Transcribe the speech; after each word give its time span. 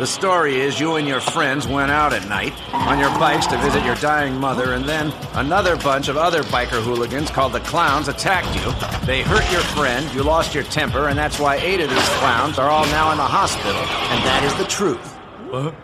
The 0.00 0.06
story 0.06 0.58
is 0.58 0.80
you 0.80 0.96
and 0.96 1.06
your 1.06 1.20
friends 1.20 1.68
went 1.68 1.90
out 1.90 2.14
at 2.14 2.26
night 2.26 2.54
on 2.72 2.98
your 2.98 3.10
bikes 3.18 3.46
to 3.48 3.58
visit 3.58 3.84
your 3.84 3.96
dying 3.96 4.34
mother, 4.34 4.72
and 4.72 4.86
then 4.86 5.12
another 5.34 5.76
bunch 5.76 6.08
of 6.08 6.16
other 6.16 6.42
biker 6.44 6.82
hooligans 6.82 7.30
called 7.30 7.52
the 7.52 7.60
Clowns 7.60 8.08
attacked 8.08 8.54
you. 8.54 8.72
They 9.06 9.20
hurt 9.20 9.52
your 9.52 9.60
friend, 9.60 10.10
you 10.14 10.22
lost 10.22 10.54
your 10.54 10.64
temper, 10.64 11.08
and 11.08 11.18
that's 11.18 11.38
why 11.38 11.56
eight 11.56 11.82
of 11.82 11.90
these 11.90 12.08
clowns 12.18 12.58
are 12.58 12.70
all 12.70 12.86
now 12.86 13.10
in 13.10 13.18
the 13.18 13.22
hospital. 13.22 13.72
And 13.72 14.24
that 14.24 14.42
is 14.42 14.54
the 14.54 14.64
truth. 14.64 15.06
What? 15.50 15.74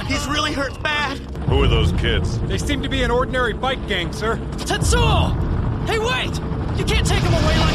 on. 0.01 0.07
He's 0.07 0.27
really 0.27 0.53
hurt 0.53 0.83
bad. 0.83 1.19
Who 1.49 1.63
are 1.63 1.69
those 1.69 1.93
kids? 1.93 2.39
They 2.41 2.59
seem 2.59 2.83
to 2.83 2.89
be 2.89 3.03
an 3.03 3.11
ordinary 3.11 3.53
bike 3.53 3.87
gang, 3.89 4.13
sir. 4.13 4.37
Tetsuo! 4.57 5.35
Hey, 5.87 5.99
wait! 5.99 6.37
You 6.79 6.85
can't 6.85 7.07
take 7.07 7.23
him 7.23 7.33
away 7.33 7.59
like. 7.59 7.75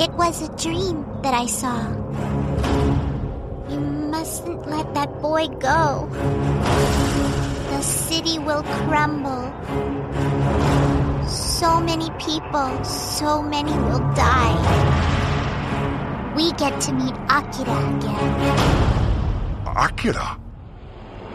It 0.00 0.12
was 0.14 0.42
a 0.42 0.56
dream 0.56 1.06
that 1.22 1.34
I 1.34 1.46
saw. 1.46 1.88
You 3.70 3.80
mustn't 3.80 4.66
let 4.68 4.92
that 4.94 5.20
boy 5.20 5.46
go. 5.48 6.08
The 7.70 7.82
city 7.82 8.38
will 8.38 8.62
crumble. 8.62 9.52
So 11.28 11.80
many 11.80 12.10
people, 12.18 12.84
so 12.84 13.40
many 13.42 13.72
will 13.72 14.00
die. 14.14 15.23
We 16.34 16.50
get 16.54 16.80
to 16.82 16.92
meet 16.92 17.14
Akira 17.28 17.96
again. 17.96 18.58
Akira? 19.76 20.36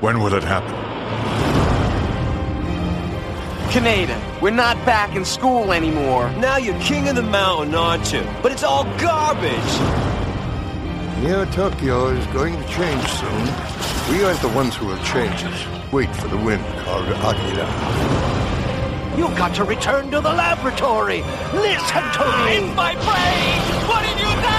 When 0.02 0.20
will 0.20 0.34
it 0.34 0.44
happen? 0.44 0.76
Kaneda, 3.70 4.42
we're 4.42 4.50
not 4.52 4.76
back 4.86 5.16
in 5.16 5.24
school 5.24 5.72
anymore. 5.72 6.30
Now 6.32 6.58
you're 6.58 6.78
king 6.82 7.08
of 7.08 7.16
the 7.16 7.24
mountain, 7.24 7.76
aren't 7.76 8.12
you? 8.12 8.28
But 8.44 8.52
it's 8.52 8.64
all 8.64 8.84
garbage. 8.98 9.54
Neo 11.24 11.46
Tokyo 11.46 12.08
is 12.08 12.26
going 12.28 12.58
to 12.62 12.68
change 12.68 13.08
soon. 13.08 13.46
We 14.12 14.26
aren't 14.26 14.42
the 14.42 14.52
ones 14.54 14.76
who 14.76 14.88
will 14.88 15.04
change 15.04 15.44
it. 15.44 15.94
Wait 15.94 16.14
for 16.18 16.28
the 16.28 16.38
wind 16.38 16.66
called 16.84 17.08
Akira. 17.08 17.68
You've 19.18 19.38
got 19.38 19.56
to 19.56 19.64
return 19.64 20.12
to 20.12 20.20
the 20.20 20.34
laboratory. 20.34 21.22
Listen 21.54 22.04
to 22.14 22.46
me. 22.46 22.58
In 22.58 22.76
my 22.76 22.96
brain! 22.96 23.88
What 23.88 24.04
have 24.04 24.20
you 24.20 24.42
done? 24.44 24.59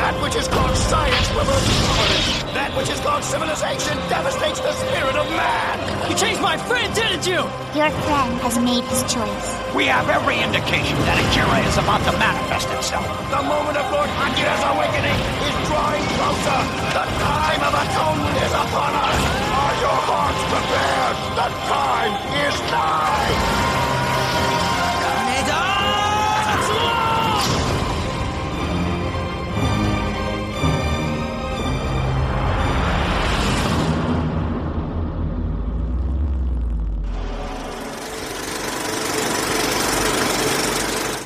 That 0.00 0.16
which 0.24 0.34
is 0.34 0.48
called 0.48 0.72
science 0.88 1.28
reverses 1.36 1.76
providence. 1.84 2.28
That 2.56 2.72
which 2.72 2.88
is 2.88 3.00
called 3.04 3.20
civilization 3.20 4.00
devastates 4.08 4.56
the 4.64 4.72
spirit 4.72 5.12
of 5.12 5.28
man. 5.36 5.76
You 6.08 6.16
changed 6.16 6.40
my 6.40 6.56
friend, 6.56 6.88
didn't 6.96 7.28
you? 7.28 7.44
Your 7.76 7.92
friend 8.08 8.32
has 8.40 8.56
made 8.56 8.80
his 8.88 9.04
choice. 9.04 9.46
We 9.76 9.92
have 9.92 10.08
every 10.08 10.40
indication 10.40 10.96
that 11.04 11.20
Akira 11.20 11.60
is 11.68 11.76
about 11.76 12.00
to 12.08 12.16
manifest 12.16 12.72
itself. 12.72 13.04
The 13.28 13.44
moment 13.44 13.76
of 13.76 13.92
Lord 13.92 14.08
Akira's 14.24 14.64
awakening 14.72 15.20
is 15.20 15.54
drawing 15.68 16.04
closer. 16.16 16.60
The 16.96 17.04
time 17.20 17.60
of 17.60 17.72
atonement 17.76 18.36
is 18.40 18.54
upon 18.56 18.92
us. 19.04 19.20
Are 19.52 19.76
your 19.84 19.98
hearts 20.08 20.42
prepared? 20.48 21.16
The 21.44 21.48
time 21.68 22.14
is 22.40 22.56
nigh. 22.72 23.49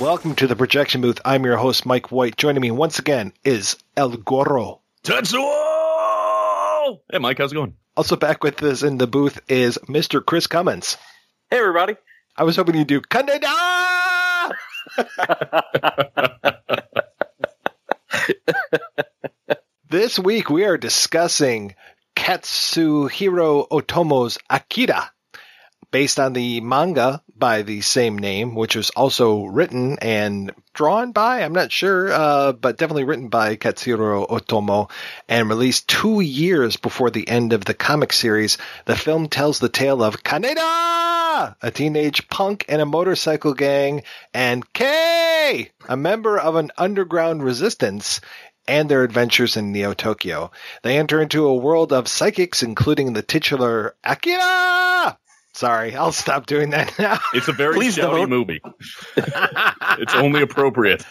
Welcome 0.05 0.35
to 0.35 0.47
the 0.47 0.55
projection 0.55 1.01
booth. 1.01 1.23
I'm 1.25 1.47
your 1.47 1.57
host, 1.57 1.87
Mike 1.87 2.13
White. 2.13 2.37
Joining 2.37 2.61
me 2.61 2.71
once 2.71 2.99
again 2.99 3.33
is 3.43 3.79
El 3.97 4.11
Goro. 4.11 4.83
Tetsuo! 5.03 6.99
Hey, 7.11 7.19
Mike, 7.19 7.39
how's 7.39 7.53
it 7.53 7.55
going? 7.55 7.75
Also 7.97 8.15
back 8.15 8.45
with 8.45 8.63
us 8.63 8.83
in 8.83 8.99
the 8.99 9.07
booth 9.07 9.41
is 9.49 9.79
Mr. 9.89 10.23
Chris 10.23 10.47
Cummins. 10.47 10.99
Hey, 11.49 11.57
everybody. 11.57 11.97
I 12.37 12.45
was 12.45 12.55
hoping 12.55 12.75
you'd 12.75 12.87
do 12.87 13.01
Kaneda! 13.01 14.53
this 19.89 20.19
week 20.19 20.51
we 20.51 20.67
are 20.67 20.77
discussing 20.77 21.77
Katsuhiro 22.15 23.67
Otomo's 23.71 24.37
Akira, 24.51 25.11
based 25.95 26.19
on 26.19 26.33
the 26.33 26.61
manga 26.61 27.23
by 27.37 27.63
the 27.63 27.81
same 27.81 28.19
name, 28.19 28.57
which 28.57 28.75
was 28.75 28.91
also 28.91 29.45
written 29.45 29.97
and 30.01 30.53
drawn 30.73 31.13
by, 31.13 31.41
I'm 31.41 31.53
not 31.53 31.71
sure, 31.71 32.13
uh, 32.13 32.51
but 32.53 32.79
definitely 32.79 33.05
written 33.05 33.29
by 33.29 33.55
Katsuhiro 33.55 34.29
Otomo 34.29 34.91
and 35.29 35.49
released 35.49 35.87
two 35.87 36.19
years 36.19 36.77
before 36.77 37.11
the 37.11 37.29
end 37.29 37.53
of 37.53 37.65
the 37.65 37.75
comic 37.75 38.13
series. 38.13 38.59
The 38.87 38.97
film 38.97 39.29
tells 39.29 39.61
the 39.61 39.69
tale 39.69 40.03
of 40.03 40.25
Kaneda, 40.25 41.55
a 41.63 41.71
teenage 41.73 42.29
punk 42.29 42.65
in 42.69 42.81
a 42.81 42.87
motorcycle 42.87 43.55
gang, 43.55 44.03
and 44.35 44.65
Kei, 44.73 45.71
a 45.89 45.97
member 45.97 46.37
of 46.41 46.57
an 46.57 46.73
underground 46.77 47.45
resistance 47.45 48.21
and 48.67 48.89
their 48.89 49.05
adventures 49.05 49.57
in 49.57 49.71
Neo 49.71 49.95
Tokyo. 49.95 50.51
They 50.83 50.99
enter 50.99 51.21
into 51.21 51.47
a 51.47 51.55
world 51.55 51.93
of 51.93 52.09
psychics, 52.09 52.65
including 52.65 53.13
the 53.13 53.23
titular 53.23 53.95
Akira, 54.03 55.19
Sorry, 55.55 55.95
I'll 55.95 56.11
stop 56.13 56.47
doing 56.47 56.71
that 56.71 56.99
now. 56.99 57.19
It's 57.33 57.47
a 57.47 57.53
very 57.53 57.77
Please 57.77 57.97
shouty 57.97 58.19
don't. 58.19 58.31
movie. 58.31 58.61
it's 59.17 60.15
only 60.15 60.43
appropriate. 60.43 61.05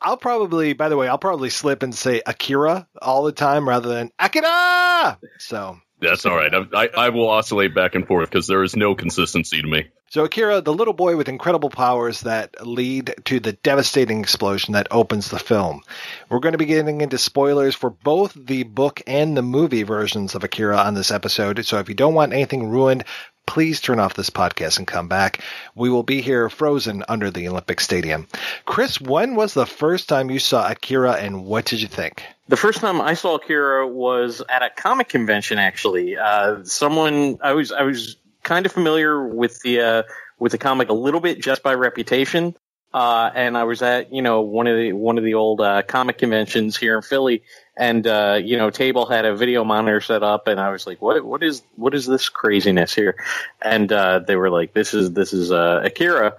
I'll 0.00 0.16
probably, 0.16 0.72
by 0.72 0.88
the 0.88 0.96
way, 0.96 1.06
I'll 1.08 1.16
probably 1.18 1.50
slip 1.50 1.84
and 1.84 1.94
say 1.94 2.22
Akira 2.26 2.88
all 3.00 3.22
the 3.22 3.30
time 3.32 3.68
rather 3.68 3.88
than 3.88 4.10
Akira. 4.18 5.18
So, 5.38 5.78
That's 6.00 6.24
all 6.24 6.36
right. 6.36 6.52
I, 6.74 6.88
I, 6.96 7.08
will 7.10 7.28
oscillate 7.28 7.74
back 7.74 7.94
and 7.94 8.06
forth 8.06 8.30
because 8.30 8.46
there 8.46 8.62
is 8.62 8.74
no 8.74 8.94
consistency 8.94 9.60
to 9.60 9.68
me. 9.68 9.88
so 10.08 10.24
Akira, 10.24 10.62
the 10.62 10.72
little 10.72 10.94
boy 10.94 11.16
with 11.16 11.28
incredible 11.28 11.68
powers 11.68 12.22
that 12.22 12.66
lead 12.66 13.14
to 13.26 13.38
the 13.38 13.52
devastating 13.52 14.20
explosion 14.20 14.72
that 14.72 14.88
opens 14.90 15.28
the 15.28 15.38
film. 15.38 15.82
We're 16.30 16.40
going 16.40 16.52
to 16.52 16.58
be 16.58 16.64
getting 16.64 17.02
into 17.02 17.18
spoilers 17.18 17.74
for 17.74 17.90
both 17.90 18.32
the 18.34 18.62
book 18.62 19.02
and 19.06 19.36
the 19.36 19.42
movie 19.42 19.82
versions 19.82 20.34
of 20.34 20.42
Akira 20.42 20.78
on 20.78 20.94
this 20.94 21.10
episode. 21.10 21.64
So 21.66 21.78
if 21.78 21.88
you 21.88 21.94
don't 21.94 22.14
want 22.14 22.32
anything 22.32 22.68
ruined, 22.68 23.04
please 23.50 23.80
turn 23.80 23.98
off 23.98 24.14
this 24.14 24.30
podcast 24.30 24.78
and 24.78 24.86
come 24.86 25.08
back. 25.08 25.40
We 25.74 25.90
will 25.90 26.04
be 26.04 26.20
here 26.20 26.48
frozen 26.48 27.02
under 27.08 27.32
the 27.32 27.48
Olympic 27.48 27.80
Stadium. 27.80 28.28
Chris, 28.64 29.00
when 29.00 29.34
was 29.34 29.54
the 29.54 29.66
first 29.66 30.08
time 30.08 30.30
you 30.30 30.38
saw 30.38 30.70
Akira 30.70 31.14
and 31.14 31.44
what 31.44 31.64
did 31.64 31.82
you 31.82 31.88
think? 31.88 32.22
The 32.46 32.56
first 32.56 32.78
time 32.78 33.00
I 33.00 33.14
saw 33.14 33.34
Akira 33.34 33.88
was 33.88 34.40
at 34.48 34.62
a 34.62 34.70
comic 34.70 35.08
convention. 35.08 35.58
Actually, 35.58 36.16
uh, 36.16 36.62
someone 36.62 37.38
I 37.42 37.52
was 37.54 37.72
I 37.72 37.82
was 37.82 38.14
kind 38.44 38.66
of 38.66 38.72
familiar 38.72 39.26
with 39.26 39.60
the 39.62 39.80
uh, 39.80 40.02
with 40.38 40.52
the 40.52 40.58
comic 40.58 40.88
a 40.88 40.94
little 40.94 41.20
bit 41.20 41.42
just 41.42 41.64
by 41.64 41.74
reputation, 41.74 42.54
uh, 42.94 43.32
and 43.34 43.58
I 43.58 43.64
was 43.64 43.82
at 43.82 44.12
you 44.12 44.22
know 44.22 44.42
one 44.42 44.68
of 44.68 44.76
the 44.76 44.92
one 44.92 45.18
of 45.18 45.24
the 45.24 45.34
old 45.34 45.60
uh, 45.60 45.82
comic 45.82 46.18
conventions 46.18 46.76
here 46.76 46.94
in 46.94 47.02
Philly, 47.02 47.42
and 47.76 48.06
uh, 48.06 48.38
you 48.42 48.56
know 48.56 48.70
Table 48.70 49.06
had 49.06 49.24
a 49.24 49.34
video 49.34 49.64
monitor 49.64 50.00
set 50.00 50.22
up, 50.22 50.48
and 50.48 50.60
I 50.60 50.70
was 50.70 50.86
like, 50.86 51.00
what 51.00 51.24
what 51.24 51.42
is 51.42 51.62
what 51.76 51.94
is 51.94 52.06
this 52.06 52.28
craziness 52.28 52.94
here? 52.94 53.16
And 53.62 53.90
uh, 53.92 54.20
they 54.20 54.36
were 54.36 54.50
like, 54.50 54.74
this 54.74 54.94
is 54.94 55.12
this 55.12 55.32
is 55.32 55.50
uh, 55.52 55.82
Akira. 55.84 56.36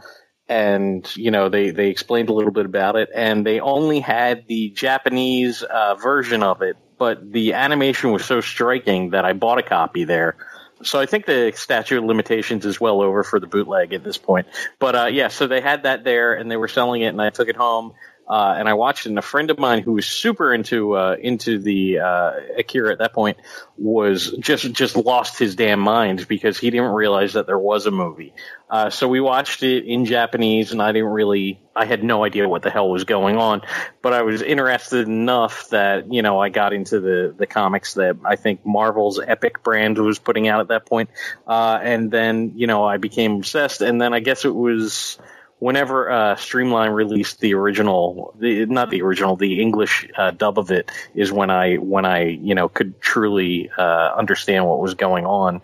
And 0.48 1.10
you 1.16 1.32
know 1.32 1.48
they 1.48 1.72
they 1.72 1.90
explained 1.90 2.30
a 2.30 2.34
little 2.34 2.52
bit 2.52 2.66
about 2.66 2.98
it, 2.98 3.10
and 3.16 3.46
they 3.46 3.62
only 3.62 4.02
had 4.02 4.48
the 4.48 4.70
Japanese 4.70 5.64
uh, 5.64 5.96
version 5.96 6.44
of 6.44 6.62
it, 6.62 6.76
but 6.98 7.32
the 7.32 7.54
animation 7.54 8.12
was 8.12 8.26
so 8.26 8.42
striking 8.42 9.12
that 9.12 9.24
I 9.24 9.32
bought 9.32 9.60
a 9.60 9.64
copy 9.64 10.04
there. 10.04 10.36
So 10.84 11.00
I 11.00 11.06
think 11.06 11.26
the 11.26 11.54
statute 11.56 12.00
of 12.00 12.04
limitations 12.04 12.66
is 12.66 12.82
well 12.82 13.02
over 13.02 13.24
for 13.24 13.40
the 13.40 13.48
bootleg 13.48 13.94
at 13.94 14.04
this 14.04 14.18
point. 14.18 14.48
But 14.80 14.96
uh, 14.96 15.06
yeah, 15.06 15.30
so 15.30 15.48
they 15.48 15.62
had 15.62 15.84
that 15.84 16.04
there, 16.04 16.34
and 16.34 16.50
they 16.50 16.58
were 16.58 16.68
selling 16.68 17.02
it, 17.02 17.08
and 17.08 17.22
I 17.22 17.30
took 17.30 17.48
it 17.48 17.56
home. 17.56 17.94
Uh, 18.32 18.56
and 18.58 18.70
I 18.70 18.76
watched 18.76 19.06
it. 19.06 19.10
And 19.10 19.20
a 19.20 19.22
friend 19.22 19.52
of 19.52 19.60
mine 19.60 19.84
who 19.84 19.92
was 19.92 20.06
super 20.06 20.54
into 20.54 20.94
uh, 20.94 21.18
into 21.20 21.60
the 21.60 22.00
uh, 22.00 22.32
Akira 22.58 22.94
at 22.94 23.00
that 23.00 23.12
point 23.12 23.38
was 23.78 24.32
just 24.40 24.72
just 24.72 24.96
lost 24.96 25.38
his 25.38 25.56
damn 25.56 25.82
mind 25.82 26.26
because 26.30 26.58
he 26.58 26.70
didn't 26.70 26.94
realize 26.94 27.34
that 27.34 27.46
there 27.46 27.60
was 27.60 27.88
a 27.88 27.92
movie. 27.92 28.34
Uh, 28.70 28.90
so 28.90 29.10
we 29.10 29.20
watched 29.20 29.64
it 29.64 29.84
in 29.86 30.06
Japanese, 30.06 30.72
and 30.72 30.82
I 30.82 30.94
didn't 30.94 31.10
really, 31.10 31.60
I 31.76 31.84
had 31.84 32.06
no 32.06 32.24
idea 32.24 32.48
what 32.48 32.62
the 32.62 32.70
hell 32.70 32.90
was 32.90 33.04
going 33.04 33.36
on, 33.36 33.64
but 34.02 34.14
I 34.14 34.22
was 34.22 34.42
interested 34.42 35.10
enough 35.10 35.68
that 35.72 36.14
you 36.14 36.22
know 36.22 36.40
I 36.40 36.48
got 36.48 36.72
into 36.72 37.02
the 37.02 37.36
the 37.38 37.48
comics 37.48 37.96
that 37.96 38.16
I 38.24 38.38
think 38.38 38.66
Marvel's 38.66 39.20
Epic 39.20 39.62
brand 39.62 39.98
was 39.98 40.20
putting 40.20 40.48
out 40.48 40.62
at 40.62 40.70
that 40.70 40.86
point, 40.86 41.10
uh, 41.46 41.78
and 41.84 42.10
then 42.10 42.54
you 42.56 42.68
know 42.68 42.86
I 42.86 42.96
became 42.96 43.36
obsessed, 43.36 43.82
and 43.82 44.00
then 44.00 44.14
I 44.14 44.22
guess 44.22 44.46
it 44.46 44.56
was 44.56 45.20
whenever 45.62 46.10
uh, 46.10 46.36
Streamline 46.38 46.90
released 46.90 47.40
the 47.40 47.54
original, 47.54 48.34
the, 48.40 48.66
not 48.66 48.90
the 48.90 49.04
original, 49.04 49.36
the 49.36 49.62
English 49.62 50.10
uh, 50.18 50.32
dub 50.32 50.58
of 50.58 50.72
it 50.72 50.92
is 51.14 51.32
when 51.32 51.52
I 51.52 51.76
when 51.76 52.04
I 52.04 52.24
you 52.24 52.56
know 52.56 52.68
could 52.68 53.00
truly 53.00 53.70
uh, 53.78 54.12
understand 54.18 54.66
what 54.66 54.80
was 54.80 54.96
going 54.96 55.26
on 55.26 55.62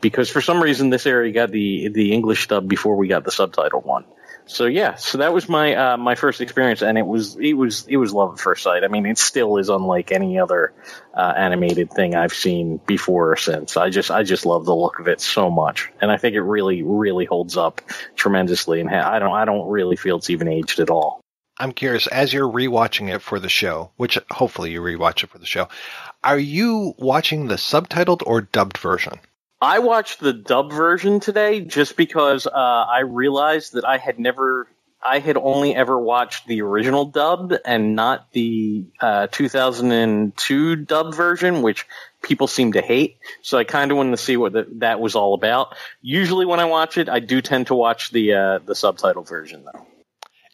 because 0.00 0.28
for 0.28 0.40
some 0.40 0.60
reason 0.60 0.90
this 0.90 1.06
area 1.06 1.32
got 1.32 1.52
the 1.52 1.88
the 1.88 2.12
English 2.12 2.48
dub 2.48 2.68
before 2.68 2.96
we 2.96 3.06
got 3.06 3.24
the 3.24 3.30
subtitle 3.30 3.80
one. 3.80 4.04
So 4.48 4.66
yeah, 4.66 4.94
so 4.94 5.18
that 5.18 5.34
was 5.34 5.48
my 5.48 5.74
uh, 5.74 5.96
my 5.96 6.14
first 6.14 6.40
experience, 6.40 6.80
and 6.80 6.96
it 6.96 7.06
was 7.06 7.36
it 7.36 7.54
was 7.54 7.84
it 7.88 7.96
was 7.96 8.12
love 8.12 8.34
at 8.34 8.38
first 8.38 8.62
sight. 8.62 8.84
I 8.84 8.88
mean, 8.88 9.04
it 9.04 9.18
still 9.18 9.58
is 9.58 9.68
unlike 9.68 10.12
any 10.12 10.38
other 10.38 10.72
uh, 11.12 11.34
animated 11.36 11.90
thing 11.90 12.14
I've 12.14 12.32
seen 12.32 12.80
before 12.86 13.32
or 13.32 13.36
since. 13.36 13.76
I 13.76 13.90
just 13.90 14.10
I 14.10 14.22
just 14.22 14.46
love 14.46 14.64
the 14.64 14.74
look 14.74 15.00
of 15.00 15.08
it 15.08 15.20
so 15.20 15.50
much, 15.50 15.90
and 16.00 16.12
I 16.12 16.16
think 16.16 16.36
it 16.36 16.42
really 16.42 16.84
really 16.84 17.24
holds 17.24 17.56
up 17.56 17.80
tremendously. 18.14 18.80
And 18.80 18.88
ha- 18.88 19.10
I 19.10 19.18
don't 19.18 19.34
I 19.34 19.44
don't 19.44 19.68
really 19.68 19.96
feel 19.96 20.18
it's 20.18 20.30
even 20.30 20.46
aged 20.46 20.78
at 20.78 20.90
all. 20.90 21.20
I'm 21.58 21.72
curious, 21.72 22.06
as 22.06 22.32
you're 22.32 22.48
rewatching 22.48 23.12
it 23.12 23.22
for 23.22 23.40
the 23.40 23.48
show, 23.48 23.90
which 23.96 24.18
hopefully 24.30 24.70
you 24.70 24.80
rewatch 24.80 25.24
it 25.24 25.30
for 25.30 25.38
the 25.38 25.46
show, 25.46 25.68
are 26.22 26.38
you 26.38 26.94
watching 26.98 27.48
the 27.48 27.54
subtitled 27.54 28.22
or 28.26 28.42
dubbed 28.42 28.78
version? 28.78 29.18
I 29.66 29.80
watched 29.80 30.20
the 30.20 30.32
dub 30.32 30.70
version 30.70 31.18
today 31.18 31.60
just 31.60 31.96
because 31.96 32.46
uh, 32.46 32.50
I 32.52 33.00
realized 33.00 33.72
that 33.72 33.84
I 33.84 33.98
had 33.98 34.16
never, 34.16 34.68
I 35.02 35.18
had 35.18 35.36
only 35.36 35.74
ever 35.74 35.98
watched 35.98 36.46
the 36.46 36.62
original 36.62 37.04
dub 37.04 37.52
and 37.64 37.96
not 37.96 38.30
the 38.30 38.84
uh, 39.00 39.26
2002 39.26 40.76
dub 40.76 41.16
version, 41.16 41.62
which 41.62 41.84
people 42.22 42.46
seem 42.46 42.74
to 42.74 42.80
hate. 42.80 43.16
So 43.42 43.58
I 43.58 43.64
kind 43.64 43.90
of 43.90 43.96
wanted 43.96 44.12
to 44.12 44.18
see 44.18 44.36
what 44.36 44.52
the, 44.52 44.68
that 44.74 45.00
was 45.00 45.16
all 45.16 45.34
about. 45.34 45.74
Usually, 46.00 46.46
when 46.46 46.60
I 46.60 46.66
watch 46.66 46.96
it, 46.96 47.08
I 47.08 47.18
do 47.18 47.42
tend 47.42 47.66
to 47.66 47.74
watch 47.74 48.12
the 48.12 48.34
uh, 48.34 48.58
the 48.64 48.76
subtitle 48.76 49.24
version 49.24 49.64
though. 49.64 49.84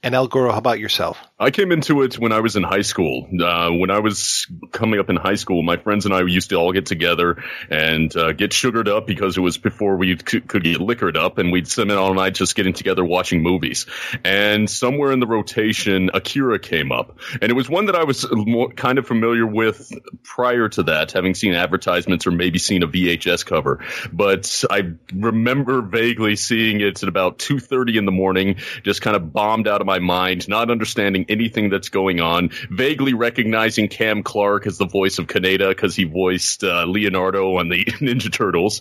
And 0.05 0.17
El 0.17 0.27
Goro, 0.27 0.51
how 0.51 0.59
about 0.59 0.81
yourself? 0.81 1.17
I 1.39 1.53
came 1.53 1.71
into 1.71 2.03
it 2.03 2.19
when 2.19 2.33
I 2.33 2.41
was 2.41 2.57
in 2.57 2.65
high 2.65 2.83
school. 2.83 3.29
Uh, 3.41 3.71
when 3.71 3.91
I 3.91 4.01
was 4.01 4.49
coming 4.73 4.99
up 4.99 5.11
in 5.11 5.17
high 5.17 5.37
school, 5.37 5.63
my 5.63 5.77
friends 5.77 6.07
and 6.07 6.13
I 6.13 6.23
used 6.23 6.51
to 6.51 6.57
all 6.57 6.73
get 6.73 6.87
together 6.87 7.43
and 7.71 8.15
uh, 8.17 8.33
get 8.33 8.53
sugared 8.53 8.89
up 8.89 9.07
because 9.07 9.37
it 9.37 9.41
was 9.41 9.59
before 9.59 9.97
we 9.97 10.17
could, 10.17 10.49
could 10.49 10.65
get 10.65 10.81
liquored 10.81 11.17
up, 11.17 11.39
and 11.39 11.53
we'd 11.53 11.69
spend 11.69 11.93
all 11.93 12.15
night 12.15 12.35
just 12.35 12.57
getting 12.57 12.73
together 12.73 13.05
watching 13.05 13.45
movies. 13.45 13.87
And 14.25 14.69
somewhere 14.69 15.13
in 15.13 15.21
the 15.21 15.27
rotation, 15.27 16.11
Akira 16.13 16.59
came 16.59 16.91
up, 16.91 17.21
and 17.41 17.51
it 17.51 17.55
was 17.55 17.69
one 17.69 17.87
that 17.87 17.95
I 17.95 18.03
was 18.03 18.27
more, 18.33 18.71
kind 18.71 18.99
of 18.99 19.07
familiar 19.07 19.47
with 19.47 19.93
prior 20.25 20.69
to 20.71 20.83
that, 20.85 21.13
having 21.13 21.35
seen 21.35 21.55
advertisements 21.55 22.27
or 22.27 22.33
maybe 22.33 22.59
seen 22.59 22.83
a 22.83 22.89
VHS 22.89 23.47
cover. 23.47 23.85
But 24.13 24.65
I 24.69 24.95
remember 25.15 25.81
vaguely 25.81 26.35
seeing 26.35 26.81
it 26.81 27.03
at 27.05 27.09
about 27.09 27.39
two 27.39 27.61
thirty 27.61 27.99
in 27.99 28.05
the 28.05 28.13
morning, 28.13 28.57
just 28.83 29.01
kind 29.01 29.15
of 29.15 29.33
bombed 29.33 29.69
out 29.69 29.81
of 29.81 29.87
my 29.92 29.92
my 29.93 29.99
mind, 29.99 30.49
not 30.49 30.71
understanding 30.71 31.27
anything 31.29 31.69
that's 31.69 31.91
going 31.91 32.21
on, 32.21 32.51
vaguely 32.71 33.13
recognizing 33.13 33.89
Cam 33.89 34.23
Clarke 34.23 34.67
as 34.67 34.79
the 34.79 34.87
voice 34.87 35.19
of 35.19 35.27
Kaneda 35.27 35.69
because 35.69 35.95
he 35.95 36.05
voiced 36.05 36.65
uh, 36.65 36.85
Leonardo 36.85 37.59
on 37.59 37.69
the 37.69 37.85
Ninja 38.01 38.33
Turtles. 38.33 38.81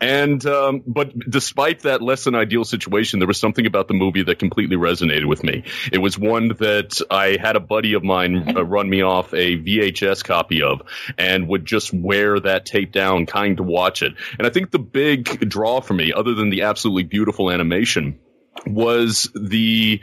And, 0.00 0.44
um, 0.44 0.82
but 0.86 1.18
despite 1.18 1.80
that 1.80 2.02
less 2.02 2.24
than 2.24 2.34
ideal 2.34 2.64
situation, 2.64 3.18
there 3.18 3.28
was 3.28 3.40
something 3.40 3.64
about 3.64 3.88
the 3.88 3.94
movie 3.94 4.22
that 4.24 4.38
completely 4.38 4.76
resonated 4.76 5.26
with 5.26 5.42
me. 5.42 5.64
It 5.90 5.98
was 5.98 6.18
one 6.18 6.48
that 6.58 7.00
I 7.10 7.38
had 7.40 7.56
a 7.56 7.60
buddy 7.60 7.94
of 7.94 8.04
mine 8.04 8.54
uh, 8.54 8.62
run 8.62 8.90
me 8.90 9.00
off 9.00 9.32
a 9.32 9.56
VHS 9.56 10.22
copy 10.22 10.62
of 10.62 10.82
and 11.16 11.48
would 11.48 11.64
just 11.64 11.94
wear 11.94 12.38
that 12.40 12.66
tape 12.66 12.92
down, 12.92 13.24
kind 13.24 13.56
to 13.56 13.62
watch 13.62 14.02
it. 14.02 14.12
And 14.36 14.46
I 14.46 14.50
think 14.50 14.70
the 14.70 14.78
big 14.78 15.48
draw 15.48 15.80
for 15.80 15.94
me, 15.94 16.12
other 16.12 16.34
than 16.34 16.50
the 16.50 16.62
absolutely 16.62 17.04
beautiful 17.04 17.50
animation, 17.50 18.18
was 18.66 19.30
the 19.34 20.00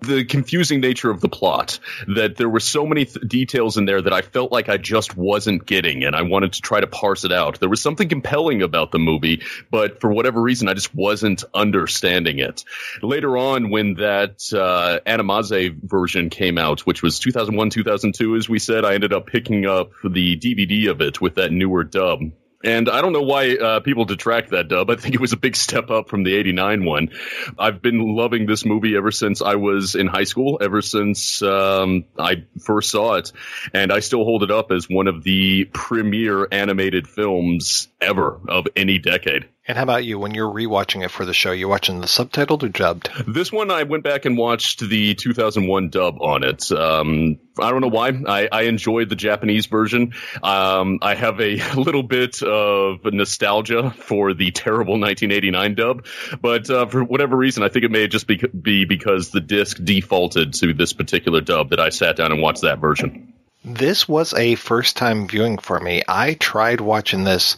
the 0.00 0.24
confusing 0.24 0.80
nature 0.80 1.10
of 1.10 1.20
the 1.20 1.28
plot 1.28 1.78
that 2.06 2.36
there 2.36 2.48
were 2.48 2.60
so 2.60 2.86
many 2.86 3.06
th- 3.06 3.26
details 3.26 3.78
in 3.78 3.86
there 3.86 4.02
that 4.02 4.12
I 4.12 4.22
felt 4.22 4.52
like 4.52 4.68
I 4.68 4.76
just 4.76 5.16
wasn't 5.16 5.64
getting 5.64 6.04
and 6.04 6.14
I 6.14 6.22
wanted 6.22 6.52
to 6.54 6.60
try 6.60 6.80
to 6.80 6.86
parse 6.86 7.24
it 7.24 7.32
out. 7.32 7.58
There 7.58 7.68
was 7.68 7.80
something 7.80 8.08
compelling 8.08 8.62
about 8.62 8.92
the 8.92 8.98
movie, 8.98 9.42
but 9.70 10.00
for 10.00 10.12
whatever 10.12 10.40
reason 10.40 10.68
I 10.68 10.74
just 10.74 10.94
wasn't 10.94 11.44
understanding 11.54 12.38
it. 12.38 12.64
Later 13.02 13.36
on 13.38 13.70
when 13.70 13.94
that 13.94 14.42
uh, 14.52 15.00
Animaze 15.06 15.74
version 15.82 16.28
came 16.28 16.58
out, 16.58 16.80
which 16.80 17.02
was 17.02 17.18
2001 17.18 17.70
2002 17.70 18.36
as 18.36 18.48
we 18.48 18.58
said, 18.58 18.84
I 18.84 18.94
ended 18.94 19.12
up 19.12 19.26
picking 19.26 19.66
up 19.66 19.92
the 20.04 20.36
DVD 20.36 20.90
of 20.90 21.00
it 21.00 21.20
with 21.20 21.36
that 21.36 21.52
newer 21.52 21.84
dub 21.84 22.20
and 22.66 22.88
I 22.88 23.00
don't 23.00 23.12
know 23.12 23.22
why 23.22 23.54
uh, 23.54 23.80
people 23.80 24.04
detract 24.04 24.50
that 24.50 24.66
dub. 24.66 24.90
I 24.90 24.96
think 24.96 25.14
it 25.14 25.20
was 25.20 25.32
a 25.32 25.36
big 25.36 25.54
step 25.56 25.88
up 25.88 26.08
from 26.08 26.24
the 26.24 26.34
89 26.34 26.84
one. 26.84 27.10
I've 27.58 27.80
been 27.80 28.00
loving 28.16 28.46
this 28.46 28.64
movie 28.64 28.96
ever 28.96 29.12
since 29.12 29.40
I 29.40 29.54
was 29.54 29.94
in 29.94 30.08
high 30.08 30.24
school, 30.24 30.58
ever 30.60 30.82
since 30.82 31.40
um, 31.42 32.04
I 32.18 32.44
first 32.60 32.90
saw 32.90 33.14
it. 33.14 33.30
And 33.72 33.92
I 33.92 34.00
still 34.00 34.24
hold 34.24 34.42
it 34.42 34.50
up 34.50 34.72
as 34.72 34.90
one 34.90 35.06
of 35.06 35.22
the 35.22 35.64
premier 35.66 36.48
animated 36.50 37.08
films 37.08 37.88
ever 38.00 38.40
of 38.48 38.66
any 38.76 38.98
decade. 38.98 39.48
And 39.68 39.76
how 39.76 39.82
about 39.82 40.04
you? 40.04 40.18
When 40.18 40.32
you're 40.32 40.52
rewatching 40.52 41.04
it 41.04 41.10
for 41.10 41.24
the 41.24 41.34
show, 41.34 41.50
you 41.50 41.68
watching 41.68 42.00
the 42.00 42.06
subtitled 42.06 42.62
or 42.62 42.68
dubbed? 42.68 43.10
This 43.26 43.50
one, 43.50 43.72
I 43.72 43.82
went 43.82 44.04
back 44.04 44.24
and 44.24 44.38
watched 44.38 44.80
the 44.80 45.14
2001 45.14 45.88
dub 45.88 46.20
on 46.20 46.44
it. 46.44 46.70
Um, 46.70 47.40
I 47.58 47.70
don't 47.70 47.80
know 47.80 47.88
why. 47.88 48.12
I, 48.28 48.48
I 48.52 48.62
enjoyed 48.62 49.08
the 49.08 49.16
Japanese 49.16 49.66
version. 49.66 50.12
Um, 50.40 51.00
I 51.02 51.16
have 51.16 51.40
a 51.40 51.56
little 51.74 52.04
bit 52.04 52.42
of 52.42 53.04
nostalgia 53.04 53.90
for 53.90 54.34
the 54.34 54.52
terrible 54.52 55.00
1989 55.00 55.74
dub, 55.74 56.06
but 56.40 56.70
uh, 56.70 56.86
for 56.86 57.02
whatever 57.02 57.36
reason, 57.36 57.64
I 57.64 57.68
think 57.68 57.84
it 57.84 57.90
may 57.90 58.06
just 58.06 58.28
be, 58.28 58.36
be 58.36 58.84
because 58.84 59.30
the 59.30 59.40
disc 59.40 59.78
defaulted 59.82 60.54
to 60.54 60.74
this 60.74 60.92
particular 60.92 61.40
dub 61.40 61.70
that 61.70 61.80
I 61.80 61.88
sat 61.88 62.14
down 62.14 62.30
and 62.30 62.40
watched 62.40 62.62
that 62.62 62.78
version. 62.78 63.32
This 63.66 64.08
was 64.08 64.32
a 64.32 64.54
first 64.54 64.96
time 64.96 65.26
viewing 65.26 65.58
for 65.58 65.80
me. 65.80 66.02
I 66.06 66.34
tried 66.34 66.80
watching 66.80 67.24
this 67.24 67.56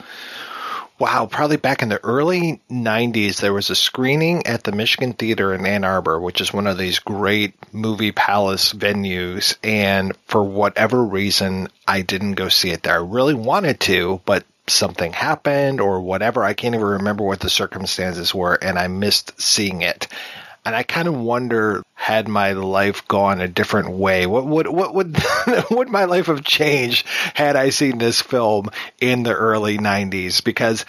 wow, 0.98 1.26
probably 1.26 1.56
back 1.56 1.82
in 1.82 1.90
the 1.90 2.02
early 2.02 2.60
90s, 2.70 3.40
there 3.40 3.52
was 3.52 3.70
a 3.70 3.76
screening 3.76 4.46
at 4.46 4.64
the 4.64 4.72
Michigan 4.72 5.12
Theater 5.12 5.54
in 5.54 5.64
Ann 5.64 5.84
Arbor, 5.84 6.18
which 6.18 6.40
is 6.40 6.52
one 6.52 6.66
of 6.66 6.78
these 6.78 6.98
great 6.98 7.54
movie 7.72 8.10
palace 8.10 8.72
venues. 8.72 9.56
And 9.62 10.16
for 10.26 10.42
whatever 10.42 11.04
reason, 11.04 11.68
I 11.86 12.02
didn't 12.02 12.34
go 12.34 12.48
see 12.48 12.70
it 12.70 12.82
there. 12.82 12.94
I 12.94 13.04
really 13.04 13.34
wanted 13.34 13.78
to, 13.80 14.20
but 14.24 14.44
something 14.66 15.12
happened 15.12 15.80
or 15.80 16.00
whatever. 16.00 16.42
I 16.42 16.54
can't 16.54 16.74
even 16.74 16.86
remember 16.86 17.24
what 17.24 17.40
the 17.40 17.50
circumstances 17.50 18.34
were, 18.34 18.54
and 18.54 18.78
I 18.78 18.88
missed 18.88 19.40
seeing 19.40 19.82
it. 19.82 20.08
And 20.68 20.76
I 20.76 20.82
kind 20.82 21.08
of 21.08 21.16
wonder, 21.16 21.82
had 21.94 22.28
my 22.28 22.52
life 22.52 23.08
gone 23.08 23.40
a 23.40 23.48
different 23.48 23.88
way, 23.88 24.26
what 24.26 24.46
would 24.46 24.66
what 24.66 24.94
would 24.94 25.16
would 25.70 25.88
my 25.88 26.04
life 26.04 26.26
have 26.26 26.44
changed 26.44 27.06
had 27.32 27.56
I 27.56 27.70
seen 27.70 27.96
this 27.96 28.20
film 28.20 28.68
in 29.00 29.22
the 29.22 29.34
early 29.34 29.78
'90s? 29.78 30.44
Because 30.44 30.84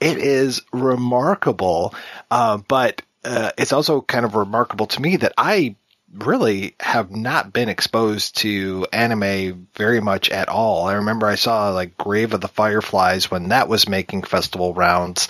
it 0.00 0.18
is 0.18 0.62
remarkable, 0.72 1.94
uh, 2.28 2.56
but 2.56 3.02
uh, 3.24 3.52
it's 3.56 3.72
also 3.72 4.00
kind 4.00 4.24
of 4.24 4.34
remarkable 4.34 4.86
to 4.86 5.00
me 5.00 5.18
that 5.18 5.34
I 5.38 5.76
really 6.12 6.74
have 6.80 7.12
not 7.12 7.52
been 7.52 7.68
exposed 7.68 8.38
to 8.38 8.84
anime 8.92 9.68
very 9.76 10.00
much 10.00 10.28
at 10.28 10.48
all. 10.48 10.88
I 10.88 10.94
remember 10.94 11.28
I 11.28 11.36
saw 11.36 11.70
like 11.70 11.96
Grave 11.96 12.34
of 12.34 12.40
the 12.40 12.48
Fireflies 12.48 13.30
when 13.30 13.50
that 13.50 13.68
was 13.68 13.88
making 13.88 14.24
festival 14.24 14.74
rounds, 14.74 15.28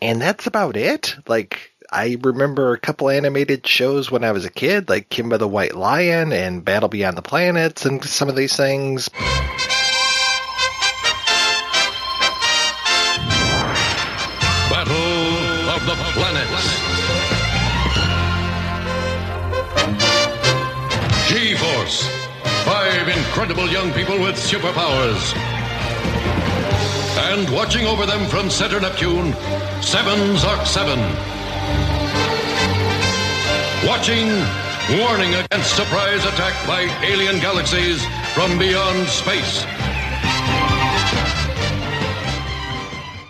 and 0.00 0.18
that's 0.18 0.46
about 0.46 0.78
it. 0.78 1.14
Like 1.26 1.72
I 1.90 2.18
remember 2.20 2.74
a 2.74 2.78
couple 2.78 3.08
animated 3.08 3.66
shows 3.66 4.10
when 4.10 4.22
I 4.22 4.32
was 4.32 4.44
a 4.44 4.50
kid, 4.50 4.90
like 4.90 5.08
Kimba 5.08 5.38
the 5.38 5.48
White 5.48 5.74
Lion 5.74 6.32
and 6.32 6.62
Battle 6.62 6.90
Beyond 6.90 7.16
the 7.16 7.22
Planets, 7.22 7.86
and 7.86 8.04
some 8.04 8.28
of 8.28 8.36
these 8.36 8.54
things. 8.54 9.08
Battle 14.68 15.70
of 15.70 15.86
the 15.86 15.96
Planets. 16.12 16.78
G 21.30 21.54
Force. 21.56 22.06
Five 22.66 23.08
incredible 23.08 23.66
young 23.66 23.94
people 23.94 24.20
with 24.20 24.36
superpowers. 24.36 25.34
And 27.30 27.48
watching 27.48 27.86
over 27.86 28.04
them 28.04 28.28
from 28.28 28.50
Center 28.50 28.78
Neptune, 28.78 29.32
Seven 29.80 30.36
Zark 30.36 30.66
Seven. 30.66 31.37
Watching 33.86 34.28
warning 35.00 35.34
against 35.34 35.76
surprise 35.76 36.24
attack 36.24 36.54
by 36.66 36.82
alien 37.04 37.40
galaxies 37.40 38.04
from 38.34 38.58
beyond 38.58 39.06
space. 39.08 39.64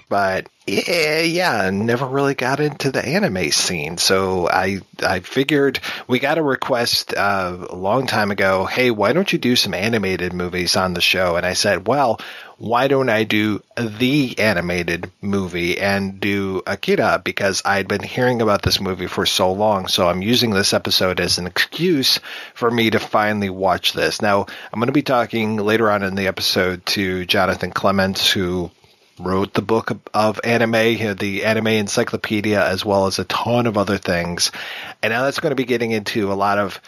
But 0.08 0.48
yeah, 0.66 1.20
yeah, 1.20 1.70
never 1.70 2.06
really 2.06 2.34
got 2.34 2.60
into 2.60 2.90
the 2.90 3.04
anime 3.04 3.50
scene. 3.50 3.96
So 3.96 4.48
I 4.48 4.80
I 5.02 5.20
figured 5.20 5.80
we 6.06 6.18
got 6.18 6.38
a 6.38 6.42
request 6.42 7.14
uh, 7.14 7.66
a 7.70 7.74
long 7.74 8.06
time 8.06 8.30
ago. 8.30 8.66
Hey, 8.66 8.90
why 8.90 9.12
don't 9.12 9.32
you 9.32 9.38
do 9.38 9.56
some 9.56 9.74
animated 9.74 10.32
movies 10.32 10.76
on 10.76 10.94
the 10.94 11.00
show? 11.00 11.36
And 11.36 11.46
I 11.46 11.54
said, 11.54 11.86
well, 11.86 12.20
why 12.58 12.88
don't 12.88 13.08
I 13.08 13.24
do 13.24 13.62
the 13.76 14.36
animated 14.38 15.10
movie 15.22 15.78
and 15.78 16.18
do 16.20 16.60
Akira? 16.66 17.22
Because 17.24 17.62
I'd 17.64 17.88
been 17.88 18.02
hearing 18.02 18.42
about 18.42 18.62
this 18.62 18.80
movie 18.80 19.06
for 19.06 19.26
so 19.26 19.52
long. 19.52 19.86
So 19.86 20.08
I'm 20.08 20.22
using 20.22 20.50
this 20.50 20.74
episode 20.74 21.20
as 21.20 21.38
an 21.38 21.46
excuse 21.46 22.18
for 22.54 22.70
me 22.70 22.90
to 22.90 22.98
finally 22.98 23.48
watch 23.48 23.92
this. 23.92 24.20
Now, 24.20 24.46
I'm 24.72 24.80
going 24.80 24.88
to 24.88 24.92
be 24.92 25.02
talking 25.02 25.56
later 25.56 25.90
on 25.90 26.02
in 26.02 26.16
the 26.16 26.26
episode 26.26 26.84
to 26.86 27.24
Jonathan 27.26 27.70
Clements, 27.70 28.30
who 28.30 28.70
wrote 29.18 29.54
the 29.54 29.62
book 29.62 29.90
of 30.14 30.40
anime, 30.44 31.16
the 31.16 31.44
anime 31.44 31.68
encyclopedia, 31.68 32.64
as 32.64 32.84
well 32.84 33.06
as 33.06 33.18
a 33.18 33.24
ton 33.24 33.66
of 33.66 33.78
other 33.78 33.98
things. 33.98 34.52
And 35.02 35.12
now 35.12 35.24
that's 35.24 35.40
going 35.40 35.50
to 35.50 35.56
be 35.56 35.64
getting 35.64 35.90
into 35.90 36.32
a 36.32 36.34
lot 36.34 36.58
of 36.58 36.80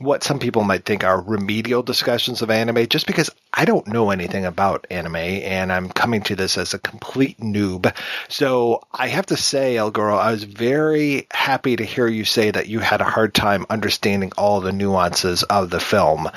what 0.00 0.24
some 0.24 0.38
people 0.38 0.64
might 0.64 0.84
think 0.84 1.04
are 1.04 1.20
remedial 1.20 1.82
discussions 1.82 2.40
of 2.40 2.50
anime, 2.50 2.86
just 2.86 3.06
because 3.06 3.28
I 3.52 3.66
don't 3.66 3.86
know 3.86 4.10
anything 4.10 4.46
about 4.46 4.86
anime 4.90 5.16
and 5.16 5.70
I'm 5.70 5.90
coming 5.90 6.22
to 6.22 6.36
this 6.36 6.56
as 6.56 6.72
a 6.72 6.78
complete 6.78 7.38
noob. 7.38 7.94
So 8.28 8.82
I 8.92 9.08
have 9.08 9.26
to 9.26 9.36
say, 9.36 9.76
El 9.76 9.90
Goro, 9.90 10.16
I 10.16 10.30
was 10.32 10.44
very 10.44 11.26
happy 11.30 11.76
to 11.76 11.84
hear 11.84 12.06
you 12.06 12.24
say 12.24 12.50
that 12.50 12.68
you 12.68 12.80
had 12.80 13.02
a 13.02 13.04
hard 13.04 13.34
time 13.34 13.66
understanding 13.68 14.32
all 14.38 14.60
the 14.60 14.72
nuances 14.72 15.42
of 15.42 15.68
the 15.68 15.80
film 15.80 16.30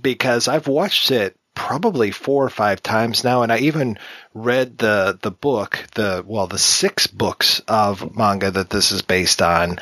because 0.00 0.46
I've 0.46 0.68
watched 0.68 1.10
it 1.10 1.36
probably 1.54 2.10
four 2.10 2.44
or 2.44 2.50
five 2.50 2.82
times 2.82 3.24
now, 3.24 3.42
and 3.42 3.52
I 3.52 3.58
even 3.58 3.98
read 4.34 4.78
the 4.78 5.18
the 5.20 5.30
book, 5.30 5.84
the 5.94 6.24
well, 6.26 6.46
the 6.46 6.58
six 6.58 7.06
books 7.06 7.60
of 7.68 8.16
manga 8.16 8.50
that 8.50 8.70
this 8.70 8.92
is 8.92 9.02
based 9.02 9.42
on. 9.42 9.78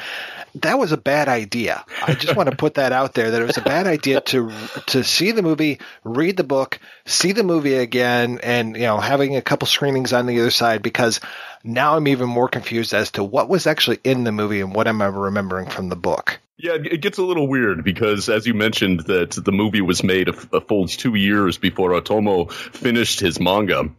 That 0.57 0.79
was 0.79 0.93
a 0.93 0.97
bad 0.97 1.29
idea. 1.29 1.85
I 2.03 2.15
just 2.15 2.37
want 2.37 2.51
to 2.51 2.57
put 2.57 2.75
that 2.75 2.93
out 2.93 3.15
there 3.15 3.31
that 3.31 3.43
it 3.43 3.47
was 3.47 3.57
a 3.57 3.63
bad 3.63 3.87
idea 3.87 4.21
to 4.21 4.51
to 4.89 5.05
see 5.05 5.33
the 5.33 5.43
movie, 5.43 5.79
read 6.05 6.37
the 6.37 6.45
book, 6.45 6.79
see 7.07 7.33
the 7.33 7.45
movie 7.45 7.75
again, 7.75 8.41
and 8.43 8.77
you 8.77 8.83
know 8.83 8.99
having 8.99 9.37
a 9.37 9.43
couple 9.43 9.67
screenings 9.67 10.13
on 10.13 10.27
the 10.27 10.41
other 10.41 10.51
side 10.51 10.83
because 10.83 11.21
now 11.63 11.97
I'm 11.97 12.09
even 12.09 12.29
more 12.29 12.49
confused 12.49 12.95
as 12.95 13.11
to 13.13 13.25
what 13.25 13.49
was 13.49 13.67
actually 13.67 14.01
in 14.05 14.25
the 14.25 14.33
movie 14.33 14.61
and 14.61 14.75
what 14.75 14.89
am 14.89 15.03
I 15.03 15.07
remembering 15.07 15.69
from 15.69 15.89
the 15.89 15.97
book. 15.97 16.41
Yeah, 16.63 16.75
it 16.75 17.01
gets 17.01 17.17
a 17.17 17.23
little 17.23 17.49
weird 17.49 17.85
because, 17.85 18.29
as 18.29 18.47
you 18.47 18.53
mentioned, 18.53 19.01
that 19.07 19.31
the 19.31 19.53
movie 19.53 19.81
was 19.81 20.03
made 20.03 20.29
a, 20.29 20.35
a 20.53 20.61
full 20.61 20.87
two 20.89 21.15
years 21.15 21.57
before 21.57 21.93
Otomo 21.93 22.53
finished 22.53 23.21
his 23.21 23.41
manga. 23.41 23.91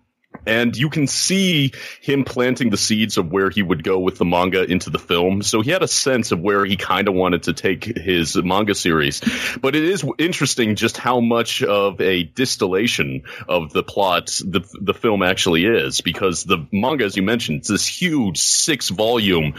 And 0.46 0.76
you 0.76 0.90
can 0.90 1.06
see 1.06 1.72
him 2.02 2.24
planting 2.24 2.72
the 2.72 2.78
seeds 2.78 3.18
of 3.18 3.32
where 3.32 3.52
he 3.52 3.62
would 3.62 3.84
go 3.84 4.00
with 4.00 4.18
the 4.18 4.26
manga 4.26 4.64
into 4.64 4.90
the 4.90 4.98
film. 4.98 5.44
So 5.44 5.62
he 5.62 5.70
had 5.70 5.84
a 5.84 5.88
sense 5.88 6.32
of 6.32 6.40
where 6.40 6.66
he 6.66 6.78
kind 6.78 7.08
of 7.08 7.14
wanted 7.14 7.44
to 7.44 7.54
take 7.54 7.84
his 7.84 8.36
manga 8.36 8.74
series. 8.74 9.22
But 9.62 9.76
it 9.76 9.84
is 9.84 10.04
interesting 10.18 10.76
just 10.76 10.98
how 10.98 11.20
much 11.20 11.62
of 11.62 12.02
a 12.02 12.24
distillation 12.24 13.24
of 13.48 13.72
the 13.72 13.84
plot 13.84 14.28
the, 14.44 14.62
the 14.82 14.94
film 14.94 15.22
actually 15.22 15.66
is. 15.66 16.02
Because 16.02 16.44
the 16.44 16.66
manga, 16.72 17.06
as 17.06 17.16
you 17.16 17.24
mentioned, 17.24 17.60
it's 17.60 17.70
this 17.70 17.86
huge 17.86 18.40
six 18.40 18.90
volume, 18.90 19.54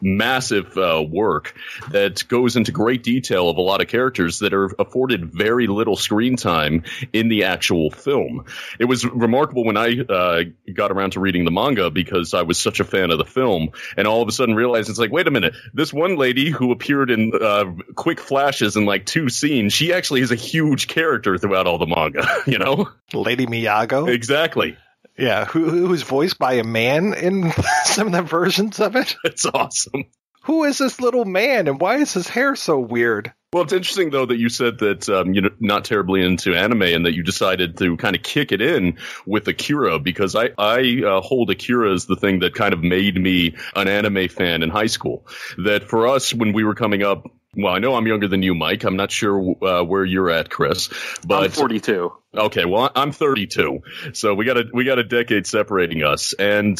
massive 0.00 0.76
uh, 0.76 1.04
work 1.08 1.54
that 1.90 2.26
goes 2.26 2.56
into 2.56 2.72
great 2.72 3.04
detail 3.04 3.48
of 3.48 3.56
a 3.56 3.62
lot 3.62 3.80
of 3.80 3.86
characters 3.86 4.40
that 4.40 4.52
are 4.52 4.70
afforded 4.80 5.32
very 5.32 5.68
little 5.68 5.96
screen 5.96 6.36
time 6.36 6.82
in 7.12 7.28
the 7.28 7.44
actual 7.44 7.90
film. 7.90 8.46
It 8.80 8.86
was 8.86 9.04
remarkable 9.04 9.64
when 9.64 9.76
I, 9.76 10.00
uh, 10.00 10.13
uh, 10.14 10.44
got 10.72 10.90
around 10.90 11.12
to 11.12 11.20
reading 11.20 11.44
the 11.44 11.50
manga 11.50 11.90
because 11.90 12.32
I 12.32 12.42
was 12.42 12.58
such 12.58 12.80
a 12.80 12.84
fan 12.84 13.10
of 13.10 13.18
the 13.18 13.24
film, 13.24 13.70
and 13.96 14.06
all 14.06 14.22
of 14.22 14.28
a 14.28 14.32
sudden 14.32 14.54
realized 14.54 14.88
it's 14.88 14.98
like, 14.98 15.12
wait 15.12 15.26
a 15.26 15.30
minute, 15.30 15.54
this 15.74 15.92
one 15.92 16.16
lady 16.16 16.50
who 16.50 16.72
appeared 16.72 17.10
in 17.10 17.32
uh, 17.38 17.66
quick 17.94 18.20
flashes 18.20 18.76
in 18.76 18.86
like 18.86 19.04
two 19.04 19.28
scenes, 19.28 19.72
she 19.72 19.92
actually 19.92 20.20
is 20.20 20.30
a 20.30 20.36
huge 20.36 20.88
character 20.88 21.36
throughout 21.36 21.66
all 21.66 21.78
the 21.78 21.86
manga. 21.86 22.26
You 22.46 22.58
know, 22.58 22.88
Lady 23.12 23.46
Miyako. 23.46 24.08
Exactly. 24.08 24.76
Yeah, 25.16 25.44
who 25.46 25.70
who 25.70 25.88
was 25.88 26.02
voiced 26.02 26.38
by 26.38 26.54
a 26.54 26.64
man 26.64 27.14
in 27.14 27.52
some 27.84 28.08
of 28.08 28.12
the 28.12 28.22
versions 28.22 28.80
of 28.80 28.96
it. 28.96 29.16
It's 29.24 29.46
awesome. 29.46 30.04
Who 30.42 30.64
is 30.64 30.78
this 30.78 31.00
little 31.00 31.24
man, 31.24 31.68
and 31.68 31.80
why 31.80 31.96
is 31.96 32.12
his 32.12 32.28
hair 32.28 32.54
so 32.54 32.78
weird? 32.78 33.32
Well, 33.54 33.62
it's 33.62 33.72
interesting 33.72 34.10
though 34.10 34.26
that 34.26 34.36
you 34.36 34.48
said 34.48 34.78
that 34.80 35.08
um, 35.08 35.32
you're 35.32 35.48
not 35.60 35.84
terribly 35.84 36.20
into 36.24 36.56
anime 36.56 36.82
and 36.82 37.06
that 37.06 37.14
you 37.14 37.22
decided 37.22 37.78
to 37.78 37.96
kind 37.96 38.16
of 38.16 38.22
kick 38.24 38.50
it 38.50 38.60
in 38.60 38.98
with 39.26 39.46
Akira 39.46 40.00
because 40.00 40.34
I 40.34 40.50
I 40.58 41.02
uh, 41.06 41.20
hold 41.20 41.50
Akira 41.50 41.94
as 41.94 42.06
the 42.06 42.16
thing 42.16 42.40
that 42.40 42.56
kind 42.56 42.74
of 42.74 42.82
made 42.82 43.14
me 43.14 43.54
an 43.76 43.86
anime 43.86 44.26
fan 44.26 44.64
in 44.64 44.70
high 44.70 44.88
school. 44.88 45.28
That 45.56 45.84
for 45.84 46.08
us 46.08 46.34
when 46.34 46.52
we 46.52 46.64
were 46.64 46.74
coming 46.74 47.04
up. 47.04 47.30
Well, 47.56 47.72
I 47.72 47.78
know 47.78 47.94
I'm 47.94 48.08
younger 48.08 48.26
than 48.26 48.42
you, 48.42 48.56
Mike. 48.56 48.82
I'm 48.82 48.96
not 48.96 49.12
sure 49.12 49.54
uh, 49.62 49.84
where 49.84 50.04
you're 50.04 50.30
at, 50.30 50.50
Chris. 50.50 50.88
But 51.24 51.44
I'm 51.44 51.50
42. 51.52 52.12
Okay, 52.34 52.64
well, 52.64 52.90
I'm 52.92 53.12
32, 53.12 53.82
so 54.14 54.34
we 54.34 54.46
got 54.46 54.56
a 54.56 54.64
we 54.72 54.82
got 54.82 54.98
a 54.98 55.04
decade 55.04 55.46
separating 55.46 56.02
us. 56.02 56.32
And 56.32 56.76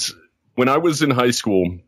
when 0.57 0.69
I 0.69 0.78
was 0.78 1.02
in 1.02 1.12
high 1.12 1.31
school, 1.31 1.78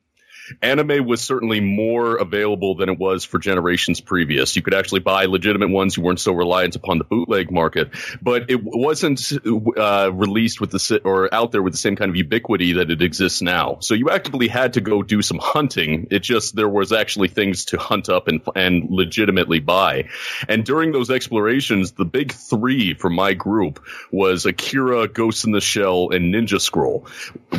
anime 0.62 1.06
was 1.06 1.20
certainly 1.20 1.60
more 1.60 2.16
available 2.16 2.74
than 2.74 2.88
it 2.88 2.98
was 2.98 3.24
for 3.24 3.38
generations 3.38 4.00
previous. 4.00 4.56
You 4.56 4.62
could 4.62 4.74
actually 4.74 5.00
buy 5.00 5.26
legitimate 5.26 5.70
ones. 5.70 5.96
You 5.96 6.02
weren't 6.02 6.20
so 6.20 6.32
reliant 6.32 6.76
upon 6.76 6.98
the 6.98 7.04
bootleg 7.04 7.50
market, 7.50 7.90
but 8.22 8.50
it 8.50 8.60
wasn't 8.62 9.32
uh, 9.76 10.10
released 10.12 10.60
with 10.60 10.70
the 10.70 11.00
or 11.04 11.32
out 11.32 11.52
there 11.52 11.62
with 11.62 11.72
the 11.72 11.78
same 11.78 11.96
kind 11.96 12.08
of 12.08 12.16
ubiquity 12.16 12.74
that 12.74 12.90
it 12.90 13.02
exists 13.02 13.42
now. 13.42 13.78
So 13.80 13.94
you 13.94 14.10
actively 14.10 14.48
had 14.48 14.74
to 14.74 14.80
go 14.80 15.02
do 15.02 15.22
some 15.22 15.38
hunting. 15.38 16.08
It 16.10 16.22
just 16.22 16.54
there 16.54 16.68
was 16.68 16.92
actually 16.92 17.28
things 17.28 17.66
to 17.66 17.78
hunt 17.78 18.08
up 18.08 18.28
and 18.28 18.40
and 18.54 18.90
legitimately 18.90 19.60
buy. 19.60 20.08
And 20.48 20.64
during 20.64 20.92
those 20.92 21.10
explorations, 21.10 21.92
the 21.92 22.04
big 22.04 22.32
three 22.32 22.94
for 22.94 23.10
my 23.10 23.34
group 23.34 23.84
was 24.10 24.46
Akira, 24.46 25.08
Ghost 25.08 25.44
in 25.44 25.52
the 25.52 25.60
Shell, 25.60 26.10
and 26.10 26.32
Ninja 26.34 26.60
Scroll. 26.60 27.06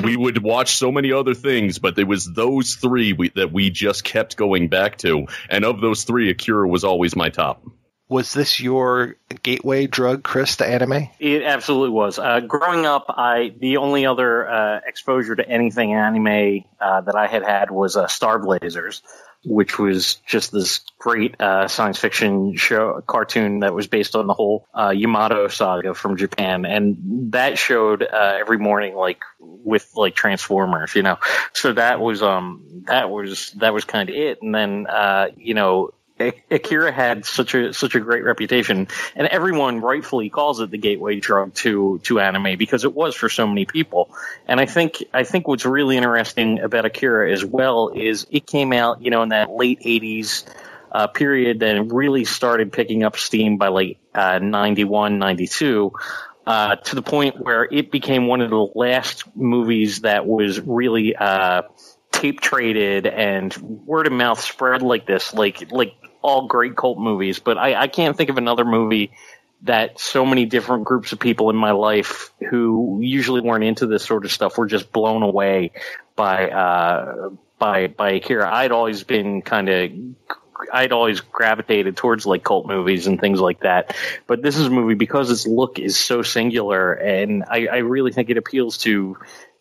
We 0.04 0.16
would 0.16 0.42
watch 0.42 0.76
so 0.76 0.92
many 0.92 1.12
other 1.12 1.34
things, 1.34 1.80
but 1.80 1.98
it 1.98 2.08
was 2.08 2.26
those 2.26 2.77
three 2.78 3.14
we, 3.14 3.30
that 3.30 3.52
we 3.52 3.70
just 3.70 4.04
kept 4.04 4.38
going 4.38 4.68
back 4.68 4.98
to. 5.00 5.28
And 5.50 5.66
of 5.66 5.82
those 5.82 6.04
three, 6.04 6.30
Akira 6.30 6.68
was 6.68 6.84
always 6.84 7.16
my 7.16 7.30
top. 7.30 7.64
Was 8.10 8.34
this 8.34 8.60
your 8.60 9.18
gateway 9.44 9.86
drug, 9.86 10.24
Chris, 10.24 10.58
to 10.58 10.66
anime? 10.66 11.10
It 11.20 11.44
absolutely 11.44 11.90
was. 11.90 12.18
Uh, 12.18 12.40
growing 12.40 12.86
up, 12.86 13.06
I 13.10 13.54
the 13.60 13.78
only 13.78 14.06
other 14.06 14.48
uh, 14.48 14.80
exposure 14.86 15.36
to 15.36 15.48
anything 15.48 15.94
anime 15.94 16.64
uh, 16.80 17.02
that 17.02 17.16
I 17.16 17.28
had 17.28 17.44
had 17.44 17.70
was 17.70 17.98
uh, 17.98 18.08
Star 18.08 18.40
Blazers, 18.40 19.02
which 19.44 19.78
was 19.78 20.16
just 20.26 20.54
this 20.54 20.80
great 20.98 21.40
uh, 21.42 21.68
science 21.68 22.00
fiction 22.00 22.56
show 22.56 23.02
cartoon 23.06 23.60
that 23.60 23.74
was 23.74 23.88
based 23.88 24.16
on 24.16 24.26
the 24.26 24.34
whole 24.34 24.66
uh, 24.74 24.92
Yamato 24.92 25.50
saga 25.50 25.94
from 25.94 26.16
Japan, 26.16 26.66
and 26.66 27.32
that 27.34 27.58
showed 27.58 28.04
every 28.04 28.58
morning 28.58 28.96
like 28.96 29.22
with 29.40 29.92
like 29.96 30.16
Transformers, 30.16 30.96
you 30.96 31.04
know. 31.04 31.18
So 31.52 31.74
that 31.74 32.00
was 32.00 32.24
um 32.24 32.84
that 32.88 33.10
was 33.10 33.52
that 33.58 33.74
was 33.74 33.84
kind 33.84 34.10
of 34.10 34.16
it, 34.16 34.42
and 34.42 34.56
then 34.56 34.88
uh, 34.88 35.28
you 35.36 35.54
know 35.54 35.92
Akira 36.20 36.92
had 36.92 37.26
such 37.26 37.54
a 37.54 37.74
such 37.74 37.96
a 37.96 38.00
great 38.00 38.24
reputation, 38.24 38.88
and 39.16 39.28
everyone 39.28 39.82
rightfully 39.82 40.30
calls 40.30 40.60
it 40.60 40.72
the 40.72 40.78
gateway 40.78 41.20
drug 41.20 41.54
to 41.56 42.00
to 42.04 42.20
anime 42.20 42.58
because 42.58 42.84
it 42.84 42.94
was 42.94 43.16
for 43.16 43.30
so 43.30 43.46
many 43.46 43.66
people. 43.66 44.10
And 44.48 44.60
I 44.60 44.66
think 44.66 45.04
I 45.14 45.24
think 45.24 45.48
what's 45.48 45.66
really 45.66 45.98
interesting 45.98 46.60
about 46.60 46.86
Akira 46.86 47.32
as 47.32 47.46
well 47.46 47.90
is 47.90 48.26
it 48.32 48.48
came 48.48 48.74
out, 48.74 49.02
you 49.02 49.12
know, 49.12 49.22
in 49.24 49.30
that 49.30 49.52
late 49.52 49.80
'80s 49.82 50.44
uh, 50.92 51.08
period 51.08 51.60
that 51.60 51.92
really 51.92 52.26
started 52.26 52.72
picking 52.72 53.04
up 53.04 53.18
steam 53.18 53.58
by 53.58 53.68
like 53.68 54.00
uh, 54.14 54.40
91, 54.40 55.20
92. 55.20 55.92
Uh, 56.46 56.78
to 56.78 56.96
the 56.96 57.02
point 57.02 57.38
where 57.42 57.68
it 57.70 57.92
became 57.92 58.26
one 58.26 58.40
of 58.40 58.50
the 58.50 58.68
last 58.74 59.24
movies 59.36 60.02
that 60.02 60.26
was 60.26 60.62
really 60.62 61.14
uh, 61.14 61.64
tape 62.12 62.40
traded 62.40 63.06
and 63.06 63.56
word 63.86 64.08
of 64.08 64.14
mouth 64.14 64.40
spread 64.40 64.82
like 64.82 65.06
this, 65.06 65.34
like 65.34 65.72
like 65.72 65.94
all 66.22 66.48
great 66.48 66.76
cult 66.76 67.00
movies, 67.00 67.40
but 67.40 67.58
I, 67.58 67.82
I 67.82 67.88
can't 67.88 68.16
think 68.16 68.30
of 68.30 68.38
another 68.38 68.66
movie 68.66 69.12
that 69.64 70.00
so 70.00 70.26
many 70.26 70.46
different 70.46 70.84
groups 70.84 71.12
of 71.12 71.20
people 71.20 71.50
in 71.50 71.56
my 71.56 71.72
life 71.72 72.32
who 72.50 73.00
usually 73.02 73.42
weren't 73.42 73.64
into 73.64 73.88
this 73.88 74.04
sort 74.04 74.24
of 74.26 74.32
stuff 74.32 74.58
were 74.58 74.68
just 74.68 74.92
blown 74.92 75.24
away 75.24 75.72
by 76.16 76.50
uh, 76.50 77.30
by 77.58 77.88
by 77.88 78.12
Akira. 78.12 78.54
I'd 78.54 78.72
always 78.72 79.04
been 79.04 79.42
kind 79.42 79.70
of 79.70 79.92
I'd 80.74 80.92
always 80.92 81.22
gravitated 81.22 81.96
towards 81.96 82.26
like 82.26 82.44
cult 82.44 82.68
movies 82.68 83.08
and 83.08 83.20
things 83.20 83.40
like 83.40 83.62
that. 83.62 83.96
But 84.26 84.42
this 84.42 84.58
is 84.58 84.68
a 84.68 84.70
movie 84.70 84.96
because 84.96 85.32
its 85.32 85.48
look 85.48 85.80
is 85.80 85.98
so 85.98 86.22
singular, 86.22 86.94
and 86.94 87.44
I, 87.50 87.68
I 87.68 87.78
really 87.78 88.12
think 88.12 88.30
it 88.30 88.38
appeals 88.38 88.78
to 88.80 89.18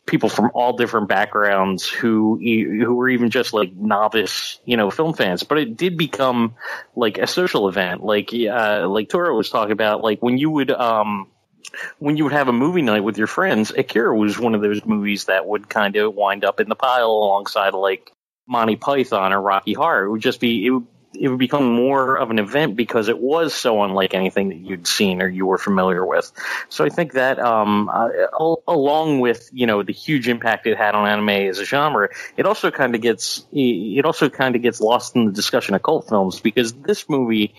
people 0.06 0.28
from 0.28 0.52
all 0.54 0.76
different 0.76 1.08
backgrounds 1.08 1.86
who 1.88 2.38
who 2.38 2.94
were 2.94 3.08
even 3.08 3.30
just 3.30 3.52
like 3.52 3.74
novice, 3.74 4.60
you 4.64 4.76
know, 4.76 4.90
film 4.90 5.12
fans. 5.14 5.42
But 5.42 5.58
it 5.58 5.76
did 5.76 5.98
become 5.98 6.54
like 6.94 7.18
a 7.18 7.26
social 7.26 7.68
event, 7.68 8.02
like 8.02 8.30
uh, 8.32 8.88
like 8.88 9.10
Goro 9.10 9.36
was 9.36 9.50
talking 9.50 9.72
about, 9.72 10.02
like 10.02 10.22
when 10.22 10.38
you 10.38 10.50
would 10.50 10.70
um 10.70 11.28
when 11.98 12.16
you 12.16 12.24
would 12.24 12.32
have 12.32 12.48
a 12.48 12.52
movie 12.52 12.82
night 12.82 13.04
with 13.04 13.18
your 13.18 13.26
friends, 13.26 13.72
Akira 13.76 14.16
was 14.16 14.38
one 14.38 14.54
of 14.54 14.62
those 14.62 14.84
movies 14.84 15.24
that 15.24 15.46
would 15.46 15.68
kind 15.68 15.96
of 15.96 16.14
wind 16.14 16.44
up 16.44 16.60
in 16.60 16.68
the 16.68 16.76
pile 16.76 17.10
alongside 17.10 17.74
like 17.74 18.12
Monty 18.48 18.76
Python 18.76 19.32
or 19.32 19.40
Rocky 19.42 19.72
Horror. 19.72 20.04
It 20.04 20.10
would 20.10 20.22
just 20.22 20.40
be 20.40 20.64
it 20.64 20.70
would 20.70 20.86
it 21.20 21.28
would 21.28 21.38
become 21.38 21.64
more 21.64 22.16
of 22.16 22.30
an 22.30 22.38
event 22.38 22.76
because 22.76 23.08
it 23.08 23.18
was 23.18 23.54
so 23.54 23.82
unlike 23.82 24.14
anything 24.14 24.48
that 24.48 24.58
you'd 24.58 24.86
seen 24.86 25.22
or 25.22 25.28
you 25.28 25.46
were 25.46 25.58
familiar 25.58 26.04
with. 26.04 26.30
So 26.68 26.84
I 26.84 26.88
think 26.88 27.12
that, 27.12 27.38
um, 27.38 27.88
uh, 27.88 28.08
along 28.68 29.20
with 29.20 29.48
you 29.52 29.66
know 29.66 29.82
the 29.82 29.92
huge 29.92 30.28
impact 30.28 30.66
it 30.66 30.76
had 30.76 30.94
on 30.94 31.08
anime 31.08 31.48
as 31.48 31.58
a 31.58 31.64
genre, 31.64 32.08
it 32.36 32.46
also 32.46 32.70
kind 32.70 32.94
of 32.94 33.00
gets 33.00 33.46
it 33.52 34.04
also 34.04 34.28
kind 34.28 34.56
of 34.56 34.62
gets 34.62 34.80
lost 34.80 35.16
in 35.16 35.26
the 35.26 35.32
discussion 35.32 35.74
of 35.74 35.82
cult 35.82 36.08
films 36.08 36.40
because 36.40 36.72
this 36.72 37.08
movie. 37.08 37.54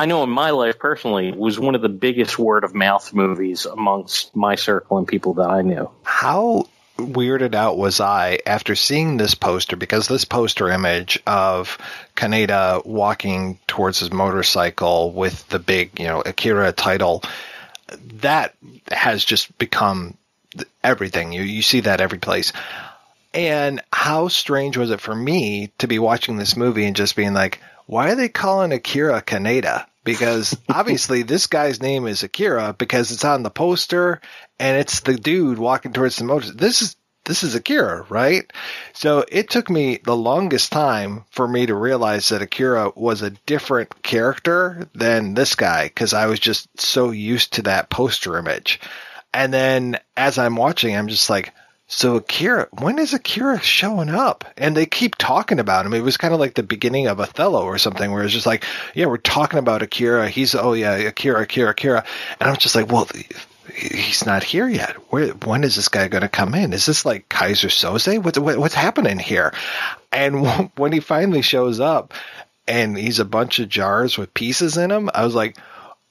I 0.00 0.06
know 0.06 0.22
in 0.22 0.30
my 0.30 0.50
life 0.50 0.78
personally 0.78 1.32
was 1.32 1.58
one 1.58 1.74
of 1.74 1.82
the 1.82 1.88
biggest 1.88 2.38
word 2.38 2.62
of 2.62 2.72
mouth 2.72 3.12
movies 3.12 3.66
amongst 3.66 4.36
my 4.36 4.54
circle 4.54 4.96
and 4.98 5.08
people 5.08 5.34
that 5.34 5.50
I 5.50 5.62
knew. 5.62 5.90
How 6.04 6.66
weirded 6.98 7.54
out 7.54 7.78
was 7.78 8.00
I 8.00 8.40
after 8.44 8.74
seeing 8.74 9.16
this 9.16 9.34
poster 9.34 9.76
because 9.76 10.08
this 10.08 10.24
poster 10.24 10.68
image 10.68 11.20
of 11.26 11.78
Kaneda 12.16 12.84
walking 12.84 13.58
towards 13.66 14.00
his 14.00 14.12
motorcycle 14.12 15.12
with 15.12 15.48
the 15.48 15.58
big, 15.58 15.98
you 15.98 16.06
know, 16.06 16.20
Akira 16.20 16.72
title 16.72 17.22
that 18.20 18.54
has 18.90 19.24
just 19.24 19.56
become 19.58 20.16
everything. 20.82 21.32
You 21.32 21.42
you 21.42 21.62
see 21.62 21.80
that 21.80 22.00
every 22.00 22.18
place. 22.18 22.52
And 23.32 23.80
how 23.92 24.28
strange 24.28 24.76
was 24.76 24.90
it 24.90 25.00
for 25.00 25.14
me 25.14 25.70
to 25.78 25.86
be 25.86 25.98
watching 25.98 26.36
this 26.36 26.56
movie 26.56 26.86
and 26.86 26.96
just 26.96 27.14
being 27.14 27.34
like, 27.34 27.60
why 27.86 28.10
are 28.10 28.16
they 28.16 28.28
calling 28.28 28.72
Akira 28.72 29.22
Kaneda? 29.22 29.86
Because 30.08 30.56
obviously 30.70 31.22
this 31.22 31.46
guy's 31.46 31.82
name 31.82 32.06
is 32.06 32.22
Akira 32.22 32.74
because 32.76 33.12
it's 33.12 33.26
on 33.26 33.42
the 33.42 33.50
poster 33.50 34.22
and 34.58 34.78
it's 34.78 35.00
the 35.00 35.14
dude 35.14 35.58
walking 35.58 35.92
towards 35.92 36.16
the 36.16 36.24
motor. 36.24 36.50
This 36.50 36.80
is 36.80 36.96
this 37.26 37.42
is 37.42 37.54
Akira, 37.54 38.06
right? 38.08 38.50
So 38.94 39.22
it 39.30 39.50
took 39.50 39.68
me 39.68 39.98
the 40.02 40.16
longest 40.16 40.72
time 40.72 41.26
for 41.30 41.46
me 41.46 41.66
to 41.66 41.74
realize 41.74 42.30
that 42.30 42.40
Akira 42.40 42.90
was 42.96 43.20
a 43.20 43.30
different 43.44 44.02
character 44.02 44.88
than 44.94 45.34
this 45.34 45.54
guy 45.54 45.88
because 45.88 46.14
I 46.14 46.24
was 46.24 46.40
just 46.40 46.80
so 46.80 47.10
used 47.10 47.52
to 47.54 47.62
that 47.62 47.90
poster 47.90 48.38
image. 48.38 48.80
And 49.34 49.52
then 49.52 49.98
as 50.16 50.38
I'm 50.38 50.56
watching, 50.56 50.96
I'm 50.96 51.08
just 51.08 51.28
like, 51.28 51.52
so 51.90 52.16
Akira, 52.16 52.68
when 52.78 52.98
is 52.98 53.14
Akira 53.14 53.60
showing 53.60 54.10
up? 54.10 54.44
And 54.58 54.76
they 54.76 54.84
keep 54.84 55.16
talking 55.16 55.58
about 55.58 55.86
him. 55.86 55.94
It 55.94 56.02
was 56.02 56.18
kind 56.18 56.34
of 56.34 56.38
like 56.38 56.52
the 56.52 56.62
beginning 56.62 57.06
of 57.06 57.18
Othello 57.18 57.64
or 57.64 57.78
something, 57.78 58.12
where 58.12 58.22
it's 58.22 58.34
just 58.34 58.46
like, 58.46 58.64
yeah, 58.94 59.06
we're 59.06 59.16
talking 59.16 59.58
about 59.58 59.82
Akira. 59.82 60.28
He's 60.28 60.54
oh 60.54 60.74
yeah, 60.74 60.94
Akira, 60.96 61.42
Akira, 61.42 61.70
Akira. 61.70 62.04
And 62.38 62.50
I'm 62.50 62.56
just 62.58 62.74
like, 62.74 62.92
well, 62.92 63.08
he's 63.74 64.26
not 64.26 64.42
here 64.42 64.68
yet. 64.68 64.96
Where, 65.10 65.28
when 65.28 65.64
is 65.64 65.76
this 65.76 65.88
guy 65.88 66.08
going 66.08 66.22
to 66.22 66.28
come 66.28 66.54
in? 66.54 66.74
Is 66.74 66.84
this 66.84 67.06
like 67.06 67.26
Keyser 67.30 67.70
Söze? 67.70 68.22
What, 68.22 68.36
what, 68.38 68.58
what's 68.58 68.74
happening 68.74 69.18
here? 69.18 69.54
And 70.12 70.70
when 70.76 70.92
he 70.92 71.00
finally 71.00 71.42
shows 71.42 71.80
up 71.80 72.12
and 72.66 72.98
he's 72.98 73.18
a 73.18 73.24
bunch 73.24 73.60
of 73.60 73.70
jars 73.70 74.18
with 74.18 74.34
pieces 74.34 74.76
in 74.76 74.90
them, 74.90 75.08
I 75.14 75.24
was 75.24 75.34
like, 75.34 75.56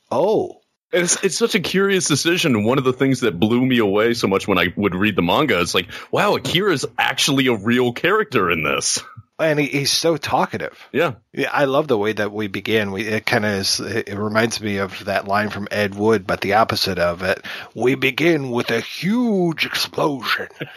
oh. 0.10 0.57
It's 0.92 1.24
it's 1.24 1.38
such 1.38 1.56
a 1.56 1.60
curious 1.60 2.08
decision. 2.08 2.64
One 2.64 2.78
of 2.78 2.84
the 2.84 2.94
things 2.94 3.20
that 3.22 3.40
blew 3.40 3.66
me 3.66 3.80
away 3.80 4.14
so 4.14 4.28
much 4.28 4.48
when 4.48 4.58
I 4.58 4.74
would 4.78 4.96
read 4.96 5.16
the 5.16 5.22
manga 5.22 5.60
is 5.60 5.76
like, 5.76 5.88
wow, 6.12 6.36
Akira's 6.36 6.86
actually 6.98 7.48
a 7.48 7.56
real 7.56 7.92
character 7.92 8.50
in 8.50 8.64
this 8.64 9.00
and 9.40 9.60
he, 9.60 9.68
he's 9.68 9.92
so 9.92 10.18
talkative. 10.18 10.88
Yeah, 10.92 11.16
yeah. 11.34 11.52
I 11.52 11.66
love 11.66 11.88
the 11.88 11.98
way 11.98 12.14
that 12.14 12.32
we 12.32 12.48
begin. 12.48 12.92
We 12.92 13.08
it 13.08 13.26
kind 13.26 13.46
of 13.46 13.52
is. 13.52 13.80
It 13.80 14.18
reminds 14.18 14.60
me 14.60 14.78
of 14.78 15.06
that 15.06 15.28
line 15.28 15.50
from 15.50 15.68
Ed 15.72 15.96
Wood, 15.96 16.26
but 16.26 16.42
the 16.42 16.56
opposite 16.56 17.00
of 17.00 17.24
it. 17.24 17.44
We 17.76 17.96
begin 17.96 18.50
with 18.50 18.72
a 18.72 18.80
huge 18.80 19.66
explosion. 19.66 20.48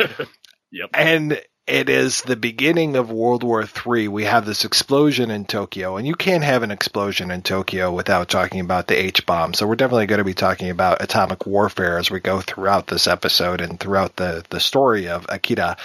yep. 0.70 0.90
And 0.92 1.40
it 1.70 1.88
is 1.88 2.22
the 2.22 2.34
beginning 2.34 2.96
of 2.96 3.12
World 3.12 3.44
War 3.44 3.62
III. 3.62 4.08
We 4.08 4.24
have 4.24 4.44
this 4.44 4.64
explosion 4.64 5.30
in 5.30 5.44
Tokyo, 5.44 5.96
and 5.96 6.06
you 6.06 6.16
can't 6.16 6.42
have 6.42 6.64
an 6.64 6.72
explosion 6.72 7.30
in 7.30 7.42
Tokyo 7.42 7.92
without 7.92 8.28
talking 8.28 8.58
about 8.60 8.88
the 8.88 8.98
H 8.98 9.24
bomb. 9.24 9.54
So 9.54 9.68
we're 9.68 9.76
definitely 9.76 10.06
going 10.06 10.18
to 10.18 10.24
be 10.24 10.34
talking 10.34 10.70
about 10.70 11.00
atomic 11.00 11.46
warfare 11.46 11.98
as 11.98 12.10
we 12.10 12.18
go 12.18 12.40
throughout 12.40 12.88
this 12.88 13.06
episode 13.06 13.60
and 13.60 13.78
throughout 13.78 14.16
the 14.16 14.44
the 14.50 14.58
story 14.58 15.08
of 15.08 15.26
Akira. 15.28 15.76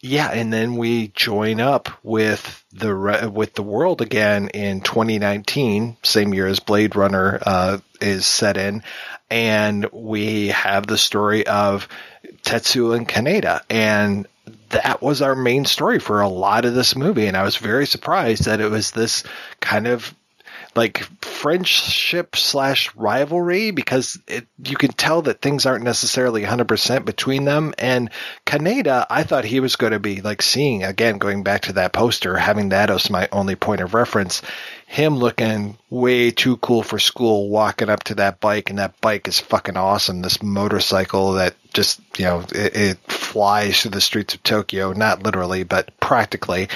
Yeah, 0.00 0.28
and 0.32 0.52
then 0.52 0.74
we 0.74 1.08
join 1.14 1.60
up 1.60 1.88
with 2.02 2.64
the 2.72 3.30
with 3.32 3.54
the 3.54 3.62
world 3.62 4.02
again 4.02 4.48
in 4.48 4.80
2019, 4.80 5.98
same 6.02 6.34
year 6.34 6.48
as 6.48 6.58
Blade 6.58 6.96
Runner 6.96 7.38
uh, 7.46 7.78
is 8.00 8.26
set 8.26 8.56
in, 8.56 8.82
and 9.30 9.88
we 9.92 10.48
have 10.48 10.88
the 10.88 10.98
story 10.98 11.46
of 11.46 11.86
Tetsuo 12.42 12.96
and 12.96 13.08
Kaneda, 13.08 13.62
and 13.70 14.26
that 14.70 15.02
was 15.02 15.22
our 15.22 15.34
main 15.34 15.64
story 15.64 15.98
for 15.98 16.20
a 16.20 16.28
lot 16.28 16.64
of 16.64 16.74
this 16.74 16.96
movie, 16.96 17.26
and 17.26 17.36
I 17.36 17.42
was 17.42 17.56
very 17.56 17.86
surprised 17.86 18.44
that 18.44 18.60
it 18.60 18.70
was 18.70 18.90
this 18.90 19.24
kind 19.60 19.86
of 19.86 20.14
like 20.74 21.06
friendship 21.22 22.34
slash 22.34 22.94
rivalry 22.94 23.72
because 23.72 24.18
it, 24.26 24.46
you 24.64 24.76
can 24.76 24.92
tell 24.92 25.22
that 25.22 25.42
things 25.42 25.66
aren't 25.66 25.84
necessarily 25.84 26.42
100% 26.42 27.04
between 27.04 27.44
them. 27.44 27.74
And 27.76 28.10
Kaneda, 28.46 29.06
I 29.10 29.22
thought 29.24 29.44
he 29.44 29.60
was 29.60 29.76
going 29.76 29.92
to 29.92 29.98
be 29.98 30.22
like 30.22 30.40
seeing, 30.40 30.82
again, 30.82 31.18
going 31.18 31.42
back 31.42 31.62
to 31.62 31.74
that 31.74 31.92
poster, 31.92 32.36
having 32.36 32.70
that 32.70 32.90
as 32.90 33.10
my 33.10 33.28
only 33.32 33.54
point 33.54 33.82
of 33.82 33.92
reference, 33.92 34.40
him 34.92 35.16
looking 35.16 35.78
way 35.88 36.30
too 36.30 36.58
cool 36.58 36.82
for 36.82 36.98
school, 36.98 37.48
walking 37.48 37.88
up 37.88 38.04
to 38.04 38.16
that 38.16 38.40
bike, 38.40 38.68
and 38.68 38.78
that 38.78 39.00
bike 39.00 39.26
is 39.26 39.40
fucking 39.40 39.78
awesome. 39.78 40.20
This 40.20 40.42
motorcycle 40.42 41.32
that 41.32 41.54
just, 41.72 41.98
you 42.18 42.26
know, 42.26 42.44
it, 42.54 42.76
it 42.76 42.98
flies 43.10 43.80
through 43.80 43.92
the 43.92 44.02
streets 44.02 44.34
of 44.34 44.42
Tokyo, 44.42 44.92
not 44.92 45.22
literally, 45.22 45.62
but 45.62 45.98
practically. 45.98 46.68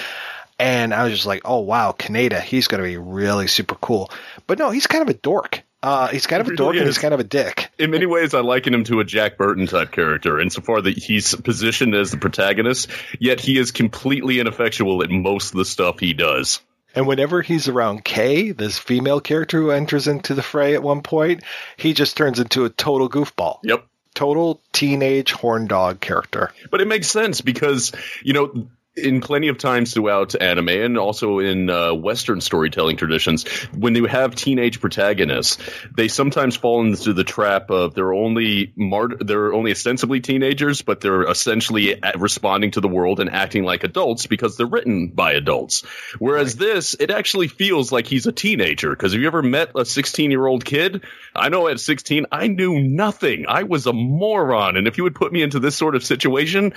And 0.59 0.95
I 0.95 1.05
was 1.05 1.13
just 1.13 1.27
like, 1.27 1.43
oh 1.45 1.61
wow, 1.61 1.95
Kaneda, 1.97 2.41
he's 2.41 2.69
going 2.69 2.83
to 2.83 2.89
be 2.89 2.97
really 2.97 3.49
super 3.49 3.75
cool. 3.75 4.11
But 4.47 4.59
no, 4.59 4.71
he's 4.71 4.87
kind 4.87 5.03
of 5.03 5.11
a 5.11 5.19
dork. 5.19 5.63
Uh, 5.83 6.09
he's 6.09 6.27
kind 6.27 6.41
of 6.41 6.49
a 6.49 6.57
dork 6.57 6.75
and 6.75 6.87
he's 6.87 6.97
kind 6.97 7.13
of 7.13 7.21
a 7.21 7.25
dick. 7.25 7.69
In 7.79 7.91
many 7.91 8.07
ways, 8.07 8.33
I 8.33 8.41
liken 8.41 8.73
him 8.73 8.85
to 8.85 9.01
a 9.01 9.05
Jack 9.05 9.37
Burton 9.37 9.67
type 9.67 9.93
character, 9.93 10.41
insofar 10.41 10.81
that 10.81 10.97
he's 10.97 11.35
positioned 11.35 11.95
as 11.95 12.13
the 12.13 12.17
protagonist, 12.17 12.91
yet 13.21 13.41
he 13.41 13.59
is 13.59 13.73
completely 13.73 14.41
ineffectual 14.41 15.03
at 15.03 15.11
most 15.11 15.51
of 15.51 15.59
the 15.59 15.67
stuff 15.67 16.01
he 16.01 16.15
does. 16.15 16.61
And 16.97 17.07
whenever 17.07 17.43
he's 17.43 17.69
around 17.69 18.05
Kei, 18.05 18.51
this 18.53 18.79
female 18.79 19.21
character 19.21 19.61
who 19.61 19.71
enters 19.71 20.09
into 20.09 20.35
the 20.35 20.43
fray 20.43 20.75
at 20.75 20.83
one 20.83 21.03
point, 21.03 21.45
he 21.77 21.93
just 21.93 22.17
turns 22.17 22.41
into 22.41 22.65
a 22.65 22.71
total 22.71 23.09
goofball. 23.09 23.59
Yep 23.63 23.87
total 24.17 24.63
teenage 24.73 25.31
horn 25.31 25.67
dog 25.67 26.01
character. 26.01 26.51
But 26.71 26.81
it 26.81 26.89
makes 26.89 27.07
sense 27.07 27.43
because, 27.43 27.93
you 28.25 28.33
know, 28.33 28.67
in 28.97 29.21
plenty 29.21 29.49
of 29.49 29.59
times 29.59 29.93
throughout 29.93 30.41
anime 30.41 30.71
and 30.71 30.99
also 30.99 31.39
in 31.39 31.69
uh, 31.69 31.93
Western 31.93 32.41
storytelling 32.41 32.97
traditions, 32.97 33.47
when 33.77 33.95
you 33.95 34.07
have 34.07 34.35
teenage 34.35 34.81
protagonists, 34.81 35.59
they 35.95 36.09
sometimes 36.09 36.57
fall 36.57 36.81
into 36.81 37.13
the 37.13 37.25
trap 37.25 37.71
of 37.71 37.95
they're 37.95 38.15
only 38.15 38.73
mar- 38.75 39.17
they're 39.21 39.53
only 39.53 39.71
ostensibly 39.71 40.21
teenagers, 40.21 40.81
but 40.81 41.01
they're 41.01 41.25
essentially 41.25 42.01
responding 42.19 42.71
to 42.71 42.81
the 42.81 42.89
world 42.89 43.21
and 43.21 43.29
acting 43.31 43.65
like 43.65 43.85
adults 43.85 44.27
because 44.27 44.57
they're 44.57 44.67
written 44.67 45.09
by 45.09 45.33
adults. 45.33 45.83
Whereas 46.19 46.55
right. 46.55 46.61
this, 46.61 46.97
it 46.99 47.11
actually 47.11 47.49
feels 47.49 47.93
like 47.93 48.07
he's 48.07 48.27
a 48.27 48.33
teenager. 48.33 48.91
Because 48.91 49.13
have 49.13 49.21
you 49.21 49.27
ever 49.27 49.43
met 49.43 49.73
a 49.75 49.85
16 49.85 50.31
year 50.31 50.47
old 50.47 50.65
kid? 50.65 51.05
I 51.35 51.51
know 51.51 51.69
at 51.69 51.81
16, 51.81 52.27
I 52.33 52.47
knew 52.47 52.81
nothing. 52.81 53.45
I 53.47 53.65
was 53.65 53.87
a 53.87 53.93
moron, 53.93 54.77
and 54.79 54.89
if 54.89 54.97
you 54.97 55.05
would 55.05 55.15
put 55.15 55.33
me 55.33 55.43
into 55.43 55.61
this 55.61 55.77
sort 55.77 55.95
of 55.95 56.03
situation, 56.03 56.73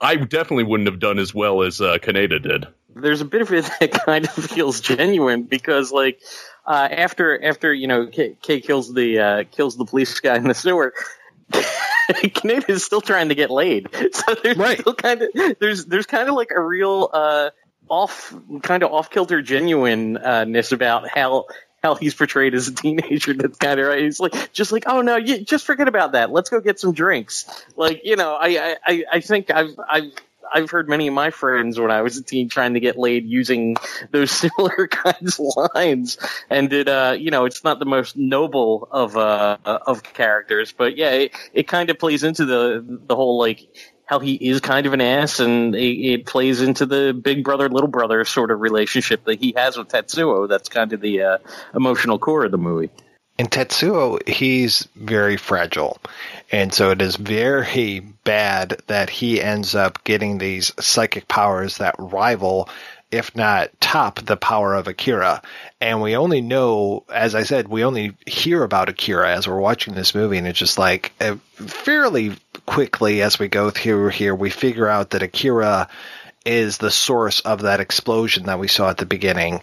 I 0.00 0.16
definitely 0.16 0.64
wouldn't 0.64 0.88
have 0.88 0.98
done 0.98 1.20
as 1.20 1.32
well 1.32 1.51
as 1.60 1.80
uh, 1.80 1.98
Kaneda 1.98 2.42
did. 2.42 2.66
There's 2.94 3.20
a 3.20 3.26
bit 3.26 3.42
of 3.42 3.52
it 3.52 3.70
that 3.80 3.92
kind 3.92 4.24
of 4.24 4.32
feels 4.32 4.80
genuine 4.80 5.42
because, 5.42 5.92
like, 5.92 6.20
uh, 6.66 6.88
after 6.90 7.42
after 7.44 7.72
you 7.72 7.86
know 7.86 8.06
Kei, 8.06 8.36
Kei 8.40 8.60
kills 8.60 8.92
the 8.92 9.18
uh, 9.18 9.44
kills 9.50 9.76
the 9.76 9.84
police 9.84 10.18
guy 10.20 10.36
in 10.36 10.48
the 10.48 10.54
sewer. 10.54 10.94
Kaneda 11.52 12.70
is 12.70 12.84
still 12.84 13.00
trying 13.00 13.28
to 13.28 13.34
get 13.34 13.50
laid, 13.50 13.88
so 14.12 14.34
there's 14.42 14.56
right. 14.56 14.80
still 14.80 14.94
kind 14.94 15.22
of 15.22 15.28
there's 15.60 15.84
there's 15.84 16.06
kind 16.06 16.28
of 16.28 16.34
like 16.34 16.50
a 16.50 16.60
real 16.60 17.10
uh, 17.12 17.50
off 17.88 18.34
kind 18.62 18.82
of 18.82 18.92
off 18.92 19.10
kilter 19.10 19.42
genuineness 19.42 20.72
about 20.72 21.08
how 21.08 21.46
how 21.82 21.94
he's 21.94 22.14
portrayed 22.14 22.54
as 22.54 22.68
a 22.68 22.74
teenager. 22.74 23.34
That's 23.34 23.58
kind 23.58 23.80
of 23.80 23.86
right. 23.86 24.02
He's 24.02 24.20
like, 24.20 24.52
just 24.52 24.72
like, 24.72 24.84
oh 24.86 25.02
no, 25.02 25.16
you, 25.16 25.40
just 25.40 25.66
forget 25.66 25.88
about 25.88 26.12
that. 26.12 26.30
Let's 26.30 26.48
go 26.48 26.60
get 26.60 26.78
some 26.78 26.92
drinks. 26.92 27.44
Like, 27.76 28.02
you 28.04 28.16
know, 28.16 28.34
I, 28.34 28.76
I, 28.86 29.04
I 29.12 29.20
think 29.20 29.50
I've, 29.50 29.78
I've, 29.90 30.12
I've 30.52 30.70
heard 30.70 30.88
many 30.88 31.08
of 31.08 31.14
my 31.14 31.30
friends 31.30 31.78
when 31.78 31.90
I 31.90 32.02
was 32.02 32.16
a 32.16 32.22
teen 32.22 32.48
trying 32.48 32.74
to 32.74 32.80
get 32.80 32.98
laid 32.98 33.26
using 33.26 33.76
those 34.10 34.30
similar 34.30 34.88
kinds 34.88 35.38
of 35.38 35.70
lines, 35.74 36.18
and 36.50 36.72
it 36.72 36.88
uh 36.88 37.16
you 37.18 37.30
know 37.30 37.44
it's 37.44 37.64
not 37.64 37.78
the 37.78 37.84
most 37.84 38.16
noble 38.16 38.88
of 38.90 39.16
uh 39.16 39.56
of 39.64 40.02
characters, 40.02 40.72
but 40.72 40.96
yeah, 40.96 41.10
it, 41.10 41.32
it 41.52 41.68
kind 41.68 41.90
of 41.90 41.98
plays 41.98 42.24
into 42.24 42.44
the 42.44 42.84
the 43.06 43.16
whole 43.16 43.38
like 43.38 43.68
how 44.06 44.18
he 44.18 44.34
is 44.34 44.60
kind 44.60 44.86
of 44.86 44.92
an 44.92 45.00
ass, 45.00 45.40
and 45.40 45.74
it, 45.74 45.78
it, 45.78 46.26
plays 46.26 46.60
into 46.60 46.84
the 46.84 47.14
big 47.14 47.44
brother 47.44 47.68
little 47.70 47.88
brother 47.88 48.24
sort 48.24 48.50
of 48.50 48.60
relationship 48.60 49.24
that 49.24 49.38
he 49.40 49.54
has 49.56 49.78
with 49.78 49.88
Tetsuo. 49.88 50.48
That's 50.48 50.68
kind 50.68 50.92
of 50.92 51.00
the 51.00 51.22
uh, 51.22 51.38
emotional 51.74 52.18
core 52.18 52.44
of 52.44 52.50
the 52.50 52.58
movie. 52.58 52.90
In 53.42 53.48
Tetsuo, 53.48 54.20
he's 54.28 54.86
very 54.94 55.36
fragile. 55.36 55.98
And 56.52 56.72
so 56.72 56.92
it 56.92 57.02
is 57.02 57.16
very 57.16 57.98
bad 57.98 58.80
that 58.86 59.10
he 59.10 59.42
ends 59.42 59.74
up 59.74 60.04
getting 60.04 60.38
these 60.38 60.70
psychic 60.78 61.26
powers 61.26 61.78
that 61.78 61.96
rival, 61.98 62.68
if 63.10 63.34
not 63.34 63.72
top, 63.80 64.20
the 64.20 64.36
power 64.36 64.76
of 64.76 64.86
Akira. 64.86 65.42
And 65.80 66.00
we 66.00 66.14
only 66.14 66.40
know, 66.40 67.02
as 67.12 67.34
I 67.34 67.42
said, 67.42 67.66
we 67.66 67.82
only 67.82 68.12
hear 68.28 68.62
about 68.62 68.88
Akira 68.88 69.34
as 69.34 69.48
we're 69.48 69.58
watching 69.58 69.94
this 69.94 70.14
movie. 70.14 70.38
And 70.38 70.46
it's 70.46 70.60
just 70.60 70.78
like 70.78 71.10
uh, 71.20 71.34
fairly 71.54 72.36
quickly 72.64 73.22
as 73.22 73.40
we 73.40 73.48
go 73.48 73.70
through 73.70 74.10
here, 74.10 74.36
we 74.36 74.50
figure 74.50 74.86
out 74.86 75.10
that 75.10 75.24
Akira 75.24 75.88
is 76.44 76.78
the 76.78 76.90
source 76.90 77.40
of 77.40 77.62
that 77.62 77.80
explosion 77.80 78.44
that 78.44 78.58
we 78.58 78.68
saw 78.68 78.90
at 78.90 78.96
the 78.98 79.06
beginning 79.06 79.60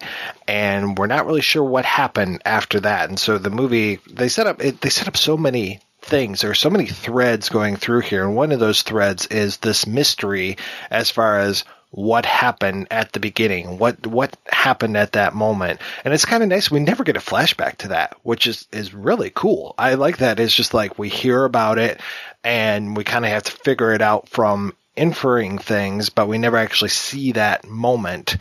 and 0.47 0.97
we're 0.97 1.07
not 1.07 1.25
really 1.25 1.41
sure 1.41 1.63
what 1.63 1.85
happened 1.85 2.41
after 2.45 2.79
that. 2.81 3.09
And 3.09 3.19
so 3.19 3.37
the 3.37 3.49
movie 3.49 3.99
they 4.09 4.29
set 4.29 4.47
up 4.47 4.63
it, 4.63 4.81
they 4.81 4.89
set 4.89 5.07
up 5.07 5.17
so 5.17 5.37
many 5.37 5.81
things. 6.01 6.41
There 6.41 6.51
are 6.51 6.55
so 6.55 6.69
many 6.69 6.85
threads 6.85 7.49
going 7.49 7.75
through 7.75 8.01
here 8.01 8.23
and 8.23 8.35
one 8.35 8.51
of 8.51 8.59
those 8.59 8.83
threads 8.83 9.27
is 9.27 9.57
this 9.57 9.85
mystery 9.85 10.57
as 10.89 11.09
far 11.09 11.39
as 11.39 11.65
what 11.91 12.23
happened 12.23 12.85
at 12.91 13.11
the 13.13 13.19
beginning 13.19 13.79
what 13.79 14.05
what 14.05 14.37
happened 14.47 14.95
at 14.95 15.13
that 15.13 15.33
moment. 15.33 15.79
And 16.05 16.13
it's 16.13 16.25
kind 16.25 16.43
of 16.43 16.49
nice 16.49 16.71
we 16.71 16.79
never 16.79 17.03
get 17.03 17.17
a 17.17 17.21
flashback 17.21 17.77
to 17.77 17.89
that 17.89 18.15
which 18.23 18.47
is 18.47 18.67
is 18.71 18.93
really 18.93 19.31
cool. 19.33 19.75
I 19.77 19.95
like 19.95 20.17
that 20.17 20.39
it's 20.39 20.55
just 20.55 20.73
like 20.73 20.97
we 20.97 21.09
hear 21.09 21.43
about 21.43 21.77
it 21.77 21.99
and 22.43 22.95
we 22.95 23.03
kind 23.03 23.25
of 23.25 23.31
have 23.31 23.43
to 23.43 23.51
figure 23.51 23.91
it 23.91 24.01
out 24.01 24.29
from 24.29 24.73
inferring 24.99 25.57
things, 25.57 26.09
but 26.09 26.27
we 26.27 26.37
never 26.37 26.57
actually 26.57 26.89
see 26.89 27.31
that 27.31 27.65
moment. 27.65 28.35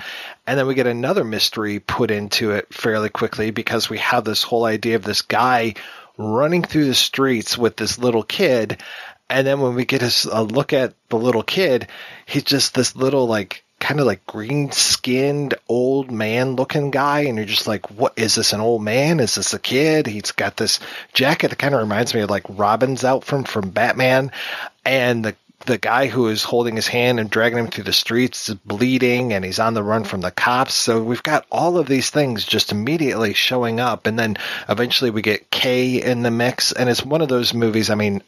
And 0.44 0.58
then 0.58 0.66
we 0.66 0.74
get 0.74 0.88
another 0.88 1.22
mystery 1.22 1.78
put 1.78 2.10
into 2.10 2.50
it 2.50 2.74
fairly 2.74 3.08
quickly 3.08 3.52
because 3.52 3.88
we 3.88 3.98
have 3.98 4.24
this 4.24 4.42
whole 4.42 4.64
idea 4.64 4.96
of 4.96 5.04
this 5.04 5.22
guy 5.22 5.74
running 6.16 6.64
through 6.64 6.86
the 6.86 6.94
streets 6.94 7.56
with 7.56 7.76
this 7.76 7.98
little 7.98 8.24
kid. 8.24 8.82
And 9.30 9.46
then 9.46 9.60
when 9.60 9.76
we 9.76 9.84
get 9.84 10.02
a, 10.02 10.42
look 10.42 10.72
at 10.72 10.94
the 11.10 11.18
little 11.18 11.44
kid, 11.44 11.86
he's 12.26 12.42
just 12.42 12.74
this 12.74 12.96
little 12.96 13.28
like 13.28 13.62
kind 13.78 14.00
of 14.00 14.06
like 14.06 14.26
green 14.26 14.72
skinned 14.72 15.54
old 15.68 16.10
man 16.10 16.56
looking 16.56 16.90
guy. 16.90 17.20
And 17.20 17.36
you're 17.36 17.46
just 17.46 17.68
like 17.68 17.88
what? 17.90 18.14
Is 18.16 18.34
this 18.34 18.52
an 18.52 18.60
old 18.60 18.82
man? 18.82 19.20
Is 19.20 19.36
this 19.36 19.54
a 19.54 19.60
kid? 19.60 20.08
He's 20.08 20.32
got 20.32 20.56
this 20.56 20.80
jacket 21.12 21.50
that 21.50 21.58
kind 21.58 21.74
of 21.74 21.80
reminds 21.80 22.14
me 22.14 22.22
of 22.22 22.30
like 22.30 22.46
robin's 22.48 23.04
out 23.04 23.22
from 23.22 23.44
from 23.44 23.70
batman. 23.70 24.32
And 24.84 25.24
the 25.24 25.36
the 25.66 25.78
guy 25.78 26.06
who 26.06 26.28
is 26.28 26.44
holding 26.44 26.76
his 26.76 26.86
hand 26.86 27.18
and 27.18 27.28
dragging 27.28 27.58
him 27.58 27.66
through 27.66 27.84
the 27.84 27.92
streets 27.92 28.48
is 28.48 28.54
bleeding 28.54 29.32
and 29.32 29.44
he's 29.44 29.58
on 29.58 29.74
the 29.74 29.82
run 29.82 30.04
from 30.04 30.20
the 30.20 30.30
cops. 30.30 30.74
So 30.74 31.02
we've 31.02 31.22
got 31.22 31.46
all 31.50 31.78
of 31.78 31.88
these 31.88 32.10
things 32.10 32.44
just 32.44 32.70
immediately 32.72 33.34
showing 33.34 33.80
up. 33.80 34.06
And 34.06 34.18
then 34.18 34.36
eventually 34.68 35.10
we 35.10 35.20
get 35.20 35.50
Kei 35.50 36.00
in 36.00 36.22
the 36.22 36.30
mix. 36.30 36.72
And 36.72 36.88
it's 36.88 37.04
one 37.04 37.22
of 37.22 37.28
those 37.28 37.52
movies. 37.52 37.90
I 37.90 37.96
mean, 37.96 38.22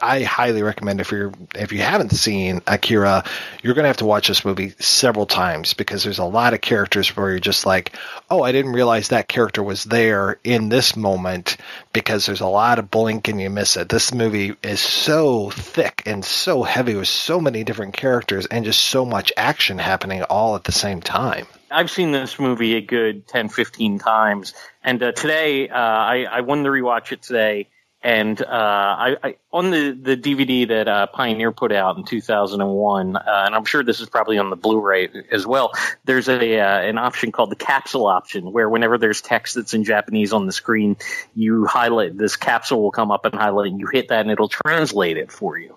I 0.00 0.22
highly 0.22 0.62
recommend 0.62 1.00
if 1.00 1.12
you're 1.12 1.32
if 1.54 1.72
you 1.72 1.80
haven't 1.80 2.10
seen 2.10 2.62
Akira, 2.66 3.24
you're 3.62 3.74
gonna 3.74 3.88
have 3.88 3.98
to 3.98 4.06
watch 4.06 4.28
this 4.28 4.44
movie 4.44 4.70
several 4.78 5.26
times 5.26 5.74
because 5.74 6.02
there's 6.02 6.18
a 6.18 6.24
lot 6.24 6.54
of 6.54 6.60
characters 6.60 7.14
where 7.14 7.30
you're 7.30 7.40
just 7.40 7.66
like, 7.66 7.94
oh, 8.30 8.42
I 8.42 8.52
didn't 8.52 8.72
realize 8.72 9.08
that 9.08 9.28
character 9.28 9.62
was 9.62 9.84
there 9.84 10.38
in 10.44 10.70
this 10.70 10.96
moment 10.96 11.58
because 11.92 12.26
there's 12.26 12.40
a 12.40 12.46
lot 12.46 12.78
of 12.78 12.90
blink 12.90 13.28
and 13.28 13.40
you 13.40 13.50
miss 13.50 13.76
it. 13.76 13.88
This 13.88 14.14
movie 14.14 14.54
is 14.62 14.80
so 14.80 15.50
thick 15.50 16.02
and 16.06 16.24
so 16.24 16.62
heavy 16.62 16.94
with 16.94 17.08
so 17.08 17.40
many 17.40 17.64
different 17.64 17.94
characters 17.94 18.46
and 18.46 18.64
just 18.64 18.80
so 18.80 19.04
much 19.04 19.32
action 19.36 19.78
happening 19.78 20.22
all 20.22 20.54
at 20.56 20.64
the 20.64 20.72
same 20.72 21.00
time. 21.00 21.46
I've 21.70 21.90
seen 21.90 22.12
this 22.12 22.38
movie 22.38 22.76
a 22.76 22.80
good 22.80 23.26
10, 23.28 23.48
15 23.48 23.98
times, 23.98 24.54
and 24.82 25.02
uh, 25.02 25.12
today 25.12 25.68
uh, 25.68 25.76
I, 25.76 26.24
I 26.24 26.40
wanted 26.40 26.64
to 26.64 26.70
rewatch 26.70 27.12
it 27.12 27.22
today 27.22 27.68
and 28.02 28.40
uh, 28.40 28.46
I, 28.48 29.16
I, 29.22 29.36
on 29.52 29.70
the 29.70 29.90
the 29.90 30.16
DVD 30.16 30.66
that 30.68 30.88
uh, 30.88 31.06
Pioneer 31.08 31.52
put 31.52 31.70
out 31.70 31.98
in 31.98 32.04
2001, 32.04 33.16
uh, 33.16 33.22
and 33.26 33.54
I'm 33.54 33.64
sure 33.66 33.84
this 33.84 34.00
is 34.00 34.08
probably 34.08 34.38
on 34.38 34.48
the 34.48 34.56
Blu-ray 34.56 35.10
as 35.30 35.46
well. 35.46 35.72
There's 36.04 36.28
a 36.28 36.60
uh, 36.60 36.80
an 36.80 36.96
option 36.96 37.30
called 37.30 37.50
the 37.50 37.56
capsule 37.56 38.06
option, 38.06 38.52
where 38.52 38.70
whenever 38.70 38.96
there's 38.96 39.20
text 39.20 39.56
that's 39.56 39.74
in 39.74 39.84
Japanese 39.84 40.32
on 40.32 40.46
the 40.46 40.52
screen, 40.52 40.96
you 41.34 41.66
highlight 41.66 42.16
this 42.16 42.36
capsule 42.36 42.80
will 42.82 42.90
come 42.90 43.10
up 43.10 43.26
and 43.26 43.34
highlight, 43.34 43.70
and 43.70 43.80
you 43.80 43.86
hit 43.86 44.08
that, 44.08 44.20
and 44.20 44.30
it'll 44.30 44.48
translate 44.48 45.18
it 45.18 45.30
for 45.30 45.58
you. 45.58 45.76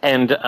And 0.00 0.30
uh, 0.30 0.38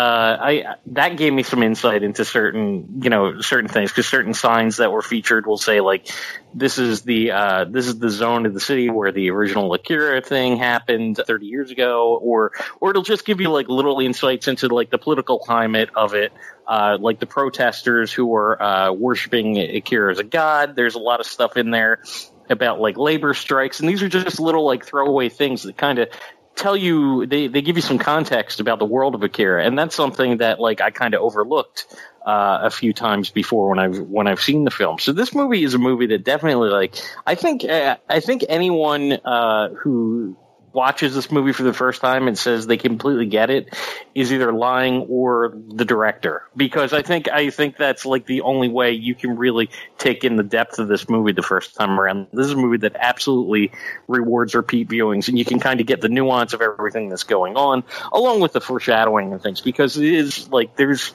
I 0.41 0.77
that 0.87 1.17
gave 1.17 1.33
me 1.33 1.43
some 1.43 1.63
insight 1.65 2.05
into 2.05 2.25
certain 2.25 3.01
you 3.03 3.11
know 3.11 3.41
certain 3.41 3.69
things 3.69 3.91
because 3.91 4.07
certain 4.07 4.35
signs 4.35 4.77
that 4.77 4.93
were 4.93 5.03
featured 5.03 5.47
will 5.47 5.59
say 5.59 5.81
like 5.81 6.09
this 6.55 6.79
is 6.79 7.03
the 7.03 7.33
uh, 7.33 7.65
this 7.65 7.87
is 7.87 7.99
the 7.99 8.11
zone 8.11 8.47
of 8.47 8.55
the 8.55 8.61
city 8.61 8.91
where 8.91 9.13
the 9.13 9.31
original 9.31 9.73
Akira 9.75 10.21
thing 10.21 10.57
happened 10.57 11.16
30 11.25 11.47
years 11.47 11.71
ago, 11.71 12.19
or 12.23 12.53
or 12.81 12.91
it'll 12.91 13.03
just 13.03 13.25
give 13.25 13.41
you 13.41 13.51
like 13.51 13.69
little 13.69 14.01
insights 14.01 14.49
into 14.49 14.69
like 14.69 14.91
the 14.91 14.99
political 14.99 15.39
climate 15.39 15.91
of 15.95 16.15
it, 16.15 16.33
uh, 16.67 16.99
like 17.01 17.21
the 17.21 17.27
protesters 17.27 18.13
who 18.13 18.27
were 18.27 18.61
uh, 18.63 18.93
worshiping 18.93 19.59
Akira 19.59 20.11
as 20.11 20.19
a 20.19 20.25
god. 20.25 20.77
There's 20.77 20.95
a 20.95 21.01
lot 21.01 21.21
of 21.21 21.27
stuff 21.27 21.57
in 21.57 21.71
there 21.71 22.03
about 22.51 22.81
like 22.81 22.97
labor 22.97 23.35
strikes, 23.35 23.81
and 23.81 23.89
these 23.89 24.03
are 24.03 24.09
just 24.09 24.41
little 24.41 24.65
like 24.65 24.85
throwaway 24.85 25.29
things 25.29 25.63
that 25.65 25.77
kind 25.77 25.99
of 25.99 26.09
tell 26.57 26.77
you 26.77 27.27
they, 27.27 27.47
they 27.49 27.61
give 27.63 27.77
you 27.77 27.83
some 27.83 27.99
context 27.99 28.61
about 28.61 28.79
the 28.79 28.85
world 28.85 29.15
of 29.15 29.23
Akira, 29.23 29.65
and 29.65 29.79
that's 29.79 29.95
something 29.95 30.39
that 30.39 30.59
like 30.59 30.81
I 30.81 30.91
kind 30.91 31.15
of 31.15 31.21
overlooked 31.21 31.87
uh, 32.25 32.61
a 32.63 32.71
few 32.71 32.93
times 32.93 33.31
before 33.31 33.69
when 33.69 33.79
I've 33.79 34.01
when 34.01 34.27
I've 34.27 34.41
seen 34.41 34.65
the 34.65 34.71
film. 34.71 34.99
So 34.99 35.13
this 35.13 35.35
movie 35.35 35.63
is 35.63 35.75
a 35.75 35.79
movie 35.79 36.07
that 36.07 36.25
definitely 36.25 36.71
like 36.71 36.97
I 37.27 37.35
think 37.37 37.65
uh, 37.65 37.99
I 38.09 38.21
think 38.21 38.45
anyone 38.49 39.13
uh, 39.13 39.69
who 39.69 40.37
watches 40.77 41.15
this 41.15 41.33
movie 41.33 41.53
for 41.53 41.63
the 41.63 41.73
first 41.73 42.03
time 42.03 42.29
and 42.29 42.37
says 42.37 42.67
they 42.67 42.77
completely 42.77 43.25
get 43.25 43.49
it 43.49 43.75
is 44.15 44.31
either 44.31 44.53
lying 44.53 45.07
or 45.09 45.55
the 45.69 45.87
director 45.87 46.43
because 46.55 46.93
I 46.93 47.01
think 47.01 47.31
I 47.31 47.49
think 47.49 47.79
that's 47.79 48.05
like 48.05 48.27
the 48.27 48.43
only 48.43 48.69
way 48.69 48.93
you 48.93 49.15
can 49.15 49.39
really 49.39 49.71
take 49.97 50.23
in 50.23 50.37
the 50.37 50.43
depth 50.43 50.79
of 50.79 50.87
this 50.87 51.09
movie 51.09 51.33
the 51.33 51.43
first 51.43 51.75
time 51.75 51.99
around. 51.99 52.27
This 52.35 52.45
is 52.45 52.53
a 52.53 52.57
movie 52.57 52.77
that 52.79 52.95
absolutely 52.95 53.73
rewards 54.07 54.55
repeat 54.55 54.89
viewings 54.91 55.29
and 55.29 55.39
you 55.39 55.47
can 55.47 55.61
kind 55.61 55.81
of 55.81 55.87
get 55.87 56.03
the 56.03 56.11
nuance 56.11 56.53
of 56.53 56.61
everything 56.61 57.09
that's 57.09 57.25
going 57.25 57.57
on 57.57 57.83
along 58.13 58.41
with 58.41 58.53
the 58.53 58.61
foreshadowing 58.61 59.33
and 59.33 59.43
things 59.43 59.63
because 59.63 59.97
it 59.97 60.05
is 60.05 60.51
like 60.51 60.77
there's 60.77 61.15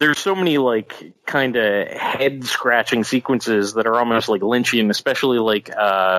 there's 0.00 0.18
so 0.18 0.34
many 0.34 0.58
like 0.58 1.14
kind 1.26 1.54
of 1.54 1.86
head 1.88 2.44
scratching 2.44 3.04
sequences 3.04 3.74
that 3.74 3.86
are 3.86 3.94
almost 3.96 4.28
like 4.28 4.40
Lynchian, 4.40 4.90
especially 4.90 5.38
like 5.38 5.70
uh, 5.76 6.18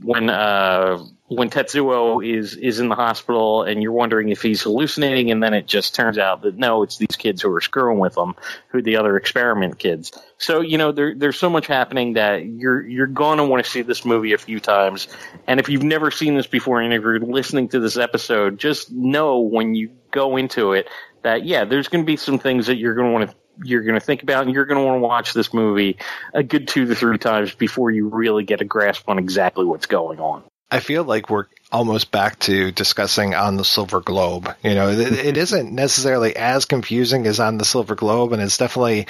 when 0.00 0.30
uh, 0.30 1.04
when 1.34 1.50
Tetsuo 1.50 2.24
is 2.24 2.56
is 2.56 2.80
in 2.80 2.88
the 2.88 2.94
hospital 2.94 3.62
and 3.62 3.82
you're 3.82 3.92
wondering 3.92 4.28
if 4.28 4.42
he's 4.42 4.62
hallucinating, 4.62 5.30
and 5.30 5.42
then 5.42 5.54
it 5.54 5.66
just 5.66 5.94
turns 5.94 6.18
out 6.18 6.42
that 6.42 6.56
no, 6.56 6.82
it's 6.82 6.98
these 6.98 7.16
kids 7.16 7.42
who 7.42 7.52
are 7.52 7.60
screwing 7.60 7.98
with 7.98 8.16
him, 8.16 8.34
who 8.68 8.82
the 8.82 8.96
other 8.96 9.16
experiment 9.16 9.78
kids. 9.78 10.12
So 10.38 10.60
you 10.60 10.78
know 10.78 10.92
there, 10.92 11.14
there's 11.14 11.38
so 11.38 11.50
much 11.50 11.66
happening 11.66 12.14
that 12.14 12.44
you're 12.46 12.86
you're 12.86 13.06
to 13.38 13.44
want 13.44 13.64
to 13.64 13.70
see 13.70 13.82
this 13.82 14.04
movie 14.04 14.32
a 14.32 14.38
few 14.38 14.60
times, 14.60 15.08
and 15.46 15.60
if 15.60 15.68
you've 15.68 15.82
never 15.82 16.10
seen 16.10 16.34
this 16.34 16.46
before, 16.46 16.80
and 16.80 16.92
you're 16.92 17.20
listening 17.20 17.68
to 17.68 17.80
this 17.80 17.96
episode, 17.96 18.58
just 18.58 18.90
know 18.92 19.40
when 19.40 19.74
you 19.74 19.90
go 20.10 20.36
into 20.36 20.72
it 20.72 20.88
that 21.22 21.44
yeah, 21.44 21.64
there's 21.64 21.88
going 21.88 22.04
to 22.04 22.06
be 22.06 22.16
some 22.16 22.38
things 22.38 22.66
that 22.66 22.76
you're 22.76 22.94
to 22.94 23.12
want 23.12 23.30
to 23.30 23.36
you're 23.62 23.82
going 23.82 23.94
to 23.94 24.00
think 24.00 24.22
about 24.22 24.44
and 24.44 24.54
you're 24.54 24.64
going 24.64 24.80
to 24.80 24.84
want 24.84 24.96
to 24.96 25.00
watch 25.00 25.32
this 25.32 25.54
movie 25.54 25.96
a 26.32 26.42
good 26.42 26.66
two 26.66 26.86
to 26.86 26.94
three 26.94 27.18
times 27.18 27.54
before 27.54 27.90
you 27.90 28.08
really 28.08 28.44
get 28.44 28.60
a 28.60 28.64
grasp 28.64 29.08
on 29.08 29.18
exactly 29.18 29.64
what's 29.64 29.86
going 29.86 30.18
on. 30.18 30.42
I 30.74 30.80
feel 30.80 31.04
like 31.04 31.30
we're 31.30 31.46
almost 31.70 32.10
back 32.10 32.36
to 32.40 32.72
discussing 32.72 33.32
on 33.32 33.56
the 33.56 33.64
Silver 33.64 34.00
Globe. 34.00 34.52
You 34.64 34.74
know, 34.74 34.88
it, 34.88 34.98
it 35.12 35.36
isn't 35.36 35.72
necessarily 35.72 36.34
as 36.34 36.64
confusing 36.64 37.28
as 37.28 37.38
on 37.38 37.58
the 37.58 37.64
Silver 37.64 37.94
Globe, 37.94 38.32
and 38.32 38.42
it's 38.42 38.58
definitely 38.58 39.06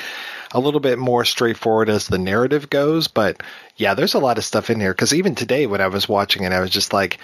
a 0.53 0.61
little 0.61 0.79
bit 0.79 0.99
more 0.99 1.25
straightforward 1.25 1.89
as 1.89 2.07
the 2.07 2.19
narrative 2.19 2.69
goes. 2.69 3.09
But 3.09 3.43
yeah, 3.79 3.95
there's 3.95 4.13
a 4.13 4.19
lot 4.19 4.37
of 4.37 4.45
stuff 4.45 4.69
in 4.69 4.79
here 4.79 4.93
because 4.93 5.15
even 5.15 5.35
today 5.35 5.67
when 5.67 5.81
I 5.81 5.87
was 5.87 6.07
watching 6.07 6.43
it, 6.43 6.53
I 6.53 6.61
was 6.61 6.69
just 6.69 6.93
like, 6.93 7.17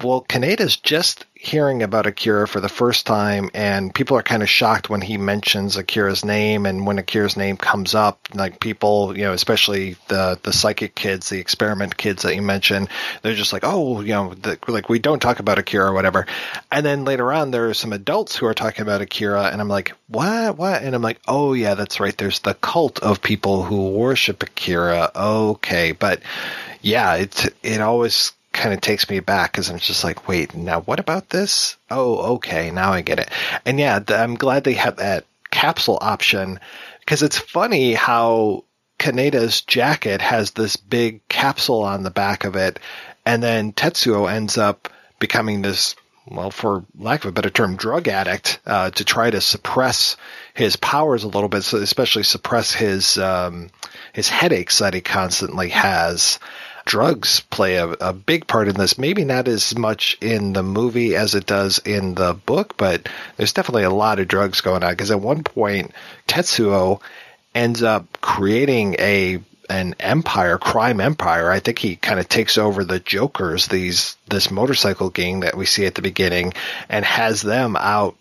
well, 0.00 0.20
Kaneda's 0.20 0.76
just 0.76 1.24
hearing 1.40 1.84
about 1.84 2.06
Akira 2.06 2.48
for 2.48 2.60
the 2.60 2.68
first 2.68 3.06
time, 3.06 3.48
and 3.54 3.94
people 3.94 4.16
are 4.16 4.22
kind 4.22 4.42
of 4.42 4.50
shocked 4.50 4.90
when 4.90 5.00
he 5.00 5.16
mentions 5.16 5.76
Akira's 5.76 6.24
name, 6.24 6.66
and 6.66 6.84
when 6.84 6.98
Akira's 6.98 7.36
name 7.36 7.56
comes 7.56 7.94
up, 7.94 8.18
like 8.34 8.58
people, 8.58 9.16
you 9.16 9.22
know, 9.22 9.32
especially 9.32 9.96
the 10.08 10.38
the 10.42 10.52
psychic 10.52 10.96
kids, 10.96 11.28
the 11.28 11.38
experiment 11.38 11.96
kids 11.96 12.24
that 12.24 12.34
you 12.34 12.42
mentioned, 12.42 12.88
they're 13.22 13.36
just 13.36 13.52
like, 13.52 13.62
oh, 13.64 14.00
you 14.00 14.12
know, 14.12 14.34
the, 14.34 14.58
like 14.66 14.88
we 14.88 14.98
don't 14.98 15.20
talk 15.20 15.38
about 15.38 15.58
Akira 15.58 15.86
or 15.86 15.92
whatever. 15.92 16.26
And 16.72 16.84
then 16.84 17.04
later 17.04 17.32
on, 17.32 17.52
there 17.52 17.68
are 17.68 17.74
some 17.74 17.92
adults 17.92 18.34
who 18.34 18.46
are 18.46 18.54
talking 18.54 18.82
about 18.82 19.00
Akira, 19.00 19.44
and 19.44 19.60
I'm 19.60 19.68
like, 19.68 19.92
what, 20.08 20.58
what? 20.58 20.82
And 20.82 20.94
I'm 20.94 21.02
like, 21.02 21.20
oh 21.28 21.52
yeah, 21.52 21.74
that's 21.74 22.00
right. 22.00 22.16
There's 22.18 22.40
the 22.40 22.54
cult 22.54 22.98
of 22.98 23.22
people 23.22 23.62
who 23.62 23.90
worship 23.90 24.42
Akira. 24.42 25.12
Okay, 25.14 25.92
but 25.92 26.20
yeah, 26.82 27.14
it 27.14 27.54
it 27.62 27.80
always 27.80 28.32
kind 28.52 28.74
of 28.74 28.80
takes 28.80 29.08
me 29.08 29.20
back 29.20 29.52
because 29.52 29.70
I'm 29.70 29.78
just 29.78 30.04
like, 30.04 30.28
wait, 30.28 30.54
now 30.54 30.80
what 30.80 31.00
about 31.00 31.28
this? 31.30 31.76
Oh, 31.90 32.34
okay, 32.34 32.70
now 32.70 32.92
I 32.92 33.02
get 33.02 33.18
it. 33.18 33.30
And 33.64 33.78
yeah, 33.78 34.00
I'm 34.08 34.34
glad 34.34 34.64
they 34.64 34.74
have 34.74 34.96
that 34.96 35.26
capsule 35.50 35.98
option 36.00 36.60
because 37.00 37.22
it's 37.22 37.38
funny 37.38 37.94
how 37.94 38.64
Kaneda's 38.98 39.60
jacket 39.62 40.20
has 40.20 40.50
this 40.50 40.76
big 40.76 41.26
capsule 41.28 41.82
on 41.82 42.02
the 42.02 42.10
back 42.10 42.44
of 42.44 42.56
it, 42.56 42.80
and 43.24 43.42
then 43.42 43.72
Tetsuo 43.72 44.30
ends 44.30 44.58
up 44.58 44.88
becoming 45.18 45.62
this, 45.62 45.94
well, 46.26 46.50
for 46.50 46.84
lack 46.98 47.24
of 47.24 47.28
a 47.28 47.32
better 47.32 47.50
term, 47.50 47.76
drug 47.76 48.08
addict 48.08 48.60
uh, 48.66 48.90
to 48.90 49.04
try 49.04 49.30
to 49.30 49.40
suppress 49.40 50.16
his 50.54 50.76
powers 50.76 51.24
a 51.24 51.28
little 51.28 51.48
bit, 51.48 51.62
so 51.62 51.78
especially 51.78 52.24
suppress 52.24 52.74
his 52.74 53.18
um, 53.18 53.70
his 54.12 54.28
headaches 54.28 54.78
that 54.78 54.94
he 54.94 55.00
constantly 55.00 55.68
has 55.68 56.40
drugs 56.88 57.40
play 57.50 57.76
a, 57.76 57.86
a, 57.86 58.14
big 58.14 58.46
part 58.46 58.66
in 58.66 58.74
this. 58.74 58.96
Maybe 58.96 59.22
not 59.22 59.46
as 59.46 59.76
much 59.76 60.16
in 60.22 60.54
the 60.54 60.62
movie 60.62 61.14
as 61.14 61.34
it 61.34 61.44
does 61.44 61.78
in 61.80 62.14
the 62.14 62.32
book, 62.32 62.78
but 62.78 63.08
there's 63.36 63.52
definitely 63.52 63.84
a 63.84 63.90
lot 63.90 64.18
of 64.18 64.26
drugs 64.26 64.62
going 64.62 64.82
on. 64.82 64.92
Because 64.92 65.10
at 65.10 65.20
one 65.20 65.44
point, 65.44 65.92
Tetsuo 66.26 67.00
ends 67.54 67.82
up 67.82 68.20
creating 68.20 68.96
a 68.98 69.38
an 69.68 69.94
empire, 70.00 70.56
crime 70.56 70.98
empire. 70.98 71.50
I 71.50 71.60
think 71.60 71.78
he 71.78 71.96
kind 71.96 72.18
of 72.18 72.26
takes 72.26 72.56
over 72.56 72.82
the 72.84 72.98
Jokers, 72.98 73.68
these 73.68 74.16
this 74.26 74.50
motorcycle 74.50 75.10
gang 75.10 75.40
that 75.40 75.58
we 75.58 75.66
see 75.66 75.84
at 75.84 75.94
the 75.94 76.00
beginning, 76.02 76.54
and 76.88 77.04
has 77.04 77.42
them 77.42 77.76
out 77.76 78.16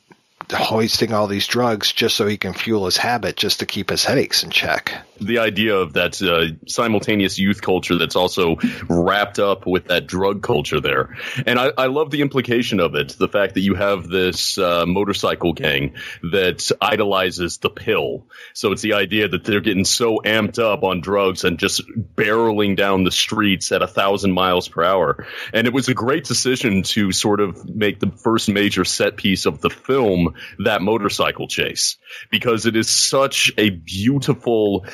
hoisting 0.52 1.14
all 1.14 1.28
these 1.28 1.48
drugs 1.48 1.92
just 1.92 2.16
so 2.16 2.26
he 2.26 2.38
can 2.38 2.54
fuel 2.54 2.86
his 2.86 2.98
habit, 2.98 3.36
just 3.36 3.60
to 3.60 3.66
keep 3.66 3.90
his 3.90 4.04
headaches 4.04 4.44
in 4.44 4.50
check 4.50 4.94
the 5.20 5.40
idea 5.40 5.76
of 5.76 5.94
that 5.94 6.22
uh, 6.22 6.56
simultaneous 6.68 7.40
youth 7.40 7.62
culture 7.62 7.98
that's 7.98 8.16
also 8.16 8.58
wrapped 8.90 9.40
up 9.40 9.66
with 9.66 9.86
that 9.86 10.08
drug 10.08 10.42
culture 10.42 10.80
there. 10.80 11.18
And 11.46 11.60
I, 11.60 11.72
I 11.78 11.88
love 11.88 12.12
the 12.12 12.22
implication 12.22 12.80
of 12.80 12.96
it. 12.96 13.10
The 13.10 13.28
fact 13.28 13.56
that 13.56 13.62
you 13.62 13.76
have 13.76 14.08
this 14.08 14.58
uh, 14.58 14.86
motorcycle 14.86 15.54
gang 15.54 15.96
that 16.32 16.72
idolizes 16.82 17.58
the 17.58 17.70
pill. 17.70 18.26
So 18.54 18.72
it's 18.72 18.82
the 18.82 18.94
idea 18.94 19.28
that 19.28 19.44
they're 19.44 19.62
getting 19.62 19.86
so 19.86 20.22
amped 20.24 20.60
up 20.60 20.84
on 20.84 21.02
drugs 21.02 21.44
and 21.44 21.60
just 21.60 21.82
barreling 22.16 22.76
down 22.76 23.04
the 23.04 23.12
streets 23.12 23.72
at 23.72 23.82
a 23.82 23.88
thousand 23.88 24.34
miles 24.34 24.68
per 24.68 24.84
hour. 24.84 25.26
And 25.54 25.68
it 25.68 25.74
was 25.74 25.88
a 25.90 25.94
great 25.94 26.26
decision 26.26 26.84
to 26.84 27.12
sort 27.12 27.40
of 27.40 27.68
make 27.68 28.00
the 28.00 28.12
first 28.12 28.50
major 28.50 28.86
set 28.86 29.18
piece 29.18 29.46
of 29.46 29.62
the 29.62 29.70
film 29.70 30.36
that 30.60 30.82
motorcycle 30.82 31.48
chase 31.48 31.98
because 32.32 32.66
it 32.66 32.76
is 32.76 32.90
such 32.90 33.52
a 33.58 33.70
beautiful 33.70 34.86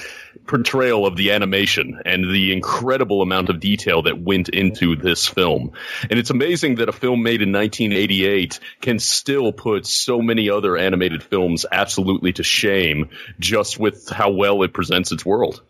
portrayal 0.48 1.06
of 1.06 1.16
the 1.16 1.32
animation 1.32 2.02
and 2.06 2.24
the 2.34 2.54
incredible 2.54 3.22
amount 3.22 3.50
of 3.50 3.60
detail 3.60 4.04
that 4.04 4.22
went 4.22 4.50
into 4.50 4.96
this 4.96 5.28
film. 5.28 5.72
And 6.10 6.20
it's 6.20 6.30
amazing 6.30 6.76
that 6.76 6.90
a 6.90 6.94
film 6.94 7.24
made 7.24 7.42
in 7.42 7.52
1988 7.52 8.60
can 8.82 9.00
still 9.00 9.52
put 9.52 9.86
so 9.86 10.22
many 10.22 10.50
other 10.50 10.78
animated 10.78 11.24
films 11.24 11.66
absolutely 11.72 12.34
to 12.34 12.44
shame 12.44 13.10
just 13.40 13.80
with 13.80 14.10
how 14.10 14.32
well 14.32 14.64
it 14.64 14.74
presents 14.74 15.12
its 15.12 15.26
world. 15.26 15.62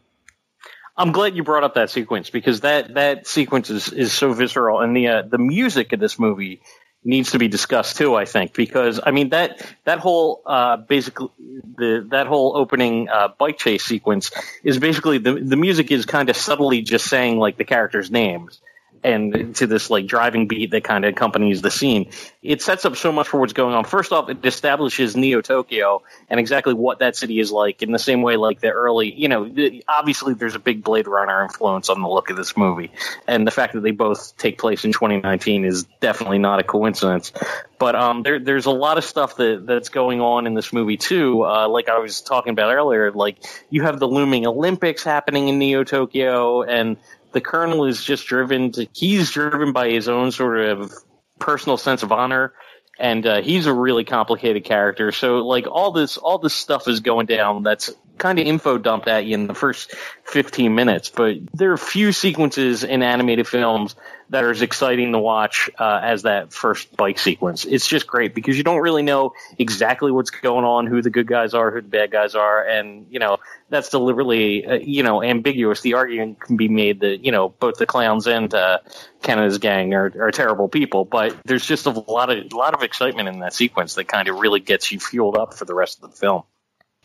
I'm 0.96 1.12
glad 1.12 1.36
you 1.36 1.44
brought 1.44 1.64
up 1.64 1.76
that 1.76 1.90
sequence 1.90 2.30
because 2.30 2.62
that, 2.62 2.94
that 2.94 3.26
sequence 3.26 3.70
is, 3.72 3.92
is 3.92 4.14
so 4.14 4.32
visceral 4.34 4.80
and 4.80 4.96
the 4.96 5.08
uh, 5.08 5.22
the 5.24 5.40
music 5.40 5.92
of 5.92 6.00
this 6.00 6.20
movie 6.20 6.62
needs 7.06 7.32
to 7.32 7.40
be 7.40 7.48
discussed 7.48 7.98
too. 7.98 8.16
I 8.16 8.26
think 8.26 8.54
because 8.54 9.00
I 9.04 9.12
mean 9.12 9.30
that 9.30 9.66
that 9.84 10.00
whole 10.00 10.42
uh, 10.46 10.78
basically 10.78 11.30
the 11.78 12.08
that 12.12 12.28
whole 12.28 12.56
opening 12.56 13.10
uh, 13.10 13.30
bike 13.38 13.58
chase 13.58 13.84
sequence 13.84 14.32
is 14.64 14.80
basically 14.80 15.18
the 15.18 15.36
the 15.36 15.58
music 15.58 15.92
is 15.92 16.06
kind 16.06 16.30
of 16.30 16.38
subtly 16.38 16.82
just 16.82 17.08
saying 17.08 17.38
like 17.38 17.58
the 17.58 17.66
characters' 17.66 18.12
names 18.12 18.62
and 19.04 19.56
to 19.56 19.68
this 19.68 19.90
like 19.90 20.06
driving 20.08 20.48
beat 20.48 20.72
that 20.72 20.84
kind 20.84 21.06
of 21.06 21.14
accompanies 21.14 21.62
the 21.62 21.72
scene. 21.72 22.10
It 22.42 22.62
sets 22.62 22.86
up 22.86 22.96
so 22.96 23.12
much 23.12 23.28
for 23.28 23.40
what's 23.40 23.54
going 23.54 23.76
on. 23.76 23.86
First 23.86 24.12
off, 24.12 24.30
it 24.30 24.46
establishes 24.46 25.16
Neo 25.16 25.42
Tokyo 25.42 26.02
and 26.30 26.40
exactly 26.40 26.74
what 26.74 27.00
that 27.00 27.16
city 27.16 27.40
is 27.40 27.52
like 27.52 27.82
in 27.82 27.92
the 27.92 28.00
same 28.00 28.22
way 28.22 28.36
like 28.36 28.62
the 28.62 28.70
early, 28.70 29.14
you 29.14 29.28
know, 29.28 29.50
obviously 29.88 30.34
there's 30.34 30.56
a 30.56 30.60
big 30.60 30.84
Blade 30.84 31.08
Runner 31.08 31.44
influence 31.44 31.90
on 31.90 32.02
the 32.02 32.08
look 32.08 32.30
of 32.30 32.38
this 32.38 32.56
movie. 32.56 32.92
And 33.28 33.46
the 33.46 33.52
fact 33.52 33.74
that 33.74 33.82
they 33.82 33.92
both 33.92 34.36
take 34.38 34.58
place 34.58 34.86
in 34.86 34.94
2019 34.94 35.66
is 35.66 35.84
definitely 36.00 36.40
not 36.40 36.60
a 36.60 36.64
coincidence. 36.64 37.32
But 37.80 37.96
um, 37.96 38.24
there, 38.24 38.40
there's 38.40 38.66
a 38.66 38.72
lot 38.72 38.98
of 38.98 39.04
stuff 39.04 39.36
that, 39.38 39.66
that's 39.66 39.90
going 39.90 40.22
on 40.22 40.48
in 40.48 40.54
this 40.54 40.72
movie 40.72 40.98
too. 40.98 41.44
Uh, 41.44 41.68
like 41.68 41.90
I 41.90 42.00
was 42.00 42.22
talking 42.22 42.52
about 42.52 42.74
earlier, 42.74 43.12
like 43.12 43.38
you 43.70 43.84
have 43.84 44.00
the 44.00 44.08
looming 44.08 44.48
Olympics 44.48 45.04
happening 45.04 45.50
in 45.50 45.60
Neo 45.60 45.84
Tokyo 45.84 46.64
and 46.64 46.98
the 47.34 47.42
colonel 47.42 47.86
is 47.86 48.04
just 48.04 48.28
driven 48.28 48.72
to, 48.74 48.88
he's 48.94 49.32
driven 49.32 49.72
by 49.74 49.90
his 49.90 50.08
own 50.08 50.32
sort 50.32 50.60
of 50.60 50.94
personal 51.40 51.78
sense 51.78 52.04
of 52.04 52.12
honor 52.12 52.54
and 53.00 53.26
uh, 53.26 53.42
he's 53.42 53.66
a 53.66 53.74
really 53.74 54.04
complicated 54.04 54.64
character. 54.64 55.12
So 55.12 55.40
like 55.40 55.66
all 55.68 55.92
this 55.92 56.18
all 56.18 56.38
this 56.38 56.54
stuff 56.54 56.88
is 56.88 57.00
going 57.00 57.26
down 57.26 57.64
that's 57.64 57.92
kind 58.18 58.40
of 58.40 58.46
info 58.46 58.78
dumped 58.78 59.08
at 59.08 59.26
you 59.26 59.34
in 59.34 59.48
the 59.48 59.56
first 59.56 59.96
15 60.26 60.74
minutes 60.76 61.10
but 61.10 61.38
there 61.54 61.72
are 61.72 61.78
few 61.78 62.12
sequences 62.12 62.84
in 62.84 63.02
animated 63.02 63.48
films 63.48 63.96
that 64.34 64.44
are 64.44 64.50
as 64.50 64.64
exciting 64.64 65.12
to 65.12 65.20
watch 65.20 65.70
uh, 65.78 66.00
as 66.02 66.24
that 66.24 66.52
first 66.52 66.98
bike 66.98 67.20
sequence. 67.20 67.66
It's 67.66 67.88
just 67.88 68.08
great 68.08 68.34
because 68.34 68.58
you 68.58 68.64
don't 68.64 68.82
really 68.82 69.04
know 69.04 69.34
exactly 69.60 70.12
what's 70.12 70.32
going 70.32 70.66
on, 70.66 70.88
who 70.88 71.04
the 71.04 71.12
good 71.12 71.28
guys 71.28 71.54
are, 71.54 71.70
who 71.70 71.82
the 71.82 71.88
bad 71.88 72.10
guys 72.10 72.34
are, 72.34 72.66
and 72.68 73.06
you 73.12 73.20
know 73.20 73.38
that's 73.70 73.90
deliberately 73.90 74.66
uh, 74.66 74.74
you 74.74 75.04
know 75.04 75.22
ambiguous. 75.22 75.82
The 75.82 75.94
argument 75.94 76.42
can 76.42 76.58
be 76.58 76.68
made 76.68 77.02
that 77.02 77.24
you 77.24 77.32
know 77.32 77.50
both 77.50 77.76
the 77.76 77.86
clowns 77.86 78.26
and 78.26 78.52
uh, 78.52 78.80
Kaneda's 79.22 79.60
gang 79.60 79.94
are, 79.94 80.12
are 80.20 80.32
terrible 80.32 80.68
people, 80.68 81.06
but 81.06 81.38
there's 81.46 81.66
just 81.66 81.86
a 81.86 81.92
lot 81.92 82.32
of 82.32 82.52
a 82.52 82.56
lot 82.56 82.74
of 82.74 82.82
excitement 82.82 83.30
in 83.30 83.40
that 83.40 83.54
sequence 83.54 83.94
that 83.96 84.06
kind 84.06 84.30
of 84.30 84.40
really 84.40 84.62
gets 84.62 84.92
you 84.92 85.00
fueled 85.00 85.38
up 85.38 85.54
for 85.54 85.66
the 85.66 85.76
rest 85.76 86.04
of 86.04 86.10
the 86.10 86.18
film. 86.18 86.42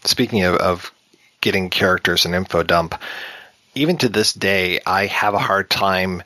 Speaking 0.05 0.45
of, 0.45 0.55
of 0.57 0.93
getting 1.43 1.69
characters 1.69 2.25
and 2.25 2.35
info 2.35 2.63
dump, 2.63 2.95
even 3.75 3.99
to 3.99 4.09
this 4.09 4.33
day, 4.33 4.81
I 4.87 5.05
have 5.07 5.35
a 5.35 5.39
hard 5.39 5.69
time 5.69 6.23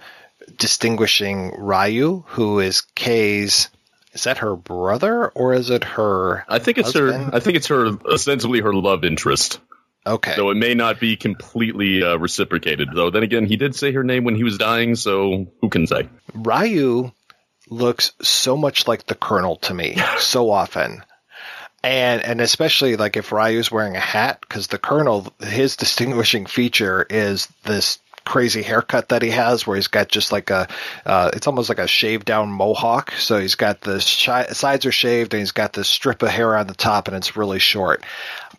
distinguishing 0.56 1.52
Ryu, 1.58 2.24
who 2.28 2.60
is 2.60 2.82
Kei's. 2.94 3.68
Is 4.12 4.24
that 4.24 4.38
her 4.38 4.54
brother 4.56 5.28
or 5.28 5.54
is 5.54 5.70
it 5.70 5.84
her? 5.84 6.44
I 6.48 6.58
think 6.58 6.78
it's 6.78 6.92
husband? 6.92 7.24
her. 7.24 7.34
I 7.34 7.40
think 7.40 7.56
it's 7.56 7.68
her 7.68 7.86
ostensibly 8.06 8.60
her 8.60 8.74
love 8.74 9.04
interest. 9.04 9.58
Okay. 10.06 10.34
So 10.34 10.50
it 10.50 10.56
may 10.56 10.74
not 10.74 10.98
be 10.98 11.16
completely 11.16 12.02
uh, 12.02 12.16
reciprocated, 12.16 12.88
though. 12.92 13.10
Then 13.10 13.22
again, 13.22 13.46
he 13.46 13.56
did 13.56 13.74
say 13.76 13.92
her 13.92 14.02
name 14.02 14.24
when 14.24 14.34
he 14.34 14.42
was 14.42 14.58
dying, 14.58 14.96
so 14.96 15.46
who 15.60 15.68
can 15.68 15.86
say? 15.86 16.08
Ryu 16.34 17.12
looks 17.68 18.12
so 18.20 18.56
much 18.56 18.88
like 18.88 19.06
the 19.06 19.14
Colonel 19.14 19.56
to 19.56 19.74
me, 19.74 19.96
so 20.18 20.50
often. 20.50 21.04
And 21.84 22.22
and 22.22 22.40
especially 22.40 22.96
like 22.96 23.16
if 23.16 23.32
Ryu's 23.32 23.70
wearing 23.70 23.96
a 23.96 24.00
hat, 24.00 24.40
because 24.40 24.68
the 24.68 24.78
Colonel, 24.78 25.32
his 25.40 25.76
distinguishing 25.76 26.46
feature 26.46 27.04
is 27.08 27.48
this 27.64 27.98
crazy 28.24 28.62
haircut 28.62 29.08
that 29.08 29.22
he 29.22 29.30
has 29.30 29.66
where 29.66 29.76
he's 29.76 29.88
got 29.88 30.08
just 30.08 30.32
like 30.32 30.50
a 30.50 30.68
uh, 31.06 31.30
it's 31.32 31.46
almost 31.46 31.68
like 31.68 31.78
a 31.78 31.86
shaved 31.86 32.24
down 32.24 32.50
mohawk 32.50 33.12
so 33.12 33.38
he's 33.38 33.54
got 33.54 33.80
the 33.80 34.00
sides 34.00 34.86
are 34.86 34.92
shaved 34.92 35.34
and 35.34 35.40
he's 35.40 35.52
got 35.52 35.72
this 35.72 35.88
strip 35.88 36.22
of 36.22 36.28
hair 36.28 36.56
on 36.56 36.66
the 36.66 36.74
top 36.74 37.08
and 37.08 37.16
it's 37.16 37.36
really 37.36 37.58
short 37.58 38.04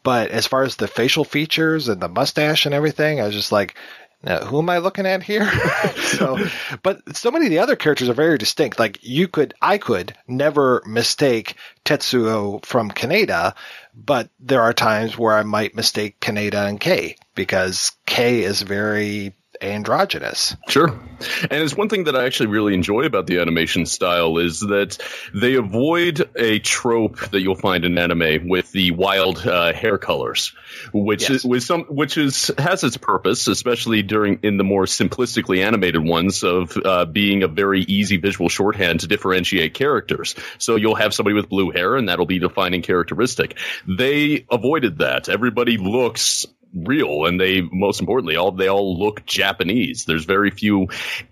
but 0.04 0.32
as 0.32 0.48
far 0.48 0.64
as 0.64 0.76
the 0.76 0.88
facial 0.88 1.24
features 1.24 1.88
and 1.88 2.02
the 2.02 2.10
mustache 2.10 2.66
and 2.66 2.76
everything 2.76 3.22
i 3.22 3.26
was 3.26 3.36
just 3.36 3.52
like 3.52 3.76
now, 4.24 4.40
who 4.40 4.60
am 4.60 4.70
I 4.70 4.78
looking 4.78 5.06
at 5.06 5.22
here? 5.22 5.52
so, 5.98 6.40
but 6.82 7.16
so 7.16 7.30
many 7.30 7.46
of 7.48 7.52
the 7.52 7.60
other 7.60 7.76
characters 7.76 8.08
are 8.08 8.14
very 8.14 8.38
distinct. 8.38 8.80
Like 8.80 9.00
you 9.02 9.28
could, 9.28 9.54
I 9.62 9.78
could 9.78 10.16
never 10.28 10.82
mistake 10.86 11.56
Tetsuo 11.84 12.66
from 12.66 12.90
Kaneda, 12.90 13.54
but 13.94 14.30
there 14.40 14.62
are 14.62 14.72
times 14.72 15.18
where 15.18 15.34
I 15.34 15.44
might 15.44 15.76
mistake 15.76 16.22
Kaneda 16.22 16.70
and 16.70 16.80
Kei 16.80 17.18
because 17.36 17.92
Kei 18.06 18.44
is 18.44 18.62
very 18.62 19.34
androgynous. 19.62 20.56
Sure. 20.68 20.90
And 20.90 21.64
it's 21.64 21.76
one 21.76 21.90
thing 21.90 22.06
that 22.06 22.16
I 22.16 22.26
actually 22.26 22.48
really 22.48 22.74
enjoy 22.74 23.04
about 23.06 23.28
the 23.28 23.40
animation 23.40 23.86
style 23.86 24.38
is 24.38 24.60
that 24.62 24.98
they 25.34 25.56
avoid 25.56 26.30
a 26.36 26.60
trope 26.60 27.20
that 27.32 27.42
you'll 27.42 27.56
find 27.56 27.86
in 27.86 27.98
anime 27.98 28.48
with 28.50 28.72
the 28.72 28.92
wild 28.92 29.38
uh, 29.46 29.72
hair 29.74 29.98
colors, 29.98 30.54
which 30.92 31.24
Yes. 31.24 31.30
is 31.30 31.44
with 31.46 31.64
some 31.64 31.84
which 31.84 32.18
is 32.18 32.52
has 32.58 32.84
its 32.84 32.98
purpose, 32.98 33.48
especially 33.48 34.02
during 34.02 34.40
in 34.44 34.58
the 34.58 34.64
more 34.64 34.86
simplistically 34.86 35.64
animated 35.66 36.04
ones 36.04 36.44
of 36.44 36.76
uh, 36.84 37.06
being 37.06 37.44
a 37.44 37.48
very 37.48 37.82
easy 37.82 38.18
visual 38.18 38.50
shorthand 38.50 39.02
to 39.02 39.08
differentiate 39.08 39.74
characters. 39.74 40.36
So 40.58 40.76
you'll 40.76 40.96
have 40.96 41.14
somebody 41.14 41.36
with 41.36 41.50
blue 41.50 41.72
hair, 41.72 41.96
and 41.96 42.10
that'll 42.10 42.26
be 42.26 42.40
defining 42.40 42.82
characteristic. 42.82 43.58
They 43.88 44.46
avoided 44.52 44.98
that. 45.00 45.30
Everybody 45.30 45.78
looks 45.78 46.46
real 46.74 47.26
and 47.26 47.40
they 47.40 47.62
most 47.62 48.00
importantly 48.00 48.36
all 48.36 48.52
they 48.52 48.68
all 48.68 48.98
look 48.98 49.26
Japanese. 49.26 50.06
There's 50.06 50.26
very 50.26 50.50
few 50.50 50.88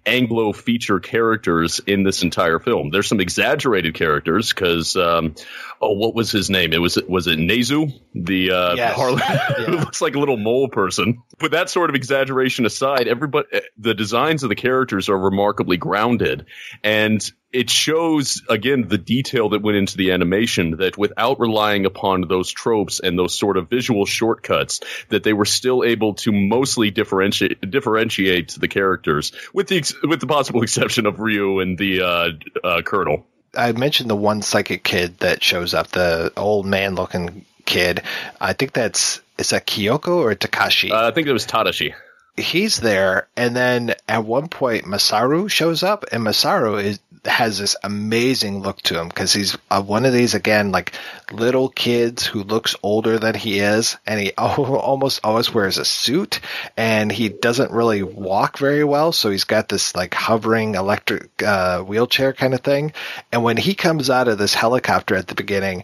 Anglo 0.06 0.54
feature 0.54 1.00
characters 1.00 1.82
in 1.86 2.04
this 2.04 2.24
entire 2.24 2.60
film. 2.60 2.90
There's 2.90 3.08
some 3.08 3.20
exaggerated 3.20 3.96
characters 3.96 4.54
because 4.54 4.96
um, 4.96 5.36
oh 5.82 5.94
what 5.94 6.16
was 6.16 6.32
his 6.32 6.50
name? 6.50 6.74
It 6.74 6.82
was 6.82 6.98
was 7.08 7.28
it 7.28 7.40
Nezu 7.40 7.92
the 8.14 8.52
uh 8.52 8.76
Yes. 8.76 8.96
Harlem 8.96 9.20
who 9.66 9.78
looks 9.78 10.02
like 10.02 10.16
a 10.16 10.20
little 10.20 10.38
mole 10.38 10.70
person. 10.70 11.22
But 11.40 11.52
that 11.52 11.70
sort 11.70 11.90
of 11.90 11.96
exaggeration 11.96 12.66
aside, 12.66 13.08
everybody 13.08 13.48
the 13.78 13.94
designs 13.94 14.44
of 14.44 14.50
the 14.50 14.56
characters 14.56 15.10
are 15.10 15.18
remarkably 15.18 15.78
grounded 15.78 16.46
and 16.84 17.22
it 17.54 17.70
shows 17.70 18.42
again 18.50 18.88
the 18.88 18.98
detail 18.98 19.50
that 19.50 19.62
went 19.62 19.78
into 19.78 19.98
the 19.98 20.12
animation 20.12 20.78
that 20.78 20.98
without 20.98 21.40
relying 21.40 21.86
upon 21.86 22.22
those 22.28 22.50
tropes 22.50 23.00
and 23.00 23.18
those 23.20 23.38
sort 23.38 23.58
of 23.58 23.70
visual 23.70 24.06
shortcuts 24.06 24.80
that 25.10 25.24
they 25.24 25.34
were 25.34 25.46
still 25.46 25.84
able 25.84 26.14
to 26.14 26.32
mostly 26.32 26.92
differentiate 26.92 27.60
differentiate 27.70 28.56
the 28.60 28.68
characters 28.68 29.34
with 29.54 29.68
the 29.68 29.78
ex- 29.78 30.02
with 30.04 30.20
the 30.20 30.28
possible 30.28 30.64
exception 30.64 31.06
of 31.06 31.20
Ryu 31.20 31.60
and 31.60 31.78
the 31.78 32.02
uh, 32.02 32.30
uh, 32.64 32.82
Colonel. 32.84 33.26
I 33.56 33.72
mentioned 33.74 34.10
the 34.10 34.16
one 34.16 34.42
psychic 34.42 34.84
kid 34.84 35.18
that 35.20 35.44
shows 35.44 35.74
up, 35.74 35.90
the 35.90 36.32
old 36.38 36.66
man 36.66 36.96
looking 36.96 37.46
kid. 37.66 38.02
I 38.40 38.54
think 38.54 38.74
that's 38.74 39.22
is 39.38 39.50
that 39.50 39.68
Kyoko 39.68 40.18
or 40.18 40.36
Takashi? 40.36 40.92
Uh, 40.92 41.08
I 41.08 41.12
think 41.12 41.28
it 41.28 41.34
was 41.34 41.46
Tadashi. 41.46 41.94
He's 42.38 42.80
there, 42.80 43.28
and 43.36 43.56
then 43.56 43.96
at 44.08 44.26
one 44.26 44.48
point 44.48 44.86
Masaru 44.86 45.50
shows 45.50 45.84
up, 45.84 46.06
and 46.12 46.24
Masaru 46.24 46.82
is 46.82 47.00
has 47.26 47.60
this 47.60 47.76
amazing 47.84 48.62
look 48.62 48.82
to 48.82 49.00
him 49.00 49.08
because 49.08 49.32
he's 49.32 49.56
uh, 49.70 49.82
one 49.82 50.06
of 50.06 50.14
these 50.14 50.34
again 50.34 50.72
like 50.72 50.94
little 51.32 51.70
kids 51.70 52.26
who 52.26 52.44
looks 52.44 52.76
older 52.82 53.20
than 53.20 53.36
he 53.36 53.60
is, 53.60 53.98
and 54.08 54.20
he 54.20 54.32
almost 54.38 55.20
always 55.24 55.54
wears 55.54 55.78
a 55.78 55.86
suit, 55.86 56.40
and 56.78 57.12
he 57.12 57.30
doesn't 57.30 57.72
really 57.72 58.02
walk 58.02 58.58
very 58.58 58.84
well, 58.84 59.12
so 59.12 59.30
he's 59.30 59.44
got 59.44 59.70
this 59.70 59.96
like 59.96 60.14
hovering 60.14 60.76
electric 60.76 61.44
uh, 61.44 61.82
wheelchair 61.82 62.34
kind 62.34 62.54
of 62.54 62.62
thing, 62.62 62.94
and 63.32 63.44
when 63.44 63.58
he 63.58 63.76
comes 63.76 64.10
out 64.10 64.28
of 64.28 64.38
this 64.38 64.54
helicopter 64.54 65.16
at 65.16 65.28
the 65.28 65.36
beginning. 65.36 65.84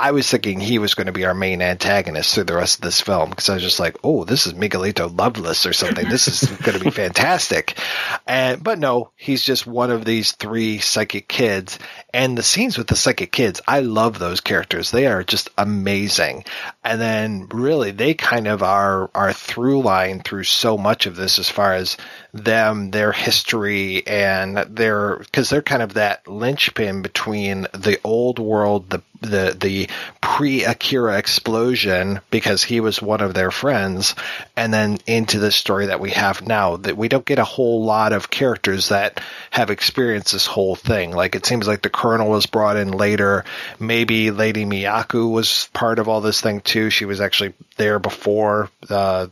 I 0.00 0.12
was 0.12 0.30
thinking 0.30 0.60
he 0.60 0.78
was 0.78 0.94
going 0.94 1.08
to 1.08 1.12
be 1.12 1.24
our 1.24 1.34
main 1.34 1.60
antagonist 1.60 2.32
through 2.32 2.44
the 2.44 2.54
rest 2.54 2.76
of 2.76 2.82
this 2.82 3.00
film 3.00 3.30
because 3.30 3.48
I 3.48 3.54
was 3.54 3.64
just 3.64 3.80
like, 3.80 3.96
oh, 4.04 4.22
this 4.22 4.46
is 4.46 4.52
Miguelito 4.52 5.18
Loveless 5.18 5.66
or 5.66 5.72
something. 5.72 6.08
This 6.08 6.28
is 6.28 6.48
going 6.62 6.78
to 6.78 6.84
be 6.84 6.92
fantastic. 6.92 7.76
And 8.24 8.62
but 8.62 8.78
no, 8.78 9.10
he's 9.16 9.42
just 9.42 9.66
one 9.66 9.90
of 9.90 10.04
these 10.04 10.32
three 10.32 10.78
psychic 10.78 11.26
kids. 11.26 11.80
And 12.14 12.38
the 12.38 12.44
scenes 12.44 12.78
with 12.78 12.86
the 12.86 12.94
psychic 12.94 13.32
kids, 13.32 13.60
I 13.66 13.80
love 13.80 14.20
those 14.20 14.40
characters. 14.40 14.92
They 14.92 15.08
are 15.08 15.24
just 15.24 15.50
amazing. 15.58 16.44
And 16.84 17.00
then 17.00 17.48
really, 17.50 17.90
they 17.90 18.14
kind 18.14 18.46
of 18.46 18.62
are 18.62 19.10
our 19.16 19.32
through 19.32 19.82
line 19.82 20.20
through 20.20 20.44
so 20.44 20.78
much 20.78 21.06
of 21.06 21.16
this 21.16 21.40
as 21.40 21.50
far 21.50 21.72
as 21.72 21.96
them, 22.32 22.90
their 22.90 23.12
history, 23.12 24.06
and 24.06 24.56
their 24.56 25.18
because 25.18 25.50
they're 25.50 25.62
kind 25.62 25.82
of 25.82 25.94
that 25.94 26.26
linchpin 26.28 27.02
between 27.02 27.62
the 27.72 27.98
old 28.04 28.38
world, 28.38 28.90
the 28.90 29.02
the 29.20 29.56
the 29.58 29.88
pre 30.28 30.62
Akira 30.64 31.16
explosion 31.16 32.20
because 32.30 32.62
he 32.62 32.80
was 32.80 33.00
one 33.00 33.22
of 33.22 33.32
their 33.32 33.50
friends, 33.50 34.14
and 34.56 34.72
then 34.72 34.98
into 35.06 35.38
the 35.38 35.50
story 35.50 35.86
that 35.86 36.00
we 36.00 36.10
have 36.10 36.46
now. 36.46 36.76
That 36.76 36.98
we 36.98 37.08
don't 37.08 37.24
get 37.24 37.38
a 37.38 37.44
whole 37.44 37.84
lot 37.84 38.12
of 38.12 38.30
characters 38.30 38.90
that 38.90 39.22
have 39.50 39.70
experienced 39.70 40.32
this 40.32 40.44
whole 40.44 40.76
thing. 40.76 41.12
Like 41.12 41.34
it 41.34 41.46
seems 41.46 41.66
like 41.66 41.80
the 41.80 41.88
Colonel 41.88 42.28
was 42.28 42.44
brought 42.44 42.76
in 42.76 42.90
later. 42.90 43.46
Maybe 43.80 44.30
Lady 44.30 44.66
Miyako 44.66 45.32
was 45.32 45.70
part 45.72 45.98
of 45.98 46.08
all 46.08 46.20
this 46.20 46.42
thing 46.42 46.60
too. 46.60 46.90
She 46.90 47.06
was 47.06 47.22
actually 47.22 47.54
there 47.78 47.98
before 47.98 48.70
uh, 48.90 49.28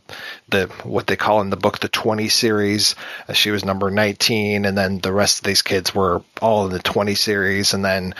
the 0.49 0.65
what 0.83 1.05
they 1.05 1.15
call 1.15 1.41
in 1.41 1.51
the 1.51 1.57
book 1.57 1.77
the 1.79 1.89
20 1.89 2.27
series. 2.27 2.95
Uh, 3.29 3.33
she 3.33 3.51
was 3.51 3.63
number 3.63 3.91
19, 3.91 4.65
and 4.65 4.75
then 4.75 4.97
the 4.97 5.13
rest 5.13 5.37
of 5.37 5.43
these 5.43 5.61
kids 5.61 5.93
were 5.93 6.23
all 6.41 6.65
in 6.65 6.73
the 6.73 6.79
20 6.79 7.13
series, 7.13 7.75
and 7.75 7.85
then. 7.85 8.15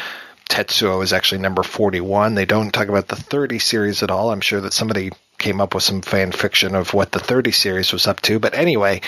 Tetsuo 0.50 1.04
is 1.04 1.14
actually 1.14 1.40
number 1.40 1.64
41. 1.64 2.36
They 2.36 2.46
don't 2.46 2.72
talk 2.72 2.88
about 2.88 3.08
the 3.08 3.16
30 3.16 3.60
series 3.60 4.04
at 4.04 4.12
all. 4.12 4.32
I'm 4.32 4.42
sure 4.42 4.62
that 4.62 4.74
somebody 4.74 5.12
came 5.38 5.62
up 5.62 5.76
with 5.76 5.84
some 5.84 6.02
fan 6.02 6.32
fiction 6.32 6.74
of 6.74 6.94
what 6.94 7.12
the 7.12 7.20
30 7.20 7.52
series 7.52 7.94
was 7.94 8.08
up 8.08 8.22
to. 8.22 8.40
But 8.40 8.56
anyway, 8.56 9.02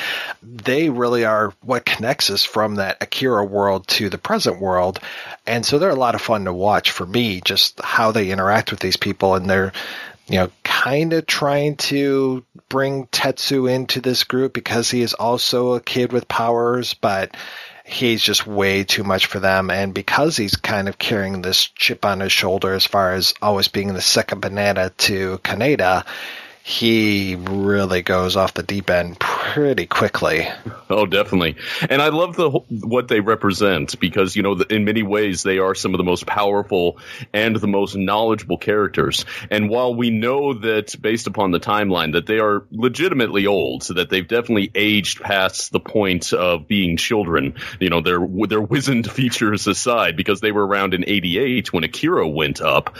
they 0.43 0.89
really 0.89 1.25
are 1.25 1.53
what 1.61 1.85
connects 1.85 2.29
us 2.29 2.43
from 2.43 2.75
that 2.75 2.97
Akira 3.01 3.43
world 3.43 3.87
to 3.87 4.09
the 4.09 4.17
present 4.17 4.61
world. 4.61 4.99
And 5.47 5.65
so 5.65 5.79
they're 5.79 5.89
a 5.89 5.95
lot 5.95 6.15
of 6.15 6.21
fun 6.21 6.45
to 6.45 6.53
watch 6.53 6.91
for 6.91 7.05
me, 7.05 7.41
just 7.41 7.81
how 7.81 8.11
they 8.11 8.29
interact 8.29 8.71
with 8.71 8.79
these 8.79 8.97
people 8.97 9.35
and 9.35 9.49
they're 9.49 9.73
you 10.29 10.35
know, 10.35 10.51
kind 10.63 11.13
of 11.13 11.25
trying 11.25 11.75
to 11.75 12.45
bring 12.69 13.07
Tetsu 13.07 13.69
into 13.69 13.99
this 13.99 14.23
group 14.23 14.53
because 14.53 14.91
he 14.91 15.01
is 15.01 15.15
also 15.15 15.73
a 15.73 15.81
kid 15.81 16.13
with 16.13 16.27
powers, 16.27 16.93
but 16.93 17.35
he's 17.89 18.21
just 18.21 18.45
way 18.45 18.83
too 18.83 19.03
much 19.03 19.25
for 19.25 19.39
them. 19.39 19.69
And 19.69 19.93
because 19.93 20.37
he's 20.37 20.55
kind 20.55 20.87
of 20.87 20.97
carrying 20.97 21.41
this 21.41 21.65
chip 21.65 22.05
on 22.05 22.19
his 22.19 22.31
shoulder 22.31 22.73
as 22.73 22.85
far 22.85 23.13
as 23.13 23.33
always 23.41 23.67
being 23.67 23.93
the 23.93 24.01
second 24.01 24.41
banana 24.41 24.91
to 24.97 25.39
Kaneda, 25.39 26.05
he 26.63 27.35
really 27.35 28.01
goes 28.01 28.35
off 28.35 28.53
the 28.53 28.63
deep 28.63 28.89
end 28.89 29.19
pretty 29.19 29.85
quickly. 29.87 30.47
Oh, 30.89 31.05
definitely. 31.05 31.55
And 31.89 32.01
I 32.01 32.09
love 32.09 32.35
the 32.35 32.49
what 32.49 33.07
they 33.07 33.19
represent 33.19 33.99
because 33.99 34.35
you 34.35 34.43
know 34.43 34.53
in 34.69 34.85
many 34.85 35.01
ways 35.01 35.41
they 35.41 35.57
are 35.57 35.73
some 35.73 35.93
of 35.93 35.97
the 35.97 36.03
most 36.03 36.25
powerful 36.25 36.99
and 37.33 37.55
the 37.55 37.67
most 37.67 37.95
knowledgeable 37.95 38.57
characters. 38.57 39.25
And 39.49 39.69
while 39.69 39.95
we 39.95 40.09
know 40.09 40.53
that 40.53 40.95
based 41.01 41.27
upon 41.27 41.51
the 41.51 41.59
timeline 41.59 42.13
that 42.13 42.27
they 42.27 42.39
are 42.39 42.65
legitimately 42.71 43.47
old, 43.47 43.83
so 43.83 43.95
that 43.95 44.09
they've 44.09 44.27
definitely 44.27 44.69
aged 44.75 45.21
past 45.21 45.71
the 45.71 45.79
point 45.79 46.33
of 46.33 46.67
being 46.67 46.97
children, 46.97 47.55
you 47.79 47.89
know, 47.89 48.01
their 48.01 48.19
their 48.47 48.61
wizened 48.61 49.09
features 49.11 49.65
aside 49.65 50.15
because 50.15 50.41
they 50.41 50.51
were 50.51 50.65
around 50.65 50.93
in 50.93 51.03
88 51.07 51.73
when 51.73 51.83
Akira 51.83 52.27
went 52.27 52.61
up, 52.61 52.95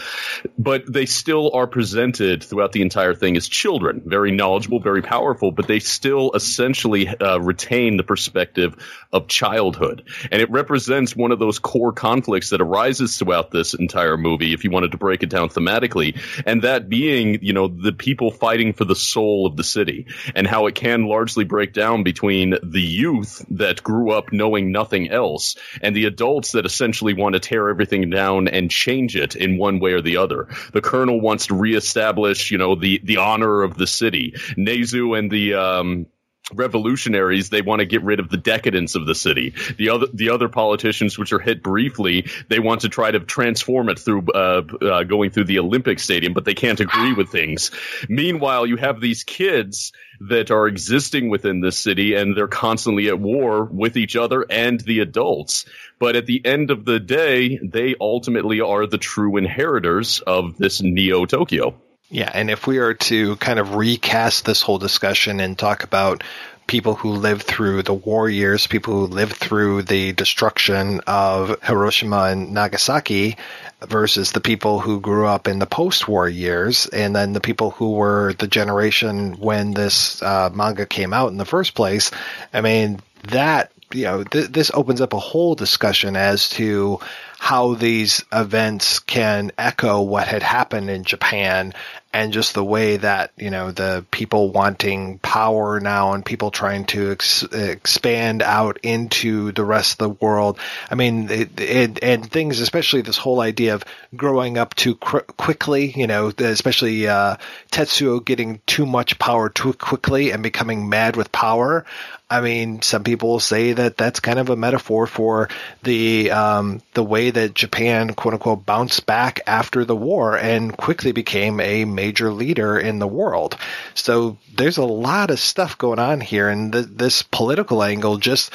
but 0.58 0.90
they 0.90 1.06
still 1.06 1.52
are 1.54 1.66
presented 1.66 2.42
throughout 2.42 2.72
the 2.72 2.82
entire 2.82 3.14
thing 3.14 3.36
as 3.36 3.48
children, 3.50 4.02
very 4.06 4.30
knowledgeable, 4.30 4.80
very 4.80 5.02
powerful, 5.02 5.50
but 5.50 5.66
they 5.66 5.80
still 5.80 6.32
essentially 6.34 7.08
uh, 7.08 7.38
retain 7.38 7.96
the 7.96 8.02
perspective 8.02 8.76
of 9.12 9.26
childhood. 9.26 10.04
And 10.30 10.40
it 10.40 10.50
represents 10.50 11.16
one 11.16 11.32
of 11.32 11.38
those 11.38 11.58
core 11.58 11.92
conflicts 11.92 12.50
that 12.50 12.60
arises 12.60 13.18
throughout 13.18 13.50
this 13.50 13.74
entire 13.74 14.16
movie, 14.16 14.54
if 14.54 14.64
you 14.64 14.70
wanted 14.70 14.92
to 14.92 14.98
break 14.98 15.22
it 15.22 15.28
down 15.28 15.48
thematically. 15.48 16.18
And 16.46 16.62
that 16.62 16.88
being, 16.88 17.40
you 17.42 17.52
know, 17.52 17.68
the 17.68 17.92
people 17.92 18.30
fighting 18.30 18.72
for 18.72 18.84
the 18.84 18.94
soul 18.94 19.46
of 19.46 19.56
the 19.56 19.64
city 19.64 20.06
and 20.34 20.46
how 20.46 20.66
it 20.66 20.74
can 20.74 21.06
largely 21.06 21.44
break 21.44 21.72
down 21.72 22.04
between 22.04 22.54
the 22.62 22.80
youth 22.80 23.44
that 23.50 23.82
grew 23.82 24.12
up 24.12 24.32
knowing 24.32 24.70
nothing 24.70 25.10
else 25.10 25.56
and 25.82 25.94
the 25.94 26.06
adults 26.06 26.52
that 26.52 26.66
essentially 26.66 27.14
want 27.14 27.34
to 27.34 27.40
tear 27.40 27.68
everything 27.68 28.10
down 28.10 28.48
and 28.48 28.70
change 28.70 29.16
it 29.16 29.34
in 29.34 29.58
one 29.58 29.80
way 29.80 29.92
or 29.92 30.00
the 30.00 30.18
other. 30.18 30.48
The 30.72 30.80
colonel 30.80 31.20
wants 31.20 31.48
to 31.48 31.54
reestablish, 31.54 32.50
you 32.50 32.58
know, 32.58 32.74
the, 32.76 33.00
the 33.02 33.16
honor 33.16 33.39
of 33.42 33.76
the 33.76 33.86
city. 33.86 34.34
Nezu 34.56 35.18
and 35.18 35.30
the, 35.30 35.54
um, 35.54 36.06
revolutionaries 36.54 37.50
they 37.50 37.62
want 37.62 37.80
to 37.80 37.86
get 37.86 38.02
rid 38.02 38.20
of 38.20 38.28
the 38.28 38.36
decadence 38.36 38.94
of 38.94 39.06
the 39.06 39.14
city. 39.14 39.54
The 39.78 39.90
other 39.90 40.06
the 40.12 40.30
other 40.30 40.48
politicians 40.48 41.18
which 41.18 41.32
are 41.32 41.38
hit 41.38 41.62
briefly 41.62 42.26
they 42.48 42.58
want 42.58 42.82
to 42.82 42.88
try 42.88 43.10
to 43.10 43.20
transform 43.20 43.88
it 43.88 43.98
through 43.98 44.26
uh, 44.32 44.62
uh, 44.80 45.02
going 45.04 45.30
through 45.30 45.44
the 45.44 45.58
olympic 45.58 45.98
stadium 45.98 46.32
but 46.32 46.44
they 46.44 46.54
can't 46.54 46.80
agree 46.80 47.12
with 47.12 47.30
things. 47.30 47.70
Meanwhile 48.08 48.66
you 48.66 48.76
have 48.76 49.00
these 49.00 49.24
kids 49.24 49.92
that 50.28 50.50
are 50.50 50.66
existing 50.66 51.30
within 51.30 51.60
this 51.60 51.78
city 51.78 52.14
and 52.14 52.36
they're 52.36 52.48
constantly 52.48 53.08
at 53.08 53.18
war 53.18 53.64
with 53.64 53.96
each 53.96 54.16
other 54.16 54.44
and 54.50 54.78
the 54.80 55.00
adults. 55.00 55.64
But 55.98 56.16
at 56.16 56.26
the 56.26 56.44
end 56.44 56.70
of 56.70 56.84
the 56.84 57.00
day 57.00 57.58
they 57.62 57.94
ultimately 58.00 58.60
are 58.60 58.86
the 58.86 58.98
true 58.98 59.36
inheritors 59.36 60.20
of 60.20 60.56
this 60.58 60.82
neo 60.82 61.26
tokyo 61.26 61.80
Yeah, 62.10 62.30
and 62.34 62.50
if 62.50 62.66
we 62.66 62.78
are 62.78 62.94
to 62.94 63.36
kind 63.36 63.60
of 63.60 63.76
recast 63.76 64.44
this 64.44 64.62
whole 64.62 64.78
discussion 64.78 65.38
and 65.38 65.56
talk 65.56 65.84
about 65.84 66.24
people 66.66 66.96
who 66.96 67.10
lived 67.10 67.42
through 67.42 67.82
the 67.82 67.94
war 67.94 68.28
years, 68.28 68.66
people 68.66 68.94
who 68.94 69.06
lived 69.06 69.36
through 69.36 69.82
the 69.82 70.12
destruction 70.12 71.00
of 71.06 71.56
Hiroshima 71.62 72.24
and 72.24 72.52
Nagasaki, 72.52 73.36
versus 73.80 74.32
the 74.32 74.40
people 74.40 74.80
who 74.80 75.00
grew 75.00 75.26
up 75.26 75.48
in 75.48 75.58
the 75.58 75.66
post-war 75.66 76.28
years, 76.28 76.86
and 76.86 77.14
then 77.14 77.32
the 77.32 77.40
people 77.40 77.70
who 77.70 77.92
were 77.92 78.34
the 78.34 78.48
generation 78.48 79.34
when 79.34 79.72
this 79.72 80.20
uh, 80.20 80.50
manga 80.52 80.86
came 80.86 81.12
out 81.12 81.30
in 81.30 81.38
the 81.38 81.44
first 81.44 81.74
place. 81.74 82.10
I 82.52 82.60
mean, 82.60 83.00
that 83.28 83.70
you 83.92 84.04
know, 84.04 84.24
th- 84.24 84.48
this 84.48 84.70
opens 84.74 85.00
up 85.00 85.12
a 85.12 85.18
whole 85.18 85.54
discussion 85.54 86.16
as 86.16 86.48
to 86.50 87.00
how 87.40 87.72
these 87.72 88.22
events 88.30 88.98
can 88.98 89.50
echo 89.56 90.02
what 90.02 90.28
had 90.28 90.42
happened 90.42 90.90
in 90.90 91.04
Japan 91.04 91.72
and 92.12 92.34
just 92.34 92.52
the 92.52 92.62
way 92.62 92.98
that 92.98 93.32
you 93.38 93.48
know 93.48 93.70
the 93.70 94.04
people 94.10 94.50
wanting 94.50 95.18
power 95.20 95.80
now 95.80 96.12
and 96.12 96.22
people 96.22 96.50
trying 96.50 96.84
to 96.84 97.12
ex- 97.12 97.42
expand 97.44 98.42
out 98.42 98.78
into 98.82 99.52
the 99.52 99.64
rest 99.64 99.92
of 99.92 99.98
the 99.98 100.24
world. 100.26 100.58
I 100.90 100.96
mean, 100.96 101.30
it, 101.30 101.58
it, 101.58 102.02
and 102.02 102.30
things, 102.30 102.60
especially 102.60 103.00
this 103.00 103.16
whole 103.16 103.40
idea 103.40 103.74
of 103.74 103.84
growing 104.14 104.58
up 104.58 104.74
too 104.74 104.96
cr- 104.96 105.20
quickly. 105.38 105.92
You 105.96 106.08
know, 106.08 106.32
especially 106.36 107.08
uh, 107.08 107.36
Tetsuo 107.72 108.22
getting 108.22 108.60
too 108.66 108.84
much 108.84 109.18
power 109.18 109.48
too 109.48 109.72
quickly 109.72 110.30
and 110.30 110.42
becoming 110.42 110.90
mad 110.90 111.16
with 111.16 111.32
power. 111.32 111.86
I 112.30 112.40
mean, 112.40 112.80
some 112.80 113.02
people 113.02 113.40
say 113.40 113.72
that 113.72 113.96
that's 113.96 114.20
kind 114.20 114.38
of 114.38 114.50
a 114.50 114.56
metaphor 114.56 115.08
for 115.08 115.48
the 115.82 116.30
um, 116.30 116.80
the 116.94 117.02
way 117.02 117.30
that 117.30 117.54
Japan, 117.54 118.14
quote 118.14 118.34
unquote, 118.34 118.64
bounced 118.64 119.04
back 119.04 119.40
after 119.48 119.84
the 119.84 119.96
war 119.96 120.38
and 120.38 120.76
quickly 120.76 121.10
became 121.10 121.58
a 121.58 121.84
major 121.84 122.32
leader 122.32 122.78
in 122.78 123.00
the 123.00 123.08
world. 123.08 123.56
So 123.94 124.38
there's 124.56 124.78
a 124.78 124.84
lot 124.84 125.30
of 125.30 125.40
stuff 125.40 125.76
going 125.76 125.98
on 125.98 126.20
here, 126.20 126.48
and 126.48 126.72
th- 126.72 126.86
this 126.88 127.22
political 127.22 127.82
angle 127.82 128.18
just 128.18 128.52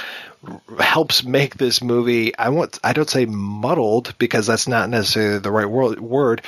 helps 0.79 1.25
make 1.25 1.55
this 1.55 1.83
movie. 1.83 2.35
I 2.37 2.49
want 2.49 2.79
I 2.81 2.93
don't 2.93 3.09
say 3.09 3.25
muddled 3.25 4.17
because 4.17 4.47
that's 4.47 4.69
not 4.69 4.89
necessarily 4.89 5.39
the 5.39 5.51
right 5.51 5.69
word. 5.69 6.41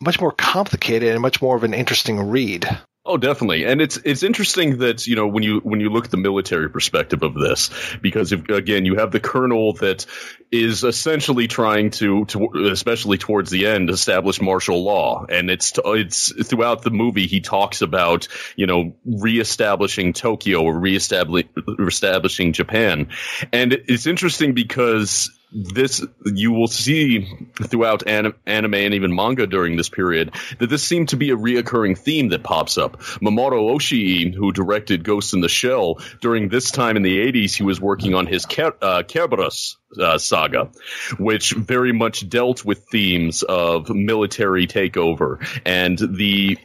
Much 0.00 0.20
more 0.20 0.32
complicated 0.32 1.12
and 1.12 1.22
much 1.22 1.40
more 1.40 1.54
of 1.54 1.62
an 1.62 1.74
interesting 1.74 2.18
read. 2.18 2.66
Oh, 3.04 3.16
definitely, 3.16 3.64
and 3.64 3.80
it's 3.80 3.96
it's 3.96 4.22
interesting 4.22 4.78
that 4.78 5.08
you 5.08 5.16
know 5.16 5.26
when 5.26 5.42
you 5.42 5.58
when 5.64 5.80
you 5.80 5.90
look 5.90 6.04
at 6.04 6.12
the 6.12 6.16
military 6.16 6.70
perspective 6.70 7.24
of 7.24 7.34
this, 7.34 7.68
because 8.00 8.30
if, 8.30 8.48
again 8.48 8.84
you 8.84 8.94
have 8.94 9.10
the 9.10 9.18
colonel 9.18 9.72
that 9.74 10.06
is 10.52 10.84
essentially 10.84 11.48
trying 11.48 11.90
to, 11.90 12.24
to 12.26 12.68
especially 12.70 13.18
towards 13.18 13.50
the 13.50 13.66
end, 13.66 13.90
establish 13.90 14.40
martial 14.40 14.84
law, 14.84 15.26
and 15.28 15.50
it's 15.50 15.72
it's 15.84 16.46
throughout 16.46 16.82
the 16.82 16.92
movie 16.92 17.26
he 17.26 17.40
talks 17.40 17.82
about 17.82 18.28
you 18.54 18.66
know 18.68 18.94
reestablishing 19.04 20.12
Tokyo 20.12 20.62
or 20.62 20.78
reestablishing 20.78 21.48
reestablishing 21.66 22.52
Japan, 22.52 23.08
and 23.52 23.72
it's 23.72 24.06
interesting 24.06 24.54
because 24.54 25.28
this 25.52 26.04
you 26.24 26.52
will 26.52 26.66
see 26.66 27.28
throughout 27.54 28.06
anim, 28.06 28.34
anime 28.46 28.74
and 28.74 28.94
even 28.94 29.14
manga 29.14 29.46
during 29.46 29.76
this 29.76 29.88
period 29.88 30.34
that 30.58 30.68
this 30.68 30.82
seemed 30.82 31.10
to 31.10 31.16
be 31.16 31.30
a 31.30 31.36
reoccurring 31.36 31.96
theme 31.96 32.28
that 32.28 32.42
pops 32.42 32.78
up. 32.78 33.00
Mamoru 33.20 33.74
Oshii, 33.74 34.34
who 34.34 34.52
directed 34.52 35.04
Ghost 35.04 35.34
in 35.34 35.40
the 35.40 35.48
Shell, 35.48 36.00
during 36.20 36.48
this 36.48 36.70
time 36.70 36.96
in 36.96 37.02
the 37.02 37.18
80s, 37.32 37.54
he 37.54 37.62
was 37.62 37.80
working 37.80 38.14
on 38.14 38.26
his 38.26 38.46
Ker- 38.46 38.76
uh, 38.80 39.02
Kerberos 39.02 39.76
uh, 40.00 40.18
saga, 40.18 40.70
which 41.18 41.52
very 41.52 41.92
much 41.92 42.28
dealt 42.28 42.64
with 42.64 42.86
themes 42.90 43.42
of 43.42 43.90
military 43.90 44.66
takeover 44.66 45.38
and 45.66 45.98
the 45.98 46.58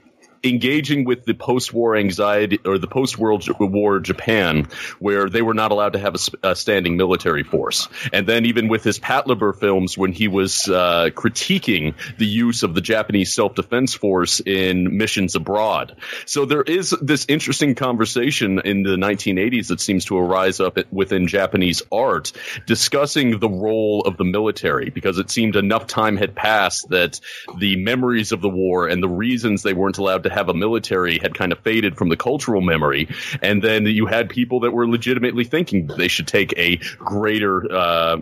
engaging 0.44 1.06
with 1.06 1.26
the 1.26 1.34
post-war 1.34 1.96
anxiety 1.96 2.60
or 2.66 2.78
the 2.78 2.88
post-world 2.88 3.48
war 3.60 4.00
Japan, 4.00 4.68
where 5.00 5.30
they 5.30 5.42
were 5.42 5.54
not 5.54 5.72
allowed 5.72 5.94
to 5.94 6.00
have 6.00 6.16
a, 6.16 6.50
a 6.50 6.56
standing 6.56 6.98
military 6.98 7.44
force. 7.44 7.88
And 8.14 8.28
then 8.28 8.46
even 8.46 8.68
with 8.68 8.84
his 8.84 9.00
Patlabor 9.00 9.58
films, 9.60 9.98
when 9.98 10.12
he 10.12 10.28
was 10.28 10.68
uh, 10.68 11.10
critiquing 11.14 11.96
the 12.18 12.26
use 12.26 12.64
of 12.64 12.74
the 12.74 12.82
Japanese 12.82 13.34
self-defense 13.34 13.94
force 13.94 14.40
in 14.40 14.98
missions 14.98 15.36
abroad. 15.36 15.96
So 16.26 16.46
there 16.46 16.62
is 16.62 16.96
this 17.02 17.26
interesting 17.28 17.76
conversation 17.76 18.60
in 18.60 18.84
the 18.84 18.96
1980s 18.96 19.68
that 19.68 19.82
seems 19.82 20.06
to 20.06 20.18
arise 20.18 20.60
up 20.60 20.78
within 20.92 21.28
Japanese 21.28 21.82
art, 21.92 22.32
discussing 22.66 23.40
the 23.40 23.50
role 23.50 24.02
of 24.06 24.18
the 24.18 24.24
military, 24.24 24.90
because 24.90 25.18
it 25.18 25.30
seemed 25.30 25.56
enough 25.56 25.88
time 25.88 26.18
had 26.18 26.36
passed 26.36 26.90
that 26.90 27.20
the 27.58 27.76
memories 27.76 28.32
of 28.32 28.42
the 28.42 28.50
war 28.50 28.88
and 28.88 29.02
the 29.02 29.10
reasons 29.10 29.64
they 29.64 29.74
weren't 29.74 29.98
allowed 29.98 30.24
to 30.28 30.34
have 30.34 30.50
a 30.50 30.54
military 30.54 31.20
had 31.20 31.34
kind 31.34 31.52
of 31.52 31.60
faded 31.60 31.98
from 31.98 32.10
the 32.10 32.18
cultural 32.18 32.62
memory, 32.62 33.10
and 33.42 33.62
then 33.62 33.86
you 33.86 34.06
had 34.06 34.30
people 34.30 34.62
that 34.62 34.72
were 34.72 34.88
legitimately 34.88 35.44
thinking 35.44 35.88
they 35.88 36.08
should 36.08 36.28
take 36.28 36.54
a 36.58 36.78
greater 36.98 37.72
uh, 37.72 38.18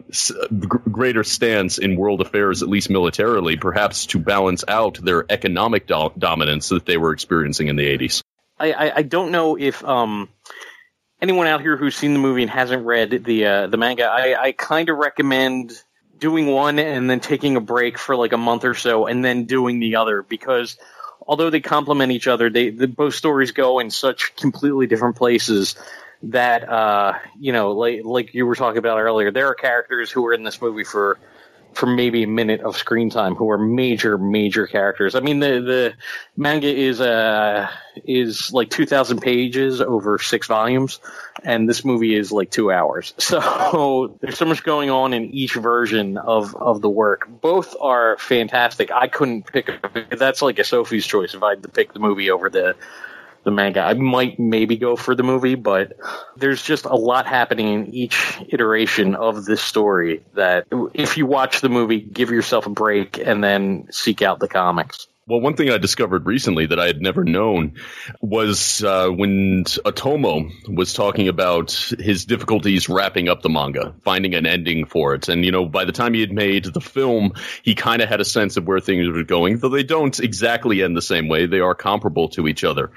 greater 0.68 1.24
stance 1.24 1.78
in 1.78 1.95
world 1.95 2.22
affairs, 2.22 2.64
at 2.64 2.70
least 2.70 2.89
militarily, 2.89 3.58
perhaps 3.58 4.06
to 4.08 4.20
balance 4.20 4.64
out 4.68 4.97
their 5.03 5.26
economic 5.30 5.88
do- 5.88 6.12
dominance 6.18 6.70
that 6.70 6.86
they 6.86 6.97
were 6.97 7.12
experiencing 7.12 7.68
in 7.68 7.76
the 7.76 7.97
80s. 7.97 8.22
I, 8.60 8.72
I, 8.72 8.95
I 8.97 9.01
don't 9.01 9.32
know 9.32 9.58
if 9.58 9.84
um, 9.84 10.30
anyone 11.22 11.47
out 11.47 11.62
here 11.62 11.78
who's 11.78 11.95
seen 11.95 12.14
the 12.14 12.20
movie 12.20 12.41
and 12.41 12.51
hasn't 12.51 12.86
read 12.86 13.24
the 13.24 13.45
uh, 13.45 13.68
the 13.68 13.78
manga. 13.78 14.06
I, 14.06 14.41
I 14.41 14.51
kind 14.51 14.89
of 14.89 14.97
recommend 14.97 15.74
doing 16.18 16.47
one 16.47 16.80
and 16.80 17.10
then 17.10 17.20
taking 17.20 17.58
a 17.58 17.62
break 17.62 17.97
for 17.97 18.16
like 18.16 18.32
a 18.32 18.38
month 18.38 18.64
or 18.64 18.74
so 18.74 19.06
and 19.06 19.24
then 19.24 19.45
doing 19.45 19.80
the 19.80 19.97
other 19.97 20.22
because 20.22 20.78
although 21.28 21.49
they 21.49 21.61
complement 21.61 22.11
each 22.11 22.28
other, 22.28 22.49
they 22.49 22.69
the, 22.69 22.88
both 22.88 23.15
stories 23.15 23.51
go 23.51 23.80
in 23.80 23.89
such 23.89 24.36
completely 24.36 24.88
different 24.88 25.15
places 25.15 25.76
that 26.23 26.67
uh, 26.67 27.13
you 27.39 27.51
know, 27.51 27.71
like 27.71 28.03
like 28.03 28.34
you 28.34 28.45
were 28.45 28.55
talking 28.55 28.78
about 28.78 28.99
earlier, 28.99 29.32
there 29.32 29.47
are 29.47 29.55
characters 29.55 30.11
who 30.11 30.26
are 30.26 30.34
in 30.34 30.43
this 30.43 30.61
movie 30.61 30.84
for 30.84 31.17
for 31.76 31.88
maybe 31.88 32.23
a 32.23 32.28
minute 32.28 32.61
of 32.61 32.78
screen 32.78 33.09
time 33.09 33.36
who 33.36 33.51
are 33.51 33.57
major 33.57 34.17
major 34.17 34.65
characters. 34.65 35.13
I 35.13 35.19
mean 35.19 35.39
the 35.39 35.59
the 35.59 35.93
manga 36.38 36.73
is 36.73 37.01
uh 37.01 37.69
is 38.05 38.53
like 38.53 38.69
2000 38.69 39.19
pages 39.19 39.82
over 39.82 40.17
6 40.17 40.47
volumes 40.47 40.99
and 41.43 41.67
this 41.67 41.84
movie 41.84 42.15
is 42.15 42.32
like 42.32 42.49
2 42.49 42.71
hours. 42.71 43.13
So 43.26 44.17
there's 44.21 44.38
so 44.38 44.45
much 44.45 44.63
going 44.63 44.89
on 44.89 45.13
in 45.13 45.26
each 45.26 45.55
version 45.55 46.17
of 46.17 46.55
of 46.55 46.82
the 46.82 46.89
work. 46.89 47.28
Both 47.41 47.76
are 47.80 48.17
fantastic. 48.17 48.91
I 48.91 49.07
couldn't 49.07 49.43
pick 49.51 49.69
that's 50.11 50.41
like 50.41 50.59
a 50.59 50.63
Sophie's 50.63 51.05
choice 51.05 51.34
if 51.34 51.43
I 51.43 51.51
had 51.51 51.63
to 51.63 51.69
pick 51.69 51.91
the 51.91 51.99
movie 51.99 52.32
over 52.32 52.49
the 52.49 52.76
the 53.46 53.52
manga. 53.52 53.80
I 53.80 53.93
might 53.93 54.38
maybe 54.39 54.76
go 54.76 54.98
for 54.98 55.16
the 55.16 55.24
movie, 55.24 55.56
but 55.56 55.93
there's 56.36 56.62
just 56.62 56.86
a 56.86 56.96
lot 56.96 57.26
happening 57.26 57.74
in 57.74 57.93
each 57.93 58.38
iteration 58.50 59.16
of 59.16 59.46
this 59.46 59.62
story 59.62 60.24
that 60.34 60.66
if 60.93 61.18
you 61.18 61.26
watch 61.26 61.62
the 61.62 61.70
movie, 61.70 62.02
give 62.02 62.32
yourself 62.32 62.66
a 62.66 62.70
break 62.70 63.18
and 63.18 63.43
then 63.43 63.88
seek 63.91 64.22
out 64.22 64.39
the 64.39 64.48
comics. 64.50 65.08
Well, 65.28 65.41
one 65.41 65.56
thing 65.56 65.72
I 65.72 65.80
discovered 65.80 66.28
recently 66.28 66.68
that 66.68 66.80
I 66.80 66.86
had 66.86 67.02
never 67.02 67.24
known 67.24 67.78
was 68.22 68.84
uh, 68.84 69.10
when 69.10 69.64
Otomo 69.64 70.52
was 70.68 70.93
talking 70.93 71.28
about 71.28 71.72
his 71.98 72.26
difficulties 72.26 72.89
wrapping 72.89 73.28
up 73.28 73.41
the 73.41 73.50
manga, 73.50 73.96
finding 74.04 74.36
an 74.36 74.46
ending 74.46 74.86
for 74.86 75.16
it. 75.16 75.28
And, 75.28 75.43
you 75.43 75.52
know, 75.52 75.66
by 75.66 75.86
the 75.86 75.91
time 75.91 76.14
he 76.14 76.22
had 76.22 76.32
made 76.32 76.66
the 76.66 76.80
film, 76.80 77.34
he 77.64 77.74
kind 77.74 78.04
of 78.04 78.10
had 78.10 78.22
a 78.22 78.26
sense 78.26 78.56
of 78.56 78.68
where 78.68 78.80
things 78.80 79.08
were 79.08 79.24
going, 79.24 79.58
though 79.58 79.70
they 79.70 79.82
don't 79.82 80.20
exactly 80.20 80.84
end 80.84 80.96
the 80.96 81.02
same 81.02 81.28
way. 81.28 81.48
They 81.48 81.60
are 81.60 81.74
comparable 81.74 82.30
to 82.30 82.48
each 82.48 82.64
other. 82.64 82.91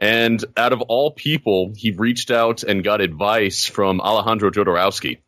And 0.00 0.44
out 0.56 0.72
of 0.72 0.82
all 0.82 1.12
people, 1.12 1.72
he 1.74 1.90
reached 1.90 2.30
out 2.30 2.62
and 2.62 2.84
got 2.84 3.00
advice 3.00 3.64
from 3.64 4.00
Alejandro 4.00 4.50
Jodorowsky. 4.50 5.18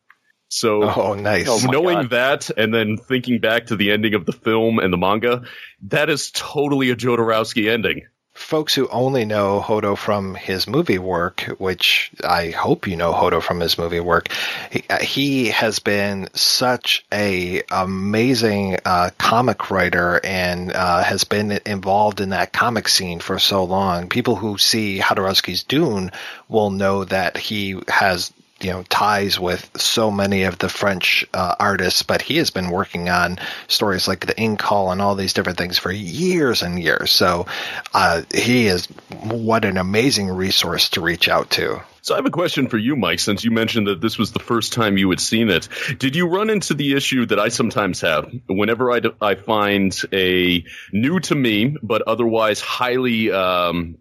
So, 0.48 0.82
oh, 0.82 1.14
nice. 1.14 1.46
Oh 1.48 1.58
knowing 1.70 2.02
God. 2.02 2.10
that 2.10 2.50
and 2.50 2.72
then 2.72 2.96
thinking 2.96 3.38
back 3.40 3.66
to 3.66 3.76
the 3.76 3.90
ending 3.90 4.14
of 4.14 4.24
the 4.24 4.32
film 4.32 4.78
and 4.78 4.92
the 4.92 4.96
manga, 4.96 5.42
that 5.88 6.08
is 6.08 6.30
totally 6.30 6.90
a 6.90 6.96
Jodorowsky 6.96 7.70
ending 7.70 8.06
folks 8.38 8.74
who 8.74 8.88
only 8.88 9.24
know 9.24 9.60
Jodo 9.60 9.96
from 9.96 10.34
his 10.34 10.66
movie 10.66 10.98
work, 10.98 11.40
which 11.58 12.10
I 12.24 12.50
hope 12.50 12.86
you 12.86 12.96
know 12.96 13.12
Jodo 13.12 13.42
from 13.42 13.60
his 13.60 13.76
movie 13.76 14.00
work, 14.00 14.28
he, 14.70 14.84
he 15.00 15.46
has 15.48 15.80
been 15.80 16.28
such 16.34 17.04
a 17.12 17.62
amazing 17.70 18.78
uh, 18.84 19.10
comic 19.18 19.70
writer 19.70 20.20
and 20.24 20.72
uh, 20.72 21.02
has 21.02 21.24
been 21.24 21.58
involved 21.66 22.20
in 22.20 22.30
that 22.30 22.52
comic 22.52 22.88
scene 22.88 23.20
for 23.20 23.38
so 23.38 23.64
long. 23.64 24.08
People 24.08 24.36
who 24.36 24.56
see 24.56 25.00
Jodorowsky's 25.00 25.64
Dune 25.64 26.10
will 26.48 26.70
know 26.70 27.04
that 27.04 27.36
he 27.36 27.80
has 27.88 28.32
you 28.60 28.70
know 28.70 28.82
ties 28.84 29.38
with 29.38 29.70
so 29.76 30.10
many 30.10 30.44
of 30.44 30.58
the 30.58 30.68
French 30.68 31.26
uh, 31.32 31.54
artists, 31.58 32.02
but 32.02 32.22
he 32.22 32.38
has 32.38 32.50
been 32.50 32.70
working 32.70 33.08
on 33.08 33.38
stories 33.68 34.08
like 34.08 34.26
the 34.26 34.34
Incal 34.34 34.92
and 34.92 35.00
all 35.00 35.14
these 35.14 35.32
different 35.32 35.58
things 35.58 35.78
for 35.78 35.92
years 35.92 36.62
and 36.62 36.82
years. 36.82 37.10
So 37.10 37.46
uh, 37.94 38.22
he 38.34 38.66
is 38.66 38.86
what 39.22 39.64
an 39.64 39.76
amazing 39.76 40.28
resource 40.28 40.90
to 40.90 41.00
reach 41.00 41.28
out 41.28 41.50
to. 41.50 41.80
So 42.02 42.14
I 42.14 42.18
have 42.18 42.26
a 42.26 42.30
question 42.30 42.68
for 42.68 42.78
you, 42.78 42.96
Mike. 42.96 43.20
Since 43.20 43.44
you 43.44 43.50
mentioned 43.50 43.86
that 43.86 44.00
this 44.00 44.18
was 44.18 44.32
the 44.32 44.38
first 44.38 44.72
time 44.72 44.96
you 44.96 45.10
had 45.10 45.20
seen 45.20 45.50
it, 45.50 45.68
did 45.98 46.16
you 46.16 46.26
run 46.26 46.48
into 46.48 46.74
the 46.74 46.94
issue 46.94 47.26
that 47.26 47.38
I 47.38 47.48
sometimes 47.48 48.00
have 48.00 48.32
whenever 48.48 48.90
I, 48.90 49.00
I 49.20 49.34
find 49.34 49.94
a 50.12 50.64
new 50.92 51.20
to 51.20 51.34
me 51.34 51.76
but 51.82 52.02
otherwise 52.02 52.60
highly 52.60 53.30
um, 53.30 53.98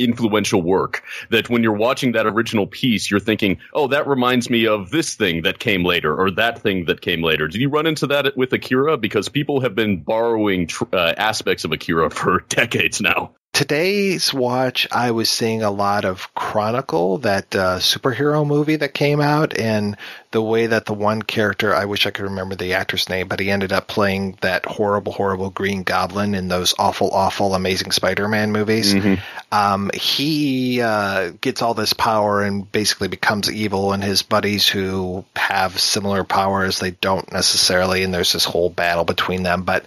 influential 0.00 0.62
work 0.62 1.02
that 1.30 1.48
when 1.48 1.62
you're 1.62 1.72
watching 1.72 2.12
that 2.12 2.26
original 2.26 2.66
piece, 2.66 3.10
you're 3.10 3.20
thinking, 3.20 3.58
oh, 3.74 3.86
that 3.88 4.06
reminds 4.06 4.50
me 4.50 4.66
of 4.66 4.90
this 4.90 5.14
thing 5.14 5.42
that 5.42 5.58
came 5.58 5.84
later 5.84 6.14
or 6.14 6.30
that 6.30 6.58
thing 6.60 6.86
that 6.86 7.00
came 7.00 7.22
later. 7.22 7.48
Did 7.48 7.60
you 7.60 7.68
run 7.68 7.86
into 7.86 8.06
that 8.08 8.36
with 8.36 8.52
Akira? 8.52 8.96
Because 8.96 9.28
people 9.28 9.60
have 9.60 9.74
been 9.74 10.02
borrowing 10.02 10.66
tr- 10.66 10.84
uh, 10.92 11.14
aspects 11.16 11.64
of 11.64 11.72
Akira 11.72 12.10
for 12.20 12.44
decades 12.48 13.00
now 13.00 13.32
today's 13.60 14.32
watch, 14.32 14.88
I 14.90 15.10
was 15.10 15.28
seeing 15.28 15.62
a 15.62 15.70
lot 15.70 16.06
of 16.06 16.34
Chronicle, 16.34 17.18
that 17.18 17.54
uh, 17.54 17.78
superhero 17.78 18.46
movie 18.46 18.76
that 18.76 18.94
came 18.94 19.20
out, 19.20 19.54
and 19.54 19.98
the 20.30 20.40
way 20.40 20.68
that 20.68 20.86
the 20.86 20.94
one 20.94 21.20
character, 21.20 21.74
I 21.74 21.84
wish 21.84 22.06
I 22.06 22.10
could 22.10 22.24
remember 22.24 22.54
the 22.54 22.72
actor's 22.72 23.10
name, 23.10 23.28
but 23.28 23.38
he 23.38 23.50
ended 23.50 23.70
up 23.70 23.86
playing 23.86 24.38
that 24.40 24.64
horrible, 24.64 25.12
horrible 25.12 25.50
Green 25.50 25.82
Goblin 25.82 26.34
in 26.34 26.48
those 26.48 26.72
awful, 26.78 27.10
awful 27.10 27.54
Amazing 27.54 27.90
Spider-Man 27.90 28.50
movies. 28.50 28.94
Mm-hmm. 28.94 29.20
Um, 29.52 29.90
he 29.92 30.80
uh, 30.80 31.32
gets 31.42 31.60
all 31.60 31.74
this 31.74 31.92
power 31.92 32.42
and 32.42 32.70
basically 32.72 33.08
becomes 33.08 33.52
evil, 33.52 33.92
and 33.92 34.02
his 34.02 34.22
buddies 34.22 34.66
who 34.66 35.26
have 35.36 35.78
similar 35.78 36.24
powers, 36.24 36.78
they 36.78 36.92
don't 36.92 37.30
necessarily, 37.30 38.04
and 38.04 38.14
there's 38.14 38.32
this 38.32 38.46
whole 38.46 38.70
battle 38.70 39.04
between 39.04 39.42
them. 39.42 39.64
But 39.64 39.84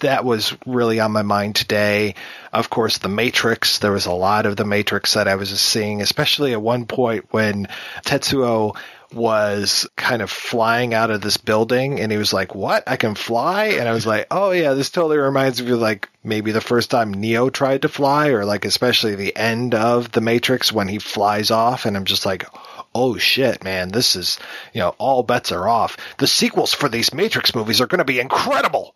that 0.00 0.24
was 0.24 0.56
really 0.64 0.98
on 0.98 1.12
my 1.12 1.22
mind 1.22 1.56
today. 1.56 2.14
Of 2.56 2.70
course, 2.70 2.96
The 2.96 3.10
Matrix. 3.10 3.80
There 3.80 3.92
was 3.92 4.06
a 4.06 4.12
lot 4.12 4.46
of 4.46 4.56
The 4.56 4.64
Matrix 4.64 5.12
that 5.12 5.28
I 5.28 5.34
was 5.34 5.50
seeing, 5.60 6.00
especially 6.00 6.54
at 6.54 6.62
one 6.62 6.86
point 6.86 7.26
when 7.30 7.68
Tetsuo 8.06 8.74
was 9.12 9.86
kind 9.94 10.22
of 10.22 10.30
flying 10.30 10.94
out 10.94 11.10
of 11.10 11.20
this 11.20 11.36
building 11.36 12.00
and 12.00 12.10
he 12.10 12.16
was 12.16 12.32
like, 12.32 12.54
What? 12.54 12.84
I 12.86 12.96
can 12.96 13.14
fly? 13.14 13.66
And 13.78 13.86
I 13.86 13.92
was 13.92 14.06
like, 14.06 14.28
Oh 14.30 14.52
yeah, 14.52 14.72
this 14.72 14.88
totally 14.88 15.18
reminds 15.18 15.62
me 15.62 15.70
of 15.70 15.80
like 15.80 16.08
maybe 16.24 16.50
the 16.50 16.62
first 16.62 16.90
time 16.90 17.12
Neo 17.12 17.50
tried 17.50 17.82
to 17.82 17.90
fly 17.90 18.28
or 18.28 18.46
like 18.46 18.64
especially 18.64 19.16
the 19.16 19.36
end 19.36 19.74
of 19.74 20.10
the 20.10 20.22
Matrix 20.22 20.72
when 20.72 20.88
he 20.88 20.98
flies 20.98 21.50
off 21.50 21.84
and 21.84 21.94
I'm 21.94 22.06
just 22.06 22.24
like 22.24 22.46
Oh 22.94 23.18
shit, 23.18 23.62
man, 23.62 23.90
this 23.90 24.16
is, 24.16 24.38
you 24.72 24.80
know, 24.80 24.94
all 24.96 25.22
bets 25.22 25.52
are 25.52 25.68
off. 25.68 25.98
The 26.16 26.26
sequels 26.26 26.72
for 26.72 26.88
these 26.88 27.12
Matrix 27.12 27.54
movies 27.54 27.82
are 27.82 27.86
going 27.86 27.98
to 27.98 28.04
be 28.06 28.18
incredible 28.18 28.94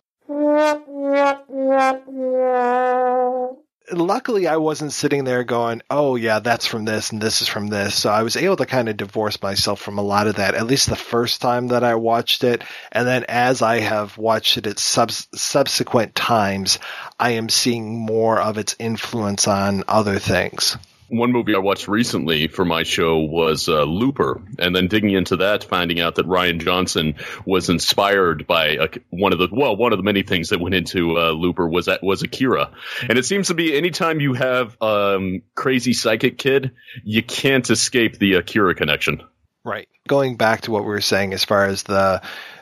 luckily 3.93 4.47
I 4.47 4.57
wasn't 4.57 4.93
sitting 4.93 5.23
there 5.23 5.43
going, 5.43 5.81
"Oh 5.89 6.15
yeah, 6.15 6.39
that's 6.39 6.65
from 6.65 6.85
this 6.85 7.11
and 7.11 7.21
this 7.21 7.41
is 7.41 7.47
from 7.47 7.67
this." 7.67 7.95
So 7.95 8.09
I 8.09 8.23
was 8.23 8.37
able 8.37 8.57
to 8.57 8.65
kind 8.65 8.89
of 8.89 8.97
divorce 8.97 9.41
myself 9.41 9.79
from 9.81 9.97
a 9.97 10.03
lot 10.03 10.27
of 10.27 10.35
that. 10.35 10.55
At 10.55 10.67
least 10.67 10.89
the 10.89 10.95
first 10.95 11.41
time 11.41 11.69
that 11.69 11.83
I 11.83 11.95
watched 11.95 12.43
it, 12.43 12.63
and 12.91 13.07
then 13.07 13.25
as 13.27 13.61
I 13.61 13.79
have 13.79 14.17
watched 14.17 14.57
it 14.57 14.67
at 14.67 14.79
sub- 14.79 15.11
subsequent 15.11 16.15
times, 16.15 16.79
I 17.19 17.31
am 17.31 17.49
seeing 17.49 17.97
more 17.97 18.39
of 18.39 18.57
its 18.57 18.75
influence 18.79 19.47
on 19.47 19.83
other 19.87 20.19
things 20.19 20.77
one 21.11 21.31
movie 21.31 21.53
I 21.53 21.59
watched 21.59 21.87
recently 21.87 22.47
for 22.47 22.63
my 22.63 22.83
show 22.83 23.19
was 23.19 23.67
uh, 23.67 23.83
Looper, 23.83 24.41
and 24.57 24.75
then 24.75 24.87
digging 24.87 25.11
into 25.11 25.37
that, 25.37 25.63
finding 25.63 25.99
out 25.99 26.15
that 26.15 26.25
Rian 26.25 26.61
Johnson 26.61 27.15
was 27.45 27.69
inspired 27.69 28.47
by 28.47 28.67
a, 28.67 28.89
one 29.09 29.33
of 29.33 29.39
the 29.39 29.49
well, 29.51 29.75
one 29.75 29.91
of 29.91 29.99
the 29.99 30.03
many 30.03 30.23
things 30.23 30.49
that 30.49 30.59
went 30.59 30.75
into 30.75 31.19
uh, 31.19 31.31
Looper 31.31 31.67
was 31.67 31.87
that 31.87 32.01
was 32.01 32.23
Akira, 32.23 32.71
and 33.07 33.17
it 33.17 33.25
seems 33.25 33.49
to 33.49 33.53
be 33.53 33.75
anytime 33.75 34.19
you 34.19 34.33
have 34.33 34.81
um, 34.81 35.41
crazy 35.55 35.93
psychic 35.93 36.37
kid, 36.37 36.71
you 37.03 37.21
can't 37.21 37.69
escape 37.69 38.17
the 38.17 38.35
Akira 38.35 38.73
connection. 38.73 39.21
Right. 39.63 39.87
Going 40.07 40.37
back 40.37 40.61
to 40.61 40.71
what 40.71 40.83
we 40.83 40.89
were 40.89 41.01
saying 41.01 41.33
as 41.33 41.43
far 41.43 41.65
as 41.65 41.83
the 41.83 42.21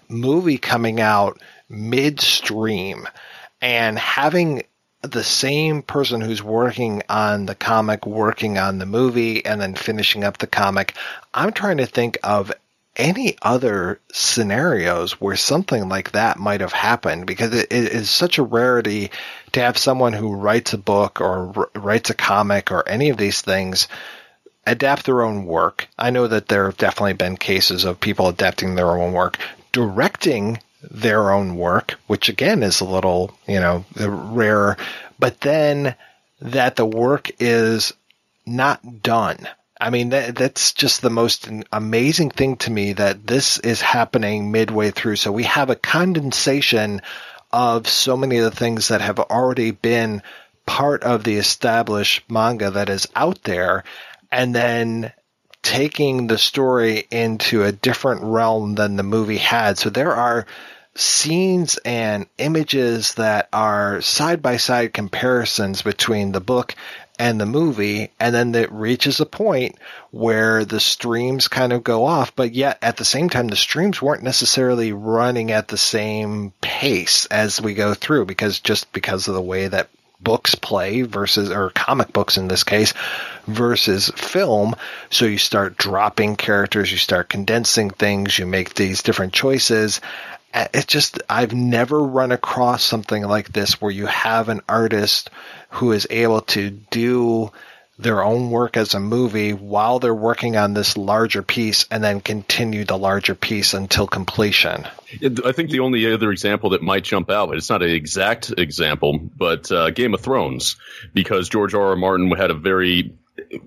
movie 0.10 0.58
coming 0.58 1.00
out 1.00 1.41
midstream 1.70 3.08
and 3.62 3.97
having 3.97 4.64
the 5.02 5.24
same 5.24 5.82
person 5.82 6.22
who's 6.22 6.43
working 6.43 7.04
on 7.10 7.45
the 7.45 7.56
comic 7.56 8.06
working 8.06 8.58
on 8.58 8.80
the 8.80 8.86
movie 8.86 9.45
and 9.45 9.62
then 9.62 9.74
finishing 9.76 10.24
up 10.24 10.38
the 10.38 10.47
comic. 10.47 10.93
I'm 11.34 11.54
trying 11.54 11.78
to 11.78 11.86
think 11.86 12.18
of 12.24 12.52
any 12.95 13.38
other 13.41 14.00
scenarios 14.12 15.22
where 15.22 15.38
something 15.38 15.88
like 15.88 16.12
that 16.12 16.38
might 16.38 16.60
have 16.60 16.74
happened 16.74 17.26
because 17.26 17.54
it, 17.54 17.72
is 17.72 18.10
such 18.10 18.38
a 18.38 18.43
rarity 18.43 19.10
to 19.54 19.62
have 19.62 19.78
someone 19.78 20.12
who 20.12 20.36
writes 20.36 20.74
a 20.74 20.78
book 20.78 21.22
or 21.22 21.70
writes 21.76 22.10
a 22.10 22.14
comic 22.14 22.72
or 22.72 22.88
any 22.88 23.10
of 23.10 23.18
these 23.18 23.41
things 23.41 23.88
adapt 24.68 25.06
their 25.06 25.22
own 25.22 25.45
work. 25.45 25.88
I 25.97 26.10
know 26.10 26.28
that 26.28 26.50
there 26.50 26.66
have 26.66 26.78
definitely 26.78 27.14
been 27.14 27.38
cases 27.38 27.86
of 27.86 28.02
people 28.02 28.28
adapting 28.28 28.76
their 28.76 28.89
own 28.89 29.14
work, 29.14 29.38
directing 29.72 30.60
their 30.82 31.32
own 31.32 31.55
work, 31.55 31.99
which 32.07 32.30
again 32.30 32.63
is 32.63 32.82
a 32.82 32.86
little, 32.86 33.38
you 33.47 33.59
know, 33.59 33.86
rare, 33.97 34.77
but 35.17 35.41
then 35.41 35.95
that 36.41 36.75
the 36.75 36.86
work 36.86 37.30
is 37.39 37.93
not 38.45 39.01
done. 39.03 39.47
I 39.82 39.89
mean, 39.91 40.09
that, 40.09 40.36
that's 40.36 40.73
just 40.73 41.01
the 41.01 41.09
most 41.09 41.49
amazing 41.71 42.32
thing 42.32 42.57
to 42.57 42.71
me 42.71 42.93
that 42.93 43.25
this 43.25 43.59
is 43.59 43.82
happening 43.82 44.51
midway 44.51 44.91
through. 44.91 45.15
So 45.15 45.32
we 45.32 45.43
have 45.43 45.69
a 45.69 45.75
condensation 45.75 47.01
of 47.51 47.88
so 47.88 48.17
many 48.17 48.38
of 48.38 48.43
the 48.43 48.57
things 48.57 48.89
that 48.89 49.01
have 49.01 49.19
already 49.19 49.71
been 49.71 50.21
part 50.65 51.03
of 51.03 51.23
the 51.23 51.38
established 51.38 52.30
manga 52.30 52.71
that 52.71 52.89
is 52.89 53.07
out 53.15 53.41
there. 53.43 53.84
And 54.32 54.53
then 54.53 55.13
taking 55.70 56.26
the 56.26 56.39
story 56.39 57.05
into 57.11 57.63
a 57.63 57.72
different 57.72 58.24
realm 58.24 58.74
than 58.74 58.95
the 58.95 59.03
movie 59.03 59.38
had. 59.38 59.78
So 59.78 59.91
there 59.91 60.15
are 60.15 60.47
scenes 60.95 61.78
and 61.86 62.26
images 62.39 63.13
that 63.13 63.47
are 63.53 64.01
side 64.01 64.41
by 64.41 64.57
side 64.57 64.95
comparisons 64.95 65.84
between 65.84 66.32
the 66.32 66.41
book 66.41 66.74
and 67.20 67.39
the 67.39 67.45
movie, 67.45 68.09
and 68.20 68.34
then 68.34 68.55
it 68.55 68.72
reaches 68.72 69.20
a 69.20 69.28
point 69.28 69.78
where 70.09 70.65
the 70.65 70.80
streams 70.80 71.47
kind 71.47 71.72
of 71.72 71.84
go 71.84 72.03
off, 72.03 72.36
but 72.36 72.51
yet 72.51 72.80
at 72.82 72.97
the 72.97 73.05
same 73.05 73.30
time, 73.30 73.47
the 73.47 73.55
streams 73.55 74.01
weren't 74.01 74.24
necessarily 74.24 74.91
running 74.91 75.51
at 75.51 75.67
the 75.67 75.78
same 75.78 76.51
pace 76.61 77.28
as 77.28 77.61
we 77.61 77.76
go 77.76 77.93
through 77.93 78.26
because 78.26 78.59
just 78.59 78.91
because 78.91 79.28
of 79.28 79.36
the 79.36 79.41
way 79.41 79.67
that 79.67 79.88
books 80.22 80.55
play 80.55 81.01
versus 81.03 81.51
or 81.51 81.70
comic 81.70 82.11
books 82.13 82.38
in 82.38 82.47
this 82.47 82.63
case 82.63 82.93
versus 83.47 84.09
film. 84.15 84.76
So 85.09 85.26
you 85.26 85.38
start 85.38 85.78
dropping 85.78 86.36
characters 86.36 86.91
you 86.91 86.97
start 86.97 87.30
condensing 87.30 87.89
things 87.89 88.38
you 88.38 88.45
make 88.45 88.74
these 88.74 89.03
different 89.03 89.34
choices. 89.34 90.01
Uh, 90.53 90.67
it 90.74 90.88
just 90.88 91.22
I've 91.30 91.53
never 91.53 92.01
run 92.01 92.32
across 92.32 92.84
something 92.84 93.24
like 93.24 93.51
this 93.53 93.80
where 93.80 93.91
you 93.91 94.07
have 94.07 94.49
an 94.49 94.61
artist 94.67 95.30
who 95.70 95.91
is 95.91 96.07
able 96.09 96.41
to 96.41 96.70
do 96.70 97.51
their 98.00 98.24
own 98.24 98.50
work 98.50 98.78
as 98.78 98.93
a 98.93 99.00
movie 99.00 99.52
while 99.52 100.00
they're 100.00 100.16
working 100.16 100.56
on 100.56 100.74
this 100.74 100.95
larger 100.95 101.43
piece 101.43 101.86
and 101.91 102.02
then 102.02 102.22
continue 102.22 102.86
the 102.86 102.97
larger 102.97 103.36
piece 103.36 103.74
until 103.74 104.08
completion. 104.08 104.88
I 105.45 105.52
think 105.52 105.70
the 105.70 105.82
only 105.82 106.12
other 106.12 106.32
example 106.32 106.70
that 106.72 106.82
might 106.82 107.04
jump 107.04 107.30
out, 107.30 107.54
it's 107.54 107.70
not 107.70 107.84
an 107.84 107.89
exact 107.89 108.54
example, 108.58 109.20
but 109.20 109.70
uh, 109.70 109.89
Game 109.89 110.14
of 110.14 110.22
Thrones, 110.22 110.78
because 111.14 111.50
George 111.50 111.74
R. 111.74 111.89
R. 111.89 111.95
Martin 111.97 112.32
had 112.32 112.52
a 112.52 112.54
very 112.54 113.14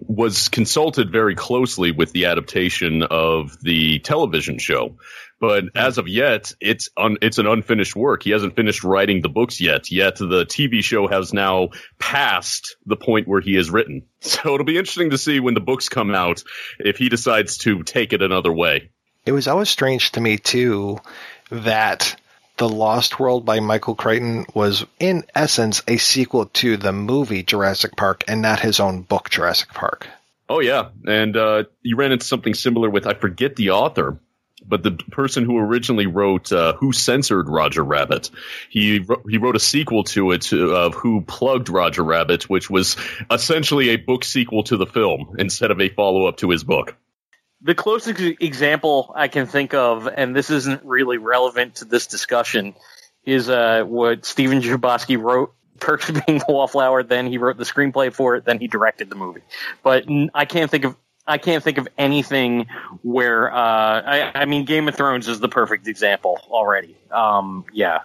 was 0.07 0.49
consulted 0.49 1.11
very 1.11 1.35
closely 1.35 1.93
with 1.93 2.12
the 2.12 2.26
adaptation 2.26 3.03
of 3.03 3.59
the 3.62 3.99
television 4.01 4.59
show. 4.59 4.97
But 5.43 5.64
as 5.74 5.99
of 5.99 6.07
yet, 6.07 6.55
it's 6.61 6.88
un, 6.97 7.16
it's 7.20 7.38
an 7.38 7.49
unfinished 7.49 7.97
work. 7.97 8.22
He 8.22 8.30
hasn't 8.30 8.55
finished 8.55 8.84
writing 8.84 9.22
the 9.22 9.28
books 9.28 9.61
yet. 9.61 9.90
Yet 9.90 10.18
the 10.18 10.47
TV 10.47 10.84
show 10.84 11.09
has 11.09 11.32
now 11.32 11.70
passed 11.99 12.76
the 12.86 12.95
point 12.95 13.26
where 13.26 13.40
he 13.40 13.57
has 13.57 13.68
written. 13.68 14.05
So 14.20 14.55
it'll 14.55 14.64
be 14.64 14.78
interesting 14.78 15.11
to 15.11 15.18
see 15.18 15.40
when 15.40 15.55
the 15.55 15.61
books 15.61 15.88
come 15.88 16.14
out 16.14 16.45
if 16.78 16.97
he 16.97 17.09
decides 17.09 17.57
to 17.59 17.82
take 17.82 18.12
it 18.12 18.22
another 18.22 18.53
way. 18.53 18.90
It 19.26 19.32
was 19.32 19.49
always 19.49 19.68
strange 19.68 20.12
to 20.12 20.20
me 20.20 20.38
too 20.38 21.01
that 21.51 22.14
the 22.57 22.68
Lost 22.68 23.18
World 23.18 23.45
by 23.45 23.59
Michael 23.59 23.97
Crichton 23.97 24.47
was, 24.55 24.86
in 25.01 25.24
essence, 25.34 25.82
a 25.88 25.97
sequel 25.97 26.47
to 26.47 26.76
the 26.76 26.93
movie 26.93 27.43
Jurassic 27.43 27.97
Park 27.97 28.22
and 28.28 28.43
not 28.43 28.61
his 28.61 28.78
own 28.78 29.03
book 29.03 29.28
Jurassic 29.28 29.70
Park. 29.70 30.07
Oh 30.49 30.61
yeah, 30.61 30.90
and 31.05 31.36
uh, 31.36 31.64
you 31.82 31.97
ran 31.97 32.12
into 32.12 32.26
something 32.26 32.55
similar 32.55 32.88
with 32.88 33.09
I 33.09 33.14
forget 33.14 33.57
the 33.57 33.70
author, 33.70 34.20
but 34.66 34.82
the 34.82 34.92
person 34.92 35.44
who 35.44 35.58
originally 35.58 36.06
wrote 36.06 36.52
uh, 36.52 36.74
"Who 36.74 36.92
Censored 36.92 37.48
Roger 37.48 37.82
Rabbit," 37.82 38.30
he 38.70 39.04
he 39.28 39.38
wrote 39.38 39.56
a 39.56 39.60
sequel 39.60 40.04
to 40.04 40.32
it 40.32 40.52
of 40.52 40.94
"Who 40.94 41.22
Plugged 41.22 41.68
Roger 41.68 42.02
Rabbit," 42.02 42.48
which 42.48 42.70
was 42.70 42.96
essentially 43.30 43.90
a 43.90 43.96
book 43.96 44.24
sequel 44.24 44.62
to 44.64 44.76
the 44.76 44.86
film 44.86 45.36
instead 45.38 45.70
of 45.70 45.80
a 45.80 45.88
follow 45.88 46.26
up 46.26 46.38
to 46.38 46.50
his 46.50 46.64
book 46.64 46.96
the 47.62 47.74
closest 47.74 48.20
example 48.40 49.12
I 49.14 49.28
can 49.28 49.46
think 49.46 49.72
of, 49.72 50.08
and 50.08 50.34
this 50.34 50.50
isn't 50.50 50.84
really 50.84 51.18
relevant 51.18 51.76
to 51.76 51.84
this 51.84 52.06
discussion, 52.08 52.74
is 53.24 53.48
uh, 53.48 53.84
what 53.86 54.24
Stephen 54.24 54.60
Chbosky 54.60 55.20
wrote. 55.20 55.54
Perks 55.78 56.08
of 56.08 56.24
Being 56.26 56.38
the 56.38 56.44
Wallflower. 56.48 57.02
Then 57.02 57.26
he 57.26 57.38
wrote 57.38 57.56
the 57.56 57.64
screenplay 57.64 58.12
for 58.12 58.36
it. 58.36 58.44
Then 58.44 58.60
he 58.60 58.68
directed 58.68 59.10
the 59.10 59.16
movie. 59.16 59.40
But 59.82 60.04
I 60.32 60.44
can't 60.44 60.70
think 60.70 60.84
of 60.84 60.96
I 61.26 61.38
can't 61.38 61.62
think 61.62 61.78
of 61.78 61.88
anything 61.96 62.66
where 63.02 63.52
uh, 63.52 63.56
I, 63.56 64.32
I 64.34 64.44
mean 64.44 64.64
Game 64.64 64.88
of 64.88 64.96
Thrones 64.96 65.28
is 65.28 65.38
the 65.40 65.48
perfect 65.48 65.86
example 65.86 66.40
already. 66.50 66.96
Um, 67.10 67.64
yeah, 67.72 68.00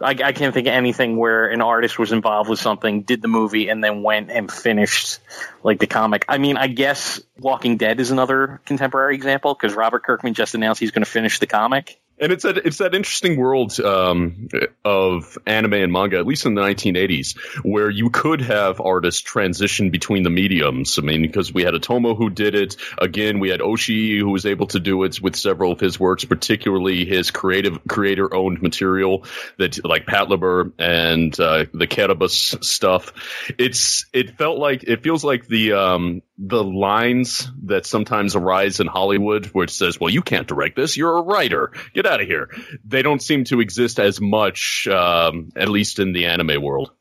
I, 0.00 0.10
I 0.10 0.32
can't 0.32 0.54
think 0.54 0.66
of 0.66 0.74
anything 0.74 1.16
where 1.16 1.48
an 1.48 1.60
artist 1.60 1.98
was 1.98 2.12
involved 2.12 2.48
with 2.48 2.58
something, 2.58 3.02
did 3.02 3.22
the 3.22 3.28
movie, 3.28 3.68
and 3.68 3.82
then 3.82 4.02
went 4.02 4.30
and 4.30 4.50
finished 4.50 5.18
like 5.62 5.78
the 5.80 5.86
comic. 5.86 6.24
I 6.28 6.38
mean, 6.38 6.56
I 6.56 6.68
guess 6.68 7.20
Walking 7.38 7.76
Dead 7.76 8.00
is 8.00 8.10
another 8.10 8.60
contemporary 8.64 9.14
example 9.14 9.54
because 9.54 9.74
Robert 9.76 10.04
Kirkman 10.04 10.34
just 10.34 10.54
announced 10.54 10.80
he's 10.80 10.90
going 10.92 11.04
to 11.04 11.10
finish 11.10 11.38
the 11.38 11.46
comic. 11.46 12.00
And 12.20 12.32
it's 12.32 12.42
that 12.42 12.58
it's 12.58 12.78
that 12.78 12.94
interesting 12.94 13.36
world 13.36 13.78
um, 13.80 14.48
of 14.84 15.38
anime 15.46 15.74
and 15.74 15.92
manga, 15.92 16.18
at 16.18 16.26
least 16.26 16.46
in 16.46 16.54
the 16.54 16.62
1980s, 16.62 17.36
where 17.64 17.90
you 17.90 18.10
could 18.10 18.40
have 18.40 18.80
artists 18.80 19.20
transition 19.20 19.90
between 19.90 20.22
the 20.22 20.30
mediums. 20.30 20.98
I 20.98 21.02
mean, 21.02 21.22
because 21.22 21.52
we 21.52 21.62
had 21.62 21.74
Otomo 21.74 22.16
who 22.16 22.30
did 22.30 22.54
it. 22.54 22.76
Again, 22.98 23.38
we 23.38 23.50
had 23.50 23.60
Oshii 23.60 24.18
who 24.18 24.30
was 24.30 24.46
able 24.46 24.66
to 24.68 24.80
do 24.80 25.02
it 25.04 25.20
with 25.20 25.36
several 25.36 25.72
of 25.72 25.80
his 25.80 25.98
works, 25.98 26.24
particularly 26.24 27.04
his 27.04 27.30
creative 27.30 27.78
creator 27.86 28.34
owned 28.34 28.62
material 28.62 29.24
that 29.58 29.84
like 29.84 30.06
Patlabor 30.06 30.72
and 30.78 31.38
uh, 31.38 31.66
the 31.72 31.86
Kerberos 31.86 32.62
stuff. 32.64 33.12
It's 33.58 34.06
it 34.12 34.36
felt 34.36 34.58
like 34.58 34.84
it 34.84 35.02
feels 35.02 35.24
like 35.24 35.46
the 35.46 35.72
um, 35.72 36.22
the 36.38 36.62
lines 36.62 37.50
that 37.64 37.84
sometimes 37.84 38.36
arise 38.36 38.78
in 38.80 38.86
Hollywood, 38.86 39.46
where 39.46 39.64
it 39.64 39.70
says, 39.70 39.98
"Well, 40.00 40.10
you 40.10 40.22
can't 40.22 40.46
direct 40.46 40.76
this. 40.76 40.96
You're 40.96 41.18
a 41.18 41.22
writer. 41.22 41.72
Get 41.94 42.06
out 42.06 42.20
of 42.20 42.28
here." 42.28 42.48
They 42.84 43.02
don't 43.02 43.22
seem 43.22 43.44
to 43.44 43.60
exist 43.60 43.98
as 43.98 44.20
much, 44.20 44.86
um, 44.88 45.50
at 45.56 45.68
least 45.68 45.98
in 45.98 46.12
the 46.12 46.26
anime 46.26 46.62
world. 46.62 46.92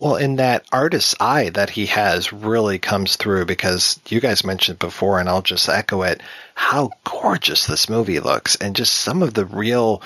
Well, 0.00 0.16
in 0.16 0.36
that 0.36 0.64
artist's 0.72 1.14
eye 1.20 1.50
that 1.50 1.68
he 1.68 1.86
has 1.86 2.32
really 2.32 2.78
comes 2.78 3.16
through 3.16 3.44
because 3.44 4.00
you 4.08 4.18
guys 4.18 4.44
mentioned 4.44 4.78
before, 4.78 5.20
and 5.20 5.28
I'll 5.28 5.42
just 5.42 5.68
echo 5.68 6.02
it, 6.02 6.22
how 6.54 6.90
gorgeous 7.04 7.66
this 7.66 7.90
movie 7.90 8.18
looks, 8.18 8.56
and 8.56 8.74
just 8.74 8.94
some 8.94 9.22
of 9.22 9.34
the 9.34 9.44
real 9.44 10.02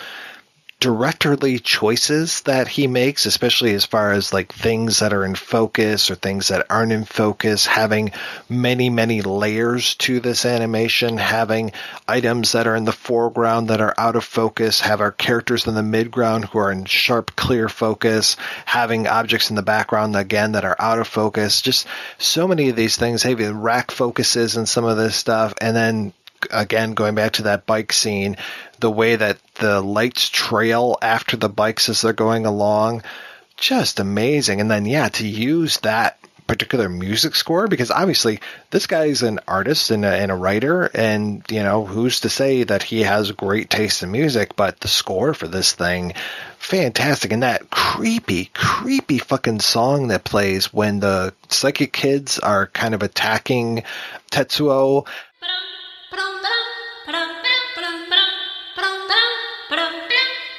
directorly 0.84 1.58
choices 1.58 2.42
that 2.42 2.68
he 2.68 2.86
makes, 2.86 3.24
especially 3.24 3.72
as 3.72 3.86
far 3.86 4.12
as 4.12 4.34
like 4.34 4.52
things 4.52 4.98
that 4.98 5.14
are 5.14 5.24
in 5.24 5.34
focus 5.34 6.10
or 6.10 6.14
things 6.14 6.48
that 6.48 6.66
aren't 6.68 6.92
in 6.92 7.06
focus, 7.06 7.64
having 7.64 8.12
many, 8.50 8.90
many 8.90 9.22
layers 9.22 9.94
to 9.94 10.20
this 10.20 10.44
animation, 10.44 11.16
having 11.16 11.72
items 12.06 12.52
that 12.52 12.66
are 12.66 12.76
in 12.76 12.84
the 12.84 12.92
foreground 12.92 13.68
that 13.68 13.80
are 13.80 13.94
out 13.96 14.14
of 14.14 14.24
focus, 14.26 14.82
have 14.82 15.00
our 15.00 15.10
characters 15.10 15.66
in 15.66 15.74
the 15.74 15.80
midground 15.80 16.44
who 16.44 16.58
are 16.58 16.70
in 16.70 16.84
sharp, 16.84 17.34
clear 17.34 17.70
focus, 17.70 18.36
having 18.66 19.08
objects 19.08 19.48
in 19.48 19.56
the 19.56 19.62
background 19.62 20.14
again 20.14 20.52
that 20.52 20.66
are 20.66 20.76
out 20.78 20.98
of 20.98 21.08
focus. 21.08 21.62
Just 21.62 21.86
so 22.18 22.46
many 22.46 22.68
of 22.68 22.76
these 22.76 22.98
things, 22.98 23.22
having 23.22 23.62
rack 23.62 23.90
focuses 23.90 24.58
and 24.58 24.68
some 24.68 24.84
of 24.84 24.98
this 24.98 25.16
stuff, 25.16 25.54
and 25.62 25.74
then 25.74 26.12
again 26.50 26.92
going 26.92 27.14
back 27.14 27.32
to 27.32 27.44
that 27.44 27.64
bike 27.64 27.92
scene 27.92 28.36
the 28.84 28.90
way 28.90 29.16
that 29.16 29.38
the 29.54 29.80
lights 29.80 30.28
trail 30.28 30.98
after 31.00 31.38
the 31.38 31.48
bikes 31.48 31.88
as 31.88 32.02
they're 32.02 32.12
going 32.12 32.44
along 32.44 33.02
just 33.56 33.98
amazing. 33.98 34.60
And 34.60 34.70
then 34.70 34.84
yeah 34.84 35.08
to 35.08 35.26
use 35.26 35.78
that 35.78 36.18
particular 36.46 36.90
music 36.90 37.34
score 37.34 37.66
because 37.66 37.90
obviously 37.90 38.40
this 38.68 38.86
guy's 38.86 39.22
an 39.22 39.40
artist 39.48 39.90
and 39.90 40.04
a, 40.04 40.14
and 40.14 40.30
a 40.30 40.34
writer 40.34 40.90
and 40.92 41.42
you 41.48 41.62
know 41.62 41.86
who's 41.86 42.20
to 42.20 42.28
say 42.28 42.64
that 42.64 42.82
he 42.82 43.00
has 43.00 43.32
great 43.32 43.70
taste 43.70 44.02
in 44.02 44.10
music 44.10 44.54
but 44.54 44.78
the 44.80 44.88
score 44.88 45.32
for 45.32 45.48
this 45.48 45.72
thing 45.72 46.12
fantastic. 46.58 47.32
And 47.32 47.42
that 47.42 47.70
creepy 47.70 48.50
creepy 48.52 49.16
fucking 49.16 49.60
song 49.60 50.08
that 50.08 50.24
plays 50.24 50.74
when 50.74 51.00
the 51.00 51.32
psychic 51.48 51.94
kids 51.94 52.38
are 52.38 52.66
kind 52.66 52.94
of 52.94 53.02
attacking 53.02 53.84
tetsuo 54.30 55.06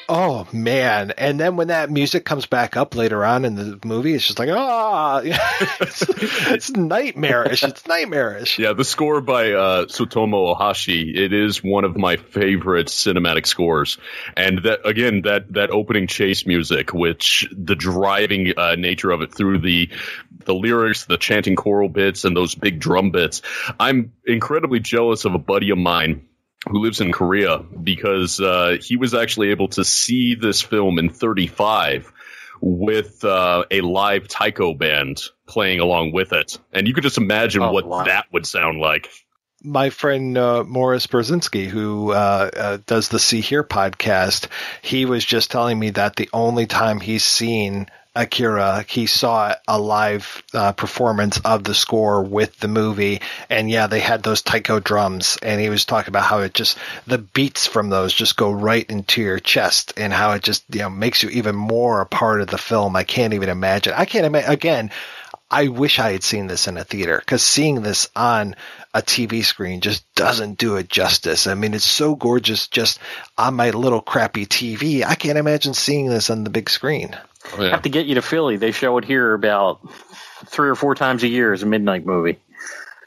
Oh 0.08 0.48
man! 0.54 1.12
And 1.18 1.40
then 1.40 1.56
when 1.56 1.70
that 1.70 1.90
music 1.90 2.26
comes 2.26 2.46
back 2.46 2.78
up 2.78 2.96
later 2.96 3.26
on 3.26 3.44
in 3.44 3.56
the 3.56 3.80
movie, 3.84 4.14
it's 4.14 4.28
just 4.28 4.38
like 4.38 4.50
ah, 4.52 5.22
it's, 5.24 6.04
it's, 6.08 6.72
nightmarish. 6.72 7.64
It's 7.64 7.88
nightmarish. 7.88 8.60
Yeah, 8.60 8.74
the 8.74 8.84
score 8.84 9.22
by 9.22 9.54
uh, 9.54 9.86
Tsutomu 9.86 10.56
Ohashi. 10.56 11.16
It 11.16 11.34
is 11.34 11.64
one 11.64 11.86
of 11.86 11.98
my 11.98 12.18
favorite 12.18 12.88
cinematic 12.88 13.48
scores, 13.48 13.98
and 14.38 14.60
that 14.60 14.86
again, 14.86 15.24
that 15.24 15.52
that 15.54 15.72
opening 15.72 16.06
chase 16.06 16.46
music, 16.46 16.94
which 16.94 17.48
the 17.52 17.76
driving 17.76 18.54
uh, 18.58 18.76
nature 18.76 19.10
of 19.10 19.22
it 19.22 19.34
through 19.34 19.60
the 19.60 19.90
the 20.46 20.54
lyrics, 20.54 21.06
the 21.06 21.18
chanting 21.18 21.56
choral 21.56 21.90
bits, 21.90 22.26
and 22.26 22.38
those 22.38 22.54
big 22.54 22.80
drum 22.80 23.10
bits. 23.10 23.42
I'm 23.80 24.14
incredibly 24.24 24.82
jealous 24.82 25.26
of 25.26 25.34
a 25.34 25.40
buddy 25.40 25.72
of 25.72 25.80
mine 25.80 26.28
who 26.68 26.80
lives 26.80 27.02
in 27.02 27.12
Korea 27.12 27.60
because 27.60 28.40
uh, 28.40 28.78
he 28.82 28.98
was 28.98 29.14
actually 29.14 29.52
able 29.52 29.68
to 29.70 29.84
see 29.84 30.36
this 30.36 30.62
film 30.62 31.00
in 31.00 31.10
35 31.10 32.12
with 32.62 33.24
uh, 33.24 33.66
a 33.70 33.82
live 33.82 34.28
taiko 34.28 34.74
band 34.74 35.22
playing 35.46 35.80
along 35.80 36.12
with 36.12 36.34
it, 36.34 36.58
and 36.74 36.88
you 36.88 36.94
could 36.94 37.04
just 37.04 37.18
imagine 37.18 37.62
oh, 37.62 37.72
what 37.72 37.86
wow. 37.86 38.04
that 38.04 38.26
would 38.32 38.46
sound 38.46 38.80
like. 38.80 39.10
My 39.64 39.90
friend 39.90 40.38
uh, 40.38 40.64
Morris 40.64 41.08
Brzezinski, 41.08 41.66
who 41.66 42.12
uh, 42.12 42.50
uh, 42.56 42.78
does 42.86 43.10
the 43.10 43.20
See 43.20 43.42
Here 43.42 43.64
podcast, 43.64 44.48
he 44.82 45.06
was 45.06 45.26
just 45.26 45.52
telling 45.52 45.80
me 45.80 45.92
that 45.92 46.16
the 46.16 46.30
only 46.34 46.66
time 46.68 47.00
he's 47.00 47.24
seen 47.24 47.88
Akira, 48.16 48.86
he 48.88 49.08
saw 49.08 49.56
a 49.68 49.78
live 49.78 50.42
uh, 50.54 50.72
performance 50.72 51.40
of 51.44 51.64
the 51.66 51.74
score 51.74 52.24
with 52.24 52.58
the 52.60 52.70
movie, 52.70 53.22
and 53.50 53.70
yeah, 53.70 53.88
they 53.88 54.00
had 54.00 54.24
those 54.24 54.42
taiko 54.42 54.80
drums, 54.80 55.38
and 55.42 55.60
he 55.60 55.70
was 55.70 55.84
talking 55.84 56.10
about 56.10 56.24
how 56.24 56.40
it 56.40 56.54
just 56.54 56.78
the 57.08 57.18
beats 57.18 57.68
from 57.68 57.90
those 57.90 58.14
just 58.14 58.38
go 58.38 58.52
right 58.52 58.90
into 58.90 59.22
your 59.22 59.40
chest, 59.40 59.94
and 59.98 60.14
how 60.14 60.32
it 60.32 60.44
just 60.44 60.64
you 60.72 60.80
know 60.80 60.90
makes 60.90 61.24
you 61.24 61.30
even 61.30 61.56
more 61.56 62.02
a 62.02 62.06
part 62.06 62.40
of 62.40 62.48
the 62.48 62.58
film. 62.58 62.96
I 62.96 63.04
can't 63.04 63.34
even 63.34 63.50
imagine. 63.50 63.94
I 63.96 64.06
can't 64.06 64.26
imagine 64.26 64.50
again. 64.50 64.92
I 65.52 65.68
wish 65.68 66.00
I 66.00 66.12
had 66.12 66.24
seen 66.24 66.48
this 66.48 66.68
in 66.68 66.78
a 66.78 66.84
theater 66.84 67.20
because 67.20 67.44
seeing 67.44 67.82
this 67.82 68.10
on 68.16 68.56
a 68.94 69.02
TV 69.02 69.44
screen 69.44 69.82
just 69.82 70.04
doesn't 70.16 70.58
do 70.58 70.78
it 70.78 70.90
justice. 70.90 71.48
I 71.48 71.54
mean, 71.54 71.74
it's 71.74 71.86
so 71.86 72.16
gorgeous 72.16 72.68
just 72.68 73.00
on 73.38 73.54
my 73.54 73.70
little 73.70 74.02
crappy 74.02 74.46
TV. 74.46 75.04
I 75.04 75.16
can't 75.16 75.38
imagine 75.38 75.74
seeing 75.74 76.08
this 76.08 76.30
on 76.30 76.46
the 76.46 76.50
big 76.50 76.70
screen. 76.70 77.16
Oh, 77.54 77.64
yeah. 77.64 77.70
Have 77.72 77.84
to 77.84 77.90
get 77.90 78.06
you 78.06 78.16
to 78.16 78.22
Philly. 78.22 78.58
They 78.58 78.72
show 78.72 78.98
it 78.98 79.06
here 79.06 79.34
about 79.34 79.80
three 80.46 80.70
or 80.70 80.76
four 80.76 80.96
times 80.96 81.24
a 81.24 81.28
year 81.28 81.54
as 81.54 81.64
a 81.64 81.66
midnight 81.66 82.06
movie. 82.06 82.40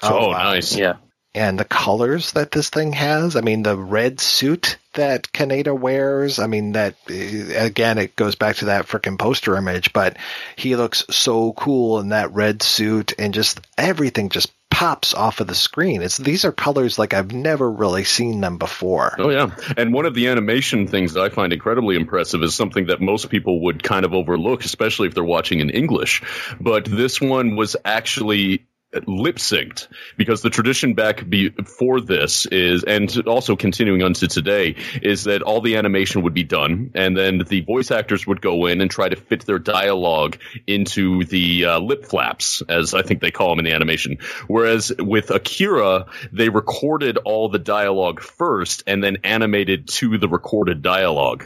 Oh, 0.03 0.29
oh 0.29 0.33
nice. 0.33 0.77
Yeah. 0.77 0.97
And 1.35 1.59
the 1.59 1.65
colors 1.65 2.33
that 2.33 2.51
this 2.51 2.71
thing 2.71 2.93
has. 2.95 3.37
I 3.37 3.43
mean, 3.43 3.63
the 3.63 3.77
red 3.77 4.19
suit 4.19 4.79
that 4.95 5.31
Kaneda 5.33 5.79
wears. 5.79 6.39
I 6.39 6.47
mean, 6.47 6.73
that 6.73 6.97
eh, 7.09 7.53
again, 7.55 7.99
it 7.99 8.17
goes 8.17 8.35
back 8.35 8.57
to 8.57 8.67
that 8.67 8.87
freaking 8.87 9.19
poster 9.19 9.57
image, 9.57 9.93
but 9.93 10.17
he 10.57 10.75
looks 10.75 11.05
so 11.11 11.53
cool 11.53 12.01
in 12.01 12.09
that 12.09 12.33
red 12.33 12.63
suit 12.63 13.13
and 13.19 13.35
just 13.35 13.61
everything 13.77 14.31
just 14.31 14.51
pops 14.79 15.13
off 15.13 15.41
of 15.41 15.49
the 15.49 15.57
screen. 15.57 16.03
It's 16.03 16.19
these 16.19 16.45
are 16.45 16.53
colors 16.53 17.01
like 17.01 17.13
I've 17.13 17.33
never 17.33 17.69
really 17.69 18.05
seen 18.05 18.41
them 18.41 18.59
before. 18.59 19.17
Oh 19.19 19.29
yeah, 19.29 19.51
and 19.77 19.93
one 19.93 20.07
of 20.07 20.15
the 20.15 20.29
animation 20.29 20.87
things 20.87 21.15
that 21.15 21.25
I 21.25 21.31
find 21.31 21.53
incredibly 21.53 21.97
impressive 21.97 22.45
is 22.45 22.55
something 22.55 22.87
that 22.87 23.01
most 23.01 23.29
people 23.29 23.63
would 23.63 23.83
kind 23.83 24.05
of 24.05 24.15
overlook, 24.15 24.65
especially 24.65 25.09
if 25.09 25.15
they're 25.15 25.25
watching 25.25 25.59
in 25.59 25.71
English. 25.71 26.23
But 26.61 26.85
this 26.85 27.21
one 27.21 27.57
was 27.57 27.75
actually 27.85 28.68
lip 29.07 29.37
synced 29.37 29.87
because 30.17 30.41
the 30.41 30.49
tradition 30.49 30.95
back 30.95 31.29
before 31.29 32.01
this 32.01 32.47
is 32.47 32.85
and 32.85 33.27
also 33.27 33.55
continuing 33.55 34.03
on 34.03 34.15
to 34.15 34.27
today 34.27 34.77
is 35.03 35.25
that 35.25 35.43
all 35.43 35.61
the 35.61 35.77
animation 35.77 36.23
would 36.23 36.33
be 36.33 36.43
done 36.43 36.91
and 36.95 37.15
then 37.15 37.39
the 37.49 37.61
voice 37.61 37.91
actors 37.91 38.27
would 38.27 38.41
go 38.41 38.65
in 38.65 38.81
and 38.81 38.91
try 38.91 39.07
to 39.07 39.17
fit 39.17 39.45
their 39.45 39.59
dialogue 39.59 40.39
into 40.67 41.23
the 41.25 41.67
uh, 41.67 41.79
lip 41.79 42.07
flaps 42.07 42.63
as 42.67 42.95
i 42.95 43.03
think 43.03 43.21
they 43.21 43.31
call 43.31 43.51
them 43.51 43.59
in 43.59 43.65
the 43.67 43.75
animation. 43.75 44.19
Whereas 44.47 44.91
with 44.99 45.31
akira 45.31 46.07
they 46.33 46.49
recorded 46.49 47.19
all 47.19 47.51
the 47.51 47.59
dialogue 47.59 48.21
first 48.21 48.85
and 48.87 49.05
then 49.05 49.19
animated 49.23 49.89
to 49.89 50.17
the 50.17 50.29
recorded 50.29 50.81
dialogue 50.81 51.45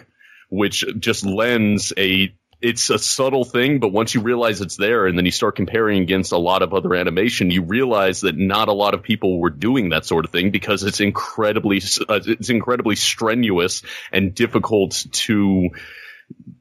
which 0.48 0.84
just 0.98 1.24
lends 1.24 1.92
a 1.96 2.32
it's 2.62 2.90
a 2.90 2.98
subtle 2.98 3.44
thing, 3.44 3.80
but 3.80 3.88
once 3.88 4.14
you 4.14 4.20
realize 4.20 4.60
it's 4.60 4.76
there 4.76 5.06
and 5.06 5.18
then 5.18 5.24
you 5.24 5.32
start 5.32 5.56
comparing 5.56 6.00
against 6.02 6.30
a 6.30 6.38
lot 6.38 6.62
of 6.62 6.72
other 6.72 6.94
animation, 6.94 7.50
you 7.50 7.62
realize 7.62 8.20
that 8.20 8.38
not 8.38 8.68
a 8.68 8.72
lot 8.72 8.94
of 8.94 9.02
people 9.02 9.40
were 9.40 9.50
doing 9.50 9.90
that 9.90 10.06
sort 10.06 10.24
of 10.24 10.30
thing 10.30 10.50
because 10.50 10.84
it's 10.84 11.00
incredibly, 11.00 11.82
uh, 12.08 12.20
it's 12.24 12.50
incredibly 12.50 12.94
strenuous 12.94 13.82
and 14.12 14.34
difficult 14.34 15.04
to 15.12 15.70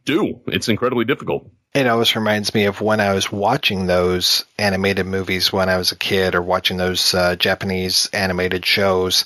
do. 0.03 0.41
It's 0.47 0.69
incredibly 0.69 1.05
difficult. 1.05 1.51
It 1.73 1.87
always 1.87 2.15
reminds 2.15 2.53
me 2.53 2.65
of 2.65 2.81
when 2.81 2.99
I 2.99 3.13
was 3.13 3.31
watching 3.31 3.85
those 3.85 4.43
animated 4.57 5.05
movies 5.05 5.53
when 5.53 5.69
I 5.69 5.77
was 5.77 5.93
a 5.93 5.95
kid 5.95 6.35
or 6.35 6.41
watching 6.41 6.77
those 6.77 7.13
uh, 7.13 7.35
Japanese 7.37 8.09
animated 8.11 8.65
shows 8.65 9.23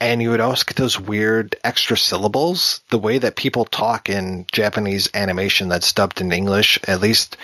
and 0.00 0.22
you 0.22 0.30
would 0.30 0.40
also 0.40 0.64
get 0.64 0.76
those 0.76 0.98
weird 0.98 1.56
extra 1.64 1.96
syllables. 1.96 2.80
The 2.90 2.98
way 2.98 3.18
that 3.18 3.36
people 3.36 3.64
talk 3.64 4.08
in 4.08 4.46
Japanese 4.52 5.10
animation 5.14 5.68
that's 5.68 5.92
dubbed 5.92 6.20
in 6.20 6.32
English, 6.32 6.78
at 6.86 7.00
least 7.00 7.36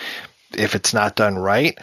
if 0.53 0.75
it's 0.75 0.93
not 0.93 1.15
done 1.15 1.37
right, 1.37 1.77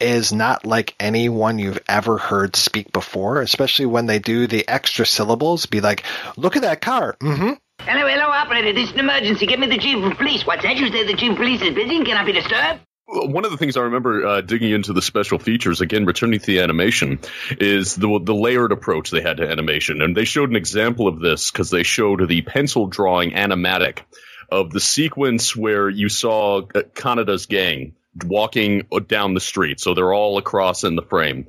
is 0.00 0.32
not 0.32 0.64
like 0.64 0.94
anyone 0.98 1.58
you've 1.58 1.80
ever 1.88 2.18
heard 2.18 2.56
speak 2.56 2.92
before, 2.92 3.42
especially 3.42 3.86
when 3.86 4.06
they 4.06 4.18
do 4.18 4.46
the 4.46 4.66
extra 4.68 5.04
syllables. 5.06 5.66
Be 5.66 5.80
like, 5.80 6.04
look 6.36 6.56
at 6.56 6.62
that 6.62 6.80
car. 6.80 7.16
Mm-hmm. 7.20 7.52
Hello, 7.80 8.06
hello, 8.06 8.26
operator. 8.26 8.72
This 8.72 8.88
is 8.88 8.94
an 8.94 9.00
emergency. 9.00 9.46
Give 9.46 9.58
me 9.58 9.66
the 9.66 9.78
chief 9.78 10.04
of 10.04 10.16
police. 10.16 10.46
What's 10.46 10.62
that? 10.62 10.76
You 10.76 10.90
say 10.90 11.06
the 11.06 11.16
chief 11.16 11.32
of 11.32 11.36
police 11.36 11.62
is 11.62 11.74
busy 11.74 11.96
and 11.96 12.06
cannot 12.06 12.26
be 12.26 12.32
disturbed? 12.32 12.80
One 13.12 13.44
of 13.44 13.50
the 13.50 13.56
things 13.56 13.76
I 13.76 13.82
remember 13.82 14.24
uh, 14.24 14.40
digging 14.40 14.70
into 14.70 14.92
the 14.92 15.02
special 15.02 15.40
features, 15.40 15.80
again, 15.80 16.04
returning 16.04 16.38
to 16.38 16.46
the 16.46 16.60
animation, 16.60 17.18
is 17.58 17.96
the 17.96 18.20
the 18.22 18.34
layered 18.34 18.70
approach 18.70 19.10
they 19.10 19.20
had 19.20 19.38
to 19.38 19.48
animation, 19.48 20.00
and 20.00 20.16
they 20.16 20.24
showed 20.24 20.50
an 20.50 20.56
example 20.56 21.08
of 21.08 21.18
this 21.18 21.50
because 21.50 21.70
they 21.70 21.82
showed 21.82 22.28
the 22.28 22.42
pencil 22.42 22.86
drawing 22.86 23.32
animatic 23.32 24.02
of 24.50 24.70
the 24.70 24.80
sequence 24.80 25.56
where 25.56 25.88
you 25.88 26.08
saw 26.08 26.58
uh, 26.58 26.82
Kaneda's 26.94 27.46
gang 27.46 27.94
walking 28.24 28.86
down 29.06 29.34
the 29.34 29.40
street. 29.40 29.80
So 29.80 29.94
they're 29.94 30.12
all 30.12 30.38
across 30.38 30.84
in 30.84 30.96
the 30.96 31.02
frame. 31.02 31.46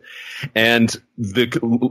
And 0.56 0.94
the 1.18 1.48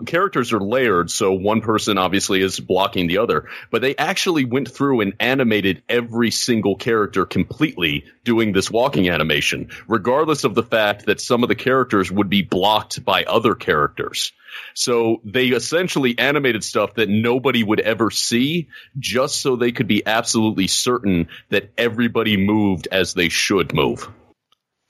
characters 0.07 0.53
are 0.53 0.61
layered. 0.61 1.11
So 1.11 1.33
one 1.33 1.61
person 1.61 1.99
obviously 1.99 2.41
is 2.41 2.59
blocking 2.59 3.07
the 3.07 3.19
other, 3.19 3.49
but 3.71 3.81
they 3.81 3.97
actually 3.97 4.45
went 4.45 4.71
through 4.71 5.03
and 5.03 5.15
animated 5.21 5.83
every 5.89 6.31
single 6.31 6.75
character 6.75 7.27
completely 7.27 8.05
doing 8.25 8.53
this 8.53 8.71
walking 8.71 9.09
animation, 9.09 9.71
regardless 9.87 10.45
of 10.45 10.55
the 10.55 10.63
fact 10.63 11.07
that 11.07 11.21
some 11.21 11.43
of 11.43 11.49
the 11.49 11.55
characters 11.55 12.11
would 12.11 12.29
be 12.29 12.43
blocked 12.43 13.05
by 13.05 13.25
other 13.25 13.55
characters. 13.55 14.33
So 14.75 15.21
they 15.25 15.47
essentially 15.49 16.19
animated 16.19 16.65
stuff 16.65 16.95
that 16.95 17.09
nobody 17.09 17.63
would 17.63 17.79
ever 17.79 18.11
see 18.11 18.69
just 18.99 19.41
so 19.41 19.55
they 19.55 19.71
could 19.71 19.87
be 19.87 20.05
absolutely 20.05 20.67
certain 20.67 21.29
that 21.51 21.71
everybody 21.79 22.37
moved 22.37 22.89
as 22.91 23.15
they 23.15 23.29
should 23.29 23.73
move. 23.73 24.11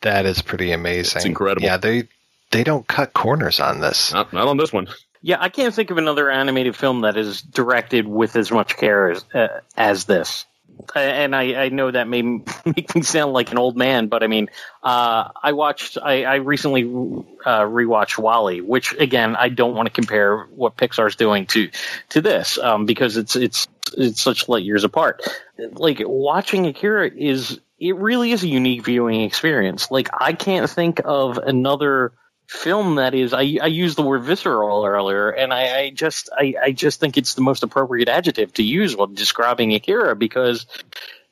That 0.03 0.27
is 0.27 0.43
pretty 0.43 0.73
amazing. 0.73 1.19
It's 1.19 1.27
incredible. 1.27 1.67
Yeah, 1.67 1.77
they 1.77 2.09
they 2.51 2.65
don't 2.65 2.87
cut 2.87 3.13
corners 3.13 3.61
on 3.61 3.81
this. 3.81 4.13
Not, 4.13 4.33
not 4.33 4.49
on 4.49 4.57
this 4.57 4.73
one. 4.73 4.89
Yeah, 5.23 5.37
I 5.39 5.51
can't 5.51 5.75
think 5.75 5.91
of 5.91 5.99
another 5.99 6.31
animated 6.31 6.75
film 6.75 7.03
that 7.03 7.17
is 7.17 7.43
directed 7.43 8.09
with 8.09 8.37
as 8.37 8.51
much 8.51 8.77
care 8.77 9.11
as, 9.11 9.25
uh, 9.35 9.61
as 9.77 10.05
this. 10.05 10.47
And 10.95 11.37
I, 11.37 11.65
I 11.65 11.69
know 11.69 11.91
that 11.91 12.09
may 12.09 12.23
make 12.65 12.95
me 12.95 13.03
sound 13.03 13.35
like 13.35 13.53
an 13.53 13.59
old 13.59 13.77
man, 13.77 14.07
but 14.07 14.23
I 14.23 14.29
mean, 14.29 14.49
uh, 14.83 15.29
I 15.43 15.53
watched, 15.53 15.99
I, 16.03 16.25
I 16.25 16.35
recently 16.37 16.85
uh, 16.85 17.65
rewatched 17.65 18.19
WALL-E, 18.19 18.63
which 18.63 18.95
again, 18.95 19.37
I 19.37 19.51
don't 19.51 19.75
want 19.75 19.89
to 19.89 19.93
compare 19.93 20.45
what 20.45 20.79
Pixar's 20.79 21.17
doing 21.17 21.45
to 21.49 21.71
to 22.11 22.23
this 22.23 22.57
um, 22.57 22.87
because 22.87 23.19
it's 23.19 23.37
it's 23.37 23.69
it's 23.95 24.23
such 24.23 24.49
light 24.49 24.65
years 24.65 24.85
apart. 24.85 25.23
Like 25.59 26.01
watching 26.03 26.67
Akira 26.67 27.11
is 27.11 27.61
it 27.81 27.97
really 27.97 28.33
is 28.33 28.43
a 28.43 28.49
unique 28.49 28.85
viewing 28.85 29.23
experience. 29.23 29.91
Like 29.91 30.11
I 30.13 30.35
can't 30.35 30.69
think 30.69 31.01
of 31.05 31.39
another 31.39 32.13
film 32.47 32.97
that 32.97 33.15
is 33.15 33.33
I, 33.33 33.59
I 33.63 33.67
used 33.67 33.97
the 33.97 34.03
word 34.03 34.25
visceral 34.25 34.85
earlier 34.85 35.31
and 35.31 35.55
I, 35.55 35.79
I 35.79 35.91
just 35.91 36.29
I, 36.37 36.55
I 36.61 36.73
just 36.73 36.99
think 37.01 37.17
it's 37.17 37.35
the 37.35 37.43
most 37.43 37.63
appropriate 37.63 38.09
adjective 38.09 38.53
to 38.55 38.63
use 38.63 38.97
when 38.97 39.15
describing 39.15 39.73
Akira 39.73 40.17
because 40.17 40.67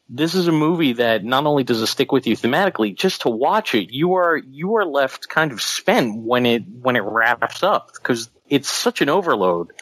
this 0.09 0.35
is 0.35 0.49
a 0.49 0.53
movie 0.53 0.95
that 0.95 1.25
not 1.25 1.45
only 1.45 1.65
does 1.65 1.83
it 1.83 1.87
stick 1.89 2.13
with 2.13 2.27
you 2.27 2.35
thematically, 2.35 2.97
just 2.97 3.23
to 3.23 3.29
watch 3.29 3.75
it, 3.75 3.93
you 3.93 4.15
are 4.15 4.37
you 4.37 4.77
are 4.77 4.87
left 4.87 5.29
kind 5.29 5.53
of 5.53 5.61
spent 5.61 6.17
when 6.17 6.47
it 6.47 6.63
when 6.67 6.97
it 6.97 7.03
wraps 7.03 7.63
up 7.63 7.93
because 7.93 8.31
it's 8.49 8.71
such 8.71 9.03
an 9.03 9.11
overload. 9.11 9.73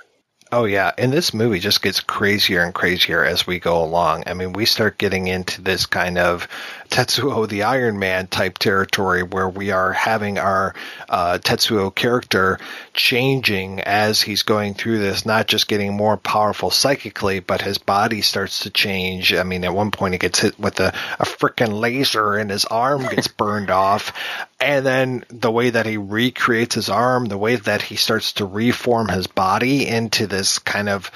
Oh 0.52 0.64
yeah, 0.64 0.92
and 0.96 1.12
this 1.12 1.34
movie 1.34 1.58
just 1.58 1.82
gets 1.82 1.98
crazier 1.98 2.62
and 2.62 2.72
crazier 2.72 3.24
as 3.24 3.48
we 3.48 3.58
go 3.58 3.82
along. 3.82 4.22
I 4.26 4.34
mean, 4.34 4.52
we 4.52 4.64
start 4.64 4.96
getting 4.96 5.26
into 5.26 5.60
this 5.60 5.86
kind 5.86 6.18
of 6.18 6.46
Tetsuo 6.88 7.48
the 7.48 7.64
Iron 7.64 7.98
Man 7.98 8.26
type 8.26 8.58
territory 8.58 9.22
where 9.22 9.48
we 9.48 9.70
are 9.70 9.92
having 9.92 10.38
our 10.38 10.74
uh, 11.08 11.38
Tetsuo 11.38 11.94
character 11.94 12.58
changing 12.94 13.80
as 13.80 14.22
he's 14.22 14.42
going 14.42 14.74
through 14.74 14.98
this, 14.98 15.26
not 15.26 15.46
just 15.46 15.68
getting 15.68 15.96
more 15.96 16.16
powerful 16.16 16.70
psychically, 16.70 17.40
but 17.40 17.60
his 17.60 17.78
body 17.78 18.22
starts 18.22 18.60
to 18.60 18.70
change. 18.70 19.34
I 19.34 19.42
mean, 19.42 19.64
at 19.64 19.74
one 19.74 19.90
point 19.90 20.14
he 20.14 20.18
gets 20.18 20.40
hit 20.40 20.58
with 20.58 20.80
a, 20.80 20.88
a 21.18 21.24
freaking 21.24 21.78
laser 21.78 22.34
and 22.36 22.50
his 22.50 22.64
arm 22.64 23.02
gets 23.02 23.28
burned 23.36 23.70
off. 23.70 24.12
And 24.60 24.86
then 24.86 25.24
the 25.28 25.50
way 25.50 25.70
that 25.70 25.86
he 25.86 25.96
recreates 25.96 26.74
his 26.74 26.88
arm, 26.88 27.26
the 27.26 27.38
way 27.38 27.56
that 27.56 27.82
he 27.82 27.96
starts 27.96 28.34
to 28.34 28.46
reform 28.46 29.08
his 29.08 29.26
body 29.26 29.86
into 29.86 30.26
this 30.26 30.58
kind 30.58 30.88
of 30.88 31.10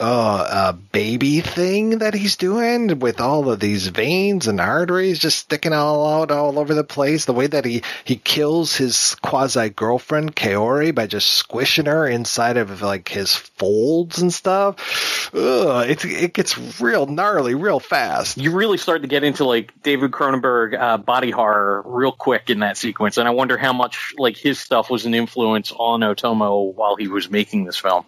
uh, 0.00 0.46
uh, 0.50 0.72
baby 0.72 1.40
thing 1.40 1.98
that 1.98 2.14
he's 2.14 2.36
doing 2.36 2.98
with 2.98 3.20
all 3.20 3.50
of 3.50 3.60
these 3.60 3.88
veins 3.88 4.46
and 4.46 4.60
arteries 4.60 5.18
just 5.18 5.38
sticking 5.38 5.72
all 5.72 6.20
out 6.20 6.30
all 6.30 6.58
over 6.58 6.74
the 6.74 6.84
place. 6.84 7.24
The 7.24 7.32
way 7.32 7.46
that 7.48 7.64
he, 7.64 7.82
he 8.04 8.16
kills 8.16 8.76
his 8.76 9.16
quasi 9.16 9.70
girlfriend 9.70 10.36
Kaori 10.36 10.94
by 10.94 11.06
just 11.06 11.30
squishing 11.30 11.86
her 11.86 12.06
inside 12.06 12.56
of 12.56 12.82
like 12.82 13.08
his 13.08 13.34
folds 13.34 14.20
and 14.20 14.32
stuff. 14.32 15.30
Ugh, 15.34 15.90
it, 15.90 16.04
it 16.04 16.32
gets 16.32 16.80
real 16.80 17.06
gnarly 17.06 17.54
real 17.54 17.80
fast. 17.80 18.38
You 18.38 18.52
really 18.52 18.78
start 18.78 19.02
to 19.02 19.08
get 19.08 19.24
into 19.24 19.44
like 19.44 19.82
David 19.82 20.10
Cronenberg 20.10 20.78
uh, 20.78 20.98
body 20.98 21.30
horror 21.30 21.82
real 21.84 22.12
quick 22.12 22.50
in 22.50 22.60
that 22.60 22.76
sequence, 22.76 23.18
and 23.18 23.26
I 23.26 23.32
wonder 23.32 23.56
how 23.56 23.72
much 23.72 24.14
like 24.16 24.36
his 24.36 24.58
stuff 24.58 24.90
was 24.90 25.06
an 25.06 25.14
influence 25.14 25.72
on 25.72 26.00
Otomo 26.00 26.72
while 26.72 26.96
he 26.96 27.08
was 27.08 27.30
making 27.30 27.64
this 27.64 27.76
film. 27.76 28.04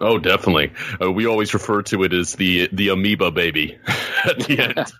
Oh, 0.00 0.18
definitely. 0.18 0.72
Uh, 1.00 1.10
we 1.10 1.26
always 1.26 1.54
refer 1.54 1.82
to 1.82 2.04
it 2.04 2.12
as 2.12 2.34
the 2.34 2.68
the 2.72 2.88
amoeba 2.88 3.30
baby 3.30 3.78
at 4.24 4.38
the 4.40 4.58
end, 4.58 4.92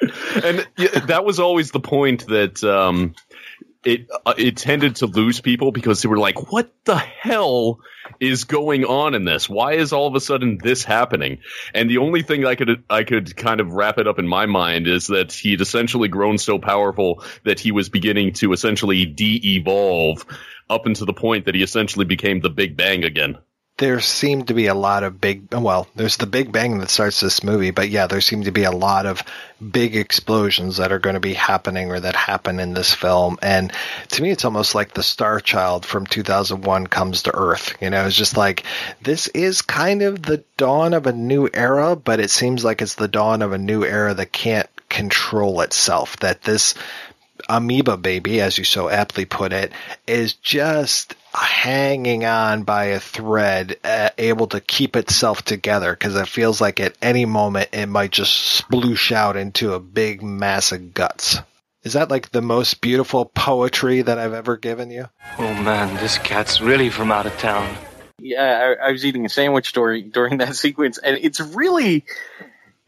and 0.44 0.66
yeah, 0.76 1.00
that 1.06 1.24
was 1.24 1.40
always 1.40 1.70
the 1.70 1.80
point 1.80 2.26
that 2.26 2.62
um, 2.64 3.14
it 3.84 4.08
uh, 4.24 4.34
it 4.36 4.56
tended 4.56 4.96
to 4.96 5.06
lose 5.06 5.40
people 5.40 5.72
because 5.72 6.02
they 6.02 6.08
were 6.08 6.18
like, 6.18 6.50
"What 6.50 6.72
the 6.84 6.96
hell 6.96 7.80
is 8.20 8.44
going 8.44 8.84
on 8.84 9.14
in 9.14 9.24
this? 9.24 9.48
Why 9.48 9.74
is 9.74 9.92
all 9.92 10.06
of 10.06 10.14
a 10.14 10.20
sudden 10.20 10.58
this 10.62 10.82
happening?" 10.82 11.38
And 11.74 11.90
the 11.90 11.98
only 11.98 12.22
thing 12.22 12.46
I 12.46 12.54
could 12.54 12.84
I 12.88 13.04
could 13.04 13.36
kind 13.36 13.60
of 13.60 13.72
wrap 13.72 13.98
it 13.98 14.08
up 14.08 14.18
in 14.18 14.26
my 14.26 14.46
mind 14.46 14.86
is 14.86 15.08
that 15.08 15.32
he'd 15.32 15.60
essentially 15.60 16.08
grown 16.08 16.38
so 16.38 16.58
powerful 16.58 17.22
that 17.44 17.60
he 17.60 17.72
was 17.72 17.88
beginning 17.88 18.32
to 18.34 18.52
essentially 18.52 19.04
de-evolve 19.04 20.24
up 20.70 20.86
until 20.86 21.06
the 21.06 21.12
point 21.12 21.46
that 21.46 21.54
he 21.54 21.62
essentially 21.62 22.04
became 22.04 22.40
the 22.40 22.50
Big 22.50 22.76
Bang 22.76 23.04
again 23.04 23.38
there 23.78 24.00
seemed 24.00 24.48
to 24.48 24.54
be 24.54 24.66
a 24.66 24.74
lot 24.74 25.02
of 25.02 25.20
big 25.20 25.52
well 25.52 25.86
there's 25.94 26.16
the 26.16 26.26
big 26.26 26.52
bang 26.52 26.78
that 26.78 26.90
starts 26.90 27.20
this 27.20 27.42
movie 27.42 27.70
but 27.70 27.88
yeah 27.88 28.06
there 28.06 28.20
seem 28.20 28.42
to 28.42 28.50
be 28.50 28.64
a 28.64 28.70
lot 28.70 29.06
of 29.06 29.22
big 29.60 29.96
explosions 29.96 30.76
that 30.76 30.92
are 30.92 30.98
going 30.98 31.14
to 31.14 31.20
be 31.20 31.34
happening 31.34 31.90
or 31.90 31.98
that 31.98 32.14
happen 32.14 32.60
in 32.60 32.74
this 32.74 32.94
film. 32.94 33.38
And 33.42 33.72
to 34.08 34.22
me 34.22 34.30
it's 34.30 34.44
almost 34.44 34.74
like 34.74 34.94
the 34.94 35.02
star 35.02 35.40
child 35.40 35.84
from 35.84 36.06
2001 36.06 36.86
comes 36.86 37.24
to 37.24 37.34
earth. 37.34 37.76
You 37.80 37.90
know 37.90 38.06
it's 38.06 38.16
just 38.16 38.36
like 38.36 38.64
this 39.02 39.26
is 39.28 39.62
kind 39.62 40.02
of 40.02 40.22
the 40.22 40.44
dawn 40.56 40.94
of 40.94 41.06
a 41.06 41.12
new 41.12 41.48
era 41.52 41.96
but 41.96 42.20
it 42.20 42.30
seems 42.30 42.64
like 42.64 42.82
it's 42.82 42.94
the 42.94 43.08
dawn 43.08 43.42
of 43.42 43.52
a 43.52 43.58
new 43.58 43.84
era 43.84 44.14
that 44.14 44.32
can't 44.32 44.68
control 44.88 45.60
itself 45.60 46.16
that 46.18 46.42
this 46.42 46.74
amoeba 47.48 47.96
baby 47.96 48.40
as 48.40 48.58
you 48.58 48.64
so 48.64 48.88
aptly 48.88 49.24
put 49.24 49.52
it 49.52 49.72
is 50.06 50.34
just 50.34 51.14
hanging 51.38 52.24
on 52.24 52.62
by 52.62 52.86
a 52.86 53.00
thread, 53.00 53.78
uh, 53.84 54.10
able 54.18 54.46
to 54.48 54.60
keep 54.60 54.96
itself 54.96 55.42
together 55.42 55.92
because 55.92 56.14
it 56.16 56.28
feels 56.28 56.60
like 56.60 56.80
at 56.80 56.96
any 57.00 57.24
moment 57.24 57.70
it 57.72 57.86
might 57.86 58.10
just 58.10 58.62
sploosh 58.62 59.12
out 59.12 59.36
into 59.36 59.74
a 59.74 59.80
big 59.80 60.22
mass 60.22 60.72
of 60.72 60.94
guts. 60.94 61.38
Is 61.84 61.92
that 61.94 62.10
like 62.10 62.30
the 62.30 62.42
most 62.42 62.80
beautiful 62.80 63.24
poetry 63.24 64.02
that 64.02 64.18
I've 64.18 64.32
ever 64.32 64.56
given 64.56 64.90
you? 64.90 65.08
Oh 65.38 65.54
man, 65.54 65.94
this 65.96 66.18
cat's 66.18 66.60
really 66.60 66.90
from 66.90 67.10
out 67.12 67.26
of 67.26 67.38
town. 67.38 67.76
Yeah, 68.18 68.74
I, 68.80 68.88
I 68.88 68.92
was 68.92 69.04
eating 69.04 69.24
a 69.24 69.28
sandwich 69.28 69.72
during 69.72 70.10
during 70.10 70.38
that 70.38 70.56
sequence, 70.64 70.98
and 70.98 71.16
it's 71.20 71.40
really 71.40 72.04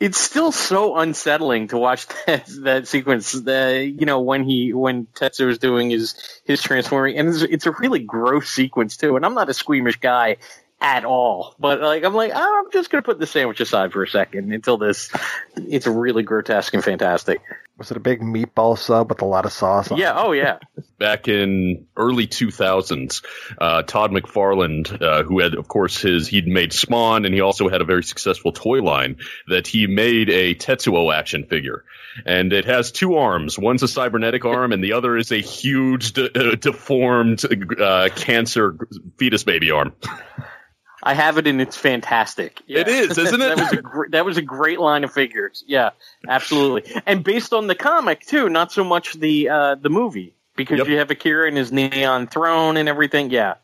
it's 0.00 0.18
still 0.18 0.50
so 0.50 0.96
unsettling 0.96 1.68
to 1.68 1.78
watch 1.78 2.06
that 2.26 2.46
that 2.62 2.88
sequence. 2.88 3.32
The 3.32 3.84
you 3.84 4.06
know 4.06 4.20
when 4.20 4.44
he 4.44 4.72
when 4.72 5.06
Tetsuo 5.06 5.48
is 5.48 5.58
doing 5.58 5.90
his 5.90 6.40
his 6.44 6.62
transforming, 6.62 7.18
and 7.18 7.28
it's, 7.28 7.42
it's, 7.42 7.66
a 7.66 7.72
really 7.72 8.00
gross 8.00 8.50
sequence 8.50 8.96
too. 8.96 9.16
And 9.16 9.24
I'm 9.24 9.34
not 9.34 9.50
a 9.50 9.54
squeamish 9.54 10.00
guy 10.00 10.38
at 10.80 11.04
all, 11.04 11.54
but 11.58 11.80
like 11.82 12.02
I'm 12.02 12.14
like 12.14 12.32
oh, 12.34 12.62
I'm 12.64 12.72
just 12.72 12.90
gonna 12.90 13.02
put 13.02 13.18
the 13.18 13.26
sandwich 13.26 13.60
aside 13.60 13.92
for 13.92 14.02
a 14.02 14.08
second 14.08 14.52
until 14.52 14.78
this. 14.78 15.12
It's 15.54 15.86
really 15.86 16.22
grotesque 16.22 16.72
and 16.72 16.82
fantastic. 16.82 17.42
Was 17.80 17.90
it 17.90 17.96
a 17.96 18.00
big 18.00 18.20
meatball 18.20 18.76
sub 18.76 19.08
with 19.08 19.22
a 19.22 19.24
lot 19.24 19.46
of 19.46 19.52
sauce? 19.52 19.90
yeah. 19.90 20.12
Oh 20.14 20.32
yeah. 20.32 20.58
Back 20.98 21.28
in 21.28 21.86
early 21.96 22.26
2000s, 22.26 23.24
uh, 23.58 23.82
Todd 23.84 24.10
McFarlane, 24.10 25.00
uh, 25.00 25.22
who 25.22 25.40
had, 25.40 25.54
of 25.54 25.66
course, 25.66 26.02
his 26.02 26.28
he'd 26.28 26.46
made 26.46 26.74
Spawn, 26.74 27.24
and 27.24 27.34
he 27.34 27.40
also 27.40 27.70
had 27.70 27.80
a 27.80 27.86
very 27.86 28.02
successful 28.02 28.52
toy 28.52 28.82
line 28.82 29.16
that 29.48 29.66
he 29.66 29.86
made 29.86 30.28
a 30.28 30.54
Tetsuo 30.54 31.10
action 31.10 31.46
figure, 31.46 31.86
and 32.26 32.52
it 32.52 32.66
has 32.66 32.92
two 32.92 33.14
arms. 33.14 33.58
One's 33.58 33.82
a 33.82 33.88
cybernetic 33.88 34.44
arm, 34.44 34.72
and 34.72 34.84
the 34.84 34.92
other 34.92 35.16
is 35.16 35.32
a 35.32 35.40
huge, 35.40 36.12
de- 36.12 36.50
uh, 36.52 36.56
deformed 36.56 37.42
uh, 37.80 38.10
cancer 38.14 38.76
fetus 39.16 39.44
baby 39.44 39.70
arm. 39.70 39.94
I 41.02 41.14
have 41.14 41.38
it 41.38 41.46
and 41.46 41.60
it's 41.60 41.76
fantastic. 41.76 42.60
Yeah. 42.66 42.80
It 42.80 42.88
is, 42.88 43.18
isn't 43.18 43.40
it? 43.40 43.56
that 43.56 43.58
was 43.58 43.72
a 43.72 43.82
gr- 43.82 44.08
that 44.10 44.24
was 44.24 44.36
a 44.36 44.42
great 44.42 44.78
line 44.80 45.04
of 45.04 45.12
figures. 45.12 45.64
Yeah, 45.66 45.90
absolutely. 46.28 46.92
And 47.06 47.24
based 47.24 47.52
on 47.52 47.66
the 47.66 47.74
comic 47.74 48.20
too, 48.26 48.48
not 48.48 48.72
so 48.72 48.84
much 48.84 49.14
the 49.14 49.48
uh, 49.48 49.74
the 49.76 49.88
movie 49.90 50.34
because 50.56 50.78
Yep. 50.78 50.88
you 50.88 50.98
have 50.98 51.10
Akira 51.10 51.48
and 51.48 51.56
his 51.56 51.72
neon 51.72 52.26
throne 52.26 52.76
and 52.76 52.88
everything. 52.88 53.30
Yeah, 53.30 53.54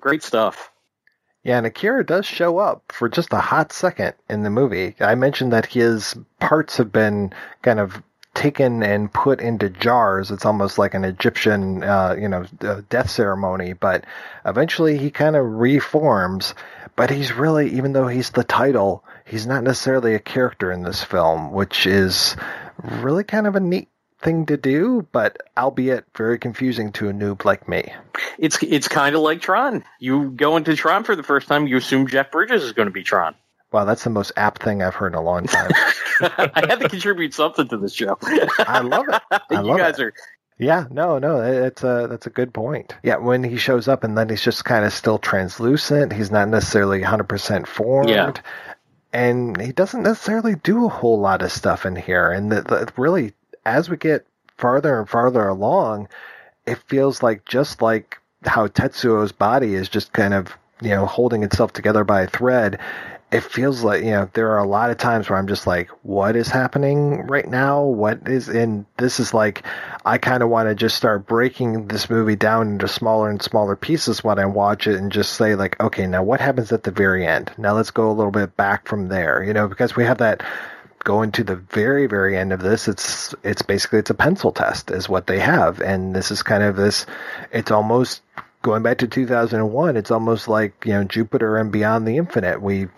great 0.00 0.22
stuff. 0.22 0.70
Yeah, 1.44 1.58
and 1.58 1.66
Akira 1.66 2.06
does 2.06 2.24
show 2.24 2.58
up 2.58 2.84
for 2.92 3.08
just 3.08 3.32
a 3.32 3.40
hot 3.40 3.72
second 3.72 4.14
in 4.28 4.44
the 4.44 4.50
movie. 4.50 4.94
I 5.00 5.16
mentioned 5.16 5.52
that 5.52 5.66
his 5.66 6.14
parts 6.38 6.76
have 6.76 6.92
been 6.92 7.32
kind 7.62 7.80
of 7.80 8.00
taken 8.34 8.82
and 8.82 9.12
put 9.12 9.40
into 9.40 9.68
jars. 9.68 10.30
It's 10.30 10.44
almost 10.44 10.78
like 10.78 10.94
an 10.94 11.04
Egyptian, 11.04 11.82
uh, 11.82 12.16
you 12.18 12.28
know, 12.28 12.44
death 12.88 13.10
ceremony. 13.10 13.72
But 13.72 14.04
eventually, 14.44 14.98
he 14.98 15.10
kind 15.10 15.36
of 15.36 15.44
reforms. 15.44 16.54
But 16.96 17.10
he's 17.10 17.32
really, 17.32 17.70
even 17.70 17.92
though 17.92 18.08
he's 18.08 18.30
the 18.30 18.44
title, 18.44 19.04
he's 19.24 19.46
not 19.46 19.64
necessarily 19.64 20.14
a 20.14 20.18
character 20.18 20.70
in 20.70 20.82
this 20.82 21.02
film, 21.02 21.52
which 21.52 21.86
is 21.86 22.36
really 22.82 23.24
kind 23.24 23.46
of 23.46 23.56
a 23.56 23.60
neat 23.60 23.88
thing 24.22 24.46
to 24.46 24.56
do, 24.56 25.06
but 25.12 25.36
albeit 25.56 26.04
very 26.16 26.38
confusing 26.38 26.92
to 26.92 27.08
a 27.08 27.12
noob 27.12 27.44
like 27.44 27.68
me. 27.68 27.92
It's 28.38 28.62
it's 28.62 28.88
kind 28.88 29.14
of 29.14 29.22
like 29.22 29.40
Tron. 29.40 29.84
You 29.98 30.30
go 30.30 30.56
into 30.56 30.76
Tron 30.76 31.04
for 31.04 31.16
the 31.16 31.22
first 31.22 31.48
time, 31.48 31.66
you 31.66 31.76
assume 31.76 32.06
Jeff 32.06 32.30
Bridges 32.30 32.62
is 32.62 32.72
going 32.72 32.86
to 32.86 32.92
be 32.92 33.02
Tron. 33.02 33.34
Wow, 33.72 33.84
that's 33.84 34.04
the 34.04 34.10
most 34.10 34.32
apt 34.36 34.62
thing 34.62 34.82
I've 34.82 34.94
heard 34.94 35.12
in 35.12 35.18
a 35.18 35.22
long 35.22 35.46
time. 35.46 35.70
I 36.20 36.64
had 36.68 36.80
to 36.80 36.88
contribute 36.88 37.34
something 37.34 37.68
to 37.68 37.76
this 37.76 37.94
show. 37.94 38.18
I 38.58 38.80
love 38.80 39.06
it. 39.08 39.22
I 39.30 39.40
you 39.50 39.62
love 39.62 39.78
guys 39.78 39.98
it. 39.98 40.04
are. 40.04 40.14
Yeah, 40.58 40.86
no, 40.90 41.18
no, 41.18 41.40
it's 41.40 41.82
a 41.82 42.06
that's 42.08 42.26
a 42.26 42.30
good 42.30 42.54
point. 42.54 42.94
Yeah, 43.02 43.16
when 43.16 43.42
he 43.42 43.56
shows 43.56 43.88
up 43.88 44.04
and 44.04 44.16
then 44.16 44.28
he's 44.28 44.42
just 44.42 44.64
kind 44.64 44.84
of 44.84 44.92
still 44.92 45.18
translucent. 45.18 46.12
He's 46.12 46.30
not 46.30 46.48
necessarily 46.48 47.00
100% 47.00 47.66
formed. 47.66 48.10
Yeah. 48.10 48.32
And 49.12 49.60
he 49.60 49.72
doesn't 49.72 50.04
necessarily 50.04 50.54
do 50.54 50.86
a 50.86 50.88
whole 50.88 51.18
lot 51.18 51.42
of 51.42 51.50
stuff 51.52 51.84
in 51.84 51.96
here. 51.96 52.30
And 52.30 52.52
the, 52.52 52.62
the, 52.62 52.92
really, 52.96 53.32
as 53.66 53.90
we 53.90 53.96
get 53.96 54.26
farther 54.56 54.98
and 55.00 55.08
farther 55.08 55.48
along, 55.48 56.08
it 56.66 56.78
feels 56.86 57.22
like 57.22 57.44
just 57.44 57.82
like 57.82 58.18
how 58.44 58.68
Tetsuo's 58.68 59.32
body 59.32 59.74
is 59.74 59.88
just 59.88 60.12
kind 60.12 60.34
of 60.34 60.56
you 60.80 60.90
know 60.90 61.06
holding 61.06 61.42
itself 61.42 61.72
together 61.72 62.04
by 62.04 62.22
a 62.22 62.26
thread. 62.26 62.78
It 63.32 63.42
feels 63.42 63.82
like 63.82 64.04
you 64.04 64.10
know 64.10 64.30
there 64.34 64.50
are 64.50 64.58
a 64.58 64.66
lot 64.66 64.90
of 64.90 64.98
times 64.98 65.28
where 65.28 65.38
I'm 65.38 65.48
just 65.48 65.66
like, 65.66 65.88
what 66.02 66.36
is 66.36 66.48
happening 66.48 67.26
right 67.26 67.48
now? 67.48 67.82
What 67.82 68.28
is 68.28 68.48
in 68.48 68.86
this 68.98 69.18
is 69.18 69.32
like 69.32 69.64
I 70.04 70.18
kind 70.18 70.42
of 70.42 70.50
want 70.50 70.68
to 70.68 70.74
just 70.74 70.96
start 70.96 71.26
breaking 71.26 71.88
this 71.88 72.10
movie 72.10 72.36
down 72.36 72.68
into 72.68 72.88
smaller 72.88 73.30
and 73.30 73.40
smaller 73.40 73.74
pieces 73.74 74.22
when 74.22 74.38
I 74.38 74.44
watch 74.44 74.86
it 74.86 74.96
and 74.96 75.10
just 75.10 75.32
say 75.34 75.54
like, 75.54 75.80
okay, 75.80 76.06
now 76.06 76.22
what 76.22 76.40
happens 76.40 76.72
at 76.72 76.82
the 76.82 76.90
very 76.90 77.26
end? 77.26 77.50
Now 77.56 77.74
let's 77.74 77.90
go 77.90 78.10
a 78.10 78.12
little 78.12 78.32
bit 78.32 78.56
back 78.56 78.86
from 78.86 79.08
there, 79.08 79.42
you 79.42 79.54
know, 79.54 79.66
because 79.66 79.96
we 79.96 80.04
have 80.04 80.18
that 80.18 80.42
going 81.04 81.32
to 81.32 81.42
the 81.42 81.56
very 81.56 82.06
very 82.06 82.36
end 82.36 82.52
of 82.52 82.60
this 82.60 82.86
it's 82.86 83.34
it's 83.42 83.62
basically 83.62 83.98
it's 83.98 84.10
a 84.10 84.14
pencil 84.14 84.52
test 84.52 84.90
is 84.90 85.08
what 85.08 85.26
they 85.26 85.38
have 85.38 85.80
and 85.80 86.14
this 86.14 86.30
is 86.30 86.42
kind 86.42 86.62
of 86.62 86.76
this 86.76 87.06
it's 87.50 87.70
almost 87.72 88.22
going 88.62 88.82
back 88.82 88.98
to 88.98 89.08
2001 89.08 89.96
it's 89.96 90.12
almost 90.12 90.46
like 90.46 90.72
you 90.86 90.92
know 90.92 91.04
jupiter 91.04 91.56
and 91.56 91.72
beyond 91.72 92.06
the 92.06 92.16
infinite. 92.16 92.62
We 92.62 92.88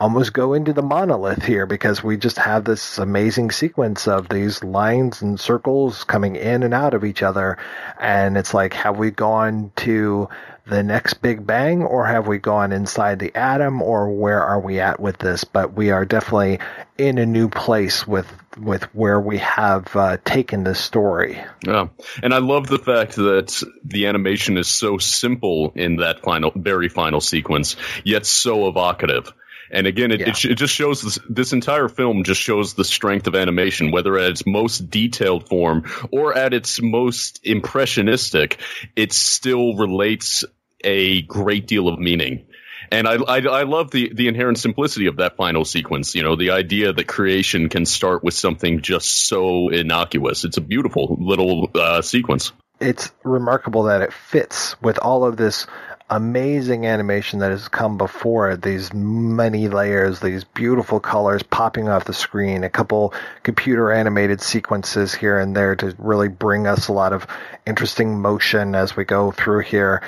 almost 0.00 0.32
go 0.32 0.52
into 0.52 0.72
the 0.72 0.82
monolith 0.82 1.44
here 1.44 1.64
because 1.64 2.02
we 2.02 2.16
just 2.16 2.36
have 2.38 2.64
this 2.64 2.98
amazing 2.98 3.52
sequence 3.52 4.08
of 4.08 4.28
these 4.28 4.64
lines 4.64 5.22
and 5.22 5.38
circles 5.38 6.04
coming 6.04 6.36
in 6.36 6.62
and 6.62 6.74
out 6.74 6.94
of 6.94 7.04
each 7.04 7.22
other. 7.22 7.58
And 8.00 8.36
it's 8.36 8.52
like 8.52 8.74
have 8.74 8.98
we 8.98 9.10
gone 9.10 9.70
to 9.76 10.28
the 10.66 10.82
next 10.82 11.14
big 11.14 11.46
bang 11.46 11.82
or 11.82 12.06
have 12.06 12.26
we 12.26 12.38
gone 12.38 12.72
inside 12.72 13.18
the 13.18 13.34
atom 13.34 13.82
or 13.82 14.10
where 14.10 14.42
are 14.42 14.60
we 14.60 14.80
at 14.80 15.00
with 15.00 15.18
this? 15.18 15.44
But 15.44 15.74
we 15.74 15.90
are 15.90 16.04
definitely 16.04 16.60
in 16.98 17.18
a 17.18 17.26
new 17.26 17.48
place 17.48 18.06
with 18.06 18.26
with 18.58 18.84
where 18.94 19.20
we 19.20 19.38
have 19.38 19.94
uh, 19.96 20.18
taken 20.24 20.62
this 20.62 20.78
story. 20.78 21.42
Yeah, 21.64 21.88
and 22.22 22.34
I 22.34 22.38
love 22.38 22.66
the 22.66 22.78
fact 22.78 23.16
that 23.16 23.62
the 23.84 24.06
animation 24.06 24.58
is 24.58 24.68
so 24.68 24.98
simple 24.98 25.72
in 25.74 25.96
that 25.96 26.20
final, 26.22 26.52
very 26.54 26.88
final 26.88 27.20
sequence, 27.20 27.76
yet 28.04 28.26
so 28.26 28.68
evocative. 28.68 29.32
And 29.72 29.86
again, 29.86 30.12
it, 30.12 30.20
it, 30.20 30.44
it 30.44 30.54
just 30.56 30.74
shows 30.74 31.00
this, 31.00 31.18
this 31.28 31.52
entire 31.54 31.88
film 31.88 32.24
just 32.24 32.40
shows 32.40 32.74
the 32.74 32.84
strength 32.84 33.26
of 33.26 33.34
animation, 33.34 33.90
whether 33.90 34.18
at 34.18 34.30
its 34.30 34.46
most 34.46 34.90
detailed 34.90 35.48
form 35.48 35.90
or 36.10 36.36
at 36.36 36.52
its 36.52 36.80
most 36.82 37.40
impressionistic, 37.42 38.60
it 38.94 39.14
still 39.14 39.74
relates 39.76 40.44
a 40.84 41.22
great 41.22 41.66
deal 41.66 41.88
of 41.88 41.98
meaning. 41.98 42.46
And 42.90 43.08
I, 43.08 43.14
I, 43.14 43.38
I 43.38 43.62
love 43.62 43.90
the, 43.90 44.12
the 44.12 44.28
inherent 44.28 44.58
simplicity 44.58 45.06
of 45.06 45.16
that 45.16 45.36
final 45.36 45.64
sequence. 45.64 46.14
You 46.14 46.22
know, 46.22 46.36
the 46.36 46.50
idea 46.50 46.92
that 46.92 47.06
creation 47.06 47.70
can 47.70 47.86
start 47.86 48.22
with 48.22 48.34
something 48.34 48.82
just 48.82 49.26
so 49.26 49.70
innocuous. 49.70 50.44
It's 50.44 50.58
a 50.58 50.60
beautiful 50.60 51.16
little 51.18 51.70
uh, 51.74 52.02
sequence. 52.02 52.52
it's 52.80 53.10
remarkable 53.22 53.84
that 53.84 54.02
it 54.02 54.12
fits 54.12 54.80
with 54.82 54.98
all 54.98 55.24
of 55.24 55.38
this 55.38 55.66
amazing 56.12 56.84
animation 56.84 57.38
that 57.38 57.50
has 57.50 57.68
come 57.68 57.96
before 57.96 58.50
it. 58.50 58.60
These 58.60 58.92
many 58.92 59.68
layers, 59.68 60.20
these 60.20 60.44
beautiful 60.44 61.00
colors 61.00 61.42
popping 61.42 61.88
off 61.88 62.04
the 62.04 62.12
screen, 62.12 62.64
a 62.64 62.68
couple 62.68 63.14
computer 63.42 63.90
animated 63.90 64.42
sequences 64.42 65.14
here 65.14 65.38
and 65.38 65.56
there 65.56 65.74
to 65.76 65.94
really 65.98 66.28
bring 66.28 66.66
us 66.66 66.88
a 66.88 66.92
lot 66.92 67.14
of 67.14 67.26
interesting 67.66 68.20
motion 68.20 68.74
as 68.74 68.94
we 68.94 69.04
go 69.04 69.30
through 69.30 69.60
here. 69.60 70.02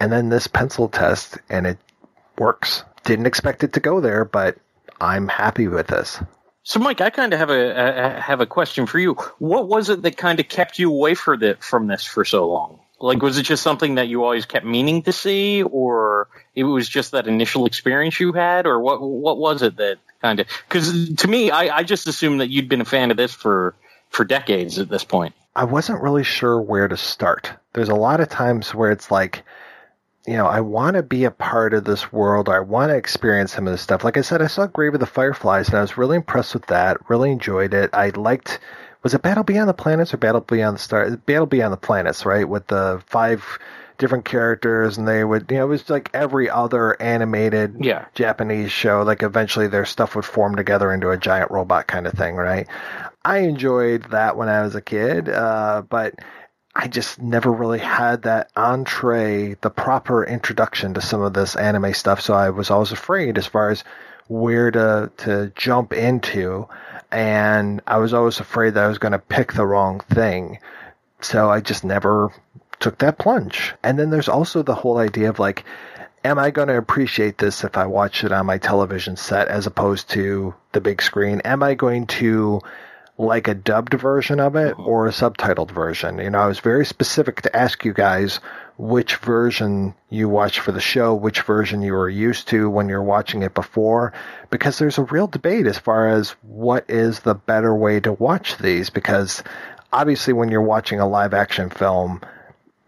And 0.00 0.10
then 0.10 0.30
this 0.30 0.46
pencil 0.46 0.88
test, 0.88 1.36
and 1.50 1.66
it 1.66 1.78
works. 2.38 2.82
Didn't 3.04 3.26
expect 3.26 3.62
it 3.62 3.74
to 3.74 3.80
go 3.80 4.00
there, 4.00 4.24
but 4.24 4.56
I'm 5.02 5.28
happy 5.28 5.68
with 5.68 5.88
this. 5.88 6.18
So, 6.62 6.80
Mike, 6.80 7.02
I 7.02 7.10
kind 7.10 7.34
of 7.34 7.38
have 7.38 7.50
a, 7.50 7.70
a 7.70 8.20
have 8.20 8.40
a 8.40 8.46
question 8.46 8.86
for 8.86 8.98
you. 8.98 9.14
What 9.38 9.68
was 9.68 9.90
it 9.90 10.00
that 10.02 10.16
kind 10.16 10.40
of 10.40 10.48
kept 10.48 10.78
you 10.78 10.90
away 10.90 11.14
the, 11.14 11.58
from 11.60 11.88
this 11.88 12.04
for 12.04 12.24
so 12.24 12.48
long? 12.48 12.80
Like, 13.00 13.22
was 13.22 13.38
it 13.38 13.44
just 13.44 13.62
something 13.62 13.94
that 13.94 14.08
you 14.08 14.22
always 14.24 14.44
kept 14.44 14.66
meaning 14.66 15.02
to 15.02 15.12
see, 15.12 15.62
or 15.62 16.28
it 16.54 16.64
was 16.64 16.86
just 16.88 17.12
that 17.12 17.26
initial 17.26 17.64
experience 17.64 18.20
you 18.20 18.32
had, 18.32 18.66
or 18.66 18.78
what? 18.80 19.00
What 19.00 19.38
was 19.38 19.62
it 19.62 19.76
that 19.76 19.98
kind 20.20 20.40
of? 20.40 20.46
Because 20.68 21.14
to 21.14 21.28
me, 21.28 21.50
I, 21.50 21.78
I 21.78 21.82
just 21.82 22.06
assumed 22.06 22.40
that 22.40 22.50
you'd 22.50 22.68
been 22.68 22.82
a 22.82 22.84
fan 22.84 23.10
of 23.10 23.16
this 23.16 23.32
for 23.32 23.74
for 24.10 24.24
decades 24.24 24.78
at 24.78 24.90
this 24.90 25.04
point. 25.04 25.34
I 25.56 25.64
wasn't 25.64 26.02
really 26.02 26.24
sure 26.24 26.60
where 26.60 26.88
to 26.88 26.96
start. 26.96 27.52
There's 27.72 27.88
a 27.88 27.94
lot 27.94 28.20
of 28.20 28.28
times 28.28 28.74
where 28.74 28.90
it's 28.90 29.10
like, 29.10 29.44
you 30.26 30.34
know, 30.34 30.46
I 30.46 30.60
want 30.60 30.96
to 30.96 31.02
be 31.02 31.24
a 31.24 31.30
part 31.30 31.72
of 31.72 31.84
this 31.84 32.12
world. 32.12 32.48
Or 32.48 32.56
I 32.56 32.60
want 32.60 32.90
to 32.90 32.96
experience 32.96 33.52
some 33.52 33.66
of 33.66 33.72
this 33.72 33.80
stuff. 33.80 34.04
Like 34.04 34.18
I 34.18 34.20
said, 34.20 34.42
I 34.42 34.46
saw 34.46 34.66
Grave 34.66 34.94
of 34.94 35.00
the 35.00 35.06
Fireflies, 35.06 35.68
and 35.68 35.78
I 35.78 35.80
was 35.80 35.96
really 35.96 36.16
impressed 36.16 36.54
with 36.54 36.66
that. 36.66 37.08
Really 37.08 37.32
enjoyed 37.32 37.72
it. 37.72 37.90
I 37.94 38.10
liked. 38.10 38.60
Was 39.02 39.14
it 39.14 39.22
Battle 39.22 39.44
Beyond 39.44 39.68
the 39.68 39.74
Planets 39.74 40.12
or 40.12 40.18
Battle 40.18 40.40
Beyond 40.42 40.76
the 40.76 40.80
Stars? 40.80 41.16
Battle 41.16 41.46
Beyond 41.46 41.72
the 41.72 41.78
Planets, 41.78 42.26
right? 42.26 42.48
With 42.48 42.66
the 42.66 43.02
five 43.06 43.44
different 43.98 44.24
characters, 44.24 44.96
and 44.98 45.06
they 45.06 45.22
would, 45.22 45.50
you 45.50 45.58
know, 45.58 45.64
it 45.64 45.68
was 45.68 45.88
like 45.90 46.10
every 46.14 46.48
other 46.48 47.00
animated 47.00 47.76
Yeah. 47.84 48.06
Japanese 48.14 48.72
show. 48.72 49.02
Like 49.02 49.22
eventually 49.22 49.68
their 49.68 49.84
stuff 49.84 50.16
would 50.16 50.24
form 50.24 50.56
together 50.56 50.92
into 50.92 51.10
a 51.10 51.18
giant 51.18 51.50
robot 51.50 51.86
kind 51.86 52.06
of 52.06 52.14
thing, 52.14 52.36
right? 52.36 52.66
I 53.24 53.38
enjoyed 53.38 54.04
that 54.10 54.36
when 54.36 54.48
I 54.48 54.62
was 54.62 54.74
a 54.74 54.80
kid, 54.80 55.28
uh, 55.28 55.82
but 55.88 56.14
I 56.74 56.88
just 56.88 57.20
never 57.20 57.50
really 57.52 57.78
had 57.78 58.22
that 58.22 58.50
entree, 58.56 59.54
the 59.60 59.70
proper 59.70 60.24
introduction 60.24 60.94
to 60.94 61.00
some 61.02 61.20
of 61.20 61.34
this 61.34 61.56
anime 61.56 61.92
stuff. 61.92 62.20
So 62.22 62.32
I 62.32 62.50
was 62.50 62.70
always 62.70 62.92
afraid 62.92 63.36
as 63.36 63.46
far 63.46 63.70
as 63.70 63.84
where 64.28 64.70
to 64.70 65.10
to 65.18 65.52
jump 65.56 65.92
into, 65.92 66.68
and 67.12 67.80
I 67.86 67.98
was 67.98 68.14
always 68.14 68.40
afraid 68.40 68.74
that 68.74 68.84
I 68.84 68.88
was 68.88 68.98
going 68.98 69.12
to 69.12 69.18
pick 69.18 69.52
the 69.52 69.66
wrong 69.66 70.00
thing. 70.00 70.58
So 71.20 71.50
I 71.50 71.60
just 71.60 71.84
never 71.84 72.32
took 72.78 72.98
that 72.98 73.18
plunge. 73.18 73.74
And 73.82 73.98
then 73.98 74.10
there's 74.10 74.28
also 74.28 74.62
the 74.62 74.74
whole 74.74 74.98
idea 74.98 75.28
of 75.28 75.38
like, 75.38 75.64
am 76.24 76.38
I 76.38 76.50
going 76.50 76.68
to 76.68 76.76
appreciate 76.76 77.38
this 77.38 77.64
if 77.64 77.76
I 77.76 77.86
watch 77.86 78.24
it 78.24 78.32
on 78.32 78.46
my 78.46 78.58
television 78.58 79.16
set 79.16 79.48
as 79.48 79.66
opposed 79.66 80.08
to 80.10 80.54
the 80.72 80.80
big 80.80 81.02
screen? 81.02 81.40
Am 81.44 81.62
I 81.62 81.74
going 81.74 82.06
to 82.06 82.60
like 83.18 83.48
a 83.48 83.54
dubbed 83.54 83.94
version 83.94 84.40
of 84.40 84.56
it 84.56 84.74
mm-hmm. 84.74 84.86
or 84.86 85.06
a 85.06 85.12
subtitled 85.12 85.70
version? 85.70 86.18
You 86.18 86.30
know, 86.30 86.40
I 86.40 86.46
was 86.46 86.60
very 86.60 86.86
specific 86.86 87.42
to 87.42 87.56
ask 87.56 87.84
you 87.84 87.92
guys 87.92 88.40
which 88.80 89.16
version 89.16 89.94
you 90.08 90.26
watch 90.26 90.58
for 90.58 90.72
the 90.72 90.80
show, 90.80 91.14
which 91.14 91.42
version 91.42 91.82
you 91.82 91.92
were 91.92 92.08
used 92.08 92.48
to 92.48 92.70
when 92.70 92.88
you're 92.88 93.02
watching 93.02 93.42
it 93.42 93.52
before, 93.52 94.14
because 94.48 94.78
there's 94.78 94.96
a 94.96 95.02
real 95.02 95.26
debate 95.26 95.66
as 95.66 95.76
far 95.76 96.08
as 96.08 96.30
what 96.42 96.88
is 96.88 97.20
the 97.20 97.34
better 97.34 97.74
way 97.74 98.00
to 98.00 98.14
watch 98.14 98.56
these. 98.56 98.88
Because 98.88 99.42
obviously, 99.92 100.32
when 100.32 100.48
you're 100.48 100.62
watching 100.62 100.98
a 100.98 101.06
live 101.06 101.34
action 101.34 101.68
film, 101.68 102.22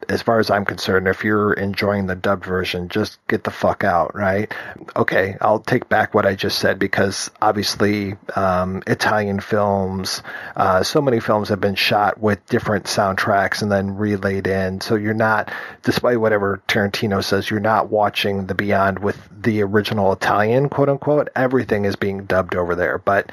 as 0.09 0.23
far 0.23 0.39
as 0.39 0.51
I'm 0.51 0.65
concerned, 0.65 1.09
if 1.09 1.25
you're 1.25 1.53
enjoying 1.53 2.07
the 2.07 2.15
dubbed 2.15 2.45
version, 2.45 2.89
just 2.89 3.19
get 3.29 3.45
the 3.45 3.51
fuck 3.51 3.85
out, 3.85 4.15
right? 4.15 4.53
Okay, 4.97 5.37
I'll 5.41 5.61
take 5.61 5.89
back 5.89 6.15
what 6.15 6.27
I 6.27 6.35
just 6.35 6.59
said 6.59 6.79
because 6.79 7.31
obviously 7.41 8.15
um, 8.37 8.83
Italian 8.87 9.41
films, 9.41 10.23
uh, 10.57 10.83
so 10.83 11.01
many 11.01 11.21
films 11.21 11.49
have 11.49 11.61
been 11.61 11.75
shot 11.75 12.21
with 12.21 12.45
different 12.47 12.85
soundtracks 12.85 13.63
and 13.63 13.71
then 13.71 13.97
relayed 13.97 14.47
in. 14.47 14.81
So 14.81 14.95
you're 14.95 15.15
not, 15.15 15.53
despite 15.83 16.21
whatever 16.21 16.63
Tarantino 16.69 17.23
says, 17.23 17.51
you're 17.51 17.61
not 17.61 17.91
watching 17.91 18.47
The 18.47 18.55
Beyond 18.55 18.99
with 18.99 19.19
the 19.43 19.63
original 19.63 20.13
Italian, 20.13 20.69
quote 20.69 20.89
unquote. 20.89 21.29
Everything 21.35 21.85
is 21.85 21.97
being 21.97 22.25
dubbed 22.25 22.55
over 22.55 22.75
there. 22.75 22.99
But 22.99 23.33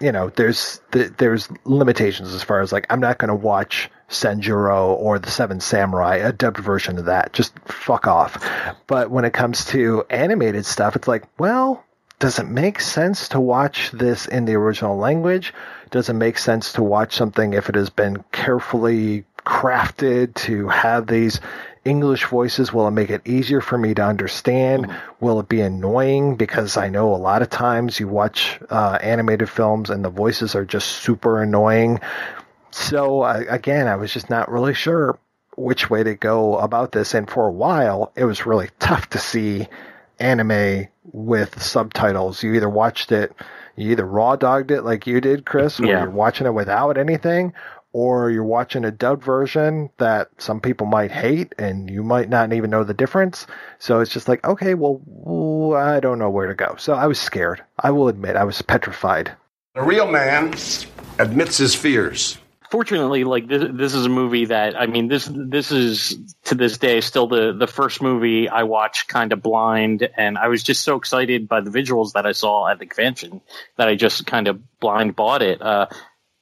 you 0.00 0.12
know, 0.12 0.30
there's 0.30 0.80
there's 0.90 1.48
limitations 1.64 2.32
as 2.32 2.42
far 2.42 2.60
as 2.60 2.72
like 2.72 2.86
I'm 2.88 3.00
not 3.00 3.18
going 3.18 3.28
to 3.28 3.34
watch 3.34 3.90
Sanjuro 4.10 4.88
or 4.88 5.18
the 5.18 5.30
Seven 5.30 5.60
Samurai, 5.60 6.16
a 6.16 6.32
dubbed 6.32 6.58
version 6.58 6.98
of 6.98 7.06
that. 7.06 7.32
Just 7.32 7.58
fuck 7.60 8.06
off. 8.06 8.44
But 8.86 9.10
when 9.10 9.24
it 9.24 9.32
comes 9.32 9.64
to 9.66 10.04
animated 10.10 10.66
stuff, 10.66 10.96
it's 10.96 11.08
like, 11.08 11.24
well, 11.38 11.84
does 12.18 12.38
it 12.38 12.48
make 12.48 12.80
sense 12.80 13.28
to 13.30 13.40
watch 13.40 13.90
this 13.92 14.26
in 14.26 14.44
the 14.44 14.54
original 14.54 14.96
language? 14.96 15.54
Does 15.90 16.08
it 16.08 16.14
make 16.14 16.38
sense 16.38 16.72
to 16.74 16.82
watch 16.82 17.16
something 17.16 17.54
if 17.54 17.68
it 17.68 17.74
has 17.76 17.88
been 17.88 18.22
carefully 18.30 19.24
crafted 19.46 20.34
to 20.34 20.68
have 20.68 21.06
these 21.06 21.40
English 21.84 22.26
voices? 22.26 22.72
Will 22.72 22.86
it 22.88 22.92
make 22.92 23.10
it 23.10 23.26
easier 23.26 23.60
for 23.60 23.78
me 23.78 23.94
to 23.94 24.02
understand? 24.02 24.86
Mm-hmm. 24.86 25.24
Will 25.24 25.40
it 25.40 25.48
be 25.48 25.60
annoying? 25.60 26.36
Because 26.36 26.76
I 26.76 26.88
know 26.88 27.14
a 27.14 27.16
lot 27.16 27.42
of 27.42 27.48
times 27.48 27.98
you 27.98 28.06
watch 28.06 28.60
uh, 28.68 28.98
animated 29.00 29.48
films 29.48 29.88
and 29.88 30.04
the 30.04 30.10
voices 30.10 30.54
are 30.54 30.64
just 30.64 30.88
super 30.88 31.42
annoying. 31.42 32.00
So 32.70 33.22
uh, 33.22 33.44
again, 33.48 33.88
I 33.88 33.96
was 33.96 34.12
just 34.12 34.30
not 34.30 34.50
really 34.50 34.74
sure 34.74 35.18
which 35.56 35.90
way 35.90 36.02
to 36.02 36.14
go 36.14 36.56
about 36.58 36.92
this. 36.92 37.14
And 37.14 37.28
for 37.28 37.46
a 37.46 37.52
while, 37.52 38.12
it 38.16 38.24
was 38.24 38.46
really 38.46 38.68
tough 38.78 39.10
to 39.10 39.18
see 39.18 39.68
anime 40.18 40.88
with 41.12 41.60
subtitles. 41.60 42.42
You 42.42 42.54
either 42.54 42.68
watched 42.68 43.12
it, 43.12 43.32
you 43.76 43.90
either 43.90 44.06
raw 44.06 44.36
dogged 44.36 44.70
it 44.70 44.82
like 44.82 45.06
you 45.06 45.20
did, 45.20 45.46
Chris, 45.46 45.80
or 45.80 45.86
yeah. 45.86 46.02
you're 46.02 46.10
watching 46.10 46.46
it 46.46 46.54
without 46.54 46.98
anything, 46.98 47.52
or 47.92 48.30
you're 48.30 48.44
watching 48.44 48.84
a 48.84 48.90
dubbed 48.90 49.24
version 49.24 49.90
that 49.98 50.28
some 50.38 50.60
people 50.60 50.86
might 50.86 51.10
hate 51.10 51.54
and 51.58 51.90
you 51.90 52.02
might 52.02 52.28
not 52.28 52.52
even 52.52 52.70
know 52.70 52.84
the 52.84 52.94
difference. 52.94 53.46
So 53.78 54.00
it's 54.00 54.12
just 54.12 54.28
like, 54.28 54.44
okay, 54.46 54.74
well, 54.74 55.00
I 55.76 55.98
don't 56.00 56.18
know 56.18 56.30
where 56.30 56.46
to 56.46 56.54
go. 56.54 56.76
So 56.78 56.94
I 56.94 57.06
was 57.06 57.18
scared. 57.18 57.62
I 57.78 57.90
will 57.90 58.08
admit, 58.08 58.36
I 58.36 58.44
was 58.44 58.62
petrified. 58.62 59.32
A 59.74 59.84
real 59.84 60.10
man 60.10 60.54
admits 61.18 61.56
his 61.56 61.74
fears. 61.74 62.38
Fortunately, 62.70 63.24
like 63.24 63.48
this, 63.48 63.64
this 63.72 63.94
is 63.94 64.06
a 64.06 64.08
movie 64.08 64.44
that 64.44 64.80
I 64.80 64.86
mean 64.86 65.08
this 65.08 65.28
this 65.32 65.72
is 65.72 66.16
to 66.44 66.54
this 66.54 66.78
day 66.78 67.00
still 67.00 67.26
the 67.26 67.52
the 67.52 67.66
first 67.66 68.00
movie 68.00 68.48
I 68.48 68.62
watched 68.62 69.08
kind 69.08 69.32
of 69.32 69.42
blind, 69.42 70.08
and 70.16 70.38
I 70.38 70.46
was 70.46 70.62
just 70.62 70.82
so 70.82 70.96
excited 70.96 71.48
by 71.48 71.62
the 71.62 71.70
visuals 71.70 72.12
that 72.12 72.26
I 72.26 72.32
saw 72.32 72.68
at 72.68 72.78
the 72.78 72.86
convention 72.86 73.40
that 73.76 73.88
I 73.88 73.96
just 73.96 74.24
kind 74.24 74.46
of 74.46 74.78
blind 74.78 75.16
bought 75.16 75.42
it. 75.42 75.60
Uh, 75.60 75.86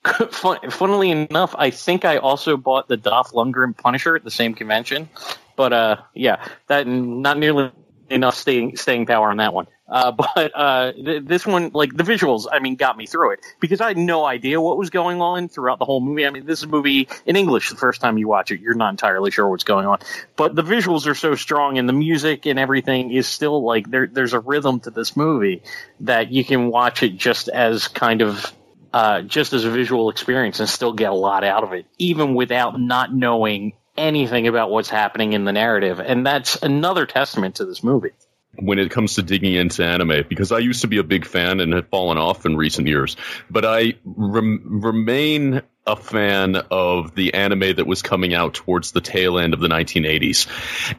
fun, 0.30 0.70
funnily 0.70 1.10
enough, 1.10 1.54
I 1.56 1.70
think 1.70 2.04
I 2.04 2.18
also 2.18 2.58
bought 2.58 2.88
the 2.88 2.98
Dolph 2.98 3.32
Lundgren 3.32 3.76
Punisher 3.76 4.14
at 4.14 4.22
the 4.22 4.30
same 4.30 4.54
convention. 4.54 5.08
But 5.56 5.72
uh, 5.72 5.96
yeah, 6.14 6.46
that 6.66 6.86
not 6.86 7.38
nearly 7.38 7.72
enough 8.10 8.34
staying 8.34 8.76
staying 8.76 9.06
power 9.06 9.30
on 9.30 9.38
that 9.38 9.54
one. 9.54 9.66
Uh, 9.88 10.12
but 10.34 10.52
uh, 10.54 10.92
th- 10.92 11.24
this 11.24 11.46
one, 11.46 11.70
like 11.72 11.96
the 11.96 12.02
visuals, 12.02 12.46
I 12.50 12.58
mean, 12.58 12.76
got 12.76 12.96
me 12.96 13.06
through 13.06 13.32
it 13.32 13.40
because 13.60 13.80
I 13.80 13.88
had 13.88 13.96
no 13.96 14.24
idea 14.24 14.60
what 14.60 14.76
was 14.76 14.90
going 14.90 15.20
on 15.20 15.48
throughout 15.48 15.78
the 15.78 15.84
whole 15.84 16.00
movie. 16.00 16.26
I 16.26 16.30
mean, 16.30 16.46
this 16.46 16.60
is 16.60 16.64
a 16.64 16.68
movie 16.68 17.08
in 17.26 17.36
English. 17.36 17.70
The 17.70 17.76
first 17.76 18.00
time 18.00 18.18
you 18.18 18.28
watch 18.28 18.50
it, 18.50 18.60
you're 18.60 18.74
not 18.74 18.90
entirely 18.90 19.30
sure 19.30 19.48
what's 19.48 19.64
going 19.64 19.86
on, 19.86 19.98
but 20.36 20.54
the 20.54 20.62
visuals 20.62 21.06
are 21.06 21.14
so 21.14 21.34
strong, 21.34 21.78
and 21.78 21.88
the 21.88 21.92
music 21.92 22.46
and 22.46 22.58
everything 22.58 23.12
is 23.12 23.26
still 23.26 23.62
like 23.62 23.90
there. 23.90 24.06
There's 24.06 24.34
a 24.34 24.40
rhythm 24.40 24.80
to 24.80 24.90
this 24.90 25.16
movie 25.16 25.62
that 26.00 26.30
you 26.30 26.44
can 26.44 26.68
watch 26.68 27.02
it 27.02 27.16
just 27.16 27.48
as 27.48 27.88
kind 27.88 28.22
of 28.22 28.52
uh, 28.92 29.22
just 29.22 29.52
as 29.52 29.64
a 29.64 29.70
visual 29.70 30.10
experience 30.10 30.60
and 30.60 30.68
still 30.68 30.92
get 30.92 31.10
a 31.10 31.14
lot 31.14 31.44
out 31.44 31.64
of 31.64 31.72
it, 31.72 31.86
even 31.98 32.34
without 32.34 32.80
not 32.80 33.14
knowing 33.14 33.74
anything 33.96 34.46
about 34.46 34.70
what's 34.70 34.88
happening 34.88 35.32
in 35.32 35.44
the 35.44 35.52
narrative. 35.52 36.00
And 36.00 36.24
that's 36.24 36.56
another 36.62 37.04
testament 37.04 37.56
to 37.56 37.66
this 37.66 37.82
movie. 37.82 38.12
When 38.54 38.78
it 38.78 38.90
comes 38.90 39.14
to 39.14 39.22
digging 39.22 39.54
into 39.54 39.84
anime, 39.84 40.24
because 40.28 40.50
I 40.50 40.58
used 40.58 40.80
to 40.80 40.88
be 40.88 40.98
a 40.98 41.04
big 41.04 41.24
fan 41.24 41.60
and 41.60 41.72
have 41.74 41.88
fallen 41.88 42.18
off 42.18 42.44
in 42.44 42.56
recent 42.56 42.88
years, 42.88 43.16
but 43.48 43.64
I 43.64 43.94
rem- 44.04 44.80
remain 44.82 45.62
a 45.88 45.96
fan 45.96 46.54
of 46.70 47.14
the 47.14 47.32
anime 47.34 47.76
that 47.76 47.86
was 47.86 48.02
coming 48.02 48.34
out 48.34 48.52
towards 48.52 48.92
the 48.92 49.00
tail 49.00 49.38
end 49.38 49.54
of 49.54 49.60
the 49.60 49.68
1980s. 49.68 50.46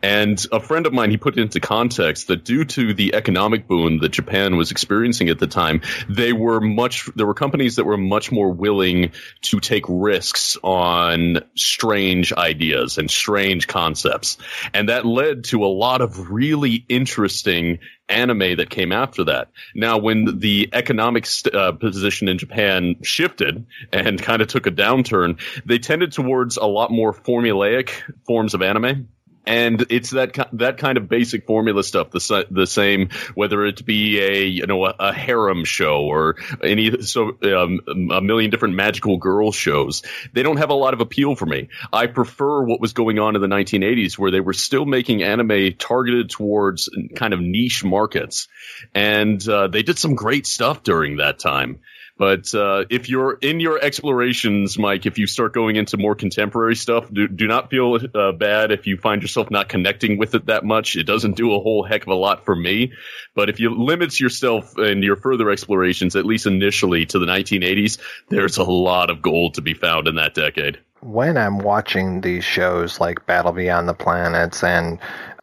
And 0.01 0.43
a 0.51 0.59
friend 0.59 0.87
of 0.87 0.93
mine, 0.93 1.11
he 1.11 1.17
put 1.17 1.37
into 1.37 1.59
context 1.59 2.27
that 2.27 2.43
due 2.43 2.65
to 2.65 2.93
the 2.95 3.13
economic 3.13 3.67
boom 3.67 3.99
that 3.99 4.09
Japan 4.09 4.57
was 4.57 4.71
experiencing 4.71 5.29
at 5.29 5.37
the 5.37 5.45
time, 5.45 5.81
they 6.09 6.33
were 6.33 6.59
much, 6.59 7.07
there 7.15 7.27
were 7.27 7.35
companies 7.35 7.75
that 7.75 7.85
were 7.85 7.97
much 7.97 8.31
more 8.31 8.51
willing 8.51 9.11
to 9.41 9.59
take 9.59 9.85
risks 9.87 10.57
on 10.63 11.41
strange 11.55 12.33
ideas 12.33 12.97
and 12.97 13.11
strange 13.11 13.67
concepts. 13.67 14.37
And 14.73 14.89
that 14.89 15.05
led 15.05 15.43
to 15.45 15.63
a 15.63 15.67
lot 15.67 16.01
of 16.01 16.31
really 16.31 16.83
interesting 16.89 17.79
anime 18.09 18.57
that 18.57 18.69
came 18.69 18.91
after 18.91 19.23
that. 19.25 19.49
Now, 19.75 19.97
when 19.97 20.39
the 20.39 20.69
economic 20.73 21.25
st- 21.25 21.53
uh, 21.53 21.71
position 21.73 22.27
in 22.27 22.37
Japan 22.37 22.95
shifted 23.03 23.65
and 23.93 24.21
kind 24.21 24.41
of 24.41 24.47
took 24.47 24.67
a 24.67 24.71
downturn, 24.71 25.39
they 25.65 25.79
tended 25.79 26.11
towards 26.11 26.57
a 26.57 26.65
lot 26.65 26.91
more 26.91 27.13
formulaic 27.13 27.91
forms 28.25 28.53
of 28.53 28.61
anime 28.61 29.07
and 29.49 29.87
it's 29.89 30.11
that 30.11 30.37
that 30.53 30.77
kind 30.77 30.97
of 30.99 31.09
basic 31.09 31.47
formula 31.47 31.83
stuff. 31.83 32.11
The 32.11 32.45
the 32.51 32.67
same 32.67 33.09
whether 33.33 33.65
it 33.65 33.83
be 33.83 34.19
a 34.19 34.43
you 34.43 34.67
know 34.67 34.85
a, 34.85 34.95
a 34.99 35.11
harem 35.11 35.65
show 35.65 36.03
or 36.03 36.35
any 36.63 37.01
so 37.01 37.35
um, 37.41 37.81
a 38.11 38.21
million 38.21 38.51
different 38.51 38.75
magical 38.75 39.17
girl 39.17 39.51
shows. 39.51 40.03
They 40.33 40.43
don't 40.43 40.57
have 40.57 40.69
a 40.69 40.75
lot 40.75 40.93
of 40.93 41.01
appeal 41.01 41.35
for 41.35 41.47
me. 41.47 41.69
I 41.91 42.05
prefer 42.05 42.63
what 42.63 42.79
was 42.79 42.93
going 42.93 43.17
on 43.17 43.35
in 43.35 43.41
the 43.41 43.47
1980s, 43.47 44.19
where 44.19 44.29
they 44.29 44.39
were 44.39 44.53
still 44.53 44.85
making 44.85 45.23
anime 45.23 45.73
targeted 45.79 46.29
towards 46.29 46.87
kind 47.15 47.33
of 47.33 47.41
niche 47.41 47.83
markets, 47.83 48.47
and 48.93 49.45
uh, 49.49 49.67
they 49.67 49.81
did 49.81 49.97
some 49.97 50.13
great 50.13 50.45
stuff 50.45 50.83
during 50.83 51.17
that 51.17 51.39
time. 51.39 51.79
But 52.19 52.53
uh, 52.53 52.83
if 52.89 53.07
you're 53.07 53.31
in 53.31 53.61
your 53.61 53.81
explorations, 53.81 54.77
Mike, 54.77 55.05
if 55.05 55.17
you 55.17 55.25
start 55.25 55.53
going 55.53 55.77
into 55.77 55.95
more 55.95 56.15
contemporary 56.15 56.75
stuff, 56.75 57.09
do, 57.11 57.29
do 57.29 57.47
not 57.47 57.69
feel 57.69 57.97
uh, 58.13 58.33
bad 58.33 58.71
if 58.71 58.87
you 58.87 58.97
find 58.97 59.21
yourself 59.21 59.49
not 59.49 59.69
connecting 59.69 60.17
with 60.17 60.35
it 60.35 60.47
that 60.47 60.65
much. 60.65 60.97
It 60.97 61.05
doesn't 61.05 61.37
do 61.37 61.55
a 61.55 61.61
whole 61.61 61.81
heck 61.81 62.01
of 62.01 62.09
a 62.09 62.15
lot 62.15 62.43
for 62.43 62.53
me. 62.53 62.91
But 63.35 63.49
if 63.49 63.61
you 63.61 63.73
limit 63.73 64.19
yourself 64.19 64.77
and 64.77 65.01
your 65.01 65.15
further 65.15 65.49
explorations, 65.49 66.17
at 66.17 66.25
least 66.25 66.45
initially, 66.45 67.05
to 67.05 67.19
the 67.19 67.25
1980s, 67.25 67.99
there's 68.27 68.57
a 68.57 68.63
lot 68.63 69.09
of 69.09 69.21
gold 69.21 69.53
to 69.53 69.61
be 69.61 69.73
found 69.73 70.09
in 70.09 70.15
that 70.15 70.33
decade. 70.33 70.77
When 70.99 71.37
I'm 71.37 71.59
watching 71.59 72.19
these 72.19 72.43
shows 72.43 72.99
like 72.99 73.25
Battle 73.25 73.53
Beyond 73.53 73.87
the 73.87 73.93
Planets 73.93 74.61
and 74.61 74.99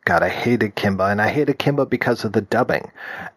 God, 0.07 0.23
I 0.23 0.29
hated 0.29 0.77
Kimba, 0.77 1.11
and 1.11 1.21
I 1.21 1.29
hated 1.29 1.59
Kimba 1.59 1.91
because 1.91 2.25
of 2.25 2.31
the 2.31 2.41
dubbing 2.41 2.93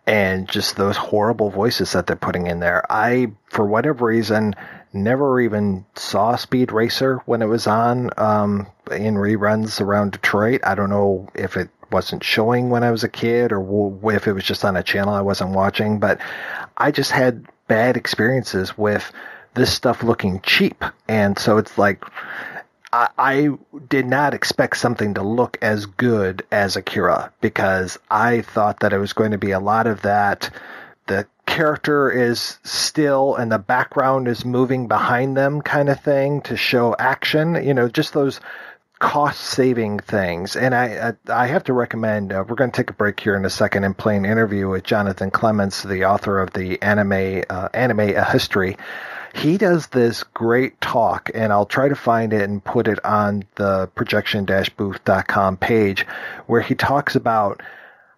and 0.05 0.47
just 0.47 0.75
those 0.75 0.95
horrible 0.95 1.49
voices 1.49 1.93
that 1.93 2.05
they're 2.05 2.15
putting 2.15 2.45
in 2.45 2.59
there. 2.59 2.85
I, 2.91 3.31
for 3.47 3.65
whatever 3.65 4.05
reason, 4.05 4.55
never 4.93 5.41
even 5.41 5.83
saw 5.95 6.35
Speed 6.35 6.71
Racer 6.71 7.17
when 7.25 7.41
it 7.41 7.47
was 7.47 7.65
on 7.65 8.11
um, 8.17 8.67
in 8.91 9.15
reruns 9.15 9.81
around 9.81 10.11
Detroit. 10.11 10.61
I 10.63 10.75
don't 10.75 10.91
know 10.91 11.27
if 11.33 11.57
it 11.57 11.69
wasn't 11.91 12.23
showing 12.23 12.69
when 12.69 12.83
I 12.83 12.91
was 12.91 13.03
a 13.03 13.09
kid 13.09 13.51
or 13.51 14.13
if 14.13 14.27
it 14.27 14.33
was 14.33 14.43
just 14.43 14.63
on 14.63 14.77
a 14.77 14.83
channel 14.83 15.15
I 15.15 15.21
wasn't 15.21 15.55
watching, 15.55 15.97
but 15.97 16.21
I 16.77 16.91
just 16.91 17.09
had 17.09 17.47
bad 17.67 17.97
experiences 17.97 18.77
with 18.77 19.11
this 19.55 19.73
stuff 19.73 20.03
looking 20.03 20.39
cheap. 20.41 20.85
And 21.07 21.39
so 21.39 21.57
it's 21.57 21.79
like, 21.79 22.05
I, 22.91 23.09
I 23.17 23.49
did 23.87 24.05
not 24.05 24.33
expect 24.33 24.77
something 24.77 25.15
to 25.15 25.23
look 25.23 25.57
as 25.61 25.85
good 25.85 26.45
as 26.51 26.75
Akira 26.75 27.31
because 27.41 27.99
I 28.09 28.41
thought 28.41 28.81
that 28.81 28.93
it 28.93 28.97
was 28.97 29.13
going 29.13 29.31
to 29.31 29.37
be 29.37 29.51
a 29.51 29.59
lot 29.59 29.87
of 29.87 30.01
that. 30.01 30.49
The 31.07 31.27
character 31.45 32.11
is 32.11 32.59
still 32.63 33.35
and 33.35 33.51
the 33.51 33.59
background 33.59 34.27
is 34.27 34.45
moving 34.45 34.87
behind 34.87 35.35
them 35.35 35.61
kind 35.61 35.89
of 35.89 35.99
thing 36.01 36.41
to 36.41 36.57
show 36.57 36.95
action. 36.97 37.55
You 37.63 37.73
know, 37.73 37.89
just 37.89 38.13
those 38.13 38.39
cost 38.99 39.39
saving 39.39 39.99
things. 39.99 40.55
And 40.55 40.75
I, 40.75 41.15
I, 41.29 41.43
I 41.43 41.47
have 41.47 41.63
to 41.65 41.73
recommend, 41.73 42.33
uh, 42.33 42.43
we're 42.47 42.55
going 42.55 42.71
to 42.71 42.75
take 42.75 42.89
a 42.89 42.93
break 42.93 43.19
here 43.19 43.35
in 43.35 43.45
a 43.45 43.49
second 43.49 43.85
and 43.85 43.97
play 43.97 44.17
an 44.17 44.25
interview 44.25 44.67
with 44.67 44.83
Jonathan 44.83 45.31
Clements, 45.31 45.83
the 45.83 46.05
author 46.05 46.39
of 46.39 46.51
the 46.51 46.81
anime, 46.81 47.43
uh, 47.49 47.69
anime 47.73 47.99
a 47.99 48.25
history 48.25 48.77
he 49.35 49.57
does 49.57 49.87
this 49.87 50.23
great 50.23 50.79
talk, 50.81 51.29
and 51.33 51.51
I'll 51.53 51.65
try 51.65 51.87
to 51.89 51.95
find 51.95 52.33
it 52.33 52.41
and 52.41 52.63
put 52.63 52.87
it 52.87 53.03
on 53.05 53.43
the 53.55 53.87
projection-booth.com 53.95 55.57
page, 55.57 56.05
where 56.47 56.61
he 56.61 56.75
talks 56.75 57.15
about 57.15 57.61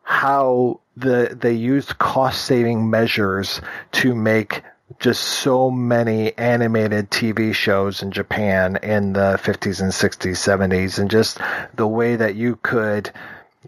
how 0.04 0.80
the 0.98 1.38
they 1.40 1.54
used 1.54 1.98
cost 1.98 2.44
saving 2.44 2.90
measures 2.90 3.62
to 3.94 4.14
make 4.14 4.64
just 5.00 5.24
so 5.24 5.72
many 5.72 6.38
animated 6.38 7.10
TV 7.10 7.54
shows 7.54 8.02
in 8.04 8.12
Japan 8.12 8.78
in 8.84 9.14
the 9.14 9.40
50s 9.42 9.82
and 9.82 9.92
60s, 9.92 10.36
70s, 10.36 11.00
and 11.00 11.10
just 11.10 11.40
the 11.76 11.88
way 11.88 12.16
that 12.18 12.36
you 12.36 12.58
could 12.58 13.12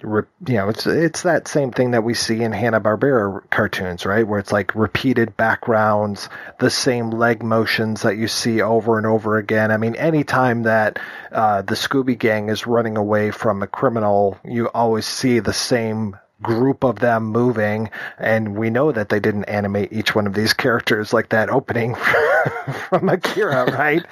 you 0.01 0.25
know, 0.47 0.69
it's 0.69 0.87
it's 0.87 1.21
that 1.21 1.47
same 1.47 1.71
thing 1.71 1.91
that 1.91 2.03
we 2.03 2.15
see 2.15 2.41
in 2.41 2.51
Hanna 2.51 2.81
Barbera 2.81 3.41
cartoons, 3.51 4.05
right? 4.05 4.27
Where 4.27 4.39
it's 4.39 4.51
like 4.51 4.73
repeated 4.73 5.37
backgrounds, 5.37 6.29
the 6.59 6.71
same 6.71 7.11
leg 7.11 7.43
motions 7.43 8.01
that 8.01 8.17
you 8.17 8.27
see 8.27 8.61
over 8.61 8.97
and 8.97 9.05
over 9.05 9.37
again. 9.37 9.71
I 9.71 9.77
mean, 9.77 9.95
anytime 9.95 10.63
that 10.63 10.97
uh, 11.31 11.61
the 11.61 11.75
Scooby 11.75 12.17
Gang 12.17 12.49
is 12.49 12.65
running 12.65 12.97
away 12.97 13.29
from 13.29 13.61
a 13.61 13.67
criminal, 13.67 14.39
you 14.43 14.67
always 14.69 15.05
see 15.05 15.39
the 15.39 15.53
same 15.53 16.17
group 16.43 16.83
of 16.83 16.99
them 16.99 17.23
moving, 17.25 17.89
and 18.19 18.55
we 18.55 18.69
know 18.69 18.91
that 18.91 19.09
they 19.09 19.19
didn't 19.19 19.45
animate 19.45 19.91
each 19.91 20.13
one 20.13 20.27
of 20.27 20.33
these 20.33 20.53
characters 20.53 21.13
like 21.13 21.29
that 21.29 21.49
opening 21.49 21.95
from 22.89 23.09
Akira, 23.09 23.71
right? 23.71 24.05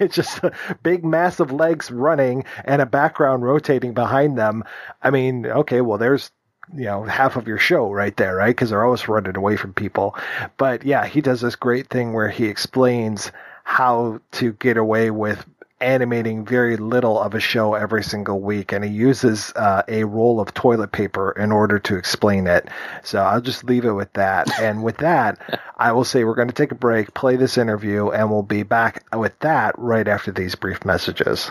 it's 0.00 0.14
just 0.14 0.40
big, 0.82 1.04
massive 1.04 1.52
legs 1.52 1.90
running 1.90 2.44
and 2.64 2.80
a 2.80 2.86
background 2.86 3.42
rotating 3.42 3.92
behind 3.92 4.38
them. 4.38 4.64
I 5.02 5.10
mean, 5.10 5.46
okay, 5.46 5.80
well, 5.80 5.98
there's 5.98 6.30
you 6.74 6.84
know 6.84 7.04
half 7.04 7.36
of 7.36 7.46
your 7.46 7.58
show 7.58 7.92
right 7.92 8.16
there 8.16 8.34
right 8.34 8.48
because 8.48 8.70
they're 8.70 8.84
always 8.84 9.06
running 9.06 9.36
away 9.36 9.56
from 9.56 9.72
people 9.72 10.16
but 10.56 10.84
yeah 10.84 11.06
he 11.06 11.20
does 11.20 11.40
this 11.40 11.54
great 11.54 11.88
thing 11.88 12.12
where 12.12 12.28
he 12.28 12.46
explains 12.46 13.30
how 13.62 14.20
to 14.32 14.52
get 14.54 14.76
away 14.76 15.12
with 15.12 15.46
animating 15.80 16.44
very 16.44 16.76
little 16.76 17.20
of 17.20 17.34
a 17.34 17.40
show 17.40 17.74
every 17.74 18.02
single 18.02 18.40
week 18.40 18.72
and 18.72 18.84
he 18.84 18.90
uses 18.90 19.52
uh, 19.56 19.82
a 19.88 20.04
roll 20.04 20.40
of 20.40 20.54
toilet 20.54 20.92
paper 20.92 21.32
in 21.32 21.52
order 21.52 21.78
to 21.78 21.96
explain 21.96 22.46
it. 22.46 22.68
So 23.02 23.20
i'll 23.20 23.42
just 23.42 23.64
leave 23.64 23.84
it 23.84 23.92
with 23.92 24.12
that. 24.14 24.48
And 24.60 24.82
with 24.82 24.96
that 24.98 25.60
i 25.76 25.92
will 25.92 26.04
say 26.04 26.24
we're 26.24 26.34
going 26.34 26.48
to 26.48 26.54
take 26.54 26.72
a 26.72 26.76
break 26.76 27.12
play 27.14 27.36
this 27.36 27.58
interview 27.58 28.08
and 28.08 28.30
we'll 28.30 28.42
be 28.42 28.62
back 28.62 29.04
with 29.14 29.38
that 29.40 29.78
right 29.78 30.08
after 30.08 30.32
these 30.32 30.54
brief 30.54 30.84
messages. 30.84 31.50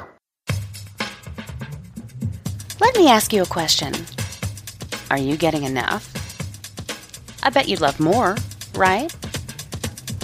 Let 2.81 2.95
me 2.97 3.07
ask 3.07 3.31
you 3.31 3.43
a 3.43 3.45
question. 3.45 3.93
Are 5.11 5.19
you 5.19 5.37
getting 5.37 5.63
enough? 5.63 6.11
I 7.43 7.51
bet 7.51 7.69
you'd 7.69 7.79
love 7.79 7.99
more, 7.99 8.35
right? 8.75 9.15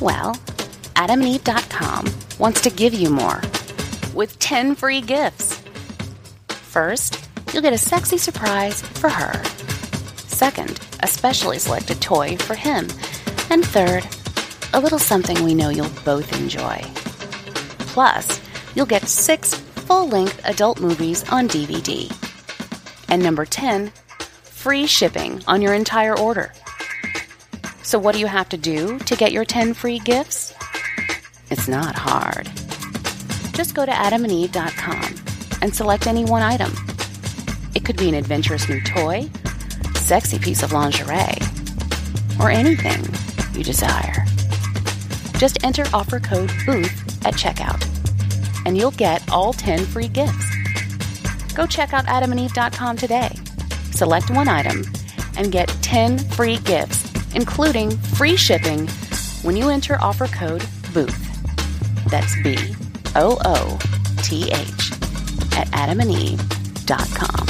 Well, 0.02 0.34
AdamandEve.com 0.96 2.12
wants 2.40 2.62
to 2.62 2.72
give 2.72 2.94
you 2.96 3.10
more 3.10 3.42
with 4.14 4.38
10 4.40 4.76
free 4.76 5.02
gifts. 5.02 5.62
First, 6.48 7.28
you'll 7.54 7.62
get 7.62 7.74
a 7.74 7.78
sexy 7.78 8.18
surprise 8.18 8.82
for 8.82 9.10
her. 9.10 9.44
Second, 10.16 10.80
a 11.02 11.08
specially 11.08 11.60
selected 11.60 12.02
toy 12.02 12.38
for 12.38 12.56
him. 12.56 12.88
And 13.50 13.66
third, 13.66 14.08
a 14.74 14.80
little 14.80 15.00
something 15.00 15.44
we 15.44 15.54
know 15.54 15.70
you'll 15.70 15.90
both 16.06 16.40
enjoy. 16.40 16.82
Plus, 17.94 18.40
you'll 18.76 18.86
get 18.86 19.08
six 19.08 19.54
full 19.54 20.08
length 20.08 20.42
adult 20.46 20.80
movies 20.80 21.30
on 21.30 21.48
DVD. 21.48 22.10
And 23.10 23.22
number 23.22 23.46
10, 23.46 23.92
free 24.44 24.88
shipping 24.88 25.44
on 25.48 25.62
your 25.62 25.74
entire 25.74 26.18
order. 26.18 26.54
So, 27.84 28.00
what 28.00 28.14
do 28.14 28.20
you 28.20 28.28
have 28.28 28.48
to 28.50 28.58
do 28.58 29.00
to 29.00 29.16
get 29.16 29.34
your 29.34 29.44
10 29.44 29.74
free 29.74 30.00
gifts? 30.00 30.54
It's 31.50 31.68
not 31.68 31.96
hard. 31.96 32.50
Just 33.54 33.76
go 33.76 33.86
to 33.86 33.92
adamandeve.com 33.92 35.16
and 35.62 35.76
select 35.76 36.08
any 36.08 36.26
one 36.26 36.42
item. 36.42 36.72
It 37.76 37.86
could 37.86 37.98
be 37.98 38.10
an 38.10 38.16
adventurous 38.16 38.68
new 38.68 38.82
toy, 38.82 39.30
sexy 39.96 40.40
piece 40.40 40.64
of 40.64 40.74
lingerie, 40.74 41.38
or 42.40 42.50
anything 42.50 43.04
you 43.58 43.64
desire. 43.64 44.26
Just 45.38 45.64
enter 45.64 45.84
offer 45.94 46.20
code 46.20 46.52
BOOTH 46.66 47.26
at 47.26 47.36
checkout, 47.36 47.86
and 48.66 48.78
you'll 48.78 48.92
get 48.92 49.30
all 49.32 49.54
10 49.54 49.86
free 49.86 50.08
gifts. 50.08 50.46
Go 51.56 51.66
check 51.66 51.94
out 51.94 52.06
adamandeve.com 52.06 52.98
today 52.98 53.32
select 54.02 54.32
one 54.32 54.48
item, 54.48 54.84
and 55.38 55.52
get 55.52 55.68
10 55.84 56.18
free 56.18 56.58
gifts, 56.58 57.14
including 57.36 57.92
free 57.92 58.36
shipping 58.36 58.88
when 59.44 59.56
you 59.56 59.70
enter 59.70 59.96
offer 60.02 60.26
code 60.28 60.64
BOOTH. 60.92 62.10
That's 62.10 62.36
B 62.42 62.58
O 63.16 63.38
O 63.46 63.80
T 64.24 64.52
H 64.52 64.92
at 65.58 65.68
adamandeve.com. 65.72 67.48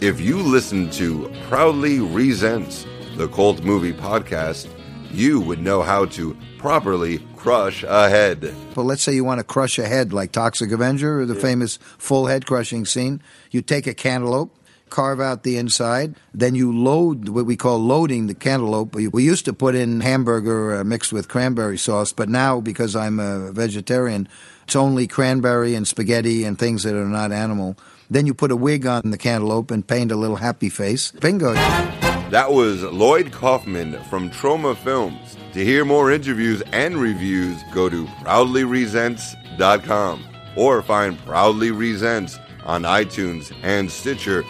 If 0.00 0.20
you 0.20 0.38
listen 0.38 0.90
to 0.90 1.32
Proudly 1.48 2.00
Resents, 2.00 2.86
the 3.16 3.28
cult 3.28 3.62
movie 3.62 3.92
podcast, 3.92 4.66
you 5.12 5.40
would 5.40 5.60
know 5.60 5.82
how 5.82 6.06
to 6.06 6.36
properly 6.58 7.18
crush 7.36 7.84
a 7.84 8.08
head. 8.08 8.54
But 8.74 8.82
let's 8.82 9.02
say 9.02 9.14
you 9.14 9.24
want 9.24 9.38
to 9.38 9.44
crush 9.44 9.78
a 9.78 9.86
head 9.86 10.12
like 10.12 10.32
Toxic 10.32 10.72
Avenger 10.72 11.20
or 11.20 11.26
the 11.26 11.34
yeah. 11.34 11.40
famous 11.40 11.78
full 11.98 12.26
head 12.26 12.46
crushing 12.46 12.84
scene. 12.84 13.22
You 13.50 13.62
take 13.62 13.86
a 13.86 13.94
cantaloupe, 13.94 14.56
carve 14.92 15.20
out 15.20 15.42
the 15.42 15.56
inside, 15.56 16.14
then 16.32 16.54
you 16.54 16.70
load 16.70 17.30
what 17.30 17.46
we 17.46 17.56
call 17.56 17.78
loading 17.78 18.28
the 18.28 18.34
cantaloupe. 18.34 18.94
We 18.94 19.24
used 19.24 19.46
to 19.46 19.52
put 19.52 19.74
in 19.74 20.00
hamburger 20.00 20.76
uh, 20.76 20.84
mixed 20.84 21.12
with 21.12 21.26
cranberry 21.28 21.78
sauce, 21.78 22.12
but 22.12 22.28
now 22.28 22.60
because 22.60 22.94
I'm 22.94 23.18
a 23.18 23.50
vegetarian, 23.50 24.28
it's 24.64 24.76
only 24.76 25.08
cranberry 25.08 25.74
and 25.74 25.88
spaghetti 25.88 26.44
and 26.44 26.58
things 26.58 26.82
that 26.84 26.94
are 26.94 27.06
not 27.06 27.32
animal. 27.32 27.76
Then 28.10 28.26
you 28.26 28.34
put 28.34 28.52
a 28.52 28.56
wig 28.56 28.86
on 28.86 29.10
the 29.10 29.18
cantaloupe 29.18 29.70
and 29.70 29.86
paint 29.86 30.12
a 30.12 30.16
little 30.16 30.36
happy 30.36 30.68
face. 30.68 31.12
Bingo. 31.12 31.54
That 31.54 32.52
was 32.52 32.82
Lloyd 32.82 33.32
Kaufman 33.32 34.02
from 34.04 34.30
Troma 34.30 34.76
Films. 34.76 35.36
To 35.54 35.64
hear 35.64 35.84
more 35.84 36.12
interviews 36.12 36.62
and 36.72 36.96
reviews, 36.96 37.60
go 37.72 37.88
to 37.88 38.06
proudlyresents.com 38.06 40.24
or 40.56 40.82
find 40.82 41.18
Proudly 41.18 41.70
Resents 41.70 42.38
on 42.64 42.82
iTunes 42.82 43.52
and 43.62 43.90
Stitcher. 43.90 44.44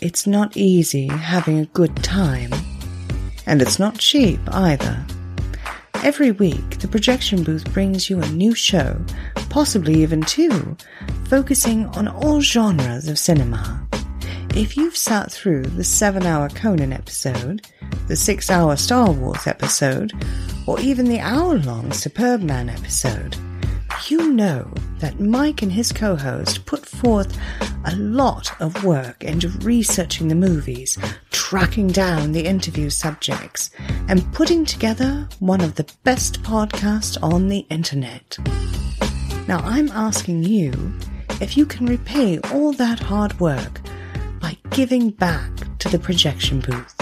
It's 0.00 0.26
not 0.26 0.56
easy 0.56 1.08
having 1.08 1.58
a 1.58 1.66
good 1.66 1.94
time, 2.04 2.52
and 3.46 3.60
it's 3.60 3.78
not 3.78 3.98
cheap 3.98 4.40
either. 4.52 5.04
Every 6.04 6.30
week, 6.30 6.78
the 6.78 6.86
projection 6.86 7.42
booth 7.42 7.72
brings 7.74 8.08
you 8.08 8.20
a 8.20 8.28
new 8.28 8.54
show, 8.54 9.04
possibly 9.50 10.00
even 10.02 10.22
two, 10.22 10.76
focusing 11.24 11.86
on 11.86 12.06
all 12.06 12.40
genres 12.40 13.08
of 13.08 13.18
cinema. 13.18 13.86
If 14.54 14.76
you've 14.76 14.96
sat 14.96 15.30
through 15.30 15.62
the 15.62 15.84
7 15.84 16.24
hour 16.24 16.48
Conan 16.48 16.92
episode, 16.92 17.66
the 18.08 18.16
6 18.16 18.50
hour 18.50 18.76
Star 18.76 19.10
Wars 19.12 19.46
episode, 19.46 20.12
or 20.66 20.80
even 20.80 21.06
the 21.06 21.20
hour 21.20 21.58
long 21.58 21.92
Superman 21.92 22.68
episode, 22.68 23.36
you 24.08 24.32
know 24.32 24.72
that 24.98 25.20
Mike 25.20 25.62
and 25.62 25.70
his 25.70 25.92
co 25.92 26.16
host 26.16 26.64
put 26.66 26.84
forth 26.86 27.38
a 27.84 27.94
lot 27.96 28.50
of 28.60 28.84
work 28.84 29.22
into 29.22 29.48
researching 29.60 30.28
the 30.28 30.34
movies, 30.34 30.98
tracking 31.30 31.88
down 31.88 32.32
the 32.32 32.44
interview 32.44 32.90
subjects, 32.90 33.70
and 34.08 34.32
putting 34.32 34.64
together 34.64 35.28
one 35.40 35.60
of 35.60 35.74
the 35.74 35.90
best 36.04 36.42
podcasts 36.42 37.22
on 37.22 37.48
the 37.48 37.66
internet. 37.70 38.38
Now, 39.46 39.58
I'm 39.58 39.88
asking 39.90 40.42
you 40.44 40.72
if 41.40 41.56
you 41.56 41.64
can 41.64 41.86
repay 41.86 42.38
all 42.52 42.72
that 42.72 42.98
hard 42.98 43.38
work 43.38 43.80
by 44.40 44.56
giving 44.70 45.10
back 45.10 45.50
to 45.78 45.88
the 45.88 45.98
projection 45.98 46.60
booth. 46.60 46.96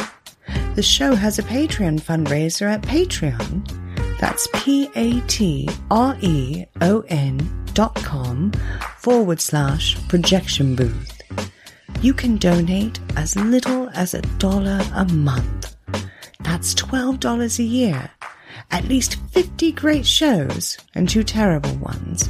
The 0.75 0.83
show 0.83 1.15
has 1.15 1.39
a 1.39 1.43
Patreon 1.43 2.01
fundraiser 2.01 2.67
at 2.67 2.83
Patreon. 2.83 4.19
That's 4.21 4.49
P 4.55 4.91
A 4.95 5.21
T 5.23 5.69
R 5.91 6.17
E 6.21 6.65
O 6.81 7.05
N 7.09 7.65
dot 7.75 7.95
com 7.97 8.53
forward 8.99 9.41
slash 9.41 9.97
projection 10.09 10.75
booth. 10.77 11.13
You 12.03 12.13
can 12.13 12.37
donate 12.37 12.99
as 13.17 13.37
little 13.37 13.89
as 13.91 14.15
a 14.15 14.23
dollar 14.39 14.83
a 14.95 15.05
month. 15.07 15.77
That's 16.41 16.75
$12 16.75 17.59
a 17.59 17.63
year. 17.63 18.11
At 18.71 18.85
least 18.85 19.17
50 19.33 19.73
great 19.73 20.07
shows 20.07 20.77
and 20.95 21.09
two 21.09 21.25
terrible 21.25 21.75
ones. 21.77 22.29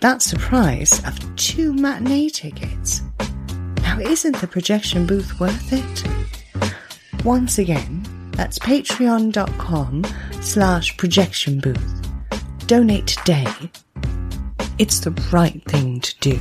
That's 0.00 0.30
the 0.30 0.38
price 0.38 1.04
of 1.06 1.36
two 1.36 1.72
matinee 1.72 2.28
tickets. 2.30 3.02
Isn't 4.00 4.36
the 4.40 4.46
projection 4.46 5.06
booth 5.06 5.40
worth 5.40 5.72
it? 5.72 7.24
Once 7.24 7.58
again, 7.58 8.06
that's 8.32 8.58
patreon.com 8.58 10.04
slash 10.42 10.96
projection 10.96 11.60
booth. 11.60 12.08
Donate 12.66 13.06
today. 13.06 13.46
It's 14.78 15.00
the 15.00 15.12
right 15.32 15.62
thing 15.64 16.00
to 16.00 16.18
do. 16.20 16.36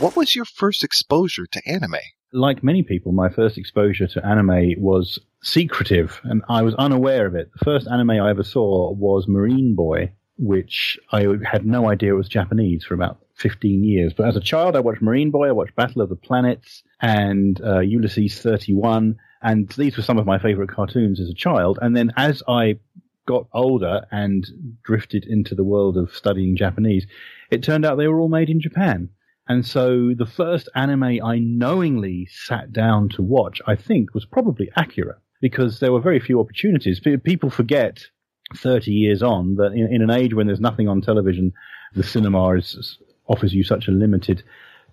What 0.00 0.16
was 0.16 0.34
your 0.34 0.44
first 0.44 0.82
exposure 0.82 1.46
to 1.46 1.62
anime? 1.66 1.96
Like 2.32 2.62
many 2.62 2.82
people, 2.82 3.12
my 3.12 3.28
first 3.28 3.56
exposure 3.56 4.06
to 4.08 4.26
anime 4.26 4.74
was 4.78 5.18
secretive, 5.42 6.20
and 6.24 6.42
I 6.48 6.62
was 6.62 6.74
unaware 6.74 7.26
of 7.26 7.34
it. 7.34 7.50
The 7.52 7.64
first 7.64 7.86
anime 7.86 8.10
I 8.10 8.30
ever 8.30 8.42
saw 8.42 8.92
was 8.92 9.28
Marine 9.28 9.74
Boy, 9.74 10.12
which 10.38 10.98
I 11.12 11.26
had 11.44 11.64
no 11.64 11.88
idea 11.90 12.14
was 12.14 12.28
Japanese 12.28 12.84
for 12.84 12.94
about 12.94 13.18
15 13.34 13.84
years. 13.84 14.12
But 14.12 14.28
as 14.28 14.36
a 14.36 14.40
child, 14.40 14.76
I 14.76 14.80
watched 14.80 15.02
Marine 15.02 15.30
Boy, 15.30 15.48
I 15.48 15.52
watched 15.52 15.76
Battle 15.76 16.02
of 16.02 16.08
the 16.08 16.16
Planets, 16.16 16.82
and 17.00 17.60
uh, 17.64 17.80
Ulysses 17.80 18.40
31, 18.40 19.16
and 19.42 19.68
these 19.70 19.96
were 19.96 20.02
some 20.02 20.18
of 20.18 20.26
my 20.26 20.38
favorite 20.38 20.70
cartoons 20.70 21.20
as 21.20 21.28
a 21.28 21.34
child. 21.34 21.78
And 21.80 21.96
then 21.96 22.12
as 22.16 22.42
I 22.48 22.78
got 23.26 23.46
older 23.52 24.06
and 24.10 24.46
drifted 24.82 25.24
into 25.26 25.54
the 25.54 25.64
world 25.64 25.96
of 25.96 26.14
studying 26.14 26.56
Japanese, 26.56 27.06
it 27.50 27.62
turned 27.62 27.84
out 27.84 27.96
they 27.96 28.08
were 28.08 28.20
all 28.20 28.28
made 28.28 28.50
in 28.50 28.60
Japan. 28.60 29.10
And 29.48 29.64
so 29.64 30.12
the 30.14 30.26
first 30.26 30.68
anime 30.74 31.20
I 31.24 31.38
knowingly 31.38 32.26
sat 32.30 32.72
down 32.72 33.08
to 33.10 33.22
watch, 33.22 33.60
I 33.66 33.76
think, 33.76 34.12
was 34.12 34.24
probably 34.24 34.70
Akira 34.76 35.16
because 35.40 35.80
there 35.80 35.92
were 35.92 36.00
very 36.00 36.18
few 36.18 36.40
opportunities. 36.40 37.00
People 37.00 37.50
forget 37.50 38.06
30 38.56 38.92
years 38.92 39.22
on 39.22 39.56
that 39.56 39.72
in, 39.72 39.92
in 39.92 40.02
an 40.02 40.10
age 40.10 40.34
when 40.34 40.46
there's 40.46 40.60
nothing 40.60 40.88
on 40.88 41.00
television, 41.00 41.52
the 41.94 42.02
cinema 42.02 42.50
is, 42.54 42.98
offers 43.28 43.54
you 43.54 43.62
such 43.62 43.88
a 43.88 43.92
limited 43.92 44.42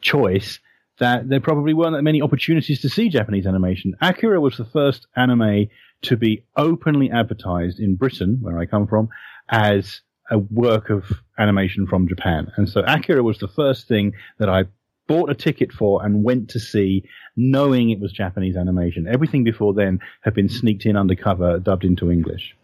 choice 0.01 0.59
that 0.99 1.27
there 1.27 1.39
probably 1.39 1.73
weren't 1.73 1.95
that 1.95 2.03
many 2.03 2.21
opportunities 2.21 2.81
to 2.81 2.89
see 2.89 3.09
Japanese 3.09 3.47
animation. 3.47 3.95
Akira 4.01 4.39
was 4.39 4.57
the 4.57 4.65
first 4.65 5.07
anime 5.15 5.67
to 6.03 6.17
be 6.17 6.43
openly 6.55 7.09
advertised 7.09 7.79
in 7.79 7.95
Britain, 7.95 8.37
where 8.41 8.59
I 8.59 8.65
come 8.65 8.85
from, 8.85 9.09
as 9.49 10.01
a 10.31 10.37
work 10.37 10.89
of 10.89 11.05
animation 11.37 11.87
from 11.87 12.07
Japan. 12.07 12.51
And 12.55 12.69
so 12.69 12.83
Akira 12.87 13.23
was 13.23 13.39
the 13.39 13.47
first 13.47 13.87
thing 13.87 14.13
that 14.39 14.49
I 14.49 14.65
bought 15.07 15.29
a 15.29 15.35
ticket 15.35 15.71
for 15.71 16.03
and 16.05 16.23
went 16.23 16.49
to 16.49 16.59
see 16.59 17.03
knowing 17.35 17.89
it 17.89 17.99
was 17.99 18.11
Japanese 18.11 18.55
animation. 18.55 19.07
Everything 19.07 19.43
before 19.43 19.73
then 19.73 19.99
had 20.21 20.33
been 20.33 20.47
sneaked 20.49 20.85
in 20.85 20.95
undercover, 20.95 21.59
dubbed 21.59 21.83
into 21.83 22.09
English. 22.09 22.55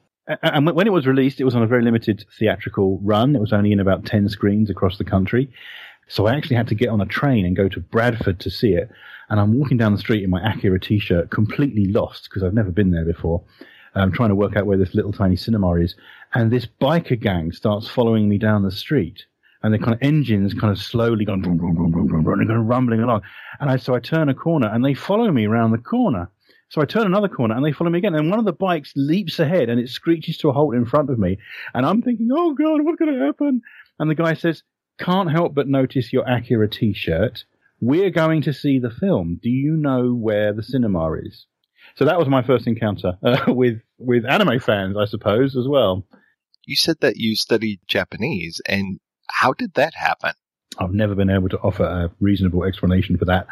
And 0.43 0.65
when 0.67 0.87
it 0.87 0.93
was 0.93 1.07
released, 1.07 1.41
it 1.41 1.43
was 1.43 1.55
on 1.55 1.63
a 1.63 1.67
very 1.67 1.83
limited 1.83 2.23
theatrical 2.37 2.99
run. 3.03 3.35
It 3.35 3.41
was 3.41 3.51
only 3.51 3.71
in 3.71 3.79
about 3.79 4.05
10 4.05 4.29
screens 4.29 4.69
across 4.69 4.97
the 4.97 5.03
country. 5.03 5.51
So 6.07 6.27
I 6.27 6.35
actually 6.35 6.55
had 6.55 6.67
to 6.67 6.75
get 6.75 6.89
on 6.89 7.01
a 7.01 7.05
train 7.05 7.45
and 7.45 7.55
go 7.55 7.67
to 7.67 7.79
Bradford 7.79 8.39
to 8.41 8.49
see 8.49 8.73
it. 8.73 8.89
And 9.29 9.39
I'm 9.39 9.57
walking 9.57 9.77
down 9.77 9.91
the 9.91 9.99
street 9.99 10.23
in 10.23 10.29
my 10.29 10.41
Akira 10.41 10.79
t-shirt, 10.79 11.29
completely 11.29 11.85
lost 11.85 12.29
because 12.29 12.43
I've 12.43 12.53
never 12.53 12.71
been 12.71 12.91
there 12.91 13.05
before. 13.05 13.43
I'm 13.95 14.11
trying 14.11 14.29
to 14.29 14.35
work 14.35 14.55
out 14.55 14.65
where 14.65 14.77
this 14.77 14.95
little 14.95 15.11
tiny 15.11 15.35
cinema 15.35 15.73
is. 15.75 15.95
And 16.33 16.51
this 16.51 16.65
biker 16.65 17.19
gang 17.19 17.51
starts 17.51 17.87
following 17.87 18.29
me 18.29 18.37
down 18.37 18.63
the 18.63 18.71
street 18.71 19.25
and 19.61 19.73
the 19.73 19.79
kind 19.79 19.93
of 19.93 19.99
engines 20.01 20.53
kind 20.53 20.71
of 20.71 20.79
slowly 20.79 21.25
going, 21.25 21.43
vroom, 21.43 21.57
vroom, 21.57 21.75
vroom, 21.75 21.91
vroom, 21.91 22.07
vroom, 22.07 22.23
vroom, 22.23 22.39
and 22.39 22.49
kind 22.49 22.59
of 22.59 22.67
rumbling 22.67 23.01
along. 23.01 23.21
And 23.59 23.69
I, 23.69 23.77
so 23.77 23.93
I 23.93 23.99
turn 23.99 24.29
a 24.29 24.33
corner 24.33 24.69
and 24.71 24.85
they 24.85 24.93
follow 24.93 25.31
me 25.31 25.45
around 25.45 25.71
the 25.71 25.77
corner. 25.79 26.29
So 26.69 26.81
I 26.81 26.85
turn 26.85 27.07
another 27.07 27.27
corner 27.27 27.55
and 27.55 27.65
they 27.65 27.71
follow 27.71 27.89
me 27.89 27.97
again. 27.97 28.15
And 28.15 28.29
one 28.29 28.39
of 28.39 28.45
the 28.45 28.53
bikes 28.53 28.93
leaps 28.95 29.39
ahead 29.39 29.69
and 29.69 29.79
it 29.79 29.89
screeches 29.89 30.37
to 30.37 30.49
a 30.49 30.53
halt 30.53 30.75
in 30.75 30.85
front 30.85 31.09
of 31.09 31.17
me. 31.17 31.39
And 31.73 31.85
I'm 31.85 32.01
thinking, 32.01 32.29
oh 32.31 32.53
God, 32.53 32.83
what's 32.83 32.99
going 32.99 33.13
to 33.13 33.25
happen? 33.25 33.61
And 33.97 34.09
the 34.09 34.15
guy 34.15 34.35
says, 34.35 34.63
can't 34.99 35.31
help 35.31 35.55
but 35.55 35.67
notice 35.67 36.13
your 36.13 36.29
Akira 36.29 36.69
t-shirt. 36.69 37.43
We're 37.81 38.11
going 38.11 38.43
to 38.43 38.53
see 38.53 38.77
the 38.77 38.91
film. 38.91 39.39
Do 39.41 39.49
you 39.49 39.75
know 39.75 40.13
where 40.13 40.53
the 40.53 40.63
cinema 40.63 41.13
is? 41.13 41.47
So 41.95 42.05
that 42.05 42.17
was 42.17 42.27
my 42.27 42.41
first 42.41 42.67
encounter 42.67 43.17
uh, 43.23 43.45
with, 43.47 43.81
with 43.97 44.25
anime 44.25 44.59
fans, 44.59 44.97
I 44.97 45.05
suppose, 45.05 45.55
as 45.55 45.67
well. 45.67 46.05
You 46.65 46.75
said 46.75 46.97
that 47.01 47.17
you 47.17 47.35
studied 47.35 47.79
Japanese 47.87 48.61
and 48.65 48.99
how 49.27 49.53
did 49.53 49.73
that 49.75 49.93
happen? 49.95 50.33
I've 50.77 50.93
never 50.93 51.15
been 51.15 51.29
able 51.29 51.49
to 51.49 51.59
offer 51.59 51.83
a 51.83 52.11
reasonable 52.19 52.63
explanation 52.63 53.17
for 53.17 53.25
that. 53.25 53.47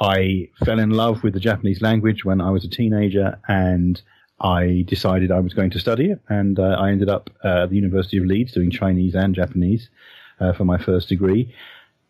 I 0.00 0.48
fell 0.64 0.78
in 0.78 0.90
love 0.90 1.22
with 1.22 1.34
the 1.34 1.40
Japanese 1.40 1.80
language 1.80 2.24
when 2.24 2.40
I 2.40 2.50
was 2.50 2.64
a 2.64 2.68
teenager 2.68 3.38
and 3.46 4.00
I 4.40 4.84
decided 4.88 5.30
I 5.30 5.40
was 5.40 5.54
going 5.54 5.70
to 5.70 5.78
study 5.78 6.10
it. 6.10 6.20
And 6.28 6.58
uh, 6.58 6.76
I 6.78 6.90
ended 6.90 7.08
up 7.08 7.30
uh, 7.44 7.64
at 7.64 7.70
the 7.70 7.76
University 7.76 8.18
of 8.18 8.24
Leeds 8.24 8.52
doing 8.52 8.70
Chinese 8.70 9.14
and 9.14 9.34
Japanese 9.34 9.90
uh, 10.40 10.52
for 10.52 10.64
my 10.64 10.78
first 10.78 11.08
degree. 11.08 11.54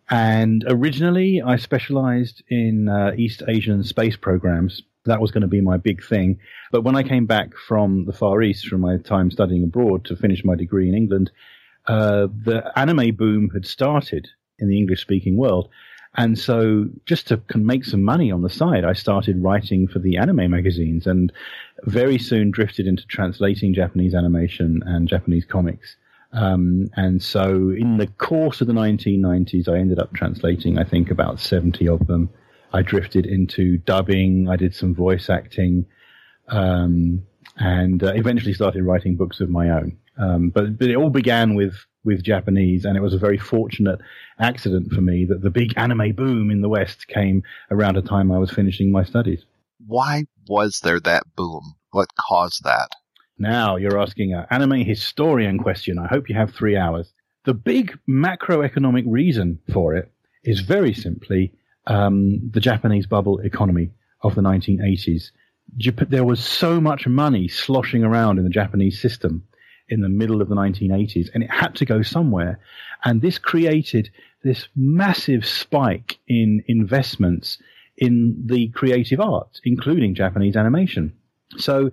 And 0.09 0.65
originally, 0.67 1.43
I 1.43 1.57
specialized 1.57 2.43
in 2.49 2.89
uh, 2.89 3.13
East 3.17 3.43
Asian 3.49 3.83
space 3.85 4.17
programs. 4.17 4.83
That 5.05 5.21
was 5.21 5.31
going 5.31 5.43
to 5.43 5.49
be 5.49 5.61
my 5.61 5.77
big 5.77 6.05
thing. 6.05 6.39
But 6.71 6.83
when 6.83 6.97
I 6.97 7.03
came 7.03 7.27
back 7.27 7.57
from 7.57 8.05
the 8.05 8.13
Far 8.13 8.43
East 8.43 8.67
from 8.67 8.83
my 8.83 8.99
time 8.99 9.31
studying 9.31 9.65
abroad 9.65 10.05
to 10.07 10.17
finish 10.17 10.45
my 10.45 10.55
degree 10.55 10.89
in 10.89 10.95
England, 10.95 11.31
uh, 11.87 12.29
the 12.45 12.71
anime 12.77 13.15
boom 13.15 13.51
had 13.51 13.67
started 13.67 14.29
in 14.59 14.69
the 14.69 14.79
English 14.79 15.01
speaking 15.01 15.37
world. 15.37 15.69
And 16.15 16.39
so 16.39 16.89
just 17.07 17.29
to 17.29 17.41
make 17.55 17.85
some 17.85 18.03
money 18.03 18.31
on 18.31 18.43
the 18.43 18.51
side, 18.51 18.85
I 18.85 18.93
started 18.93 19.43
writing 19.43 19.89
for 19.89 19.99
the 19.99 20.19
anime 20.19 20.51
magazines 20.51 21.07
and 21.07 21.33
very 21.85 22.19
soon 22.19 22.51
drifted 22.51 22.87
into 22.87 23.07
translating 23.07 23.73
Japanese 23.73 24.15
animation 24.15 24.83
and 24.85 25.09
Japanese 25.09 25.47
comics. 25.47 25.97
Um, 26.33 26.91
and 26.97 27.23
so 27.23 27.71
in 27.71 27.97
the 27.97 28.07
course 28.07 28.61
of 28.61 28.67
the 28.67 28.73
1990s, 28.73 29.69
I 29.69 29.79
ended 29.79 29.99
up 29.99 30.13
translating, 30.13 30.79
I 30.79 30.85
think, 30.85 31.11
about 31.11 31.41
70 31.41 31.89
of 31.89 32.07
them. 32.07 32.29
I 32.73 32.83
drifted 32.83 33.27
into 33.27 33.79
dubbing. 33.79 34.49
I 34.49 34.57
did 34.57 34.75
some 34.75 34.95
voice 34.95 35.29
acting, 35.29 35.87
um, 36.49 37.23
and 37.57 38.03
uh, 38.03 38.13
eventually 38.15 38.55
started 38.55 38.83
writing 38.85 39.17
books 39.17 39.41
of 39.41 39.51
my 39.51 39.71
own. 39.71 39.99
Um, 40.19 40.51
but, 40.51 40.79
but 40.79 40.89
it 40.89 40.97
all 40.97 41.11
began 41.11 41.55
with 41.55 41.75
with 42.05 42.23
Japanese, 42.25 42.85
and 42.85 42.97
it 42.97 43.01
was 43.01 43.15
a 43.15 43.19
very 43.19 43.39
fortunate 43.39 44.01
accident 44.39 44.93
for 44.93 45.01
me 45.01 45.25
that 45.25 45.43
the 45.43 45.51
big 45.51 45.73
anime 45.77 46.13
boom 46.13 46.51
in 46.51 46.61
the 46.61 46.69
West 46.69 47.07
came 47.07 47.43
around 47.71 47.97
a 47.97 48.03
time 48.03 48.33
I 48.33 48.39
was 48.39 48.51
finishing 48.51 48.91
my 48.91 49.05
studies. 49.05 49.45
Why 49.87 50.25
was 50.49 50.81
there 50.83 51.01
that 51.01 51.25
boom? 51.37 51.75
What 51.93 52.09
caused 52.19 52.65
that? 52.65 52.89
Now 53.39 53.77
you're 53.77 54.01
asking 54.01 54.35
an 54.35 54.47
anime 54.51 54.85
historian 54.85 55.59
question. 55.59 55.99
I 55.99 56.09
hope 56.09 56.29
you 56.29 56.35
have 56.35 56.53
three 56.53 56.77
hours. 56.77 57.13
The 57.45 57.55
big 57.55 57.99
macroeconomic 58.09 59.05
reason 59.07 59.61
for 59.73 59.95
it 59.95 60.11
is 60.45 60.61
very 60.61 60.95
simply 60.95 61.53
um, 61.87 62.51
the 62.51 62.61
Japanese 62.61 63.07
bubble 63.07 63.39
economy 63.41 63.91
of 64.23 64.35
the 64.35 64.43
1980s. 64.43 65.31
There 66.09 66.25
was 66.25 66.45
so 66.45 66.81
much 66.81 67.07
money 67.07 67.49
sloshing 67.49 68.05
around 68.05 68.39
in 68.39 68.45
the 68.45 68.51
Japanese 68.51 69.01
system 69.01 69.45
in 69.89 70.01
the 70.01 70.09
middle 70.09 70.41
of 70.41 70.49
the 70.49 70.55
1980s, 70.55 71.29
and 71.35 71.43
it 71.43 71.51
had 71.51 71.75
to 71.77 71.85
go 71.85 72.03
somewhere. 72.03 72.59
And 73.05 73.21
this 73.21 73.39
created 73.39 74.11
this 74.43 74.69
massive 74.77 75.47
spike 75.47 76.19
in 76.29 76.65
investments 76.67 77.59
in 77.97 78.43
the 78.47 78.69
creative 78.69 79.21
arts, 79.21 79.61
including 79.65 80.15
Japanese 80.15 80.57
animation. 80.57 81.13
So 81.59 81.91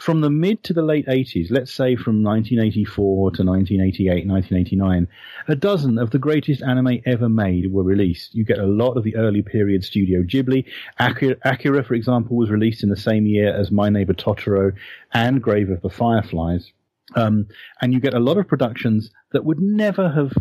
from 0.00 0.22
the 0.22 0.30
mid 0.30 0.64
to 0.64 0.72
the 0.72 0.82
late 0.82 1.06
80s, 1.06 1.50
let's 1.50 1.72
say 1.72 1.94
from 1.94 2.22
1984 2.22 3.32
to 3.32 3.42
1988, 3.44 4.26
1989, 4.26 5.08
a 5.48 5.54
dozen 5.54 5.98
of 5.98 6.10
the 6.10 6.18
greatest 6.18 6.62
anime 6.62 7.00
ever 7.04 7.28
made 7.28 7.70
were 7.70 7.82
released. 7.82 8.34
You 8.34 8.44
get 8.44 8.58
a 8.58 8.66
lot 8.66 8.96
of 8.96 9.04
the 9.04 9.16
early 9.16 9.42
period 9.42 9.84
Studio 9.84 10.22
Ghibli. 10.22 10.64
Akira, 10.98 11.84
for 11.84 11.94
example, 11.94 12.36
was 12.36 12.50
released 12.50 12.82
in 12.82 12.88
the 12.88 12.96
same 12.96 13.26
year 13.26 13.54
as 13.54 13.70
My 13.70 13.90
Neighbor 13.90 14.14
Totoro 14.14 14.72
and 15.12 15.42
Grave 15.42 15.68
of 15.68 15.82
the 15.82 15.90
Fireflies. 15.90 16.72
Um, 17.14 17.48
and 17.82 17.92
you 17.92 18.00
get 18.00 18.14
a 18.14 18.20
lot 18.20 18.38
of 18.38 18.48
productions 18.48 19.10
that 19.32 19.44
would 19.44 19.60
never 19.60 20.10
have 20.10 20.32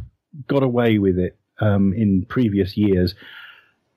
got 0.48 0.64
away 0.64 1.00
with 1.00 1.20
it 1.20 1.38
um, 1.60 1.94
in 1.94 2.26
previous 2.30 2.78
years 2.78 3.14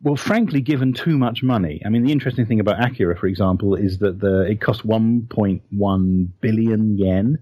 well, 0.03 0.16
frankly, 0.16 0.61
given 0.61 0.93
too 0.93 1.16
much 1.16 1.43
money. 1.43 1.81
I 1.87 1.89
mean, 1.89 2.03
the 2.03 2.12
interesting 2.12 2.45
thing 2.45 2.59
about 2.59 2.85
Akira, 2.85 3.16
for 3.16 3.27
example, 3.27 3.74
is 3.77 3.99
that 3.99 4.20
the, 4.20 4.43
it 4.43 4.61
cost 4.61 4.87
1.1 4.87 6.29
billion 6.41 6.99
yen. 6.99 7.39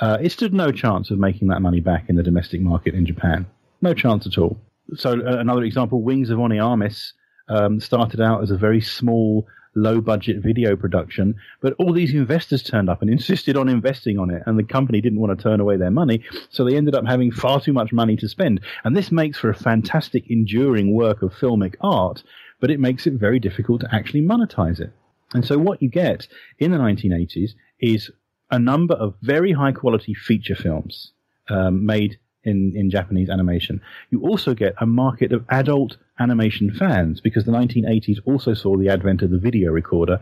Uh, 0.00 0.18
it 0.20 0.32
stood 0.32 0.52
no 0.52 0.72
chance 0.72 1.10
of 1.10 1.18
making 1.18 1.48
that 1.48 1.60
money 1.60 1.80
back 1.80 2.08
in 2.08 2.16
the 2.16 2.22
domestic 2.22 2.60
market 2.60 2.94
in 2.94 3.06
Japan. 3.06 3.46
No 3.80 3.94
chance 3.94 4.26
at 4.26 4.38
all. 4.38 4.58
So, 4.94 5.12
uh, 5.12 5.38
another 5.38 5.62
example, 5.62 6.02
Wings 6.02 6.30
of 6.30 6.38
Honneamise 6.38 7.12
um, 7.48 7.78
started 7.80 8.20
out 8.20 8.42
as 8.42 8.50
a 8.50 8.56
very 8.56 8.80
small 8.80 9.46
low 9.74 10.00
budget 10.00 10.42
video 10.42 10.76
production, 10.76 11.34
but 11.60 11.74
all 11.78 11.92
these 11.92 12.14
investors 12.14 12.62
turned 12.62 12.88
up 12.88 13.02
and 13.02 13.10
insisted 13.18 13.56
on 13.56 13.68
investing 13.68 14.18
on 14.18 14.30
it, 14.30 14.42
and 14.46 14.58
the 14.58 14.64
company 14.64 15.00
didn't 15.00 15.20
want 15.20 15.36
to 15.36 15.42
turn 15.42 15.60
away 15.60 15.76
their 15.76 15.90
money, 15.90 16.22
so 16.48 16.64
they 16.64 16.76
ended 16.76 16.94
up 16.94 17.06
having 17.06 17.30
far 17.30 17.60
too 17.60 17.72
much 17.72 17.92
money 17.92 18.16
to 18.16 18.28
spend. 18.28 18.60
And 18.84 18.96
this 18.96 19.12
makes 19.12 19.38
for 19.38 19.50
a 19.50 19.54
fantastic, 19.54 20.30
enduring 20.30 20.94
work 20.94 21.22
of 21.22 21.34
filmic 21.34 21.76
art, 21.80 22.22
but 22.60 22.70
it 22.70 22.80
makes 22.80 23.06
it 23.06 23.14
very 23.14 23.38
difficult 23.38 23.80
to 23.82 23.94
actually 23.94 24.22
monetize 24.22 24.80
it. 24.80 24.92
And 25.32 25.44
so 25.44 25.58
what 25.58 25.80
you 25.80 25.88
get 25.88 26.26
in 26.58 26.72
the 26.72 26.78
1980s 26.78 27.50
is 27.80 28.10
a 28.50 28.58
number 28.58 28.94
of 28.94 29.14
very 29.22 29.52
high 29.52 29.72
quality 29.72 30.12
feature 30.12 30.56
films 30.56 31.12
um, 31.48 31.86
made 31.86 32.18
in, 32.44 32.72
in 32.74 32.90
Japanese 32.90 33.28
animation. 33.28 33.80
You 34.10 34.22
also 34.22 34.54
get 34.54 34.74
a 34.80 34.86
market 34.86 35.32
of 35.32 35.44
adult 35.48 35.96
animation 36.18 36.72
fans 36.72 37.20
because 37.20 37.44
the 37.44 37.52
1980s 37.52 38.18
also 38.24 38.54
saw 38.54 38.76
the 38.76 38.88
advent 38.88 39.22
of 39.22 39.30
the 39.30 39.38
video 39.38 39.70
recorder. 39.70 40.20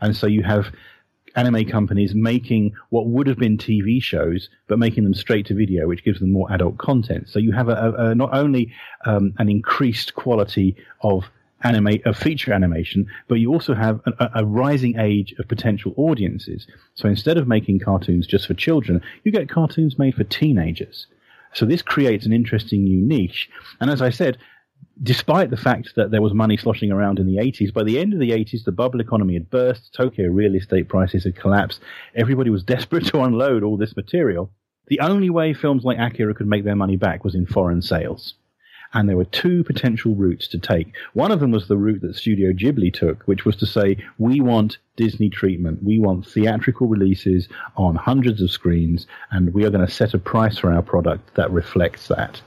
And 0.00 0.16
so 0.16 0.26
you 0.26 0.42
have 0.42 0.72
anime 1.36 1.66
companies 1.66 2.14
making 2.14 2.72
what 2.90 3.06
would 3.06 3.26
have 3.26 3.38
been 3.38 3.58
TV 3.58 4.02
shows, 4.02 4.48
but 4.66 4.78
making 4.78 5.04
them 5.04 5.14
straight 5.14 5.46
to 5.46 5.54
video, 5.54 5.86
which 5.86 6.04
gives 6.04 6.20
them 6.20 6.32
more 6.32 6.50
adult 6.52 6.78
content. 6.78 7.28
So 7.28 7.38
you 7.38 7.52
have 7.52 7.68
a, 7.68 7.72
a, 7.72 8.10
a 8.10 8.14
not 8.14 8.34
only 8.34 8.72
um, 9.04 9.34
an 9.38 9.48
increased 9.48 10.14
quality 10.14 10.76
of 11.02 11.24
anime 11.62 11.98
of 12.04 12.16
feature 12.16 12.52
animation, 12.52 13.06
but 13.26 13.36
you 13.36 13.52
also 13.52 13.74
have 13.74 14.00
a, 14.06 14.30
a, 14.36 14.44
rising 14.44 14.98
age 14.98 15.34
of 15.40 15.48
potential 15.48 15.92
audiences. 15.96 16.68
So 16.94 17.08
instead 17.08 17.36
of 17.36 17.48
making 17.48 17.80
cartoons 17.80 18.28
just 18.28 18.46
for 18.46 18.54
children, 18.54 19.02
you 19.24 19.32
get 19.32 19.48
cartoons 19.48 19.98
made 19.98 20.14
for 20.14 20.22
teenagers. 20.24 21.08
So 21.54 21.66
this 21.66 21.82
creates 21.82 22.26
an 22.26 22.32
interesting 22.32 22.84
new 22.84 23.00
niche. 23.00 23.48
And 23.80 23.90
as 23.90 24.02
I 24.02 24.10
said, 24.10 24.38
despite 25.02 25.50
the 25.50 25.56
fact 25.56 25.94
that 25.96 26.10
there 26.10 26.22
was 26.22 26.34
money 26.34 26.56
sloshing 26.56 26.92
around 26.92 27.18
in 27.18 27.26
the 27.26 27.36
80s, 27.36 27.72
by 27.72 27.84
the 27.84 27.98
end 27.98 28.12
of 28.12 28.20
the 28.20 28.30
80s, 28.30 28.64
the 28.64 28.72
bubble 28.72 29.00
economy 29.00 29.34
had 29.34 29.50
burst, 29.50 29.94
Tokyo 29.94 30.28
real 30.28 30.54
estate 30.54 30.88
prices 30.88 31.24
had 31.24 31.36
collapsed, 31.36 31.80
everybody 32.14 32.50
was 32.50 32.62
desperate 32.74 33.06
to 33.06 33.22
unload 33.22 33.62
all 33.62 33.76
this 33.76 33.96
material. 33.96 34.50
The 34.88 35.00
only 35.00 35.30
way 35.30 35.52
films 35.52 35.84
like 35.84 35.98
Akira 35.98 36.34
could 36.34 36.46
make 36.46 36.64
their 36.64 36.76
money 36.76 36.96
back 36.96 37.24
was 37.24 37.34
in 37.34 37.46
foreign 37.46 37.82
sales. 37.82 38.34
And 38.94 39.08
there 39.08 39.16
were 39.16 39.24
two 39.24 39.64
potential 39.64 40.14
routes 40.14 40.48
to 40.48 40.58
take. 40.58 40.94
One 41.12 41.30
of 41.30 41.40
them 41.40 41.50
was 41.50 41.68
the 41.68 41.76
route 41.76 42.00
that 42.02 42.16
Studio 42.16 42.52
Ghibli 42.52 42.92
took, 42.92 43.22
which 43.24 43.44
was 43.44 43.56
to 43.56 43.66
say, 43.66 43.96
we 44.18 44.40
want 44.40 44.78
Disney 44.96 45.28
treatment. 45.28 45.82
We 45.82 45.98
want 45.98 46.26
theatrical 46.26 46.86
releases 46.86 47.48
on 47.76 47.96
hundreds 47.96 48.40
of 48.40 48.50
screens, 48.50 49.06
and 49.30 49.52
we 49.52 49.64
are 49.64 49.70
going 49.70 49.86
to 49.86 49.92
set 49.92 50.14
a 50.14 50.18
price 50.18 50.58
for 50.58 50.72
our 50.72 50.82
product 50.82 51.34
that 51.34 51.50
reflects 51.50 52.08
that. 52.08 52.40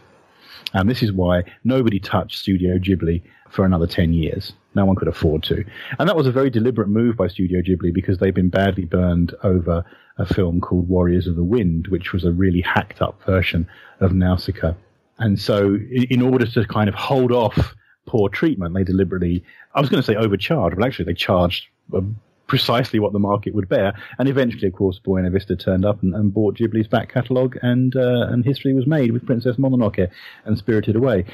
And 0.74 0.90
this 0.90 1.04
is 1.04 1.12
why 1.12 1.44
nobody 1.64 2.00
touched 2.00 2.40
Studio 2.40 2.78
Ghibli 2.78 3.22
for 3.50 3.66
another 3.66 3.88
10 3.88 4.14
years. 4.14 4.54
No 4.74 4.86
one 4.86 4.96
could 4.96 5.10
afford 5.10 5.44
to. 5.44 5.66
And 6.00 6.08
that 6.08 6.16
was 6.16 6.28
a 6.28 6.32
very 6.32 6.50
deliberate 6.50 6.88
move 6.88 7.18
by 7.18 7.28
Studio 7.28 7.62
Ghibli 7.62 7.94
because 7.94 8.20
they've 8.20 8.34
been 8.34 8.50
badly 8.50 8.86
burned 8.86 9.36
over 9.44 9.84
a 10.18 10.26
film 10.26 10.62
called 10.62 10.88
Warriors 10.88 11.28
of 11.28 11.36
the 11.36 11.44
Wind, 11.44 11.88
which 11.88 12.14
was 12.14 12.24
a 12.24 12.32
really 12.32 12.62
hacked 12.62 13.02
up 13.02 13.22
version 13.26 13.68
of 14.00 14.14
Nausicaa. 14.14 14.74
And 15.22 15.40
so, 15.40 15.78
in 15.92 16.22
order 16.22 16.46
to 16.48 16.66
kind 16.66 16.90
of 16.90 16.96
hold 16.96 17.32
off 17.32 17.76
poor 18.08 18.28
treatment, 18.28 18.74
they 18.74 18.84
deliberately, 18.84 19.44
I 19.76 19.80
was 19.80 19.90
going 19.90 20.02
to 20.02 20.06
say 20.06 20.16
overcharged, 20.16 20.76
but 20.76 20.86
actually 20.86 21.06
they 21.06 21.14
charged 21.14 21.68
uh, 21.96 22.02
precisely 22.48 23.00
what 23.00 23.14
the 23.14 23.20
market 23.20 23.54
would 23.54 23.70
bear. 23.70 23.94
And 24.18 24.28
eventually, 24.28 24.68
of 24.68 24.74
course, 24.74 25.00
Buena 25.00 25.30
Vista 25.30 25.56
turned 25.56 25.86
up 25.86 26.02
and, 26.02 26.16
and 26.16 26.34
bought 26.34 26.58
Ghibli's 26.58 26.88
back 26.88 27.14
catalogue, 27.14 27.56
and 27.62 27.96
uh, 27.96 28.28
and 28.30 28.44
history 28.44 28.74
was 28.74 28.88
made 28.88 29.12
with 29.12 29.26
Princess 29.26 29.58
Mononoke 29.58 30.10
and 30.46 30.58
Spirited 30.58 30.96
Away. 30.96 31.26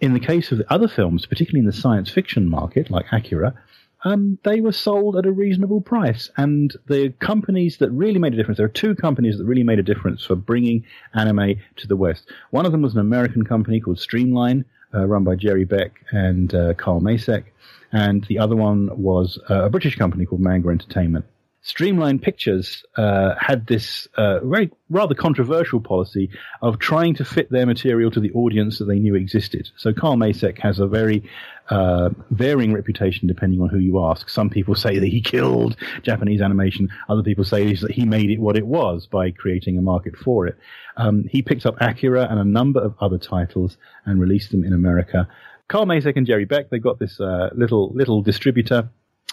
In 0.00 0.14
the 0.14 0.20
case 0.20 0.50
of 0.50 0.56
the 0.56 0.72
other 0.72 0.88
films, 0.88 1.26
particularly 1.26 1.60
in 1.60 1.66
the 1.66 1.72
science 1.74 2.10
fiction 2.10 2.48
market, 2.48 2.90
like 2.90 3.04
Akira, 3.12 3.52
um, 4.04 4.38
they 4.44 4.60
were 4.60 4.72
sold 4.72 5.16
at 5.16 5.26
a 5.26 5.32
reasonable 5.32 5.80
price. 5.80 6.30
And 6.36 6.74
the 6.88 7.10
companies 7.20 7.78
that 7.78 7.90
really 7.90 8.18
made 8.18 8.32
a 8.32 8.36
difference, 8.36 8.58
there 8.58 8.66
are 8.66 8.70
two 8.70 8.94
companies 8.94 9.38
that 9.38 9.44
really 9.44 9.62
made 9.62 9.78
a 9.78 9.82
difference 9.82 10.24
for 10.24 10.36
bringing 10.36 10.84
anime 11.14 11.56
to 11.76 11.86
the 11.86 11.96
West. 11.96 12.30
One 12.50 12.66
of 12.66 12.72
them 12.72 12.82
was 12.82 12.94
an 12.94 13.00
American 13.00 13.44
company 13.44 13.80
called 13.80 13.98
Streamline, 13.98 14.64
uh, 14.94 15.06
run 15.06 15.24
by 15.24 15.36
Jerry 15.36 15.64
Beck 15.64 15.92
and 16.10 16.54
uh, 16.54 16.74
Carl 16.74 17.00
Macek. 17.00 17.44
And 17.92 18.24
the 18.24 18.38
other 18.38 18.56
one 18.56 18.88
was 18.96 19.38
uh, 19.50 19.64
a 19.64 19.70
British 19.70 19.96
company 19.96 20.24
called 20.24 20.40
Manga 20.40 20.68
Entertainment. 20.68 21.24
Streamline 21.62 22.18
Pictures 22.18 22.84
uh, 22.96 23.34
had 23.38 23.66
this 23.66 24.08
uh, 24.16 24.40
very 24.40 24.70
rather 24.88 25.14
controversial 25.14 25.78
policy 25.78 26.30
of 26.62 26.78
trying 26.78 27.14
to 27.14 27.24
fit 27.24 27.50
their 27.50 27.66
material 27.66 28.10
to 28.10 28.20
the 28.20 28.32
audience 28.32 28.78
that 28.78 28.86
they 28.86 28.98
knew 28.98 29.14
existed. 29.14 29.70
So 29.76 29.92
Carl 29.92 30.16
Macek 30.16 30.58
has 30.60 30.78
a 30.78 30.86
very 30.86 31.22
uh, 31.68 32.10
varying 32.30 32.72
reputation 32.72 33.28
depending 33.28 33.60
on 33.60 33.68
who 33.68 33.78
you 33.78 34.02
ask. 34.02 34.30
Some 34.30 34.48
people 34.48 34.74
say 34.74 34.98
that 34.98 35.06
he 35.06 35.20
killed 35.20 35.76
Japanese 36.02 36.40
animation. 36.40 36.88
Other 37.10 37.22
people 37.22 37.44
say 37.44 37.74
that 37.74 37.90
he 37.90 38.06
made 38.06 38.30
it 38.30 38.40
what 38.40 38.56
it 38.56 38.66
was 38.66 39.06
by 39.06 39.30
creating 39.30 39.76
a 39.76 39.82
market 39.82 40.16
for 40.16 40.46
it. 40.46 40.56
Um, 40.96 41.24
he 41.30 41.42
picked 41.42 41.66
up 41.66 41.76
Akira 41.78 42.26
and 42.30 42.40
a 42.40 42.44
number 42.44 42.80
of 42.80 42.94
other 43.00 43.18
titles 43.18 43.76
and 44.06 44.18
released 44.18 44.50
them 44.50 44.64
in 44.64 44.72
America. 44.72 45.28
Carl 45.68 45.86
Macek 45.86 46.16
and 46.16 46.26
Jerry 46.26 46.46
Beck, 46.46 46.70
they 46.70 46.78
got 46.78 46.98
this 46.98 47.20
uh, 47.20 47.50
little 47.54 47.92
little 47.94 48.22
distributor 48.22 48.88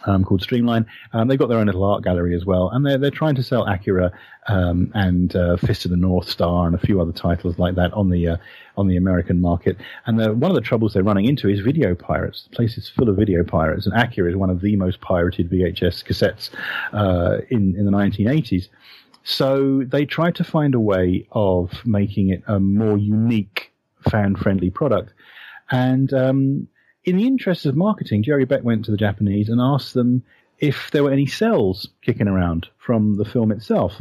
um, 0.06 0.24
called 0.24 0.42
Streamline. 0.42 0.86
Um, 1.14 1.28
they've 1.28 1.40
got 1.40 1.50
their 1.50 1.58
own 1.58 1.68
little 1.68 1.84
art 1.84 2.04
gallery 2.04 2.36
as 2.36 2.46
well, 2.46 2.70
and 2.70 2.86
they're 2.86 2.98
they're 2.98 3.12
trying 3.12 3.36
to 3.36 3.44
sell 3.44 3.66
Akira 3.66 4.12
um, 4.48 4.92
and 4.94 5.36
uh, 5.36 5.58
Fist 5.58 5.86
of 5.86 5.92
the 5.92 5.98
North 5.98 6.30
Star 6.30 6.68
and 6.68 6.76
a 6.76 6.78
few 6.78 7.02
other 7.02 7.12
titles 7.12 7.58
like 7.58 7.76
that 7.76 7.94
on 7.94 8.10
the 8.10 8.28
uh, 8.28 8.38
on 8.78 8.88
the 8.88 8.98
American 8.98 9.42
market. 9.42 9.78
And 10.06 10.20
the, 10.20 10.34
one 10.34 10.52
of 10.52 10.56
the 10.56 10.62
troubles 10.62 10.94
they're 10.94 11.04
running 11.04 11.26
into 11.26 11.50
is 11.50 11.60
video 11.60 11.96
pirates. 11.96 12.48
The 12.50 12.56
place 12.56 12.78
is 12.78 12.90
full 12.90 13.10
of 13.10 13.18
video 13.18 13.44
pirates, 13.44 13.86
and 13.86 13.96
Akira 13.96 14.30
is 14.30 14.36
one 14.36 14.50
of 14.50 14.62
the 14.62 14.76
most 14.76 15.02
pirated 15.02 15.50
VHS 15.50 16.04
cassettes 16.06 16.50
uh, 16.94 17.42
in 17.50 17.76
in 17.76 17.86
the 17.86 17.92
1980s. 17.92 18.70
So 19.24 19.84
they 19.84 20.06
tried 20.06 20.36
to 20.36 20.44
find 20.46 20.74
a 20.74 20.80
way 20.80 21.28
of 21.34 21.86
making 21.86 22.30
it 22.30 22.44
a 22.48 22.62
more 22.62 22.98
unique, 22.98 23.74
fan-friendly 24.10 24.70
product, 24.70 25.14
and 25.70 26.14
um, 26.14 26.70
in 27.08 27.16
the 27.16 27.26
interest 27.26 27.66
of 27.66 27.76
marketing, 27.78 28.22
Jerry 28.22 28.44
Beck 28.44 28.66
went 28.66 28.84
to 28.86 28.92
the 28.92 28.98
Japanese 28.98 29.48
and 29.48 29.62
asked 29.62 29.94
them 29.94 30.24
if 30.60 30.92
there 30.92 31.04
were 31.04 31.12
any 31.12 31.26
cells 31.26 31.88
kicking 32.02 32.28
around 32.28 32.68
from 32.80 33.16
the 33.16 33.24
film 33.24 33.50
itself. 33.54 33.94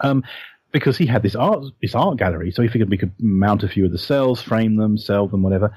Um, 0.00 0.24
because 0.72 0.98
he 0.98 1.06
had 1.06 1.22
this 1.22 1.36
art, 1.36 1.64
this 1.80 1.94
art 1.94 2.18
gallery, 2.18 2.50
so 2.50 2.62
he 2.62 2.68
figured 2.68 2.90
we 2.90 2.98
could 2.98 3.12
mount 3.20 3.62
a 3.62 3.68
few 3.68 3.84
of 3.84 3.92
the 3.92 3.98
cells, 3.98 4.42
frame 4.42 4.76
them, 4.76 4.98
sell 4.98 5.28
them, 5.28 5.42
whatever. 5.42 5.72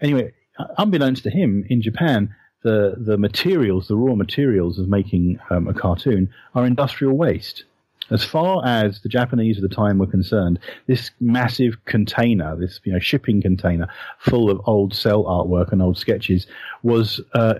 Anyway, 0.00 0.32
unbeknownst 0.78 1.22
to 1.24 1.30
him, 1.30 1.64
in 1.68 1.80
Japan, 1.80 2.34
the 2.62 2.96
the 2.98 3.16
materials, 3.16 3.86
the 3.86 3.96
raw 3.96 4.16
materials 4.16 4.80
of 4.80 4.88
making 4.88 5.38
um, 5.50 5.68
a 5.68 5.74
cartoon, 5.74 6.28
are 6.56 6.66
industrial 6.66 7.16
waste. 7.16 7.64
As 8.10 8.24
far 8.24 8.64
as 8.64 9.00
the 9.00 9.08
Japanese 9.08 9.56
at 9.56 9.68
the 9.68 9.74
time 9.74 9.98
were 9.98 10.06
concerned, 10.06 10.58
this 10.86 11.10
massive 11.20 11.84
container, 11.84 12.56
this 12.56 12.80
you 12.84 12.92
know 12.92 12.98
shipping 12.98 13.42
container 13.42 13.88
full 14.18 14.50
of 14.50 14.60
old 14.64 14.94
cell 14.94 15.24
artwork 15.24 15.72
and 15.72 15.82
old 15.82 15.98
sketches, 15.98 16.46
was 16.82 17.20
uh, 17.34 17.54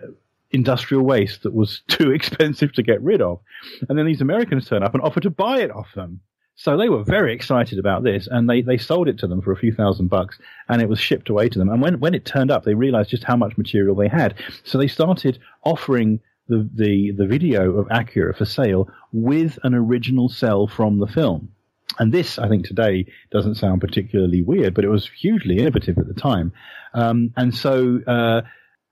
industrial 0.52 1.02
waste 1.02 1.42
that 1.42 1.54
was 1.54 1.82
too 1.88 2.10
expensive 2.12 2.72
to 2.74 2.82
get 2.82 3.00
rid 3.02 3.20
of. 3.20 3.40
And 3.88 3.98
then 3.98 4.06
these 4.06 4.20
Americans 4.20 4.68
turn 4.68 4.82
up 4.82 4.94
and 4.94 5.02
offer 5.02 5.20
to 5.20 5.30
buy 5.30 5.60
it 5.60 5.70
off 5.70 5.88
them. 5.94 6.20
So 6.58 6.78
they 6.78 6.88
were 6.88 7.04
very 7.04 7.34
excited 7.34 7.78
about 7.78 8.02
this, 8.02 8.26
and 8.30 8.48
they, 8.48 8.62
they 8.62 8.78
sold 8.78 9.08
it 9.08 9.18
to 9.18 9.26
them 9.26 9.42
for 9.42 9.52
a 9.52 9.56
few 9.56 9.74
thousand 9.74 10.08
bucks, 10.08 10.38
and 10.70 10.80
it 10.80 10.88
was 10.88 10.98
shipped 10.98 11.28
away 11.28 11.50
to 11.50 11.58
them. 11.58 11.68
And 11.68 11.82
when 11.82 12.00
when 12.00 12.14
it 12.14 12.24
turned 12.24 12.50
up, 12.50 12.64
they 12.64 12.72
realized 12.72 13.10
just 13.10 13.24
how 13.24 13.36
much 13.36 13.58
material 13.58 13.94
they 13.94 14.08
had. 14.08 14.34
So 14.64 14.78
they 14.78 14.88
started 14.88 15.38
offering 15.64 16.18
the, 16.48 16.68
the, 16.74 17.12
the 17.16 17.26
video 17.26 17.78
of 17.78 17.88
Akira 17.90 18.34
for 18.34 18.44
sale 18.44 18.88
with 19.12 19.58
an 19.62 19.74
original 19.74 20.28
cell 20.28 20.66
from 20.66 20.98
the 20.98 21.06
film. 21.06 21.50
And 21.98 22.12
this, 22.12 22.38
I 22.38 22.48
think, 22.48 22.66
today 22.66 23.06
doesn't 23.30 23.54
sound 23.56 23.80
particularly 23.80 24.42
weird, 24.42 24.74
but 24.74 24.84
it 24.84 24.88
was 24.88 25.08
hugely 25.08 25.58
innovative 25.58 25.98
at 25.98 26.06
the 26.06 26.20
time. 26.20 26.52
Um, 26.92 27.32
and 27.36 27.54
so 27.54 28.00
uh, 28.06 28.42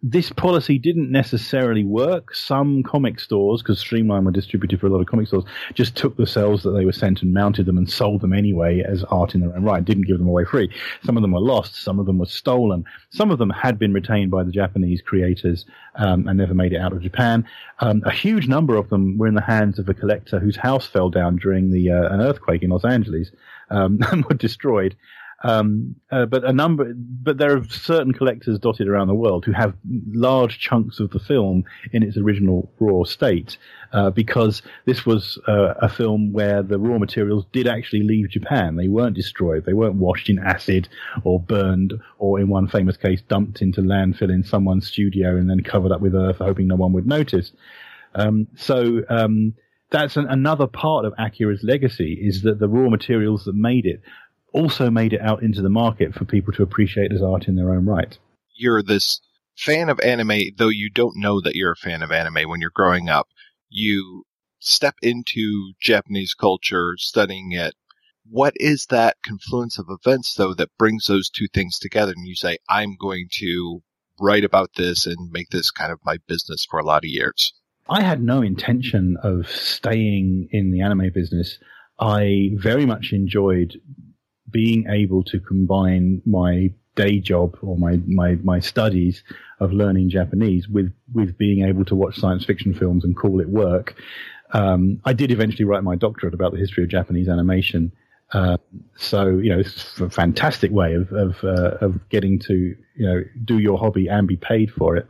this 0.06 0.30
policy 0.30 0.78
didn't 0.78 1.10
necessarily 1.10 1.82
work. 1.82 2.34
Some 2.34 2.82
comic 2.82 3.18
stores, 3.18 3.62
because 3.62 3.78
Streamline 3.78 4.26
were 4.26 4.32
distributed 4.32 4.78
for 4.78 4.86
a 4.86 4.90
lot 4.90 5.00
of 5.00 5.06
comic 5.06 5.28
stores, 5.28 5.44
just 5.72 5.96
took 5.96 6.18
the 6.18 6.26
cells 6.26 6.62
that 6.62 6.72
they 6.72 6.84
were 6.84 6.92
sent 6.92 7.22
and 7.22 7.32
mounted 7.32 7.64
them 7.64 7.78
and 7.78 7.90
sold 7.90 8.20
them 8.20 8.34
anyway 8.34 8.82
as 8.86 9.02
art 9.04 9.34
in 9.34 9.40
their 9.40 9.56
own 9.56 9.64
right. 9.64 9.82
Didn't 9.82 10.06
give 10.06 10.18
them 10.18 10.28
away 10.28 10.44
free. 10.44 10.70
Some 11.04 11.16
of 11.16 11.22
them 11.22 11.32
were 11.32 11.40
lost. 11.40 11.76
Some 11.76 11.98
of 11.98 12.04
them 12.04 12.18
were 12.18 12.26
stolen. 12.26 12.84
Some 13.08 13.30
of 13.30 13.38
them 13.38 13.48
had 13.48 13.78
been 13.78 13.94
retained 13.94 14.30
by 14.30 14.44
the 14.44 14.52
Japanese 14.52 15.00
creators 15.00 15.64
um, 15.94 16.28
and 16.28 16.36
never 16.36 16.52
made 16.52 16.74
it 16.74 16.80
out 16.80 16.92
of 16.92 17.00
Japan. 17.00 17.46
Um, 17.80 18.02
a 18.04 18.12
huge 18.12 18.46
number 18.46 18.76
of 18.76 18.90
them 18.90 19.16
were 19.16 19.26
in 19.26 19.34
the 19.34 19.40
hands 19.40 19.78
of 19.78 19.88
a 19.88 19.94
collector 19.94 20.38
whose 20.38 20.56
house 20.56 20.86
fell 20.86 21.08
down 21.08 21.36
during 21.36 21.72
the 21.72 21.90
uh, 21.90 22.12
an 22.12 22.20
earthquake 22.20 22.62
in 22.62 22.68
Los 22.68 22.84
Angeles 22.84 23.30
um, 23.70 24.00
and 24.12 24.26
were 24.26 24.34
destroyed. 24.34 24.96
Um, 25.44 25.96
uh, 26.10 26.24
but 26.24 26.42
a 26.42 26.54
number, 26.54 26.94
but 26.96 27.36
there 27.36 27.54
are 27.54 27.64
certain 27.64 28.14
collectors 28.14 28.58
dotted 28.58 28.88
around 28.88 29.08
the 29.08 29.14
world 29.14 29.44
who 29.44 29.52
have 29.52 29.74
large 29.84 30.58
chunks 30.58 31.00
of 31.00 31.10
the 31.10 31.18
film 31.18 31.64
in 31.92 32.02
its 32.02 32.16
original 32.16 32.72
raw 32.80 33.04
state, 33.04 33.58
uh, 33.92 34.08
because 34.08 34.62
this 34.86 35.04
was 35.04 35.38
uh, 35.46 35.74
a 35.82 35.88
film 35.90 36.32
where 36.32 36.62
the 36.62 36.78
raw 36.78 36.98
materials 36.98 37.44
did 37.52 37.68
actually 37.68 38.02
leave 38.02 38.30
Japan. 38.30 38.76
They 38.76 38.88
weren't 38.88 39.16
destroyed. 39.16 39.66
They 39.66 39.74
weren't 39.74 39.96
washed 39.96 40.30
in 40.30 40.38
acid 40.38 40.88
or 41.24 41.38
burned, 41.38 41.92
or 42.18 42.40
in 42.40 42.48
one 42.48 42.66
famous 42.66 42.96
case, 42.96 43.20
dumped 43.28 43.60
into 43.60 43.82
landfill 43.82 44.32
in 44.32 44.44
someone's 44.44 44.86
studio 44.86 45.36
and 45.36 45.50
then 45.50 45.62
covered 45.62 45.92
up 45.92 46.00
with 46.00 46.14
earth, 46.14 46.38
hoping 46.38 46.68
no 46.68 46.76
one 46.76 46.94
would 46.94 47.06
notice. 47.06 47.52
Um, 48.14 48.48
so. 48.56 49.02
Um, 49.10 49.54
that's 49.90 50.16
an, 50.16 50.26
another 50.26 50.66
part 50.66 51.04
of 51.04 51.12
Akira's 51.20 51.62
legacy 51.62 52.18
is 52.20 52.42
that 52.42 52.58
the 52.58 52.68
raw 52.68 52.88
materials 52.88 53.44
that 53.44 53.54
made 53.54 53.86
it 53.86 54.02
also 54.54 54.88
made 54.88 55.12
it 55.12 55.20
out 55.20 55.42
into 55.42 55.60
the 55.60 55.68
market 55.68 56.14
for 56.14 56.24
people 56.24 56.52
to 56.54 56.62
appreciate 56.62 57.12
as 57.12 57.20
art 57.20 57.48
in 57.48 57.56
their 57.56 57.74
own 57.74 57.84
right. 57.84 58.16
You're 58.54 58.82
this 58.82 59.20
fan 59.58 59.88
of 59.88 60.00
anime, 60.00 60.54
though 60.56 60.68
you 60.68 60.88
don't 60.88 61.16
know 61.16 61.40
that 61.40 61.56
you're 61.56 61.72
a 61.72 61.76
fan 61.76 62.02
of 62.02 62.12
anime 62.12 62.48
when 62.48 62.60
you're 62.60 62.70
growing 62.72 63.08
up. 63.08 63.28
You 63.68 64.24
step 64.60 64.94
into 65.02 65.72
Japanese 65.80 66.34
culture, 66.34 66.94
studying 66.96 67.52
it. 67.52 67.74
What 68.30 68.54
is 68.56 68.86
that 68.86 69.16
confluence 69.24 69.78
of 69.78 69.86
events, 69.90 70.34
though, 70.34 70.54
that 70.54 70.70
brings 70.78 71.06
those 71.06 71.28
two 71.28 71.48
things 71.52 71.78
together? 71.78 72.12
And 72.16 72.26
you 72.26 72.34
say, 72.34 72.56
I'm 72.70 72.96
going 72.98 73.26
to 73.32 73.82
write 74.18 74.44
about 74.44 74.70
this 74.76 75.04
and 75.04 75.30
make 75.30 75.50
this 75.50 75.70
kind 75.70 75.92
of 75.92 75.98
my 76.04 76.18
business 76.26 76.64
for 76.64 76.78
a 76.78 76.84
lot 76.84 77.04
of 77.04 77.10
years. 77.10 77.52
I 77.90 78.02
had 78.02 78.22
no 78.22 78.40
intention 78.40 79.18
of 79.22 79.46
staying 79.50 80.48
in 80.52 80.70
the 80.70 80.80
anime 80.80 81.10
business. 81.12 81.58
I 82.00 82.50
very 82.54 82.86
much 82.86 83.12
enjoyed 83.12 83.78
being 84.54 84.86
able 84.88 85.24
to 85.24 85.40
combine 85.40 86.22
my 86.24 86.70
day 86.94 87.18
job 87.18 87.58
or 87.60 87.76
my, 87.76 88.00
my, 88.06 88.36
my 88.36 88.60
studies 88.60 89.24
of 89.58 89.72
learning 89.72 90.08
Japanese 90.08 90.68
with, 90.68 90.94
with 91.12 91.36
being 91.36 91.66
able 91.66 91.84
to 91.84 91.96
watch 91.96 92.16
science 92.16 92.44
fiction 92.44 92.72
films 92.72 93.04
and 93.04 93.16
call 93.16 93.40
it 93.40 93.48
work. 93.48 93.96
Um, 94.52 95.00
I 95.04 95.12
did 95.12 95.32
eventually 95.32 95.64
write 95.64 95.82
my 95.82 95.96
doctorate 95.96 96.34
about 96.34 96.52
the 96.52 96.58
history 96.58 96.84
of 96.84 96.88
Japanese 96.88 97.28
animation. 97.28 97.90
Uh, 98.32 98.56
so 98.96 99.26
you 99.26 99.50
know, 99.50 99.58
it's 99.58 100.00
a 100.00 100.08
fantastic 100.08 100.70
way 100.70 100.94
of 100.94 101.12
of, 101.12 101.42
uh, 101.42 101.76
of 101.80 102.08
getting 102.08 102.38
to 102.38 102.54
you 102.54 103.06
know 103.06 103.22
do 103.44 103.58
your 103.58 103.76
hobby 103.78 104.06
and 104.06 104.28
be 104.28 104.36
paid 104.36 104.72
for 104.72 104.96
it. 104.96 105.08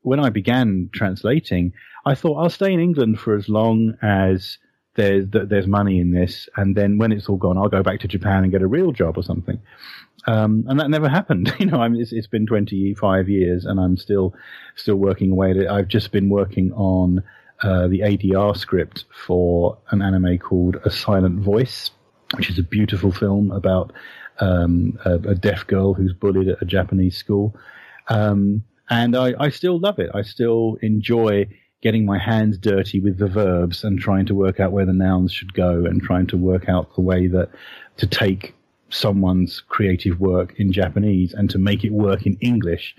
When 0.00 0.18
I 0.18 0.30
began 0.30 0.88
translating, 0.92 1.72
I 2.06 2.14
thought 2.14 2.36
I'll 2.38 2.50
stay 2.50 2.72
in 2.72 2.80
England 2.80 3.20
for 3.20 3.36
as 3.36 3.48
long 3.48 3.94
as 4.02 4.58
there's 4.94 5.26
there's 5.30 5.66
money 5.66 6.00
in 6.00 6.12
this, 6.12 6.48
and 6.56 6.76
then 6.76 6.98
when 6.98 7.12
it's 7.12 7.28
all 7.28 7.36
gone, 7.36 7.56
I'll 7.56 7.68
go 7.68 7.82
back 7.82 8.00
to 8.00 8.08
Japan 8.08 8.42
and 8.42 8.52
get 8.52 8.62
a 8.62 8.66
real 8.66 8.92
job 8.92 9.16
or 9.16 9.22
something. 9.22 9.60
Um, 10.26 10.64
and 10.68 10.78
that 10.78 10.90
never 10.90 11.08
happened. 11.18 11.52
You 11.58 11.66
know, 11.66 11.80
I 11.80 11.88
mean, 11.88 12.00
it's, 12.00 12.12
it's 12.12 12.26
been 12.26 12.46
25 12.46 13.28
years, 13.28 13.64
and 13.64 13.80
I'm 13.80 13.96
still 13.96 14.34
still 14.76 14.96
working 14.96 15.30
away 15.30 15.50
at 15.50 15.56
it. 15.56 15.68
I've 15.68 15.88
just 15.88 16.12
been 16.12 16.28
working 16.28 16.72
on 16.72 17.22
uh, 17.62 17.88
the 17.88 18.00
ADR 18.00 18.56
script 18.56 19.04
for 19.26 19.78
an 19.90 20.02
anime 20.02 20.38
called 20.38 20.76
A 20.84 20.90
Silent 20.90 21.40
Voice, 21.40 21.90
which 22.34 22.50
is 22.50 22.58
a 22.58 22.62
beautiful 22.62 23.12
film 23.12 23.50
about 23.52 23.92
um, 24.40 24.98
a, 25.04 25.14
a, 25.14 25.34
deaf 25.34 25.66
girl 25.66 25.94
who's 25.94 26.12
bullied 26.12 26.48
at 26.48 26.60
a 26.60 26.64
Japanese 26.64 27.16
school. 27.16 27.54
Um, 28.08 28.64
and 28.90 29.14
I, 29.14 29.34
I 29.38 29.50
still 29.50 29.78
love 29.78 30.00
it. 30.00 30.10
I 30.12 30.22
still 30.22 30.76
enjoy 30.82 31.46
getting 31.82 32.06
my 32.06 32.18
hands 32.18 32.56
dirty 32.56 33.00
with 33.00 33.18
the 33.18 33.26
verbs 33.26 33.84
and 33.84 33.98
trying 33.98 34.24
to 34.26 34.34
work 34.34 34.60
out 34.60 34.72
where 34.72 34.86
the 34.86 34.92
nouns 34.92 35.32
should 35.32 35.52
go 35.52 35.84
and 35.84 36.00
trying 36.00 36.26
to 36.28 36.36
work 36.36 36.68
out 36.68 36.94
the 36.94 37.00
way 37.00 37.26
that 37.26 37.50
to 37.96 38.06
take 38.06 38.54
someone's 38.88 39.60
creative 39.60 40.20
work 40.20 40.54
in 40.58 40.72
Japanese 40.72 41.34
and 41.34 41.50
to 41.50 41.58
make 41.58 41.84
it 41.84 41.92
work 41.92 42.24
in 42.24 42.36
English. 42.40 42.94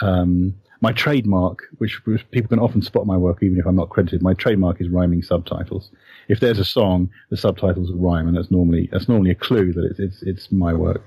Um, 0.00 0.54
my 0.80 0.92
trademark, 0.92 1.64
which, 1.78 2.00
people 2.30 2.48
can 2.48 2.60
often 2.60 2.82
spot 2.82 3.06
my 3.06 3.16
work 3.16 3.42
even 3.42 3.58
if 3.58 3.66
I'm 3.66 3.74
not 3.74 3.88
credited, 3.88 4.22
my 4.22 4.34
trademark 4.34 4.80
is 4.80 4.88
rhyming 4.88 5.22
subtitles. 5.22 5.90
If 6.28 6.38
there's 6.38 6.60
a 6.60 6.64
song, 6.64 7.10
the 7.30 7.36
subtitles 7.36 7.90
will 7.90 7.98
rhyme, 7.98 8.28
and 8.28 8.36
that's 8.36 8.50
normally 8.50 8.88
that's 8.92 9.08
normally 9.08 9.30
a 9.32 9.34
clue 9.34 9.72
that 9.72 9.84
it's 9.84 9.98
it's, 9.98 10.22
it's 10.22 10.52
my 10.52 10.72
work. 10.72 11.02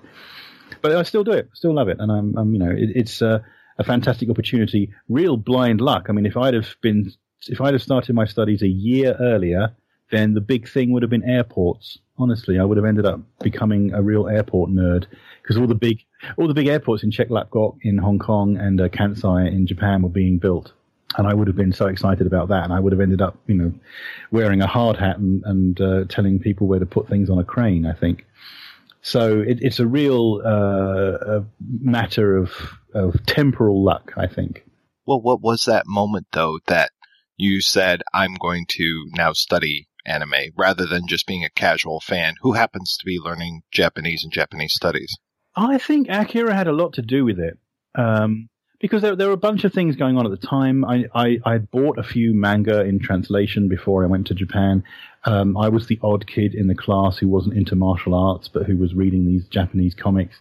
But 0.81 0.95
I 0.95 1.03
still 1.03 1.23
do 1.23 1.31
it, 1.31 1.49
still 1.53 1.73
love 1.73 1.87
it, 1.87 1.97
and 1.99 2.11
I'm, 2.11 2.37
I'm 2.37 2.53
you 2.53 2.59
know 2.59 2.71
it, 2.71 2.89
it's 2.95 3.21
a, 3.21 3.45
a 3.77 3.83
fantastic 3.83 4.29
opportunity. 4.29 4.93
Real 5.09 5.37
blind 5.37 5.81
luck. 5.81 6.07
I 6.09 6.11
mean, 6.11 6.25
if 6.25 6.37
I'd 6.37 6.53
have 6.53 6.75
been 6.81 7.11
if 7.47 7.59
I'd 7.59 7.73
have 7.73 7.81
started 7.81 8.13
my 8.13 8.25
studies 8.25 8.61
a 8.61 8.67
year 8.67 9.15
earlier, 9.19 9.75
then 10.11 10.33
the 10.33 10.41
big 10.41 10.69
thing 10.69 10.91
would 10.91 11.01
have 11.01 11.09
been 11.09 11.23
airports. 11.23 11.97
Honestly, 12.17 12.59
I 12.59 12.63
would 12.63 12.77
have 12.77 12.85
ended 12.85 13.05
up 13.05 13.19
becoming 13.41 13.93
a 13.93 14.01
real 14.01 14.27
airport 14.27 14.69
nerd 14.69 15.07
because 15.41 15.57
all 15.57 15.65
the 15.65 15.73
big 15.75 16.03
all 16.37 16.47
the 16.47 16.53
big 16.53 16.67
airports 16.67 17.03
in 17.03 17.09
Chek 17.09 17.31
Lap 17.31 17.49
Kok 17.49 17.77
in 17.81 17.97
Hong 17.97 18.19
Kong 18.19 18.57
and 18.57 18.79
uh, 18.79 18.89
Kansai 18.89 19.47
in 19.47 19.65
Japan 19.65 20.03
were 20.03 20.09
being 20.09 20.37
built, 20.37 20.71
and 21.17 21.25
I 21.25 21.33
would 21.33 21.47
have 21.47 21.55
been 21.55 21.73
so 21.73 21.87
excited 21.87 22.27
about 22.27 22.49
that, 22.49 22.63
and 22.63 22.73
I 22.73 22.79
would 22.79 22.91
have 22.91 23.01
ended 23.01 23.21
up, 23.21 23.37
you 23.47 23.55
know, 23.55 23.73
wearing 24.31 24.61
a 24.61 24.67
hard 24.67 24.97
hat 24.97 25.17
and, 25.17 25.41
and 25.45 25.81
uh, 25.81 26.05
telling 26.09 26.37
people 26.39 26.67
where 26.67 26.79
to 26.79 26.85
put 26.85 27.09
things 27.09 27.29
on 27.29 27.39
a 27.39 27.43
crane. 27.43 27.87
I 27.87 27.93
think 27.93 28.25
so. 29.01 29.41
It, 29.41 29.59
it's 29.61 29.79
a 29.79 29.87
real 29.87 30.41
uh, 30.45 31.39
a 31.39 31.45
matter 31.59 32.37
of 32.37 32.51
of 32.93 33.25
temporal 33.25 33.83
luck. 33.83 34.13
I 34.17 34.27
think. 34.27 34.65
Well, 35.05 35.21
what 35.21 35.41
was 35.41 35.65
that 35.65 35.87
moment 35.87 36.27
though 36.31 36.59
that 36.67 36.91
you 37.37 37.61
said 37.61 38.01
I'm 38.13 38.35
going 38.35 38.65
to 38.69 39.05
now 39.15 39.33
study 39.33 39.87
anime 40.05 40.51
rather 40.57 40.85
than 40.85 41.07
just 41.07 41.27
being 41.27 41.43
a 41.43 41.49
casual 41.49 41.99
fan 41.99 42.35
who 42.41 42.53
happens 42.53 42.97
to 42.97 43.05
be 43.05 43.19
learning 43.19 43.61
Japanese 43.71 44.23
and 44.23 44.31
Japanese 44.31 44.73
studies? 44.73 45.17
I 45.55 45.77
think 45.77 46.07
Akira 46.09 46.53
had 46.53 46.67
a 46.67 46.71
lot 46.71 46.93
to 46.93 47.01
do 47.01 47.25
with 47.25 47.39
it. 47.39 47.57
Um, 47.95 48.49
because 48.81 49.01
there, 49.03 49.15
there 49.15 49.27
were 49.27 49.33
a 49.33 49.37
bunch 49.37 49.63
of 49.63 49.73
things 49.73 49.95
going 49.95 50.17
on 50.17 50.25
at 50.25 50.31
the 50.31 50.47
time. 50.47 50.83
I, 50.83 51.05
I, 51.13 51.39
I 51.45 51.57
bought 51.59 51.99
a 51.99 52.03
few 52.03 52.33
manga 52.33 52.81
in 52.81 52.99
translation 52.99 53.67
before 53.69 54.03
I 54.03 54.07
went 54.07 54.27
to 54.27 54.33
Japan. 54.33 54.83
Um, 55.23 55.55
I 55.55 55.69
was 55.69 55.87
the 55.87 55.99
odd 56.01 56.25
kid 56.25 56.55
in 56.55 56.67
the 56.67 56.75
class 56.75 57.17
who 57.17 57.27
wasn't 57.27 57.55
into 57.55 57.75
martial 57.75 58.15
arts, 58.15 58.47
but 58.47 58.63
who 58.63 58.75
was 58.77 58.95
reading 58.95 59.25
these 59.27 59.47
Japanese 59.47 59.93
comics. 59.93 60.39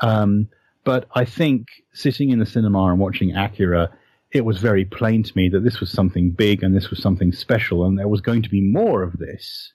Um, 0.00 0.48
but 0.84 1.08
I 1.14 1.24
think 1.24 1.68
sitting 1.92 2.30
in 2.30 2.38
the 2.38 2.46
cinema 2.46 2.86
and 2.86 2.98
watching 2.98 3.34
Akira, 3.34 3.90
it 4.30 4.44
was 4.44 4.58
very 4.58 4.84
plain 4.84 5.22
to 5.22 5.32
me 5.34 5.48
that 5.48 5.64
this 5.64 5.80
was 5.80 5.90
something 5.90 6.30
big 6.30 6.62
and 6.62 6.76
this 6.76 6.90
was 6.90 7.02
something 7.02 7.32
special, 7.32 7.84
and 7.84 7.98
there 7.98 8.08
was 8.08 8.20
going 8.20 8.42
to 8.42 8.50
be 8.50 8.60
more 8.60 9.02
of 9.02 9.18
this. 9.18 9.72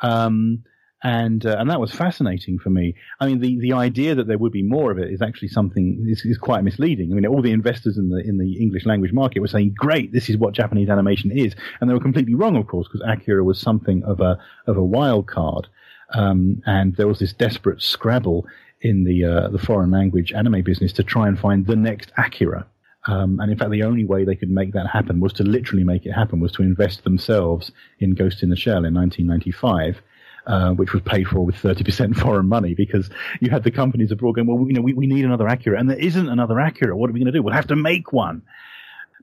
Um, 0.00 0.64
and 1.02 1.46
uh, 1.46 1.56
and 1.58 1.70
that 1.70 1.80
was 1.80 1.92
fascinating 1.92 2.58
for 2.58 2.70
me. 2.70 2.94
I 3.20 3.26
mean, 3.26 3.40
the, 3.40 3.58
the 3.60 3.72
idea 3.72 4.14
that 4.16 4.26
there 4.26 4.38
would 4.38 4.52
be 4.52 4.62
more 4.62 4.90
of 4.90 4.98
it 4.98 5.12
is 5.12 5.22
actually 5.22 5.48
something 5.48 6.04
is, 6.08 6.24
is 6.24 6.38
quite 6.38 6.64
misleading. 6.64 7.12
I 7.12 7.14
mean, 7.14 7.26
all 7.26 7.42
the 7.42 7.52
investors 7.52 7.96
in 7.96 8.10
the 8.10 8.18
in 8.18 8.38
the 8.38 8.60
English 8.60 8.84
language 8.84 9.12
market 9.12 9.40
were 9.40 9.48
saying, 9.48 9.74
"Great, 9.76 10.12
this 10.12 10.28
is 10.28 10.36
what 10.36 10.54
Japanese 10.54 10.88
animation 10.88 11.30
is," 11.30 11.54
and 11.80 11.88
they 11.88 11.94
were 11.94 12.00
completely 12.00 12.34
wrong, 12.34 12.56
of 12.56 12.66
course, 12.66 12.88
because 12.88 13.06
Akira 13.08 13.44
was 13.44 13.60
something 13.60 14.02
of 14.04 14.20
a 14.20 14.38
of 14.66 14.76
a 14.76 14.82
wild 14.82 15.28
card, 15.28 15.68
um, 16.14 16.62
and 16.66 16.96
there 16.96 17.08
was 17.08 17.20
this 17.20 17.32
desperate 17.32 17.80
scrabble 17.80 18.46
in 18.80 19.04
the 19.04 19.24
uh, 19.24 19.48
the 19.48 19.58
foreign 19.58 19.92
language 19.92 20.32
anime 20.32 20.62
business 20.62 20.92
to 20.94 21.04
try 21.04 21.28
and 21.28 21.38
find 21.38 21.66
the 21.66 21.76
next 21.76 22.10
Akira. 22.16 22.66
Um, 23.06 23.38
and 23.40 23.50
in 23.50 23.56
fact, 23.56 23.70
the 23.70 23.84
only 23.84 24.04
way 24.04 24.24
they 24.24 24.34
could 24.34 24.50
make 24.50 24.72
that 24.72 24.88
happen 24.88 25.20
was 25.20 25.32
to 25.34 25.44
literally 25.44 25.84
make 25.84 26.04
it 26.04 26.12
happen, 26.12 26.40
was 26.40 26.52
to 26.52 26.62
invest 26.62 27.04
themselves 27.04 27.70
in 28.00 28.14
Ghost 28.14 28.42
in 28.42 28.50
the 28.50 28.56
Shell 28.56 28.84
in 28.84 28.94
1995. 28.94 30.02
Uh, 30.48 30.72
which 30.72 30.94
was 30.94 31.02
paid 31.02 31.28
for 31.28 31.44
with 31.44 31.56
30% 31.56 32.16
foreign 32.22 32.48
money 32.48 32.72
because 32.72 33.10
you 33.38 33.50
had 33.50 33.62
the 33.64 33.70
companies 33.70 34.10
abroad 34.10 34.34
going, 34.34 34.46
well, 34.46 34.66
you 34.66 34.72
know, 34.72 34.80
we, 34.80 34.94
we 34.94 35.06
need 35.06 35.26
another 35.26 35.46
Akira 35.46 35.78
and 35.78 35.90
there 35.90 35.98
isn't 35.98 36.26
another 36.26 36.58
Akira. 36.58 36.96
What 36.96 37.10
are 37.10 37.12
we 37.12 37.20
going 37.20 37.30
to 37.30 37.32
do? 37.32 37.42
We'll 37.42 37.52
have 37.52 37.66
to 37.66 37.76
make 37.76 38.14
one. 38.14 38.40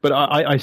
But 0.04 0.12
I, 0.12 0.24
I, 0.24 0.54
I 0.54 0.60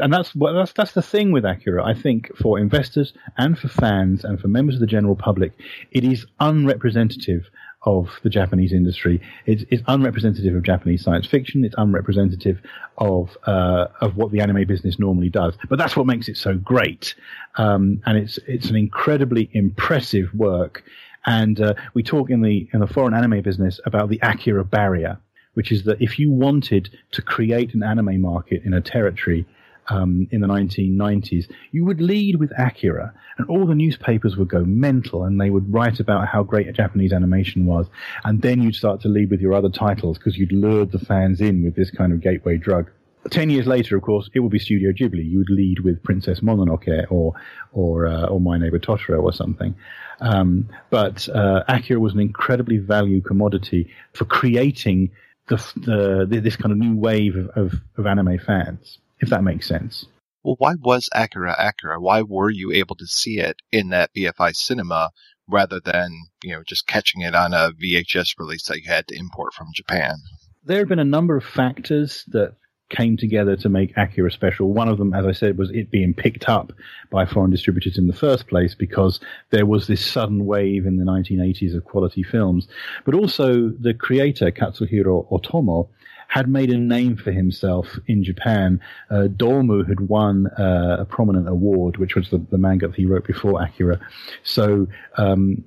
and 0.00 0.12
that's, 0.12 0.30
that's, 0.34 0.72
that's 0.74 0.92
the 0.92 1.00
thing 1.00 1.32
with 1.32 1.46
Akira. 1.46 1.82
I 1.82 1.94
think 1.94 2.30
for 2.36 2.58
investors 2.58 3.14
and 3.38 3.58
for 3.58 3.68
fans 3.68 4.22
and 4.22 4.38
for 4.38 4.48
members 4.48 4.74
of 4.74 4.82
the 4.82 4.86
general 4.86 5.16
public, 5.16 5.52
it 5.92 6.04
is 6.04 6.26
unrepresentative 6.38 7.48
of 7.84 8.08
the 8.22 8.30
Japanese 8.30 8.72
industry. 8.72 9.20
It's, 9.46 9.64
it's, 9.70 9.82
unrepresentative 9.88 10.54
of 10.54 10.62
Japanese 10.62 11.02
science 11.02 11.26
fiction. 11.26 11.64
It's 11.64 11.74
unrepresentative 11.76 12.60
of 12.98 13.36
uh, 13.44 13.86
of 14.00 14.16
what 14.16 14.30
the 14.30 14.40
anime 14.40 14.66
business 14.66 14.98
normally 14.98 15.28
does. 15.28 15.54
But 15.68 15.78
that's 15.78 15.96
what 15.96 16.06
makes 16.06 16.28
it 16.28 16.36
so 16.36 16.56
great. 16.56 17.14
Um, 17.56 18.00
and 18.06 18.16
it's 18.16 18.38
it's 18.46 18.70
an 18.70 18.76
incredibly 18.76 19.50
impressive 19.52 20.32
work. 20.34 20.84
And 21.26 21.60
uh, 21.60 21.74
we 21.94 22.02
talk 22.02 22.30
in 22.30 22.42
the 22.42 22.68
in 22.72 22.80
the 22.80 22.86
foreign 22.86 23.14
anime 23.14 23.42
business 23.42 23.80
about 23.84 24.08
the 24.08 24.20
Akira 24.22 24.64
barrier, 24.64 25.18
which 25.54 25.72
is 25.72 25.84
that 25.84 26.00
if 26.00 26.18
you 26.18 26.30
wanted 26.30 26.90
to 27.12 27.22
create 27.22 27.74
an 27.74 27.82
anime 27.82 28.20
market 28.20 28.62
in 28.64 28.74
a 28.74 28.80
territory 28.80 29.46
um, 29.88 30.28
in 30.30 30.40
the 30.40 30.46
1990s, 30.46 31.50
you 31.70 31.84
would 31.84 32.00
lead 32.00 32.36
with 32.36 32.52
Akira, 32.58 33.12
and 33.38 33.48
all 33.48 33.66
the 33.66 33.74
newspapers 33.74 34.36
would 34.36 34.48
go 34.48 34.64
mental, 34.64 35.24
and 35.24 35.40
they 35.40 35.50
would 35.50 35.72
write 35.72 36.00
about 36.00 36.28
how 36.28 36.42
great 36.42 36.72
Japanese 36.74 37.12
animation 37.12 37.66
was, 37.66 37.86
and 38.24 38.42
then 38.42 38.62
you'd 38.62 38.74
start 38.74 39.00
to 39.02 39.08
lead 39.08 39.30
with 39.30 39.40
your 39.40 39.54
other 39.54 39.68
titles 39.68 40.18
because 40.18 40.36
you'd 40.36 40.52
lured 40.52 40.92
the 40.92 40.98
fans 40.98 41.40
in 41.40 41.62
with 41.64 41.74
this 41.74 41.90
kind 41.90 42.12
of 42.12 42.20
gateway 42.20 42.56
drug. 42.56 42.90
Ten 43.30 43.50
years 43.50 43.66
later, 43.66 43.96
of 43.96 44.02
course, 44.02 44.28
it 44.34 44.40
would 44.40 44.50
be 44.50 44.58
Studio 44.58 44.90
Ghibli. 44.90 45.24
You 45.24 45.38
would 45.38 45.50
lead 45.50 45.80
with 45.80 46.02
Princess 46.02 46.40
Mononoke 46.40 47.06
or 47.10 47.34
or 47.72 48.06
uh, 48.06 48.26
or 48.26 48.40
My 48.40 48.58
Neighbor 48.58 48.80
Totoro 48.80 49.22
or 49.22 49.32
something. 49.32 49.76
Um, 50.20 50.68
but 50.90 51.28
uh, 51.28 51.62
Akira 51.68 52.00
was 52.00 52.14
an 52.14 52.20
incredibly 52.20 52.78
valued 52.78 53.24
commodity 53.24 53.90
for 54.12 54.24
creating 54.24 55.12
the, 55.48 56.26
the, 56.28 56.40
this 56.40 56.56
kind 56.56 56.72
of 56.72 56.78
new 56.78 56.96
wave 56.96 57.36
of, 57.36 57.48
of, 57.56 57.74
of 57.96 58.06
anime 58.06 58.38
fans 58.38 58.98
if 59.22 59.30
that 59.30 59.42
makes 59.42 59.66
sense. 59.66 60.06
Well, 60.44 60.56
why 60.58 60.74
was 60.78 61.08
Akira 61.14 61.54
Akira? 61.58 62.00
Why 62.00 62.22
were 62.22 62.50
you 62.50 62.72
able 62.72 62.96
to 62.96 63.06
see 63.06 63.38
it 63.38 63.56
in 63.70 63.90
that 63.90 64.10
BFI 64.14 64.54
cinema 64.56 65.10
rather 65.48 65.80
than, 65.80 66.10
you 66.42 66.52
know, 66.52 66.62
just 66.66 66.86
catching 66.86 67.22
it 67.22 67.34
on 67.34 67.54
a 67.54 67.70
VHS 67.72 68.34
release 68.38 68.66
that 68.66 68.80
you 68.80 68.90
had 68.90 69.06
to 69.08 69.16
import 69.16 69.54
from 69.54 69.68
Japan? 69.74 70.16
There 70.64 70.78
have 70.78 70.88
been 70.88 70.98
a 70.98 71.04
number 71.04 71.36
of 71.36 71.44
factors 71.44 72.24
that 72.28 72.56
came 72.90 73.16
together 73.16 73.56
to 73.56 73.68
make 73.68 73.96
Akira 73.96 74.30
special. 74.30 74.72
One 74.72 74.88
of 74.88 74.98
them, 74.98 75.14
as 75.14 75.24
I 75.24 75.32
said, 75.32 75.58
was 75.58 75.70
it 75.70 75.90
being 75.90 76.12
picked 76.12 76.48
up 76.48 76.72
by 77.10 77.24
foreign 77.24 77.50
distributors 77.50 77.96
in 77.96 78.06
the 78.06 78.12
first 78.12 78.48
place 78.48 78.74
because 78.74 79.18
there 79.50 79.66
was 79.66 79.86
this 79.86 80.04
sudden 80.04 80.44
wave 80.44 80.86
in 80.86 80.96
the 80.96 81.04
1980s 81.04 81.74
of 81.74 81.84
quality 81.84 82.22
films. 82.22 82.68
But 83.04 83.14
also 83.14 83.70
the 83.70 83.94
creator, 83.94 84.50
Katsuhiro 84.50 85.30
Otomo, 85.30 85.88
had 86.32 86.48
made 86.48 86.70
a 86.70 86.78
name 86.78 87.14
for 87.14 87.30
himself 87.30 87.98
in 88.06 88.24
Japan. 88.24 88.80
Uh, 89.10 89.28
Domu 89.28 89.86
had 89.86 90.00
won 90.00 90.46
uh, 90.58 90.96
a 91.00 91.04
prominent 91.04 91.46
award, 91.46 91.98
which 91.98 92.14
was 92.14 92.30
the, 92.30 92.38
the, 92.50 92.56
manga 92.56 92.88
that 92.88 92.96
he 92.96 93.04
wrote 93.04 93.26
before 93.26 93.62
Akira. 93.62 94.00
So 94.42 94.86
um, 95.18 95.62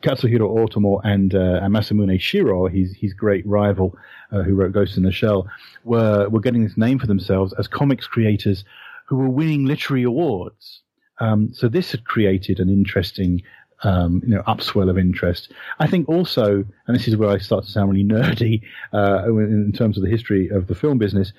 Katsuhiro 0.00 0.48
Otomo 0.56 1.02
and, 1.04 1.34
uh, 1.34 1.60
Masamune 1.68 2.18
Shirow, 2.18 2.74
his, 2.74 2.96
his 2.96 3.12
great 3.12 3.46
rival 3.46 3.94
uh, 4.32 4.40
who 4.40 4.54
wrote 4.54 4.72
Ghost 4.72 4.96
in 4.96 5.02
the 5.02 5.12
Shell, 5.12 5.48
were, 5.84 6.30
were 6.30 6.40
getting 6.40 6.64
this 6.64 6.78
name 6.78 6.98
for 6.98 7.06
themselves 7.06 7.52
as 7.58 7.68
comics 7.68 8.06
creators 8.06 8.64
who 9.04 9.16
were 9.16 9.28
winning 9.28 9.66
literary 9.66 10.04
awards. 10.04 10.80
Um, 11.18 11.52
so 11.52 11.68
this 11.68 11.90
had 11.90 12.06
created 12.06 12.58
an 12.58 12.70
interesting 12.70 13.42
um, 13.82 14.22
you 14.26 14.34
know, 14.34 14.42
upswell 14.42 14.90
of 14.90 14.98
interest. 14.98 15.52
I 15.78 15.86
think 15.86 16.08
also, 16.08 16.64
and 16.86 16.96
this 16.96 17.08
is 17.08 17.16
where 17.16 17.30
I 17.30 17.38
start 17.38 17.64
to 17.64 17.70
sound 17.70 17.90
really 17.90 18.04
nerdy 18.04 18.62
uh, 18.92 19.28
in 19.28 19.72
terms 19.72 19.96
of 19.96 20.04
the 20.04 20.10
history 20.10 20.48
of 20.48 20.66
the 20.66 20.74
film 20.74 20.98
business, 20.98 21.32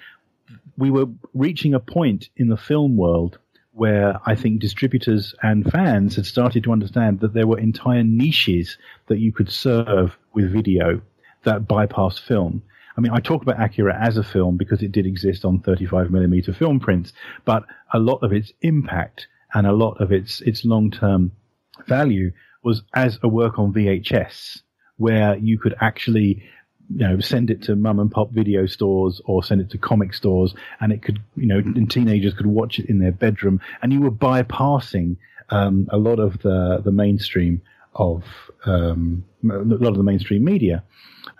we 0.78 0.92
were 0.92 1.08
reaching 1.34 1.74
a 1.74 1.80
point 1.80 2.30
in 2.38 2.50
the 2.50 2.58
film 2.58 2.96
world 2.96 3.40
where 3.74 4.20
I 4.26 4.36
think 4.36 4.60
distributors 4.60 5.36
and 5.44 5.70
fans 5.72 6.16
had 6.16 6.26
started 6.26 6.64
to 6.64 6.72
understand 6.72 7.20
that 7.20 7.34
there 7.34 7.46
were 7.46 7.60
entire 7.60 8.04
niches 8.04 8.78
that 9.08 9.20
you 9.20 9.32
could 9.32 9.52
serve 9.52 10.18
with 10.34 10.52
video 10.52 11.02
that 11.44 11.68
bypassed 11.68 12.20
film. 12.20 12.64
I 12.98 13.02
mean, 13.02 13.12
I 13.12 13.20
talk 13.20 13.44
about 13.44 13.62
Akira 13.62 13.96
as 13.96 14.18
a 14.18 14.24
film 14.24 14.58
because 14.58 14.82
it 14.82 14.92
did 14.92 15.06
exist 15.06 15.46
on 15.46 15.60
35mm 15.60 16.56
film 16.56 16.80
prints, 16.80 17.14
but 17.46 17.64
a 17.94 18.00
lot 18.00 18.24
of 18.24 18.34
its 18.34 18.52
impact 18.62 19.28
and 19.54 19.68
a 19.68 19.72
lot 19.72 20.02
of 20.02 20.12
its 20.12 20.42
its 20.42 20.66
long 20.66 20.90
term 20.90 21.32
value 21.86 22.32
was 22.64 22.82
as 22.94 23.20
a 23.24 23.28
work 23.28 23.60
on 23.60 23.74
VHS, 23.74 24.62
where 24.98 25.38
you 25.38 25.60
could 25.60 25.76
actually 25.80 26.44
you 26.90 27.08
know, 27.08 27.20
send 27.20 27.50
it 27.50 27.62
to 27.64 27.76
mum 27.76 28.00
and 28.00 28.12
pop 28.12 28.32
video 28.32 28.66
stores 28.66 29.22
or 29.26 29.44
send 29.44 29.62
it 29.62 29.70
to 29.72 29.78
comic 29.78 30.14
stores, 30.14 30.56
and 30.80 30.92
it 30.94 31.02
could, 31.02 31.20
you 31.36 31.46
know, 31.46 31.58
and 31.58 31.92
teenagers 31.92 32.34
could 32.34 32.46
watch 32.46 32.80
it 32.80 32.88
in 32.88 33.00
their 33.00 33.12
bedroom, 33.12 33.60
and 33.82 33.92
you 33.92 34.02
were 34.02 34.12
bypassing 34.12 35.18
um, 35.50 35.88
a 35.92 35.98
lot 35.98 36.20
of 36.20 36.42
the 36.42 36.82
the 36.84 36.92
mainstream 36.92 37.62
of 37.96 38.24
um, 38.66 39.26
a 39.44 39.58
lot 39.58 39.90
of 39.90 39.98
the 39.98 40.04
mainstream 40.04 40.44
media, 40.44 40.84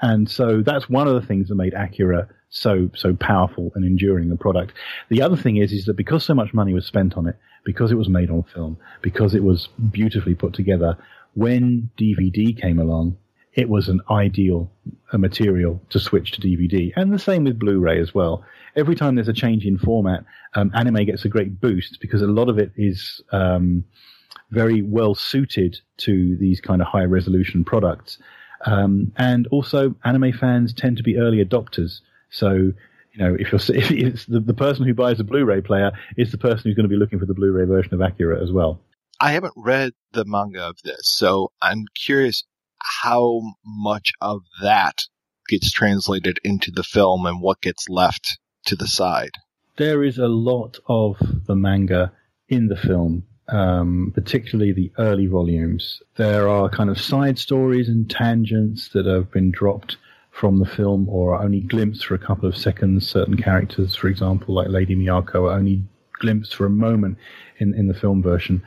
and 0.02 0.30
so 0.30 0.62
that's 0.62 0.90
one 0.90 1.08
of 1.08 1.14
the 1.14 1.26
things 1.26 1.48
that 1.48 1.56
made 1.56 1.74
Akira 1.74 2.28
so 2.50 2.90
so 2.96 3.14
powerful 3.14 3.72
and 3.76 3.86
enduring 3.86 4.32
a 4.32 4.38
product. 4.38 4.74
The 5.10 5.22
other 5.22 5.38
thing 5.38 5.58
is 5.58 5.72
is 5.72 5.86
that 5.86 5.96
because 5.96 6.24
so 6.24 6.34
much 6.34 6.54
money 6.54 6.74
was 6.74 6.86
spent 6.86 7.18
on 7.18 7.28
it, 7.28 7.36
because 7.66 7.92
it 7.92 7.96
was 7.96 8.10
made 8.10 8.30
on 8.30 8.44
film, 8.44 8.78
because 9.02 9.36
it 9.36 9.44
was 9.44 9.70
beautifully 9.92 10.36
put 10.36 10.54
together, 10.54 10.98
when 11.34 11.90
DVD 11.98 12.60
came 12.60 12.80
along, 12.80 13.18
it 13.54 13.70
was 13.70 13.90
an 13.90 14.02
ideal 14.10 14.72
material 15.14 15.82
to 15.90 16.00
switch 16.00 16.32
to 16.32 16.42
DVD. 16.42 16.92
And 16.96 17.12
the 17.12 17.20
same 17.20 17.44
with 17.44 17.58
Blu-ray 17.58 18.00
as 18.00 18.14
well. 18.14 18.46
Every 18.76 18.94
time 18.96 19.16
there's 19.16 19.28
a 19.28 19.34
change 19.34 19.66
in 19.66 19.80
format, 19.80 20.24
um, 20.54 20.72
anime 20.76 21.06
gets 21.06 21.26
a 21.26 21.30
great 21.30 21.60
boost 21.60 21.98
because 22.00 22.22
a 22.22 22.28
lot 22.28 22.50
of 22.50 22.60
it 22.60 22.72
is 22.78 23.22
um, 23.32 23.84
very 24.52 24.84
well 24.84 25.16
suited 25.16 25.80
to 25.98 26.38
these 26.38 26.62
kind 26.62 26.82
of 26.82 26.88
high 26.88 27.06
resolution 27.06 27.66
products. 27.66 28.20
Um, 28.66 29.12
and 29.18 29.48
also, 29.48 29.96
anime 30.04 30.34
fans 30.34 30.74
tend 30.74 30.98
to 30.98 31.04
be 31.04 31.18
early 31.18 31.44
adopters. 31.44 32.02
So, 32.30 32.52
you 32.54 33.18
know, 33.18 33.36
if 33.38 33.52
you're 33.52 33.62
if 33.78 33.92
it's 33.92 34.26
the, 34.26 34.40
the 34.40 34.54
person 34.54 34.86
who 34.86 34.94
buys 34.94 35.20
a 35.20 35.24
Blu-ray 35.24 35.62
player 35.62 35.92
is 36.18 36.32
the 36.32 36.38
person 36.38 36.64
who's 36.64 36.76
going 36.76 36.90
to 36.90 36.94
be 36.94 37.00
looking 37.00 37.20
for 37.20 37.26
the 37.26 37.34
Blu-ray 37.34 37.66
version 37.66 37.94
of 37.94 38.02
Akira 38.02 38.42
as 38.42 38.52
well. 38.52 38.80
I 39.20 39.32
haven't 39.32 39.54
read 39.56 39.94
the 40.12 40.26
manga 40.26 40.62
of 40.62 40.78
this, 40.84 41.10
so 41.10 41.52
I'm 41.62 41.86
curious 41.96 42.44
how 43.02 43.42
much 43.66 44.14
of 44.22 44.42
that 44.62 45.06
gets 45.48 45.72
translated 45.72 46.40
into 46.44 46.72
the 46.72 46.84
film 46.84 47.26
and 47.26 47.42
what 47.42 47.62
gets 47.62 47.90
left 47.90 48.38
to 48.66 48.76
the 48.76 48.88
side. 48.88 49.32
There 49.78 50.04
is 50.04 50.18
a 50.18 50.28
lot 50.28 50.80
of 50.88 51.18
the 51.46 51.56
manga 51.56 52.12
in 52.50 52.68
the 52.68 52.76
film, 52.76 53.24
um, 53.48 54.12
particularly 54.14 54.72
the 54.72 54.92
early 54.98 55.28
volumes. 55.28 56.02
There 56.16 56.48
are 56.48 56.70
kind 56.70 56.90
of 56.90 57.00
side 57.00 57.40
stories 57.40 57.88
and 57.88 58.10
tangents 58.10 58.90
that 58.90 59.06
have 59.06 59.32
been 59.32 59.52
dropped 59.52 59.98
from 60.38 60.60
the 60.60 60.66
film 60.66 61.10
or 61.10 61.42
only 61.42 61.62
glimpsed 61.62 62.06
for 62.06 62.14
a 62.14 62.20
couple 62.20 62.48
of 62.48 62.56
seconds. 62.56 63.10
Certain 63.10 63.36
characters, 63.36 63.96
for 63.96 64.08
example, 64.08 64.54
like 64.54 64.68
Lady 64.68 64.96
Miyako, 64.96 65.50
are 65.50 65.58
only 65.58 65.84
glimpsed 66.20 66.56
for 66.56 66.68
a 66.68 66.70
moment 66.70 67.18
in, 67.58 67.74
in 67.74 67.88
the 67.88 67.94
film 67.94 68.22
version. 68.22 68.62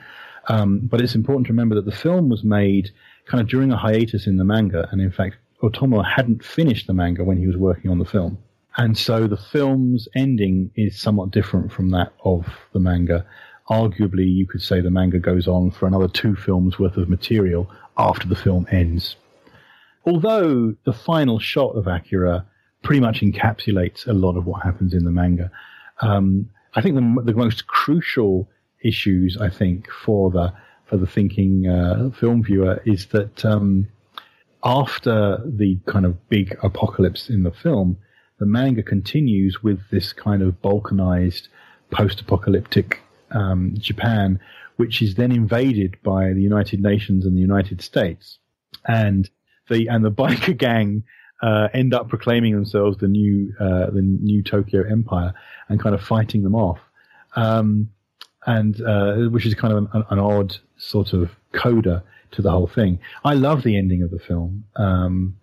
Um, 0.47 0.79
but 0.83 0.99
it's 0.99 1.15
important 1.15 1.47
to 1.47 1.53
remember 1.53 1.75
that 1.75 1.85
the 1.85 1.91
film 1.91 2.27
was 2.27 2.43
made 2.43 2.91
kind 3.25 3.39
of 3.39 3.47
during 3.47 3.71
a 3.71 3.77
hiatus 3.77 4.27
in 4.27 4.35
the 4.35 4.43
manga, 4.43 4.89
and 4.91 4.99
in 4.99 5.11
fact, 5.11 5.37
Otomo 5.63 6.03
hadn't 6.03 6.43
finished 6.43 6.87
the 6.87 6.93
manga 6.93 7.23
when 7.23 7.37
he 7.37 7.47
was 7.47 7.55
working 7.55 7.89
on 7.89 7.99
the 7.99 8.05
film. 8.05 8.37
And 8.75 8.97
so 8.97 9.27
the 9.27 9.37
film's 9.37 10.09
ending 10.13 10.71
is 10.75 10.99
somewhat 10.99 11.31
different 11.31 11.71
from 11.71 11.91
that 11.91 12.11
of 12.25 12.47
the 12.73 12.79
manga. 12.79 13.25
Arguably, 13.69 14.29
you 14.29 14.45
could 14.45 14.61
say 14.61 14.81
the 14.81 14.91
manga 14.91 15.19
goes 15.19 15.47
on 15.47 15.71
for 15.71 15.87
another 15.87 16.09
two 16.09 16.35
films 16.35 16.79
worth 16.79 16.97
of 16.97 17.07
material 17.07 17.69
after 17.97 18.27
the 18.27 18.35
film 18.35 18.67
ends. 18.71 19.15
Although 20.05 20.75
the 20.83 20.93
final 20.93 21.39
shot 21.39 21.75
of 21.75 21.87
Akira 21.87 22.45
pretty 22.83 22.99
much 22.99 23.21
encapsulates 23.21 24.07
a 24.07 24.13
lot 24.13 24.35
of 24.35 24.45
what 24.45 24.63
happens 24.63 24.93
in 24.93 25.05
the 25.05 25.11
manga, 25.11 25.51
um, 26.01 26.49
I 26.73 26.81
think 26.81 26.95
the, 26.95 27.21
the 27.31 27.37
most 27.37 27.67
crucial 27.67 28.49
issues, 28.83 29.37
I 29.37 29.49
think, 29.49 29.89
for 29.89 30.31
the 30.31 30.53
for 30.85 30.97
the 30.97 31.07
thinking 31.07 31.67
uh, 31.67 32.09
film 32.19 32.43
viewer 32.43 32.81
is 32.85 33.05
that 33.07 33.45
um, 33.45 33.87
after 34.63 35.41
the 35.45 35.79
kind 35.85 36.05
of 36.05 36.29
big 36.29 36.57
apocalypse 36.61 37.29
in 37.29 37.43
the 37.43 37.51
film, 37.51 37.97
the 38.39 38.45
manga 38.45 38.83
continues 38.83 39.63
with 39.63 39.79
this 39.89 40.11
kind 40.11 40.41
of 40.41 40.61
balkanized 40.61 41.47
post-apocalyptic 41.91 43.01
um, 43.31 43.73
Japan, 43.77 44.39
which 44.75 45.01
is 45.01 45.15
then 45.15 45.31
invaded 45.31 45.95
by 46.03 46.33
the 46.33 46.41
United 46.41 46.81
Nations 46.81 47.25
and 47.25 47.37
the 47.37 47.41
United 47.41 47.81
States, 47.81 48.39
and 48.85 49.29
the 49.71 49.87
and 49.87 50.05
the 50.05 50.11
biker 50.11 50.57
gang 50.57 51.03
uh, 51.41 51.69
end 51.73 51.93
up 51.93 52.09
proclaiming 52.09 52.53
themselves 52.53 52.97
the 52.97 53.07
new 53.07 53.53
uh, 53.59 53.89
the 53.89 54.01
new 54.01 54.43
Tokyo 54.43 54.83
Empire 54.89 55.33
and 55.69 55.79
kind 55.79 55.95
of 55.95 56.01
fighting 56.01 56.43
them 56.43 56.55
off. 56.55 56.79
Um, 57.35 57.89
and 58.45 58.81
uh, 58.81 59.29
which 59.29 59.45
is 59.45 59.53
kind 59.53 59.73
of 59.73 59.87
an, 59.93 60.03
an, 60.09 60.19
odd 60.19 60.57
sort 60.77 61.13
of 61.13 61.29
coda 61.53 62.03
to 62.31 62.41
the 62.41 62.51
whole 62.51 62.67
thing. 62.67 62.99
I 63.23 63.35
love 63.35 63.63
the 63.63 63.77
ending 63.77 64.01
of 64.01 64.11
the 64.11 64.19
film, 64.19 64.65
um, 64.75 65.37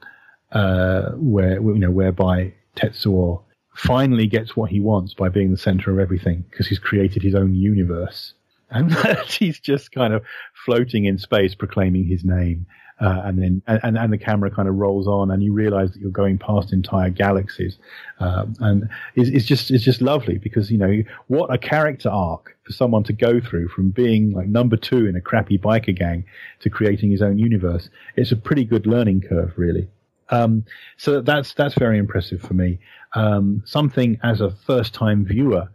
uh, 0.52 1.10
where 1.12 1.60
you 1.60 1.78
know 1.78 1.90
whereby 1.90 2.52
Tetsuo 2.76 3.42
finally 3.74 4.26
gets 4.26 4.56
what 4.56 4.70
he 4.70 4.80
wants 4.80 5.14
by 5.14 5.28
being 5.28 5.52
the 5.52 5.56
center 5.56 5.92
of 5.92 5.98
everything 6.00 6.44
because 6.50 6.66
he's 6.66 6.80
created 6.80 7.22
his 7.22 7.34
own 7.34 7.54
universe, 7.54 8.34
and 8.70 8.92
he's 9.26 9.60
just 9.60 9.92
kind 9.92 10.12
of 10.12 10.24
floating 10.64 11.04
in 11.04 11.18
space, 11.18 11.54
proclaiming 11.54 12.04
his 12.04 12.24
name. 12.24 12.66
Uh, 13.00 13.22
and 13.24 13.40
then 13.40 13.62
and, 13.68 13.96
and 13.96 14.12
the 14.12 14.18
camera 14.18 14.50
kind 14.50 14.68
of 14.68 14.74
rolls 14.74 15.06
on, 15.06 15.30
and 15.30 15.40
you 15.42 15.52
realize 15.52 15.92
that 15.92 16.00
you're 16.00 16.10
going 16.10 16.36
past 16.36 16.72
entire 16.72 17.10
galaxies, 17.10 17.78
uh, 18.18 18.44
and 18.58 18.88
it's, 19.14 19.30
it's 19.30 19.44
just 19.46 19.70
it's 19.70 19.84
just 19.84 20.00
lovely 20.00 20.36
because 20.38 20.68
you 20.68 20.78
know 20.78 21.02
what 21.28 21.52
a 21.52 21.58
character 21.58 22.08
arc 22.08 22.56
for 22.64 22.72
someone 22.72 23.04
to 23.04 23.12
go 23.12 23.40
through 23.40 23.68
from 23.68 23.90
being 23.90 24.32
like 24.32 24.48
number 24.48 24.76
two 24.76 25.06
in 25.06 25.14
a 25.14 25.20
crappy 25.20 25.56
biker 25.56 25.96
gang 25.96 26.24
to 26.58 26.68
creating 26.68 27.10
his 27.12 27.22
own 27.22 27.38
universe. 27.38 27.88
It's 28.16 28.32
a 28.32 28.36
pretty 28.36 28.64
good 28.64 28.84
learning 28.84 29.20
curve, 29.28 29.52
really. 29.56 29.88
Um, 30.30 30.64
so 30.96 31.20
that's 31.20 31.54
that's 31.54 31.74
very 31.74 31.98
impressive 31.98 32.40
for 32.40 32.54
me. 32.54 32.78
Um, 33.14 33.62
something 33.64 34.18
as 34.22 34.40
a 34.40 34.50
first 34.50 34.92
time 34.92 35.24
viewer 35.24 35.68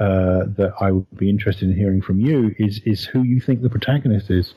uh, 0.00 0.44
that 0.56 0.72
I 0.80 0.92
would 0.92 1.06
be 1.16 1.28
interested 1.28 1.68
in 1.68 1.76
hearing 1.76 2.00
from 2.00 2.20
you 2.20 2.54
is 2.58 2.80
is 2.86 3.04
who 3.04 3.22
you 3.22 3.40
think 3.40 3.60
the 3.60 3.68
protagonist 3.68 4.30
is, 4.30 4.54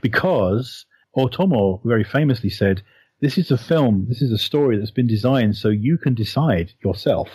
because 0.00 0.86
Otomo 1.18 1.80
very 1.84 2.04
famously 2.04 2.48
said, 2.48 2.82
This 3.20 3.38
is 3.38 3.50
a 3.50 3.58
film, 3.58 4.06
this 4.08 4.22
is 4.22 4.30
a 4.30 4.38
story 4.38 4.78
that's 4.78 4.92
been 4.92 5.08
designed 5.08 5.56
so 5.56 5.68
you 5.68 5.98
can 5.98 6.14
decide 6.14 6.72
yourself 6.80 7.28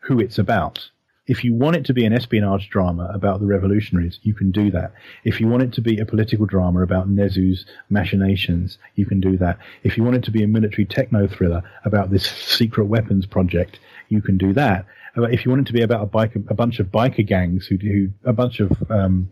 who 0.00 0.20
it's 0.20 0.38
about. 0.38 0.90
If 1.26 1.42
you 1.42 1.54
want 1.54 1.76
it 1.76 1.84
to 1.86 1.94
be 1.94 2.04
an 2.04 2.12
espionage 2.12 2.68
drama 2.68 3.10
about 3.14 3.40
the 3.40 3.46
revolutionaries, 3.46 4.20
you 4.22 4.34
can 4.34 4.50
do 4.50 4.70
that. 4.72 4.92
If 5.24 5.40
you 5.40 5.46
want 5.46 5.62
it 5.62 5.72
to 5.74 5.80
be 5.80 5.98
a 5.98 6.04
political 6.04 6.44
drama 6.44 6.82
about 6.82 7.08
Nezu's 7.08 7.64
machinations, 7.88 8.76
you 8.96 9.06
can 9.06 9.20
do 9.20 9.38
that. 9.38 9.56
If 9.84 9.96
you 9.96 10.04
want 10.04 10.16
it 10.16 10.24
to 10.24 10.30
be 10.30 10.42
a 10.42 10.48
military 10.48 10.84
techno 10.84 11.26
thriller 11.26 11.62
about 11.84 12.10
this 12.10 12.24
secret 12.26 12.86
weapons 12.86 13.24
project, 13.24 13.78
you 14.10 14.20
can 14.20 14.36
do 14.36 14.52
that. 14.52 14.84
If 15.16 15.44
you 15.44 15.50
want 15.50 15.62
it 15.62 15.66
to 15.68 15.72
be 15.72 15.82
about 15.82 16.10
a, 16.12 16.30
a 16.48 16.54
bunch 16.54 16.78
of 16.78 16.88
biker 16.88 17.26
gangs 17.26 17.66
who 17.66 17.78
do 17.78 18.12
a 18.24 18.32
bunch 18.34 18.60
of 18.60 18.90
um, 18.90 19.30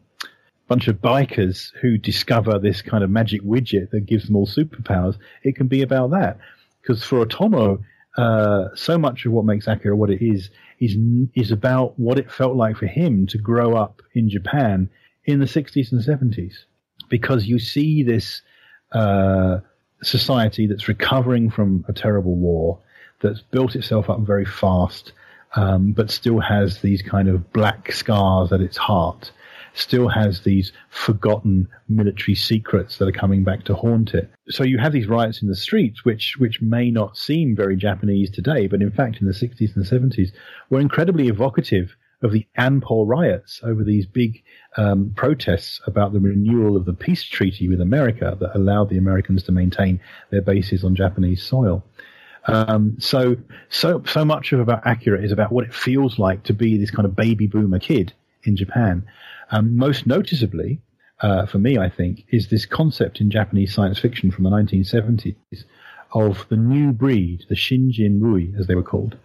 bunch 0.68 0.86
of 0.86 0.96
bikers 0.96 1.72
who 1.80 1.96
discover 1.96 2.58
this 2.58 2.82
kind 2.82 3.02
of 3.02 3.10
magic 3.10 3.42
widget 3.42 3.90
that 3.90 4.06
gives 4.06 4.26
them 4.26 4.36
all 4.36 4.46
superpowers, 4.46 5.16
it 5.42 5.56
can 5.56 5.66
be 5.66 5.82
about 5.82 6.10
that. 6.10 6.38
Because 6.82 7.02
for 7.02 7.24
Otomo, 7.24 7.82
uh, 8.16 8.68
so 8.74 8.98
much 8.98 9.24
of 9.24 9.32
what 9.32 9.44
makes 9.44 9.66
Akira 9.66 9.96
what 9.96 10.10
it 10.10 10.22
is 10.24 10.50
is 10.80 10.96
is 11.34 11.50
about 11.50 11.98
what 11.98 12.18
it 12.18 12.30
felt 12.30 12.54
like 12.54 12.76
for 12.76 12.86
him 12.86 13.26
to 13.26 13.38
grow 13.38 13.76
up 13.76 14.02
in 14.14 14.28
Japan 14.28 14.90
in 15.24 15.40
the 15.40 15.46
60s 15.46 15.92
and 15.92 16.02
70s. 16.02 16.54
Because 17.08 17.46
you 17.46 17.58
see 17.58 18.02
this 18.02 18.42
uh, 18.92 19.58
society 20.02 20.66
that's 20.66 20.88
recovering 20.88 21.50
from 21.50 21.84
a 21.88 21.92
terrible 21.92 22.36
war, 22.36 22.80
that's 23.20 23.40
built 23.40 23.74
itself 23.74 24.10
up 24.10 24.20
very 24.20 24.44
fast, 24.44 25.12
um, 25.56 25.92
but 25.92 26.10
still 26.10 26.40
has 26.40 26.80
these 26.80 27.02
kind 27.02 27.28
of 27.28 27.52
black 27.52 27.90
scars 27.92 28.52
at 28.52 28.60
its 28.60 28.76
heart 28.76 29.32
still 29.74 30.08
has 30.08 30.42
these 30.42 30.72
forgotten 30.90 31.68
military 31.88 32.34
secrets 32.34 32.98
that 32.98 33.08
are 33.08 33.12
coming 33.12 33.44
back 33.44 33.64
to 33.64 33.74
haunt 33.74 34.14
it. 34.14 34.30
So 34.48 34.64
you 34.64 34.78
have 34.78 34.92
these 34.92 35.06
riots 35.06 35.42
in 35.42 35.48
the 35.48 35.56
streets, 35.56 36.04
which 36.04 36.36
which 36.38 36.60
may 36.60 36.90
not 36.90 37.16
seem 37.16 37.56
very 37.56 37.76
Japanese 37.76 38.30
today, 38.30 38.66
but 38.66 38.82
in 38.82 38.90
fact 38.90 39.18
in 39.20 39.26
the 39.26 39.32
60s 39.32 39.76
and 39.76 39.84
70s 39.84 40.32
were 40.70 40.80
incredibly 40.80 41.28
evocative 41.28 41.96
of 42.22 42.32
the 42.32 42.46
Anpo 42.58 43.06
riots 43.06 43.60
over 43.62 43.84
these 43.84 44.06
big 44.06 44.42
um, 44.76 45.12
protests 45.14 45.80
about 45.86 46.12
the 46.12 46.20
renewal 46.20 46.76
of 46.76 46.84
the 46.84 46.92
peace 46.92 47.22
treaty 47.22 47.68
with 47.68 47.80
America 47.80 48.36
that 48.40 48.56
allowed 48.56 48.88
the 48.88 48.98
Americans 48.98 49.44
to 49.44 49.52
maintain 49.52 50.00
their 50.30 50.42
bases 50.42 50.84
on 50.84 50.96
Japanese 50.96 51.42
soil. 51.42 51.84
Um, 52.46 52.96
so, 52.98 53.36
so, 53.68 54.02
so 54.06 54.24
much 54.24 54.52
of 54.52 54.60
about 54.60 54.86
Akira 54.86 55.22
is 55.22 55.32
about 55.32 55.52
what 55.52 55.66
it 55.66 55.74
feels 55.74 56.18
like 56.18 56.44
to 56.44 56.52
be 56.52 56.78
this 56.78 56.90
kind 56.90 57.06
of 57.06 57.14
baby 57.14 57.46
boomer 57.46 57.78
kid 57.78 58.12
in 58.42 58.56
Japan. 58.56 59.06
Um, 59.50 59.76
most 59.76 60.06
noticeably, 60.06 60.80
uh, 61.20 61.46
for 61.46 61.58
me, 61.58 61.78
I 61.78 61.88
think, 61.88 62.24
is 62.30 62.48
this 62.48 62.66
concept 62.66 63.20
in 63.20 63.30
Japanese 63.30 63.74
science 63.74 63.98
fiction 63.98 64.30
from 64.30 64.44
the 64.44 64.50
1970s 64.50 65.36
of 66.12 66.46
the 66.48 66.56
new 66.56 66.92
breed, 66.92 67.44
the 67.48 67.54
Shinjin 67.54 68.20
Rui, 68.20 68.48
as 68.58 68.66
they 68.66 68.74
were 68.74 68.82
called. 68.82 69.16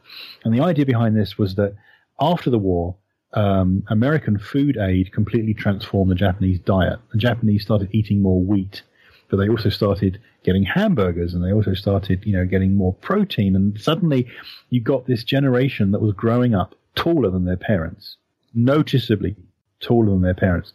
And 0.44 0.54
the 0.54 0.64
idea 0.64 0.86
behind 0.86 1.16
this 1.16 1.38
was 1.38 1.56
that 1.56 1.76
after 2.20 2.50
the 2.50 2.58
war, 2.58 2.96
um, 3.34 3.84
American 3.88 4.38
food 4.38 4.78
aid 4.78 5.12
completely 5.12 5.54
transformed 5.54 6.12
the 6.12 6.16
Japanese 6.16 6.60
diet. 6.60 7.00
The 7.12 7.18
Japanese 7.18 7.64
started 7.64 7.90
eating 7.92 8.22
more 8.22 8.42
wheat, 8.42 8.84
but 9.30 9.38
they 9.38 9.50
also 9.50 9.70
started 9.70 10.20
getting 10.44 10.64
hamburgers 10.64 11.34
and 11.34 11.44
they 11.44 11.54
also 11.54 11.74
started, 11.74 12.26
you 12.26 12.34
know, 12.34 12.46
getting 12.46 12.76
more 12.76 12.94
protein. 12.94 13.56
And 13.56 13.80
suddenly 13.80 14.28
you 14.70 14.82
got 14.82 15.08
this 15.08 15.24
generation 15.24 15.92
that 15.92 16.02
was 16.02 16.14
growing 16.14 16.54
up 16.54 16.76
taller 16.96 17.32
than 17.32 17.46
their 17.46 17.58
parents, 17.58 18.18
noticeably 18.54 19.36
taller 19.84 20.10
than 20.10 20.22
their 20.22 20.34
parents, 20.34 20.74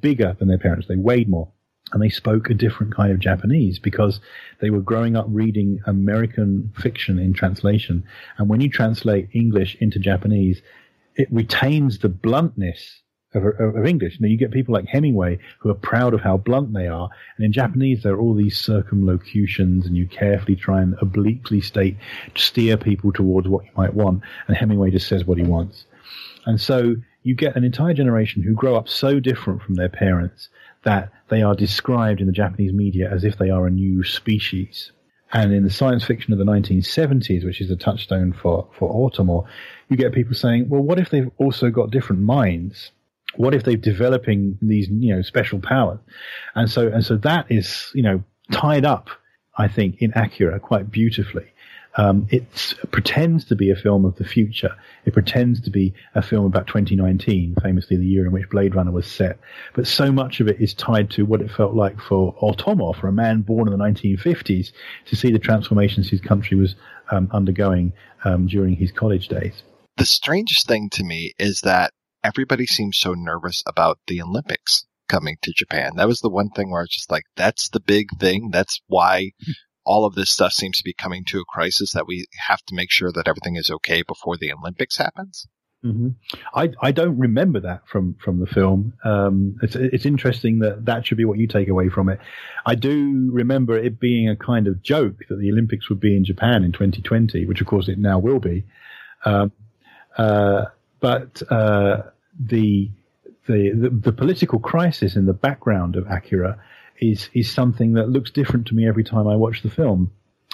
bigger 0.00 0.36
than 0.38 0.48
their 0.48 0.58
parents. 0.58 0.86
They 0.88 0.96
weighed 0.96 1.28
more 1.28 1.50
and 1.92 2.02
they 2.02 2.08
spoke 2.08 2.50
a 2.50 2.54
different 2.54 2.94
kind 2.94 3.12
of 3.12 3.20
Japanese 3.20 3.78
because 3.78 4.20
they 4.60 4.70
were 4.70 4.80
growing 4.80 5.16
up 5.16 5.26
reading 5.28 5.80
American 5.86 6.72
fiction 6.76 7.18
in 7.18 7.32
translation. 7.32 8.04
And 8.38 8.48
when 8.48 8.60
you 8.60 8.70
translate 8.70 9.28
English 9.32 9.76
into 9.80 9.98
Japanese, 9.98 10.62
it 11.14 11.28
retains 11.30 11.98
the 11.98 12.08
bluntness 12.08 13.02
of, 13.34 13.44
of, 13.58 13.86
English. 13.86 14.18
Now 14.20 14.28
you 14.28 14.36
get 14.36 14.52
people 14.52 14.74
like 14.74 14.86
Hemingway 14.86 15.38
who 15.58 15.68
are 15.68 15.74
proud 15.74 16.14
of 16.14 16.20
how 16.20 16.36
blunt 16.36 16.72
they 16.72 16.86
are, 16.86 17.08
and 17.36 17.44
in 17.44 17.52
Japanese 17.52 18.02
there 18.02 18.14
are 18.14 18.20
all 18.20 18.34
these 18.34 18.58
circumlocutions, 18.58 19.86
and 19.86 19.96
you 19.96 20.06
carefully 20.06 20.56
try 20.56 20.82
and 20.82 20.94
obliquely 21.00 21.60
state, 21.60 21.96
steer 22.36 22.76
people 22.76 23.12
towards 23.12 23.48
what 23.48 23.64
you 23.64 23.70
might 23.76 23.94
want, 23.94 24.22
and 24.46 24.56
Hemingway 24.56 24.90
just 24.90 25.08
says 25.08 25.24
what 25.24 25.38
he 25.38 25.44
wants. 25.44 25.86
And 26.46 26.60
so 26.60 26.94
you 27.24 27.34
get 27.34 27.56
an 27.56 27.64
entire 27.64 27.94
generation 27.94 28.42
who 28.42 28.52
grow 28.52 28.76
up 28.76 28.88
so 28.88 29.18
different 29.18 29.62
from 29.62 29.74
their 29.74 29.88
parents 29.88 30.50
that 30.84 31.10
they 31.30 31.42
are 31.42 31.54
described 31.54 32.20
in 32.20 32.26
the 32.26 32.32
Japanese 32.32 32.72
media 32.72 33.10
as 33.10 33.24
if 33.24 33.38
they 33.38 33.50
are 33.50 33.66
a 33.66 33.70
new 33.70 34.04
species. 34.04 34.92
And 35.32 35.52
in 35.52 35.64
the 35.64 35.70
science 35.70 36.04
fiction 36.04 36.32
of 36.32 36.38
the 36.38 36.44
1970s, 36.44 37.44
which 37.44 37.60
is 37.60 37.70
a 37.70 37.76
touchstone 37.76 38.32
for, 38.32 38.68
for 38.78 38.92
Otomo, 39.10 39.46
you 39.88 39.96
get 39.96 40.12
people 40.12 40.34
saying, 40.34 40.68
well, 40.68 40.82
what 40.82 41.00
if 41.00 41.10
they've 41.10 41.30
also 41.38 41.70
got 41.70 41.90
different 41.90 42.22
minds? 42.22 42.92
What 43.36 43.54
if 43.54 43.64
they're 43.64 43.76
developing 43.76 44.58
these, 44.60 44.88
you 44.88 45.16
know, 45.16 45.22
special 45.22 45.58
powers? 45.58 45.98
And 46.54 46.70
so, 46.70 46.86
and 46.88 47.04
so 47.04 47.16
that 47.16 47.46
is, 47.48 47.90
you 47.94 48.02
know, 48.02 48.22
tied 48.52 48.84
up, 48.84 49.08
I 49.56 49.66
think, 49.66 49.96
in 50.00 50.12
Akira 50.12 50.60
quite 50.60 50.90
beautifully. 50.90 51.46
Um, 51.96 52.26
it 52.30 52.74
pretends 52.90 53.44
to 53.46 53.56
be 53.56 53.70
a 53.70 53.76
film 53.76 54.04
of 54.04 54.16
the 54.16 54.24
future. 54.24 54.74
It 55.04 55.12
pretends 55.12 55.60
to 55.62 55.70
be 55.70 55.94
a 56.14 56.22
film 56.22 56.44
about 56.44 56.66
2019, 56.66 57.56
famously 57.62 57.96
the 57.96 58.06
year 58.06 58.26
in 58.26 58.32
which 58.32 58.48
Blade 58.50 58.74
Runner 58.74 58.90
was 58.90 59.06
set. 59.06 59.38
But 59.74 59.86
so 59.86 60.10
much 60.10 60.40
of 60.40 60.48
it 60.48 60.60
is 60.60 60.74
tied 60.74 61.10
to 61.10 61.24
what 61.24 61.40
it 61.40 61.50
felt 61.50 61.74
like 61.74 62.00
for 62.00 62.34
Otomo, 62.36 62.96
for 62.96 63.08
a 63.08 63.12
man 63.12 63.42
born 63.42 63.68
in 63.68 63.78
the 63.78 63.84
1950s, 63.84 64.72
to 65.06 65.16
see 65.16 65.30
the 65.30 65.38
transformations 65.38 66.10
his 66.10 66.20
country 66.20 66.56
was 66.56 66.74
um, 67.10 67.28
undergoing 67.32 67.92
um, 68.24 68.46
during 68.46 68.74
his 68.74 68.90
college 68.90 69.28
days. 69.28 69.62
The 69.96 70.06
strangest 70.06 70.66
thing 70.66 70.90
to 70.90 71.04
me 71.04 71.34
is 71.38 71.60
that 71.60 71.92
everybody 72.24 72.66
seems 72.66 72.96
so 72.96 73.14
nervous 73.14 73.62
about 73.66 74.00
the 74.08 74.20
Olympics 74.20 74.86
coming 75.08 75.36
to 75.42 75.52
Japan. 75.52 75.92
That 75.96 76.08
was 76.08 76.20
the 76.20 76.30
one 76.30 76.50
thing 76.50 76.70
where 76.70 76.80
I 76.80 76.84
was 76.84 76.90
just 76.90 77.10
like, 77.10 77.24
that's 77.36 77.68
the 77.68 77.80
big 77.80 78.08
thing. 78.18 78.50
That's 78.50 78.80
why 78.88 79.32
all 79.84 80.04
of 80.04 80.14
this 80.14 80.30
stuff 80.30 80.52
seems 80.52 80.78
to 80.78 80.84
be 80.84 80.92
coming 80.92 81.24
to 81.26 81.40
a 81.40 81.44
crisis 81.44 81.92
that 81.92 82.06
we 82.06 82.26
have 82.48 82.62
to 82.66 82.74
make 82.74 82.90
sure 82.90 83.12
that 83.12 83.28
everything 83.28 83.56
is 83.56 83.70
okay 83.70 84.02
before 84.02 84.36
the 84.36 84.52
Olympics 84.52 84.96
happens. 84.96 85.46
Mm-hmm. 85.84 86.08
I 86.54 86.70
I 86.80 86.92
don't 86.92 87.18
remember 87.18 87.60
that 87.60 87.86
from 87.86 88.16
from 88.24 88.40
the 88.40 88.46
film. 88.46 88.94
Um, 89.04 89.56
it's 89.62 89.76
it's 89.76 90.06
interesting 90.06 90.60
that 90.60 90.86
that 90.86 91.06
should 91.06 91.18
be 91.18 91.26
what 91.26 91.38
you 91.38 91.46
take 91.46 91.68
away 91.68 91.90
from 91.90 92.08
it. 92.08 92.20
I 92.64 92.74
do 92.74 93.28
remember 93.30 93.76
it 93.76 94.00
being 94.00 94.30
a 94.30 94.36
kind 94.36 94.66
of 94.66 94.82
joke 94.82 95.18
that 95.28 95.36
the 95.36 95.52
Olympics 95.52 95.90
would 95.90 96.00
be 96.00 96.16
in 96.16 96.24
Japan 96.24 96.64
in 96.64 96.72
2020, 96.72 97.44
which 97.44 97.60
of 97.60 97.66
course 97.66 97.88
it 97.88 97.98
now 97.98 98.18
will 98.18 98.40
be. 98.40 98.64
Um, 99.26 99.52
uh, 100.16 100.66
but 101.00 101.42
uh, 101.50 102.04
the, 102.40 102.90
the, 103.46 103.72
the 103.74 103.90
the 103.90 104.12
political 104.12 104.58
crisis 104.58 105.16
in 105.16 105.26
the 105.26 105.34
background 105.34 105.96
of 105.96 106.06
Akira 106.10 106.58
is 107.10 107.28
is 107.34 107.50
something 107.50 107.94
that 107.94 108.08
looks 108.08 108.30
different 108.30 108.66
to 108.68 108.74
me 108.74 108.86
every 108.86 109.04
time 109.04 109.26
I 109.26 109.36
watch 109.36 109.62
the 109.62 109.70
film. 109.70 110.10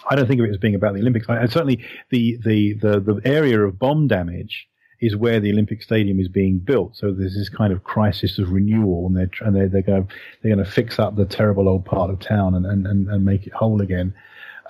I 0.08 0.16
don't 0.16 0.26
think 0.26 0.40
of 0.40 0.46
it 0.46 0.50
as 0.50 0.56
being 0.56 0.74
about 0.74 0.94
the 0.94 1.00
Olympics. 1.00 1.28
I, 1.28 1.46
certainly 1.46 1.84
the, 2.10 2.38
the 2.44 2.74
the 2.74 3.00
the 3.00 3.20
area 3.24 3.60
of 3.60 3.78
bomb 3.78 4.08
damage 4.08 4.68
is 5.00 5.16
where 5.16 5.40
the 5.40 5.50
Olympic 5.50 5.82
Stadium 5.82 6.20
is 6.20 6.28
being 6.28 6.58
built. 6.58 6.96
So 6.96 7.12
there's 7.12 7.34
this 7.34 7.48
kind 7.48 7.72
of 7.72 7.84
crisis 7.84 8.38
of 8.38 8.50
renewal, 8.50 9.06
and 9.06 9.16
they're 9.16 9.30
and 9.46 9.56
they're, 9.56 9.68
they're 9.68 9.82
going 9.82 10.06
to 10.06 10.14
they're 10.42 10.54
going 10.54 10.64
to 10.64 10.70
fix 10.70 10.98
up 10.98 11.16
the 11.16 11.24
terrible 11.24 11.68
old 11.68 11.84
part 11.84 12.10
of 12.10 12.18
town 12.20 12.54
and 12.54 12.66
and, 12.66 12.86
and, 12.86 13.08
and 13.08 13.24
make 13.24 13.46
it 13.46 13.52
whole 13.52 13.80
again. 13.80 14.14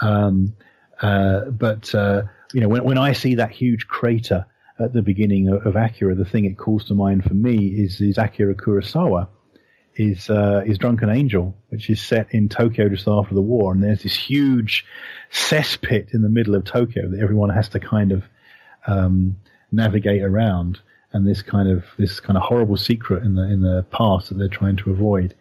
Um, 0.01 0.55
uh, 1.01 1.47
but 1.47 1.95
uh, 1.95 2.23
you 2.53 2.61
know, 2.61 2.69
when 2.69 2.85
when 2.85 2.99
I 2.99 3.13
see 3.13 3.35
that 3.37 3.51
huge 3.51 3.87
crater 3.89 4.47
at 4.79 4.93
the 4.93 5.03
beginning 5.03 5.49
of, 5.49 5.67
of 5.67 5.77
Akira, 5.77 6.15
the 6.15 6.25
thing 6.25 6.45
it 6.45 6.57
calls 6.57 6.85
to 6.87 6.95
mind 6.95 7.25
for 7.25 7.35
me 7.35 7.69
is 7.69 8.01
is 8.01 8.19
Akira 8.19 8.55
Kurosawa 8.55 9.29
is 9.97 10.31
uh, 10.31 10.63
is 10.67 10.79
Drunken 10.79 11.11
Angel, 11.11 11.55
which 11.69 11.91
is 11.91 12.01
set 12.01 12.33
in 12.33 12.49
Tokyo 12.49 12.89
just 12.89 13.09
after 13.09 13.35
the 13.35 13.43
war, 13.43 13.73
and 13.73 13.83
there's 13.83 14.03
this 14.03 14.17
huge 14.17 14.85
cesspit 15.33 16.15
in 16.15 16.23
the 16.23 16.29
middle 16.29 16.55
of 16.55 16.65
Tokyo 16.65 17.09
that 17.09 17.21
everyone 17.21 17.51
has 17.51 17.69
to 17.71 17.81
kind 17.81 18.13
of 18.13 18.25
um, 18.87 19.37
navigate 19.73 20.23
around, 20.23 20.81
and 21.13 21.27
this 21.27 21.43
kind 21.43 21.69
of 21.69 21.85
this 21.99 22.21
kind 22.21 22.37
of 22.37 22.43
horrible 22.43 22.77
secret 22.77 23.25
in 23.25 23.35
the 23.35 23.43
in 23.43 23.63
the 23.63 23.85
past 23.91 24.29
that 24.29 24.39
they're 24.39 24.49
trying 24.49 24.77
to 24.77 24.91
avoid. 24.91 25.35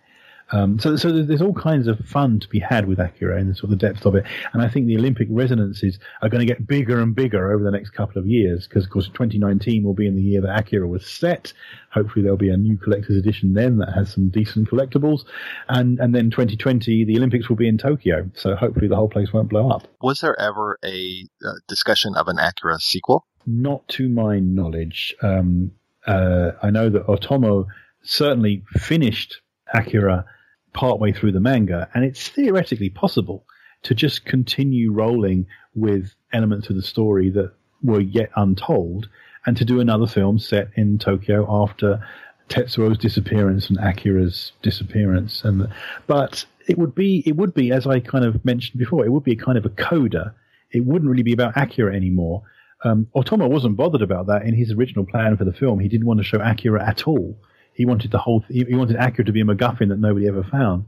Um, 0.51 0.80
so, 0.80 0.95
so 0.95 1.11
there's 1.11 1.41
all 1.41 1.53
kinds 1.53 1.88
of 1.88 1.99
fun 1.99 2.39
to 2.39 2.47
be 2.47 2.59
had 2.59 2.88
with 2.88 2.99
Akira 2.99 3.38
and 3.39 3.55
sort 3.55 3.65
of 3.65 3.69
the 3.71 3.88
depth 3.88 4.05
of 4.05 4.15
it. 4.15 4.26
And 4.53 4.61
I 4.61 4.69
think 4.69 4.88
the 4.88 4.97
Olympic 4.97 5.27
resonances 5.30 5.99
are 6.21 6.30
going 6.30 6.45
to 6.45 6.51
get 6.51 6.65
bigger 6.65 6.99
and 6.99 7.15
bigger 7.15 7.51
over 7.53 7.63
the 7.63 7.71
next 7.71 7.91
couple 7.91 8.19
of 8.19 8.27
years 8.27 8.67
because, 8.67 8.85
of 8.85 8.89
course, 8.89 9.07
2019 9.07 9.84
will 9.84 9.93
be 9.93 10.07
in 10.07 10.15
the 10.15 10.21
year 10.21 10.41
that 10.41 10.59
Akira 10.59 10.88
was 10.88 11.05
set. 11.05 11.53
Hopefully, 11.91 12.23
there'll 12.23 12.38
be 12.38 12.49
a 12.49 12.57
new 12.57 12.77
collector's 12.77 13.17
edition 13.17 13.53
then 13.53 13.77
that 13.77 13.93
has 13.93 14.11
some 14.13 14.30
decent 14.30 14.69
collectibles. 14.69 15.26
And, 15.67 15.99
and 15.99 16.15
then 16.15 16.31
2020, 16.31 17.05
the 17.05 17.17
Olympics 17.17 17.49
will 17.49 17.55
be 17.55 17.67
in 17.67 17.77
Tokyo. 17.77 18.30
So 18.34 18.55
hopefully, 18.55 18.88
the 18.88 18.95
whole 18.95 19.09
place 19.09 19.31
won't 19.31 19.49
blow 19.49 19.69
up. 19.69 19.88
Was 20.01 20.21
there 20.21 20.39
ever 20.39 20.80
a 20.84 21.27
uh, 21.45 21.51
discussion 21.67 22.15
of 22.15 22.27
an 22.27 22.39
Akira 22.39 22.80
sequel? 22.80 23.26
Not 23.45 23.88
to 23.89 24.09
my 24.09 24.39
knowledge. 24.39 25.15
Um, 25.21 25.71
uh, 26.05 26.51
I 26.61 26.71
know 26.71 26.89
that 26.89 27.05
Otomo 27.07 27.67
certainly 28.01 28.63
finished 28.73 29.41
Akira 29.73 30.26
partway 30.80 31.11
through 31.11 31.34
the 31.34 31.41
manga, 31.41 31.89
and 31.93 32.06
it's 32.06 32.30
theoretically 32.30 32.89
possible 32.89 33.43
to 33.84 33.93
just 33.93 34.23
continue 34.23 34.93
rolling 34.93 35.45
with 35.76 36.15
elements 36.31 36.69
of 36.69 36.77
the 36.77 36.81
story 36.81 37.30
that 37.30 37.51
were 37.84 37.99
yet 37.99 38.30
untold, 38.38 39.10
and 39.45 39.57
to 39.57 39.65
do 39.65 39.81
another 39.81 40.07
film 40.07 40.39
set 40.39 40.69
in 40.76 40.97
Tokyo 40.97 41.45
after 41.49 42.01
Tetsuo's 42.47 42.97
disappearance 42.97 43.69
and 43.69 43.77
Akira's 43.77 44.53
disappearance. 44.61 45.43
And 45.43 45.68
but 46.07 46.45
it 46.65 46.77
would 46.77 46.95
be 46.95 47.23
it 47.26 47.35
would 47.35 47.53
be 47.53 47.73
as 47.73 47.85
I 47.85 47.99
kind 47.99 48.23
of 48.23 48.45
mentioned 48.45 48.80
before, 48.80 49.06
it 49.06 49.11
would 49.11 49.26
be 49.26 49.34
a 49.34 49.43
kind 49.45 49.57
of 49.57 49.65
a 49.65 49.69
coda. 49.69 50.34
It 50.72 50.85
wouldn't 50.85 51.11
really 51.11 51.23
be 51.23 51.34
about 51.34 51.57
Akira 51.57 51.93
anymore. 51.93 52.43
Um, 52.85 53.07
Otomo 53.14 53.49
wasn't 53.49 53.76
bothered 53.76 54.01
about 54.01 54.27
that 54.27 54.43
in 54.43 54.56
his 54.56 54.72
original 54.72 55.06
plan 55.06 55.35
for 55.35 55.43
the 55.43 55.51
film. 55.51 55.81
He 55.81 55.89
didn't 55.89 56.07
want 56.07 56.22
to 56.22 56.23
show 56.23 56.39
Akira 56.39 56.88
at 56.88 57.06
all. 57.06 57.38
He 57.80 57.85
wanted 57.85 58.11
the 58.11 58.18
whole. 58.18 58.43
He, 58.49 58.65
he 58.65 58.76
wanted 58.76 58.97
Akira 58.97 59.23
to 59.23 59.31
be 59.31 59.39
a 59.39 59.45
MacGuffin 59.45 59.88
that 59.88 59.99
nobody 59.99 60.27
ever 60.27 60.43
found. 60.43 60.84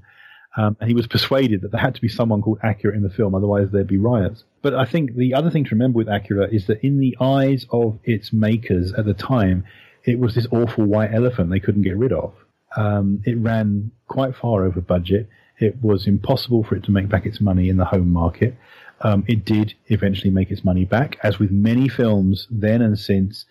Um, 0.57 0.75
and 0.81 0.89
he 0.89 0.93
was 0.93 1.07
persuaded 1.07 1.61
that 1.61 1.71
there 1.71 1.79
had 1.79 1.95
to 1.95 2.01
be 2.01 2.09
someone 2.09 2.41
called 2.41 2.59
Akira 2.61 2.93
in 2.93 3.01
the 3.01 3.09
film, 3.09 3.33
otherwise 3.33 3.69
there'd 3.71 3.87
be 3.87 3.97
riots. 3.97 4.43
But 4.61 4.75
I 4.75 4.83
think 4.83 5.15
the 5.15 5.33
other 5.33 5.49
thing 5.49 5.63
to 5.63 5.69
remember 5.69 5.99
with 5.99 6.09
Akira 6.09 6.49
is 6.51 6.67
that 6.67 6.83
in 6.85 6.99
the 6.99 7.15
eyes 7.21 7.65
of 7.71 7.97
its 8.03 8.33
makers 8.33 8.91
at 8.91 9.05
the 9.05 9.13
time, 9.13 9.63
it 10.03 10.19
was 10.19 10.35
this 10.35 10.47
awful 10.51 10.83
white 10.83 11.13
elephant 11.13 11.49
they 11.49 11.61
couldn't 11.61 11.83
get 11.83 11.95
rid 11.95 12.11
of. 12.11 12.33
Um, 12.75 13.23
it 13.25 13.37
ran 13.37 13.91
quite 14.09 14.35
far 14.35 14.65
over 14.65 14.81
budget. 14.81 15.29
It 15.59 15.81
was 15.81 16.07
impossible 16.07 16.65
for 16.65 16.75
it 16.75 16.83
to 16.83 16.91
make 16.91 17.07
back 17.07 17.25
its 17.25 17.39
money 17.39 17.69
in 17.69 17.77
the 17.77 17.85
home 17.85 18.11
market. 18.11 18.57
Um, 18.99 19.23
it 19.29 19.45
did 19.45 19.75
eventually 19.87 20.29
make 20.29 20.51
its 20.51 20.65
money 20.65 20.83
back, 20.83 21.17
as 21.23 21.39
with 21.39 21.51
many 21.51 21.87
films 21.87 22.47
then 22.51 22.81
and 22.81 22.99
since. 22.99 23.45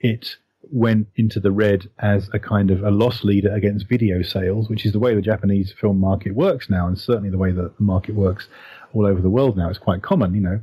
It 0.00 0.38
went 0.62 1.08
into 1.16 1.40
the 1.40 1.50
red 1.50 1.88
as 1.98 2.28
a 2.32 2.38
kind 2.38 2.70
of 2.70 2.82
a 2.82 2.90
loss 2.90 3.24
leader 3.24 3.52
against 3.52 3.88
video 3.88 4.22
sales, 4.22 4.68
which 4.68 4.84
is 4.84 4.92
the 4.92 4.98
way 4.98 5.14
the 5.14 5.22
Japanese 5.22 5.72
film 5.72 5.98
market 5.98 6.34
works 6.34 6.68
now, 6.68 6.86
and 6.86 6.98
certainly 6.98 7.30
the 7.30 7.38
way 7.38 7.50
that 7.50 7.76
the 7.76 7.82
market 7.82 8.14
works 8.14 8.48
all 8.92 9.06
over 9.06 9.20
the 9.20 9.30
world 9.30 9.56
now. 9.56 9.68
It's 9.68 9.78
quite 9.78 10.02
common, 10.02 10.34
you 10.34 10.40
know. 10.40 10.60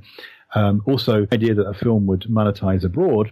Um, 0.53 0.81
also, 0.85 1.25
the 1.25 1.33
idea 1.33 1.55
that 1.55 1.67
a 1.67 1.73
film 1.73 2.05
would 2.07 2.21
monetize 2.29 2.83
abroad 2.83 3.31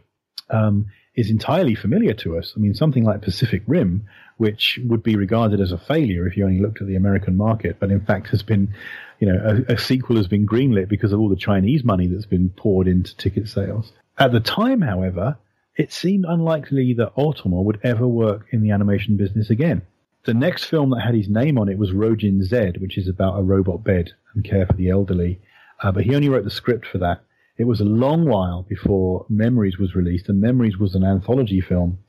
um, 0.49 0.87
is 1.15 1.29
entirely 1.29 1.75
familiar 1.75 2.13
to 2.13 2.37
us. 2.37 2.53
I 2.55 2.59
mean, 2.59 2.73
something 2.73 3.03
like 3.03 3.21
Pacific 3.21 3.63
Rim, 3.67 4.07
which 4.37 4.79
would 4.85 5.01
be 5.01 5.15
regarded 5.15 5.61
as 5.61 5.71
a 5.71 5.77
failure 5.77 6.27
if 6.27 6.35
you 6.35 6.45
only 6.45 6.59
looked 6.59 6.81
at 6.81 6.87
the 6.87 6.95
American 6.95 7.37
market, 7.37 7.77
but 7.79 7.89
in 7.89 8.01
fact 8.01 8.27
has 8.29 8.43
been, 8.43 8.73
you 9.19 9.31
know, 9.31 9.63
a, 9.69 9.73
a 9.73 9.77
sequel 9.77 10.17
has 10.17 10.27
been 10.27 10.45
greenlit 10.45 10.89
because 10.89 11.13
of 11.13 11.19
all 11.19 11.29
the 11.29 11.35
Chinese 11.37 11.83
money 11.83 12.07
that's 12.07 12.25
been 12.25 12.49
poured 12.49 12.87
into 12.87 13.15
ticket 13.15 13.47
sales. 13.47 13.93
At 14.17 14.33
the 14.33 14.41
time, 14.41 14.81
however, 14.81 15.37
it 15.76 15.91
seemed 15.91 16.26
unlikely 16.27 16.93
that 16.93 17.15
Otomo 17.15 17.64
would 17.64 17.80
ever 17.84 18.07
work 18.07 18.47
in 18.52 18.61
the 18.61 18.72
animation 18.72 19.18
business 19.18 19.49
again. 19.49 19.81
The 20.26 20.34
next 20.34 20.65
film 20.65 20.89
that 20.91 21.02
had 21.02 21.14
his 21.14 21.30
name 21.30 21.57
on 21.57 21.69
it 21.69 21.77
was 21.77 21.91
Rojin 21.91 22.41
Z, 22.41 22.80
which 22.80 22.97
is 22.97 23.07
about 23.07 23.38
a 23.38 23.43
robot 23.43 23.84
bed 23.84 24.11
and 24.34 24.43
care 24.43 24.65
for 24.65 24.73
the 24.73 24.89
elderly. 24.89 25.39
Uh, 25.81 25.91
but 25.91 26.03
he 26.03 26.15
only 26.15 26.30
wrote 26.30 26.45
the 26.45 26.49
script 26.49 26.88
for 26.88 26.97
that. 26.99 27.22
It 27.57 27.65
was 27.65 27.80
a 27.80 27.85
long 27.85 28.26
while 28.26 28.64
before 28.64 29.26
Memories 29.30 29.77
was 29.77 29.95
released, 29.95 30.30
and 30.30 30.41
Memories 30.41 30.77
was 30.77 30.95
an 30.95 31.03
anthology 31.03 31.61
film 31.61 31.99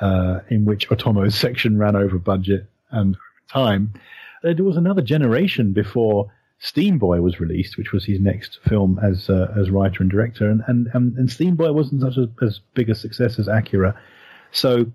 uh, 0.00 0.40
in 0.48 0.64
which 0.64 0.88
Otomo's 0.88 1.34
section 1.38 1.78
ran 1.78 1.96
over 1.96 2.18
budget 2.18 2.66
and 2.90 3.16
time. 3.48 3.92
There 4.42 4.64
was 4.64 4.76
another 4.76 5.02
generation 5.02 5.72
before 5.72 6.32
Steam 6.58 6.98
Boy 6.98 7.20
was 7.20 7.38
released, 7.38 7.76
which 7.76 7.92
was 7.92 8.04
his 8.04 8.20
next 8.20 8.60
film 8.66 8.98
as 9.02 9.28
uh, 9.28 9.52
as 9.58 9.70
writer 9.70 10.02
and 10.02 10.10
director, 10.10 10.50
and 10.50 10.62
and 10.66 10.88
and, 10.94 11.16
and 11.16 11.30
Steam 11.30 11.54
Boy 11.54 11.72
wasn't 11.72 12.02
such 12.02 12.16
a, 12.16 12.28
as 12.44 12.60
big 12.74 12.88
a 12.88 12.94
success 12.94 13.38
as 13.38 13.48
Akira. 13.48 13.98
So 14.52 14.86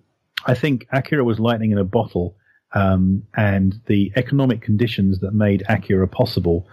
I 0.46 0.56
think 0.56 0.88
Akira 0.92 1.24
was 1.24 1.40
lightning 1.40 1.72
in 1.72 1.78
a 1.78 1.84
bottle, 1.84 2.36
um, 2.74 3.24
and 3.36 3.80
the 3.86 4.12
economic 4.16 4.62
conditions 4.62 5.20
that 5.20 5.34
made 5.34 5.64
Akira 5.70 6.08
possible 6.08 6.68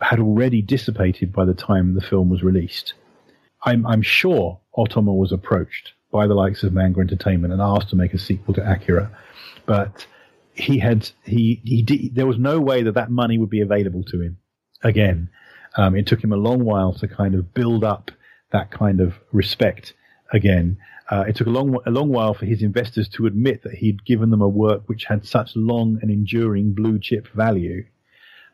had 0.00 0.20
already 0.20 0.62
dissipated 0.62 1.32
by 1.32 1.44
the 1.44 1.54
time 1.54 1.94
the 1.94 2.00
film 2.00 2.30
was 2.30 2.42
released. 2.42 2.94
I'm, 3.64 3.86
I'm 3.86 4.02
sure 4.02 4.60
Otomo 4.76 5.16
was 5.16 5.32
approached 5.32 5.92
by 6.10 6.26
the 6.26 6.34
likes 6.34 6.62
of 6.62 6.72
Manga 6.72 7.00
Entertainment 7.00 7.52
and 7.52 7.62
asked 7.62 7.90
to 7.90 7.96
make 7.96 8.14
a 8.14 8.18
sequel 8.18 8.54
to 8.54 8.70
Akira, 8.70 9.10
but 9.66 10.06
he 10.54 10.78
had 10.78 11.10
he 11.24 11.60
he 11.64 11.82
did, 11.82 12.14
there 12.14 12.26
was 12.26 12.38
no 12.38 12.60
way 12.60 12.82
that 12.82 12.94
that 12.94 13.10
money 13.10 13.38
would 13.38 13.50
be 13.50 13.60
available 13.60 14.02
to 14.04 14.20
him 14.20 14.38
again. 14.82 15.30
Um, 15.76 15.96
it 15.96 16.06
took 16.06 16.22
him 16.22 16.32
a 16.32 16.36
long 16.36 16.64
while 16.64 16.92
to 16.94 17.08
kind 17.08 17.34
of 17.34 17.54
build 17.54 17.84
up 17.84 18.10
that 18.52 18.70
kind 18.70 19.00
of 19.00 19.14
respect 19.32 19.94
again. 20.32 20.76
Uh, 21.10 21.24
it 21.26 21.36
took 21.36 21.46
a 21.46 21.50
long 21.50 21.76
a 21.86 21.90
long 21.90 22.10
while 22.10 22.34
for 22.34 22.46
his 22.46 22.62
investors 22.62 23.08
to 23.08 23.26
admit 23.26 23.62
that 23.62 23.74
he'd 23.74 24.04
given 24.04 24.30
them 24.30 24.42
a 24.42 24.48
work 24.48 24.82
which 24.86 25.04
had 25.04 25.26
such 25.26 25.56
long 25.56 25.98
and 26.02 26.10
enduring 26.10 26.74
blue 26.74 26.98
chip 26.98 27.28
value 27.28 27.84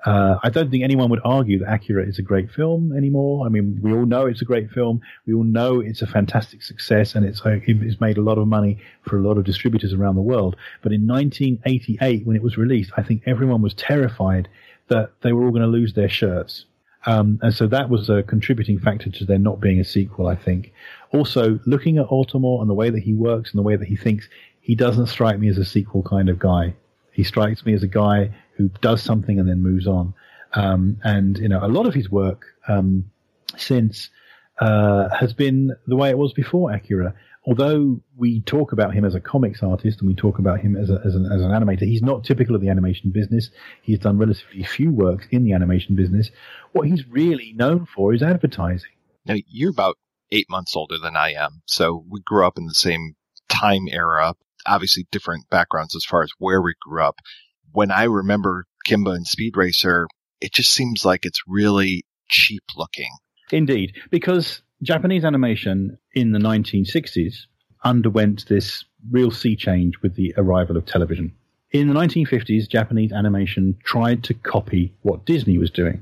uh, 0.05 0.39
I 0.43 0.51
don't 0.51 0.70
think 0.70 0.85
anyone 0.85 1.11
would 1.11 1.20
argue 1.25 1.59
that 1.59 1.73
Akira 1.73 2.07
is 2.07 2.19
a 2.19 2.23
great 2.23 2.51
film 2.51 2.97
anymore. 2.97 3.45
I 3.45 3.49
mean, 3.49 3.81
we 3.83 3.93
all 3.93 4.07
know 4.07 4.27
it's 4.27 4.43
a 4.43 4.45
great 4.45 4.70
film. 4.70 5.01
We 5.27 5.35
all 5.35 5.43
know 5.43 5.81
it's 5.81 6.03
a 6.03 6.07
fantastic 6.07 6.62
success, 6.62 7.15
and 7.15 7.27
it's 7.27 7.45
uh, 7.45 7.59
it's 7.66 8.01
made 8.01 8.16
a 8.16 8.23
lot 8.23 8.39
of 8.39 8.47
money 8.47 8.79
for 9.03 9.19
a 9.19 9.23
lot 9.23 9.39
of 9.39 9.45
distributors 9.45 9.93
around 9.93 10.15
the 10.15 10.23
world. 10.23 10.57
But 10.83 10.93
in 10.93 11.07
1988, 11.07 12.27
when 12.27 12.37
it 12.37 12.43
was 12.43 12.57
released, 12.57 12.93
I 12.97 13.03
think 13.03 13.23
everyone 13.27 13.61
was 13.61 13.75
terrified 13.75 14.49
that 14.87 15.11
they 15.23 15.33
were 15.33 15.45
all 15.45 15.51
going 15.51 15.62
to 15.62 15.69
lose 15.69 15.95
their 15.95 16.09
shirts. 16.09 16.65
Um, 17.07 17.39
and 17.43 17.55
so 17.55 17.66
that 17.69 17.91
was 17.91 18.09
a 18.09 18.23
contributing 18.23 18.79
factor 18.79 19.11
to 19.11 19.25
there 19.25 19.39
not 19.39 19.61
being 19.61 19.81
a 19.81 19.85
sequel, 19.85 20.27
I 20.27 20.37
think. 20.37 20.73
Also, 21.12 21.59
looking 21.66 21.99
at 21.99 22.07
Otomo 22.07 22.61
and 22.61 22.69
the 22.70 22.75
way 22.75 22.91
that 22.91 23.03
he 23.03 23.15
works 23.15 23.51
and 23.51 23.59
the 23.59 23.62
way 23.62 23.77
that 23.77 23.89
he 23.89 23.97
thinks, 23.97 24.29
he 24.61 24.75
doesn't 24.75 25.07
strike 25.07 25.39
me 25.39 25.49
as 25.49 25.59
a 25.59 25.65
sequel 25.65 26.03
kind 26.03 26.29
of 26.29 26.39
guy. 26.39 26.75
He 27.12 27.25
strikes 27.25 27.65
me 27.65 27.73
as 27.73 27.83
a 27.83 27.89
guy 27.89 28.31
who 28.59 28.68
does 28.80 29.01
something 29.02 29.39
and 29.39 29.48
then 29.48 29.62
moves 29.62 29.86
on. 29.86 30.12
Um, 30.52 30.98
and 31.02 31.39
you 31.39 31.48
know, 31.48 31.64
a 31.64 31.68
lot 31.68 31.86
of 31.86 31.94
his 31.94 32.10
work 32.10 32.44
um, 32.66 33.10
since 33.56 34.10
uh, 34.60 35.09
has 35.18 35.32
been 35.32 35.74
the 35.86 35.97
way 35.97 36.10
it 36.10 36.18
was 36.18 36.32
before 36.32 36.72
Akira. 36.72 37.14
Although 37.47 38.01
we 38.16 38.40
talk 38.40 38.72
about 38.72 38.93
him 38.93 39.06
as 39.06 39.14
a 39.14 39.20
comics 39.20 39.62
artist 39.62 40.01
and 40.01 40.09
we 40.09 40.14
talk 40.14 40.39
about 40.39 40.60
him 40.60 40.76
as, 40.76 40.90
a, 40.90 41.01
as, 41.05 41.14
an, 41.14 41.24
as 41.32 41.40
an 41.40 41.51
animator, 41.51 41.86
he's 41.86 42.02
not 42.02 42.24
typical 42.24 42.55
of 42.55 42.60
the 42.60 42.68
animation 42.68 43.10
business. 43.10 43.51
He's 43.80 44.01
done 44.01 44.18
relatively 44.18 44.64
few 44.64 44.90
works 44.90 45.26
in 45.30 45.44
the 45.44 45.52
animation 45.52 45.94
business. 45.94 46.30
What 46.72 46.89
he's 46.89 47.06
really 47.06 47.55
known 47.56 47.86
for 47.86 48.12
is 48.12 48.22
advertising. 48.22 48.90
Now, 49.24 49.36
you're 49.47 49.70
about 49.70 49.97
eight 50.30 50.51
months 50.51 50.76
older 50.76 50.98
than 50.98 51.16
I 51.16 51.32
am, 51.32 51.62
so 51.64 52.05
we 52.10 52.20
grew 52.20 52.47
up 52.47 52.59
in 52.59 52.66
the 52.66 52.74
same 52.74 53.14
time 53.48 53.86
era. 53.90 54.35
Obviously, 54.66 55.06
different 55.10 55.48
backgrounds 55.48 55.97
as 55.97 56.05
far 56.05 56.22
as 56.22 56.30
where 56.39 56.60
we 56.60 56.74
grew 56.82 57.02
up 57.02 57.20
when 57.73 57.90
I 57.90 58.05
remember 58.05 58.65
Kimba 58.86 59.15
and 59.15 59.27
Speed 59.27 59.57
Racer, 59.57 60.07
it 60.40 60.53
just 60.53 60.73
seems 60.73 61.05
like 61.05 61.24
it's 61.24 61.40
really 61.47 62.05
cheap 62.28 62.62
looking. 62.77 63.11
Indeed, 63.51 63.97
because 64.11 64.62
Japanese 64.82 65.24
animation 65.24 65.99
in 66.15 66.32
the 66.32 66.39
1960s 66.39 67.47
underwent 67.85 68.47
this 68.49 68.85
real 69.11 69.31
sea 69.31 69.57
change 69.57 70.01
with 70.03 70.15
the 70.15 70.35
arrival 70.36 70.77
of 70.77 70.86
television. 70.86 71.32
In 71.70 71.89
the 71.89 71.95
1950s, 71.95 72.69
Japanese 72.69 73.12
animation 73.12 73.77
tried 73.85 74.24
to 74.24 74.35
copy 74.35 74.95
what 75.03 75.27
Disney 75.27 75.59
was 75.59 75.70
doing. 75.70 76.01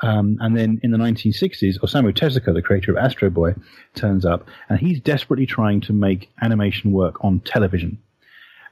Um, 0.00 0.38
and 0.40 0.56
then 0.56 0.80
in 0.82 0.90
the 0.90 0.98
1960s, 0.98 1.80
Osamu 1.80 2.12
Tezuka, 2.12 2.54
the 2.54 2.62
creator 2.62 2.92
of 2.92 2.98
Astro 2.98 3.30
Boy, 3.30 3.54
turns 3.94 4.24
up, 4.24 4.46
and 4.68 4.78
he's 4.78 5.00
desperately 5.00 5.46
trying 5.46 5.80
to 5.82 5.92
make 5.92 6.30
animation 6.40 6.92
work 6.92 7.24
on 7.24 7.40
television. 7.40 7.98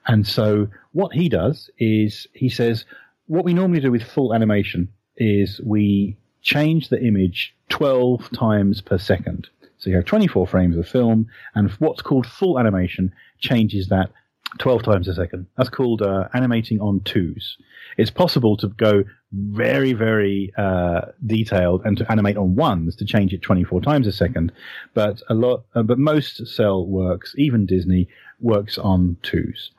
And 0.07 0.27
so 0.27 0.69
what 0.93 1.13
he 1.13 1.29
does 1.29 1.71
is 1.79 2.27
he 2.33 2.49
says, 2.49 2.85
what 3.27 3.45
we 3.45 3.55
normally 3.55 3.81
do 3.81 3.91
with 3.91 4.03
full 4.03 4.33
animation 4.33 4.89
is 5.17 5.61
we 5.65 6.17
change 6.43 6.89
the 6.89 7.03
image 7.03 7.55
12 7.71 8.31
times 8.31 8.81
per 8.81 8.99
second. 8.99 9.49
So 9.79 9.91
you 9.91 9.97
have 9.97 10.05
24 10.05 10.47
frames 10.47 10.77
of 10.77 10.89
film, 10.89 11.29
and 11.55 11.71
what's 11.73 12.03
called 12.03 12.27
full 12.27 12.59
animation 12.59 13.13
changes 13.39 13.89
that 13.89 14.11
12 14.59 14.83
times 14.85 15.09
a 15.09 15.15
second. 15.15 15.47
That's 15.57 15.69
called 15.69 16.03
uh, 16.03 16.29
animating 16.33 16.81
on 16.81 17.01
twos. 17.01 17.59
It's 17.99 18.11
possible 18.11 18.57
to 18.59 18.69
go 18.69 19.05
very, 19.33 19.93
very 19.93 20.53
uh, 20.57 21.03
detailed 21.27 21.83
and 21.85 21.97
to 21.99 22.11
animate 22.11 22.37
on 22.37 22.55
ones 22.55 22.97
to 22.97 23.05
change 23.05 23.33
it 23.33 23.43
24 23.43 23.81
times 23.83 24.07
a 24.07 24.13
second. 24.13 24.53
But 24.95 25.21
a 25.29 25.35
lot, 25.35 25.65
uh, 25.75 25.83
but 25.83 25.99
most 25.99 26.47
cell 26.47 26.87
works, 26.87 27.35
even 27.37 27.67
Disney, 27.67 28.09
works 28.41 28.79
on 28.79 29.17
twos. 29.23 29.73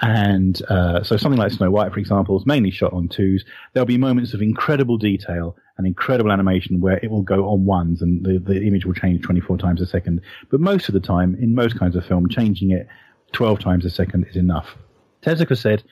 And 0.00 0.60
uh, 0.68 1.02
so 1.02 1.16
something 1.16 1.38
like 1.38 1.52
Snow 1.52 1.70
White, 1.70 1.92
for 1.92 1.98
example, 2.00 2.38
is 2.38 2.46
mainly 2.46 2.70
shot 2.70 2.92
on 2.92 3.08
twos. 3.08 3.44
There'll 3.72 3.86
be 3.86 3.96
moments 3.96 4.34
of 4.34 4.42
incredible 4.42 4.98
detail 4.98 5.56
and 5.76 5.86
incredible 5.86 6.32
animation 6.32 6.80
where 6.80 6.98
it 6.98 7.10
will 7.10 7.22
go 7.22 7.48
on 7.48 7.64
ones 7.64 8.02
and 8.02 8.24
the, 8.24 8.38
the 8.38 8.66
image 8.66 8.86
will 8.86 8.94
change 8.94 9.22
24 9.22 9.58
times 9.58 9.80
a 9.80 9.86
second. 9.86 10.20
But 10.50 10.60
most 10.60 10.88
of 10.88 10.94
the 10.94 11.00
time, 11.00 11.36
in 11.40 11.54
most 11.54 11.78
kinds 11.78 11.96
of 11.96 12.04
film, 12.04 12.28
changing 12.28 12.70
it 12.70 12.86
12 13.32 13.60
times 13.60 13.84
a 13.84 13.90
second 13.90 14.26
is 14.28 14.36
enough. 14.36 14.76
Tezuka 15.22 15.56
said, 15.56 15.82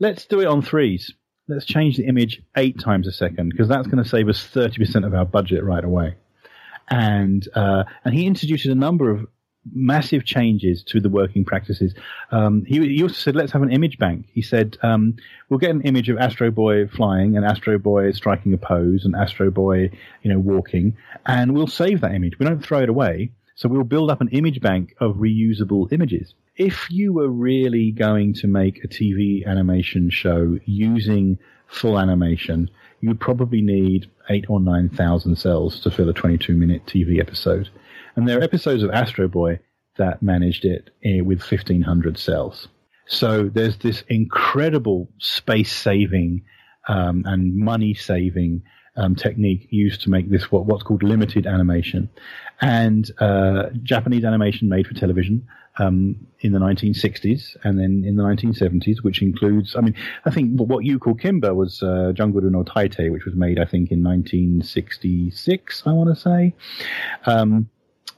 let's 0.00 0.24
do 0.26 0.40
it 0.40 0.46
on 0.46 0.62
threes. 0.62 1.12
Let's 1.46 1.66
change 1.66 1.96
the 1.96 2.06
image 2.06 2.42
eight 2.56 2.80
times 2.80 3.06
a 3.06 3.12
second 3.12 3.50
because 3.50 3.68
that's 3.68 3.86
going 3.86 4.02
to 4.02 4.08
save 4.08 4.28
us 4.28 4.48
30% 4.54 5.06
of 5.06 5.14
our 5.14 5.26
budget 5.26 5.62
right 5.62 5.84
away. 5.84 6.16
And, 6.88 7.46
uh, 7.54 7.84
and 8.04 8.14
he 8.14 8.26
introduces 8.26 8.70
a 8.70 8.74
number 8.74 9.10
of 9.10 9.26
massive 9.72 10.24
changes 10.24 10.82
to 10.84 11.00
the 11.00 11.08
working 11.08 11.44
practices. 11.44 11.94
Um, 12.30 12.64
he, 12.64 12.78
he, 12.96 13.02
also 13.02 13.14
said, 13.14 13.36
let's 13.36 13.52
have 13.52 13.62
an 13.62 13.72
image 13.72 13.98
bank. 13.98 14.26
He 14.32 14.42
said, 14.42 14.76
um, 14.82 15.16
we'll 15.48 15.58
get 15.58 15.70
an 15.70 15.82
image 15.82 16.08
of 16.08 16.18
Astro 16.18 16.50
Boy 16.50 16.86
flying 16.86 17.36
and 17.36 17.44
Astro 17.44 17.78
Boy 17.78 18.12
striking 18.12 18.52
a 18.52 18.58
pose 18.58 19.04
and 19.04 19.16
Astro 19.16 19.50
Boy, 19.50 19.90
you 20.22 20.32
know, 20.32 20.38
walking, 20.38 20.96
and 21.26 21.54
we'll 21.54 21.66
save 21.66 22.00
that 22.02 22.14
image. 22.14 22.38
We 22.38 22.46
don't 22.46 22.64
throw 22.64 22.82
it 22.82 22.88
away. 22.88 23.30
So 23.56 23.68
we'll 23.68 23.84
build 23.84 24.10
up 24.10 24.20
an 24.20 24.30
image 24.30 24.60
bank 24.60 24.96
of 24.98 25.16
reusable 25.16 25.92
images. 25.92 26.34
If 26.56 26.90
you 26.90 27.12
were 27.12 27.28
really 27.28 27.92
going 27.92 28.34
to 28.34 28.48
make 28.48 28.82
a 28.82 28.88
TV 28.88 29.46
animation 29.46 30.10
show 30.10 30.58
using 30.64 31.38
full 31.68 31.98
animation, 31.98 32.68
you'd 33.00 33.20
probably 33.20 33.62
need 33.62 34.10
eight 34.28 34.46
or 34.48 34.58
nine 34.58 34.88
thousand 34.88 35.36
cells 35.36 35.80
to 35.80 35.90
fill 35.90 36.08
a 36.08 36.12
22 36.12 36.54
minute 36.56 36.84
TV 36.86 37.20
episode. 37.20 37.68
And 38.16 38.28
there 38.28 38.38
are 38.38 38.42
episodes 38.42 38.82
of 38.82 38.90
Astro 38.90 39.28
Boy 39.28 39.60
that 39.96 40.22
managed 40.22 40.64
it 40.64 40.90
eh, 41.04 41.20
with 41.20 41.38
1500 41.40 42.18
cells. 42.18 42.68
So 43.06 43.50
there's 43.52 43.78
this 43.78 44.02
incredible 44.08 45.08
space 45.18 45.72
saving 45.72 46.42
um, 46.88 47.24
and 47.26 47.56
money 47.56 47.94
saving 47.94 48.62
um, 48.96 49.14
technique 49.14 49.66
used 49.70 50.02
to 50.02 50.10
make 50.10 50.30
this 50.30 50.50
what, 50.50 50.66
what's 50.66 50.82
called 50.82 51.02
limited 51.02 51.46
animation. 51.46 52.08
And 52.60 53.10
uh, 53.18 53.70
Japanese 53.82 54.24
animation 54.24 54.68
made 54.68 54.86
for 54.86 54.94
television 54.94 55.46
um, 55.78 56.26
in 56.40 56.52
the 56.52 56.60
1960s 56.60 57.56
and 57.64 57.78
then 57.78 58.04
in 58.06 58.16
the 58.16 58.22
1970s, 58.22 59.02
which 59.02 59.22
includes, 59.22 59.74
I 59.74 59.80
mean, 59.80 59.96
I 60.24 60.30
think 60.30 60.58
what 60.60 60.84
you 60.84 60.98
call 60.98 61.14
Kimba 61.14 61.54
was 61.54 61.82
uh, 61.82 62.12
Junguru 62.14 62.50
no 62.50 62.62
Taitei, 62.62 63.10
which 63.10 63.24
was 63.24 63.34
made, 63.34 63.58
I 63.58 63.64
think, 63.64 63.90
in 63.90 64.02
1966, 64.04 65.82
I 65.84 65.92
want 65.92 66.14
to 66.14 66.20
say. 66.20 66.54
Um, 67.26 67.68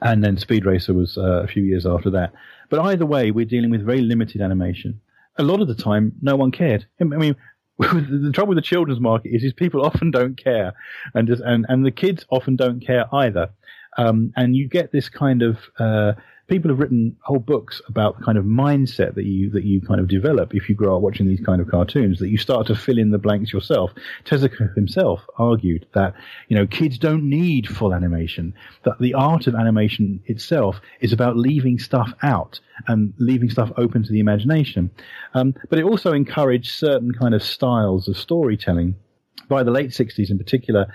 and 0.02 0.22
then 0.22 0.36
Speed 0.36 0.66
Racer 0.66 0.94
was 0.94 1.16
uh, 1.16 1.42
a 1.42 1.46
few 1.46 1.62
years 1.62 1.86
after 1.86 2.10
that. 2.10 2.32
But 2.68 2.80
either 2.80 3.06
way, 3.06 3.30
we're 3.30 3.46
dealing 3.46 3.70
with 3.70 3.84
very 3.84 4.00
limited 4.00 4.40
animation. 4.40 5.00
A 5.38 5.42
lot 5.42 5.60
of 5.60 5.68
the 5.68 5.74
time, 5.74 6.12
no 6.22 6.36
one 6.36 6.50
cared. 6.50 6.86
I 7.00 7.04
mean, 7.04 7.36
the 7.78 8.30
trouble 8.32 8.50
with 8.50 8.58
the 8.58 8.62
children's 8.62 9.00
market 9.00 9.30
is, 9.34 9.44
is 9.44 9.52
people 9.52 9.82
often 9.84 10.10
don't 10.10 10.36
care, 10.36 10.72
and 11.14 11.28
just, 11.28 11.42
and 11.42 11.66
and 11.68 11.84
the 11.84 11.90
kids 11.90 12.24
often 12.30 12.56
don't 12.56 12.80
care 12.80 13.04
either. 13.14 13.50
Um, 13.98 14.32
and 14.36 14.54
you 14.54 14.68
get 14.68 14.92
this 14.92 15.08
kind 15.08 15.42
of 15.42 15.58
uh, 15.78 16.12
people 16.48 16.70
have 16.70 16.78
written 16.78 17.16
whole 17.22 17.38
books 17.38 17.80
about 17.88 18.18
the 18.18 18.24
kind 18.24 18.38
of 18.38 18.44
mindset 18.44 19.14
that 19.14 19.24
you 19.24 19.50
that 19.50 19.64
you 19.64 19.80
kind 19.80 20.00
of 20.00 20.08
develop 20.08 20.54
if 20.54 20.68
you 20.68 20.74
grow 20.74 20.96
up 20.96 21.02
watching 21.02 21.26
these 21.26 21.40
kind 21.40 21.60
of 21.60 21.68
cartoons 21.68 22.18
that 22.20 22.28
you 22.28 22.38
start 22.38 22.66
to 22.66 22.74
fill 22.74 22.98
in 22.98 23.10
the 23.10 23.18
blanks 23.18 23.52
yourself. 23.52 23.90
Tezuka 24.24 24.74
himself 24.74 25.24
argued 25.38 25.86
that 25.94 26.14
you 26.48 26.56
know 26.56 26.66
kids 26.66 26.98
don't 26.98 27.24
need 27.24 27.66
full 27.66 27.94
animation. 27.94 28.54
That 28.84 28.98
the 29.00 29.14
art 29.14 29.46
of 29.46 29.54
animation 29.54 30.20
itself 30.26 30.80
is 31.00 31.12
about 31.12 31.36
leaving 31.36 31.78
stuff 31.78 32.12
out 32.22 32.60
and 32.86 33.12
leaving 33.18 33.50
stuff 33.50 33.72
open 33.76 34.02
to 34.04 34.12
the 34.12 34.20
imagination. 34.20 34.90
Um, 35.34 35.54
but 35.68 35.78
it 35.78 35.84
also 35.84 36.12
encouraged 36.12 36.70
certain 36.70 37.12
kind 37.12 37.34
of 37.34 37.42
styles 37.42 38.08
of 38.08 38.16
storytelling. 38.16 38.96
By 39.48 39.62
the 39.62 39.70
late 39.70 39.90
60s 39.90 40.28
in 40.28 40.38
particular, 40.38 40.92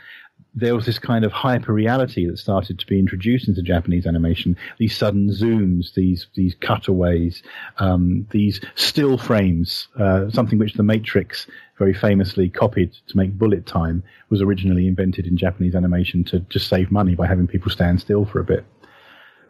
there 0.53 0.75
was 0.75 0.85
this 0.85 0.99
kind 0.99 1.23
of 1.23 1.31
hyper 1.31 1.73
reality 1.73 2.27
that 2.27 2.37
started 2.37 2.77
to 2.77 2.85
be 2.85 2.99
introduced 2.99 3.47
into 3.47 3.61
Japanese 3.61 4.05
animation. 4.05 4.57
These 4.77 4.97
sudden 4.97 5.29
zooms, 5.29 5.93
these 5.93 6.27
these 6.33 6.55
cutaways, 6.55 7.41
um, 7.77 8.27
these 8.31 8.59
still 8.75 9.17
frames, 9.17 9.87
uh, 9.97 10.29
something 10.29 10.59
which 10.59 10.73
the 10.73 10.83
Matrix 10.83 11.47
very 11.77 11.93
famously 11.93 12.49
copied 12.49 12.91
to 13.07 13.17
make 13.17 13.37
bullet 13.37 13.65
time, 13.65 14.03
was 14.29 14.41
originally 14.41 14.87
invented 14.87 15.25
in 15.25 15.37
Japanese 15.37 15.73
animation 15.73 16.23
to 16.25 16.39
just 16.49 16.67
save 16.67 16.91
money 16.91 17.15
by 17.15 17.27
having 17.27 17.47
people 17.47 17.71
stand 17.71 18.01
still 18.01 18.25
for 18.25 18.39
a 18.39 18.43
bit. 18.43 18.65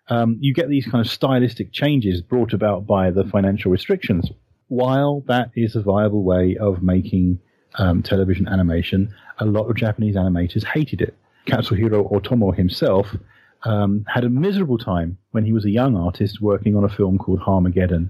Um, 0.08 0.38
you 0.40 0.54
get 0.54 0.70
these 0.70 0.86
kind 0.86 1.04
of 1.04 1.12
stylistic 1.12 1.72
changes 1.72 2.22
brought 2.22 2.54
about 2.54 2.86
by 2.86 3.12
the 3.12 3.24
financial 3.24 3.72
restrictions. 3.72 4.30
While 4.68 5.24
that 5.28 5.52
is 5.56 5.76
a 5.76 5.82
viable 5.82 6.24
way 6.24 6.58
of 6.58 6.84
making 6.84 7.40
um, 7.76 8.04
television 8.04 8.48
animation, 8.48 9.14
a 9.40 9.46
lot 9.46 9.70
of 9.70 9.76
Japanese 9.76 10.16
animators 10.16 10.64
hated 10.64 11.02
it. 11.02 11.16
Katsuhiro 11.48 12.12
Otomo 12.12 12.56
himself 12.56 13.16
um, 13.64 14.06
had 14.08 14.24
a 14.24 14.30
miserable 14.30 14.78
time 14.78 15.18
when 15.32 15.46
he 15.46 15.54
was 15.54 15.66
a 15.66 15.70
young 15.70 15.96
artist 15.96 16.42
working 16.42 16.76
on 16.76 16.84
a 16.84 16.90
film 16.90 17.18
called 17.18 17.40
Harmageddon. 17.40 18.10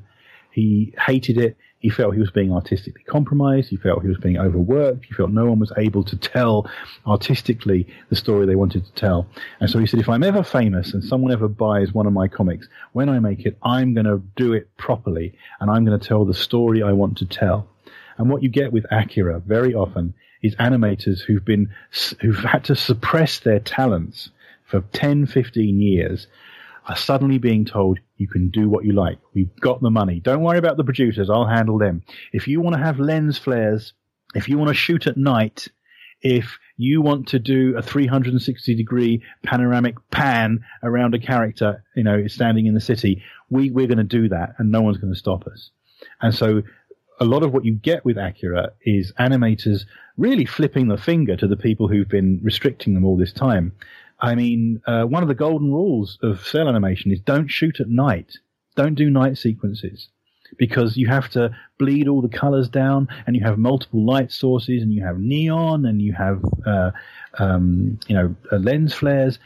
He 0.52 0.94
hated 1.00 1.38
it. 1.38 1.58
He 1.80 1.90
felt 1.90 2.14
he 2.14 2.20
was 2.20 2.30
being 2.30 2.52
artistically 2.52 3.04
compromised. 3.04 3.70
He 3.70 3.78
felt 3.78 4.04
he 4.04 4.08
was 4.08 4.20
being 4.20 4.38
overworked. 4.38 5.06
He 5.06 5.14
felt 5.14 5.32
no 5.32 5.46
one 5.46 5.60
was 5.60 5.72
able 5.78 6.04
to 6.04 6.16
tell 6.16 6.70
artistically 7.08 7.88
the 8.10 8.16
story 8.16 8.46
they 8.46 8.56
wanted 8.56 8.86
to 8.86 8.92
tell. 8.94 9.28
And 9.60 9.70
so 9.70 9.80
he 9.80 9.88
said, 9.88 10.00
if 10.00 10.08
I'm 10.08 10.24
ever 10.24 10.44
famous 10.44 10.94
and 10.94 11.04
someone 11.04 11.32
ever 11.32 11.48
buys 11.48 11.92
one 11.92 12.06
of 12.06 12.14
my 12.14 12.28
comics, 12.28 12.68
when 12.92 13.10
I 13.10 13.18
make 13.20 13.46
it, 13.46 13.58
I'm 13.64 13.96
going 13.96 14.06
to 14.06 14.22
do 14.36 14.54
it 14.54 14.70
properly 14.78 15.34
and 15.60 15.72
I'm 15.72 15.84
going 15.84 16.00
to 16.00 16.08
tell 16.08 16.24
the 16.24 16.36
story 16.36 16.84
I 16.84 16.92
want 16.92 17.18
to 17.20 17.26
tell. 17.26 17.71
And 18.22 18.30
what 18.30 18.44
you 18.44 18.50
get 18.50 18.72
with 18.72 18.86
Akira 18.92 19.40
very 19.40 19.74
often 19.74 20.14
is 20.44 20.56
animators 20.58 21.22
who've 21.22 21.44
been, 21.44 21.74
who've 22.22 22.36
had 22.36 22.64
to 22.66 22.76
suppress 22.76 23.40
their 23.40 23.60
talents 23.60 24.30
for 24.64 24.82
10, 24.94 25.26
15 25.26 25.82
years 25.82 26.28
are 26.88 26.96
suddenly 26.96 27.40
being 27.40 27.66
told 27.66 27.98
you 28.18 28.28
can 28.28 28.52
do 28.52 28.70
what 28.70 28.86
you 28.86 28.92
like. 28.92 29.18
We've 29.34 29.56
got 29.60 29.82
the 29.82 29.90
money. 29.90 30.20
Don't 30.20 30.44
worry 30.44 30.60
about 30.60 30.78
the 30.78 30.84
producers. 30.84 31.32
I'll 31.32 31.48
handle 31.48 31.80
them. 31.80 32.04
If 32.32 32.48
you 32.48 32.62
want 32.62 32.76
to 32.76 32.84
have 32.84 33.00
lens 33.00 33.40
flares, 33.40 33.94
if 34.36 34.48
you 34.48 34.60
want 34.60 34.70
to 34.70 34.76
shoot 34.76 35.08
at 35.08 35.18
night, 35.18 35.68
if 36.22 36.60
you 36.78 37.02
want 37.02 37.30
to 37.30 37.40
do 37.40 37.76
a 37.76 37.82
360 37.82 38.76
degree 38.76 39.24
panoramic 39.44 39.96
pan 40.12 40.60
around 40.84 41.16
a 41.16 41.20
character, 41.20 41.84
you 41.96 42.04
know, 42.04 42.28
standing 42.28 42.68
in 42.68 42.76
the 42.76 42.82
city, 42.82 43.24
we, 43.50 43.72
we're 43.72 43.88
going 43.88 43.98
to 43.98 44.04
do 44.04 44.30
that 44.30 44.54
and 44.60 44.72
no 44.72 44.84
one's 44.84 44.98
going 44.98 45.12
to 45.12 45.20
stop 45.20 45.48
us. 45.48 45.72
And 46.22 46.34
so 46.34 46.62
a 47.22 47.26
lot 47.26 47.44
of 47.44 47.54
what 47.54 47.64
you 47.64 47.74
get 47.74 48.04
with 48.04 48.18
Akira 48.18 48.74
is 48.84 49.14
animators 49.20 49.86
really 50.18 50.44
flipping 50.44 50.88
the 50.88 50.98
finger 50.98 51.38
to 51.38 51.48
the 51.48 51.56
people 51.56 51.88
who've 51.88 52.10
been 52.10 52.40
restricting 52.42 52.96
them 52.96 53.06
all 53.06 53.16
this 53.16 53.32
time. 53.32 53.74
I 54.20 54.34
mean, 54.34 54.82
uh, 54.88 55.04
one 55.04 55.22
of 55.22 55.30
the 55.30 55.36
golden 55.36 55.72
rules 55.72 56.18
of 56.24 56.46
cell 56.46 56.68
animation 56.68 57.12
is 57.12 57.20
don't 57.20 57.48
shoot 57.48 57.80
at 57.80 57.90
night. 57.90 58.40
Don't 58.76 58.96
do 58.96 59.12
night 59.12 59.38
sequences 59.38 60.10
because 60.58 60.98
you 60.98 61.08
have 61.08 61.30
to 61.30 61.56
bleed 61.78 62.08
all 62.08 62.24
the 62.24 62.28
colors 62.28 62.68
down 62.68 63.08
and 63.28 63.36
you 63.36 63.44
have 63.44 63.60
multiple 63.60 64.04
light 64.04 64.32
sources 64.32 64.82
and 64.82 64.92
you 64.92 65.04
have 65.04 65.20
neon 65.20 65.86
and 65.86 66.02
you 66.02 66.14
have, 66.14 66.44
uh, 66.66 66.90
um, 67.38 68.00
you 68.08 68.16
know, 68.16 68.36
uh, 68.52 68.58
lens 68.58 68.96
flares. 68.96 69.38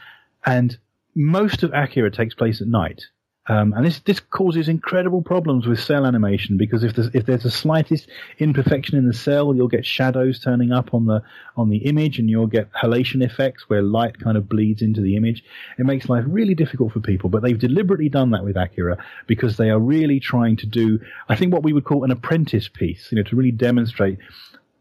And 0.46 0.78
most 1.14 1.62
of 1.62 1.74
Akira 1.74 2.10
takes 2.10 2.34
place 2.34 2.62
at 2.62 2.68
night. 2.68 3.02
Um, 3.48 3.72
and 3.74 3.86
this 3.86 4.00
this 4.00 4.18
causes 4.18 4.68
incredible 4.68 5.22
problems 5.22 5.66
with 5.66 5.78
cell 5.78 6.04
animation 6.04 6.56
because 6.56 6.82
if 6.82 6.96
there's 6.96 7.08
if 7.14 7.26
there's 7.26 7.44
the 7.44 7.50
slightest 7.50 8.08
imperfection 8.38 8.98
in 8.98 9.06
the 9.06 9.14
cell, 9.14 9.54
you'll 9.54 9.68
get 9.68 9.86
shadows 9.86 10.40
turning 10.40 10.72
up 10.72 10.92
on 10.92 11.06
the 11.06 11.22
on 11.56 11.70
the 11.70 11.78
image, 11.78 12.18
and 12.18 12.28
you'll 12.28 12.48
get 12.48 12.72
halation 12.72 13.22
effects 13.24 13.68
where 13.68 13.82
light 13.82 14.18
kind 14.18 14.36
of 14.36 14.48
bleeds 14.48 14.82
into 14.82 15.00
the 15.00 15.16
image. 15.16 15.44
It 15.78 15.86
makes 15.86 16.08
life 16.08 16.24
really 16.26 16.54
difficult 16.54 16.92
for 16.92 17.00
people, 17.00 17.30
but 17.30 17.42
they've 17.42 17.58
deliberately 17.58 18.08
done 18.08 18.30
that 18.30 18.42
with 18.42 18.56
Akira 18.56 18.98
because 19.28 19.56
they 19.56 19.70
are 19.70 19.78
really 19.78 20.18
trying 20.18 20.56
to 20.56 20.66
do, 20.66 20.98
I 21.28 21.36
think, 21.36 21.52
what 21.52 21.62
we 21.62 21.72
would 21.72 21.84
call 21.84 22.02
an 22.02 22.10
apprentice 22.10 22.68
piece, 22.68 23.12
you 23.12 23.16
know, 23.16 23.28
to 23.28 23.36
really 23.36 23.52
demonstrate 23.52 24.18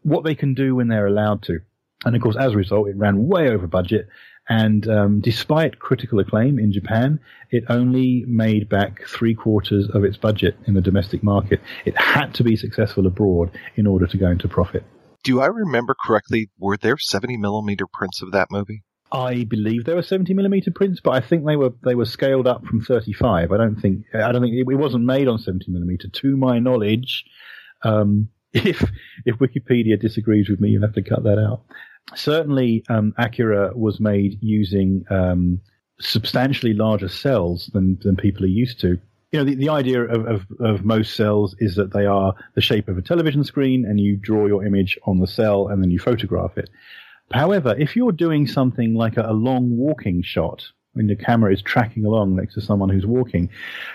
what 0.02 0.24
they 0.24 0.36
can 0.36 0.56
do 0.56 0.76
when 0.76 0.88
they're 0.88 1.08
allowed 1.08 1.44
to. 1.44 1.60
And 2.04 2.16
of 2.16 2.22
course, 2.22 2.36
as 2.36 2.54
a 2.54 2.58
result, 2.58 2.88
it 2.88 2.96
ran 2.96 3.28
way 3.28 3.50
over 3.50 3.68
budget 3.68 4.08
and 4.48 4.88
um, 4.88 5.22
despite 5.22 5.80
critical 5.80 6.20
acclaim 6.20 6.60
in 6.60 6.72
Japan, 6.72 7.20
it 7.50 7.64
only 7.70 8.24
made 8.28 8.70
back 8.70 9.08
three 9.08 9.34
quarters 9.34 9.90
of 9.90 10.04
its 10.04 10.18
budget 10.18 10.56
in 10.68 10.76
the 10.76 10.82
domestic 10.82 11.24
market. 11.24 11.62
It 11.86 11.98
had 11.98 12.34
to 12.36 12.44
be 12.44 12.56
successful 12.56 13.08
abroad 13.08 13.52
in 13.76 13.88
order 13.88 14.06
to 14.06 14.18
go 14.18 14.30
into 14.30 14.48
profit. 14.48 14.84
Do 15.24 15.42
I 15.42 15.48
remember 15.48 15.96
correctly? 16.00 16.50
Were 16.60 16.78
there 16.78 16.98
70 16.98 17.38
millimeter 17.38 17.86
prints 17.92 18.22
of 18.22 18.32
that 18.34 18.52
movie? 18.52 18.84
I 19.12 19.44
believe 19.46 19.86
there 19.86 19.96
were 19.96 20.04
70 20.04 20.34
millimeter 20.34 20.72
prints, 20.72 21.00
but 21.04 21.12
I 21.12 21.22
think 21.22 21.46
they 21.46 21.56
were 21.56 21.72
they 21.84 21.96
were 21.96 22.06
scaled 22.06 22.48
up 22.48 22.66
from 22.66 22.82
35. 22.82 23.52
I 23.52 23.58
don't 23.58 23.76
think 23.76 24.06
I 24.14 24.32
don't 24.32 24.42
think 24.42 24.56
it, 24.56 24.66
it 24.70 24.76
wasn't 24.76 25.06
made 25.06 25.28
on 25.28 25.40
70 25.40 25.72
millimeter, 25.72 26.08
to 26.08 26.38
my 26.38 26.60
knowledge. 26.60 27.24
Um, 27.84 28.30
if 28.54 28.84
if 29.26 29.38
Wikipedia 29.38 30.00
disagrees 30.00 30.50
with 30.50 30.60
me, 30.60 30.70
you'll 30.70 30.84
have 30.84 30.96
to 30.96 31.02
cut 31.02 31.24
that 31.24 31.40
out 31.40 31.64
certainly 32.14 32.84
um, 32.90 33.14
Akira 33.18 33.72
was 33.76 34.00
made 34.00 34.38
using 34.42 35.06
um, 35.10 35.62
substantially 36.00 36.74
larger 36.74 37.08
cells 37.08 37.70
than, 37.74 37.98
than 38.02 38.16
people 38.16 38.44
are 38.44 38.48
used 38.48 38.80
to. 38.82 39.00
You 39.32 39.40
know, 39.40 39.44
the, 39.44 39.56
the 39.56 39.70
idea 39.70 40.04
of, 40.04 40.26
of, 40.28 40.46
of, 40.60 40.86
most 40.86 41.16
cells 41.16 41.56
is 41.60 41.76
that 41.76 41.94
they 41.94 42.06
are 42.06 42.34
the 42.54 42.62
shape 42.62 42.88
of 42.88 42.98
a 42.98 43.02
television 43.02 43.44
screen 43.44 43.86
and 43.86 44.00
you 44.00 44.16
draw 44.16 44.46
your 44.46 44.66
image 44.66 44.98
on 45.06 45.20
the 45.20 45.28
cell 45.28 45.68
and 45.68 45.82
then 45.82 45.92
you 45.92 46.00
photograph 46.00 46.58
it. 46.58 46.70
However, 47.32 47.76
if 47.78 47.96
you're 47.96 48.12
doing 48.12 48.48
something 48.48 48.94
like 48.94 49.18
a, 49.18 49.24
a 49.24 49.34
long 49.34 49.76
walking 49.76 50.22
shot, 50.22 50.64
when 50.96 51.08
the 51.08 51.16
camera 51.16 51.54
is 51.54 51.62
tracking 51.62 52.06
along 52.06 52.36
next 52.36 52.54
to 52.56 52.62
someone 52.62 52.90
who's 52.90 53.06
walking, 53.06 53.50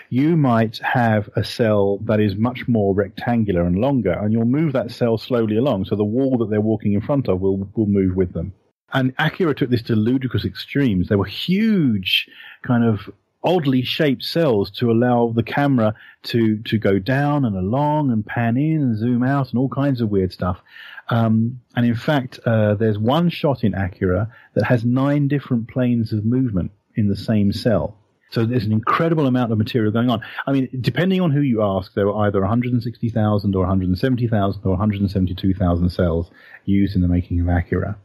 you 0.09 0.37
might 0.37 0.77
have 0.77 1.29
a 1.35 1.43
cell 1.43 1.97
that 2.05 2.19
is 2.19 2.35
much 2.35 2.67
more 2.67 2.93
rectangular 2.93 3.63
and 3.63 3.77
longer, 3.77 4.13
and 4.13 4.31
you'll 4.31 4.45
move 4.45 4.71
that 4.73 4.91
cell 4.91 5.17
slowly 5.17 5.57
along, 5.57 5.85
so 5.85 5.95
the 5.95 6.03
wall 6.03 6.37
that 6.37 6.49
they're 6.49 6.61
walking 6.61 6.93
in 6.93 7.01
front 7.01 7.27
of 7.27 7.41
will 7.41 7.69
will 7.75 7.87
move 7.87 8.15
with 8.15 8.33
them. 8.33 8.53
And 8.93 9.13
Akira 9.17 9.55
took 9.55 9.69
this 9.69 9.81
to 9.83 9.95
ludicrous 9.95 10.45
extremes. 10.45 11.07
There 11.07 11.17
were 11.17 11.25
huge, 11.25 12.29
kind 12.61 12.83
of 12.83 13.09
oddly 13.43 13.81
shaped 13.81 14.23
cells 14.23 14.69
to 14.69 14.91
allow 14.91 15.33
the 15.35 15.41
camera 15.41 15.95
to 16.21 16.59
to 16.59 16.77
go 16.77 16.99
down 16.99 17.43
and 17.45 17.55
along 17.55 18.11
and 18.11 18.23
pan 18.23 18.57
in 18.57 18.81
and 18.81 18.97
zoom 18.97 19.23
out 19.23 19.49
and 19.49 19.57
all 19.57 19.69
kinds 19.69 20.01
of 20.01 20.09
weird 20.09 20.31
stuff. 20.31 20.61
Um, 21.09 21.59
and 21.75 21.85
in 21.85 21.95
fact, 21.95 22.39
uh, 22.45 22.75
there's 22.75 22.99
one 22.99 23.29
shot 23.29 23.63
in 23.63 23.73
Akira 23.73 24.31
that 24.53 24.65
has 24.65 24.85
nine 24.85 25.27
different 25.27 25.67
planes 25.67 26.13
of 26.13 26.23
movement 26.23 26.71
in 27.01 27.09
the 27.09 27.15
same 27.17 27.51
cell. 27.51 27.97
So 28.31 28.45
there's 28.45 28.65
an 28.65 28.71
incredible 28.71 29.27
amount 29.27 29.51
of 29.51 29.57
material 29.57 29.91
going 29.91 30.09
on. 30.09 30.21
I 30.47 30.53
mean, 30.53 30.69
depending 30.79 31.19
on 31.19 31.31
who 31.31 31.41
you 31.41 31.61
ask, 31.61 31.93
there 31.93 32.07
were 32.07 32.25
either 32.25 32.39
160,000 32.39 33.55
or 33.55 33.59
170,000 33.59 34.61
or 34.63 34.69
172,000 34.69 35.89
cells 35.89 36.31
used 36.63 36.95
in 36.95 37.01
the 37.01 37.09
making 37.09 37.41
of 37.41 37.49
Akira. 37.49 37.97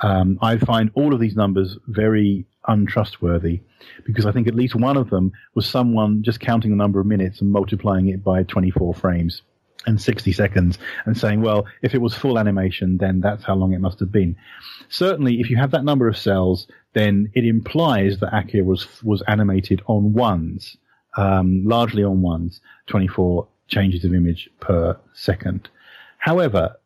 Um, 0.00 0.38
I 0.42 0.58
find 0.58 0.90
all 0.94 1.14
of 1.14 1.20
these 1.20 1.36
numbers 1.36 1.78
very 1.86 2.44
untrustworthy 2.68 3.60
because 4.04 4.26
I 4.26 4.32
think 4.32 4.46
at 4.46 4.54
least 4.54 4.74
one 4.74 4.96
of 4.96 5.08
them 5.08 5.32
was 5.54 5.66
someone 5.66 6.22
just 6.22 6.40
counting 6.40 6.70
the 6.70 6.76
number 6.76 7.00
of 7.00 7.06
minutes 7.06 7.40
and 7.40 7.50
multiplying 7.50 8.08
it 8.08 8.22
by 8.22 8.42
24 8.42 8.94
frames 8.94 9.42
and 9.86 10.00
60 10.00 10.32
seconds 10.32 10.78
and 11.06 11.16
saying, 11.16 11.40
well, 11.40 11.66
if 11.82 11.94
it 11.94 12.00
was 12.00 12.14
full 12.14 12.38
animation, 12.38 12.98
then 12.98 13.20
that's 13.20 13.44
how 13.44 13.54
long 13.54 13.72
it 13.72 13.80
must 13.80 14.00
have 14.00 14.12
been. 14.12 14.36
Certainly, 14.88 15.40
if 15.40 15.50
you 15.50 15.56
have 15.56 15.70
that 15.72 15.84
number 15.84 16.08
of 16.08 16.16
cells, 16.16 16.66
then 16.92 17.30
it 17.34 17.44
implies 17.44 18.18
that 18.20 18.34
Akira 18.34 18.64
was, 18.64 19.02
was 19.02 19.22
animated 19.26 19.82
on 19.86 20.12
ones, 20.12 20.76
um, 21.16 21.64
largely 21.64 22.04
on 22.04 22.22
ones, 22.22 22.60
24 22.86 23.46
changes 23.68 24.04
of 24.04 24.14
image 24.14 24.48
per 24.60 24.96
second. 25.14 25.68
However, 26.18 26.76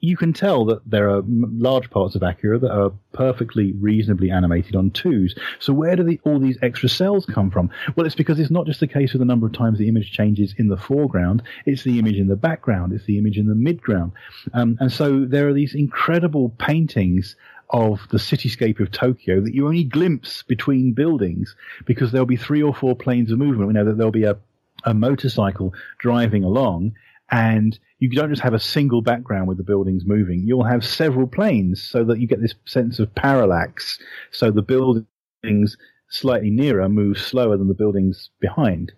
you 0.00 0.16
can 0.16 0.32
tell 0.32 0.64
that 0.64 0.80
there 0.88 1.10
are 1.10 1.22
large 1.26 1.90
parts 1.90 2.14
of 2.14 2.22
Akira 2.22 2.58
that 2.58 2.70
are 2.70 2.90
perfectly 3.12 3.72
reasonably 3.72 4.30
animated 4.30 4.74
on 4.74 4.90
twos. 4.90 5.34
So 5.58 5.74
where 5.74 5.94
do 5.94 6.02
the, 6.02 6.18
all 6.24 6.38
these 6.38 6.58
extra 6.62 6.88
cells 6.88 7.26
come 7.26 7.50
from? 7.50 7.70
Well, 7.94 8.06
it's 8.06 8.14
because 8.14 8.40
it's 8.40 8.50
not 8.50 8.66
just 8.66 8.80
the 8.80 8.86
case 8.86 9.12
of 9.14 9.20
the 9.20 9.26
number 9.26 9.46
of 9.46 9.52
times 9.52 9.78
the 9.78 9.88
image 9.88 10.10
changes 10.10 10.54
in 10.56 10.68
the 10.68 10.78
foreground. 10.78 11.42
It's 11.66 11.84
the 11.84 11.98
image 11.98 12.16
in 12.16 12.28
the 12.28 12.36
background. 12.36 12.94
It's 12.94 13.04
the 13.04 13.18
image 13.18 13.36
in 13.36 13.46
the 13.46 13.54
midground. 13.54 14.12
Um, 14.54 14.78
and 14.80 14.90
so 14.90 15.26
there 15.26 15.48
are 15.48 15.54
these 15.54 15.74
incredible 15.74 16.48
paintings 16.58 17.36
of 17.68 18.00
the 18.10 18.18
cityscape 18.18 18.80
of 18.80 18.90
Tokyo 18.90 19.40
that 19.42 19.54
you 19.54 19.66
only 19.66 19.84
glimpse 19.84 20.42
between 20.42 20.92
buildings 20.92 21.54
because 21.84 22.10
there'll 22.10 22.26
be 22.26 22.36
three 22.36 22.62
or 22.62 22.74
four 22.74 22.96
planes 22.96 23.30
of 23.30 23.38
movement. 23.38 23.68
We 23.68 23.74
know 23.74 23.84
that 23.84 23.98
there'll 23.98 24.10
be 24.10 24.24
a, 24.24 24.38
a 24.84 24.94
motorcycle 24.94 25.74
driving 25.98 26.42
along 26.42 26.94
and 27.30 27.78
you 27.98 28.08
don't 28.10 28.30
just 28.30 28.42
have 28.42 28.54
a 28.54 28.60
single 28.60 29.02
background 29.02 29.46
with 29.46 29.58
the 29.58 29.64
buildings 29.64 30.04
moving. 30.06 30.42
You'll 30.46 30.64
have 30.64 30.84
several 30.84 31.26
planes 31.26 31.82
so 31.82 32.04
that 32.04 32.18
you 32.18 32.26
get 32.26 32.40
this 32.40 32.54
sense 32.64 32.98
of 32.98 33.14
parallax. 33.14 33.98
So 34.32 34.50
the 34.50 34.62
buildings 34.62 35.76
slightly 36.08 36.50
nearer 36.50 36.88
move 36.88 37.18
slower 37.18 37.56
than 37.56 37.68
the 37.68 37.74
buildings 37.74 38.30
behind. 38.40 38.92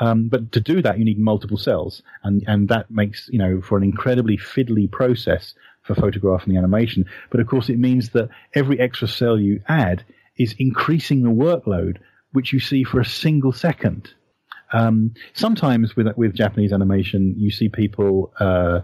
Um, 0.00 0.28
but 0.28 0.52
to 0.52 0.60
do 0.60 0.80
that, 0.82 0.98
you 0.98 1.04
need 1.04 1.18
multiple 1.18 1.56
cells, 1.56 2.02
and 2.22 2.44
and 2.46 2.68
that 2.68 2.90
makes 2.90 3.28
you 3.32 3.38
know 3.38 3.60
for 3.60 3.76
an 3.76 3.82
incredibly 3.82 4.36
fiddly 4.36 4.90
process 4.90 5.54
for 5.82 5.94
photographing 5.94 6.52
the 6.52 6.58
animation. 6.58 7.04
But 7.30 7.40
of 7.40 7.48
course, 7.48 7.68
it 7.68 7.78
means 7.78 8.10
that 8.10 8.28
every 8.54 8.78
extra 8.78 9.08
cell 9.08 9.40
you 9.40 9.60
add 9.68 10.04
is 10.36 10.54
increasing 10.58 11.22
the 11.22 11.30
workload, 11.30 11.98
which 12.32 12.52
you 12.52 12.60
see 12.60 12.84
for 12.84 13.00
a 13.00 13.04
single 13.04 13.52
second. 13.52 14.14
Um, 14.72 15.14
sometimes 15.34 15.96
with 15.96 16.06
with 16.16 16.34
Japanese 16.34 16.72
animation, 16.72 17.34
you 17.36 17.50
see 17.50 17.68
people 17.68 18.32
uh, 18.38 18.80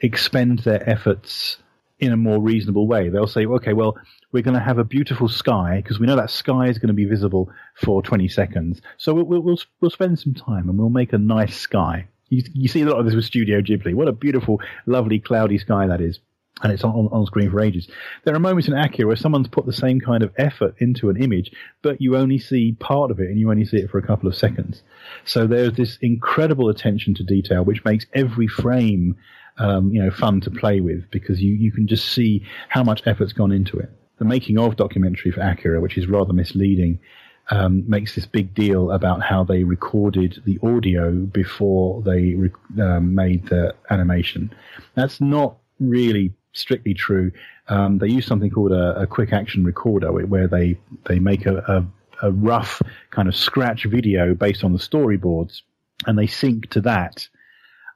expend 0.00 0.60
their 0.60 0.88
efforts 0.88 1.58
in 2.00 2.12
a 2.12 2.16
more 2.16 2.40
reasonable 2.40 2.86
way. 2.86 3.08
They'll 3.08 3.26
say, 3.26 3.44
okay, 3.46 3.72
well, 3.72 3.96
we're 4.30 4.42
going 4.42 4.54
to 4.54 4.62
have 4.62 4.78
a 4.78 4.84
beautiful 4.84 5.28
sky 5.28 5.80
because 5.82 5.98
we 5.98 6.06
know 6.06 6.16
that 6.16 6.30
sky 6.30 6.68
is 6.68 6.78
going 6.78 6.88
to 6.88 6.94
be 6.94 7.06
visible 7.06 7.50
for 7.74 8.02
20 8.02 8.28
seconds. 8.28 8.80
So 8.98 9.14
we'll, 9.14 9.42
we'll, 9.42 9.58
we'll, 9.80 9.90
spend 9.90 10.18
some 10.18 10.34
time 10.34 10.68
and 10.68 10.78
we'll 10.78 10.90
make 10.90 11.12
a 11.12 11.18
nice 11.18 11.56
sky. 11.56 12.06
You, 12.28 12.42
you 12.52 12.68
see 12.68 12.82
a 12.82 12.86
lot 12.86 13.00
of 13.00 13.06
this 13.06 13.14
with 13.14 13.24
Studio 13.24 13.60
Ghibli. 13.60 13.94
What 13.94 14.06
a 14.06 14.12
beautiful, 14.12 14.60
lovely, 14.86 15.18
cloudy 15.18 15.58
sky 15.58 15.86
that 15.86 16.00
is. 16.00 16.20
And 16.62 16.72
it's 16.72 16.82
on, 16.82 17.08
on 17.12 17.24
screen 17.26 17.50
for 17.50 17.60
ages. 17.60 17.88
There 18.24 18.34
are 18.34 18.40
moments 18.40 18.66
in 18.66 18.74
Akira 18.74 19.06
where 19.06 19.16
someone's 19.16 19.46
put 19.46 19.64
the 19.64 19.72
same 19.72 20.00
kind 20.00 20.24
of 20.24 20.32
effort 20.36 20.74
into 20.78 21.08
an 21.08 21.16
image, 21.22 21.52
but 21.82 22.00
you 22.00 22.16
only 22.16 22.38
see 22.38 22.72
part 22.72 23.12
of 23.12 23.20
it 23.20 23.28
and 23.28 23.38
you 23.38 23.50
only 23.50 23.64
see 23.64 23.76
it 23.76 23.90
for 23.90 23.98
a 23.98 24.06
couple 24.06 24.28
of 24.28 24.34
seconds. 24.34 24.82
So 25.24 25.46
there's 25.46 25.74
this 25.74 25.98
incredible 26.02 26.68
attention 26.68 27.14
to 27.14 27.22
detail, 27.22 27.64
which 27.64 27.84
makes 27.84 28.06
every 28.12 28.48
frame 28.48 29.16
um, 29.58 29.92
you 29.92 30.02
know, 30.02 30.10
fun 30.10 30.40
to 30.42 30.50
play 30.50 30.80
with 30.80 31.10
because 31.10 31.40
you, 31.40 31.52
you 31.54 31.72
can 31.72 31.86
just 31.86 32.12
see 32.12 32.44
how 32.68 32.82
much 32.82 33.02
effort's 33.06 33.32
gone 33.32 33.52
into 33.52 33.78
it. 33.78 33.90
The 34.18 34.24
making 34.24 34.58
of 34.58 34.76
documentary 34.76 35.30
for 35.30 35.40
Akira, 35.40 35.80
which 35.80 35.98
is 35.98 36.06
rather 36.06 36.32
misleading, 36.32 37.00
um, 37.50 37.88
makes 37.88 38.14
this 38.14 38.26
big 38.26 38.54
deal 38.54 38.90
about 38.90 39.22
how 39.22 39.44
they 39.44 39.64
recorded 39.64 40.42
the 40.44 40.58
audio 40.62 41.12
before 41.12 42.02
they 42.02 42.34
re- 42.34 42.50
um, 42.80 43.14
made 43.14 43.46
the 43.46 43.74
animation. 43.90 44.54
That's 44.94 45.20
not 45.20 45.56
really 45.80 46.34
strictly 46.52 46.94
true. 46.94 47.32
Um, 47.68 47.98
they 47.98 48.08
use 48.08 48.26
something 48.26 48.50
called 48.50 48.72
a, 48.72 49.00
a, 49.00 49.06
quick 49.06 49.32
action 49.32 49.64
recorder, 49.64 50.12
where 50.12 50.48
they 50.48 50.78
they 51.06 51.18
make 51.18 51.46
a, 51.46 51.56
a, 52.22 52.26
a 52.28 52.32
rough 52.32 52.82
kind 53.10 53.28
of 53.28 53.36
scratch 53.36 53.84
video 53.84 54.34
based 54.34 54.64
on 54.64 54.72
the 54.72 54.78
storyboards, 54.78 55.62
and 56.06 56.18
they 56.18 56.26
sync 56.26 56.70
to 56.70 56.80
that 56.82 57.28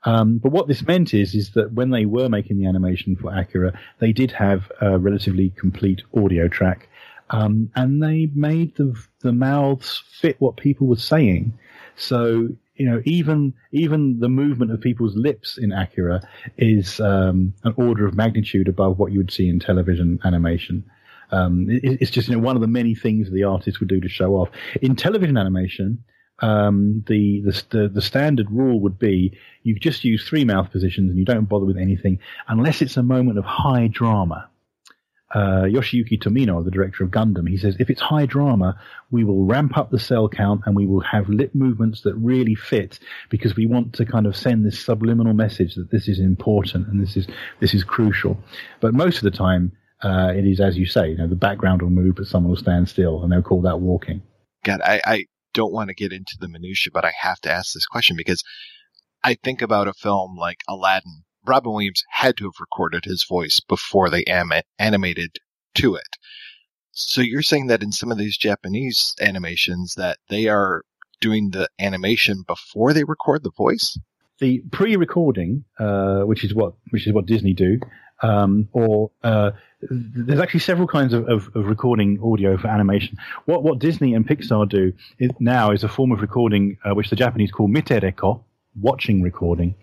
um, 0.05 0.39
but 0.39 0.51
what 0.51 0.67
this 0.67 0.83
meant 0.83 1.15
is, 1.15 1.35
is 1.35 1.51
that 1.51 1.73
when 1.73 1.91
they 1.91 2.07
were 2.07 2.29
making 2.29 2.59
the 2.59 2.67
animation 2.67 3.17
for 3.17 3.33
Akira, 3.33 3.79
they 4.01 4.13
did 4.13 4.33
have 4.33 4.71
a 4.81 4.99
relatively 4.99 5.51
complete 5.51 6.03
audio 6.17 6.49
track, 6.49 6.89
um, 7.31 7.71
and 7.77 8.03
they 8.03 8.29
made 8.35 8.75
the 8.77 8.95
the 9.21 9.33
mouths 9.33 10.03
fit 10.21 10.41
what 10.41 10.57
people 10.57 10.89
were 10.89 10.97
saying. 10.97 11.57
So 11.95 12.49
you 12.83 12.91
know, 12.91 13.01
even 13.05 13.55
even 13.71 14.19
the 14.19 14.29
movement 14.29 14.73
of 14.73 14.81
people's 14.81 15.15
lips 15.15 15.57
in 15.57 15.71
Akira 15.71 16.21
is 16.59 16.99
um, 16.99 17.55
an 17.63 17.75
order 17.77 18.09
of 18.09 18.17
magnitude 18.17 18.67
above 18.67 18.99
what 18.99 19.13
you 19.13 19.19
would 19.19 19.31
see 19.31 19.49
in 19.49 19.61
television 19.61 20.19
animation. 20.25 20.83
Um, 21.31 21.71
it, 21.71 21.99
it's 22.01 22.11
just 22.11 22.29
you 22.29 22.35
know 22.35 22.43
one 22.43 22.57
of 22.57 22.61
the 22.61 22.67
many 22.67 22.97
things 22.97 23.31
the 23.31 23.45
artist 23.45 23.79
would 23.79 23.89
do 23.89 24.01
to 24.01 24.09
show 24.09 24.33
off. 24.35 24.49
In 24.81 24.97
television 24.97 25.37
animation, 25.37 26.03
um, 26.41 27.05
the, 27.07 27.43
the, 27.71 27.89
the 27.89 28.03
standard 28.03 28.51
rule 28.51 28.81
would 28.81 28.99
be 28.99 29.39
you 29.63 29.79
just 29.79 30.03
use 30.03 30.27
three 30.29 30.45
mouth 30.45 30.73
positions 30.73 31.11
and 31.11 31.19
you 31.21 31.25
don't 31.25 31.49
bother 31.49 31.65
with 31.65 31.79
anything 31.79 32.19
unless 32.49 32.83
it's 32.83 32.97
a 32.97 33.03
moment 33.05 33.39
of 33.39 33.45
high 33.45 33.87
drama. 33.87 34.49
Uh, 35.35 35.65
Yoshiyuki 35.65 36.23
Tomino, 36.23 36.63
the 36.63 36.71
director 36.71 37.05
of 37.05 37.11
Gundam, 37.11 37.49
he 37.49 37.57
says 37.57 37.77
if 37.79 37.89
it's 37.89 38.03
high 38.03 38.27
drama, 38.27 38.79
we 39.11 39.25
will 39.25 39.45
ramp 39.45 39.79
up 39.79 39.91
the 39.91 39.99
cell 39.99 40.29
count 40.29 40.63
and 40.67 40.77
we 40.77 40.87
will 40.87 41.01
have 41.01 41.29
lip 41.29 41.55
movements 41.55 42.03
that 42.03 42.15
really 42.17 42.55
fit 42.55 42.99
because 43.31 43.57
we 43.57 43.65
want 43.65 43.95
to 43.95 44.05
kind 44.05 44.27
of 44.27 44.37
send 44.37 44.67
this 44.67 44.85
subliminal 44.85 45.33
message 45.33 45.75
that 45.77 45.91
this 45.91 46.07
is 46.07 46.21
important 46.21 46.87
and 46.89 47.01
this 47.01 47.17
is 47.17 47.27
this 47.61 47.73
is 47.73 47.83
crucial. 47.83 48.37
But 48.81 48.93
most 48.93 49.19
of 49.19 49.23
the 49.23 49.31
time, 49.31 49.73
uh, 50.03 50.33
it 50.37 50.47
is 50.47 50.61
as 50.61 50.77
you 50.77 50.85
say, 50.85 51.11
you 51.11 51.17
know, 51.17 51.29
the 51.29 51.37
background 51.37 51.81
will 51.81 51.91
move, 51.91 52.17
but 52.17 52.27
someone 52.27 52.51
will 52.51 52.57
stand 52.57 52.89
still, 52.89 53.23
and 53.23 53.33
they'll 53.33 53.43
call 53.43 53.63
that 53.63 53.81
walking. 53.81 54.23
God, 54.65 54.81
I, 54.85 55.01
I 55.05 55.25
don't 55.55 55.73
want 55.73 55.89
to 55.89 55.95
get 55.95 56.13
into 56.13 56.37
the 56.41 56.49
minutia, 56.49 56.91
but 56.93 57.05
I 57.05 57.13
have 57.21 57.41
to 57.41 57.51
ask 57.51 57.73
this 57.73 57.87
question 57.87 58.17
because 58.17 58.43
I 59.25 59.35
think 59.43 59.63
about 59.63 59.89
a 59.89 59.93
film 59.93 60.37
like 60.37 60.59
Aladdin. 60.69 61.25
Robin 61.47 61.73
Williams 61.73 62.05
had 62.09 62.37
to 62.37 62.45
have 62.45 62.61
recorded 62.61 63.05
his 63.05 63.25
voice 63.25 63.61
before 63.61 64.11
they 64.11 64.25
am- 64.25 64.53
animated 64.79 65.39
to 65.75 65.95
it. 65.95 66.17
So 66.93 67.21
you're 67.21 67.43
saying 67.43 67.69
that 67.69 67.83
in 67.83 67.91
some 67.91 68.13
of 68.13 68.19
these 68.19 68.37
Japanese 68.37 69.15
animations 69.21 69.95
that 69.97 70.19
they 70.29 70.49
are 70.49 70.83
doing 71.23 71.51
the 71.51 71.69
animation 71.79 72.45
before 72.47 72.93
they 72.93 73.05
record 73.05 73.43
the 73.43 73.51
voice? 73.57 73.99
The 74.41 74.63
pre-recording, 74.73 75.65
uh, 75.79 76.23
which 76.23 76.45
is 76.45 76.53
what 76.53 76.75
which 76.91 77.07
is 77.07 77.15
what 77.15 77.27
Disney 77.27 77.55
do, 77.55 77.79
um, 78.23 78.69
or 78.73 79.11
uh, 79.23 79.53
there's 79.81 80.41
actually 80.41 80.61
several 80.61 80.89
kinds 80.89 81.15
of, 81.15 81.29
of, 81.29 81.49
of, 81.55 81.67
recording 81.67 82.19
audio 82.23 82.57
for 82.59 82.69
animation. 82.69 83.17
What 83.47 83.63
what 83.63 83.79
Disney 83.79 84.15
and 84.15 84.27
Pixar 84.27 84.69
do 84.69 84.93
is, 85.19 85.31
now 85.39 85.71
is 85.71 85.85
a 85.85 85.89
form 85.89 86.13
of 86.13 86.21
recording 86.21 86.77
uh, 86.85 86.95
which 86.95 87.09
the 87.09 87.17
Japanese 87.17 87.53
call 87.53 87.69
mitereko, 87.69 88.43
watching 88.81 89.23
recording, 89.23 89.77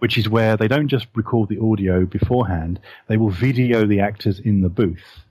which 0.00 0.18
is 0.18 0.28
where 0.28 0.56
they 0.56 0.68
don't 0.68 0.88
just 0.88 1.06
record 1.14 1.48
the 1.48 1.60
audio 1.60 2.04
beforehand; 2.04 2.80
they 3.06 3.16
will 3.16 3.30
video 3.30 3.86
the 3.86 4.00
actors 4.00 4.38
in 4.40 4.60
the 4.60 4.68
booth. 4.68 5.24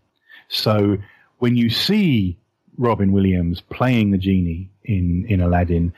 So 0.48 0.98
when 1.38 1.56
you 1.56 1.70
see 1.70 2.38
Robin 2.78 3.12
Williams 3.12 3.62
playing 3.62 4.12
the 4.12 4.18
genie 4.18 4.72
in 4.84 5.26
in 5.30 5.42
Aladdin, 5.42 5.94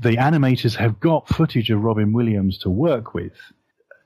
the 0.00 0.16
animators 0.16 0.76
have 0.76 1.00
got 1.00 1.28
footage 1.28 1.70
of 1.70 1.82
Robin 1.82 2.12
Williams 2.12 2.58
to 2.58 2.70
work 2.70 3.12
with 3.12 3.32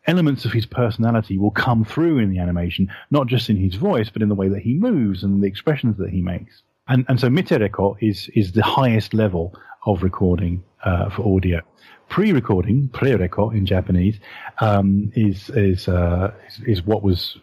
elements 0.09 0.47
of 0.47 0.53
his 0.53 0.67
personality 0.67 1.39
will 1.39 1.51
come 1.51 1.85
through 1.85 2.19
in 2.19 2.31
the 2.31 2.39
animation, 2.39 2.91
not 3.11 3.27
just 3.27 3.51
in 3.51 3.57
his 3.57 3.75
voice, 3.75 4.09
but 4.09 4.23
in 4.23 4.29
the 4.29 4.35
way 4.35 4.49
that 4.49 4.63
he 4.63 4.75
moves 4.75 5.23
and 5.23 5.43
the 5.43 5.47
expressions 5.47 5.99
that 5.99 6.11
he 6.11 6.23
makes. 6.23 6.63
And, 6.89 7.05
and 7.09 7.21
so 7.21 7.29
mitereko 7.29 7.97
is, 8.01 8.31
is 8.35 8.53
the 8.53 8.63
highest 8.63 9.15
level 9.15 9.55
of 9.87 10.03
recording 10.03 10.65
uh, 10.85 11.11
for 11.11 11.37
audio. 11.37 11.61
Pre-recording, 12.09 12.89
pre-reko 12.89 13.55
in 13.55 13.67
Japanese, 13.67 14.19
um, 14.61 15.13
is 15.15 15.51
is, 15.51 15.89
uh, 15.89 16.33
is, 16.47 16.61
is 16.67 16.83
what 16.83 17.03
was 17.03 17.37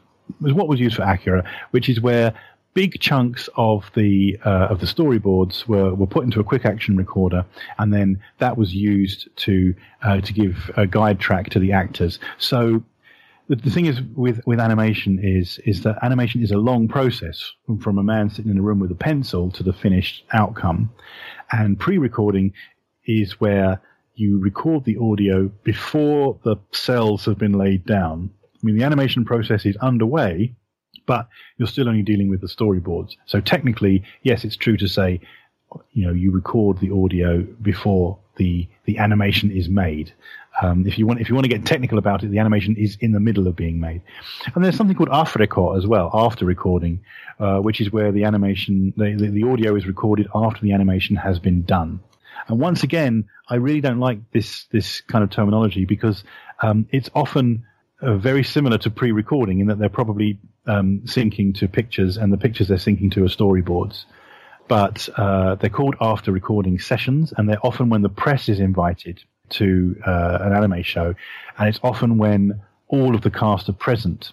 is 0.44 0.54
what 0.54 0.68
was 0.68 0.80
used 0.80 0.96
for 0.96 1.04
Akira, 1.04 1.48
which 1.70 1.88
is 1.88 2.02
where 2.02 2.34
big 2.74 3.00
chunks 3.00 3.48
of 3.56 3.90
the 3.96 4.40
uh, 4.44 4.68
of 4.70 4.80
the 4.80 4.88
storyboards 4.88 5.68
were, 5.68 5.94
were 5.94 6.08
put 6.08 6.24
into 6.24 6.40
a 6.40 6.44
quick 6.44 6.66
action 6.66 6.98
recorder, 6.98 7.46
and 7.78 7.94
then 7.94 8.20
that 8.40 8.58
was 8.58 8.74
used 8.74 9.28
to 9.38 9.76
uh, 10.04 10.20
to 10.22 10.34
give 10.34 10.72
a 10.78 10.88
guide 10.88 11.20
track 11.20 11.50
to 11.52 11.60
the 11.60 11.72
actors. 11.72 12.20
So 12.40 12.84
the, 13.48 13.56
the 13.56 13.70
thing 13.70 13.86
is 13.86 14.02
with 14.16 14.42
with 14.46 14.60
animation 14.60 15.20
is 15.22 15.60
is 15.66 15.84
that 15.84 15.98
animation 16.04 16.42
is 16.44 16.52
a 16.52 16.58
long 16.58 16.88
process 16.88 17.54
from 17.80 17.98
a 17.98 18.04
man 18.04 18.30
sitting 18.30 18.52
in 18.52 18.58
a 18.58 18.62
room 18.62 18.80
with 18.80 18.92
a 18.92 18.96
pencil 18.96 19.52
to 19.52 19.64
the 19.64 19.74
finished 19.74 20.24
outcome, 20.34 20.92
and 21.52 21.80
pre-recording 21.80 22.54
is 23.06 23.40
where 23.40 23.82
you 24.16 24.40
record 24.40 24.86
the 24.86 24.98
audio 24.98 25.48
before 25.64 26.40
the 26.44 26.56
cells 26.72 27.26
have 27.26 27.38
been 27.38 27.54
laid 27.54 27.86
down. 27.86 28.30
I 28.46 28.60
mean, 28.66 28.78
the 28.78 28.84
animation 28.84 29.26
process 29.26 29.66
is 29.66 29.76
underway 29.78 30.56
but 31.06 31.28
you're 31.58 31.68
still 31.68 31.88
only 31.88 32.02
dealing 32.02 32.30
with 32.30 32.42
the 32.42 32.48
storyboards. 32.48 33.16
So 33.26 33.40
technically, 33.40 34.04
yes, 34.24 34.44
it's 34.44 34.56
true 34.56 34.78
to 34.78 34.88
say, 34.88 35.22
you 35.92 36.06
know, 36.06 36.14
you 36.14 36.32
record 36.32 36.80
the 36.80 36.92
audio 36.92 37.42
before 37.62 38.18
the 38.38 38.68
the 38.86 38.98
animation 38.98 39.52
is 39.52 39.70
made. 39.70 40.14
Um, 40.62 40.88
if 40.88 40.98
you 40.98 41.06
want, 41.06 41.20
if 41.20 41.28
you 41.28 41.36
want 41.36 41.44
to 41.44 41.50
get 41.50 41.66
technical 41.66 41.98
about 41.98 42.24
it, 42.24 42.32
the 42.32 42.40
animation 42.40 42.76
is 42.78 42.98
in 43.02 43.12
the 43.12 43.20
middle 43.20 43.48
of 43.48 43.56
being 43.56 43.80
made. 43.80 44.02
And 44.54 44.64
there's 44.64 44.78
something 44.78 44.96
called 44.96 45.10
after 45.12 45.40
record 45.40 45.78
as 45.78 45.86
well, 45.86 46.10
after 46.14 46.46
recording, 46.46 47.02
uh, 47.40 47.60
which 47.60 47.82
is 47.82 47.92
where 47.92 48.14
the 48.14 48.24
animation, 48.24 48.94
the, 48.96 49.16
the, 49.16 49.28
the 49.28 49.44
audio 49.44 49.76
is 49.76 49.86
recorded 49.86 50.28
after 50.34 50.62
the 50.62 50.72
animation 50.72 51.18
has 51.18 51.40
been 51.40 51.64
done. 51.64 52.00
And 52.48 52.60
once 52.60 52.84
again, 52.84 53.28
I 53.50 53.56
really 53.56 53.82
don't 53.82 54.00
like 54.00 54.20
this 54.32 54.66
this 54.72 55.02
kind 55.02 55.24
of 55.24 55.30
terminology 55.30 55.86
because 55.86 56.24
um, 56.62 56.88
it's 56.92 57.10
often 57.14 57.66
uh, 58.02 58.16
very 58.16 58.44
similar 58.44 58.78
to 58.80 58.90
pre-recording 58.90 59.60
in 59.60 59.68
that 59.68 59.80
they're 59.80 59.90
probably 59.90 60.40
um, 60.68 61.02
syncing 61.06 61.54
to 61.60 61.68
pictures, 61.68 62.18
and 62.18 62.32
the 62.32 62.38
pictures 62.38 62.68
they're 62.68 62.78
syncing 62.78 63.12
to 63.12 63.24
are 63.24 63.28
storyboards. 63.28 64.06
But 64.68 65.08
uh, 65.18 65.56
they're 65.56 65.70
called 65.70 65.96
after 66.02 66.32
recording 66.32 66.80
sessions, 66.80 67.34
and 67.38 67.48
they're 67.48 67.64
often 67.66 67.90
when 67.90 68.02
the 68.02 68.10
press 68.10 68.50
is 68.50 68.60
invited 68.60 69.24
to 69.50 69.96
uh, 70.06 70.40
an 70.42 70.54
anime 70.54 70.82
show, 70.84 71.14
and 71.58 71.70
it's 71.70 71.80
often 71.84 72.18
when 72.18 72.62
all 72.88 73.16
of 73.16 73.22
the 73.22 73.32
cast 73.32 73.70
are 73.70 73.74
present. 73.74 74.32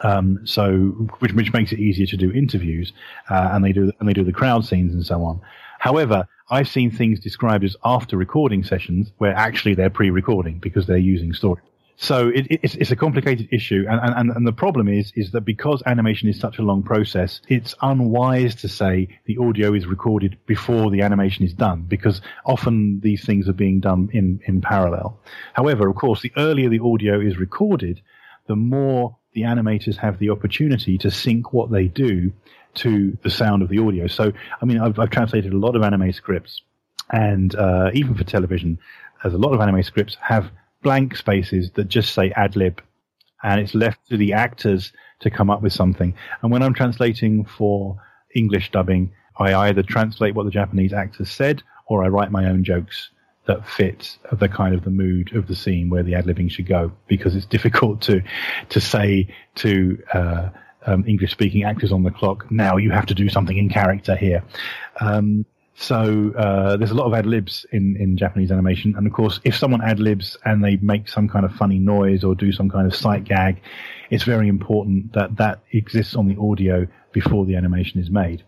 Um, 0.00 0.40
so, 0.44 0.72
which, 1.20 1.32
which 1.32 1.52
makes 1.52 1.72
it 1.72 1.78
easier 1.78 2.06
to 2.06 2.16
do 2.16 2.32
interviews, 2.32 2.92
uh, 3.30 3.50
and 3.52 3.64
they 3.64 3.72
do 3.72 3.92
and 4.00 4.08
they 4.08 4.12
do 4.12 4.24
the 4.24 4.32
crowd 4.32 4.64
scenes 4.64 4.92
and 4.92 5.04
so 5.04 5.22
on. 5.22 5.40
However, 5.78 6.26
I've 6.50 6.68
seen 6.68 6.90
things 6.90 7.20
described 7.20 7.64
as 7.64 7.76
after 7.84 8.16
recording 8.16 8.64
sessions 8.64 9.12
where 9.18 9.34
actually 9.34 9.74
they're 9.74 9.90
pre-recording 9.90 10.58
because 10.58 10.86
they're 10.86 10.96
using 10.96 11.32
story. 11.32 11.62
So 11.96 12.28
it, 12.28 12.46
it's, 12.50 12.74
it's, 12.74 12.90
a 12.90 12.96
complicated 12.96 13.48
issue, 13.52 13.84
and, 13.88 14.00
and, 14.16 14.30
and 14.30 14.46
the 14.46 14.52
problem 14.52 14.88
is 14.88 15.12
is 15.14 15.30
that 15.30 15.42
because 15.42 15.80
animation 15.86 16.28
is 16.28 16.40
such 16.40 16.58
a 16.58 16.62
long 16.62 16.82
process, 16.82 17.40
it's 17.48 17.74
unwise 17.82 18.56
to 18.56 18.68
say 18.68 19.20
the 19.26 19.38
audio 19.38 19.74
is 19.74 19.86
recorded 19.86 20.36
before 20.46 20.90
the 20.90 21.02
animation 21.02 21.44
is 21.44 21.52
done, 21.52 21.82
because 21.82 22.20
often 22.44 22.98
these 23.00 23.24
things 23.24 23.48
are 23.48 23.54
being 23.54 23.78
done 23.78 24.10
in, 24.12 24.40
in 24.46 24.60
parallel. 24.60 25.20
However, 25.52 25.88
of 25.88 25.94
course, 25.94 26.20
the 26.20 26.32
earlier 26.36 26.68
the 26.68 26.80
audio 26.80 27.20
is 27.20 27.38
recorded, 27.38 28.00
the 28.48 28.56
more 28.56 29.16
the 29.32 29.42
animators 29.42 29.96
have 29.96 30.18
the 30.18 30.30
opportunity 30.30 30.98
to 30.98 31.10
sync 31.12 31.52
what 31.52 31.70
they 31.70 31.86
do 31.86 32.32
to 32.74 33.16
the 33.22 33.30
sound 33.30 33.62
of 33.62 33.68
the 33.68 33.78
audio. 33.78 34.08
So, 34.08 34.32
I 34.60 34.64
mean, 34.64 34.80
I've, 34.80 34.98
I've 34.98 35.10
translated 35.10 35.52
a 35.52 35.58
lot 35.58 35.76
of 35.76 35.82
anime 35.82 36.12
scripts, 36.12 36.60
and 37.12 37.54
uh, 37.54 37.90
even 37.94 38.16
for 38.16 38.24
television, 38.24 38.80
as 39.22 39.32
a 39.32 39.38
lot 39.38 39.54
of 39.54 39.60
anime 39.60 39.82
scripts 39.84 40.16
have 40.20 40.50
blank 40.84 41.16
spaces 41.16 41.72
that 41.72 41.88
just 41.88 42.14
say 42.14 42.30
ad 42.36 42.54
lib, 42.54 42.80
and 43.42 43.60
it's 43.60 43.74
left 43.74 44.06
to 44.10 44.16
the 44.16 44.32
actors 44.32 44.92
to 45.20 45.30
come 45.30 45.50
up 45.50 45.62
with 45.62 45.72
something. 45.72 46.14
And 46.42 46.52
when 46.52 46.62
I'm 46.62 46.74
translating 46.74 47.44
for 47.44 48.00
English 48.36 48.70
dubbing, 48.70 49.12
I 49.38 49.54
either 49.54 49.82
translate 49.82 50.34
what 50.34 50.44
the 50.44 50.52
Japanese 50.52 50.92
actors 50.92 51.30
said, 51.30 51.62
or 51.86 52.04
I 52.04 52.08
write 52.08 52.30
my 52.30 52.46
own 52.46 52.62
jokes 52.62 53.10
that 53.46 53.66
fit 53.68 54.16
the 54.32 54.48
kind 54.48 54.74
of 54.74 54.84
the 54.84 54.90
mood 54.90 55.34
of 55.34 55.48
the 55.48 55.54
scene 55.54 55.90
where 55.90 56.02
the 56.02 56.14
ad 56.14 56.24
libbing 56.24 56.50
should 56.50 56.66
go 56.66 56.92
because 57.08 57.34
it's 57.34 57.46
difficult 57.56 58.00
to 58.02 58.22
to 58.68 58.80
say 58.80 59.28
to 59.56 60.02
uh, 60.12 60.48
um, 60.86 61.04
English 61.06 61.32
speaking 61.32 61.64
actors 61.64 61.92
on 61.92 62.02
the 62.02 62.10
clock 62.10 62.50
now 62.50 62.76
you 62.76 62.90
have 62.90 63.06
to 63.06 63.14
do 63.14 63.28
something 63.28 63.56
in 63.56 63.68
character 63.68 64.16
here. 64.16 64.42
Um, 65.00 65.44
so 65.76 66.32
uh, 66.36 66.76
there's 66.76 66.92
a 66.92 66.94
lot 66.94 67.06
of 67.06 67.14
ad 67.14 67.26
libs 67.26 67.66
in, 67.72 67.96
in 67.96 68.16
Japanese 68.16 68.52
animation, 68.52 68.94
and 68.96 69.06
of 69.06 69.12
course, 69.12 69.40
if 69.44 69.56
someone 69.56 69.82
ad 69.82 69.98
libs 69.98 70.36
and 70.44 70.64
they 70.64 70.76
make 70.76 71.08
some 71.08 71.28
kind 71.28 71.44
of 71.44 71.52
funny 71.52 71.78
noise 71.78 72.22
or 72.22 72.34
do 72.34 72.52
some 72.52 72.70
kind 72.70 72.86
of 72.86 72.94
sight 72.94 73.24
gag, 73.24 73.60
it's 74.10 74.22
very 74.22 74.48
important 74.48 75.12
that 75.14 75.36
that 75.36 75.60
exists 75.72 76.14
on 76.14 76.28
the 76.28 76.40
audio 76.40 76.86
before 77.12 77.44
the 77.44 77.56
animation 77.56 78.00
is 78.00 78.08
made. 78.08 78.44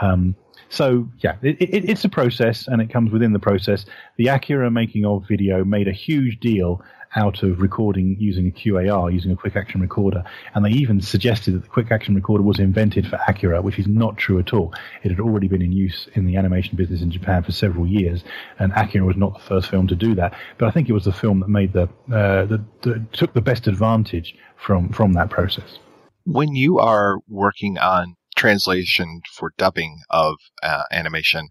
Um, 0.00 0.36
so 0.68 1.08
yeah, 1.18 1.36
it, 1.42 1.60
it, 1.60 1.90
it's 1.90 2.04
a 2.04 2.08
process, 2.08 2.68
and 2.68 2.80
it 2.80 2.88
comes 2.88 3.10
within 3.10 3.32
the 3.32 3.40
process. 3.40 3.84
The 4.16 4.28
Akira 4.28 4.70
making 4.70 5.04
of 5.04 5.26
video 5.26 5.64
made 5.64 5.88
a 5.88 5.92
huge 5.92 6.38
deal 6.38 6.82
out 7.16 7.42
of 7.42 7.60
recording 7.60 8.16
using 8.18 8.46
a 8.46 8.50
QAR, 8.50 9.12
using 9.12 9.32
a 9.32 9.36
quick 9.36 9.56
action 9.56 9.80
recorder, 9.80 10.22
and 10.54 10.64
they 10.64 10.70
even 10.70 11.00
suggested 11.00 11.54
that 11.54 11.62
the 11.62 11.68
quick 11.68 11.90
action 11.90 12.14
recorder 12.14 12.42
was 12.42 12.58
invented 12.58 13.06
for 13.06 13.18
Akira, 13.26 13.60
which 13.62 13.78
is 13.78 13.86
not 13.86 14.16
true 14.16 14.38
at 14.38 14.52
all. 14.52 14.72
It 15.02 15.10
had 15.10 15.20
already 15.20 15.48
been 15.48 15.62
in 15.62 15.72
use 15.72 16.08
in 16.14 16.26
the 16.26 16.36
animation 16.36 16.76
business 16.76 17.02
in 17.02 17.10
Japan 17.10 17.42
for 17.42 17.52
several 17.52 17.86
years, 17.86 18.22
and 18.58 18.72
Akira 18.72 19.04
was 19.04 19.16
not 19.16 19.34
the 19.34 19.44
first 19.44 19.68
film 19.68 19.86
to 19.88 19.96
do 19.96 20.14
that. 20.14 20.34
But 20.58 20.68
I 20.68 20.70
think 20.70 20.88
it 20.88 20.92
was 20.92 21.04
the 21.04 21.12
film 21.12 21.40
that 21.40 21.48
made 21.48 21.72
the, 21.72 21.84
uh, 22.12 22.46
the, 22.46 22.64
the 22.82 23.04
took 23.12 23.34
the 23.34 23.40
best 23.40 23.66
advantage 23.66 24.34
from 24.56 24.90
from 24.90 25.14
that 25.14 25.30
process. 25.30 25.78
When 26.24 26.54
you 26.54 26.78
are 26.78 27.18
working 27.28 27.78
on 27.78 28.16
translation 28.36 29.20
for 29.32 29.52
dubbing 29.56 29.98
of 30.10 30.36
uh, 30.62 30.84
animation, 30.92 31.48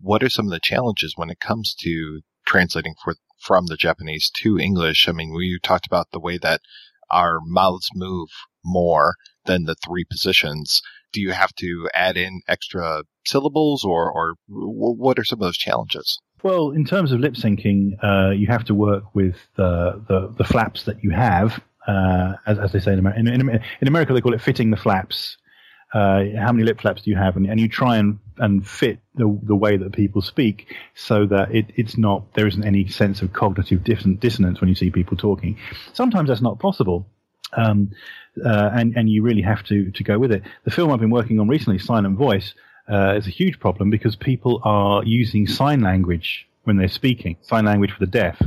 what 0.00 0.22
are 0.22 0.30
some 0.30 0.46
of 0.46 0.52
the 0.52 0.60
challenges 0.60 1.14
when 1.16 1.30
it 1.30 1.40
comes 1.40 1.74
to 1.80 2.20
translating 2.46 2.94
for 3.02 3.14
from 3.38 3.66
the 3.66 3.76
Japanese 3.76 4.30
to 4.42 4.58
English? 4.58 5.08
I 5.08 5.12
mean, 5.12 5.32
we 5.34 5.58
talked 5.62 5.86
about 5.86 6.10
the 6.12 6.20
way 6.20 6.38
that 6.38 6.60
our 7.10 7.40
mouths 7.44 7.90
move 7.94 8.28
more 8.64 9.16
than 9.46 9.64
the 9.64 9.74
three 9.74 10.04
positions. 10.04 10.82
Do 11.12 11.20
you 11.20 11.32
have 11.32 11.54
to 11.56 11.88
add 11.94 12.16
in 12.16 12.40
extra 12.48 13.02
syllables, 13.26 13.84
or 13.84 14.10
or 14.10 14.34
what 14.48 15.18
are 15.18 15.24
some 15.24 15.40
of 15.40 15.44
those 15.44 15.58
challenges? 15.58 16.18
Well, 16.42 16.72
in 16.72 16.84
terms 16.84 17.10
of 17.10 17.20
lip 17.20 17.34
syncing, 17.34 17.96
uh, 18.02 18.32
you 18.32 18.46
have 18.48 18.64
to 18.64 18.74
work 18.74 19.14
with 19.14 19.36
the, 19.56 20.04
the, 20.08 20.34
the 20.36 20.44
flaps 20.44 20.84
that 20.84 21.02
you 21.02 21.10
have. 21.10 21.62
Uh, 21.88 22.34
as, 22.46 22.58
as, 22.58 22.72
they 22.72 22.80
say 22.80 22.92
in 22.92 22.98
America, 22.98 23.20
in, 23.20 23.28
in, 23.28 23.60
in 23.80 23.88
America, 23.88 24.12
they 24.12 24.20
call 24.20 24.34
it 24.34 24.42
fitting 24.42 24.70
the 24.70 24.76
flaps 24.76 25.38
uh, 25.94 26.24
how 26.36 26.52
many 26.52 26.64
lip 26.64 26.80
flaps 26.80 27.02
do 27.02 27.10
you 27.10 27.16
have, 27.16 27.36
and, 27.36 27.46
and 27.46 27.60
you 27.60 27.68
try 27.68 27.96
and, 27.98 28.18
and 28.38 28.66
fit 28.66 28.98
the, 29.14 29.38
the 29.44 29.54
way 29.54 29.76
that 29.76 29.92
people 29.92 30.20
speak 30.20 30.74
so 30.94 31.24
that 31.24 31.54
it, 31.54 31.66
it's 31.76 31.96
not 31.96 32.34
there 32.34 32.48
isn't 32.48 32.64
any 32.64 32.88
sense 32.88 33.22
of 33.22 33.32
cognitive 33.32 33.84
dissonance 33.84 34.60
when 34.60 34.68
you 34.68 34.74
see 34.74 34.90
people 34.90 35.16
talking. 35.16 35.56
Sometimes 35.92 36.28
that's 36.28 36.42
not 36.42 36.58
possible. 36.58 37.06
Um, 37.56 37.92
uh, 38.44 38.70
and 38.74 38.96
and 38.96 39.08
you 39.08 39.22
really 39.22 39.42
have 39.42 39.62
to 39.64 39.92
to 39.92 40.02
go 40.02 40.18
with 40.18 40.32
it. 40.32 40.42
The 40.64 40.72
film 40.72 40.90
I've 40.90 40.98
been 40.98 41.10
working 41.10 41.38
on 41.38 41.46
recently, 41.46 41.78
Silent 41.78 42.18
Voice, 42.18 42.54
uh, 42.90 43.14
is 43.16 43.28
a 43.28 43.30
huge 43.30 43.60
problem 43.60 43.90
because 43.90 44.16
people 44.16 44.60
are 44.64 45.04
using 45.04 45.46
sign 45.46 45.80
language 45.80 46.48
when 46.64 46.76
they're 46.76 46.88
speaking, 46.88 47.36
sign 47.42 47.64
language 47.64 47.92
for 47.92 48.00
the 48.00 48.10
deaf. 48.10 48.42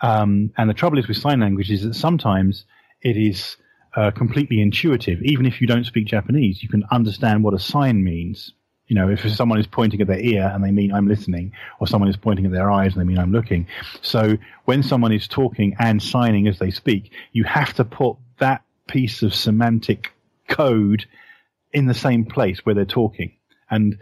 Um, 0.00 0.52
and 0.56 0.68
the 0.68 0.74
trouble 0.74 0.98
is 0.98 1.06
with 1.06 1.18
sign 1.18 1.38
language 1.38 1.70
is 1.70 1.82
that 1.82 1.94
sometimes 1.94 2.64
it 3.02 3.16
is 3.16 3.56
uh, 3.96 4.10
completely 4.10 4.60
intuitive. 4.60 5.20
Even 5.22 5.46
if 5.46 5.60
you 5.60 5.66
don't 5.66 5.84
speak 5.84 6.06
Japanese, 6.06 6.62
you 6.62 6.68
can 6.68 6.84
understand 6.92 7.42
what 7.42 7.54
a 7.54 7.58
sign 7.58 8.04
means. 8.04 8.52
You 8.88 8.94
know, 8.94 9.08
if 9.08 9.28
someone 9.34 9.58
is 9.58 9.66
pointing 9.66 10.00
at 10.00 10.06
their 10.06 10.20
ear 10.20 10.48
and 10.54 10.62
they 10.62 10.70
mean 10.70 10.92
I'm 10.92 11.08
listening, 11.08 11.52
or 11.80 11.88
someone 11.88 12.08
is 12.08 12.16
pointing 12.16 12.46
at 12.46 12.52
their 12.52 12.70
eyes 12.70 12.92
and 12.92 13.00
they 13.00 13.06
mean 13.06 13.18
I'm 13.18 13.32
looking. 13.32 13.66
So 14.00 14.36
when 14.64 14.82
someone 14.84 15.12
is 15.12 15.26
talking 15.26 15.74
and 15.80 16.00
signing 16.00 16.46
as 16.46 16.58
they 16.60 16.70
speak, 16.70 17.10
you 17.32 17.42
have 17.44 17.74
to 17.74 17.84
put 17.84 18.16
that 18.38 18.62
piece 18.86 19.22
of 19.22 19.34
semantic 19.34 20.12
code 20.48 21.06
in 21.72 21.86
the 21.86 21.94
same 21.94 22.24
place 22.24 22.64
where 22.64 22.74
they're 22.74 22.84
talking. 22.84 23.32
And 23.68 23.98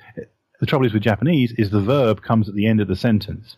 the 0.60 0.66
trouble 0.66 0.86
is 0.86 0.92
with 0.92 1.02
Japanese 1.02 1.52
is 1.52 1.70
the 1.70 1.80
verb 1.80 2.22
comes 2.22 2.48
at 2.48 2.54
the 2.54 2.66
end 2.66 2.80
of 2.80 2.88
the 2.88 2.96
sentence. 2.96 3.56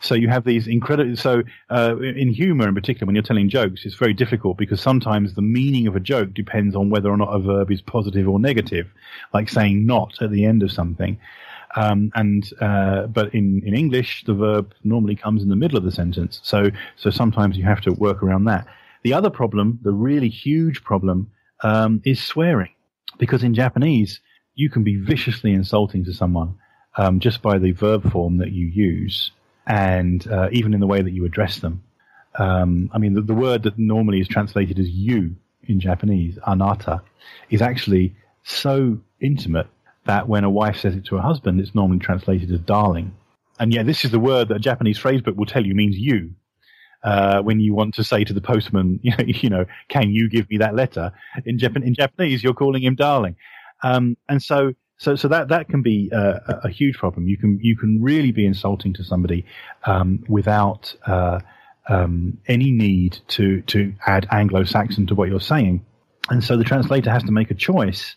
So 0.00 0.14
you 0.14 0.28
have 0.28 0.44
these 0.44 0.66
incredible. 0.66 1.16
So 1.16 1.42
uh, 1.70 1.96
in 1.98 2.28
humor, 2.28 2.68
in 2.68 2.74
particular, 2.74 3.06
when 3.06 3.14
you're 3.14 3.22
telling 3.22 3.48
jokes, 3.48 3.84
it's 3.84 3.94
very 3.94 4.14
difficult 4.14 4.56
because 4.56 4.80
sometimes 4.80 5.34
the 5.34 5.42
meaning 5.42 5.86
of 5.86 5.96
a 5.96 6.00
joke 6.00 6.34
depends 6.34 6.76
on 6.76 6.90
whether 6.90 7.10
or 7.10 7.16
not 7.16 7.28
a 7.28 7.38
verb 7.38 7.70
is 7.70 7.80
positive 7.80 8.28
or 8.28 8.38
negative, 8.38 8.88
like 9.32 9.48
saying 9.48 9.86
"not" 9.86 10.20
at 10.20 10.30
the 10.30 10.44
end 10.44 10.62
of 10.62 10.70
something. 10.72 11.18
Um, 11.76 12.10
and 12.14 12.50
uh, 12.60 13.06
but 13.06 13.34
in, 13.34 13.62
in 13.64 13.74
English, 13.74 14.24
the 14.24 14.34
verb 14.34 14.72
normally 14.84 15.16
comes 15.16 15.42
in 15.42 15.48
the 15.48 15.56
middle 15.56 15.76
of 15.76 15.84
the 15.84 15.92
sentence. 15.92 16.40
So 16.42 16.70
so 16.96 17.10
sometimes 17.10 17.56
you 17.56 17.64
have 17.64 17.80
to 17.82 17.92
work 17.92 18.22
around 18.22 18.44
that. 18.44 18.66
The 19.02 19.14
other 19.14 19.30
problem, 19.30 19.78
the 19.82 19.92
really 19.92 20.28
huge 20.28 20.82
problem, 20.82 21.30
um, 21.62 22.02
is 22.04 22.22
swearing, 22.22 22.72
because 23.18 23.42
in 23.42 23.54
Japanese 23.54 24.20
you 24.54 24.70
can 24.70 24.82
be 24.82 24.96
viciously 24.96 25.52
insulting 25.52 26.04
to 26.04 26.12
someone 26.12 26.54
um, 26.96 27.20
just 27.20 27.42
by 27.42 27.58
the 27.58 27.72
verb 27.72 28.10
form 28.10 28.38
that 28.38 28.52
you 28.52 28.66
use 28.66 29.30
and 29.66 30.26
uh, 30.30 30.48
even 30.52 30.74
in 30.74 30.80
the 30.80 30.86
way 30.86 31.02
that 31.02 31.12
you 31.12 31.24
address 31.24 31.58
them. 31.58 31.82
Um, 32.38 32.90
I 32.92 32.98
mean, 32.98 33.14
the, 33.14 33.22
the, 33.22 33.34
word 33.34 33.62
that 33.62 33.78
normally 33.78 34.20
is 34.20 34.28
translated 34.28 34.78
as 34.78 34.90
you 34.90 35.36
in 35.64 35.80
Japanese, 35.80 36.38
anata, 36.46 37.00
is 37.50 37.62
actually 37.62 38.14
so 38.44 38.98
intimate 39.20 39.66
that 40.04 40.28
when 40.28 40.44
a 40.44 40.50
wife 40.50 40.76
says 40.76 40.94
it 40.94 41.06
to 41.06 41.16
her 41.16 41.22
husband, 41.22 41.60
it's 41.60 41.74
normally 41.74 41.98
translated 41.98 42.52
as 42.52 42.60
darling. 42.60 43.16
And 43.58 43.72
yet, 43.72 43.86
this 43.86 44.04
is 44.04 44.10
the 44.10 44.20
word 44.20 44.48
that 44.48 44.56
a 44.56 44.60
Japanese 44.60 44.98
phrasebook 44.98 45.34
will 45.34 45.46
tell 45.46 45.64
you 45.64 45.74
means 45.74 45.96
you. 45.96 46.34
Uh, 47.02 47.40
when 47.40 47.60
you 47.60 47.74
want 47.74 47.94
to 47.94 48.04
say 48.04 48.24
to 48.24 48.32
the 48.32 48.40
postman, 48.40 49.00
you 49.02 49.10
know, 49.18 49.24
you 49.26 49.50
know, 49.50 49.64
can 49.88 50.10
you 50.10 50.28
give 50.28 50.48
me 50.50 50.58
that 50.58 50.74
letter? 50.74 51.12
In, 51.44 51.58
Japan, 51.58 51.82
in 51.82 51.94
Japanese, 51.94 52.42
you're 52.42 52.54
calling 52.54 52.82
him 52.82 52.94
darling. 52.94 53.36
Um, 53.82 54.16
and 54.28 54.42
so 54.42 54.74
so, 54.98 55.14
so 55.14 55.28
that 55.28 55.48
that 55.48 55.68
can 55.68 55.82
be 55.82 56.10
uh, 56.12 56.38
a 56.64 56.68
huge 56.68 56.96
problem. 56.96 57.28
You 57.28 57.36
can 57.36 57.58
you 57.62 57.76
can 57.76 58.02
really 58.02 58.32
be 58.32 58.46
insulting 58.46 58.94
to 58.94 59.04
somebody 59.04 59.44
um, 59.84 60.24
without 60.28 60.94
uh, 61.06 61.40
um, 61.88 62.38
any 62.46 62.70
need 62.70 63.18
to 63.28 63.60
to 63.62 63.94
add 64.06 64.26
Anglo-Saxon 64.30 65.06
to 65.08 65.14
what 65.14 65.28
you're 65.28 65.40
saying, 65.40 65.84
and 66.30 66.42
so 66.42 66.56
the 66.56 66.64
translator 66.64 67.10
has 67.10 67.22
to 67.24 67.32
make 67.32 67.50
a 67.50 67.54
choice. 67.54 68.16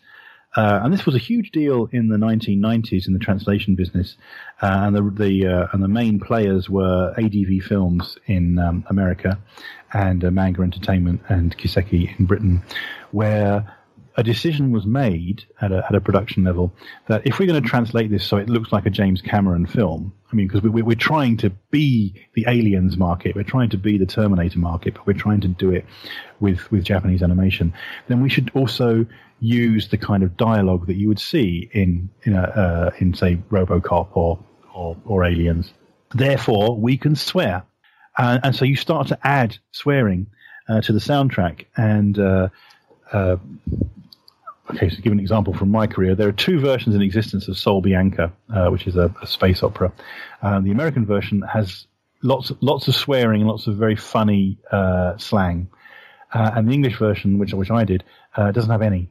Uh, 0.56 0.80
and 0.82 0.92
this 0.92 1.06
was 1.06 1.14
a 1.14 1.18
huge 1.18 1.52
deal 1.52 1.88
in 1.92 2.08
the 2.08 2.16
1990s 2.16 3.06
in 3.06 3.12
the 3.12 3.20
translation 3.20 3.76
business, 3.76 4.16
uh, 4.62 4.80
and 4.82 4.96
the 4.96 5.02
the 5.02 5.46
uh, 5.46 5.66
and 5.72 5.82
the 5.82 5.88
main 5.88 6.18
players 6.18 6.68
were 6.68 7.14
ADV 7.16 7.62
Films 7.62 8.16
in 8.26 8.58
um, 8.58 8.84
America, 8.88 9.38
and 9.92 10.22
Manga 10.32 10.62
Entertainment 10.62 11.20
and 11.28 11.56
Kiseki 11.56 12.18
in 12.18 12.24
Britain, 12.24 12.62
where 13.12 13.76
a 14.20 14.22
decision 14.22 14.70
was 14.70 14.84
made 14.84 15.44
at 15.62 15.72
a, 15.72 15.82
at 15.88 15.94
a 15.94 16.00
production 16.00 16.44
level 16.44 16.74
that 17.08 17.26
if 17.26 17.38
we're 17.38 17.46
going 17.46 17.60
to 17.60 17.66
translate 17.66 18.10
this 18.10 18.22
so 18.22 18.36
it 18.36 18.50
looks 18.50 18.70
like 18.70 18.84
a 18.84 18.90
James 18.90 19.22
Cameron 19.22 19.64
film, 19.64 20.12
I 20.30 20.36
mean, 20.36 20.46
because 20.46 20.60
we, 20.62 20.82
we're 20.82 20.94
trying 20.94 21.38
to 21.38 21.48
be 21.70 22.14
the 22.34 22.44
Aliens 22.46 22.98
market, 22.98 23.34
we're 23.34 23.44
trying 23.44 23.70
to 23.70 23.78
be 23.78 23.96
the 23.96 24.04
Terminator 24.04 24.58
market, 24.58 24.92
but 24.92 25.06
we're 25.06 25.14
trying 25.14 25.40
to 25.40 25.48
do 25.48 25.70
it 25.70 25.86
with, 26.38 26.70
with 26.70 26.84
Japanese 26.84 27.22
animation, 27.22 27.72
then 28.08 28.20
we 28.20 28.28
should 28.28 28.50
also 28.54 29.06
use 29.40 29.88
the 29.88 29.96
kind 29.96 30.22
of 30.22 30.36
dialogue 30.36 30.86
that 30.86 30.96
you 30.96 31.08
would 31.08 31.18
see 31.18 31.70
in, 31.72 32.10
in, 32.24 32.34
a, 32.34 32.42
uh, 32.42 32.90
in 32.98 33.14
say, 33.14 33.36
Robocop 33.50 34.08
or, 34.12 34.38
or, 34.74 34.98
or 35.06 35.24
Aliens. 35.24 35.72
Therefore, 36.14 36.76
we 36.76 36.98
can 36.98 37.16
swear. 37.16 37.64
Uh, 38.18 38.38
and 38.42 38.54
so 38.54 38.66
you 38.66 38.76
start 38.76 39.06
to 39.08 39.18
add 39.26 39.56
swearing 39.72 40.26
uh, 40.68 40.82
to 40.82 40.92
the 40.92 40.98
soundtrack. 40.98 41.64
And 41.74 42.18
uh, 42.18 42.48
uh, 43.12 43.36
okay, 44.74 44.88
so 44.88 44.96
to 44.96 45.02
give 45.02 45.12
an 45.12 45.20
example 45.20 45.54
from 45.54 45.70
my 45.70 45.86
career, 45.86 46.14
there 46.14 46.28
are 46.28 46.32
two 46.32 46.60
versions 46.60 46.94
in 46.94 47.02
existence 47.02 47.48
of 47.48 47.58
Sol 47.58 47.80
Bianca, 47.80 48.32
uh, 48.54 48.68
which 48.68 48.86
is 48.86 48.96
a, 48.96 49.14
a 49.22 49.26
space 49.26 49.62
opera. 49.62 49.92
Uh, 50.42 50.60
the 50.60 50.70
American 50.70 51.06
version 51.06 51.42
has 51.42 51.86
lots 52.22 52.52
lots 52.60 52.88
of 52.88 52.94
swearing 52.94 53.42
and 53.42 53.50
lots 53.50 53.66
of 53.66 53.76
very 53.76 53.96
funny 53.96 54.58
uh, 54.70 55.16
slang, 55.18 55.68
uh, 56.34 56.52
and 56.54 56.68
the 56.68 56.72
English 56.72 56.98
version, 56.98 57.38
which 57.38 57.52
which 57.52 57.70
I 57.70 57.84
did, 57.84 58.04
uh, 58.36 58.52
doesn't 58.52 58.70
have 58.70 58.82
any. 58.82 59.08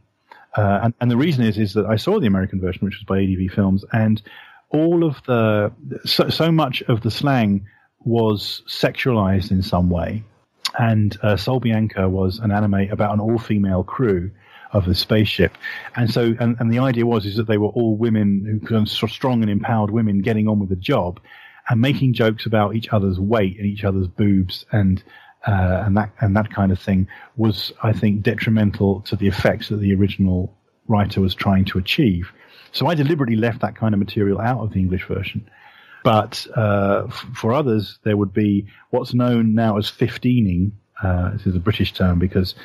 Uh, 0.57 0.79
and, 0.83 0.93
and 0.99 1.11
the 1.11 1.17
reason 1.17 1.43
is 1.43 1.57
is 1.57 1.73
that 1.73 1.85
I 1.85 1.95
saw 1.95 2.19
the 2.19 2.27
American 2.27 2.59
version, 2.59 2.85
which 2.85 2.97
was 2.97 3.03
by 3.03 3.21
ADV 3.21 3.53
Films, 3.53 3.85
and 3.93 4.21
all 4.69 5.03
of 5.03 5.21
the 5.25 5.71
so, 6.05 6.29
so 6.29 6.51
much 6.51 6.81
of 6.83 7.01
the 7.01 7.11
slang 7.11 7.67
was 8.05 8.63
sexualized 8.67 9.51
in 9.51 9.61
some 9.61 9.89
way 9.89 10.23
and 10.77 11.17
Sol 11.35 11.59
Bianca 11.59 12.07
was 12.07 12.39
an 12.39 12.51
anime 12.51 12.89
about 12.91 13.13
an 13.13 13.19
all-female 13.19 13.83
crew 13.83 14.31
of 14.71 14.85
the 14.85 14.95
spaceship, 14.95 15.57
and 15.95 16.11
so 16.11 16.35
and, 16.39 16.55
and 16.59 16.71
the 16.71 16.79
idea 16.79 17.05
was 17.05 17.25
is 17.25 17.35
that 17.37 17.47
they 17.47 17.57
were 17.57 17.69
all 17.69 17.95
women 17.95 18.61
who 18.67 18.85
strong 18.85 19.41
and 19.41 19.49
empowered 19.49 19.91
women 19.91 20.21
getting 20.21 20.47
on 20.47 20.59
with 20.59 20.69
the 20.69 20.75
job, 20.75 21.19
and 21.69 21.79
making 21.79 22.13
jokes 22.13 22.45
about 22.45 22.75
each 22.75 22.89
other's 22.89 23.19
weight 23.19 23.57
and 23.57 23.65
each 23.65 23.83
other's 23.83 24.07
boobs 24.07 24.65
and 24.71 25.03
uh, 25.47 25.83
and 25.85 25.95
that 25.95 26.11
and 26.21 26.35
that 26.35 26.51
kind 26.51 26.71
of 26.71 26.79
thing 26.79 27.07
was, 27.37 27.71
I 27.81 27.93
think, 27.93 28.23
detrimental 28.23 29.01
to 29.01 29.15
the 29.15 29.27
effects 29.27 29.69
that 29.69 29.77
the 29.77 29.93
original 29.93 30.55
writer 30.87 31.21
was 31.21 31.33
trying 31.33 31.65
to 31.65 31.77
achieve. 31.77 32.31
So 32.71 32.87
I 32.87 32.95
deliberately 32.95 33.35
left 33.35 33.61
that 33.61 33.75
kind 33.75 33.93
of 33.93 33.99
material 33.99 34.39
out 34.41 34.59
of 34.59 34.73
the 34.73 34.79
English 34.79 35.05
version. 35.05 35.49
But 36.03 36.45
uh, 36.55 37.03
f- 37.07 37.25
for 37.35 37.53
others, 37.53 37.99
there 38.03 38.17
would 38.17 38.33
be 38.33 38.67
what's 38.89 39.13
known 39.13 39.53
now 39.53 39.77
as 39.77 39.89
15ing. 39.89 40.71
Uh, 41.01 41.31
this 41.31 41.45
is 41.45 41.55
a 41.55 41.59
British 41.59 41.93
term 41.93 42.19
because 42.19 42.55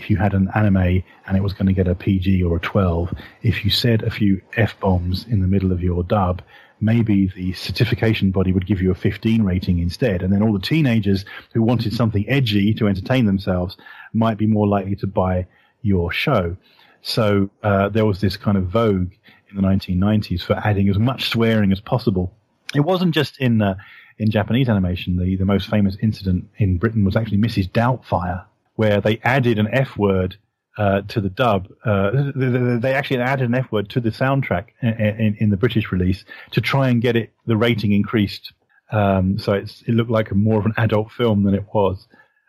if 0.00 0.08
you 0.08 0.16
had 0.16 0.32
an 0.32 0.48
anime 0.54 1.02
and 1.26 1.36
it 1.36 1.42
was 1.42 1.52
going 1.52 1.66
to 1.66 1.72
get 1.72 1.86
a 1.86 1.94
PG 1.94 2.42
or 2.42 2.56
a 2.56 2.60
12, 2.60 3.12
if 3.42 3.64
you 3.64 3.70
said 3.70 4.02
a 4.02 4.10
few 4.10 4.40
F 4.56 4.78
bombs 4.80 5.26
in 5.28 5.40
the 5.40 5.46
middle 5.46 5.72
of 5.72 5.82
your 5.82 6.02
dub, 6.02 6.42
maybe 6.80 7.30
the 7.36 7.52
certification 7.52 8.30
body 8.30 8.52
would 8.52 8.66
give 8.66 8.80
you 8.80 8.90
a 8.90 8.94
15 8.94 9.42
rating 9.42 9.78
instead. 9.78 10.22
And 10.22 10.32
then 10.32 10.42
all 10.42 10.52
the 10.52 10.58
teenagers 10.58 11.26
who 11.52 11.62
wanted 11.62 11.92
something 11.92 12.28
edgy 12.28 12.72
to 12.74 12.88
entertain 12.88 13.26
themselves 13.26 13.76
might 14.14 14.38
be 14.38 14.46
more 14.46 14.66
likely 14.66 14.96
to 14.96 15.06
buy 15.06 15.46
your 15.82 16.10
show. 16.10 16.56
So 17.02 17.50
uh, 17.62 17.90
there 17.90 18.06
was 18.06 18.20
this 18.20 18.36
kind 18.36 18.56
of 18.56 18.64
vogue 18.64 19.12
in 19.50 19.56
the 19.56 19.62
1990s 19.62 20.42
for 20.42 20.54
adding 20.54 20.88
as 20.88 20.98
much 20.98 21.28
swearing 21.28 21.72
as 21.72 21.80
possible. 21.80 22.32
It 22.74 22.80
wasn't 22.80 23.14
just 23.14 23.38
in 23.38 23.60
uh, 23.60 23.74
in 24.18 24.30
Japanese 24.30 24.68
animation. 24.68 25.16
The 25.16 25.36
the 25.36 25.44
most 25.44 25.68
famous 25.68 25.96
incident 26.00 26.48
in 26.56 26.78
Britain 26.78 27.04
was 27.04 27.16
actually 27.16 27.38
Mrs. 27.38 27.68
Doubtfire, 27.70 28.44
where 28.80 28.98
they 29.02 29.20
added 29.24 29.58
an 29.58 29.68
F 29.72 29.98
word 29.98 30.38
uh, 30.78 31.02
to 31.02 31.20
the 31.20 31.28
dub. 31.28 31.68
Uh, 31.84 32.32
they, 32.34 32.94
actually 32.94 33.20
added 33.20 33.46
an 33.46 33.54
F 33.54 33.70
word 33.70 33.90
to 33.90 34.00
the 34.00 34.08
soundtrack 34.08 34.68
in, 34.80 34.88
in, 34.94 35.36
in, 35.38 35.50
the 35.50 35.58
British 35.58 35.92
release 35.92 36.24
to 36.52 36.62
try 36.62 36.88
and 36.88 37.02
get 37.02 37.14
it 37.14 37.30
the 37.44 37.58
rating 37.58 37.92
increased. 37.92 38.54
Um, 38.90 39.38
so 39.38 39.52
it 39.52 39.70
looked 39.88 40.10
like 40.10 40.30
a 40.30 40.34
more 40.34 40.58
of 40.58 40.64
an 40.64 40.72
adult 40.78 41.12
film 41.12 41.42
than 41.42 41.52
it 41.52 41.66
was. 41.74 42.08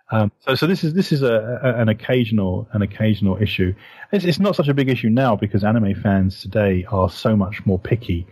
Um, 0.10 0.32
so, 0.40 0.56
so 0.56 0.68
this 0.68 0.86
is 0.86 0.94
this 0.94 1.12
is 1.12 1.22
a, 1.22 1.60
a, 1.64 1.82
an 1.82 1.90
occasional 1.90 2.66
an 2.72 2.82
occasional 2.82 3.36
issue. 3.42 3.76
It's, 4.14 4.24
it's 4.24 4.40
not 4.40 4.56
such 4.56 4.70
a 4.70 4.74
big 4.74 4.88
issue 4.88 5.10
now 5.10 5.36
because 5.36 5.66
anime 5.66 5.96
fans 5.96 6.40
today 6.40 6.86
are 6.90 7.10
so 7.10 7.36
much 7.36 7.66
more 7.66 7.78
picky, 7.78 8.26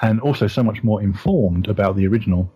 and 0.00 0.20
also 0.22 0.46
so 0.46 0.62
much 0.62 0.82
more 0.82 1.02
informed 1.02 1.68
about 1.68 1.96
the 1.96 2.06
original 2.06 2.50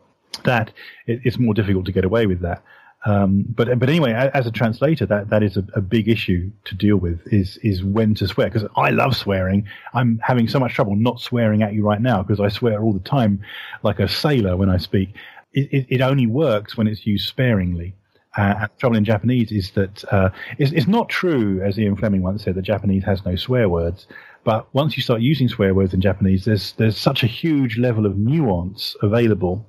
that 0.44 0.72
it, 1.06 1.20
it's 1.24 1.38
more 1.38 1.52
difficult 1.52 1.84
to 1.84 1.92
get 1.92 2.06
away 2.06 2.24
with 2.24 2.40
that. 2.40 2.62
Um, 3.06 3.44
but 3.48 3.78
but 3.78 3.88
anyway, 3.88 4.12
as 4.12 4.48
a 4.48 4.50
translator, 4.50 5.06
that, 5.06 5.30
that 5.30 5.44
is 5.44 5.56
a, 5.56 5.64
a, 5.74 5.80
big 5.80 6.08
issue 6.08 6.50
to 6.64 6.74
deal 6.74 6.96
with 6.96 7.20
is 7.32 7.56
is 7.58 7.84
when 7.84 8.16
to 8.16 8.26
swear 8.26 8.48
because 8.48 8.68
I 8.76 8.90
love 8.90 9.16
swearing. 9.16 9.68
I'm 9.94 10.18
having 10.24 10.48
so 10.48 10.58
much 10.58 10.74
trouble 10.74 10.96
not 10.96 11.20
swearing 11.20 11.62
at 11.62 11.72
you 11.72 11.84
right 11.84 12.00
now 12.00 12.24
because 12.24 12.40
I 12.40 12.48
swear 12.48 12.82
all 12.82 12.92
the 12.92 13.08
time 13.08 13.40
like 13.84 14.00
a 14.00 14.08
sailor 14.08 14.56
when 14.56 14.68
I 14.68 14.78
speak. 14.78 15.14
It, 15.52 15.72
it, 15.72 15.86
it 15.88 16.00
only 16.00 16.26
works 16.26 16.76
when 16.76 16.88
it's 16.88 17.06
used 17.06 17.28
sparingly. 17.28 17.94
Uh, 18.36 18.54
and 18.58 18.62
the 18.64 18.78
trouble 18.80 18.96
in 18.96 19.04
Japanese 19.04 19.52
is 19.52 19.70
that 19.70 20.04
uh, 20.12 20.30
it's, 20.58 20.72
it's 20.72 20.88
not 20.88 21.08
true, 21.08 21.62
as 21.62 21.78
Ian 21.78 21.94
Fleming 21.94 22.22
once 22.22 22.42
said, 22.42 22.56
that 22.56 22.62
Japanese 22.62 23.04
has 23.04 23.24
no 23.24 23.36
swear 23.36 23.68
words. 23.68 24.08
But 24.42 24.66
once 24.74 24.96
you 24.96 25.02
start 25.04 25.20
using 25.20 25.48
swear 25.48 25.74
words 25.74 25.94
in 25.94 26.00
Japanese, 26.00 26.44
there's 26.44 26.72
there's 26.72 26.98
such 26.98 27.22
a 27.22 27.28
huge 27.28 27.78
level 27.78 28.04
of 28.04 28.18
nuance 28.18 28.96
available 29.00 29.64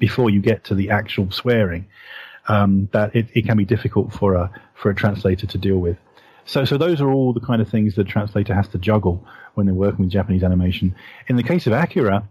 before 0.00 0.28
you 0.28 0.40
get 0.40 0.64
to 0.64 0.74
the 0.74 0.90
actual 0.90 1.30
swearing 1.30 1.86
um, 2.50 2.88
that 2.92 3.14
it, 3.14 3.28
it 3.32 3.46
can 3.46 3.56
be 3.56 3.64
difficult 3.64 4.12
for 4.12 4.34
a 4.34 4.50
for 4.74 4.90
a 4.90 4.94
translator 4.94 5.46
to 5.46 5.58
deal 5.58 5.78
with. 5.78 5.96
So, 6.46 6.64
so 6.64 6.76
those 6.76 7.00
are 7.00 7.10
all 7.10 7.32
the 7.32 7.40
kind 7.40 7.62
of 7.62 7.68
things 7.68 7.96
a 7.96 8.02
translator 8.02 8.54
has 8.54 8.66
to 8.68 8.78
juggle 8.78 9.24
when 9.54 9.66
they're 9.66 9.74
working 9.74 10.04
with 10.04 10.10
Japanese 10.10 10.42
animation. 10.42 10.96
In 11.28 11.36
the 11.36 11.44
case 11.44 11.68
of 11.68 11.72
Akira, 11.72 12.28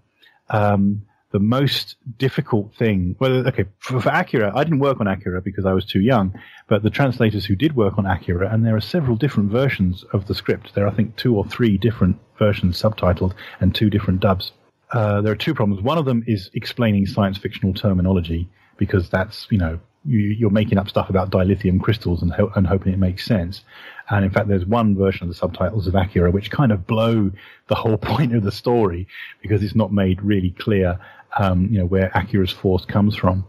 um, 0.49 1.03
the 1.31 1.39
most 1.39 1.95
difficult 2.17 2.75
thing, 2.75 3.15
well, 3.19 3.47
okay, 3.47 3.65
for, 3.77 4.01
for, 4.01 4.09
Akira, 4.09 4.51
I 4.53 4.63
didn't 4.65 4.79
work 4.79 4.99
on 4.99 5.07
Akira 5.07 5.41
because 5.41 5.65
I 5.65 5.73
was 5.73 5.85
too 5.85 6.01
young, 6.01 6.37
but 6.67 6.83
the 6.83 6.89
translators 6.89 7.45
who 7.45 7.55
did 7.55 7.75
work 7.75 7.97
on 7.97 8.05
Akira, 8.05 8.49
and 8.51 8.65
there 8.65 8.75
are 8.75 8.81
several 8.81 9.15
different 9.15 9.51
versions 9.51 10.03
of 10.11 10.27
the 10.27 10.35
script. 10.35 10.73
There 10.73 10.85
are, 10.85 10.89
I 10.89 10.93
think, 10.93 11.15
two 11.15 11.37
or 11.37 11.45
three 11.45 11.77
different 11.77 12.17
versions 12.37 12.81
subtitled 12.81 13.33
and 13.61 13.73
two 13.73 13.89
different 13.89 14.19
dubs. 14.19 14.51
Uh, 14.91 15.21
there 15.21 15.31
are 15.31 15.43
two 15.45 15.53
problems. 15.53 15.81
One 15.81 15.99
of 15.99 16.05
them 16.05 16.23
is 16.27 16.49
explaining 16.53 17.05
science 17.05 17.37
fictional 17.37 17.73
terminology 17.73 18.49
because 18.77 19.09
that's, 19.09 19.47
you 19.51 19.59
know, 19.59 19.79
you, 20.05 20.47
are 20.47 20.51
making 20.51 20.77
up 20.77 20.89
stuff 20.89 21.09
about 21.09 21.29
dilithium 21.29 21.81
crystals 21.81 22.21
and, 22.21 22.31
ho- 22.31 22.51
and 22.55 22.67
hoping 22.67 22.93
it 22.93 22.99
makes 22.99 23.25
sense. 23.25 23.63
And 24.09 24.25
in 24.25 24.31
fact, 24.31 24.47
there's 24.47 24.65
one 24.65 24.95
version 24.95 25.23
of 25.23 25.29
the 25.29 25.35
subtitles 25.35 25.87
of 25.87 25.95
Akira 25.95 26.31
which 26.31 26.51
kind 26.51 26.71
of 26.71 26.87
blow 26.87 27.31
the 27.67 27.75
whole 27.75 27.97
point 28.11 28.35
of 28.35 28.43
the 28.43 28.51
story 28.51 29.07
because 29.41 29.63
it's 29.63 29.75
not 29.75 29.91
made 29.91 30.21
really 30.21 30.51
clear, 30.51 30.99
um, 31.37 31.67
you 31.71 31.79
know, 31.79 31.85
where 31.85 32.11
Akira's 32.15 32.51
force 32.51 32.85
comes 32.85 33.15
from. 33.15 33.45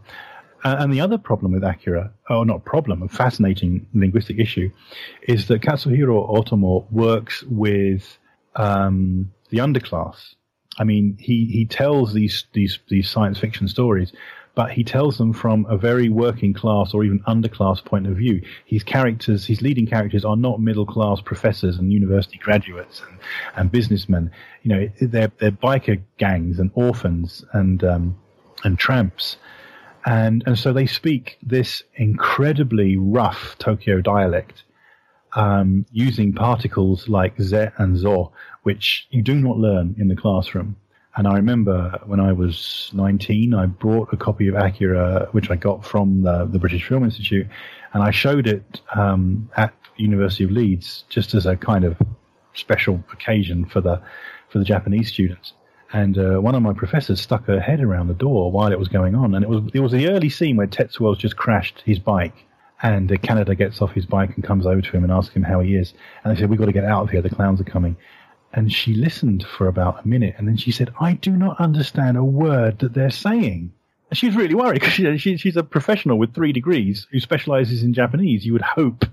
Uh, 0.63 0.75
and 0.79 0.93
the 0.93 1.01
other 1.01 1.17
problem 1.17 1.51
with 1.53 1.63
Akira, 1.63 2.11
or 2.29 2.45
not 2.45 2.63
problem, 2.65 3.01
a 3.01 3.07
fascinating 3.07 3.87
linguistic 3.93 4.37
issue, 4.37 4.69
is 5.27 5.47
that 5.47 5.61
Katsuhiro 5.61 6.29
Otomo 6.29 6.89
works 6.91 7.43
with 7.43 8.19
um, 8.55 9.31
the 9.49 9.57
underclass. 9.57 10.35
I 10.77 10.83
mean, 10.83 11.17
he, 11.19 11.45
he 11.45 11.65
tells 11.65 12.13
these, 12.13 12.45
these, 12.53 12.77
these 12.89 13.09
science 13.09 13.39
fiction 13.39 13.67
stories 13.67 14.13
but 14.53 14.71
he 14.71 14.83
tells 14.83 15.17
them 15.17 15.31
from 15.33 15.65
a 15.69 15.77
very 15.77 16.09
working 16.09 16.53
class 16.53 16.93
or 16.93 17.03
even 17.03 17.19
underclass 17.21 17.83
point 17.83 18.05
of 18.07 18.17
view. 18.17 18.41
His 18.65 18.83
characters, 18.83 19.45
his 19.45 19.61
leading 19.61 19.87
characters, 19.87 20.25
are 20.25 20.35
not 20.35 20.59
middle 20.59 20.85
class 20.85 21.21
professors 21.21 21.77
and 21.77 21.91
university 21.91 22.37
graduates 22.37 23.01
and, 23.07 23.19
and 23.55 23.71
businessmen. 23.71 24.31
You 24.63 24.75
know, 24.75 24.89
they're 24.99 25.31
they're 25.39 25.51
biker 25.51 26.01
gangs 26.17 26.59
and 26.59 26.71
orphans 26.73 27.45
and 27.53 27.83
um, 27.83 28.17
and 28.63 28.77
tramps, 28.77 29.37
and 30.05 30.43
and 30.45 30.57
so 30.57 30.73
they 30.73 30.85
speak 30.85 31.37
this 31.41 31.83
incredibly 31.95 32.97
rough 32.97 33.55
Tokyo 33.57 34.01
dialect. 34.01 34.63
Um, 35.33 35.85
using 35.93 36.33
particles 36.33 37.07
like 37.07 37.39
ze 37.39 37.67
and 37.77 37.97
zo, 37.97 38.33
which 38.63 39.07
you 39.11 39.21
do 39.21 39.35
not 39.35 39.57
learn 39.57 39.95
in 39.97 40.09
the 40.09 40.15
classroom. 40.17 40.75
And 41.15 41.27
I 41.27 41.35
remember 41.35 41.99
when 42.05 42.19
I 42.21 42.31
was 42.31 42.89
19, 42.93 43.53
I 43.53 43.65
brought 43.65 44.13
a 44.13 44.17
copy 44.17 44.47
of 44.47 44.55
Akira, 44.55 45.27
which 45.31 45.49
I 45.49 45.55
got 45.57 45.85
from 45.85 46.23
the, 46.23 46.45
the 46.45 46.57
British 46.57 46.87
Film 46.87 47.03
Institute, 47.03 47.47
and 47.93 48.01
I 48.01 48.11
showed 48.11 48.47
it 48.47 48.81
um, 48.95 49.49
at 49.57 49.73
University 49.97 50.45
of 50.45 50.51
Leeds 50.51 51.03
just 51.09 51.33
as 51.33 51.45
a 51.45 51.57
kind 51.57 51.83
of 51.83 51.97
special 52.53 53.03
occasion 53.13 53.65
for 53.65 53.81
the 53.81 54.01
for 54.49 54.59
the 54.59 54.65
Japanese 54.65 55.09
students. 55.09 55.53
And 55.93 56.17
uh, 56.17 56.39
one 56.39 56.55
of 56.55 56.61
my 56.61 56.73
professors 56.73 57.19
stuck 57.19 57.45
her 57.47 57.59
head 57.59 57.81
around 57.81 58.07
the 58.07 58.13
door 58.13 58.51
while 58.51 58.71
it 58.71 58.79
was 58.79 58.87
going 58.87 59.13
on, 59.13 59.35
and 59.35 59.43
it 59.43 59.49
was 59.49 59.63
it 59.73 59.81
was 59.81 59.91
the 59.91 60.07
early 60.09 60.29
scene 60.29 60.55
where 60.55 60.67
Tetsuo's 60.67 61.17
just 61.17 61.35
crashed 61.35 61.81
his 61.85 61.99
bike, 61.99 62.45
and 62.81 63.11
uh, 63.11 63.15
Kaneda 63.15 63.57
gets 63.57 63.81
off 63.81 63.91
his 63.91 64.05
bike 64.05 64.31
and 64.35 64.43
comes 64.45 64.65
over 64.65 64.81
to 64.81 64.91
him 64.91 65.03
and 65.03 65.11
asks 65.11 65.35
him 65.35 65.43
how 65.43 65.59
he 65.59 65.75
is, 65.75 65.93
and 66.23 66.33
they 66.33 66.39
said 66.39 66.49
we've 66.49 66.59
got 66.59 66.67
to 66.67 66.71
get 66.71 66.85
out 66.85 67.03
of 67.03 67.09
here, 67.09 67.21
the 67.21 67.29
clowns 67.29 67.59
are 67.59 67.65
coming 67.65 67.97
and 68.53 68.71
she 68.71 68.93
listened 68.93 69.45
for 69.57 69.67
about 69.67 70.03
a 70.03 70.07
minute 70.07 70.35
and 70.37 70.47
then 70.47 70.57
she 70.57 70.71
said, 70.71 70.93
I 70.99 71.13
do 71.13 71.31
not 71.31 71.59
understand 71.59 72.17
a 72.17 72.23
word 72.23 72.79
that 72.79 72.93
they're 72.93 73.09
saying. 73.09 73.71
She 74.13 74.27
was 74.27 74.35
really 74.35 74.55
worried 74.55 74.81
because 74.81 74.93
she, 74.93 75.17
she, 75.17 75.37
she's 75.37 75.55
a 75.55 75.63
professional 75.63 76.17
with 76.17 76.33
three 76.33 76.51
degrees 76.51 77.07
who 77.11 77.19
specializes 77.19 77.83
in 77.83 77.93
Japanese. 77.93 78.45
You 78.45 78.53
would 78.53 78.61
hope 78.61 79.05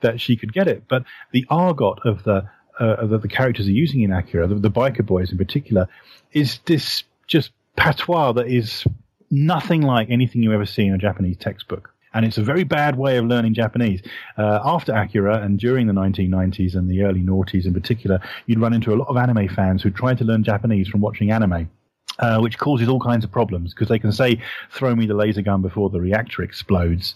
that 0.00 0.20
she 0.20 0.36
could 0.36 0.52
get 0.52 0.68
it. 0.68 0.84
But 0.88 1.04
the 1.32 1.44
argot 1.50 1.98
of 2.04 2.22
the, 2.22 2.48
uh, 2.78 3.06
that 3.06 3.22
the 3.22 3.28
characters 3.28 3.66
are 3.66 3.72
using 3.72 4.02
in 4.02 4.12
Akira, 4.12 4.46
the, 4.46 4.54
the 4.54 4.70
biker 4.70 5.04
boys 5.04 5.32
in 5.32 5.38
particular, 5.38 5.88
is 6.32 6.60
this 6.66 7.02
just 7.26 7.50
patois 7.74 8.32
that 8.32 8.46
is 8.46 8.84
nothing 9.30 9.82
like 9.82 10.10
anything 10.10 10.42
you 10.42 10.52
ever 10.52 10.66
see 10.66 10.86
in 10.86 10.94
a 10.94 10.98
Japanese 10.98 11.36
textbook 11.38 11.92
and 12.16 12.24
it's 12.24 12.38
a 12.38 12.42
very 12.42 12.64
bad 12.64 12.96
way 12.96 13.18
of 13.18 13.26
learning 13.26 13.52
Japanese. 13.52 14.00
Uh, 14.38 14.58
after 14.64 14.94
Akira 14.94 15.42
and 15.42 15.58
during 15.58 15.86
the 15.86 15.92
1990s 15.92 16.74
and 16.74 16.90
the 16.90 17.02
early 17.02 17.20
noughties 17.20 17.66
in 17.66 17.74
particular, 17.74 18.18
you'd 18.46 18.58
run 18.58 18.72
into 18.72 18.94
a 18.94 18.96
lot 18.96 19.08
of 19.08 19.18
anime 19.18 19.46
fans 19.48 19.82
who 19.82 19.90
tried 19.90 20.16
to 20.16 20.24
learn 20.24 20.42
Japanese 20.42 20.88
from 20.88 21.02
watching 21.02 21.30
anime. 21.30 21.70
Uh, 22.18 22.38
which 22.38 22.56
causes 22.56 22.88
all 22.88 22.98
kinds 22.98 23.26
of 23.26 23.30
problems 23.30 23.74
because 23.74 23.88
they 23.88 23.98
can 23.98 24.10
say, 24.10 24.40
"Throw 24.70 24.96
me 24.96 25.04
the 25.04 25.12
laser 25.12 25.42
gun 25.42 25.60
before 25.60 25.90
the 25.90 26.00
reactor 26.00 26.42
explodes." 26.42 27.14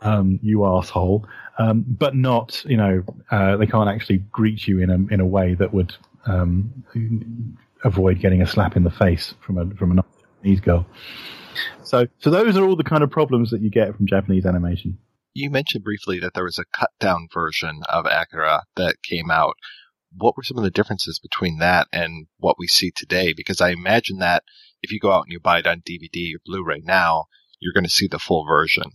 Um, 0.00 0.38
you 0.42 0.64
asshole, 0.64 1.26
um, 1.58 1.84
but 1.86 2.16
not, 2.16 2.64
you 2.64 2.78
know, 2.78 3.04
uh, 3.30 3.58
they 3.58 3.66
can't 3.66 3.90
actually 3.90 4.18
greet 4.32 4.66
you 4.66 4.80
in 4.80 4.88
a 4.88 4.94
in 5.12 5.20
a 5.20 5.26
way 5.26 5.52
that 5.52 5.74
would 5.74 5.94
um, 6.24 6.72
avoid 7.84 8.20
getting 8.20 8.40
a 8.40 8.46
slap 8.46 8.74
in 8.74 8.84
the 8.84 8.90
face 8.90 9.34
from 9.40 9.58
a 9.58 9.66
from 9.74 9.98
a 9.98 10.04
Japanese 10.22 10.60
girl. 10.60 10.86
So, 11.94 12.08
so 12.18 12.30
those 12.30 12.56
are 12.56 12.64
all 12.64 12.74
the 12.74 12.82
kind 12.82 13.04
of 13.04 13.10
problems 13.12 13.52
that 13.52 13.60
you 13.60 13.70
get 13.70 13.94
from 13.94 14.08
Japanese 14.08 14.44
animation. 14.44 14.98
You 15.32 15.48
mentioned 15.48 15.84
briefly 15.84 16.18
that 16.18 16.34
there 16.34 16.42
was 16.42 16.58
a 16.58 16.64
cut 16.76 16.90
down 16.98 17.28
version 17.32 17.82
of 17.88 18.04
Akira 18.04 18.64
that 18.74 19.04
came 19.04 19.30
out. 19.30 19.54
What 20.12 20.36
were 20.36 20.42
some 20.42 20.58
of 20.58 20.64
the 20.64 20.72
differences 20.72 21.20
between 21.20 21.58
that 21.58 21.86
and 21.92 22.26
what 22.38 22.56
we 22.58 22.66
see 22.66 22.90
today? 22.90 23.32
Because 23.32 23.60
I 23.60 23.70
imagine 23.70 24.18
that 24.18 24.42
if 24.82 24.90
you 24.90 24.98
go 24.98 25.12
out 25.12 25.22
and 25.22 25.32
you 25.32 25.38
buy 25.38 25.60
it 25.60 25.68
on 25.68 25.82
DVD 25.88 26.34
or 26.34 26.40
Blu-ray 26.44 26.82
now, 26.82 27.26
you're 27.60 27.72
going 27.72 27.84
to 27.84 27.90
see 27.90 28.08
the 28.08 28.18
full 28.18 28.44
version. 28.44 28.90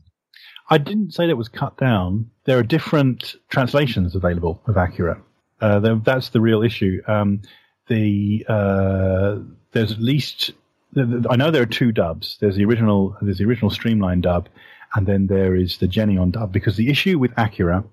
I 0.69 0.77
didn't 0.77 1.13
say 1.13 1.23
that 1.23 1.31
it 1.31 1.37
was 1.37 1.47
cut 1.47 1.77
down. 1.77 2.31
There 2.43 2.57
are 2.57 2.63
different 2.63 3.35
translations 3.49 4.13
available 4.13 4.61
of 4.67 4.75
Akira. 4.75 5.21
Uh, 5.61 5.99
that's 6.03 6.29
the 6.29 6.41
real 6.41 6.63
issue. 6.63 7.01
Um, 7.07 7.43
the 7.87 8.45
uh, 8.49 9.37
there's 9.71 9.93
at 9.93 10.01
least 10.01 10.51
I 10.97 11.35
know 11.35 11.51
there 11.51 11.61
are 11.61 11.67
two 11.67 11.91
dubs. 11.91 12.37
There's 12.39 12.55
the 12.55 12.65
original 12.65 13.15
there's 13.21 13.37
the 13.37 13.45
original 13.45 13.69
streamlined 13.69 14.23
dub, 14.23 14.49
and 14.95 15.05
then 15.05 15.27
there 15.27 15.55
is 15.55 15.77
the 15.77 15.87
Geneon 15.87 16.31
dub. 16.31 16.51
Because 16.51 16.77
the 16.77 16.89
issue 16.89 17.19
with 17.19 17.31
Akira 17.37 17.83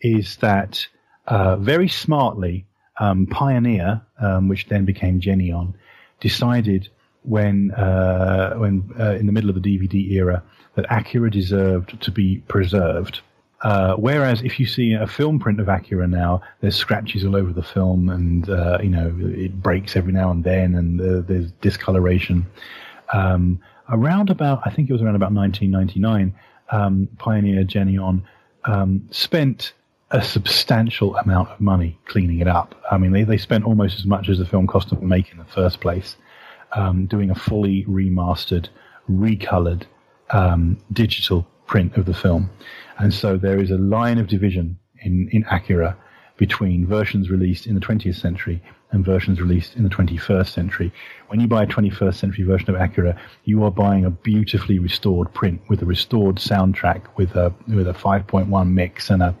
is 0.00 0.36
that 0.36 0.86
uh, 1.26 1.56
very 1.56 1.88
smartly 1.88 2.66
um, 2.98 3.26
Pioneer, 3.26 4.02
um, 4.20 4.48
which 4.48 4.68
then 4.68 4.84
became 4.84 5.20
Geneon, 5.20 5.74
decided 6.20 6.88
when 7.22 7.72
uh, 7.72 8.54
when 8.54 8.88
uh, 8.98 9.14
in 9.14 9.26
the 9.26 9.32
middle 9.32 9.50
of 9.50 9.60
the 9.60 9.76
DVD 9.76 10.12
era 10.12 10.42
that 10.76 10.86
Akira 10.90 11.30
deserved 11.30 12.00
to 12.02 12.10
be 12.10 12.38
preserved. 12.48 13.20
Uh, 13.64 13.96
whereas 13.96 14.42
if 14.42 14.60
you 14.60 14.66
see 14.66 14.92
a 14.92 15.06
film 15.06 15.38
print 15.38 15.58
of 15.58 15.68
Akira 15.68 16.06
now, 16.06 16.42
there's 16.60 16.76
scratches 16.76 17.24
all 17.24 17.34
over 17.34 17.50
the 17.50 17.62
film, 17.62 18.10
and 18.10 18.48
uh, 18.50 18.78
you 18.82 18.90
know 18.90 19.10
it 19.20 19.60
breaks 19.62 19.96
every 19.96 20.12
now 20.12 20.30
and 20.30 20.44
then, 20.44 20.74
and 20.74 21.00
uh, 21.00 21.26
there's 21.26 21.50
discoloration. 21.62 22.44
Um, 23.14 23.58
around 23.88 24.28
about, 24.28 24.60
I 24.66 24.70
think 24.70 24.90
it 24.90 24.92
was 24.92 25.00
around 25.00 25.16
about 25.16 25.32
1999, 25.32 26.34
um, 26.70 27.08
Pioneer 27.18 27.64
Geneon 27.64 28.22
um, 28.64 29.08
spent 29.10 29.72
a 30.10 30.22
substantial 30.22 31.16
amount 31.16 31.48
of 31.48 31.60
money 31.60 31.98
cleaning 32.04 32.40
it 32.40 32.46
up. 32.46 32.74
I 32.90 32.98
mean, 32.98 33.12
they, 33.12 33.24
they 33.24 33.38
spent 33.38 33.64
almost 33.64 33.98
as 33.98 34.04
much 34.04 34.28
as 34.28 34.38
the 34.38 34.46
film 34.46 34.66
cost 34.66 34.90
to 34.90 34.96
make 34.96 35.32
in 35.32 35.38
the 35.38 35.44
first 35.44 35.80
place, 35.80 36.16
um, 36.72 37.06
doing 37.06 37.30
a 37.30 37.34
fully 37.34 37.84
remastered, 37.86 38.68
recolored 39.10 39.84
um, 40.30 40.78
digital 40.92 41.46
print 41.66 41.96
of 41.96 42.06
the 42.06 42.14
film. 42.14 42.50
And 42.98 43.12
so 43.12 43.36
there 43.36 43.58
is 43.58 43.70
a 43.70 43.78
line 43.78 44.18
of 44.18 44.26
division 44.26 44.78
in, 45.02 45.28
in 45.32 45.44
Akira 45.50 45.96
between 46.36 46.86
versions 46.86 47.30
released 47.30 47.66
in 47.66 47.74
the 47.74 47.80
20th 47.80 48.16
century 48.16 48.62
and 48.90 49.04
versions 49.04 49.40
released 49.40 49.76
in 49.76 49.82
the 49.82 49.88
21st 49.88 50.48
century. 50.48 50.92
When 51.28 51.40
you 51.40 51.46
buy 51.46 51.64
a 51.64 51.66
21st 51.66 52.14
century 52.14 52.44
version 52.44 52.70
of 52.70 52.80
Akira, 52.80 53.20
you 53.44 53.64
are 53.64 53.70
buying 53.70 54.04
a 54.04 54.10
beautifully 54.10 54.78
restored 54.78 55.32
print 55.34 55.60
with 55.68 55.82
a 55.82 55.86
restored 55.86 56.36
soundtrack 56.36 57.02
with 57.16 57.34
a 57.34 57.52
with 57.66 57.88
a 57.88 57.92
5.1 57.92 58.70
mix 58.70 59.10
and 59.10 59.22
a 59.22 59.34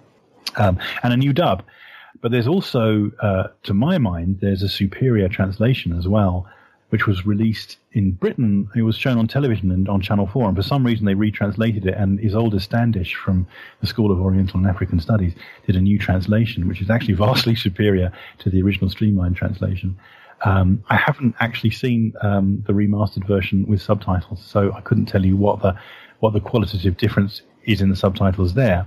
um, 0.56 0.78
and 1.02 1.12
a 1.12 1.16
new 1.16 1.32
dub. 1.32 1.62
But 2.20 2.30
there's 2.30 2.48
also, 2.48 3.10
uh, 3.20 3.48
to 3.64 3.74
my 3.74 3.98
mind, 3.98 4.38
there's 4.40 4.62
a 4.62 4.68
superior 4.68 5.28
translation 5.28 5.96
as 5.96 6.08
well, 6.08 6.46
which 6.94 7.08
was 7.08 7.26
released 7.26 7.78
in 7.90 8.12
Britain. 8.12 8.68
It 8.76 8.82
was 8.82 8.96
shown 8.96 9.18
on 9.18 9.26
television 9.26 9.72
and 9.72 9.88
on 9.88 10.00
Channel 10.00 10.28
4, 10.28 10.46
and 10.46 10.56
for 10.56 10.62
some 10.62 10.86
reason 10.86 11.06
they 11.06 11.14
retranslated 11.14 11.86
it. 11.86 11.94
And 11.94 12.20
Isolde 12.20 12.62
Standish 12.62 13.16
from 13.16 13.48
the 13.80 13.88
School 13.88 14.12
of 14.12 14.20
Oriental 14.20 14.60
and 14.60 14.68
African 14.68 15.00
Studies 15.00 15.34
did 15.66 15.74
a 15.74 15.80
new 15.80 15.98
translation, 15.98 16.68
which 16.68 16.80
is 16.80 16.90
actually 16.90 17.14
vastly 17.26 17.56
superior 17.56 18.12
to 18.38 18.48
the 18.48 18.62
original 18.62 18.88
streamlined 18.88 19.34
translation. 19.34 19.98
Um, 20.44 20.84
I 20.88 20.94
haven't 20.94 21.34
actually 21.40 21.72
seen 21.72 22.12
um, 22.22 22.62
the 22.64 22.72
remastered 22.72 23.26
version 23.26 23.66
with 23.66 23.82
subtitles, 23.82 24.40
so 24.46 24.72
I 24.72 24.80
couldn't 24.80 25.06
tell 25.06 25.26
you 25.26 25.36
what 25.36 25.62
the 25.62 25.76
what 26.20 26.32
the 26.32 26.40
qualitative 26.40 26.96
difference 26.96 27.42
is 27.64 27.80
in 27.80 27.90
the 27.90 27.96
subtitles 27.96 28.54
there. 28.54 28.86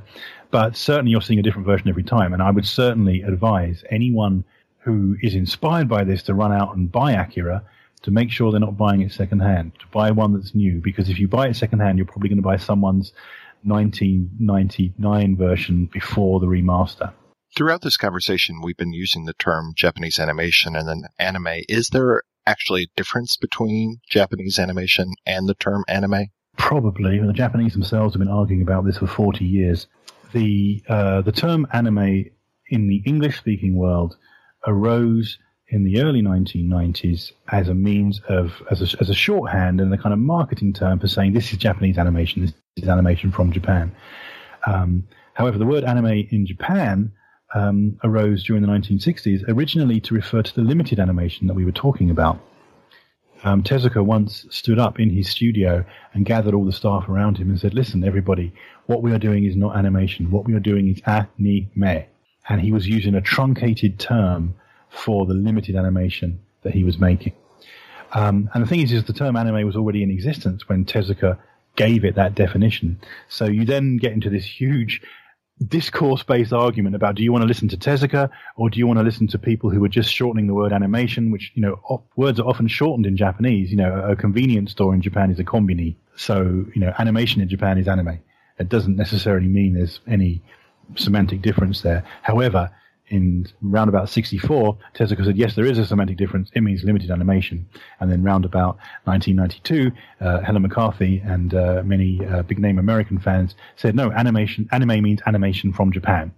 But 0.49 0.77
certainly, 0.77 1.11
you're 1.11 1.19
seeing 1.19 1.39
a 1.39 1.43
different 1.43 1.67
version 1.67 1.89
every 1.89 2.03
time, 2.03 2.31
and 2.31 2.41
I 2.41 2.51
would 2.51 2.65
certainly 2.65 3.21
advise 3.23 3.83
anyone 3.89 4.45
who 4.79 5.17
is 5.21 5.35
inspired 5.35 5.89
by 5.89 6.05
this 6.05 6.23
to 6.23 6.33
run 6.33 6.53
out 6.53 6.73
and 6.73 6.89
buy 6.89 7.11
Akira 7.11 7.65
to 8.03 8.11
make 8.11 8.31
sure 8.31 8.51
they're 8.51 8.59
not 8.59 8.77
buying 8.77 9.01
it 9.01 9.11
secondhand, 9.11 9.73
to 9.79 9.87
buy 9.91 10.11
one 10.11 10.33
that's 10.33 10.53
new, 10.53 10.81
because 10.81 11.09
if 11.09 11.19
you 11.19 11.27
buy 11.27 11.47
it 11.47 11.55
secondhand, 11.55 11.97
you're 11.97 12.05
probably 12.05 12.29
going 12.29 12.37
to 12.37 12.43
buy 12.43 12.57
someone's 12.57 13.11
1999 13.63 15.35
version 15.35 15.89
before 15.91 16.39
the 16.39 16.45
remaster. 16.45 17.11
Throughout 17.55 17.81
this 17.81 17.97
conversation, 17.97 18.61
we've 18.61 18.77
been 18.77 18.93
using 18.93 19.25
the 19.25 19.33
term 19.33 19.73
Japanese 19.75 20.19
animation 20.19 20.75
and 20.75 20.87
then 20.87 21.03
anime. 21.17 21.63
Is 21.67 21.89
there 21.89 22.21
actually 22.45 22.83
a 22.83 22.95
difference 22.95 23.35
between 23.35 23.99
Japanese 24.09 24.59
animation 24.59 25.13
and 25.25 25.49
the 25.49 25.55
term 25.55 25.83
anime? 25.87 26.27
Probably. 26.57 27.19
The 27.19 27.33
Japanese 27.33 27.73
themselves 27.73 28.13
have 28.13 28.19
been 28.19 28.27
arguing 28.27 28.61
about 28.61 28.85
this 28.85 28.97
for 28.97 29.07
40 29.07 29.45
years. 29.45 29.87
The, 30.33 30.83
uh, 30.87 31.21
the 31.21 31.31
term 31.31 31.67
anime 31.71 32.25
in 32.69 32.87
the 32.87 33.01
English 33.05 33.37
speaking 33.37 33.75
world 33.75 34.17
arose 34.65 35.39
in 35.69 35.83
the 35.83 36.01
early 36.01 36.21
1990s 36.21 37.33
as 37.51 37.67
a 37.67 37.73
means 37.73 38.21
of, 38.29 38.61
as 38.71 38.81
a, 38.81 39.01
as 39.01 39.09
a 39.09 39.13
shorthand 39.13 39.81
and 39.81 39.93
a 39.93 39.97
kind 39.97 40.13
of 40.13 40.19
marketing 40.19 40.71
term 40.73 40.99
for 40.99 41.07
saying 41.07 41.33
this 41.33 41.51
is 41.51 41.57
Japanese 41.57 41.97
animation, 41.97 42.41
this 42.41 42.53
is 42.77 42.87
animation 42.87 43.31
from 43.31 43.51
Japan. 43.51 43.93
Um, 44.65 45.07
however, 45.33 45.57
the 45.57 45.65
word 45.65 45.83
anime 45.83 46.27
in 46.31 46.45
Japan 46.45 47.11
um, 47.53 47.99
arose 48.03 48.43
during 48.43 48.61
the 48.61 48.67
1960s, 48.67 49.43
originally 49.47 49.99
to 50.01 50.13
refer 50.13 50.41
to 50.41 50.55
the 50.55 50.61
limited 50.61 50.99
animation 50.99 51.47
that 51.47 51.53
we 51.53 51.65
were 51.65 51.71
talking 51.71 52.09
about. 52.09 52.39
Um, 53.43 53.61
Tezuka 53.61 54.03
once 54.03 54.45
stood 54.49 54.79
up 54.79 54.99
in 54.99 55.09
his 55.09 55.29
studio 55.29 55.85
and 56.13 56.25
gathered 56.25 56.53
all 56.53 56.65
the 56.65 56.71
staff 56.71 57.07
around 57.07 57.37
him 57.37 57.49
and 57.49 57.59
said, 57.59 57.73
Listen, 57.73 58.03
everybody, 58.03 58.51
what 58.87 59.03
we 59.03 59.11
are 59.11 59.19
doing 59.19 59.45
is 59.45 59.55
not 59.55 59.77
animation. 59.77 60.31
What 60.31 60.45
we 60.45 60.55
are 60.55 60.59
doing 60.59 60.89
is 60.89 61.01
anime. 61.05 62.05
And 62.49 62.61
he 62.61 62.71
was 62.71 62.87
using 62.87 63.13
a 63.13 63.21
truncated 63.21 63.99
term 63.99 64.55
for 64.89 65.25
the 65.25 65.33
limited 65.33 65.75
animation 65.75 66.39
that 66.63 66.73
he 66.73 66.83
was 66.83 66.97
making. 66.97 67.33
Um, 68.13 68.49
and 68.53 68.63
the 68.63 68.67
thing 68.67 68.81
is, 68.81 68.91
is 68.91 69.03
the 69.03 69.13
term 69.13 69.35
anime 69.35 69.65
was 69.65 69.75
already 69.75 70.03
in 70.03 70.11
existence 70.11 70.67
when 70.69 70.85
Tezuka 70.85 71.37
gave 71.75 72.03
it 72.05 72.15
that 72.15 72.35
definition. 72.35 72.99
So 73.29 73.45
you 73.45 73.65
then 73.65 73.97
get 73.97 74.13
into 74.13 74.29
this 74.29 74.45
huge 74.45 75.01
discourse-based 75.65 76.53
argument 76.53 76.95
about 76.95 77.15
do 77.15 77.23
you 77.23 77.31
want 77.31 77.41
to 77.41 77.47
listen 77.47 77.67
to 77.67 77.77
Tezuka 77.77 78.29
or 78.57 78.69
do 78.69 78.77
you 78.77 78.85
want 78.85 78.99
to 78.99 79.03
listen 79.03 79.27
to 79.27 79.39
people 79.39 79.71
who 79.71 79.83
are 79.83 79.89
just 79.89 80.13
shortening 80.13 80.47
the 80.47 80.53
word 80.53 80.71
animation, 80.71 81.31
which 81.31 81.51
you 81.55 81.61
know 81.61 81.79
op- 81.89 82.07
words 82.15 82.39
are 82.39 82.47
often 82.47 82.67
shortened 82.67 83.05
in 83.05 83.17
Japanese. 83.17 83.71
You 83.71 83.77
know, 83.77 84.01
a 84.01 84.15
convenience 84.15 84.71
store 84.71 84.93
in 84.93 85.01
Japan 85.01 85.31
is 85.31 85.39
a 85.39 85.43
kombini, 85.43 85.95
so 86.15 86.65
you 86.73 86.81
know 86.81 86.93
animation 86.99 87.41
in 87.41 87.49
Japan 87.49 87.77
is 87.77 87.87
anime. 87.87 88.19
It 88.59 88.69
doesn't 88.69 88.95
necessarily 88.95 89.47
mean 89.47 89.73
there's 89.73 89.99
any 90.07 90.41
semantic 90.95 91.41
difference 91.41 91.81
there. 91.81 92.03
However, 92.21 92.71
in 93.09 93.47
round 93.61 93.89
about 93.89 94.09
64, 94.09 94.77
Tezuka 94.93 95.23
said, 95.23 95.37
yes, 95.37 95.55
there 95.55 95.65
is 95.65 95.77
a 95.77 95.85
semantic 95.85 96.17
difference. 96.17 96.49
It 96.53 96.61
means 96.61 96.83
limited 96.83 97.09
animation. 97.09 97.67
And 97.99 98.11
then 98.11 98.23
round 98.23 98.45
about 98.45 98.77
1992, 99.05 99.91
uh, 100.19 100.41
Helen 100.41 100.61
McCarthy 100.61 101.21
and 101.25 101.53
uh, 101.53 101.83
many 101.85 102.25
uh, 102.25 102.43
big 102.43 102.59
name 102.59 102.79
American 102.79 103.19
fans 103.19 103.55
said, 103.75 103.95
no, 103.95 104.11
animation, 104.11 104.67
anime 104.71 105.01
means 105.01 105.21
animation 105.25 105.71
from 105.71 105.91
Japan. 105.91 106.33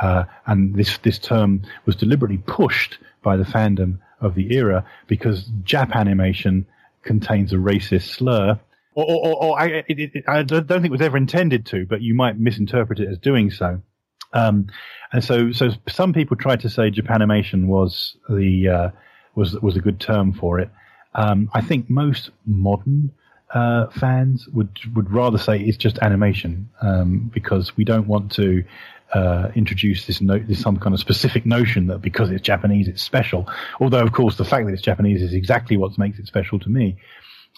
Uh, 0.00 0.24
and 0.46 0.74
this, 0.74 0.98
this 0.98 1.18
term 1.18 1.62
was 1.84 1.96
deliberately 1.96 2.38
pushed 2.38 2.98
by 3.22 3.36
the 3.36 3.44
fandom 3.44 3.98
of 4.20 4.34
the 4.34 4.54
era 4.54 4.84
because 5.08 5.44
Jap 5.62 5.92
animation 5.92 6.66
contains 7.02 7.52
a 7.52 7.56
racist 7.56 8.14
slur. 8.14 8.58
Or, 8.94 9.04
or, 9.04 9.26
or, 9.26 9.44
or 9.44 9.60
I, 9.60 9.66
it, 9.88 10.10
it, 10.14 10.24
I 10.26 10.42
don't 10.42 10.66
think 10.66 10.86
it 10.86 10.90
was 10.90 11.00
ever 11.00 11.16
intended 11.16 11.66
to, 11.66 11.84
but 11.86 12.00
you 12.00 12.14
might 12.14 12.38
misinterpret 12.38 13.00
it 13.00 13.08
as 13.08 13.18
doing 13.18 13.50
so. 13.50 13.82
Um, 14.32 14.66
and 15.12 15.24
so, 15.24 15.52
so 15.52 15.70
some 15.88 16.12
people 16.12 16.36
tried 16.36 16.60
to 16.60 16.70
say 16.70 16.90
Japanimation 16.90 17.66
was 17.66 18.16
the 18.28 18.68
uh, 18.68 18.90
was 19.34 19.54
was 19.60 19.76
a 19.76 19.80
good 19.80 20.00
term 20.00 20.32
for 20.32 20.60
it. 20.60 20.70
Um, 21.14 21.50
I 21.54 21.60
think 21.60 21.88
most 21.88 22.30
modern 22.46 23.12
uh, 23.54 23.86
fans 23.88 24.46
would 24.48 24.78
would 24.94 25.10
rather 25.10 25.38
say 25.38 25.58
it's 25.58 25.78
just 25.78 25.98
animation 26.00 26.68
um, 26.82 27.30
because 27.32 27.76
we 27.76 27.84
don't 27.84 28.06
want 28.06 28.30
to 28.32 28.64
uh, 29.14 29.48
introduce 29.54 30.06
this, 30.06 30.20
no, 30.20 30.38
this 30.38 30.60
some 30.60 30.76
kind 30.78 30.94
of 30.94 31.00
specific 31.00 31.46
notion 31.46 31.86
that 31.86 32.02
because 32.02 32.30
it's 32.30 32.42
Japanese 32.42 32.88
it's 32.88 33.02
special. 33.02 33.48
Although, 33.80 34.02
of 34.02 34.12
course, 34.12 34.36
the 34.36 34.44
fact 34.44 34.66
that 34.66 34.72
it's 34.72 34.82
Japanese 34.82 35.22
is 35.22 35.32
exactly 35.32 35.76
what 35.76 35.96
makes 35.96 36.18
it 36.18 36.26
special 36.26 36.58
to 36.58 36.68
me. 36.68 36.96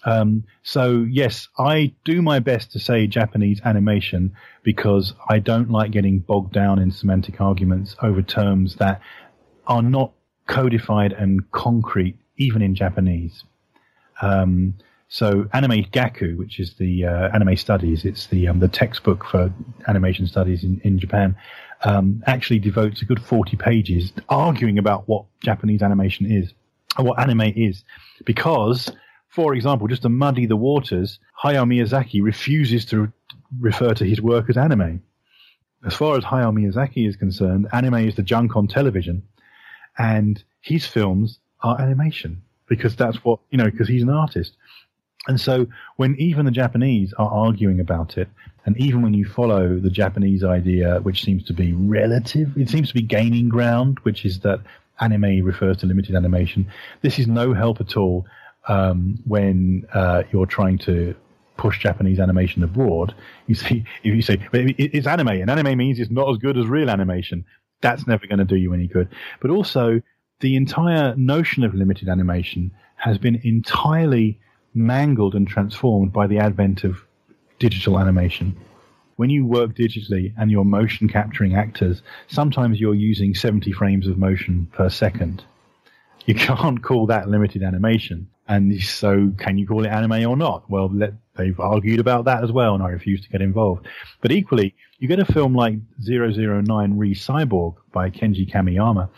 Um, 0.05 0.45
so 0.63 1.07
yes, 1.09 1.49
I 1.59 1.93
do 2.05 2.23
my 2.23 2.39
best 2.39 2.73
to 2.73 2.79
say 2.79 3.07
Japanese 3.07 3.61
animation 3.65 4.35
because 4.63 5.15
I 5.29 5.39
don't 5.39 5.71
like 5.71 5.91
getting 5.91 6.21
bogged 6.21 6.53
down 6.53 6.79
in 6.79 6.91
semantic 6.91 7.41
arguments 7.41 7.97
over 8.03 8.23
terms 8.23 8.77
that 8.77 9.01
are 9.67 9.83
not 9.83 10.13
codified 10.47 11.13
and 11.13 11.51
concrete, 11.53 12.17
even 12.37 12.63
in 12.63 12.75
Japanese. 12.75 13.45
Um, 14.23 14.75
so 15.09 15.49
anime 15.53 15.87
gaku, 15.91 16.37
which 16.37 16.61
is 16.61 16.75
the 16.75 17.05
uh, 17.05 17.31
anime 17.35 17.57
studies, 17.57 18.05
it's 18.05 18.27
the 18.29 18.49
um, 18.49 18.61
the 18.61 18.69
textbook 18.69 19.25
for 19.25 19.53
animation 19.89 20.27
studies 20.27 20.63
in, 20.63 20.81
in 20.85 20.99
Japan, 20.99 21.37
um, 21.83 22.23
actually 22.27 22.61
devotes 22.61 23.03
a 23.03 23.05
good 23.05 23.21
40 23.21 23.57
pages 23.57 24.13
arguing 24.29 24.79
about 24.79 25.09
what 25.09 25.25
Japanese 25.41 25.83
animation 25.83 26.31
is, 26.31 26.53
or 26.97 27.05
what 27.05 27.21
anime 27.21 27.53
is, 27.57 27.83
because 28.25 28.93
for 29.31 29.55
example, 29.55 29.87
just 29.87 30.03
to 30.03 30.09
muddy 30.09 30.47
the 30.47 30.57
waters, 30.57 31.21
Hayao 31.43 31.65
Miyazaki 31.65 32.23
refuses 32.23 32.85
to 32.87 33.13
refer 33.61 33.95
to 33.95 34.05
his 34.05 34.21
work 34.21 34.51
as 34.51 34.57
anime. 34.57 35.03
As 35.87 35.95
far 35.95 36.17
as 36.17 36.25
Hayao 36.25 36.53
Miyazaki 36.53 37.09
is 37.09 37.17
concerned, 37.17 37.69
anime 37.73 37.95
is 37.95 38.17
the 38.17 38.23
junk 38.23 38.57
on 38.57 38.67
television, 38.67 39.23
and 39.97 40.43
his 40.61 40.85
films 40.85 41.39
are 41.63 41.81
animation 41.81 42.43
because 42.67 42.97
that's 42.97 43.25
what 43.25 43.39
you 43.51 43.59
know 43.59 43.71
because 43.71 43.89
he's 43.89 44.03
an 44.03 44.11
artist. 44.11 44.57
And 45.29 45.41
so 45.41 45.67
when 45.97 46.17
even 46.19 46.47
the 46.47 46.51
Japanese 46.51 47.13
are 47.15 47.31
arguing 47.31 47.79
about 47.79 48.19
it, 48.19 48.29
and 48.67 48.77
even 48.79 49.03
when 49.03 49.15
you 49.15 49.27
follow 49.27 49.79
the 49.79 49.91
Japanese 49.91 50.43
idea, 50.43 50.99
which 51.03 51.23
seems 51.23 51.45
to 51.45 51.53
be 51.53 51.73
relative, 51.73 52.57
it 52.57 52.69
seems 52.69 52.89
to 52.89 52.95
be 52.95 53.03
gaining 53.03 53.49
ground, 53.49 53.99
which 54.03 54.25
is 54.25 54.41
that 54.41 54.61
anime 54.99 55.45
refers 55.45 55.77
to 55.79 55.87
limited 55.87 56.17
animation. 56.17 56.67
This 57.03 57.19
is 57.19 57.27
no 57.27 57.55
help 57.55 57.81
at 57.81 57.97
all 57.97 58.27
um, 58.69 59.19
when 59.27 59.87
uh, 59.93 60.23
you're 60.33 60.47
trying 60.47 60.79
to 60.79 61.15
push 61.57 61.79
Japanese 61.79 62.19
animation 62.19 62.63
abroad. 62.63 63.15
You 63.47 63.55
see, 63.55 63.85
if 64.03 64.15
you 64.15 64.23
say 64.23 64.39
it's 64.53 65.07
anime, 65.07 65.29
and 65.29 65.51
anime 65.51 65.77
means 65.77 66.01
it's 66.01 66.11
not 66.11 66.31
as 66.31 66.39
good 66.39 66.57
as 66.57 66.67
real 66.67 66.91
animation, 66.91 67.45
that's 67.81 68.07
never 68.07 68.27
going 68.27 68.39
to 68.39 68.45
do 68.45 68.57
you 68.57 68.75
any 68.75 68.87
good. 68.87 69.09
But 69.41 69.51
also, 69.51 70.01
the 70.41 70.57
entire 70.57 71.15
notion 71.17 71.65
of 71.65 71.75
limited 71.75 72.09
animation 72.09 72.73
has 72.97 73.19
been 73.19 73.41
entirely 73.45 74.41
mangled 74.75 75.35
and 75.35 75.47
transformed 75.47 76.13
by 76.13 76.27
the 76.27 76.39
advent 76.39 76.85
of 76.85 76.97
digital 77.59 77.99
animation. 77.99 78.57
When 79.17 79.29
you 79.29 79.45
work 79.45 79.75
digitally 79.75 80.33
and 80.39 80.51
you're 80.51 80.65
motion 80.65 81.09
capturing 81.09 81.55
actors, 81.55 82.03
sometimes 82.29 82.81
you're 82.81 82.95
using 82.95 83.35
70 83.35 83.73
frames 83.73 84.07
of 84.07 84.17
motion 84.17 84.67
per 84.73 84.89
second. 84.89 85.45
You 86.25 86.35
can't 86.49 86.83
call 86.83 87.07
that 87.07 87.29
limited 87.29 87.63
animation. 87.63 88.29
And 88.51 88.83
so, 88.83 89.33
can 89.39 89.59
you 89.59 89.67
call 89.69 89.85
it 89.85 89.91
anime 89.91 90.29
or 90.29 90.37
not? 90.37 90.69
Well, 90.69 90.91
let, 90.93 91.13
they've 91.37 91.61
argued 91.61 92.01
about 92.01 92.25
that 92.25 92.43
as 92.43 92.51
well, 92.51 92.75
and 92.75 92.83
I 92.83 92.89
refuse 92.89 93.23
to 93.23 93.29
get 93.29 93.41
involved. 93.41 93.87
But 94.23 94.33
equally, 94.33 94.75
you 94.99 95.07
get 95.07 95.21
a 95.21 95.25
film 95.25 95.55
like 95.55 95.77
009 96.05 96.99
Re 96.99 97.15
Cyborg 97.15 97.77
by 97.93 98.11
Kenji 98.11 98.53
Kamiyama, 98.53 99.09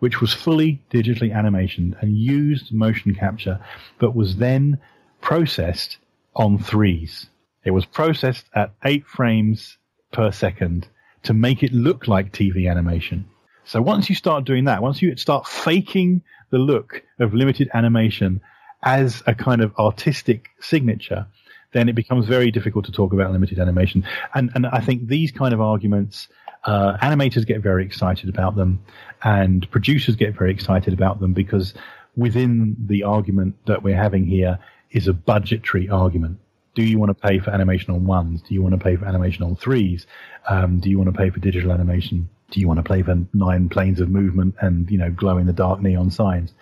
which 0.00 0.20
was 0.20 0.34
fully 0.34 0.82
digitally 0.90 1.34
animation 1.34 1.96
and 2.02 2.14
used 2.14 2.70
motion 2.74 3.14
capture, 3.14 3.58
but 3.98 4.14
was 4.14 4.36
then 4.36 4.78
processed 5.22 5.96
on 6.36 6.58
threes. 6.58 7.30
It 7.64 7.70
was 7.70 7.86
processed 7.86 8.44
at 8.54 8.74
eight 8.84 9.06
frames 9.06 9.78
per 10.12 10.30
second 10.32 10.86
to 11.22 11.32
make 11.32 11.62
it 11.62 11.72
look 11.72 12.08
like 12.08 12.30
TV 12.30 12.70
animation. 12.70 13.24
So 13.64 13.80
once 13.80 14.10
you 14.10 14.16
start 14.16 14.44
doing 14.44 14.64
that, 14.64 14.82
once 14.82 15.00
you 15.00 15.16
start 15.16 15.46
faking 15.46 16.20
the 16.50 16.58
look 16.58 17.02
of 17.18 17.32
limited 17.32 17.70
animation 17.72 18.42
as 18.82 19.22
a 19.26 19.34
kind 19.34 19.62
of 19.62 19.74
artistic 19.78 20.50
signature, 20.60 21.26
then 21.72 21.88
it 21.88 21.94
becomes 21.94 22.26
very 22.26 22.50
difficult 22.50 22.84
to 22.86 22.92
talk 22.92 23.12
about 23.12 23.32
limited 23.32 23.58
animation. 23.58 24.06
And 24.34 24.50
and 24.54 24.66
I 24.66 24.80
think 24.80 25.08
these 25.08 25.30
kind 25.30 25.54
of 25.54 25.60
arguments, 25.60 26.28
uh, 26.64 26.96
animators 26.98 27.46
get 27.46 27.60
very 27.62 27.84
excited 27.84 28.28
about 28.28 28.56
them, 28.56 28.80
and 29.22 29.68
producers 29.70 30.16
get 30.16 30.34
very 30.34 30.50
excited 30.50 30.92
about 30.92 31.20
them 31.20 31.32
because 31.32 31.74
within 32.16 32.76
the 32.86 33.04
argument 33.04 33.56
that 33.66 33.82
we're 33.82 33.96
having 33.96 34.26
here 34.26 34.58
is 34.90 35.08
a 35.08 35.12
budgetary 35.12 35.88
argument. 35.88 36.38
Do 36.74 36.82
you 36.82 36.98
want 36.98 37.10
to 37.10 37.14
pay 37.14 37.38
for 37.38 37.50
animation 37.50 37.94
on 37.94 38.06
ones? 38.06 38.40
Do 38.42 38.54
you 38.54 38.62
want 38.62 38.72
to 38.74 38.82
pay 38.82 38.96
for 38.96 39.04
animation 39.04 39.44
on 39.44 39.56
threes? 39.56 40.06
Um, 40.48 40.80
do 40.80 40.88
you 40.88 40.98
want 40.98 41.12
to 41.12 41.18
pay 41.18 41.28
for 41.28 41.38
digital 41.38 41.70
animation? 41.70 42.30
Do 42.50 42.60
you 42.60 42.68
want 42.68 42.78
to 42.78 42.82
play 42.82 43.02
for 43.02 43.18
nine 43.34 43.68
planes 43.68 44.00
of 44.00 44.08
movement 44.08 44.54
and 44.60 44.90
you 44.90 44.98
know 44.98 45.10
glow 45.10 45.38
in 45.38 45.46
the 45.46 45.52
dark 45.52 45.80
neon 45.80 46.10
signs? 46.10 46.52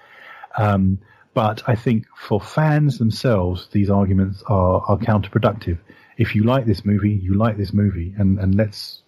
Um, 0.57 0.99
but 1.35 1.63
I 1.67 1.75
think 1.75 2.07
for 2.17 2.41
fans 2.41 2.99
themselves, 2.99 3.69
these 3.73 3.91
arguments 3.91 4.43
are, 4.47 4.83
are 4.89 4.99
counterproductive. 4.99 5.79
If 6.19 6.35
you 6.35 6.45
like 6.45 6.67
this 6.67 6.85
movie, 6.85 7.11
you 7.11 7.35
like 7.35 7.57
this 7.57 7.73
movie, 7.73 8.15
and, 8.19 8.39
and 8.39 8.55
let's 8.55 9.03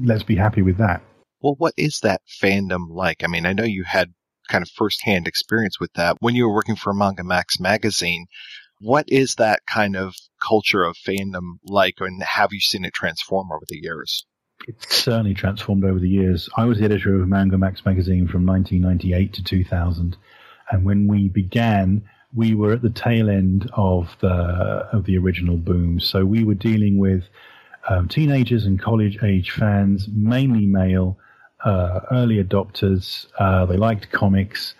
let's 0.00 0.22
be 0.22 0.36
happy 0.36 0.62
with 0.62 0.76
that. 0.78 1.02
Well, 1.40 1.54
what 1.58 1.74
is 1.76 2.00
that 2.00 2.20
fandom 2.42 2.86
like? 2.90 3.24
I 3.24 3.26
mean, 3.28 3.46
I 3.46 3.52
know 3.52 3.64
you 3.64 3.84
had 3.84 4.12
kind 4.48 4.62
of 4.62 4.70
firsthand 4.70 5.28
experience 5.28 5.78
with 5.78 5.92
that 5.94 6.16
when 6.20 6.34
you 6.34 6.46
were 6.46 6.54
working 6.54 6.76
for 6.76 6.92
Manga 6.92 7.24
Max 7.24 7.60
magazine. 7.60 8.26
What 8.80 9.06
is 9.08 9.34
that 9.36 9.60
kind 9.66 9.96
of 9.96 10.14
culture 10.46 10.84
of 10.84 10.96
fandom 10.96 11.58
like, 11.64 11.94
and 11.98 12.22
have 12.22 12.52
you 12.52 12.60
seen 12.60 12.84
it 12.84 12.92
transform 12.92 13.50
over 13.50 13.64
the 13.68 13.80
years? 13.82 14.24
It's 14.66 14.96
certainly 14.96 15.34
transformed 15.34 15.84
over 15.84 15.98
the 15.98 16.08
years. 16.08 16.48
I 16.56 16.64
was 16.64 16.78
the 16.78 16.84
editor 16.84 17.20
of 17.20 17.28
Manga 17.28 17.58
Max 17.58 17.84
magazine 17.84 18.28
from 18.28 18.46
1998 18.46 19.32
to 19.34 19.42
2000 19.42 20.16
and 20.70 20.84
when 20.84 21.06
we 21.06 21.28
began, 21.28 22.02
we 22.34 22.54
were 22.54 22.72
at 22.72 22.82
the 22.82 22.90
tail 22.90 23.30
end 23.30 23.70
of 23.72 24.16
the 24.20 24.28
of 24.28 25.04
the 25.04 25.16
original 25.16 25.56
boom. 25.56 26.00
So 26.00 26.24
we 26.24 26.44
were 26.44 26.54
dealing 26.54 26.98
with 26.98 27.24
um, 27.88 28.08
teenagers 28.08 28.66
and 28.66 28.80
college 28.80 29.18
age 29.22 29.50
fans, 29.50 30.08
mainly 30.12 30.66
male, 30.66 31.18
uh, 31.64 32.00
early 32.10 32.42
adopters. 32.42 33.26
Uh, 33.38 33.66
they 33.66 33.76
liked 33.76 34.10
comics 34.12 34.74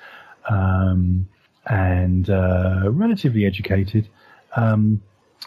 um, 0.48 1.28
and 1.66 2.28
uh, 2.28 2.82
relatively 2.90 3.44
educated, 3.46 4.08
um, 4.56 5.02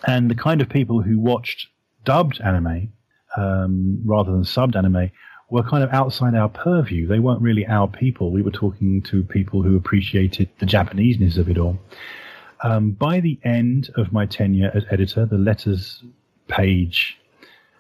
and 0.08 0.30
the 0.30 0.36
kind 0.36 0.62
of 0.62 0.70
people 0.70 1.02
who 1.02 1.20
watched 1.20 1.68
dubbed 2.04 2.42
anime 2.42 2.92
um, 3.38 4.02
rather 4.06 4.32
than 4.32 4.44
subbed 4.44 4.76
anime 4.76 5.12
were 5.52 5.62
kind 5.62 5.84
of 5.84 5.92
outside 5.92 6.34
our 6.34 6.50
purview. 6.50 7.06
They 7.06 7.20
weren't 7.20 7.42
really 7.42 7.68
our 7.68 7.88
people. 7.88 8.32
We 8.32 8.42
were 8.42 8.52
talking 8.52 9.02
to 9.04 9.22
people 9.22 9.62
who 9.62 9.76
appreciated 9.76 10.50
the 10.60 10.66
Japaneseness 10.66 11.38
of 11.38 11.50
it 11.50 11.58
all. 11.58 11.78
Um, 12.64 12.92
by 12.92 13.20
the 13.20 13.38
end 13.44 13.92
of 13.96 14.14
my 14.14 14.26
tenure 14.26 14.72
as 14.74 14.86
editor, 14.90 15.26
the 15.26 15.38
letters 15.38 16.04
page 16.48 17.20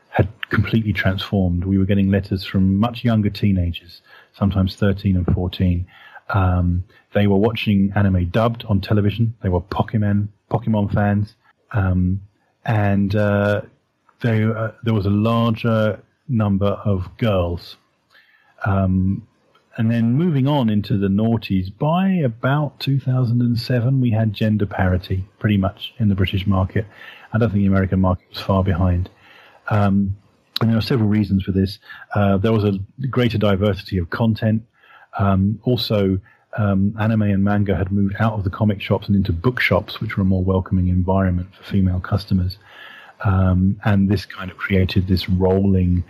had 0.10 0.28
completely 0.50 0.92
transformed. 0.92 1.64
We 1.64 1.78
were 1.78 1.86
getting 1.86 2.12
letters 2.12 2.44
from 2.44 2.76
much 2.76 3.06
younger 3.06 3.30
teenagers, 3.30 4.02
sometimes 4.34 4.76
13 4.76 5.16
and 5.16 5.26
14. 5.34 5.88
Um, 6.30 6.84
they 7.14 7.28
were 7.28 7.38
watching 7.38 7.94
anime 7.96 8.30
dubbed 8.30 8.66
on 8.66 8.82
television. 8.82 9.34
They 9.42 9.50
were 9.50 9.62
Pokemon 9.62 10.28
Pokemon 10.50 10.94
fans, 10.94 11.36
um, 11.72 12.22
and 12.66 13.16
uh, 13.16 13.62
they, 14.20 14.44
uh, 14.44 14.72
there 14.84 14.94
was 14.94 15.06
a 15.06 15.10
larger 15.10 16.02
number 16.28 16.68
of 16.68 17.18
girls. 17.18 17.78
Um, 18.66 19.28
and 19.78 19.90
then 19.90 20.14
moving 20.14 20.48
on 20.48 20.70
into 20.70 20.98
the 20.98 21.08
noughties, 21.08 21.76
by 21.76 22.10
about 22.10 22.80
2007, 22.80 24.02
we 24.02 24.12
had 24.12 24.34
gender 24.34 24.66
parity 24.66 25.26
pretty 25.40 25.58
much 25.58 25.94
in 25.98 26.10
the 26.10 26.16
British 26.16 26.46
market. 26.46 26.86
I 27.34 27.38
don't 27.38 27.50
think 27.50 27.62
the 27.62 27.68
American 27.68 28.02
market 28.02 28.28
was 28.30 28.42
far 28.42 28.64
behind. 28.64 29.10
Um, 29.70 30.18
and 30.60 30.70
there 30.70 30.78
are 30.78 30.82
several 30.82 31.10
reasons 31.10 31.44
for 31.44 31.52
this. 31.52 31.80
Uh, 32.14 32.38
there 32.38 32.52
was 32.52 32.64
a 32.64 32.80
greater 33.08 33.38
diversity 33.38 33.98
of 33.98 34.10
content. 34.10 34.64
Um, 35.18 35.60
also, 35.64 36.20
um, 36.58 36.96
anime 37.00 37.24
and 37.24 37.44
manga 37.44 37.76
had 37.76 37.92
moved 37.92 38.16
out 38.20 38.34
of 38.34 38.44
the 38.44 38.50
comic 38.50 38.82
shops 38.82 39.08
and 39.08 39.16
into 39.16 39.32
bookshops, 39.32 40.02
which 40.02 40.18
were 40.18 40.24
a 40.24 40.26
more 40.26 40.44
welcoming 40.44 40.90
environment 40.90 41.56
for 41.56 41.64
female 41.64 42.00
customers. 42.00 42.58
Um, 43.24 43.80
and 43.86 44.10
this 44.10 44.26
kind 44.26 44.50
of 44.52 44.58
created 44.58 45.08
this 45.08 45.30
rolling 45.30 46.04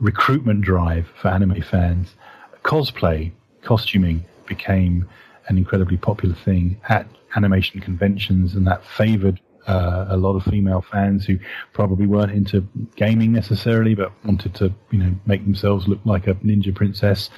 recruitment 0.00 0.62
drive 0.62 1.08
for 1.20 1.28
anime 1.28 1.62
fans. 1.62 2.14
Cosplay, 2.62 3.32
costuming 3.62 4.24
became 4.46 5.08
an 5.48 5.56
incredibly 5.58 5.96
popular 5.96 6.34
thing 6.34 6.80
at 6.88 7.06
animation 7.36 7.80
conventions, 7.80 8.54
and 8.54 8.66
that 8.66 8.84
favored 8.84 9.40
uh, 9.66 10.06
a 10.08 10.16
lot 10.16 10.34
of 10.34 10.42
female 10.44 10.80
fans 10.80 11.26
who 11.26 11.38
probably 11.72 12.06
weren't 12.06 12.32
into 12.32 12.66
gaming 12.96 13.32
necessarily, 13.32 13.94
but 13.94 14.12
wanted 14.24 14.54
to, 14.54 14.72
you 14.90 14.98
know, 14.98 15.14
make 15.26 15.44
themselves 15.44 15.86
look 15.86 16.00
like 16.04 16.26
a 16.26 16.34
ninja 16.36 16.74
princess. 16.74 17.28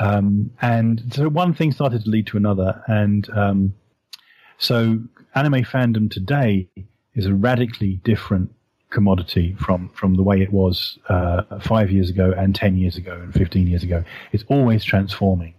Um, 0.00 0.50
and 0.60 1.12
so 1.12 1.28
one 1.28 1.54
thing 1.54 1.72
started 1.72 2.04
to 2.04 2.10
lead 2.10 2.26
to 2.28 2.36
another, 2.36 2.82
and 2.86 3.28
um, 3.30 3.74
so 4.58 5.00
anime 5.34 5.64
fandom 5.64 6.10
today 6.10 6.68
is 7.14 7.26
a 7.26 7.34
radically 7.34 8.00
different 8.04 8.52
commodity 8.90 9.54
from 9.58 9.88
from 9.90 10.14
the 10.14 10.22
way 10.22 10.40
it 10.40 10.52
was 10.52 10.98
uh, 11.08 11.42
five 11.60 11.90
years 11.90 12.10
ago 12.10 12.32
and 12.36 12.54
ten 12.54 12.76
years 12.76 12.96
ago 12.96 13.14
and 13.14 13.32
fifteen 13.32 13.66
years 13.66 13.82
ago. 13.82 14.04
It's 14.32 14.44
always 14.48 14.84
transforming. 14.84 15.54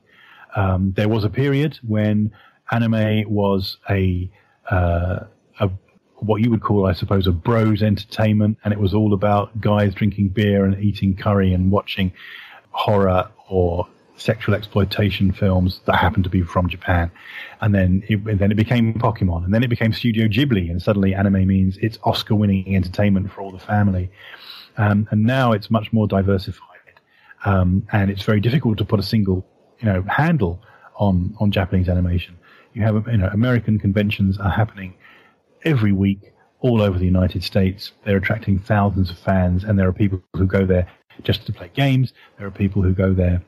Um, 0.56 0.94
there 0.96 1.10
was 1.10 1.24
a 1.24 1.30
period 1.30 1.80
when 1.88 2.32
anime 2.72 3.30
was 3.30 3.78
a, 3.90 4.30
uh, 4.70 5.22
a 5.60 5.70
what 6.16 6.42
you 6.42 6.52
would 6.52 6.62
call, 6.62 6.86
I 6.86 6.94
suppose, 6.94 7.26
a 7.26 7.32
bros 7.32 7.82
entertainment, 7.82 8.58
and 8.64 8.74
it 8.74 8.80
was 8.80 8.94
all 8.94 9.14
about 9.14 9.60
guys 9.60 9.96
drinking 9.96 10.30
beer 10.30 10.66
and 10.66 10.82
eating 10.84 11.16
curry 11.16 11.54
and 11.54 11.72
watching 11.72 12.14
horror 12.72 13.30
or 13.50 13.88
sexual 14.22 14.56
exploitation 14.56 15.32
films 15.32 15.82
that 15.86 15.96
happened 15.96 16.24
to 16.24 16.30
be 16.30 16.42
from 16.42 16.70
Japan, 16.70 17.12
and 17.60 17.74
then 17.74 18.04
it, 18.08 18.20
and 18.28 18.40
then 18.40 18.52
it 18.52 18.56
became 18.56 18.94
Pokemon, 18.94 19.44
and 19.46 19.54
then 19.54 19.64
it 19.64 19.70
became 19.70 19.92
Studio 19.92 20.28
Ghibli, 20.28 20.70
and 20.70 20.82
suddenly 20.82 21.14
anime 21.14 21.48
means 21.48 21.78
it's 21.82 21.98
Oscar-winning 22.04 22.76
entertainment 22.76 23.32
for 23.32 23.42
all 23.42 23.52
the 23.52 23.60
family, 23.60 24.12
um, 24.78 25.08
and 25.12 25.24
now 25.24 25.52
it's 25.52 25.70
much 25.70 25.92
more 25.92 26.08
diversified, 26.08 27.00
um, 27.46 27.88
and 27.92 28.10
it's 28.12 28.24
very 28.24 28.40
difficult 28.40 28.78
to 28.78 28.86
put 28.86 29.00
a 29.00 29.04
single 29.04 29.46
you 29.80 29.88
know 29.88 30.04
handle 30.08 30.62
on 30.96 31.36
on 31.40 31.52
Japanese 31.52 31.90
animation. 31.90 32.38
You 32.74 32.84
have 32.84 33.08
you 33.08 33.18
know 33.18 33.30
American 33.34 33.80
conventions 33.80 34.38
are 34.38 34.52
happening 34.52 34.94
every 35.64 35.92
week 35.92 36.34
all 36.60 36.82
over 36.82 36.98
the 36.98 37.06
United 37.06 37.44
States. 37.44 37.92
They're 38.06 38.18
attracting 38.18 38.60
thousands 38.60 39.10
of 39.10 39.18
fans, 39.18 39.64
and 39.64 39.78
there 39.80 39.88
are 39.88 39.94
people 39.94 40.22
who 40.36 40.46
go 40.46 40.66
there 40.66 40.88
just 41.24 41.46
to 41.48 41.54
play 41.54 41.72
games. 41.74 42.14
There 42.38 42.48
are 42.48 42.52
people 42.52 42.82
who 42.82 42.94
go 42.94 43.14
there 43.14 43.42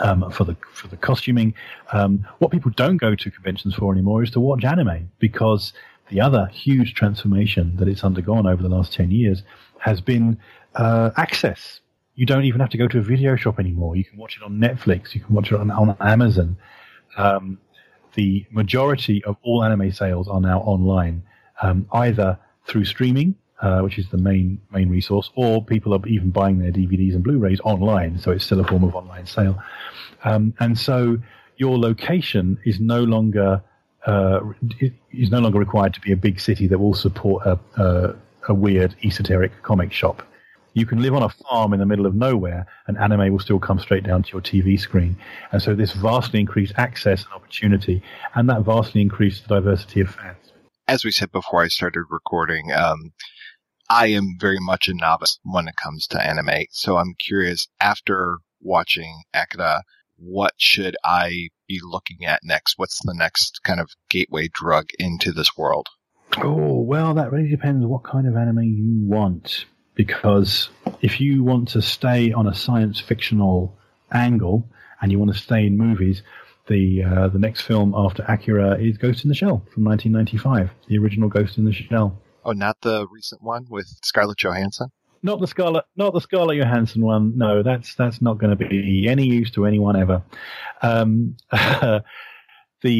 um, 0.00 0.30
for 0.30 0.44
the 0.44 0.56
for 0.72 0.88
the 0.88 0.96
costuming. 0.96 1.54
Um, 1.92 2.26
what 2.38 2.50
people 2.50 2.70
don't 2.72 2.96
go 2.96 3.14
to 3.14 3.30
conventions 3.30 3.74
for 3.74 3.92
anymore 3.92 4.22
is 4.22 4.30
to 4.32 4.40
watch 4.40 4.64
anime 4.64 5.10
because 5.18 5.72
The 6.10 6.20
other 6.20 6.46
huge 6.46 6.94
transformation 6.94 7.76
that 7.76 7.86
it's 7.88 8.02
undergone 8.02 8.46
over 8.46 8.62
the 8.62 8.68
last 8.68 8.92
10 8.92 9.12
years 9.12 9.42
has 9.78 10.00
been 10.00 10.38
uh, 10.74 11.10
access. 11.16 11.80
You 12.16 12.26
don't 12.26 12.44
even 12.44 12.60
have 12.60 12.70
to 12.70 12.78
go 12.78 12.88
to 12.88 12.98
a 12.98 13.02
video 13.02 13.36
shop 13.36 13.60
anymore. 13.60 13.96
You 13.96 14.04
can 14.04 14.18
watch 14.18 14.36
it 14.36 14.42
on 14.42 14.58
Netflix. 14.58 15.14
You 15.14 15.20
can 15.20 15.34
watch 15.34 15.52
it 15.52 15.60
on, 15.60 15.70
on 15.70 15.96
Amazon. 16.00 16.56
Um, 17.16 17.58
the 18.14 18.44
majority 18.50 19.22
of 19.24 19.36
all 19.42 19.62
anime 19.62 19.92
sales 19.92 20.28
are 20.28 20.40
now 20.40 20.60
online, 20.60 21.22
um, 21.62 21.86
either 21.92 22.38
through 22.66 22.84
streaming, 22.84 23.36
uh, 23.62 23.80
which 23.80 23.98
is 23.98 24.08
the 24.08 24.18
main 24.18 24.60
main 24.72 24.88
resource, 24.88 25.30
or 25.34 25.64
people 25.64 25.94
are 25.94 26.06
even 26.06 26.30
buying 26.30 26.58
their 26.58 26.72
DVDs 26.72 27.14
and 27.14 27.22
Blu-rays 27.22 27.60
online. 27.60 28.18
So 28.18 28.30
it's 28.30 28.44
still 28.44 28.60
a 28.60 28.64
form 28.64 28.84
of 28.84 28.94
online 28.94 29.26
sale, 29.26 29.62
um, 30.24 30.54
and 30.60 30.78
so 30.78 31.18
your 31.56 31.78
location 31.78 32.58
is 32.64 32.80
no 32.80 33.02
longer 33.04 33.62
uh, 34.06 34.40
is 35.12 35.30
no 35.30 35.40
longer 35.40 35.58
required 35.58 35.94
to 35.94 36.00
be 36.00 36.12
a 36.12 36.16
big 36.16 36.40
city 36.40 36.66
that 36.66 36.78
will 36.78 36.94
support 36.94 37.46
a, 37.46 37.58
a, 37.76 38.16
a 38.48 38.54
weird 38.54 38.94
esoteric 39.04 39.52
comic 39.62 39.92
shop. 39.92 40.22
You 40.72 40.86
can 40.86 41.02
live 41.02 41.14
on 41.14 41.22
a 41.22 41.28
farm 41.28 41.72
in 41.72 41.80
the 41.80 41.86
middle 41.86 42.06
of 42.06 42.14
nowhere, 42.14 42.66
and 42.86 42.96
anime 42.96 43.32
will 43.32 43.40
still 43.40 43.58
come 43.58 43.78
straight 43.78 44.04
down 44.04 44.22
to 44.22 44.32
your 44.32 44.40
TV 44.40 44.78
screen. 44.78 45.16
And 45.52 45.60
so 45.60 45.74
this 45.74 45.92
vastly 45.92 46.40
increased 46.40 46.74
access 46.76 47.24
and 47.24 47.32
opportunity, 47.34 48.02
and 48.34 48.48
that 48.48 48.62
vastly 48.62 49.00
increased 49.00 49.48
the 49.48 49.56
diversity 49.56 50.00
of 50.00 50.14
fans. 50.14 50.52
As 50.86 51.04
we 51.04 51.10
said 51.10 51.32
before 51.32 51.62
I 51.62 51.68
started 51.68 52.04
recording, 52.08 52.72
um, 52.72 53.12
I 53.90 54.06
am 54.06 54.36
very 54.38 54.60
much 54.60 54.88
a 54.88 54.94
novice 54.94 55.40
when 55.42 55.66
it 55.66 55.74
comes 55.74 56.06
to 56.08 56.24
anime. 56.24 56.66
So 56.70 56.96
I'm 56.96 57.14
curious, 57.18 57.66
after 57.80 58.38
watching 58.62 59.22
Akira, 59.34 59.82
what 60.16 60.52
should 60.58 60.96
I 61.04 61.48
be 61.66 61.80
looking 61.82 62.24
at 62.24 62.44
next? 62.44 62.78
What's 62.78 63.02
the 63.02 63.14
next 63.14 63.64
kind 63.64 63.80
of 63.80 63.90
gateway 64.08 64.48
drug 64.52 64.90
into 65.00 65.32
this 65.32 65.56
world? 65.56 65.88
Oh, 66.38 66.80
well, 66.82 67.14
that 67.14 67.32
really 67.32 67.48
depends 67.48 67.84
what 67.84 68.04
kind 68.04 68.28
of 68.28 68.36
anime 68.36 68.62
you 68.62 69.08
want. 69.08 69.64
Because 69.96 70.68
if 71.02 71.20
you 71.20 71.42
want 71.42 71.68
to 71.70 71.82
stay 71.82 72.30
on 72.30 72.46
a 72.46 72.54
science 72.54 73.00
fictional 73.00 73.76
angle 74.12 74.68
and 75.02 75.10
you 75.10 75.18
want 75.18 75.32
to 75.32 75.38
stay 75.38 75.66
in 75.66 75.76
movies, 75.76 76.22
the 76.68 77.02
uh, 77.02 77.28
the 77.28 77.40
next 77.40 77.62
film 77.62 77.92
after 77.96 78.22
Akira 78.22 78.78
is 78.78 78.98
Ghost 78.98 79.24
in 79.24 79.28
the 79.30 79.34
Shell 79.34 79.66
from 79.74 79.84
1995, 79.84 80.70
the 80.86 80.98
original 80.98 81.28
Ghost 81.28 81.58
in 81.58 81.64
the 81.64 81.72
Shell. 81.72 82.16
Oh, 82.44 82.52
not 82.52 82.80
the 82.80 83.06
recent 83.08 83.42
one 83.42 83.66
with 83.68 83.86
Scarlett 84.02 84.38
Johansson? 84.38 84.90
Not 85.22 85.40
the 85.40 85.46
Scarlett, 85.46 85.84
not 85.96 86.14
the 86.14 86.20
Scarlett 86.20 86.56
Johansson 86.56 87.02
one. 87.02 87.36
No, 87.36 87.62
that's 87.62 87.94
that's 87.94 88.22
not 88.22 88.38
going 88.38 88.56
to 88.56 88.68
be 88.68 89.06
any 89.06 89.26
use 89.26 89.50
to 89.52 89.66
anyone 89.66 89.94
ever. 89.96 90.22
Um, 90.80 91.36
the 91.52 92.02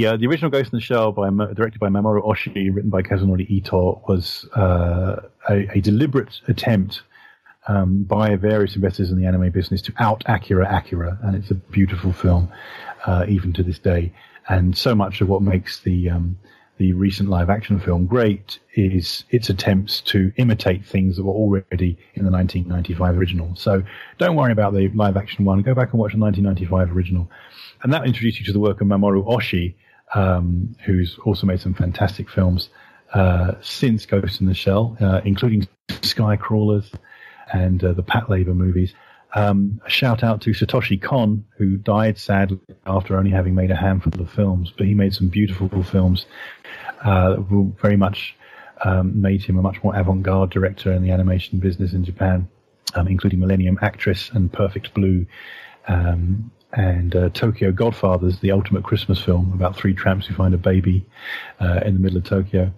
uh, 0.07 0.17
the 0.19 0.27
original 0.27 0.51
Ghost 0.51 0.73
in 0.73 0.77
the 0.77 0.83
Shell, 0.83 1.13
by 1.13 1.31
directed 1.31 1.79
by 1.79 1.89
Mamoru 1.89 2.23
Oshii, 2.23 2.75
written 2.75 2.91
by 2.91 3.01
Kazunori 3.01 3.49
Ito, 3.49 4.03
was 4.07 4.47
uh, 4.55 5.17
a, 5.49 5.77
a, 5.77 5.81
deliberate 5.81 6.43
attempt 6.47 7.03
um, 7.69 8.03
by 8.03 8.37
various 8.37 8.77
investors 8.77 9.11
in 9.11 9.19
the 9.19 9.27
anime 9.27 9.51
business 9.51 9.81
to 9.83 9.95
out 9.99 10.23
Akira 10.27 10.69
Akira, 10.69 11.19
and 11.23 11.35
it's 11.35 11.51
a 11.51 11.55
beautiful 11.55 12.13
film, 12.13 12.53
uh, 13.07 13.25
even 13.29 13.55
to 13.55 13.63
this 13.63 13.79
day. 13.79 14.13
And 14.47 14.77
so 14.77 14.95
much 14.95 15.23
of 15.23 15.29
what 15.29 15.41
makes 15.41 15.81
the 15.81 16.11
um, 16.11 16.39
the 16.81 16.95
recent 16.95 17.29
live 17.29 17.51
action 17.51 17.79
film 17.79 18.07
great 18.07 18.59
is 18.75 19.25
its 19.29 19.51
attempts 19.51 20.01
to 20.01 20.33
imitate 20.39 20.83
things 20.83 21.15
that 21.15 21.25
were 21.25 21.35
already 21.35 21.99
in 22.15 22.25
the 22.25 22.31
1995 22.31 23.19
original. 23.19 23.55
So 23.55 23.83
don't 24.17 24.35
worry 24.35 24.51
about 24.51 24.73
the 24.73 24.89
live 24.89 25.19
action 25.19 25.45
one. 25.45 25.61
Go 25.61 25.75
back 25.75 25.93
and 25.93 26.01
watch 26.01 26.13
the 26.15 26.19
1995 26.19 26.97
original. 26.97 27.31
And 27.83 27.93
that 27.93 28.07
introduced 28.07 28.39
you 28.41 28.47
to 28.47 28.53
the 28.55 28.61
work 28.61 28.81
of 28.81 28.87
Mamoru 28.87 29.27
Oshii, 29.27 29.75
um, 30.15 30.75
who's 30.87 31.19
also 31.27 31.47
made 31.47 31.61
some 31.61 31.75
fantastic 31.75 32.31
films 32.31 32.71
uh, 33.13 33.53
since 33.61 34.07
Ghost 34.07 34.41
in 34.41 34.47
the 34.47 34.55
Shell, 34.55 34.97
uh, 35.03 35.21
including 35.23 35.69
Sky 36.01 36.37
Crawlers 36.37 36.91
and 37.53 37.85
uh, 37.85 37.93
the 37.93 38.03
Patlabor 38.03 38.57
movies. 38.57 38.95
Um, 39.35 39.81
a 39.87 39.91
shout 39.91 40.25
out 40.25 40.41
to 40.43 40.51
Satoshi 40.51 41.01
Kon, 41.01 41.45
who 41.57 41.77
died 41.77 42.19
sadly 42.19 42.59
after 42.87 43.17
only 43.17 43.31
having 43.31 43.55
made 43.55 43.71
a 43.71 43.77
handful 43.77 44.21
of 44.21 44.31
films, 44.31 44.73
but 44.77 44.87
he 44.87 44.95
made 44.95 45.15
some 45.15 45.29
beautiful 45.29 45.69
films 45.85 46.27
uh, 47.05 47.37
very 47.83 47.97
much 47.97 48.37
um, 48.85 49.21
made 49.21 49.43
him 49.43 49.59
a 49.59 49.63
much 49.63 49.83
more 49.83 49.95
avant-garde 49.97 50.51
director 50.51 50.93
in 50.93 51.03
the 51.03 51.11
animation 51.11 51.59
business 51.59 51.93
in 51.93 52.05
Japan, 52.05 52.49
um, 52.95 53.09
including 53.09 53.41
Millennium 53.41 53.79
Actress 53.83 54.31
and 54.33 54.53
Perfect 54.53 54.95
Blue, 54.95 55.27
um, 55.89 56.51
and 56.73 57.17
uh, 57.17 57.29
Tokyo 57.31 57.73
Godfathers, 57.73 58.39
the 58.41 58.53
ultimate 58.53 58.85
Christmas 58.85 59.21
film 59.21 59.53
about 59.53 59.77
three 59.77 59.93
tramps 59.93 60.27
who 60.27 60.35
find 60.35 60.55
a 60.55 60.59
baby 60.59 61.05
uh, 61.61 61.81
in 61.85 61.95
the 61.95 62.01
middle 62.01 62.19
of 62.19 62.25
Tokyo. 62.25 62.73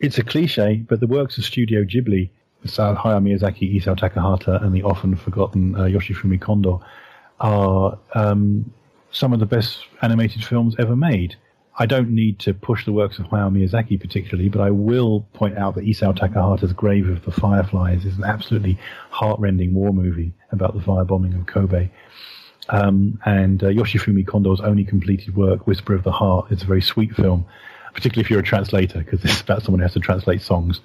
It's 0.00 0.18
a 0.18 0.22
cliche, 0.22 0.84
but 0.86 1.00
the 1.00 1.06
works 1.06 1.38
of 1.38 1.44
Studio 1.44 1.82
Ghibli, 1.84 2.30
Hayao 2.66 2.96
Miyazaki, 2.96 3.74
Isao 3.74 3.98
Takahata, 3.98 4.62
and 4.62 4.74
the 4.74 4.82
often 4.82 5.16
forgotten 5.16 5.74
uh, 5.74 5.84
Yoshifumi 5.84 6.40
Kondo, 6.40 6.82
are 7.40 7.98
um, 8.14 8.72
some 9.10 9.32
of 9.32 9.40
the 9.40 9.46
best 9.46 9.84
animated 10.02 10.44
films 10.44 10.76
ever 10.78 10.94
made. 10.94 11.36
I 11.78 11.86
don't 11.86 12.10
need 12.10 12.38
to 12.40 12.52
push 12.52 12.84
the 12.84 12.92
works 12.92 13.18
of 13.18 13.26
Hayao 13.26 13.50
Miyazaki 13.50 13.98
particularly, 13.98 14.50
but 14.50 14.60
I 14.60 14.70
will 14.70 15.22
point 15.32 15.56
out 15.56 15.74
that 15.76 15.84
Isao 15.84 16.16
Takahata's 16.16 16.72
Grave 16.74 17.08
of 17.08 17.24
the 17.24 17.32
Fireflies 17.32 18.04
is 18.04 18.18
an 18.18 18.24
absolutely 18.24 18.78
heartrending 19.10 19.72
war 19.72 19.92
movie 19.92 20.34
about 20.50 20.74
the 20.74 20.80
firebombing 20.80 21.38
of 21.38 21.46
Kobe. 21.46 21.90
Um, 22.68 23.18
and 23.24 23.62
uh, 23.64 23.68
Yoshifumi 23.68 24.24
Kondo's 24.24 24.60
only 24.60 24.84
completed 24.84 25.34
work, 25.34 25.66
Whisper 25.66 25.94
of 25.94 26.04
the 26.04 26.12
Heart, 26.12 26.52
is 26.52 26.62
a 26.62 26.66
very 26.66 26.82
sweet 26.82 27.14
film, 27.14 27.46
particularly 27.94 28.24
if 28.24 28.30
you're 28.30 28.40
a 28.40 28.44
translator, 28.44 28.98
because 28.98 29.24
it's 29.24 29.40
about 29.40 29.62
someone 29.62 29.80
who 29.80 29.84
has 29.84 29.94
to 29.94 30.00
translate 30.00 30.42
songs, 30.42 30.80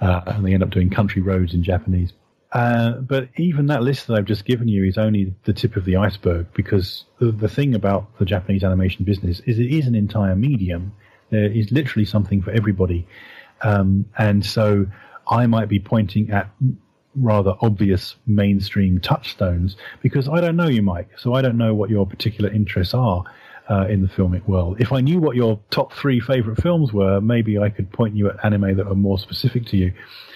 uh, 0.00 0.22
and 0.26 0.44
they 0.44 0.52
end 0.52 0.62
up 0.62 0.70
doing 0.70 0.90
country 0.90 1.22
roads 1.22 1.54
in 1.54 1.62
Japanese. 1.62 2.12
Uh, 2.54 2.92
but 2.92 3.28
even 3.36 3.66
that 3.66 3.82
list 3.82 4.06
that 4.06 4.14
I've 4.14 4.24
just 4.24 4.44
given 4.44 4.68
you 4.68 4.84
is 4.84 4.96
only 4.96 5.34
the 5.44 5.52
tip 5.52 5.74
of 5.74 5.84
the 5.84 5.96
iceberg 5.96 6.46
because 6.54 7.04
the, 7.18 7.32
the 7.32 7.48
thing 7.48 7.74
about 7.74 8.16
the 8.18 8.24
Japanese 8.24 8.62
animation 8.62 9.04
business 9.04 9.40
is 9.40 9.58
it 9.58 9.72
is 9.72 9.88
an 9.88 9.96
entire 9.96 10.36
medium. 10.36 10.92
There 11.30 11.50
is 11.50 11.72
literally 11.72 12.04
something 12.04 12.40
for 12.42 12.52
everybody. 12.52 13.08
Um, 13.62 14.08
and 14.16 14.46
so 14.46 14.86
I 15.28 15.46
might 15.46 15.68
be 15.68 15.80
pointing 15.80 16.30
at 16.30 16.48
rather 17.16 17.54
obvious 17.60 18.14
mainstream 18.26 19.00
touchstones 19.00 19.76
because 20.00 20.28
I 20.28 20.40
don't 20.40 20.56
know 20.56 20.68
you, 20.68 20.82
Mike. 20.82 21.10
So 21.18 21.34
I 21.34 21.42
don't 21.42 21.56
know 21.56 21.74
what 21.74 21.90
your 21.90 22.06
particular 22.06 22.50
interests 22.50 22.94
are 22.94 23.24
uh, 23.68 23.86
in 23.88 24.02
the 24.02 24.08
filmic 24.08 24.46
world. 24.46 24.80
If 24.80 24.92
I 24.92 25.00
knew 25.00 25.18
what 25.18 25.34
your 25.34 25.58
top 25.70 25.92
three 25.92 26.20
favorite 26.20 26.62
films 26.62 26.92
were, 26.92 27.20
maybe 27.20 27.58
I 27.58 27.68
could 27.68 27.90
point 27.90 28.14
you 28.14 28.30
at 28.30 28.44
anime 28.44 28.76
that 28.76 28.86
are 28.86 28.94
more 28.94 29.18
specific 29.18 29.66
to 29.66 29.76
you 29.76 29.92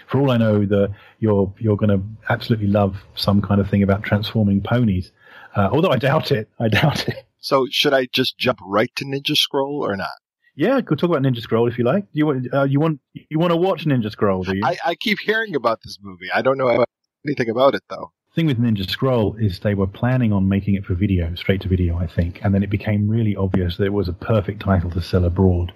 for 0.09 0.21
all 0.21 0.31
I 0.31 0.37
know, 0.37 0.65
that 0.65 0.91
you're 1.21 1.53
you're 1.59 1.77
going 1.77 1.91
to 1.91 2.03
absolutely 2.33 2.69
love 2.69 2.97
some 3.15 3.41
kind 3.43 3.61
of 3.61 3.69
thing 3.69 3.83
about 3.83 4.03
transforming 4.03 4.61
ponies. 4.61 5.13
Uh, 5.55 5.69
although 5.73 5.91
I 5.91 5.97
doubt 5.97 6.33
it. 6.33 6.49
I 6.59 6.69
doubt 6.69 7.09
it. 7.09 7.25
So 7.41 7.67
should 7.71 7.95
I 7.95 8.07
just 8.07 8.37
jump 8.37 8.59
right 8.65 8.91
to 8.97 9.05
Ninja 9.05 9.37
Scroll 9.37 9.85
or 9.85 9.97
not? 9.97 10.11
Yeah, 10.57 10.81
go 10.81 10.97
talk 10.97 11.09
about 11.09 11.23
Ninja 11.23 11.41
Scroll 11.41 11.69
if 11.69 11.79
you 11.79 11.85
like. 11.85 12.05
You 12.13 12.27
want 12.27 12.53
uh, 12.53 12.65
you 12.65 12.81
want 12.81 13.01
you 13.15 13.39
want 13.39 13.53
to 13.53 13.57
watch 13.57 13.85
Ninja 13.85 14.11
Scroll, 14.11 14.43
do 14.43 14.57
you? 14.57 14.63
I, 14.65 14.77
I 14.85 14.95
keep 14.97 15.21
hearing 15.21 15.55
about 15.55 15.81
this 15.85 15.99
movie. 16.03 16.27
I 16.35 16.43
don't 16.43 16.59
know 16.59 16.85
anything 17.25 17.49
about 17.49 17.75
it 17.77 17.83
though. 17.89 18.11
thing 18.35 18.47
with 18.47 18.59
Ninja 18.59 18.89
Scroll 18.91 19.37
is 19.37 19.61
they 19.61 19.75
were 19.75 19.87
planning 19.87 20.33
on 20.33 20.49
making 20.49 20.75
it 20.75 20.85
for 20.85 20.95
video, 20.95 21.33
straight 21.37 21.61
to 21.61 21.69
video, 21.69 21.97
I 21.97 22.07
think, 22.07 22.41
and 22.43 22.55
then 22.55 22.63
it 22.63 22.71
became 22.71 23.09
really 23.09 23.37
obvious 23.37 23.77
that 23.77 23.85
it 23.85 23.93
was 23.93 24.09
a 24.09 24.13
perfect 24.13 24.61
title 24.61 24.91
to 24.91 25.01
sell 25.01 25.25
abroad. 25.25 25.73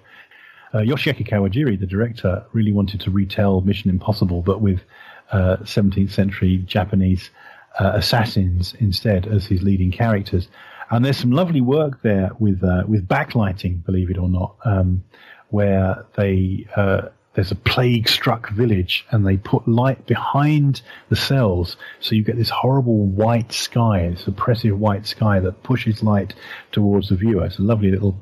Uh, 0.73 0.79
Yoshiaki 0.79 1.27
Kawajiri, 1.27 1.79
the 1.79 1.85
director, 1.85 2.43
really 2.51 2.71
wanted 2.71 2.99
to 3.01 3.11
retell 3.11 3.61
Mission 3.61 3.91
Impossible, 3.91 4.41
but 4.41 4.59
with 4.59 4.81
uh, 5.31 5.57
17th 5.61 6.11
century 6.11 6.57
Japanese 6.65 7.29
uh, 7.79 7.91
assassins 7.95 8.73
instead 8.79 9.27
as 9.27 9.45
his 9.45 9.61
leading 9.61 9.91
characters. 9.91 10.47
And 10.89 11.05
there's 11.05 11.17
some 11.17 11.31
lovely 11.31 11.61
work 11.61 12.01
there 12.01 12.31
with 12.39 12.63
uh, 12.63 12.83
with 12.87 13.07
backlighting, 13.07 13.85
believe 13.85 14.09
it 14.09 14.17
or 14.17 14.29
not, 14.29 14.55
um, 14.65 15.03
where 15.49 16.05
they 16.15 16.67
uh, 16.75 17.09
there's 17.33 17.51
a 17.51 17.55
plague 17.55 18.07
struck 18.07 18.49
village 18.51 19.05
and 19.11 19.25
they 19.25 19.37
put 19.37 19.67
light 19.67 20.05
behind 20.05 20.81
the 21.09 21.15
cells 21.15 21.77
so 21.99 22.13
you 22.13 22.23
get 22.23 22.37
this 22.37 22.49
horrible 22.49 23.05
white 23.05 23.51
sky, 23.51 24.09
this 24.09 24.27
oppressive 24.27 24.77
white 24.77 25.07
sky 25.07 25.39
that 25.39 25.63
pushes 25.63 26.03
light 26.03 26.35
towards 26.71 27.09
the 27.09 27.15
viewer. 27.15 27.45
It's 27.45 27.57
a 27.57 27.63
lovely 27.63 27.89
little 27.89 28.15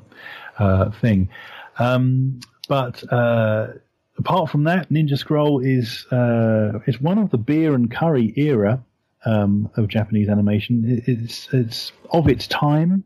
uh, 0.58 0.90
thing. 0.90 1.28
Um, 1.82 2.40
but 2.68 3.02
uh, 3.12 3.68
apart 4.18 4.50
from 4.50 4.64
that, 4.64 4.90
Ninja 4.90 5.18
Scroll 5.18 5.60
is 5.60 6.06
uh, 6.12 6.78
is 6.86 7.00
one 7.00 7.18
of 7.18 7.30
the 7.30 7.38
beer 7.38 7.74
and 7.74 7.90
curry 7.90 8.32
era 8.36 8.82
um, 9.24 9.70
of 9.76 9.88
Japanese 9.88 10.28
animation. 10.28 11.02
It's 11.06 11.48
it's 11.52 11.92
of 12.10 12.28
its 12.28 12.46
time, 12.46 13.04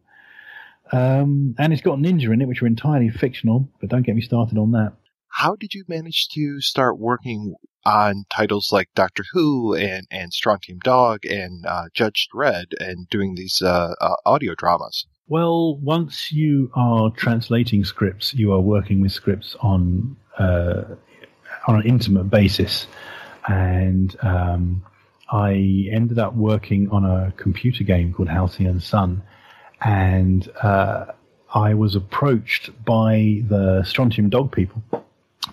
um, 0.92 1.54
and 1.58 1.72
it's 1.72 1.82
got 1.82 1.98
ninja 1.98 2.32
in 2.32 2.42
it, 2.42 2.48
which 2.48 2.62
are 2.62 2.66
entirely 2.66 3.08
fictional. 3.08 3.68
But 3.80 3.90
don't 3.90 4.02
get 4.02 4.14
me 4.14 4.20
started 4.20 4.58
on 4.58 4.72
that. 4.72 4.92
How 5.28 5.56
did 5.56 5.74
you 5.74 5.84
manage 5.88 6.28
to 6.30 6.60
start 6.60 6.98
working 6.98 7.54
on 7.84 8.24
titles 8.30 8.72
like 8.72 8.88
Doctor 8.94 9.24
Who 9.32 9.74
and, 9.74 10.06
and 10.10 10.32
Strontium 10.32 10.78
Dog 10.80 11.26
and 11.26 11.64
uh, 11.66 11.84
Judge 11.92 12.28
Dredd 12.34 12.72
and 12.80 13.08
doing 13.10 13.34
these 13.34 13.60
uh, 13.60 13.94
uh, 14.00 14.16
audio 14.24 14.54
dramas? 14.54 15.06
Well, 15.28 15.74
once 15.78 16.30
you 16.30 16.70
are 16.74 17.10
translating 17.10 17.84
scripts, 17.84 18.32
you 18.32 18.52
are 18.52 18.60
working 18.60 19.00
with 19.00 19.10
scripts 19.10 19.56
on 19.60 20.16
uh, 20.38 20.84
on 21.66 21.80
an 21.80 21.82
intimate 21.82 22.30
basis, 22.30 22.86
and 23.48 24.14
um, 24.22 24.84
I 25.28 25.88
ended 25.90 26.20
up 26.20 26.34
working 26.34 26.90
on 26.90 27.04
a 27.04 27.32
computer 27.36 27.82
game 27.82 28.14
called 28.14 28.28
Halcyon 28.28 28.78
Sun, 28.78 29.20
and 29.80 30.48
uh, 30.62 31.06
I 31.52 31.74
was 31.74 31.96
approached 31.96 32.70
by 32.84 33.42
the 33.48 33.82
Strontium 33.82 34.30
Dog 34.30 34.52
people, 34.52 34.80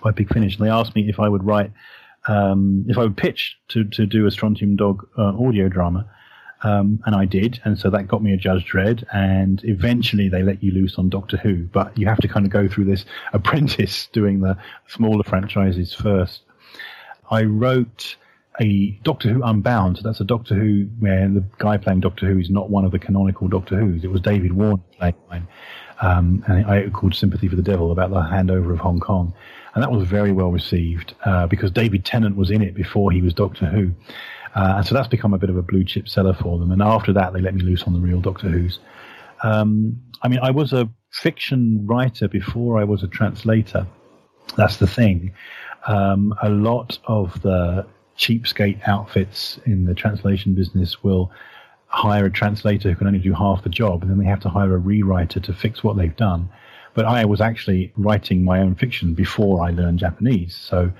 by 0.04 0.12
Big 0.12 0.32
Finish, 0.32 0.56
and 0.56 0.64
they 0.64 0.70
asked 0.70 0.94
me 0.94 1.08
if 1.08 1.18
I 1.18 1.28
would 1.28 1.42
write, 1.42 1.72
um, 2.28 2.84
if 2.88 2.96
I 2.96 3.02
would 3.02 3.16
pitch 3.16 3.58
to 3.70 3.82
to 3.82 4.06
do 4.06 4.24
a 4.26 4.30
Strontium 4.30 4.76
Dog 4.76 5.04
uh, 5.18 5.36
audio 5.36 5.68
drama. 5.68 6.08
Um, 6.64 7.02
and 7.04 7.14
I 7.14 7.26
did, 7.26 7.60
and 7.64 7.78
so 7.78 7.90
that 7.90 8.08
got 8.08 8.22
me 8.22 8.32
a 8.32 8.38
Judge 8.38 8.64
Dredd, 8.64 9.04
and 9.12 9.62
eventually 9.64 10.30
they 10.30 10.42
let 10.42 10.62
you 10.62 10.72
loose 10.72 10.96
on 10.96 11.10
Doctor 11.10 11.36
Who, 11.36 11.64
but 11.64 11.96
you 11.98 12.06
have 12.06 12.18
to 12.20 12.28
kind 12.28 12.46
of 12.46 12.52
go 12.52 12.66
through 12.66 12.86
this 12.86 13.04
apprentice 13.34 14.08
doing 14.12 14.40
the 14.40 14.56
smaller 14.88 15.22
franchises 15.22 15.92
first. 15.92 16.40
I 17.30 17.42
wrote 17.42 18.16
a 18.60 18.98
Doctor 19.02 19.30
Who 19.30 19.42
Unbound, 19.42 19.98
so 19.98 20.02
that's 20.04 20.22
a 20.22 20.24
Doctor 20.24 20.54
Who 20.54 20.88
where 21.00 21.28
the 21.28 21.44
guy 21.58 21.76
playing 21.76 22.00
Doctor 22.00 22.26
Who 22.32 22.38
is 22.38 22.48
not 22.48 22.70
one 22.70 22.86
of 22.86 22.92
the 22.92 22.98
canonical 22.98 23.46
Doctor 23.46 23.78
Who's. 23.78 24.02
It 24.02 24.10
was 24.10 24.22
David 24.22 24.54
Warner 24.54 24.82
playing 24.98 25.16
mine, 25.28 25.46
um, 26.00 26.44
and 26.46 26.64
I 26.64 26.88
called 26.88 27.14
Sympathy 27.14 27.46
for 27.46 27.56
the 27.56 27.62
Devil 27.62 27.92
about 27.92 28.08
the 28.08 28.20
handover 28.20 28.72
of 28.72 28.78
Hong 28.78 29.00
Kong, 29.00 29.34
and 29.74 29.82
that 29.82 29.92
was 29.92 30.08
very 30.08 30.32
well 30.32 30.50
received 30.50 31.14
uh, 31.26 31.46
because 31.46 31.70
David 31.70 32.06
Tennant 32.06 32.36
was 32.36 32.50
in 32.50 32.62
it 32.62 32.74
before 32.74 33.10
he 33.10 33.20
was 33.20 33.34
Doctor 33.34 33.66
Who. 33.66 33.92
Uh, 34.54 34.74
and 34.76 34.86
so 34.86 34.94
that's 34.94 35.08
become 35.08 35.34
a 35.34 35.38
bit 35.38 35.50
of 35.50 35.56
a 35.56 35.62
blue 35.62 35.84
chip 35.84 36.08
seller 36.08 36.34
for 36.34 36.58
them. 36.58 36.70
And 36.70 36.80
after 36.80 37.12
that, 37.12 37.32
they 37.32 37.40
let 37.40 37.54
me 37.54 37.62
loose 37.62 37.82
on 37.84 37.92
the 37.92 37.98
real 37.98 38.20
Doctor 38.20 38.48
Who's. 38.48 38.78
Um, 39.42 40.00
I 40.22 40.28
mean, 40.28 40.38
I 40.42 40.50
was 40.50 40.72
a 40.72 40.88
fiction 41.10 41.86
writer 41.86 42.28
before 42.28 42.80
I 42.80 42.84
was 42.84 43.02
a 43.02 43.08
translator. 43.08 43.86
That's 44.56 44.76
the 44.76 44.86
thing. 44.86 45.32
Um, 45.86 46.34
a 46.42 46.48
lot 46.48 46.98
of 47.06 47.42
the 47.42 47.86
cheapskate 48.16 48.86
outfits 48.86 49.58
in 49.66 49.84
the 49.84 49.94
translation 49.94 50.54
business 50.54 51.02
will 51.02 51.32
hire 51.86 52.26
a 52.26 52.30
translator 52.30 52.90
who 52.90 52.96
can 52.96 53.06
only 53.06 53.18
do 53.18 53.32
half 53.32 53.62
the 53.62 53.68
job, 53.68 54.02
and 54.02 54.10
then 54.10 54.18
they 54.18 54.24
have 54.24 54.40
to 54.40 54.48
hire 54.48 54.76
a 54.76 54.80
rewriter 54.80 55.42
to 55.42 55.52
fix 55.52 55.82
what 55.82 55.96
they've 55.96 56.16
done. 56.16 56.48
But 56.94 57.06
I 57.06 57.24
was 57.24 57.40
actually 57.40 57.92
writing 57.96 58.44
my 58.44 58.60
own 58.60 58.76
fiction 58.76 59.14
before 59.14 59.64
I 59.64 59.70
learned 59.70 59.98
Japanese, 59.98 60.56
so 60.56 60.92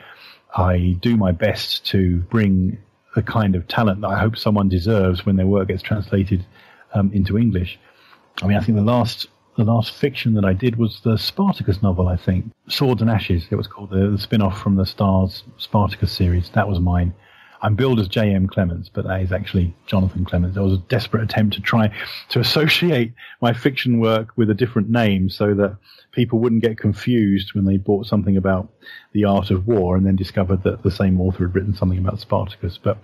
I 0.56 0.96
do 1.00 1.16
my 1.16 1.32
best 1.32 1.86
to 1.86 2.18
bring 2.30 2.78
the 3.14 3.22
kind 3.22 3.54
of 3.54 3.66
talent 3.68 4.00
that 4.00 4.08
I 4.08 4.18
hope 4.18 4.36
someone 4.36 4.68
deserves 4.68 5.24
when 5.24 5.36
their 5.36 5.46
work 5.46 5.68
gets 5.68 5.82
translated 5.82 6.44
um, 6.94 7.10
into 7.12 7.38
English. 7.38 7.78
I 8.42 8.46
mean, 8.46 8.56
I 8.56 8.60
think 8.60 8.76
the 8.76 8.84
last 8.84 9.28
the 9.56 9.64
last 9.64 9.92
fiction 9.92 10.34
that 10.34 10.44
I 10.44 10.52
did 10.52 10.76
was 10.76 11.00
the 11.04 11.16
Spartacus 11.16 11.80
novel. 11.80 12.08
I 12.08 12.16
think 12.16 12.50
Swords 12.68 13.00
and 13.00 13.10
Ashes. 13.10 13.46
It 13.50 13.54
was 13.54 13.68
called 13.68 13.90
the, 13.90 14.10
the 14.10 14.18
spin-off 14.18 14.60
from 14.60 14.74
the 14.74 14.82
Starz 14.82 15.44
Spartacus 15.58 16.10
series. 16.10 16.50
That 16.50 16.68
was 16.68 16.80
mine. 16.80 17.14
I'm 17.64 17.76
billed 17.76 17.98
as 17.98 18.08
J.M. 18.08 18.46
Clements, 18.46 18.90
but 18.92 19.06
that 19.06 19.22
is 19.22 19.32
actually 19.32 19.74
Jonathan 19.86 20.26
Clements. 20.26 20.54
There 20.54 20.62
was 20.62 20.74
a 20.74 20.82
desperate 20.90 21.22
attempt 21.22 21.54
to 21.54 21.62
try 21.62 21.90
to 22.28 22.38
associate 22.38 23.14
my 23.40 23.54
fiction 23.54 24.00
work 24.00 24.28
with 24.36 24.50
a 24.50 24.54
different 24.54 24.90
name 24.90 25.30
so 25.30 25.54
that 25.54 25.78
people 26.12 26.40
wouldn't 26.40 26.62
get 26.62 26.76
confused 26.76 27.54
when 27.54 27.64
they 27.64 27.78
bought 27.78 28.06
something 28.06 28.36
about 28.36 28.70
the 29.12 29.24
art 29.24 29.50
of 29.50 29.66
war 29.66 29.96
and 29.96 30.04
then 30.04 30.14
discovered 30.14 30.62
that 30.64 30.82
the 30.82 30.90
same 30.90 31.18
author 31.18 31.46
had 31.46 31.54
written 31.54 31.74
something 31.74 31.98
about 31.98 32.20
Spartacus. 32.20 32.76
But 32.76 32.98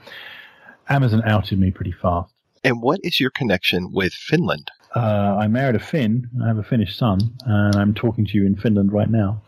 Amazon 0.90 1.22
outed 1.24 1.58
me 1.58 1.70
pretty 1.70 1.92
fast. 1.92 2.30
And 2.62 2.82
what 2.82 3.00
is 3.02 3.18
your 3.18 3.30
connection 3.30 3.94
with 3.94 4.12
Finland? 4.12 4.70
Uh, 4.94 5.38
I 5.40 5.48
married 5.48 5.76
a 5.76 5.78
Finn. 5.78 6.28
I 6.44 6.48
have 6.48 6.58
a 6.58 6.62
Finnish 6.62 6.98
son, 6.98 7.18
and 7.46 7.76
I'm 7.76 7.94
talking 7.94 8.26
to 8.26 8.36
you 8.36 8.44
in 8.44 8.56
Finland 8.56 8.92
right 8.92 9.08
now. 9.08 9.40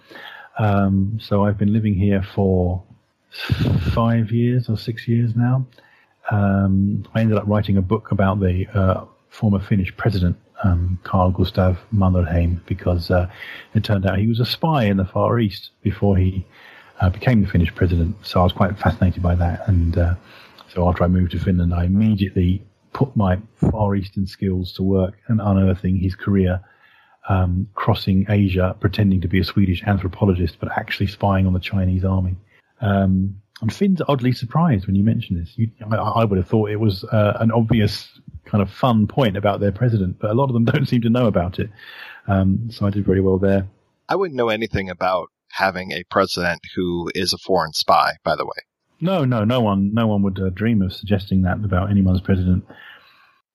Um, 0.59 1.19
so 1.21 1.45
I've 1.45 1.59
been 1.59 1.75
living 1.75 1.95
here 1.95 2.23
for 2.35 2.83
five 3.93 4.31
years 4.31 4.69
or 4.69 4.77
six 4.77 5.09
years 5.09 5.35
now. 5.35 5.67
Um, 6.31 7.05
I 7.15 7.21
ended 7.21 7.39
up 7.39 7.45
writing 7.47 7.77
a 7.77 7.83
book 7.83 8.11
about 8.11 8.41
the 8.41 8.67
uh, 8.75 9.05
former 9.31 9.59
Finnish 9.59 9.97
president, 9.97 10.37
um, 10.63 10.99
Carl 11.03 11.31
Gustav 11.31 11.79
Mannerheim, 11.93 12.61
because 12.67 13.11
uh, 13.11 13.29
it 13.75 13.85
turned 13.85 14.07
out 14.07 14.19
he 14.19 14.29
was 14.29 14.41
a 14.41 14.47
spy 14.47 14.85
in 14.85 14.99
the 14.99 15.05
Far 15.05 15.39
East 15.41 15.71
before 15.83 16.17
he 16.17 16.47
uh, 17.01 17.11
became 17.11 17.43
the 17.43 17.49
Finnish 17.49 17.75
president. 17.75 18.15
So 18.25 18.41
I 18.41 18.45
was 18.45 18.53
quite 18.53 18.79
fascinated 18.79 19.23
by 19.23 19.35
that. 19.35 19.67
And 19.67 19.99
uh, 19.99 20.15
so 20.73 20.89
after 20.89 21.05
I 21.05 21.09
moved 21.09 21.33
to 21.33 21.39
Finland, 21.39 21.75
I 21.75 21.85
immediately 21.85 22.63
put 22.93 23.17
my 23.17 23.39
Far 23.57 23.97
Eastern 23.97 24.27
skills 24.27 24.73
to 24.75 24.83
work 24.83 25.15
and 25.29 25.41
unearthing 25.41 25.97
his 25.97 26.15
career. 26.15 26.61
Um, 27.29 27.69
crossing 27.75 28.27
Asia, 28.29 28.77
pretending 28.81 29.21
to 29.21 29.29
be 29.29 29.39
a 29.39 29.45
Swedish 29.45 29.85
anthropologist, 29.85 30.57
but 30.59 30.77
actually 30.77 31.07
spying 31.07 31.47
on 31.47 31.53
the 31.53 31.61
Chinese 31.61 32.05
army. 32.05 32.35
Um, 32.83 33.37
and 33.63 33.73
Finn's 33.73 34.03
oddly 34.09 34.33
surprised 34.33 34.87
when 34.87 34.97
you 34.97 35.05
mention 35.05 35.39
this. 35.39 35.53
You, 35.57 35.71
I, 35.91 35.97
I, 35.97 36.25
would 36.25 36.37
have 36.37 36.49
thought 36.49 36.71
it 36.71 36.81
was 36.81 37.05
uh, 37.05 37.37
an 37.39 37.53
obvious 37.53 38.09
kind 38.45 38.61
of 38.61 38.69
fun 38.69 39.07
point 39.07 39.37
about 39.37 39.61
their 39.61 39.71
president, 39.71 40.19
but 40.19 40.31
a 40.31 40.35
lot 40.35 40.47
of 40.47 40.55
them 40.55 40.65
don't 40.67 40.87
seem 40.87 41.03
to 41.03 41.11
know 41.11 41.27
about 41.27 41.61
it. 41.61 41.71
Um, 42.27 42.69
so 42.71 42.87
I 42.87 42.91
did 42.91 43.07
very 43.07 43.21
well 43.21 43.39
there. 43.39 43.69
I 44.09 44.17
wouldn't 44.17 44.37
know 44.37 44.49
anything 44.49 44.91
about 44.91 45.29
having 45.53 45.93
a 45.93 46.03
president 46.11 46.61
who 46.75 47.09
is 47.15 47.33
a 47.33 47.39
foreign 47.39 47.73
spy, 47.73 48.15
by 48.25 48.35
the 48.35 48.45
way. 48.45 48.65
No, 49.01 49.25
no, 49.25 49.45
no 49.45 49.61
one, 49.61 49.95
no 49.95 50.09
one 50.09 50.23
would 50.23 50.41
uh, 50.41 50.51
dream 50.51 50.83
of 50.83 50.93
suggesting 50.93 51.43
that 51.43 51.65
about 51.65 51.91
anyone's 51.91 52.21
president. 52.21 52.65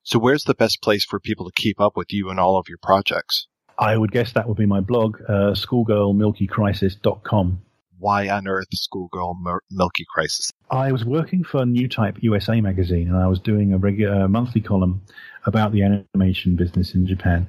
So, 0.04 0.20
where's 0.20 0.44
the 0.44 0.56
best 0.56 0.82
place 0.82 1.04
for 1.04 1.20
people 1.20 1.46
to 1.46 1.52
keep 1.54 1.82
up 1.82 1.98
with 1.98 2.14
you 2.14 2.30
and 2.30 2.40
all 2.40 2.58
of 2.58 2.70
your 2.70 2.78
projects? 2.82 3.48
I 3.78 3.98
would 3.98 4.12
guess 4.12 4.32
that 4.34 4.48
would 4.48 4.58
be 4.58 4.66
my 4.66 4.80
blog, 4.80 5.20
uh, 5.28 5.52
schoolgirlmilkycrisis.com 5.52 7.62
why 8.00 8.30
on 8.30 8.48
earth 8.48 8.68
Schoolgirl 8.74 9.38
Milky 9.72 10.06
Crisis? 10.14 10.52
I 10.70 10.92
was 10.92 11.06
working 11.06 11.44
for 11.44 11.62
Newtype 11.62 12.22
USA 12.22 12.62
magazine, 12.62 13.08
and 13.08 13.18
I 13.18 13.28
was 13.28 13.40
doing 13.40 13.74
a 13.74 13.78
regular 13.78 14.28
monthly 14.28 14.62
column 14.62 15.02
about 15.46 15.72
the 15.72 15.84
animation 15.84 16.56
business 16.56 16.94
in 16.94 17.08
Japan 17.08 17.48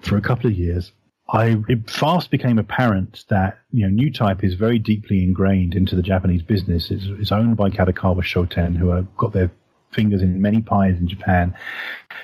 for 0.00 0.16
a 0.16 0.20
couple 0.20 0.50
of 0.50 0.56
years. 0.56 0.92
I 1.30 1.62
it 1.68 1.90
fast 1.90 2.30
became 2.30 2.58
apparent 2.58 3.24
that 3.28 3.58
you 3.70 3.88
know 3.88 4.02
Newtype 4.02 4.42
is 4.42 4.54
very 4.54 4.78
deeply 4.78 5.22
ingrained 5.22 5.74
into 5.74 5.94
the 5.94 6.02
Japanese 6.02 6.42
business. 6.42 6.90
It's, 6.90 7.04
it's 7.04 7.32
owned 7.32 7.56
by 7.56 7.70
Kadokawa 7.70 8.22
Shoten, 8.22 8.76
who 8.76 8.88
have 8.88 9.14
got 9.16 9.32
their 9.32 9.50
fingers 9.92 10.22
in 10.22 10.40
many 10.40 10.60
pies 10.62 10.96
in 10.98 11.08
Japan. 11.08 11.54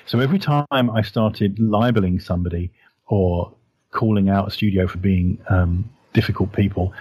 So 0.05 0.19
every 0.19 0.39
time 0.39 0.65
I 0.71 1.01
started 1.01 1.59
libeling 1.59 2.19
somebody 2.19 2.71
or 3.07 3.53
calling 3.91 4.29
out 4.29 4.47
a 4.47 4.51
studio 4.51 4.87
for 4.87 4.97
being 4.97 5.39
um, 5.49 5.89
difficult 6.13 6.51
people, 6.53 6.93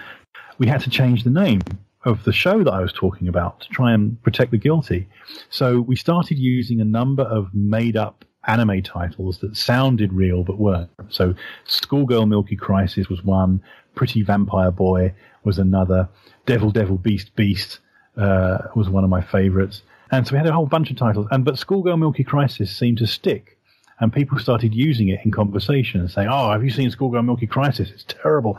we 0.59 0.67
had 0.67 0.81
to 0.83 0.91
change 0.91 1.25
the 1.25 1.31
name 1.31 1.61
of 2.05 2.25
the 2.25 2.33
show 2.33 2.63
that 2.63 2.73
I 2.73 2.81
was 2.81 2.93
talking 2.93 3.29
about 3.29 3.61
to 3.61 3.69
try 3.69 3.93
and 3.93 4.23
protect 4.23 4.51
the 4.51 4.59
guilty. 4.59 5.09
So 5.49 5.81
we 5.81 5.97
started 5.97 6.39
using 6.39 6.81
a 6.81 6.85
number 6.85 7.23
of 7.23 7.55
made 7.55 7.97
up 7.97 8.25
anime 8.47 8.83
titles 8.83 9.39
that 9.39 9.57
sounded 9.57 10.13
real 10.13 10.45
but 10.45 10.59
weren't. 10.59 10.91
So 11.09 11.35
Schoolgirl 11.65 12.27
Milky 12.27 12.57
Crisis 12.57 13.09
was 13.09 13.25
one, 13.25 13.63
Pretty 13.95 14.23
Vampire 14.23 14.71
Boy 14.71 15.15
was 15.45 15.59
another, 15.59 16.09
Devil 16.47 16.71
Devil 16.71 16.99
Beast 16.99 17.35
Beast 17.37 17.81
uh, 18.17 18.59
was 18.75 18.89
one 18.91 19.05
of 19.05 19.11
my 19.11 19.23
favorites. 19.23 19.83
And 20.11 20.27
so 20.27 20.33
we 20.33 20.39
had 20.39 20.47
a 20.47 20.53
whole 20.53 20.67
bunch 20.67 20.91
of 20.91 20.97
titles. 20.97 21.27
And 21.31 21.45
but 21.45 21.59
Schoolgirl 21.59 21.97
Milky 21.97 22.25
Crisis 22.25 22.77
seemed 22.77 22.99
to 22.99 23.07
stick 23.07 23.54
and 24.01 24.13
people 24.13 24.39
started 24.39 24.75
using 24.75 25.09
it 25.09 25.21
in 25.25 25.31
conversation 25.31 26.01
and 26.01 26.11
saying, 26.11 26.29
"Oh, 26.31 26.51
have 26.51 26.65
you 26.65 26.71
seen 26.71 26.91
Schoolgirl 26.91 27.23
Milky 27.23 27.47
Crisis? 27.47 27.91
It's 27.91 28.05
terrible." 28.05 28.59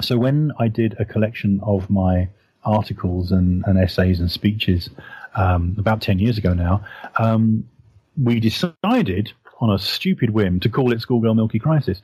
So 0.00 0.18
when 0.18 0.52
I 0.58 0.68
did 0.68 0.96
a 0.98 1.04
collection 1.04 1.60
of 1.62 1.90
my 1.90 2.28
articles 2.64 3.32
and, 3.32 3.64
and 3.66 3.78
essays 3.78 4.20
and 4.20 4.30
speeches 4.30 4.90
um, 5.34 5.76
about 5.78 6.00
ten 6.00 6.18
years 6.18 6.38
ago 6.38 6.54
now, 6.54 6.84
um, 7.18 7.68
we 8.20 8.40
decided 8.40 9.32
on 9.60 9.70
a 9.72 9.78
stupid 9.78 10.30
whim 10.30 10.60
to 10.60 10.68
call 10.68 10.92
it 10.92 11.00
Schoolgirl 11.00 11.34
Milky 11.34 11.58
Crisis, 11.58 12.02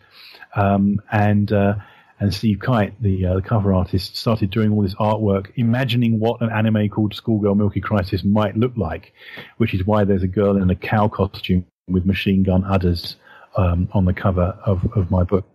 um, 0.55 1.01
and. 1.11 1.53
Uh, 1.53 1.75
and 2.21 2.33
Steve 2.33 2.59
Kyte, 2.59 2.93
the, 3.01 3.27
uh, 3.27 3.35
the 3.35 3.43
cover 3.43 3.75
artist, 3.75 4.17
started 4.17 4.51
doing 4.51 4.71
all 4.71 4.83
this 4.83 4.95
artwork, 4.95 5.51
imagining 5.57 6.21
what 6.21 6.41
an 6.41 6.51
anime 6.51 6.89
called 6.89 7.15
Schoolgirl 7.15 7.57
Milky 7.57 7.81
Crisis 7.81 8.23
might 8.23 8.57
look 8.57 8.77
like, 8.77 9.13
which 9.57 9.75
is 9.75 9.85
why 9.85 10.05
there's 10.05 10.23
a 10.23 10.29
girl 10.29 10.57
in 10.57 10.71
a 10.71 10.77
cow 10.77 11.09
costume 11.09 11.67
with 11.93 12.07
machine 12.07 12.43
gun 12.43 12.65
adders 12.71 13.17
um, 13.57 13.89
on 13.93 14.05
the 14.05 14.13
cover 14.13 14.59
of, 14.65 14.85
of 14.97 15.11
my 15.11 15.25
book. 15.25 15.47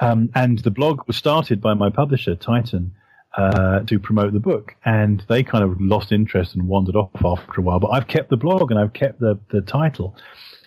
Um, 0.00 0.30
and 0.34 0.58
the 0.60 0.70
blog 0.70 1.06
was 1.06 1.16
started 1.16 1.60
by 1.60 1.74
my 1.74 1.90
publisher, 1.90 2.34
Titan, 2.34 2.94
uh, 3.36 3.80
to 3.80 3.98
promote 3.98 4.32
the 4.32 4.40
book. 4.40 4.74
And 4.84 5.24
they 5.28 5.42
kind 5.42 5.64
of 5.64 5.80
lost 5.80 6.12
interest 6.12 6.54
and 6.54 6.68
wandered 6.68 6.96
off 6.96 7.10
after 7.24 7.60
a 7.60 7.62
while. 7.62 7.80
But 7.80 7.88
I've 7.88 8.06
kept 8.06 8.30
the 8.30 8.36
blog 8.36 8.70
and 8.70 8.78
I've 8.78 8.92
kept 8.92 9.20
the, 9.20 9.38
the 9.50 9.60
title. 9.60 10.16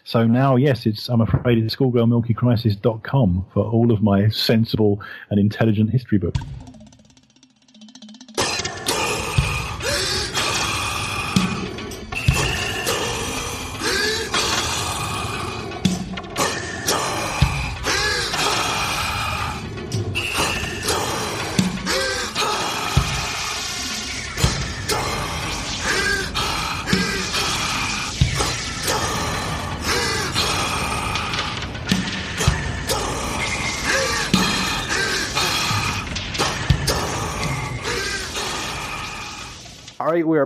So 0.03 0.25
now, 0.25 0.55
yes, 0.55 0.85
it's 0.85 1.09
I'm 1.09 1.21
afraid 1.21 1.59
it's 1.59 1.75
schoolgirlmilkycrisis.com 1.75 3.45
for 3.53 3.63
all 3.63 3.91
of 3.91 4.01
my 4.01 4.29
sensible 4.29 5.01
and 5.29 5.39
intelligent 5.39 5.91
history 5.91 6.17
books. 6.17 6.39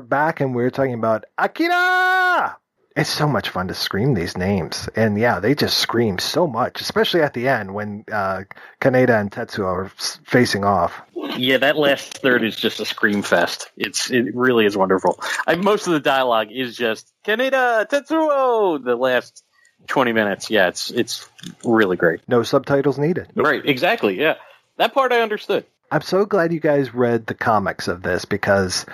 Back 0.09 0.41
and 0.41 0.55
we're 0.55 0.69
talking 0.69 0.93
about 0.93 1.25
Akira. 1.37 2.57
It's 2.95 3.09
so 3.09 3.27
much 3.27 3.49
fun 3.49 3.67
to 3.67 3.73
scream 3.73 4.13
these 4.13 4.37
names, 4.37 4.87
and 4.95 5.19
yeah, 5.19 5.41
they 5.41 5.53
just 5.53 5.79
scream 5.79 6.17
so 6.17 6.47
much, 6.47 6.79
especially 6.79 7.21
at 7.21 7.33
the 7.33 7.49
end 7.49 7.73
when 7.73 8.05
uh, 8.09 8.43
Kaneda 8.79 9.19
and 9.19 9.29
Tetsuo 9.29 9.65
are 9.65 9.91
facing 10.23 10.63
off. 10.63 11.01
Yeah, 11.35 11.57
that 11.57 11.75
last 11.75 12.19
third 12.19 12.41
is 12.41 12.55
just 12.55 12.79
a 12.79 12.85
scream 12.85 13.21
fest. 13.21 13.69
It's 13.75 14.09
it 14.09 14.33
really 14.33 14.65
is 14.65 14.77
wonderful. 14.77 15.19
I, 15.45 15.55
most 15.55 15.87
of 15.87 15.93
the 15.93 15.99
dialogue 15.99 16.53
is 16.53 16.77
just 16.77 17.11
Kaneda 17.25 17.85
Tetsuo. 17.89 18.81
The 18.81 18.95
last 18.95 19.43
twenty 19.87 20.13
minutes, 20.13 20.49
yeah, 20.49 20.69
it's 20.69 20.89
it's 20.89 21.27
really 21.65 21.97
great. 21.97 22.21
No 22.29 22.43
subtitles 22.43 22.97
needed. 22.97 23.27
Right, 23.35 23.65
exactly. 23.65 24.17
Yeah, 24.17 24.35
that 24.77 24.93
part 24.93 25.11
I 25.11 25.19
understood. 25.19 25.65
I'm 25.91 26.01
so 26.01 26.25
glad 26.25 26.53
you 26.53 26.61
guys 26.61 26.93
read 26.93 27.27
the 27.27 27.35
comics 27.35 27.89
of 27.89 28.03
this 28.03 28.23
because 28.23 28.85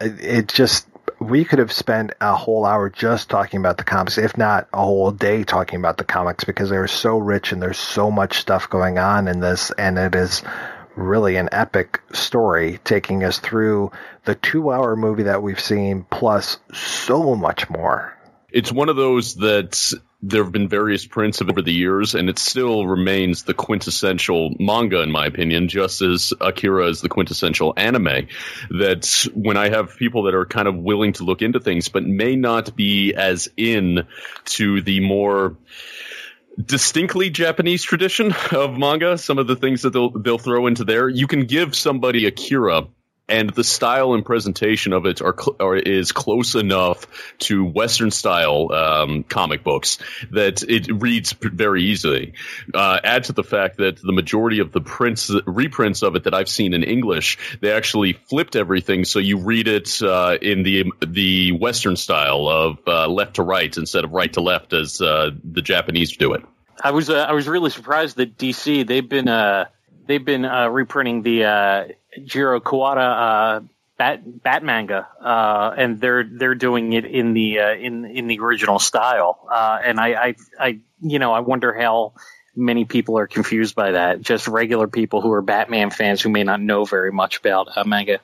it, 0.00 0.48
just 0.48 0.86
we 1.20 1.44
could 1.44 1.58
have 1.58 1.72
spent 1.72 2.12
a 2.20 2.34
whole 2.34 2.64
hour 2.64 2.90
just 2.90 3.30
talking 3.30 3.60
about 3.60 3.78
the 3.78 3.84
comics, 3.84 4.18
if 4.18 4.36
not 4.36 4.68
a 4.72 4.78
whole 4.78 5.10
day 5.10 5.44
talking 5.44 5.78
about 5.78 5.96
the 5.96 6.04
comics 6.04 6.44
because 6.44 6.70
they're 6.70 6.88
so 6.88 7.18
rich 7.18 7.52
and 7.52 7.62
there's 7.62 7.78
so 7.78 8.10
much 8.10 8.38
stuff 8.38 8.68
going 8.68 8.98
on 8.98 9.28
in 9.28 9.40
this, 9.40 9.70
and 9.72 9.98
it 9.98 10.14
is 10.14 10.42
really 10.96 11.36
an 11.36 11.48
epic 11.52 12.00
story 12.12 12.78
taking 12.84 13.24
us 13.24 13.38
through 13.38 13.90
the 14.24 14.34
two 14.34 14.70
hour 14.70 14.96
movie 14.96 15.24
that 15.24 15.42
we've 15.42 15.60
seen 15.60 16.04
plus 16.10 16.58
so 16.72 17.34
much 17.34 17.68
more. 17.68 18.16
It's 18.50 18.70
one 18.70 18.88
of 18.88 18.96
those 18.96 19.34
that 19.36 19.92
there 20.26 20.42
have 20.42 20.52
been 20.52 20.68
various 20.68 21.04
prints 21.04 21.42
over 21.42 21.60
the 21.60 21.72
years, 21.72 22.14
and 22.14 22.30
it 22.30 22.38
still 22.38 22.86
remains 22.86 23.42
the 23.42 23.52
quintessential 23.52 24.54
manga, 24.58 25.02
in 25.02 25.12
my 25.12 25.26
opinion, 25.26 25.68
just 25.68 26.00
as 26.00 26.32
Akira 26.40 26.88
is 26.88 27.02
the 27.02 27.10
quintessential 27.10 27.74
anime. 27.76 28.28
That 28.70 29.28
when 29.34 29.58
I 29.58 29.68
have 29.68 29.96
people 29.96 30.22
that 30.24 30.34
are 30.34 30.46
kind 30.46 30.66
of 30.66 30.76
willing 30.76 31.12
to 31.14 31.24
look 31.24 31.42
into 31.42 31.60
things, 31.60 31.88
but 31.88 32.04
may 32.04 32.36
not 32.36 32.74
be 32.74 33.12
as 33.14 33.50
in 33.58 34.06
to 34.46 34.80
the 34.80 35.00
more 35.00 35.58
distinctly 36.62 37.28
Japanese 37.28 37.82
tradition 37.82 38.34
of 38.52 38.78
manga, 38.78 39.18
some 39.18 39.38
of 39.38 39.46
the 39.46 39.56
things 39.56 39.82
that 39.82 39.90
they'll 39.90 40.10
they'll 40.10 40.38
throw 40.38 40.66
into 40.66 40.84
there, 40.84 41.08
you 41.08 41.26
can 41.26 41.44
give 41.44 41.76
somebody 41.76 42.26
Akira 42.26 42.86
and 43.28 43.50
the 43.50 43.64
style 43.64 44.12
and 44.14 44.24
presentation 44.24 44.92
of 44.92 45.06
it 45.06 45.22
are, 45.22 45.34
are 45.58 45.76
is 45.76 46.12
close 46.12 46.54
enough 46.54 47.06
to 47.38 47.64
Western 47.64 48.10
style 48.10 48.70
um, 48.72 49.24
comic 49.24 49.64
books 49.64 49.98
that 50.30 50.62
it 50.62 50.88
reads 50.92 51.32
very 51.32 51.84
easily. 51.84 52.34
Uh, 52.72 53.00
add 53.02 53.24
to 53.24 53.32
the 53.32 53.42
fact 53.44 53.78
that 53.78 53.96
the 53.96 54.12
majority 54.12 54.58
of 54.58 54.72
the 54.72 54.80
prints 54.80 55.30
reprints 55.46 56.02
of 56.02 56.16
it 56.16 56.24
that 56.24 56.34
I've 56.34 56.48
seen 56.48 56.74
in 56.74 56.82
English, 56.82 57.58
they 57.60 57.72
actually 57.72 58.12
flipped 58.12 58.56
everything 58.56 59.04
so 59.04 59.18
you 59.18 59.38
read 59.38 59.68
it 59.68 60.02
uh, 60.02 60.36
in 60.40 60.62
the 60.62 60.92
the 61.06 61.52
Western 61.52 61.96
style 61.96 62.48
of 62.48 62.78
uh, 62.86 63.08
left 63.08 63.36
to 63.36 63.42
right 63.42 63.74
instead 63.76 64.04
of 64.04 64.12
right 64.12 64.32
to 64.34 64.42
left 64.42 64.74
as 64.74 65.00
uh, 65.00 65.30
the 65.42 65.62
Japanese 65.62 66.16
do 66.16 66.34
it. 66.34 66.44
I 66.82 66.90
was 66.90 67.08
uh, 67.08 67.14
I 67.14 67.32
was 67.32 67.48
really 67.48 67.70
surprised 67.70 68.16
that 68.16 68.36
DC 68.36 68.86
they've 68.86 69.08
been 69.08 69.28
uh, 69.28 69.66
they've 70.06 70.24
been 70.24 70.44
uh, 70.44 70.68
reprinting 70.68 71.22
the 71.22 71.44
uh, 71.44 71.84
Jiro 72.24 72.60
Kuwata 72.60 73.58
uh, 73.58 73.60
bat 73.96 74.42
bat 74.42 74.62
manga, 74.62 75.08
uh, 75.20 75.74
and 75.76 76.00
they're 76.00 76.24
they're 76.24 76.54
doing 76.54 76.92
it 76.92 77.04
in 77.04 77.32
the 77.32 77.60
uh, 77.60 77.74
in 77.74 78.04
in 78.04 78.26
the 78.26 78.40
original 78.40 78.78
style. 78.78 79.46
Uh, 79.50 79.78
and 79.82 80.00
I, 80.00 80.08
I 80.08 80.34
I 80.58 80.78
you 81.00 81.18
know 81.18 81.32
I 81.32 81.40
wonder 81.40 81.72
how 81.72 82.12
many 82.56 82.84
people 82.84 83.18
are 83.18 83.26
confused 83.26 83.74
by 83.74 83.92
that. 83.92 84.20
Just 84.20 84.48
regular 84.48 84.86
people 84.86 85.20
who 85.20 85.32
are 85.32 85.42
Batman 85.42 85.90
fans 85.90 86.20
who 86.22 86.28
may 86.28 86.44
not 86.44 86.60
know 86.60 86.84
very 86.84 87.12
much 87.12 87.38
about 87.38 87.76
uh, 87.76 87.84
manga 87.84 88.20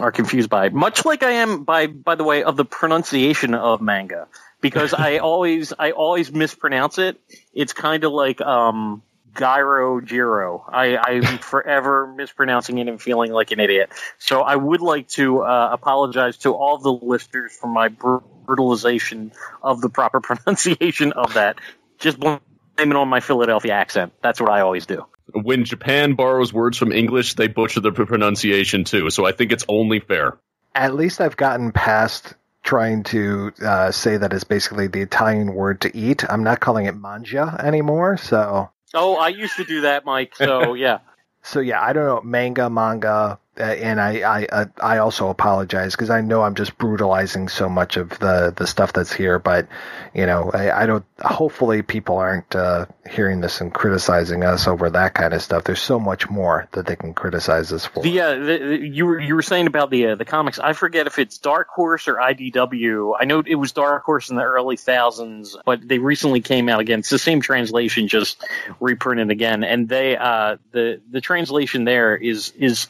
are 0.00 0.12
confused 0.12 0.50
by 0.50 0.66
it. 0.66 0.72
Much 0.72 1.04
like 1.04 1.22
I 1.22 1.32
am 1.32 1.64
by 1.64 1.86
by 1.86 2.14
the 2.14 2.24
way 2.24 2.42
of 2.42 2.56
the 2.56 2.64
pronunciation 2.64 3.54
of 3.54 3.80
manga 3.80 4.28
because 4.60 4.94
I 5.08 5.18
always 5.18 5.72
I 5.78 5.92
always 5.92 6.32
mispronounce 6.32 6.98
it. 6.98 7.20
It's 7.52 7.72
kind 7.72 8.04
of 8.04 8.12
like 8.12 8.40
um 8.40 9.02
Gyro 9.36 10.00
Jiro. 10.00 10.64
I, 10.68 10.96
I'm 10.96 11.38
forever 11.38 12.06
mispronouncing 12.06 12.78
it 12.78 12.88
and 12.88 13.00
feeling 13.00 13.32
like 13.32 13.50
an 13.50 13.60
idiot. 13.60 13.90
So 14.18 14.42
I 14.42 14.56
would 14.56 14.80
like 14.80 15.08
to 15.10 15.42
uh, 15.42 15.70
apologize 15.72 16.38
to 16.38 16.52
all 16.54 16.78
the 16.78 16.92
listeners 16.92 17.52
for 17.52 17.68
my 17.68 17.88
brutalization 17.88 19.32
of 19.62 19.80
the 19.80 19.88
proper 19.88 20.20
pronunciation 20.20 21.12
of 21.12 21.34
that. 21.34 21.58
Just 21.98 22.18
blame 22.18 22.40
it 22.78 22.96
on 22.96 23.08
my 23.08 23.20
Philadelphia 23.20 23.72
accent. 23.72 24.12
That's 24.22 24.40
what 24.40 24.50
I 24.50 24.60
always 24.60 24.86
do. 24.86 25.06
When 25.32 25.64
Japan 25.64 26.14
borrows 26.14 26.52
words 26.52 26.76
from 26.76 26.92
English, 26.92 27.34
they 27.34 27.46
butcher 27.46 27.80
the 27.80 27.92
pronunciation 27.92 28.84
too. 28.84 29.10
So 29.10 29.24
I 29.24 29.32
think 29.32 29.52
it's 29.52 29.64
only 29.68 30.00
fair. 30.00 30.38
At 30.74 30.94
least 30.94 31.20
I've 31.20 31.36
gotten 31.36 31.72
past 31.72 32.34
trying 32.62 33.02
to 33.04 33.52
uh, 33.64 33.90
say 33.90 34.16
that 34.16 34.32
it's 34.32 34.44
basically 34.44 34.86
the 34.86 35.00
Italian 35.00 35.54
word 35.54 35.82
to 35.82 35.96
eat. 35.96 36.24
I'm 36.28 36.44
not 36.44 36.60
calling 36.60 36.86
it 36.86 36.96
manja 36.96 37.56
anymore. 37.62 38.16
So 38.16 38.70
Oh, 38.94 39.16
I 39.16 39.28
used 39.28 39.56
to 39.56 39.64
do 39.64 39.82
that, 39.82 40.04
Mike. 40.04 40.34
So 40.36 40.74
yeah. 40.74 40.98
so 41.42 41.60
yeah, 41.60 41.82
I 41.82 41.92
don't 41.92 42.06
know 42.06 42.20
manga, 42.22 42.68
manga, 42.68 43.38
and 43.60 44.00
I 44.00 44.20
I 44.20 44.46
uh, 44.46 44.64
I 44.80 44.98
also 44.98 45.28
apologize 45.28 45.94
because 45.94 46.10
I 46.10 46.20
know 46.20 46.42
I'm 46.42 46.54
just 46.54 46.76
brutalizing 46.78 47.48
so 47.48 47.68
much 47.68 47.96
of 47.96 48.10
the 48.18 48.52
the 48.56 48.66
stuff 48.66 48.92
that's 48.92 49.12
here. 49.12 49.38
But 49.38 49.68
you 50.14 50.26
know, 50.26 50.50
I, 50.52 50.82
I 50.82 50.86
don't. 50.86 51.04
Hopefully, 51.20 51.82
people 51.82 52.16
aren't 52.16 52.54
uh, 52.54 52.86
hearing 53.08 53.40
this 53.40 53.60
and 53.60 53.72
criticizing 53.72 54.42
us 54.42 54.66
over 54.66 54.90
that 54.90 55.14
kind 55.14 55.32
of 55.34 55.42
stuff. 55.42 55.64
There's 55.64 55.80
so 55.80 56.00
much 56.00 56.28
more 56.28 56.68
that 56.72 56.86
they 56.86 56.96
can 56.96 57.14
criticize 57.14 57.72
us 57.72 57.86
for. 57.86 58.02
The, 58.02 58.20
uh, 58.20 58.34
the, 58.34 58.58
the 58.58 58.88
you 58.88 59.06
were 59.06 59.20
you 59.20 59.34
were 59.34 59.42
saying 59.42 59.66
about 59.66 59.90
the 59.90 60.08
uh, 60.08 60.14
the 60.16 60.24
comics. 60.24 60.58
I 60.58 60.72
forget 60.72 61.06
if 61.06 61.18
it's 61.18 61.38
Dark 61.38 61.68
Horse 61.68 62.08
or 62.08 62.16
IDW. 62.16 63.14
I 63.18 63.24
know 63.24 63.42
it 63.46 63.54
was 63.56 63.72
Dark 63.72 64.04
Horse 64.04 64.30
in 64.30 64.36
the 64.36 64.42
early 64.42 64.76
thousands, 64.76 65.56
but 65.64 65.86
they 65.86 65.98
recently 65.98 66.40
came 66.40 66.68
out 66.68 66.80
again. 66.80 67.00
It's 67.00 67.10
the 67.10 67.18
same 67.18 67.40
translation, 67.40 68.08
just 68.08 68.44
reprinted 68.80 69.30
again. 69.30 69.64
And 69.64 69.88
they 69.88 70.16
uh, 70.16 70.56
the 70.72 71.00
the 71.10 71.20
translation 71.20 71.84
there 71.84 72.16
is 72.16 72.52
is 72.56 72.88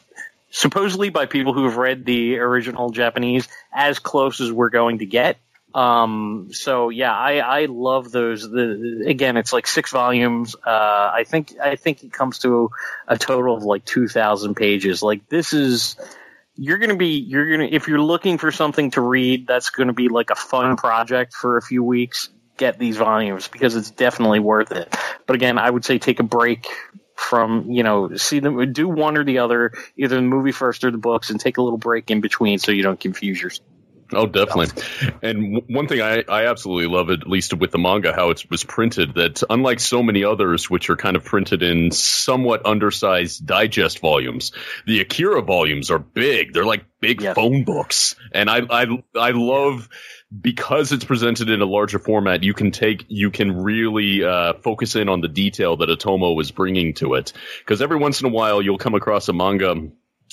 supposedly 0.51 1.11
by 1.11 1.27
people 1.27 1.53
who 1.53 1.65
have 1.65 1.77
read 1.77 2.05
the 2.05 2.39
original 2.39 2.91
Japanese 2.91 3.49
as 3.73 3.99
close 3.99 4.41
as 4.41 4.53
we're 4.53 4.71
going 4.71 4.99
to 4.99 5.07
get. 5.07 5.39
Um, 5.73 6.49
so 6.51 6.89
yeah, 6.89 7.15
I, 7.15 7.39
I 7.39 7.65
love 7.67 8.11
those. 8.11 8.43
The, 8.43 9.05
again, 9.07 9.37
it's 9.37 9.53
like 9.53 9.69
six 9.69 9.93
volumes. 9.93 10.57
Uh, 10.57 11.11
I 11.15 11.25
think, 11.25 11.55
I 11.63 11.77
think 11.77 12.03
it 12.03 12.13
comes 12.13 12.41
to 12.41 12.71
a 13.07 13.17
total 13.17 13.57
of 13.57 13.63
like 13.63 13.85
2000 13.85 14.55
pages. 14.55 15.03
Like 15.03 15.29
this 15.29 15.53
is, 15.53 15.97
you're 16.57 16.79
to 16.91 16.97
be, 16.97 17.21
you're 17.21 17.57
to, 17.59 17.73
if 17.73 17.87
you're 17.87 18.01
looking 18.01 18.39
for 18.39 18.51
something 18.51 18.91
to 18.93 19.01
read, 19.01 19.47
that's 19.47 19.71
to 19.89 19.93
be 19.93 20.09
like 20.09 20.31
a 20.31 20.35
fun 20.35 20.77
project 20.77 21.35
for 21.35 21.57
a 21.57 21.63
few 21.63 21.85
weeks. 21.85 22.29
Get 22.57 22.79
these 22.79 22.99
volumes 22.99 23.49
because 23.49 23.75
it's 23.75 23.91
definitely 23.91 24.41
worth 24.41 24.71
it. 24.73 24.95
But 25.27 25.37
again, 25.37 25.57
I 25.57 25.71
would 25.71 25.85
say 25.85 25.99
take 25.99 26.21
a 26.21 26.25
break 26.25 26.67
from 27.21 27.71
you 27.71 27.83
know 27.83 28.17
see 28.17 28.41
them 28.41 28.73
do 28.73 28.89
one 28.89 29.19
or 29.19 29.25
the 29.25 29.39
other 29.39 29.73
either 29.97 30.17
the 30.17 30.23
movie 30.23 30.53
first 30.53 30.83
or 30.85 30.91
the 30.91 30.99
books 30.99 31.29
and 31.29 31.39
take 31.39 31.59
a 31.59 31.63
little 31.63 31.79
break 31.79 32.11
in 32.11 32.21
between 32.21 32.59
so 32.59 32.73
you 32.73 32.83
don't 32.83 32.99
confuse 32.99 33.41
yourself 33.41 33.67
Oh, 34.13 34.27
definitely. 34.27 34.83
And 35.23 35.63
one 35.69 35.87
thing 35.87 36.01
I, 36.01 36.25
I 36.29 36.47
absolutely 36.47 36.93
love, 36.93 37.11
at 37.11 37.29
least 37.29 37.55
with 37.55 37.71
the 37.71 37.79
manga, 37.79 38.13
how 38.13 38.31
it 38.31 38.45
was 38.51 38.65
printed, 38.65 39.15
that 39.15 39.45
unlike 39.49 39.79
so 39.79 40.03
many 40.03 40.25
others, 40.25 40.69
which 40.69 40.91
are 40.91 40.97
kind 40.97 41.15
of 41.15 41.25
printed 41.25 41.63
in 41.63 41.93
somewhat 41.93 42.67
undersized 42.67 43.47
digest 43.47 44.01
volumes, 44.01 44.51
the 44.85 45.01
Akira 45.01 45.43
volumes 45.43 45.93
are 45.93 46.01
big. 46.01 46.53
They're 46.53 46.65
like 46.65 46.87
big 47.01 47.23
phone 47.23 47.63
books. 47.63 48.17
And 48.33 48.51
I, 48.51 48.63
I, 48.69 48.87
I 49.15 49.31
love 49.31 49.89
because 50.39 50.93
it's 50.93 51.05
presented 51.05 51.51
in 51.51 51.61
a 51.61 51.67
larger 51.67 51.99
format, 51.99 52.43
you 52.43 52.55
can 52.55 52.71
take, 52.71 53.07
you 53.09 53.31
can 53.31 53.63
really 53.63 54.23
uh, 54.23 54.55
focus 54.63 54.95
in 54.95 55.09
on 55.09 55.21
the 55.21 55.29
detail 55.29 55.77
that 55.79 55.89
Otomo 55.89 56.41
is 56.41 56.51
bringing 56.51 56.95
to 56.95 57.15
it. 57.15 57.33
Because 57.59 57.83
every 57.83 57.97
once 57.97 58.21
in 58.21 58.27
a 58.27 58.33
while, 58.33 58.63
you'll 58.63 58.79
come 58.79 58.95
across 58.95 59.29
a 59.29 59.33
manga 59.33 59.91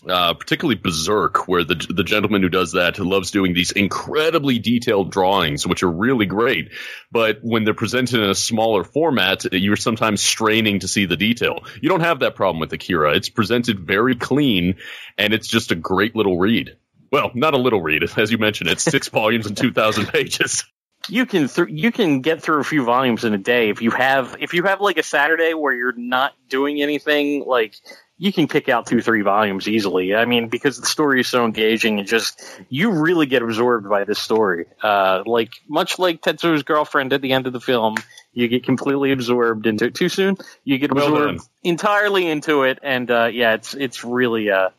uh, 0.08 0.35
particularly 0.35 0.80
Berserk, 0.80 1.48
where 1.48 1.64
the 1.64 1.76
the 1.90 2.03
gentleman 2.03 2.43
who 2.43 2.50
does 2.50 2.74
that 2.74 3.00
loves 3.00 3.32
doing 3.32 3.53
these 3.53 3.72
incredibly 3.72 4.59
detailed 4.59 5.11
drawings, 5.11 5.66
which 5.66 5.82
are 5.82 5.92
really 5.92 6.27
great. 6.27 6.72
But 7.11 7.40
when 7.42 7.64
they're 7.64 7.74
presented 7.74 8.22
in 8.22 8.30
a 8.30 8.35
smaller 8.35 8.84
format, 8.84 9.51
you're 9.51 9.76
sometimes 9.76 10.22
straining 10.22 10.80
to 10.80 10.88
see 10.88 11.06
the 11.06 11.17
detail. 11.17 11.64
You 11.82 11.90
don't 11.90 12.01
have 12.01 12.19
that 12.19 12.35
problem 12.35 12.59
with 12.59 12.72
Akira. 12.74 13.16
It's 13.16 13.30
presented 13.30 13.80
very 13.80 14.16
clean, 14.16 14.76
and 15.17 15.34
it's 15.34 15.48
just 15.48 15.72
a 15.72 15.76
great 15.76 16.16
little 16.16 16.38
read. 16.38 16.77
Well, 17.11 17.32
not 17.34 17.53
a 17.53 17.58
little 17.58 17.82
read, 17.82 18.03
as 18.18 18.32
you 18.32 18.38
mentioned. 18.38 18.69
It's 18.69 18.84
six 18.84 19.08
volumes 19.19 19.45
and 19.45 19.56
two 19.58 19.72
thousand 19.72 20.08
pages. 20.08 20.64
you 21.10 21.26
can 21.26 21.48
th- 21.48 21.69
you 21.69 21.92
can 21.92 22.22
get 22.22 22.42
through 22.42 22.60
a 22.60 22.64
few 22.64 22.84
volumes 22.84 23.24
in 23.24 23.34
a 23.34 23.38
day 23.38 23.69
if 23.69 23.82
you 23.82 23.92
have 23.92 24.36
if 24.40 24.53
you 24.53 24.64
have 24.64 24.82
like 24.82 24.98
a 24.98 25.03
Saturday 25.03 25.53
where 25.53 25.74
you're 25.74 25.94
not 25.98 26.34
doing 26.50 26.82
anything 26.82 27.45
like 27.45 27.76
you 28.19 28.34
can 28.34 28.48
pick 28.48 28.68
out 28.68 28.88
two 28.88 29.00
three 29.02 29.22
volumes 29.22 29.68
easily. 29.68 30.16
I 30.16 30.26
mean 30.26 30.50
because 30.50 30.80
the 30.80 30.86
story 30.88 31.22
is 31.22 31.27
so 31.27 31.45
engaging 31.45 32.00
and 32.00 32.08
just 32.08 32.42
you 32.68 32.92
really 32.92 33.26
get 33.27 33.42
absorbed 33.44 33.88
by 33.88 34.03
this 34.06 34.19
story. 34.19 34.66
Uh, 34.82 35.24
like 35.26 35.52
much 35.69 36.00
like 36.00 36.22
Tetsuo's 36.22 36.64
girlfriend 36.64 37.14
at 37.14 37.22
the 37.22 37.32
end 37.32 37.45
of 37.48 37.53
the 37.53 37.61
film, 37.61 37.95
you 38.34 38.48
get 38.48 38.64
completely 38.66 39.11
absorbed 39.11 39.66
into 39.68 39.86
it. 39.86 39.95
Too 39.95 40.10
soon, 40.10 40.36
you 40.66 40.77
get 40.80 40.92
Well 40.92 41.08
absorbed 41.14 41.38
done. 41.38 41.48
entirely 41.64 42.27
into 42.27 42.64
it, 42.64 42.80
and 42.82 43.10
uh, 43.10 43.30
yeah, 43.32 43.53
it's 43.53 43.76
it's 43.76 44.03
really 44.03 44.50
uh 44.50 44.69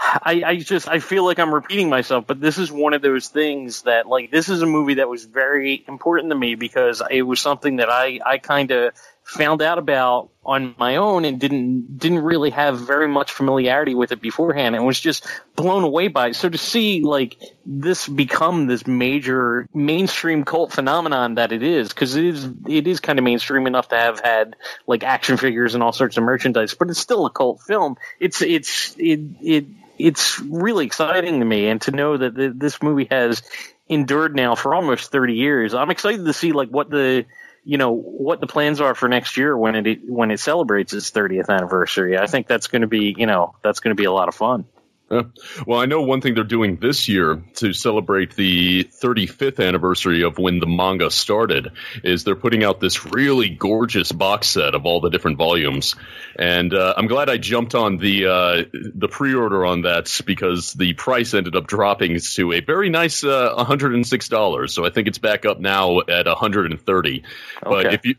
I, 0.00 0.42
I 0.46 0.56
just 0.56 0.88
I 0.88 1.00
feel 1.00 1.24
like 1.24 1.38
I'm 1.38 1.52
repeating 1.52 1.88
myself, 1.88 2.24
but 2.26 2.40
this 2.40 2.56
is 2.56 2.70
one 2.70 2.94
of 2.94 3.02
those 3.02 3.28
things 3.28 3.82
that 3.82 4.06
like 4.06 4.30
this 4.30 4.48
is 4.48 4.62
a 4.62 4.66
movie 4.66 4.94
that 4.94 5.08
was 5.08 5.24
very 5.24 5.84
important 5.88 6.30
to 6.30 6.36
me 6.36 6.54
because 6.54 7.02
it 7.10 7.22
was 7.22 7.40
something 7.40 7.76
that 7.76 7.90
I 7.90 8.20
I 8.24 8.38
kind 8.38 8.70
of 8.70 8.92
found 9.24 9.60
out 9.60 9.76
about 9.76 10.30
on 10.42 10.74
my 10.78 10.96
own 10.96 11.26
and 11.26 11.38
didn't 11.38 11.98
didn't 11.98 12.20
really 12.20 12.48
have 12.48 12.80
very 12.80 13.08
much 13.08 13.32
familiarity 13.32 13.94
with 13.94 14.12
it 14.12 14.22
beforehand 14.22 14.74
and 14.74 14.86
was 14.86 14.98
just 14.98 15.26
blown 15.56 15.84
away 15.84 16.08
by 16.08 16.28
it. 16.28 16.36
So 16.36 16.48
to 16.48 16.56
see 16.56 17.02
like 17.02 17.36
this 17.66 18.08
become 18.08 18.66
this 18.66 18.86
major 18.86 19.68
mainstream 19.74 20.44
cult 20.44 20.72
phenomenon 20.72 21.34
that 21.34 21.52
it 21.52 21.62
is, 21.62 21.90
because 21.90 22.16
it 22.16 22.24
is 22.24 22.48
it 22.66 22.86
is 22.86 23.00
kind 23.00 23.18
of 23.18 23.24
mainstream 23.24 23.66
enough 23.66 23.88
to 23.88 23.96
have 23.96 24.20
had 24.20 24.56
like 24.86 25.04
action 25.04 25.36
figures 25.36 25.74
and 25.74 25.82
all 25.82 25.92
sorts 25.92 26.16
of 26.16 26.22
merchandise, 26.22 26.72
but 26.72 26.88
it's 26.88 27.00
still 27.00 27.26
a 27.26 27.30
cult 27.30 27.60
film. 27.60 27.96
It's 28.20 28.40
it's 28.40 28.94
it 28.96 29.20
it 29.42 29.66
it's 29.98 30.40
really 30.40 30.86
exciting 30.86 31.40
to 31.40 31.44
me, 31.44 31.68
and 31.68 31.80
to 31.82 31.90
know 31.90 32.16
that 32.16 32.36
th- 32.36 32.52
this 32.54 32.82
movie 32.82 33.08
has 33.10 33.42
endured 33.88 34.34
now 34.34 34.54
for 34.54 34.74
almost 34.74 35.10
30 35.10 35.34
years. 35.34 35.74
I'm 35.74 35.90
excited 35.90 36.24
to 36.24 36.32
see 36.32 36.52
like 36.52 36.68
what 36.68 36.90
the 36.90 37.26
you 37.64 37.76
know 37.76 37.92
what 37.92 38.40
the 38.40 38.46
plans 38.46 38.80
are 38.80 38.94
for 38.94 39.08
next 39.08 39.36
year 39.36 39.56
when 39.56 39.74
it 39.74 40.00
when 40.08 40.30
it 40.30 40.40
celebrates 40.40 40.92
its 40.92 41.10
30th 41.10 41.48
anniversary. 41.48 42.16
I 42.18 42.26
think 42.26 42.46
that's 42.46 42.68
going 42.68 42.82
to 42.82 42.88
be 42.88 43.14
you 43.16 43.26
know 43.26 43.54
that's 43.62 43.80
going 43.80 43.94
to 43.94 44.00
be 44.00 44.06
a 44.06 44.12
lot 44.12 44.28
of 44.28 44.34
fun. 44.34 44.64
Well, 45.10 45.80
I 45.80 45.86
know 45.86 46.02
one 46.02 46.20
thing 46.20 46.34
they're 46.34 46.44
doing 46.44 46.76
this 46.76 47.08
year 47.08 47.42
to 47.56 47.72
celebrate 47.72 48.34
the 48.36 48.84
35th 48.84 49.66
anniversary 49.66 50.22
of 50.22 50.38
when 50.38 50.58
the 50.60 50.66
manga 50.66 51.10
started 51.10 51.72
is 52.04 52.24
they're 52.24 52.36
putting 52.36 52.62
out 52.62 52.80
this 52.80 53.06
really 53.06 53.48
gorgeous 53.48 54.12
box 54.12 54.48
set 54.48 54.74
of 54.74 54.84
all 54.84 55.00
the 55.00 55.08
different 55.08 55.38
volumes, 55.38 55.94
and 56.38 56.74
uh, 56.74 56.94
I'm 56.96 57.06
glad 57.06 57.30
I 57.30 57.38
jumped 57.38 57.74
on 57.74 57.96
the 57.96 58.26
uh, 58.26 58.64
the 58.94 59.08
pre-order 59.08 59.64
on 59.64 59.82
that 59.82 60.20
because 60.26 60.74
the 60.74 60.92
price 60.92 61.32
ended 61.34 61.56
up 61.56 61.66
dropping 61.66 62.18
to 62.34 62.52
a 62.52 62.60
very 62.60 62.90
nice 62.90 63.24
uh, 63.24 63.54
106 63.56 64.28
dollars. 64.28 64.74
So 64.74 64.84
I 64.84 64.90
think 64.90 65.08
it's 65.08 65.18
back 65.18 65.46
up 65.46 65.58
now 65.58 66.00
at 66.00 66.26
130. 66.26 67.22
But 67.62 67.86
Okay. 67.86 67.94
if 67.94 68.04
you 68.04 68.14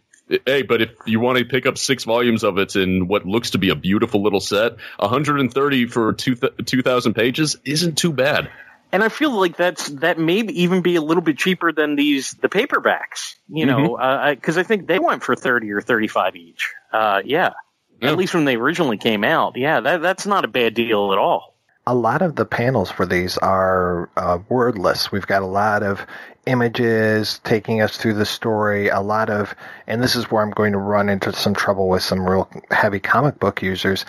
Hey, 0.46 0.62
but 0.62 0.82
if 0.82 0.90
you 1.06 1.20
want 1.20 1.40
to 1.40 1.46
pick 1.46 1.66
up 1.66 1.78
six 1.78 2.04
volumes 2.04 2.44
of 2.44 2.58
it 2.60 2.76
in 2.76 3.08
what 3.08 3.26
looks 3.26 3.52
to 3.52 3.58
be 3.58 3.70
a 3.70 3.76
beautiful 3.76 4.22
little 4.22 4.40
set, 4.40 4.74
130 4.98 5.86
for 5.88 6.14
two 6.14 6.36
th- 6.36 6.54
2,000 6.66 7.14
pages 7.14 7.58
isn't 7.66 7.98
too 7.98 8.14
bad. 8.14 8.50
And 8.92 9.04
I 9.04 9.10
feel 9.10 9.32
like 9.32 9.56
that's 9.58 9.88
that 9.90 10.18
may 10.18 10.40
even 10.40 10.82
be 10.82 10.96
a 10.96 11.02
little 11.02 11.22
bit 11.22 11.38
cheaper 11.38 11.72
than 11.72 11.96
these 11.96 12.34
the 12.34 12.50
paperbacks. 12.50 13.36
You 13.48 13.66
know, 13.66 13.98
because 14.30 14.58
I 14.58 14.64
think 14.64 14.88
they 14.88 15.00
went 15.00 15.24
for 15.24 15.36
30 15.36 15.72
or 15.72 15.82
35 15.82 16.36
each. 16.36 16.74
Uh, 16.92 17.22
yeah. 17.26 17.54
Yeah. 18.02 18.12
At 18.12 18.18
least 18.18 18.34
when 18.34 18.46
they 18.46 18.56
originally 18.56 18.98
came 18.98 19.24
out. 19.24 19.58
Yeah, 19.58 19.82
that 19.82 20.02
that's 20.02 20.26
not 20.26 20.46
a 20.46 20.48
bad 20.48 20.74
deal 20.74 21.12
at 21.12 21.18
all. 21.20 21.56
a 21.86 21.96
lot 21.96 22.22
of 22.22 22.36
the 22.36 22.46
panels 22.46 22.92
for 22.92 23.06
these 23.06 23.38
are 23.40 24.10
uh, 24.16 24.38
wordless. 24.48 25.12
We've 25.12 25.26
got 25.28 25.42
a 25.42 25.48
lot 25.48 25.82
of 25.84 26.06
images 26.46 27.40
taking 27.44 27.82
us 27.82 27.98
through 27.98 28.16
the 28.16 28.26
story, 28.26 28.88
a 28.90 29.02
lot 29.02 29.30
of, 29.30 29.56
and 29.88 30.02
this 30.02 30.16
is 30.16 30.32
where 30.32 30.42
I'm 30.42 30.52
going 30.52 30.72
to 30.72 30.78
run 30.78 31.10
into 31.10 31.34
some 31.34 31.54
trouble 31.54 31.88
with 31.90 32.04
some 32.04 32.28
real 32.28 32.50
heavy 32.72 33.00
comic 33.00 33.40
book 33.40 33.62
users. 33.62 34.06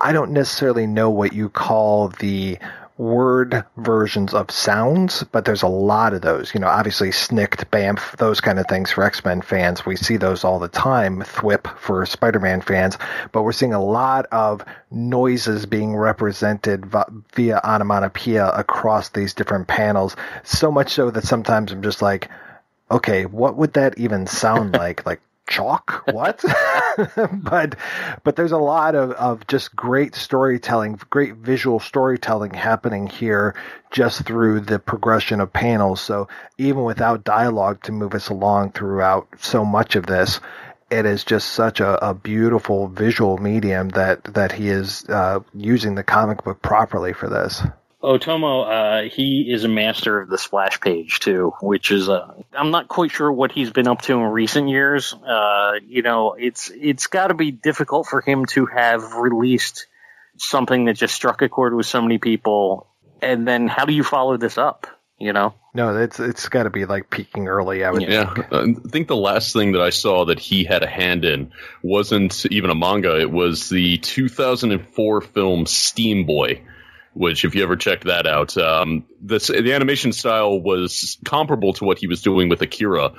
I 0.00 0.12
don't 0.12 0.30
necessarily 0.30 0.86
know 0.86 1.10
what 1.10 1.32
you 1.32 1.48
call 1.50 2.08
the 2.08 2.58
word 3.00 3.64
versions 3.78 4.34
of 4.34 4.50
sounds, 4.50 5.24
but 5.32 5.46
there's 5.46 5.62
a 5.62 5.68
lot 5.68 6.12
of 6.12 6.20
those. 6.20 6.52
You 6.52 6.60
know, 6.60 6.68
obviously 6.68 7.08
Snikt, 7.08 7.64
Bamf, 7.70 8.14
those 8.18 8.42
kind 8.42 8.58
of 8.58 8.66
things 8.66 8.92
for 8.92 9.02
X-Men 9.02 9.40
fans. 9.40 9.86
We 9.86 9.96
see 9.96 10.18
those 10.18 10.44
all 10.44 10.58
the 10.58 10.68
time. 10.68 11.22
Thwip 11.22 11.78
for 11.78 12.04
Spider-Man 12.04 12.60
fans, 12.60 12.98
but 13.32 13.42
we're 13.42 13.52
seeing 13.52 13.72
a 13.72 13.82
lot 13.82 14.26
of 14.26 14.62
noises 14.90 15.64
being 15.64 15.96
represented 15.96 16.92
via 17.32 17.60
onomatopoeia 17.64 18.50
across 18.50 19.08
these 19.08 19.32
different 19.32 19.66
panels. 19.66 20.14
So 20.44 20.70
much 20.70 20.92
so 20.92 21.10
that 21.10 21.24
sometimes 21.24 21.72
I'm 21.72 21.82
just 21.82 22.02
like, 22.02 22.28
okay, 22.90 23.24
what 23.24 23.56
would 23.56 23.72
that 23.72 23.98
even 23.98 24.26
sound 24.26 24.74
like? 24.76 25.06
Like 25.06 25.22
chalk? 25.48 26.02
What? 26.12 26.44
but 27.32 27.76
but 28.24 28.36
there's 28.36 28.52
a 28.52 28.58
lot 28.58 28.94
of, 28.94 29.12
of 29.12 29.46
just 29.46 29.74
great 29.74 30.14
storytelling, 30.14 31.00
great 31.10 31.36
visual 31.36 31.80
storytelling 31.80 32.54
happening 32.54 33.06
here 33.06 33.54
just 33.90 34.24
through 34.24 34.60
the 34.60 34.78
progression 34.78 35.40
of 35.40 35.52
panels. 35.52 36.00
So 36.00 36.28
even 36.58 36.84
without 36.84 37.24
dialogue 37.24 37.82
to 37.84 37.92
move 37.92 38.14
us 38.14 38.28
along 38.28 38.72
throughout 38.72 39.28
so 39.38 39.64
much 39.64 39.96
of 39.96 40.06
this, 40.06 40.40
it 40.90 41.06
is 41.06 41.24
just 41.24 41.48
such 41.48 41.80
a, 41.80 42.04
a 42.04 42.14
beautiful 42.14 42.88
visual 42.88 43.38
medium 43.38 43.90
that 43.90 44.24
that 44.34 44.52
he 44.52 44.68
is 44.68 45.04
uh, 45.08 45.40
using 45.54 45.94
the 45.94 46.02
comic 46.04 46.44
book 46.44 46.62
properly 46.62 47.12
for 47.12 47.28
this. 47.28 47.62
Otomo, 48.02 49.06
uh, 49.06 49.10
he 49.10 49.50
is 49.52 49.64
a 49.64 49.68
master 49.68 50.20
of 50.20 50.30
the 50.30 50.38
splash 50.38 50.80
page 50.80 51.20
too, 51.20 51.52
which 51.60 51.90
is 51.90 52.08
uh, 52.08 52.32
I'm 52.52 52.70
not 52.70 52.88
quite 52.88 53.10
sure 53.10 53.30
what 53.30 53.52
he's 53.52 53.70
been 53.70 53.88
up 53.88 54.02
to 54.02 54.14
in 54.14 54.22
recent 54.22 54.68
years. 54.68 55.12
Uh, 55.12 55.72
you 55.86 56.02
know, 56.02 56.32
it's 56.32 56.70
it's 56.70 57.08
got 57.08 57.28
to 57.28 57.34
be 57.34 57.50
difficult 57.50 58.06
for 58.06 58.22
him 58.22 58.46
to 58.46 58.66
have 58.66 59.14
released 59.14 59.86
something 60.38 60.86
that 60.86 60.94
just 60.94 61.14
struck 61.14 61.42
a 61.42 61.48
chord 61.48 61.74
with 61.74 61.84
so 61.84 62.00
many 62.00 62.16
people, 62.16 62.86
and 63.20 63.46
then 63.46 63.68
how 63.68 63.84
do 63.84 63.92
you 63.92 64.02
follow 64.02 64.38
this 64.38 64.56
up? 64.56 64.86
You 65.18 65.34
know, 65.34 65.52
No, 65.74 65.94
it's 65.98 66.18
it's 66.18 66.48
got 66.48 66.62
to 66.62 66.70
be 66.70 66.86
like 66.86 67.10
peaking 67.10 67.48
early. 67.48 67.84
I 67.84 67.90
would 67.90 68.00
Yeah, 68.00 68.34
I 68.50 68.72
think 68.88 69.08
the 69.08 69.16
last 69.16 69.52
thing 69.52 69.72
that 69.72 69.82
I 69.82 69.90
saw 69.90 70.24
that 70.24 70.38
he 70.38 70.64
had 70.64 70.82
a 70.82 70.88
hand 70.88 71.26
in 71.26 71.52
wasn't 71.82 72.46
even 72.46 72.70
a 72.70 72.74
manga. 72.74 73.20
It 73.20 73.30
was 73.30 73.68
the 73.68 73.98
2004 73.98 75.20
film 75.20 75.66
Steamboy, 75.66 76.62
which, 77.12 77.44
if 77.44 77.54
you 77.54 77.62
ever 77.62 77.76
checked 77.76 78.04
that 78.04 78.26
out, 78.26 78.56
um, 78.56 79.04
this 79.20 79.48
the 79.48 79.72
animation 79.72 80.12
style 80.12 80.60
was 80.60 81.18
comparable 81.24 81.72
to 81.74 81.84
what 81.84 81.98
he 81.98 82.06
was 82.06 82.22
doing 82.22 82.48
with 82.48 82.62
Akira, 82.62 83.12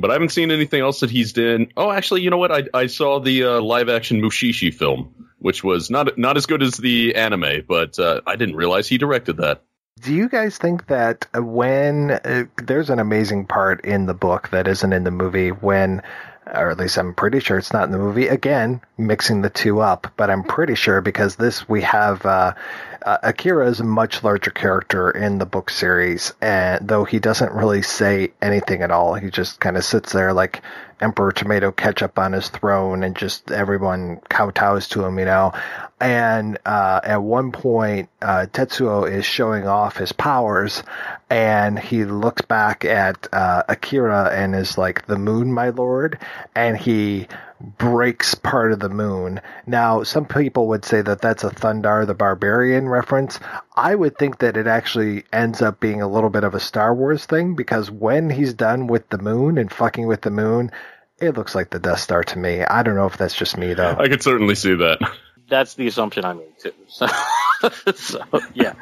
but 0.00 0.10
I 0.10 0.14
haven't 0.14 0.30
seen 0.30 0.50
anything 0.50 0.80
else 0.80 1.00
that 1.00 1.10
he's 1.10 1.32
done. 1.32 1.68
Oh, 1.76 1.90
actually, 1.90 2.22
you 2.22 2.30
know 2.30 2.38
what? 2.38 2.52
I 2.52 2.64
I 2.74 2.86
saw 2.86 3.20
the 3.20 3.44
uh, 3.44 3.60
live 3.60 3.88
action 3.88 4.20
Mushishi 4.20 4.72
film, 4.72 5.28
which 5.38 5.64
was 5.64 5.90
not 5.90 6.18
not 6.18 6.36
as 6.36 6.46
good 6.46 6.62
as 6.62 6.76
the 6.76 7.14
anime, 7.14 7.64
but 7.66 7.98
uh, 7.98 8.20
I 8.26 8.36
didn't 8.36 8.56
realize 8.56 8.88
he 8.88 8.98
directed 8.98 9.38
that. 9.38 9.62
Do 10.02 10.14
you 10.14 10.28
guys 10.28 10.56
think 10.56 10.86
that 10.86 11.26
when 11.34 12.12
uh, 12.12 12.44
there's 12.62 12.88
an 12.88 12.98
amazing 12.98 13.46
part 13.46 13.84
in 13.84 14.06
the 14.06 14.14
book 14.14 14.48
that 14.50 14.66
isn't 14.66 14.92
in 14.92 15.04
the 15.04 15.10
movie 15.10 15.50
when 15.50 16.02
or 16.54 16.70
at 16.70 16.78
least 16.78 16.98
I'm 16.98 17.14
pretty 17.14 17.40
sure 17.40 17.58
it's 17.58 17.72
not 17.72 17.84
in 17.84 17.92
the 17.92 17.98
movie. 17.98 18.28
Again, 18.28 18.80
mixing 18.98 19.42
the 19.42 19.50
two 19.50 19.80
up, 19.80 20.12
but 20.16 20.30
I'm 20.30 20.42
pretty 20.42 20.74
sure 20.74 21.00
because 21.00 21.36
this 21.36 21.68
we 21.68 21.82
have 21.82 22.24
uh, 22.26 22.54
uh, 23.02 23.18
Akira 23.22 23.68
is 23.68 23.80
a 23.80 23.84
much 23.84 24.22
larger 24.22 24.50
character 24.50 25.10
in 25.10 25.38
the 25.38 25.46
book 25.46 25.70
series, 25.70 26.32
and 26.40 26.86
though 26.86 27.04
he 27.04 27.18
doesn't 27.18 27.52
really 27.52 27.82
say 27.82 28.32
anything 28.42 28.82
at 28.82 28.90
all, 28.90 29.14
he 29.14 29.30
just 29.30 29.60
kind 29.60 29.76
of 29.76 29.84
sits 29.84 30.12
there 30.12 30.32
like 30.32 30.62
Emperor 31.00 31.32
Tomato 31.32 31.72
Ketchup 31.72 32.18
on 32.18 32.32
his 32.32 32.48
throne, 32.48 33.02
and 33.02 33.16
just 33.16 33.50
everyone 33.50 34.20
kowtows 34.28 34.88
to 34.90 35.04
him, 35.04 35.18
you 35.18 35.24
know. 35.24 35.52
And 36.00 36.58
uh, 36.64 37.00
at 37.02 37.22
one 37.22 37.52
point, 37.52 38.08
uh, 38.22 38.46
Tetsuo 38.52 39.10
is 39.10 39.24
showing 39.24 39.66
off 39.66 39.96
his 39.96 40.12
powers, 40.12 40.82
and 41.28 41.78
he 41.78 42.04
looks 42.04 42.42
back 42.42 42.84
at 42.84 43.28
uh, 43.32 43.62
Akira 43.68 44.30
and 44.32 44.54
is 44.54 44.78
like, 44.78 45.06
"The 45.06 45.18
moon, 45.18 45.52
my 45.52 45.70
lord," 45.70 46.18
and 46.54 46.76
he 46.76 47.28
breaks 47.60 48.34
part 48.34 48.72
of 48.72 48.80
the 48.80 48.88
moon. 48.88 49.40
Now, 49.66 50.02
some 50.02 50.24
people 50.24 50.68
would 50.68 50.84
say 50.84 51.02
that 51.02 51.20
that's 51.20 51.44
a 51.44 51.50
Thundarr 51.50 52.06
the 52.06 52.14
Barbarian 52.14 52.88
reference. 52.88 53.38
I 53.74 53.94
would 53.94 54.16
think 54.16 54.38
that 54.38 54.56
it 54.56 54.66
actually 54.66 55.24
ends 55.32 55.60
up 55.60 55.80
being 55.80 56.00
a 56.00 56.08
little 56.08 56.30
bit 56.30 56.44
of 56.44 56.54
a 56.54 56.60
Star 56.60 56.94
Wars 56.94 57.26
thing 57.26 57.54
because 57.54 57.90
when 57.90 58.30
he's 58.30 58.54
done 58.54 58.86
with 58.86 59.08
the 59.10 59.18
moon 59.18 59.58
and 59.58 59.70
fucking 59.70 60.06
with 60.06 60.22
the 60.22 60.30
moon, 60.30 60.70
it 61.18 61.36
looks 61.36 61.54
like 61.54 61.70
the 61.70 61.78
Death 61.78 62.00
Star 62.00 62.24
to 62.24 62.38
me. 62.38 62.62
I 62.62 62.82
don't 62.82 62.96
know 62.96 63.06
if 63.06 63.18
that's 63.18 63.36
just 63.36 63.58
me 63.58 63.74
though. 63.74 63.96
I 63.98 64.08
could 64.08 64.22
certainly 64.22 64.54
see 64.54 64.74
that. 64.74 64.98
that's 65.48 65.74
the 65.74 65.86
assumption 65.86 66.24
I 66.24 66.32
made 66.32 66.58
too. 66.58 66.72
So, 66.88 67.06
so 67.94 68.24
yeah. 68.54 68.74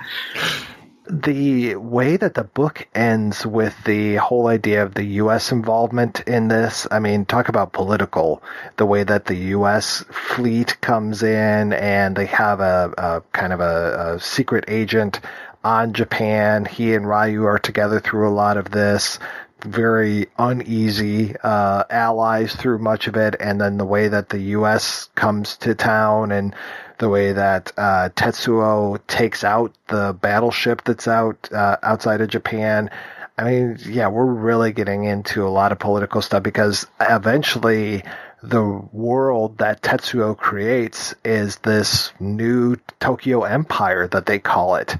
The 1.10 1.76
way 1.76 2.16
that 2.16 2.34
the 2.34 2.44
book 2.44 2.86
ends 2.94 3.46
with 3.46 3.74
the 3.84 4.16
whole 4.16 4.46
idea 4.46 4.82
of 4.82 4.94
the 4.94 5.04
U.S. 5.04 5.52
involvement 5.52 6.20
in 6.20 6.48
this, 6.48 6.86
I 6.90 6.98
mean, 6.98 7.24
talk 7.24 7.48
about 7.48 7.72
political. 7.72 8.42
The 8.76 8.86
way 8.86 9.04
that 9.04 9.26
the 9.26 9.34
U.S. 9.34 10.04
fleet 10.10 10.80
comes 10.80 11.22
in 11.22 11.72
and 11.72 12.16
they 12.16 12.26
have 12.26 12.60
a, 12.60 12.92
a 12.98 13.22
kind 13.32 13.52
of 13.52 13.60
a, 13.60 14.14
a 14.14 14.20
secret 14.20 14.64
agent 14.68 15.20
on 15.64 15.92
Japan. 15.92 16.64
He 16.64 16.94
and 16.94 17.08
Ryu 17.08 17.44
are 17.44 17.58
together 17.58 18.00
through 18.00 18.28
a 18.28 18.30
lot 18.32 18.56
of 18.56 18.70
this. 18.70 19.18
Very 19.62 20.26
uneasy 20.38 21.34
uh, 21.42 21.84
allies 21.90 22.54
through 22.54 22.78
much 22.78 23.08
of 23.08 23.16
it, 23.16 23.34
and 23.40 23.60
then 23.60 23.76
the 23.76 23.84
way 23.84 24.06
that 24.06 24.28
the 24.28 24.38
U.S. 24.38 25.08
comes 25.16 25.56
to 25.58 25.74
town 25.74 26.30
and 26.30 26.54
the 26.98 27.08
way 27.08 27.32
that 27.32 27.72
uh, 27.76 28.10
Tetsuo 28.14 28.98
takes 29.06 29.44
out 29.44 29.74
the 29.88 30.16
battleship 30.20 30.82
that's 30.84 31.08
out 31.08 31.50
uh, 31.52 31.76
outside 31.82 32.20
of 32.20 32.28
Japan. 32.28 32.90
I 33.36 33.44
mean, 33.44 33.78
yeah, 33.86 34.08
we're 34.08 34.26
really 34.26 34.72
getting 34.72 35.04
into 35.04 35.46
a 35.46 35.50
lot 35.50 35.72
of 35.72 35.78
political 35.78 36.22
stuff 36.22 36.42
because 36.42 36.86
eventually 37.00 38.02
the 38.42 38.64
world 38.92 39.58
that 39.58 39.82
Tetsuo 39.82 40.36
creates 40.36 41.14
is 41.24 41.56
this 41.58 42.12
new 42.20 42.76
Tokyo 43.00 43.44
Empire 43.44 44.06
that 44.08 44.26
they 44.26 44.38
call 44.38 44.76
it. 44.76 44.96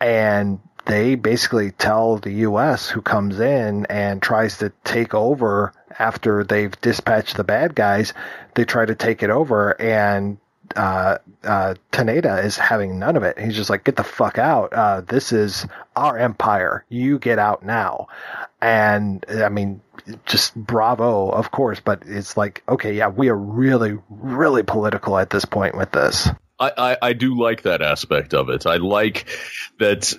And 0.00 0.60
they 0.86 1.16
basically 1.16 1.72
tell 1.72 2.18
the 2.18 2.32
U.S. 2.32 2.88
who 2.88 3.02
comes 3.02 3.40
in 3.40 3.86
and 3.86 4.22
tries 4.22 4.58
to 4.58 4.72
take 4.84 5.14
over 5.14 5.72
after 5.98 6.44
they've 6.44 6.78
dispatched 6.80 7.36
the 7.36 7.44
bad 7.44 7.74
guys, 7.74 8.12
they 8.54 8.64
try 8.64 8.84
to 8.84 8.94
take 8.94 9.22
it 9.22 9.30
over 9.30 9.80
and 9.80 10.38
uh, 10.74 11.18
uh, 11.44 11.74
Kaneda 11.92 12.44
is 12.44 12.56
having 12.56 12.98
none 12.98 13.16
of 13.16 13.22
it. 13.22 13.38
He's 13.38 13.54
just 13.54 13.70
like, 13.70 13.84
get 13.84 13.96
the 13.96 14.04
fuck 14.04 14.38
out. 14.38 14.72
Uh, 14.72 15.00
this 15.02 15.32
is 15.32 15.66
our 15.94 16.18
empire. 16.18 16.84
You 16.88 17.18
get 17.18 17.38
out 17.38 17.64
now. 17.64 18.08
And 18.60 19.24
I 19.28 19.48
mean, 19.48 19.80
just 20.24 20.54
bravo, 20.54 21.28
of 21.28 21.50
course, 21.50 21.80
but 21.80 22.02
it's 22.06 22.36
like, 22.36 22.62
okay, 22.68 22.94
yeah, 22.94 23.08
we 23.08 23.28
are 23.28 23.36
really, 23.36 23.98
really 24.08 24.62
political 24.62 25.18
at 25.18 25.30
this 25.30 25.44
point 25.44 25.76
with 25.76 25.92
this. 25.92 26.28
I, 26.58 26.72
I, 26.76 26.96
I 27.02 27.12
do 27.12 27.38
like 27.38 27.62
that 27.62 27.82
aspect 27.82 28.32
of 28.32 28.48
it. 28.48 28.66
I 28.66 28.76
like 28.76 29.26
that 29.78 30.14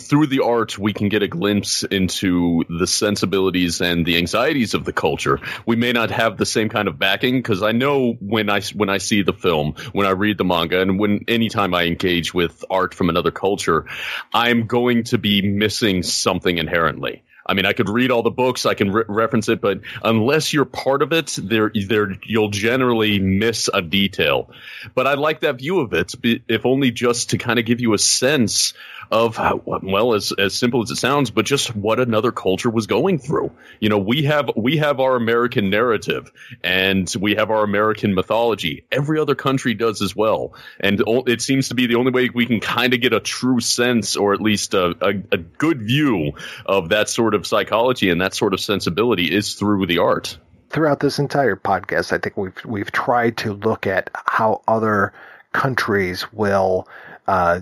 through 0.00 0.26
the 0.26 0.40
art, 0.40 0.78
we 0.78 0.92
can 0.92 1.08
get 1.08 1.22
a 1.22 1.28
glimpse 1.28 1.82
into 1.82 2.64
the 2.68 2.86
sensibilities 2.86 3.80
and 3.80 4.04
the 4.04 4.18
anxieties 4.18 4.74
of 4.74 4.84
the 4.84 4.92
culture. 4.92 5.38
We 5.66 5.76
may 5.76 5.92
not 5.92 6.10
have 6.10 6.36
the 6.36 6.46
same 6.46 6.68
kind 6.68 6.88
of 6.88 6.98
backing 6.98 7.36
because 7.36 7.62
I 7.62 7.72
know 7.72 8.14
when 8.20 8.50
I 8.50 8.60
when 8.74 8.88
I 8.88 8.98
see 8.98 9.22
the 9.22 9.32
film, 9.32 9.74
when 9.92 10.06
I 10.06 10.10
read 10.10 10.38
the 10.38 10.44
manga, 10.44 10.80
and 10.80 10.98
when 10.98 11.24
anytime 11.28 11.74
I 11.74 11.84
engage 11.84 12.34
with 12.34 12.64
art 12.70 12.94
from 12.94 13.08
another 13.08 13.30
culture, 13.30 13.86
I'm 14.32 14.66
going 14.66 15.04
to 15.04 15.18
be 15.18 15.42
missing 15.42 16.02
something 16.02 16.58
inherently. 16.58 17.22
I 17.50 17.54
mean, 17.54 17.66
I 17.66 17.72
could 17.72 17.88
read 17.88 18.12
all 18.12 18.22
the 18.22 18.30
books, 18.30 18.64
I 18.64 18.74
can 18.74 18.92
re- 18.92 19.04
reference 19.08 19.48
it, 19.48 19.60
but 19.60 19.80
unless 20.04 20.52
you're 20.52 20.64
part 20.64 21.02
of 21.02 21.12
it, 21.12 21.36
there, 21.42 21.72
there, 21.74 22.16
you'll 22.24 22.50
generally 22.50 23.18
miss 23.18 23.68
a 23.72 23.82
detail. 23.82 24.52
But 24.94 25.08
I 25.08 25.14
like 25.14 25.40
that 25.40 25.58
view 25.58 25.80
of 25.80 25.92
it, 25.92 26.14
if 26.22 26.64
only 26.64 26.92
just 26.92 27.30
to 27.30 27.38
kind 27.38 27.58
of 27.58 27.64
give 27.64 27.80
you 27.80 27.92
a 27.92 27.98
sense 27.98 28.74
of 29.10 29.38
well, 29.64 30.14
as 30.14 30.32
as 30.32 30.54
simple 30.54 30.82
as 30.82 30.90
it 30.90 30.96
sounds, 30.96 31.30
but 31.30 31.44
just 31.44 31.74
what 31.74 31.98
another 31.98 32.30
culture 32.30 32.70
was 32.70 32.86
going 32.86 33.18
through. 33.18 33.50
You 33.80 33.88
know, 33.88 33.98
we 33.98 34.24
have 34.24 34.50
we 34.56 34.76
have 34.76 35.00
our 35.00 35.16
American 35.16 35.68
narrative 35.68 36.30
and 36.62 37.12
we 37.18 37.34
have 37.34 37.50
our 37.50 37.64
American 37.64 38.14
mythology. 38.14 38.84
Every 38.92 39.18
other 39.18 39.34
country 39.34 39.74
does 39.74 40.00
as 40.00 40.14
well, 40.14 40.54
and 40.78 41.02
it 41.26 41.42
seems 41.42 41.68
to 41.70 41.74
be 41.74 41.86
the 41.86 41.96
only 41.96 42.12
way 42.12 42.30
we 42.32 42.46
can 42.46 42.60
kind 42.60 42.94
of 42.94 43.00
get 43.00 43.12
a 43.12 43.20
true 43.20 43.60
sense, 43.60 44.16
or 44.16 44.32
at 44.32 44.40
least 44.40 44.74
a, 44.74 44.94
a, 45.00 45.08
a 45.32 45.38
good 45.38 45.82
view 45.82 46.32
of 46.64 46.90
that 46.90 47.08
sort 47.08 47.34
of 47.34 47.46
psychology 47.46 48.10
and 48.10 48.20
that 48.20 48.34
sort 48.34 48.54
of 48.54 48.60
sensibility 48.60 49.34
is 49.34 49.54
through 49.54 49.86
the 49.86 49.98
art 49.98 50.38
throughout 50.70 51.00
this 51.00 51.18
entire 51.18 51.56
podcast, 51.56 52.12
I 52.12 52.18
think 52.18 52.36
we've 52.36 52.64
we've 52.64 52.92
tried 52.92 53.38
to 53.38 53.54
look 53.54 53.88
at 53.88 54.08
how 54.14 54.62
other 54.68 55.12
countries 55.52 56.32
will 56.32 56.86
uh, 57.26 57.60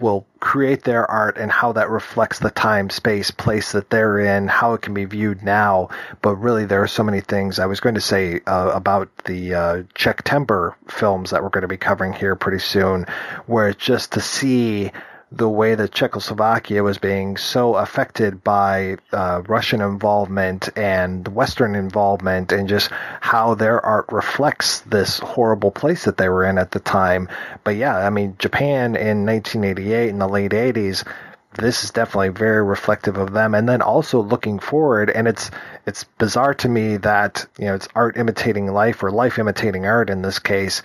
will 0.00 0.26
create 0.42 0.82
their 0.82 1.08
art 1.08 1.38
and 1.38 1.52
how 1.52 1.70
that 1.70 1.88
reflects 1.88 2.40
the 2.40 2.50
time, 2.50 2.90
space, 2.90 3.30
place 3.30 3.70
that 3.70 3.88
they're 3.90 4.18
in, 4.18 4.48
how 4.48 4.74
it 4.74 4.82
can 4.82 4.92
be 4.92 5.04
viewed 5.04 5.40
now. 5.44 5.88
But 6.20 6.34
really, 6.34 6.64
there 6.64 6.82
are 6.82 6.88
so 6.88 7.04
many 7.04 7.20
things. 7.20 7.60
I 7.60 7.66
was 7.66 7.78
going 7.78 7.94
to 7.94 8.00
say 8.00 8.40
uh, 8.48 8.72
about 8.74 9.08
the 9.24 9.54
uh, 9.54 9.82
Czech 9.94 10.24
Timber 10.24 10.76
films 10.88 11.30
that 11.30 11.44
we're 11.44 11.48
going 11.50 11.62
to 11.62 11.68
be 11.68 11.76
covering 11.76 12.12
here 12.12 12.34
pretty 12.34 12.58
soon, 12.58 13.06
where 13.46 13.72
just 13.72 14.12
to 14.12 14.20
see 14.20 14.90
the 15.36 15.48
way 15.48 15.74
that 15.74 15.92
Czechoslovakia 15.92 16.82
was 16.82 16.98
being 16.98 17.36
so 17.36 17.74
affected 17.74 18.44
by 18.44 18.96
uh, 19.12 19.42
Russian 19.46 19.80
involvement 19.80 20.68
and 20.76 21.26
Western 21.28 21.74
involvement, 21.74 22.52
and 22.52 22.68
just 22.68 22.90
how 23.20 23.54
their 23.54 23.84
art 23.84 24.06
reflects 24.10 24.80
this 24.80 25.18
horrible 25.18 25.70
place 25.70 26.04
that 26.04 26.16
they 26.16 26.28
were 26.28 26.44
in 26.44 26.58
at 26.58 26.72
the 26.72 26.80
time. 26.80 27.28
But 27.64 27.76
yeah, 27.76 27.96
I 27.96 28.10
mean, 28.10 28.36
Japan 28.38 28.96
in 28.96 29.24
1988 29.24 30.08
in 30.08 30.18
the 30.18 30.28
late 30.28 30.52
80s. 30.52 31.06
This 31.54 31.84
is 31.84 31.90
definitely 31.90 32.30
very 32.30 32.62
reflective 32.64 33.18
of 33.18 33.34
them, 33.34 33.54
and 33.54 33.68
then 33.68 33.82
also 33.82 34.22
looking 34.22 34.58
forward. 34.58 35.10
And 35.10 35.28
it's 35.28 35.50
it's 35.84 36.04
bizarre 36.04 36.54
to 36.54 36.68
me 36.68 36.96
that 36.98 37.44
you 37.58 37.66
know 37.66 37.74
it's 37.74 37.88
art 37.94 38.16
imitating 38.16 38.72
life 38.72 39.02
or 39.02 39.10
life 39.10 39.38
imitating 39.38 39.84
art 39.84 40.08
in 40.08 40.22
this 40.22 40.38
case 40.38 40.80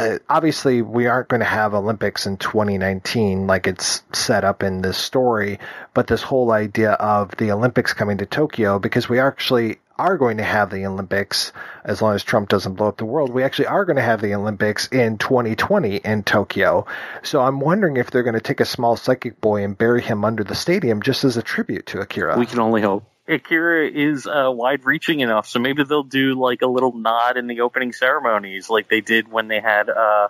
uh, 0.00 0.18
obviously 0.28 0.82
we 0.82 1.06
aren't 1.06 1.28
going 1.28 1.40
to 1.40 1.46
have 1.46 1.74
Olympics 1.74 2.26
in 2.26 2.36
2019 2.38 3.46
like 3.46 3.66
it's 3.66 4.02
set 4.12 4.44
up 4.44 4.62
in 4.62 4.80
this 4.80 4.96
story, 4.96 5.58
but 5.94 6.06
this 6.06 6.22
whole 6.22 6.52
idea 6.52 6.92
of 6.92 7.36
the 7.36 7.52
Olympics 7.52 7.92
coming 7.92 8.18
to 8.18 8.26
Tokyo 8.26 8.78
because 8.78 9.08
we 9.08 9.18
actually 9.18 9.78
are 9.98 10.16
going 10.16 10.38
to 10.38 10.42
have 10.42 10.70
the 10.70 10.86
Olympics 10.86 11.52
as 11.84 12.00
long 12.00 12.14
as 12.14 12.24
Trump 12.24 12.48
doesn't 12.48 12.74
blow 12.74 12.88
up 12.88 12.96
the 12.96 13.04
world. 13.04 13.30
We 13.30 13.42
actually 13.42 13.66
are 13.66 13.84
going 13.84 13.96
to 13.96 14.02
have 14.02 14.22
the 14.22 14.34
Olympics 14.34 14.88
in 14.88 15.18
2020 15.18 15.96
in 15.96 16.22
Tokyo. 16.22 16.86
So 17.22 17.42
I'm 17.42 17.60
wondering 17.60 17.98
if 17.98 18.10
they're 18.10 18.22
going 18.22 18.34
to 18.34 18.40
take 18.40 18.60
a 18.60 18.64
small 18.64 18.96
psychic 18.96 19.40
boy 19.42 19.62
and 19.62 19.76
bury 19.76 20.00
him 20.00 20.24
under 20.24 20.42
the 20.42 20.54
stadium 20.54 21.02
just 21.02 21.24
as 21.24 21.36
a 21.36 21.42
tribute 21.42 21.84
to 21.86 22.00
Akira. 22.00 22.38
We 22.38 22.46
can 22.46 22.60
only 22.60 22.80
hope. 22.80 23.04
Akira 23.30 23.88
is 23.88 24.26
uh, 24.26 24.50
wide 24.50 24.84
reaching 24.84 25.20
enough, 25.20 25.46
so 25.46 25.60
maybe 25.60 25.84
they'll 25.84 26.02
do 26.02 26.34
like 26.34 26.62
a 26.62 26.66
little 26.66 26.92
nod 26.92 27.36
in 27.36 27.46
the 27.46 27.60
opening 27.60 27.92
ceremonies, 27.92 28.68
like 28.68 28.88
they 28.88 29.00
did 29.00 29.30
when 29.30 29.48
they 29.48 29.60
had. 29.60 29.88
Uh, 29.88 30.28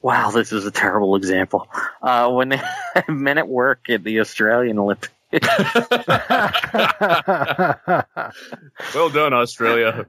wow, 0.00 0.30
this 0.30 0.52
is 0.52 0.64
a 0.64 0.70
terrible 0.70 1.16
example. 1.16 1.68
Uh, 2.02 2.30
when 2.30 2.48
they 2.48 2.60
had 2.94 3.08
Men 3.08 3.38
at 3.38 3.48
Work 3.48 3.90
at 3.90 4.02
the 4.02 4.20
Australian 4.20 4.78
Olympics. 4.78 5.12
well 5.32 5.42
done, 9.12 9.34
Australia. 9.34 10.06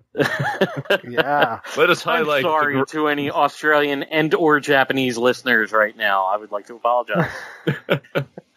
yeah. 1.03 1.59
Let 1.75 1.89
us 1.89 2.01
highlight. 2.01 2.45
I'm 2.45 2.49
sorry 2.49 2.77
the... 2.77 2.85
to 2.91 3.09
any 3.09 3.29
Australian 3.29 4.03
and 4.03 4.33
or 4.33 4.61
Japanese 4.61 5.17
listeners 5.17 5.73
right 5.73 5.97
now. 5.97 6.27
I 6.27 6.37
would 6.37 6.53
like 6.53 6.67
to 6.67 6.75
apologize 6.75 7.29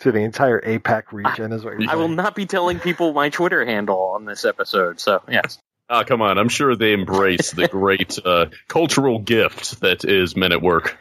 to 0.00 0.12
the 0.12 0.20
entire 0.20 0.60
APAC 0.60 1.12
region, 1.12 1.52
is 1.52 1.64
what 1.64 1.78
you're 1.78 1.90
I 1.90 1.94
will 1.94 2.08
not 2.08 2.34
be 2.34 2.46
telling 2.46 2.80
people 2.80 3.12
my 3.12 3.28
Twitter 3.28 3.64
handle 3.64 4.00
on 4.14 4.24
this 4.24 4.44
episode. 4.44 5.00
So 5.00 5.22
yes. 5.28 5.58
Ah, 5.88 6.00
oh, 6.00 6.04
come 6.04 6.22
on! 6.22 6.38
I'm 6.38 6.48
sure 6.48 6.76
they 6.76 6.92
embrace 6.92 7.50
the 7.52 7.68
great 7.72 8.18
uh, 8.24 8.46
cultural 8.68 9.18
gift 9.18 9.80
that 9.80 10.04
is 10.04 10.36
Men 10.36 10.52
at 10.52 10.62
Work. 10.62 10.96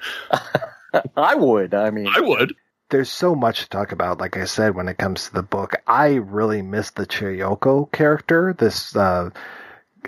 I 1.15 1.35
would. 1.35 1.73
I 1.73 1.91
mean, 1.91 2.07
I 2.07 2.21
would. 2.21 2.55
There's 2.89 3.11
so 3.11 3.35
much 3.35 3.61
to 3.61 3.69
talk 3.69 3.91
about. 3.91 4.19
Like 4.19 4.35
I 4.35 4.45
said, 4.45 4.75
when 4.75 4.87
it 4.87 4.97
comes 4.97 5.25
to 5.25 5.33
the 5.33 5.43
book, 5.43 5.75
I 5.85 6.15
really 6.15 6.63
miss 6.63 6.91
the 6.91 7.05
Chiyoko 7.05 7.91
character. 7.91 8.55
This. 8.57 8.95
Uh, 8.95 9.29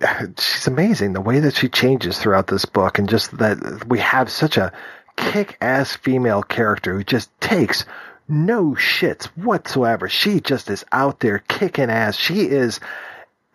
she's 0.40 0.68
amazing 0.68 1.14
the 1.14 1.22
way 1.22 1.40
that 1.40 1.56
she 1.56 1.70
changes 1.70 2.18
throughout 2.18 2.48
this 2.48 2.66
book 2.66 2.98
and 2.98 3.08
just 3.08 3.38
that 3.38 3.86
we 3.88 4.00
have 4.00 4.32
such 4.32 4.58
a 4.58 4.74
kick-ass 5.16 5.96
female 5.98 6.42
character 6.42 6.96
who 6.96 7.04
just 7.04 7.30
takes 7.40 7.86
no 8.28 8.72
shits 8.72 9.26
whatsoever. 9.38 10.10
She 10.10 10.40
just 10.40 10.70
is 10.70 10.86
out 10.92 11.20
there 11.20 11.40
kicking 11.40 11.90
ass. 11.90 12.16
She 12.16 12.42
is 12.42 12.80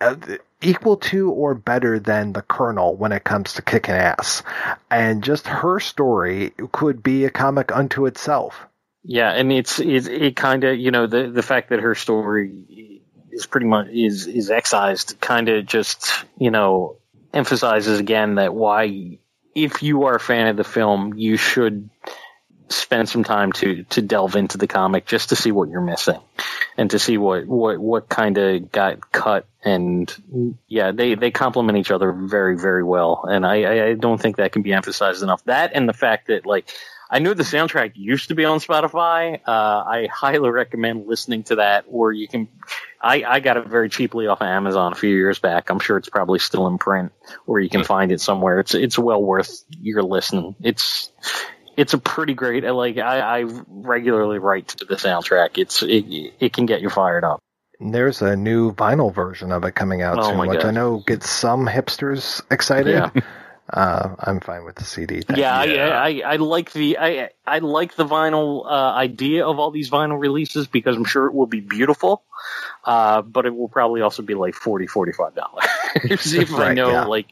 uh, 0.01 0.17
equal 0.61 0.97
to 0.97 1.31
or 1.31 1.55
better 1.55 1.99
than 1.99 2.33
the 2.33 2.43
Colonel 2.43 2.97
when 2.97 3.13
it 3.13 3.25
comes 3.25 3.55
to 3.55 3.63
kicking 3.63 3.95
ass. 3.95 4.43
And 4.91 5.23
just 5.23 5.47
her 5.47 5.81
story 5.81 6.53
could 6.73 7.03
be 7.03 7.25
a 7.25 7.31
comic 7.31 7.75
unto 7.75 8.07
itself. 8.07 8.67
Yeah, 9.03 9.31
and 9.31 9.53
it's, 9.53 9.79
it's 9.79 10.09
it 10.09 10.35
kind 10.35 10.65
of 10.65 10.77
you 10.79 10.91
know 10.91 11.07
the 11.07 11.31
the 11.31 11.43
fact 11.43 11.71
that 11.71 11.79
her 11.79 11.95
story 11.95 13.03
is 13.31 13.47
pretty 13.47 13.67
much 13.67 13.89
is 13.89 14.27
is 14.27 14.51
excised 14.51 15.21
kind 15.21 15.49
of 15.49 15.65
just 15.67 16.25
you 16.39 16.51
know 16.51 16.97
emphasizes 17.33 18.01
again 18.01 18.37
that 18.37 18.55
why 18.55 19.19
if 19.55 19.83
you 19.83 20.05
are 20.05 20.17
a 20.17 20.21
fan 20.21 20.49
of 20.49 20.57
the 20.57 20.65
film 20.65 21.15
you 21.15 21.37
should 21.37 21.89
spend 22.69 23.09
some 23.09 23.25
time 23.25 23.53
to 23.53 23.85
to 23.85 24.03
delve 24.03 24.37
into 24.37 24.59
the 24.59 24.67
comic 24.67 25.07
just 25.07 25.29
to 25.29 25.37
see 25.37 25.53
what 25.53 25.69
you're 25.69 25.81
missing 25.81 26.21
and 26.77 26.91
to 26.91 26.99
see 26.99 27.17
what 27.17 27.47
what 27.47 27.79
what 27.79 28.09
kind 28.09 28.39
of 28.39 28.73
got 28.73 29.13
cut 29.13 29.47
and 29.65 30.15
yeah 30.67 30.91
they 30.91 31.15
they 31.15 31.31
complement 31.31 31.79
each 31.79 31.91
other 31.91 32.13
very 32.13 32.59
very 32.59 32.83
well 32.83 33.25
and 33.29 33.47
I 33.47 33.91
I 33.91 33.95
don't 33.95 34.21
think 34.21 34.37
that 34.37 34.53
can 34.53 34.63
be 34.63 34.73
emphasized 34.73 35.23
enough 35.23 35.45
that 35.45 35.73
and 35.75 35.89
the 35.89 35.93
fact 35.93 36.27
that 36.27 36.45
like 36.45 36.73
I 37.09 37.21
knew 37.21 37.35
the 37.35 37.45
soundtrack 37.45 37.93
used 37.95 38.29
to 38.29 38.35
be 38.35 38.45
on 38.45 38.59
Spotify. 38.59 39.41
Uh, 39.47 39.51
I 39.87 40.09
highly 40.13 40.51
recommend 40.51 41.07
listening 41.07 41.45
to 41.45 41.57
that, 41.57 41.85
or 41.89 42.13
you 42.13 42.27
can. 42.27 42.49
I, 43.01 43.23
I 43.23 43.41
got 43.41 43.57
it 43.57 43.69
very 43.69 43.89
cheaply 43.89 44.27
off 44.27 44.41
of 44.41 44.49
Amazon 44.49 44.93
a 44.93 44.97
few 44.97 45.15
years 45.15 45.39
back. 45.39 45.71
I'm 45.71 45.79
sure 45.79 45.99
it's 45.99 46.09
probably 46.09 46.41
still 46.41 46.67
in 46.67 46.79
print, 46.79 47.13
or 47.47 47.61
you 47.61 47.69
can 47.69 47.85
find 47.85 48.11
it 48.11 48.21
somewhere. 48.21 48.59
It's 48.59 48.75
it's 48.75 48.99
well 48.99 49.23
worth 49.23 49.63
your 49.81 50.03
listen. 50.03 50.57
It's 50.61 51.13
it's 51.77 51.95
a 51.95 51.99
pretty 51.99 52.35
great. 52.35 52.65
Like 52.65 52.99
I, 52.99 53.41
I 53.41 53.45
regularly 53.69 54.39
write 54.39 54.69
to 54.69 54.85
the 54.85 54.97
soundtrack. 54.97 55.59
It's 55.59 55.83
it, 55.83 56.33
it 56.41 56.53
can 56.53 56.67
get 56.67 56.81
you 56.81 56.91
fired 56.91 57.25
up. 57.25 57.41
There's 57.79 58.23
a 58.23 58.37
new 58.37 58.73
vinyl 58.73 59.15
version 59.15 59.53
of 59.53 59.65
it 59.65 59.75
coming 59.75 60.01
out 60.01 60.19
oh 60.19 60.31
soon, 60.31 60.39
which 60.39 60.61
God. 60.61 60.69
I 60.69 60.71
know 60.71 60.99
gets 60.99 61.29
some 61.29 61.67
hipsters 61.67 62.43
excited. 62.51 62.93
Yeah. 62.93 63.11
Uh, 63.69 64.15
I'm 64.21 64.39
fine 64.39 64.65
with 64.65 64.77
the 64.77 64.85
CD. 64.85 65.23
Thing. 65.23 65.39
Yeah, 65.39 65.65
yeah. 65.65 65.89
I, 65.89 66.23
I, 66.25 66.35
I 66.35 66.37
like 66.37 66.73
the 66.73 66.99
I 66.99 67.31
I 67.45 67.59
like 67.59 67.97
the 67.97 68.07
vinyl 68.07 68.65
uh, 68.65 68.95
idea 68.95 69.45
of 69.45 69.59
all 69.59 69.73
these 69.73 69.91
vinyl 69.91 70.21
releases 70.21 70.69
because 70.69 70.97
I'm 70.97 71.05
sure 71.05 71.27
it 71.27 71.35
will 71.35 71.49
be 71.49 71.59
beautiful, 71.59 72.23
uh, 72.85 73.23
but 73.23 73.45
it 73.45 73.57
will 73.57 73.69
probably 73.69 74.03
also 74.03 74.23
be 74.23 74.35
like 74.35 74.55
40 74.55 74.87
45 74.87 75.35
dollars 75.35 75.65
if 76.05 76.55
I 76.55 76.75
know 76.75 76.91
yeah. 76.91 77.05
like 77.07 77.27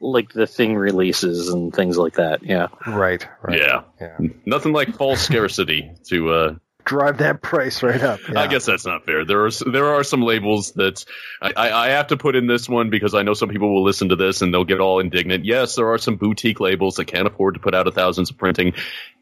like 0.00 0.32
the 0.32 0.46
thing 0.46 0.76
releases 0.76 1.48
and 1.48 1.74
things 1.74 1.98
like 1.98 2.14
that. 2.14 2.42
Yeah. 2.42 2.68
Right. 2.86 3.26
Right. 3.42 3.60
Yeah. 3.60 4.18
Nothing 4.46 4.72
like 4.72 4.96
false 4.96 5.20
scarcity 5.20 5.90
to 6.08 6.30
uh, 6.30 6.54
Drive 6.88 7.18
that 7.18 7.42
price 7.42 7.82
right 7.82 8.02
up. 8.02 8.18
I 8.34 8.46
guess 8.46 8.64
that's 8.64 8.86
not 8.86 9.04
fair. 9.04 9.26
There 9.26 9.44
are 9.44 9.50
there 9.50 9.88
are 9.88 10.02
some 10.02 10.22
labels 10.22 10.72
that 10.72 11.04
I, 11.42 11.52
I, 11.54 11.84
I 11.84 11.88
have 11.90 12.06
to 12.06 12.16
put 12.16 12.34
in 12.34 12.46
this 12.46 12.66
one 12.66 12.88
because 12.88 13.12
I 13.12 13.22
know 13.24 13.34
some 13.34 13.50
people 13.50 13.74
will 13.74 13.84
listen 13.84 14.08
to 14.08 14.16
this 14.16 14.40
and 14.40 14.54
they'll 14.54 14.64
get 14.64 14.80
all 14.80 14.98
indignant. 14.98 15.44
Yes, 15.44 15.74
there 15.74 15.88
are 15.88 15.98
some 15.98 16.16
boutique 16.16 16.60
labels 16.60 16.96
that 16.96 17.04
can't 17.04 17.26
afford 17.26 17.54
to 17.54 17.60
put 17.60 17.74
out 17.74 17.86
a 17.86 17.90
thousands 17.90 18.30
of 18.30 18.38
printing. 18.38 18.72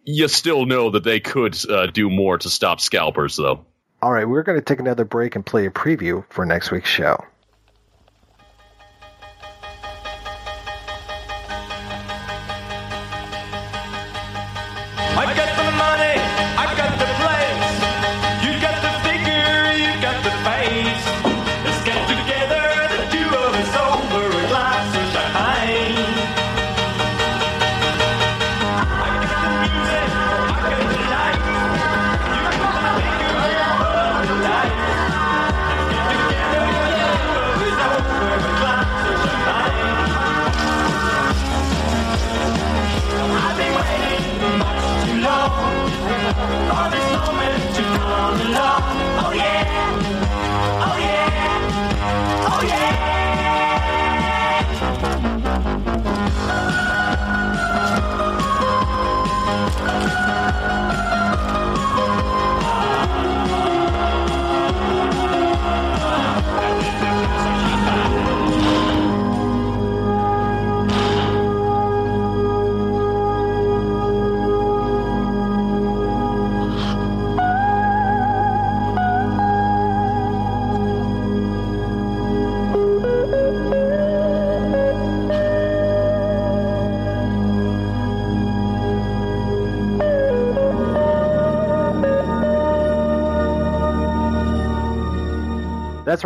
You 0.05 0.29
still 0.29 0.65
know 0.65 0.91
that 0.91 1.03
they 1.03 1.19
could 1.19 1.59
uh, 1.69 1.87
do 1.87 2.09
more 2.09 2.39
to 2.39 2.49
stop 2.49 2.81
scalpers, 2.81 3.35
though. 3.35 3.67
All 4.01 4.13
right, 4.13 4.29
we're 4.29 4.45
going 4.45 4.61
to 4.61 4.65
take 4.65 4.79
another 4.79 5.05
break 5.05 5.35
and 5.35 5.45
play 5.45 5.67
a 5.67 5.71
preview 5.71 6.25
for 6.31 6.47
next 6.47 6.71
week's 6.71 6.91
show. 6.91 7.19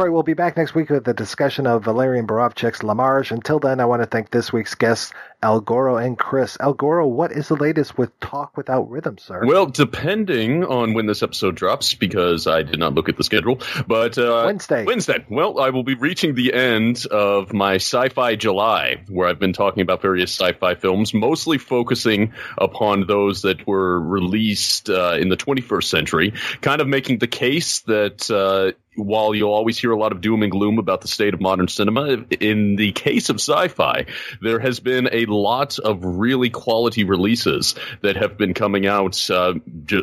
We'll 0.08 0.22
be 0.22 0.32
back 0.32 0.56
next 0.56 0.74
week 0.74 0.88
with 0.88 1.06
a 1.08 1.12
discussion 1.12 1.66
of 1.66 1.84
Walerian 1.84 2.26
Borowczyk's 2.26 2.82
La. 2.82 2.94
Until 3.30 3.58
then, 3.58 3.80
I 3.80 3.84
want 3.84 4.00
to 4.00 4.06
thank 4.06 4.30
this 4.30 4.50
week's 4.50 4.74
guests, 4.74 5.12
El 5.43 5.60
Goro 5.60 5.97
and 5.97 6.19
Chris. 6.19 6.59
El 6.60 6.75
Goro, 6.75 7.07
what 7.07 7.33
is 7.33 7.49
the 7.49 7.57
latest 7.57 7.97
with 7.97 8.19
Talk 8.20 8.57
Without 8.57 8.91
Rhythm, 8.91 9.17
sir? 9.17 9.47
Well, 9.47 9.67
depending 9.67 10.65
on 10.65 10.93
when 10.93 11.07
this 11.07 11.23
episode 11.23 11.55
drops, 11.55 11.94
because 11.94 12.47
I 12.47 12.62
did 12.62 12.78
not 12.78 12.94
look 12.94 13.09
at 13.09 13.17
the 13.17 13.25
schedule, 13.25 13.60
but 13.86 14.19
uh, 14.19 14.43
Wednesday. 14.44 14.85
Wednesday. 14.85 15.25
Well, 15.31 15.59
I 15.59 15.70
will 15.70 15.83
be 15.83 15.94
reaching 15.94 16.35
the 16.35 16.52
end 16.52 17.07
of 17.07 17.55
my 17.55 17.77
Sci-Fi 17.77 18.36
July, 18.36 19.02
where 19.09 19.28
I've 19.28 19.39
been 19.39 19.55
talking 19.55 19.81
about 19.81 20.02
various 20.02 20.31
sci-fi 20.31 20.75
films, 20.75 21.15
mostly 21.15 21.57
focusing 21.57 22.35
upon 22.59 23.07
those 23.07 23.43
that 23.43 23.67
were 23.67 23.99
released 23.99 24.91
uh, 24.91 25.17
in 25.19 25.31
the 25.31 25.39
21st 25.39 25.85
century, 25.85 26.35
kind 26.60 26.83
of 26.83 26.89
making 26.89 27.19
the 27.19 27.28
case 27.28 27.81
that. 27.81 28.31
Uh, 28.31 28.73
while 28.97 29.35
you'll 29.35 29.52
always 29.52 29.78
hear 29.78 29.93
a 29.93 29.99
lot 29.99 30.12
of 30.12 30.20
doom 30.20 30.43
and 30.43 30.51
gloom 30.51 30.78
about 30.78 31.01
the 31.01 31.09
state 31.09 31.33
of 31.33 31.41
modern 31.41 31.69
cinema, 31.69 32.25
in 32.41 32.77
the 32.77 32.93
case 32.93 33.28
of 33.28 33.36
sci-fi, 33.36 34.07
there 34.41 34.59
has 34.59 34.81
been 34.81 35.09
a 35.12 35.27
lot 35.36 35.78
of 35.78 36.05
really 36.05 36.50
quality 36.50 37.05
releases 37.05 37.75
that 38.02 38.17
have 38.17 38.36
been 38.36 38.55
coming 38.55 38.86
out 38.86 39.31
uh, 39.31 39.55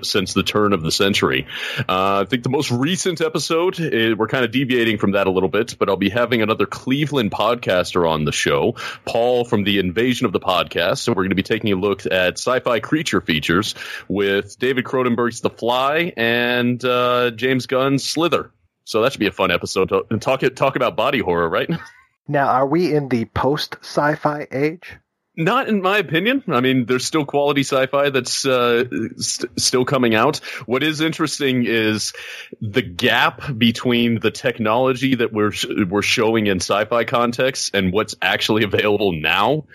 since 0.03 0.33
the 0.33 0.43
turn 0.43 0.73
of 0.73 0.81
the 0.81 0.91
century. 0.91 1.47
Uh, 1.79 2.21
I 2.21 2.25
think 2.25 2.43
the 2.43 2.49
most 2.49 2.71
recent 2.71 3.21
episode, 3.21 3.79
eh, 3.79 4.13
we're 4.13 4.27
kind 4.27 4.45
of 4.45 4.51
deviating 4.51 4.97
from 4.97 5.11
that 5.11 5.27
a 5.27 5.31
little 5.31 5.49
bit, 5.49 5.75
but 5.77 5.89
I'll 5.89 5.97
be 5.97 6.09
having 6.09 6.41
another 6.41 6.65
Cleveland 6.65 7.31
podcaster 7.31 8.09
on 8.09 8.25
the 8.25 8.31
show, 8.31 8.75
Paul 9.05 9.45
from 9.45 9.63
the 9.63 9.79
Invasion 9.79 10.25
of 10.25 10.33
the 10.33 10.39
Podcast, 10.39 11.07
and 11.07 11.15
we're 11.15 11.23
going 11.23 11.29
to 11.29 11.35
be 11.35 11.43
taking 11.43 11.71
a 11.71 11.75
look 11.75 12.05
at 12.05 12.37
sci-fi 12.37 12.79
creature 12.79 13.21
features 13.21 13.75
with 14.07 14.57
David 14.59 14.85
Cronenberg's 14.85 15.41
The 15.41 15.49
Fly 15.49 16.13
and 16.15 16.83
uh, 16.83 17.31
James 17.31 17.67
Gunn's 17.67 18.03
Slither. 18.03 18.51
So 18.83 19.01
that 19.01 19.11
should 19.11 19.19
be 19.19 19.27
a 19.27 19.31
fun 19.31 19.51
episode 19.51 19.89
to 19.89 20.17
talk 20.17 20.41
talk 20.55 20.77
about 20.77 20.95
body 20.95 21.19
horror, 21.19 21.49
right? 21.49 21.69
Now, 22.27 22.47
are 22.47 22.67
we 22.67 22.93
in 22.93 23.07
the 23.07 23.25
post 23.25 23.77
sci 23.81 24.15
fi 24.15 24.47
age? 24.51 24.97
Not 25.39 25.69
in 25.69 25.83
my 25.83 25.99
opinion. 25.99 26.43
I 26.47 26.61
mean, 26.61 26.87
there's 26.87 27.05
still 27.05 27.23
quality 27.23 27.61
sci-fi 27.61 28.09
that's 28.09 28.43
uh, 28.43 28.85
st- 29.17 29.59
still 29.59 29.85
coming 29.85 30.15
out. 30.15 30.37
What 30.65 30.81
is 30.81 30.99
interesting 30.99 31.63
is 31.65 32.13
the 32.59 32.81
gap 32.81 33.55
between 33.55 34.19
the 34.19 34.31
technology 34.31 35.13
that 35.13 35.31
we're 35.31 35.51
sh- 35.51 35.67
we're 35.87 36.01
showing 36.01 36.47
in 36.47 36.57
sci-fi 36.57 37.03
contexts 37.03 37.69
and 37.71 37.93
what's 37.93 38.15
actually 38.19 38.63
available 38.63 39.11
now. 39.11 39.65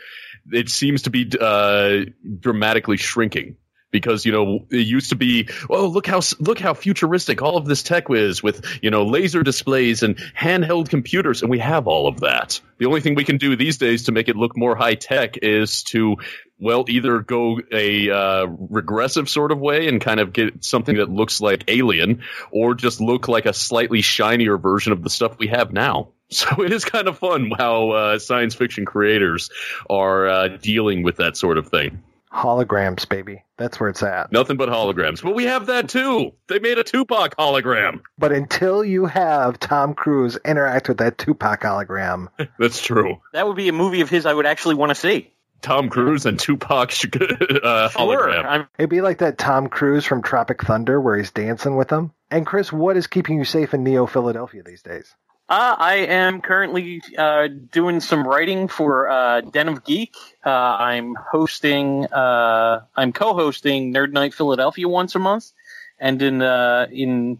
It 0.50 0.68
seems 0.68 1.02
to 1.02 1.10
be 1.10 1.30
uh, 1.40 2.06
dramatically 2.40 2.96
shrinking 2.96 3.56
because 3.92 4.26
you 4.26 4.32
know 4.32 4.66
it 4.70 4.86
used 4.86 5.10
to 5.10 5.16
be 5.16 5.48
oh 5.70 5.86
look 5.86 6.06
how 6.06 6.20
look 6.40 6.58
how 6.58 6.74
futuristic 6.74 7.42
all 7.42 7.56
of 7.56 7.66
this 7.66 7.84
tech 7.84 8.10
is 8.10 8.42
with 8.42 8.66
you 8.82 8.90
know 8.90 9.04
laser 9.04 9.44
displays 9.44 10.02
and 10.02 10.16
handheld 10.36 10.88
computers 10.88 11.42
and 11.42 11.50
we 11.50 11.60
have 11.60 11.86
all 11.86 12.08
of 12.08 12.20
that. 12.20 12.60
The 12.78 12.86
only 12.86 13.00
thing 13.00 13.14
we 13.14 13.24
can 13.24 13.36
do 13.36 13.54
these 13.54 13.78
days 13.78 14.04
to 14.04 14.12
make 14.12 14.28
it 14.28 14.34
look 14.34 14.56
more 14.56 14.74
high 14.74 14.96
tech 14.96 15.38
is 15.42 15.84
to 15.84 16.16
well 16.58 16.84
either 16.88 17.20
go 17.20 17.60
a 17.70 18.10
uh, 18.10 18.46
regressive 18.46 19.28
sort 19.28 19.52
of 19.52 19.60
way 19.60 19.88
and 19.88 20.00
kind 20.00 20.20
of 20.20 20.32
get 20.32 20.64
something 20.64 20.96
that 20.96 21.10
looks 21.10 21.40
like 21.40 21.64
alien 21.68 22.22
or 22.50 22.74
just 22.74 23.00
look 23.00 23.28
like 23.28 23.46
a 23.46 23.52
slightly 23.52 24.00
shinier 24.00 24.56
version 24.56 24.92
of 24.92 25.02
the 25.02 25.10
stuff 25.10 25.38
we 25.38 25.48
have 25.48 25.72
now. 25.72 26.08
So 26.32 26.62
it 26.62 26.72
is 26.72 26.86
kind 26.86 27.08
of 27.08 27.18
fun 27.18 27.50
how 27.50 27.90
uh, 27.90 28.18
science 28.18 28.54
fiction 28.54 28.86
creators 28.86 29.50
are 29.90 30.26
uh, 30.26 30.48
dealing 30.48 31.02
with 31.02 31.18
that 31.18 31.36
sort 31.36 31.58
of 31.58 31.68
thing 31.68 32.02
Holograms, 32.32 33.08
baby. 33.08 33.44
That's 33.58 33.78
where 33.78 33.90
it's 33.90 34.02
at. 34.02 34.32
Nothing 34.32 34.56
but 34.56 34.68
holograms. 34.68 35.22
But 35.22 35.34
we 35.34 35.44
have 35.44 35.66
that 35.66 35.88
too. 35.88 36.32
They 36.48 36.58
made 36.58 36.78
a 36.78 36.84
Tupac 36.84 37.36
hologram. 37.36 38.00
But 38.18 38.32
until 38.32 38.82
you 38.84 39.06
have 39.06 39.60
Tom 39.60 39.94
Cruise 39.94 40.38
interact 40.44 40.88
with 40.88 40.98
that 40.98 41.18
Tupac 41.18 41.60
hologram, 41.60 42.28
That's 42.58 42.80
true. 42.82 43.20
That 43.32 43.46
would 43.46 43.56
be 43.56 43.68
a 43.68 43.72
movie 43.72 44.00
of 44.00 44.08
his 44.08 44.26
I 44.26 44.32
would 44.34 44.46
actually 44.46 44.76
want 44.76 44.90
to 44.90 44.94
see. 44.94 45.30
Tom 45.60 45.90
Cruise 45.90 46.26
and 46.26 46.40
Tupac 46.40 46.90
uh, 46.92 47.88
hologram. 47.90 48.66
it'd 48.78 48.90
be 48.90 49.00
like 49.00 49.18
that 49.18 49.38
Tom 49.38 49.68
Cruise 49.68 50.04
from 50.04 50.22
Tropic 50.22 50.62
Thunder 50.64 51.00
where 51.00 51.16
he's 51.16 51.30
dancing 51.30 51.76
with 51.76 51.88
them. 51.88 52.12
And 52.32 52.44
Chris, 52.46 52.72
what 52.72 52.96
is 52.96 53.06
keeping 53.06 53.38
you 53.38 53.44
safe 53.44 53.72
in 53.74 53.84
Neo 53.84 54.06
Philadelphia 54.06 54.62
these 54.64 54.82
days? 54.82 55.14
Uh, 55.52 55.76
I 55.78 55.96
am 55.96 56.40
currently 56.40 57.02
uh, 57.18 57.46
doing 57.70 58.00
some 58.00 58.26
writing 58.26 58.68
for 58.68 59.10
uh, 59.10 59.42
Den 59.42 59.68
of 59.68 59.84
Geek. 59.84 60.16
Uh, 60.42 60.48
I'm 60.48 61.14
hosting, 61.14 62.06
uh, 62.06 62.80
I'm 62.96 63.12
co-hosting 63.12 63.92
Nerd 63.92 64.12
Night 64.12 64.32
Philadelphia 64.32 64.88
once 64.88 65.14
a 65.14 65.18
month, 65.18 65.52
and 65.98 66.22
in 66.22 66.40
uh, 66.40 66.86
in 66.90 67.38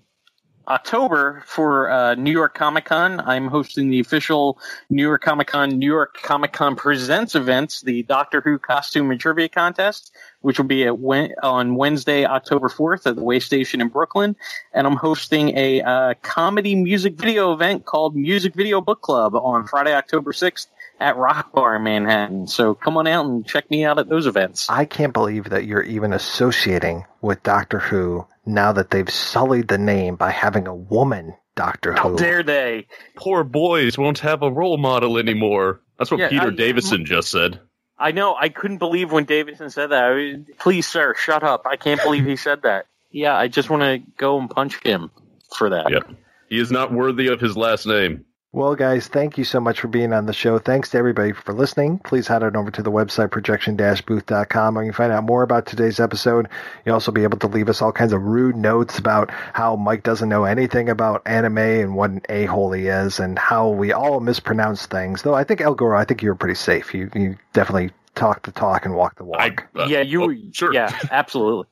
October 0.68 1.42
for 1.46 2.14
New 2.18 2.32
York 2.32 2.52
Comic 2.52 2.84
Con, 2.84 3.18
I'm 3.18 3.48
hosting 3.48 3.88
the 3.88 4.00
official 4.00 4.58
New 4.90 5.04
York 5.04 5.22
Comic 5.22 5.46
Con 5.46 5.78
New 5.78 5.90
York 5.90 6.18
Comic 6.22 6.52
Con 6.52 6.76
Presents 6.76 7.34
events, 7.34 7.80
the 7.80 8.02
Doctor 8.02 8.42
Who 8.42 8.58
costume 8.58 9.10
and 9.10 9.18
trivia 9.18 9.48
contest, 9.48 10.12
which 10.42 10.58
will 10.58 10.66
be 10.66 10.84
at 10.84 10.94
on 11.42 11.74
Wednesday, 11.76 12.24
October 12.24 12.68
4th 12.68 13.06
at 13.06 13.16
the 13.16 13.22
Way 13.22 13.40
Station 13.40 13.80
in 13.80 13.88
Brooklyn. 13.88 14.36
And 14.72 14.86
I'm 14.86 14.96
hosting 14.96 15.56
a 15.56 15.80
uh, 15.80 16.14
comedy 16.22 16.74
music 16.74 17.14
video 17.14 17.52
event 17.52 17.84
called 17.84 18.14
Music 18.14 18.54
Video 18.54 18.80
Book 18.80 19.00
Club 19.00 19.34
on 19.34 19.66
Friday, 19.66 19.94
October 19.94 20.32
6th 20.32 20.66
at 21.00 21.16
Rock 21.16 21.52
Bar 21.52 21.76
in 21.76 21.82
Manhattan. 21.82 22.46
So 22.46 22.74
come 22.74 22.96
on 22.96 23.06
out 23.06 23.26
and 23.26 23.44
check 23.46 23.70
me 23.70 23.84
out 23.84 23.98
at 23.98 24.08
those 24.08 24.26
events. 24.26 24.68
I 24.68 24.84
can't 24.84 25.12
believe 25.12 25.50
that 25.50 25.64
you're 25.64 25.82
even 25.82 26.12
associating 26.12 27.04
with 27.20 27.42
Doctor 27.42 27.78
Who 27.78 28.26
now 28.46 28.72
that 28.72 28.90
they've 28.90 29.08
sullied 29.10 29.68
the 29.68 29.78
name 29.78 30.16
by 30.16 30.30
having 30.30 30.66
a 30.66 30.74
woman 30.74 31.34
Doctor 31.54 31.92
How 31.92 32.02
Who. 32.02 32.10
How 32.10 32.16
dare 32.16 32.42
they? 32.42 32.86
Poor 33.16 33.44
boys 33.44 33.98
won't 33.98 34.20
have 34.20 34.42
a 34.42 34.50
role 34.50 34.78
model 34.78 35.18
anymore. 35.18 35.80
That's 35.98 36.10
what 36.10 36.20
Yeah, 36.20 36.28
Peter 36.28 36.48
I- 36.48 36.54
Davison 36.54 37.04
just 37.04 37.30
said. 37.30 37.60
I 38.02 38.10
know. 38.10 38.34
I 38.38 38.48
couldn't 38.48 38.78
believe 38.78 39.12
when 39.12 39.24
Davidson 39.24 39.70
said 39.70 39.88
that. 39.90 40.04
I 40.04 40.10
was- 40.10 40.36
Please, 40.58 40.86
sir, 40.86 41.14
shut 41.14 41.42
up. 41.42 41.66
I 41.66 41.76
can't 41.76 42.02
believe 42.02 42.24
he 42.26 42.36
said 42.36 42.62
that. 42.62 42.86
Yeah, 43.12 43.36
I 43.36 43.46
just 43.48 43.70
want 43.70 43.82
to 43.82 44.02
go 44.16 44.38
and 44.38 44.50
punch 44.50 44.82
him 44.82 45.10
for 45.56 45.70
that. 45.70 45.90
Yep. 45.90 46.10
He 46.48 46.58
is 46.58 46.70
not 46.72 46.92
worthy 46.92 47.28
of 47.28 47.40
his 47.40 47.56
last 47.56 47.86
name. 47.86 48.24
Well, 48.54 48.74
guys, 48.74 49.08
thank 49.08 49.38
you 49.38 49.44
so 49.44 49.60
much 49.60 49.80
for 49.80 49.88
being 49.88 50.12
on 50.12 50.26
the 50.26 50.34
show. 50.34 50.58
Thanks 50.58 50.90
to 50.90 50.98
everybody 50.98 51.32
for 51.32 51.54
listening. 51.54 52.00
Please 52.00 52.28
head 52.28 52.42
on 52.42 52.54
over 52.54 52.70
to 52.72 52.82
the 52.82 52.90
website 52.90 53.30
projection-booth.com 53.30 54.74
where 54.74 54.84
you 54.84 54.90
can 54.90 54.96
find 54.96 55.10
out 55.10 55.24
more 55.24 55.42
about 55.42 55.64
today's 55.64 55.98
episode. 55.98 56.50
You'll 56.84 56.92
also 56.92 57.12
be 57.12 57.22
able 57.22 57.38
to 57.38 57.46
leave 57.46 57.70
us 57.70 57.80
all 57.80 57.92
kinds 57.92 58.12
of 58.12 58.20
rude 58.20 58.54
notes 58.54 58.98
about 58.98 59.30
how 59.30 59.76
Mike 59.76 60.02
doesn't 60.02 60.28
know 60.28 60.44
anything 60.44 60.90
about 60.90 61.22
anime 61.24 61.56
and 61.56 61.94
what 61.96 62.10
an 62.10 62.20
a-hole 62.28 62.72
he 62.72 62.88
is 62.88 63.20
and 63.20 63.38
how 63.38 63.70
we 63.70 63.90
all 63.90 64.20
mispronounce 64.20 64.84
things. 64.84 65.22
Though 65.22 65.32
I 65.32 65.44
think 65.44 65.62
El 65.62 65.74
Goro, 65.74 65.98
I 65.98 66.04
think 66.04 66.22
you 66.22 66.28
were 66.28 66.34
pretty 66.34 66.56
safe. 66.56 66.92
You 66.92 67.10
you 67.14 67.38
definitely 67.54 67.90
talk 68.14 68.42
the 68.42 68.52
talk 68.52 68.84
and 68.84 68.94
walk 68.94 69.16
the 69.16 69.24
walk. 69.24 69.66
yeah, 69.86 70.02
you. 70.02 70.24
oh, 70.24 70.34
sure. 70.52 70.74
Yeah, 70.74 70.94
absolutely. 71.10 71.68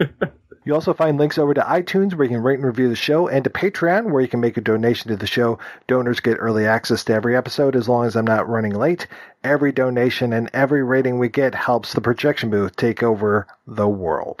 You 0.64 0.74
also 0.74 0.94
find 0.94 1.18
links 1.18 1.38
over 1.38 1.54
to 1.54 1.60
iTunes 1.60 2.14
where 2.14 2.24
you 2.24 2.30
can 2.30 2.42
rate 2.42 2.58
and 2.58 2.66
review 2.66 2.88
the 2.88 2.94
show 2.94 3.26
and 3.26 3.42
to 3.42 3.50
Patreon 3.50 4.12
where 4.12 4.22
you 4.22 4.28
can 4.28 4.40
make 4.40 4.56
a 4.56 4.60
donation 4.60 5.08
to 5.08 5.16
the 5.16 5.26
show. 5.26 5.58
Donors 5.88 6.20
get 6.20 6.36
early 6.38 6.66
access 6.66 7.02
to 7.04 7.12
every 7.12 7.36
episode 7.36 7.74
as 7.74 7.88
long 7.88 8.06
as 8.06 8.14
I'm 8.14 8.24
not 8.24 8.48
running 8.48 8.74
late. 8.74 9.08
Every 9.42 9.72
donation 9.72 10.32
and 10.32 10.48
every 10.52 10.84
rating 10.84 11.18
we 11.18 11.28
get 11.28 11.54
helps 11.54 11.94
the 11.94 12.00
projection 12.00 12.50
booth 12.50 12.76
take 12.76 13.02
over 13.02 13.48
the 13.66 13.88
world. 13.88 14.40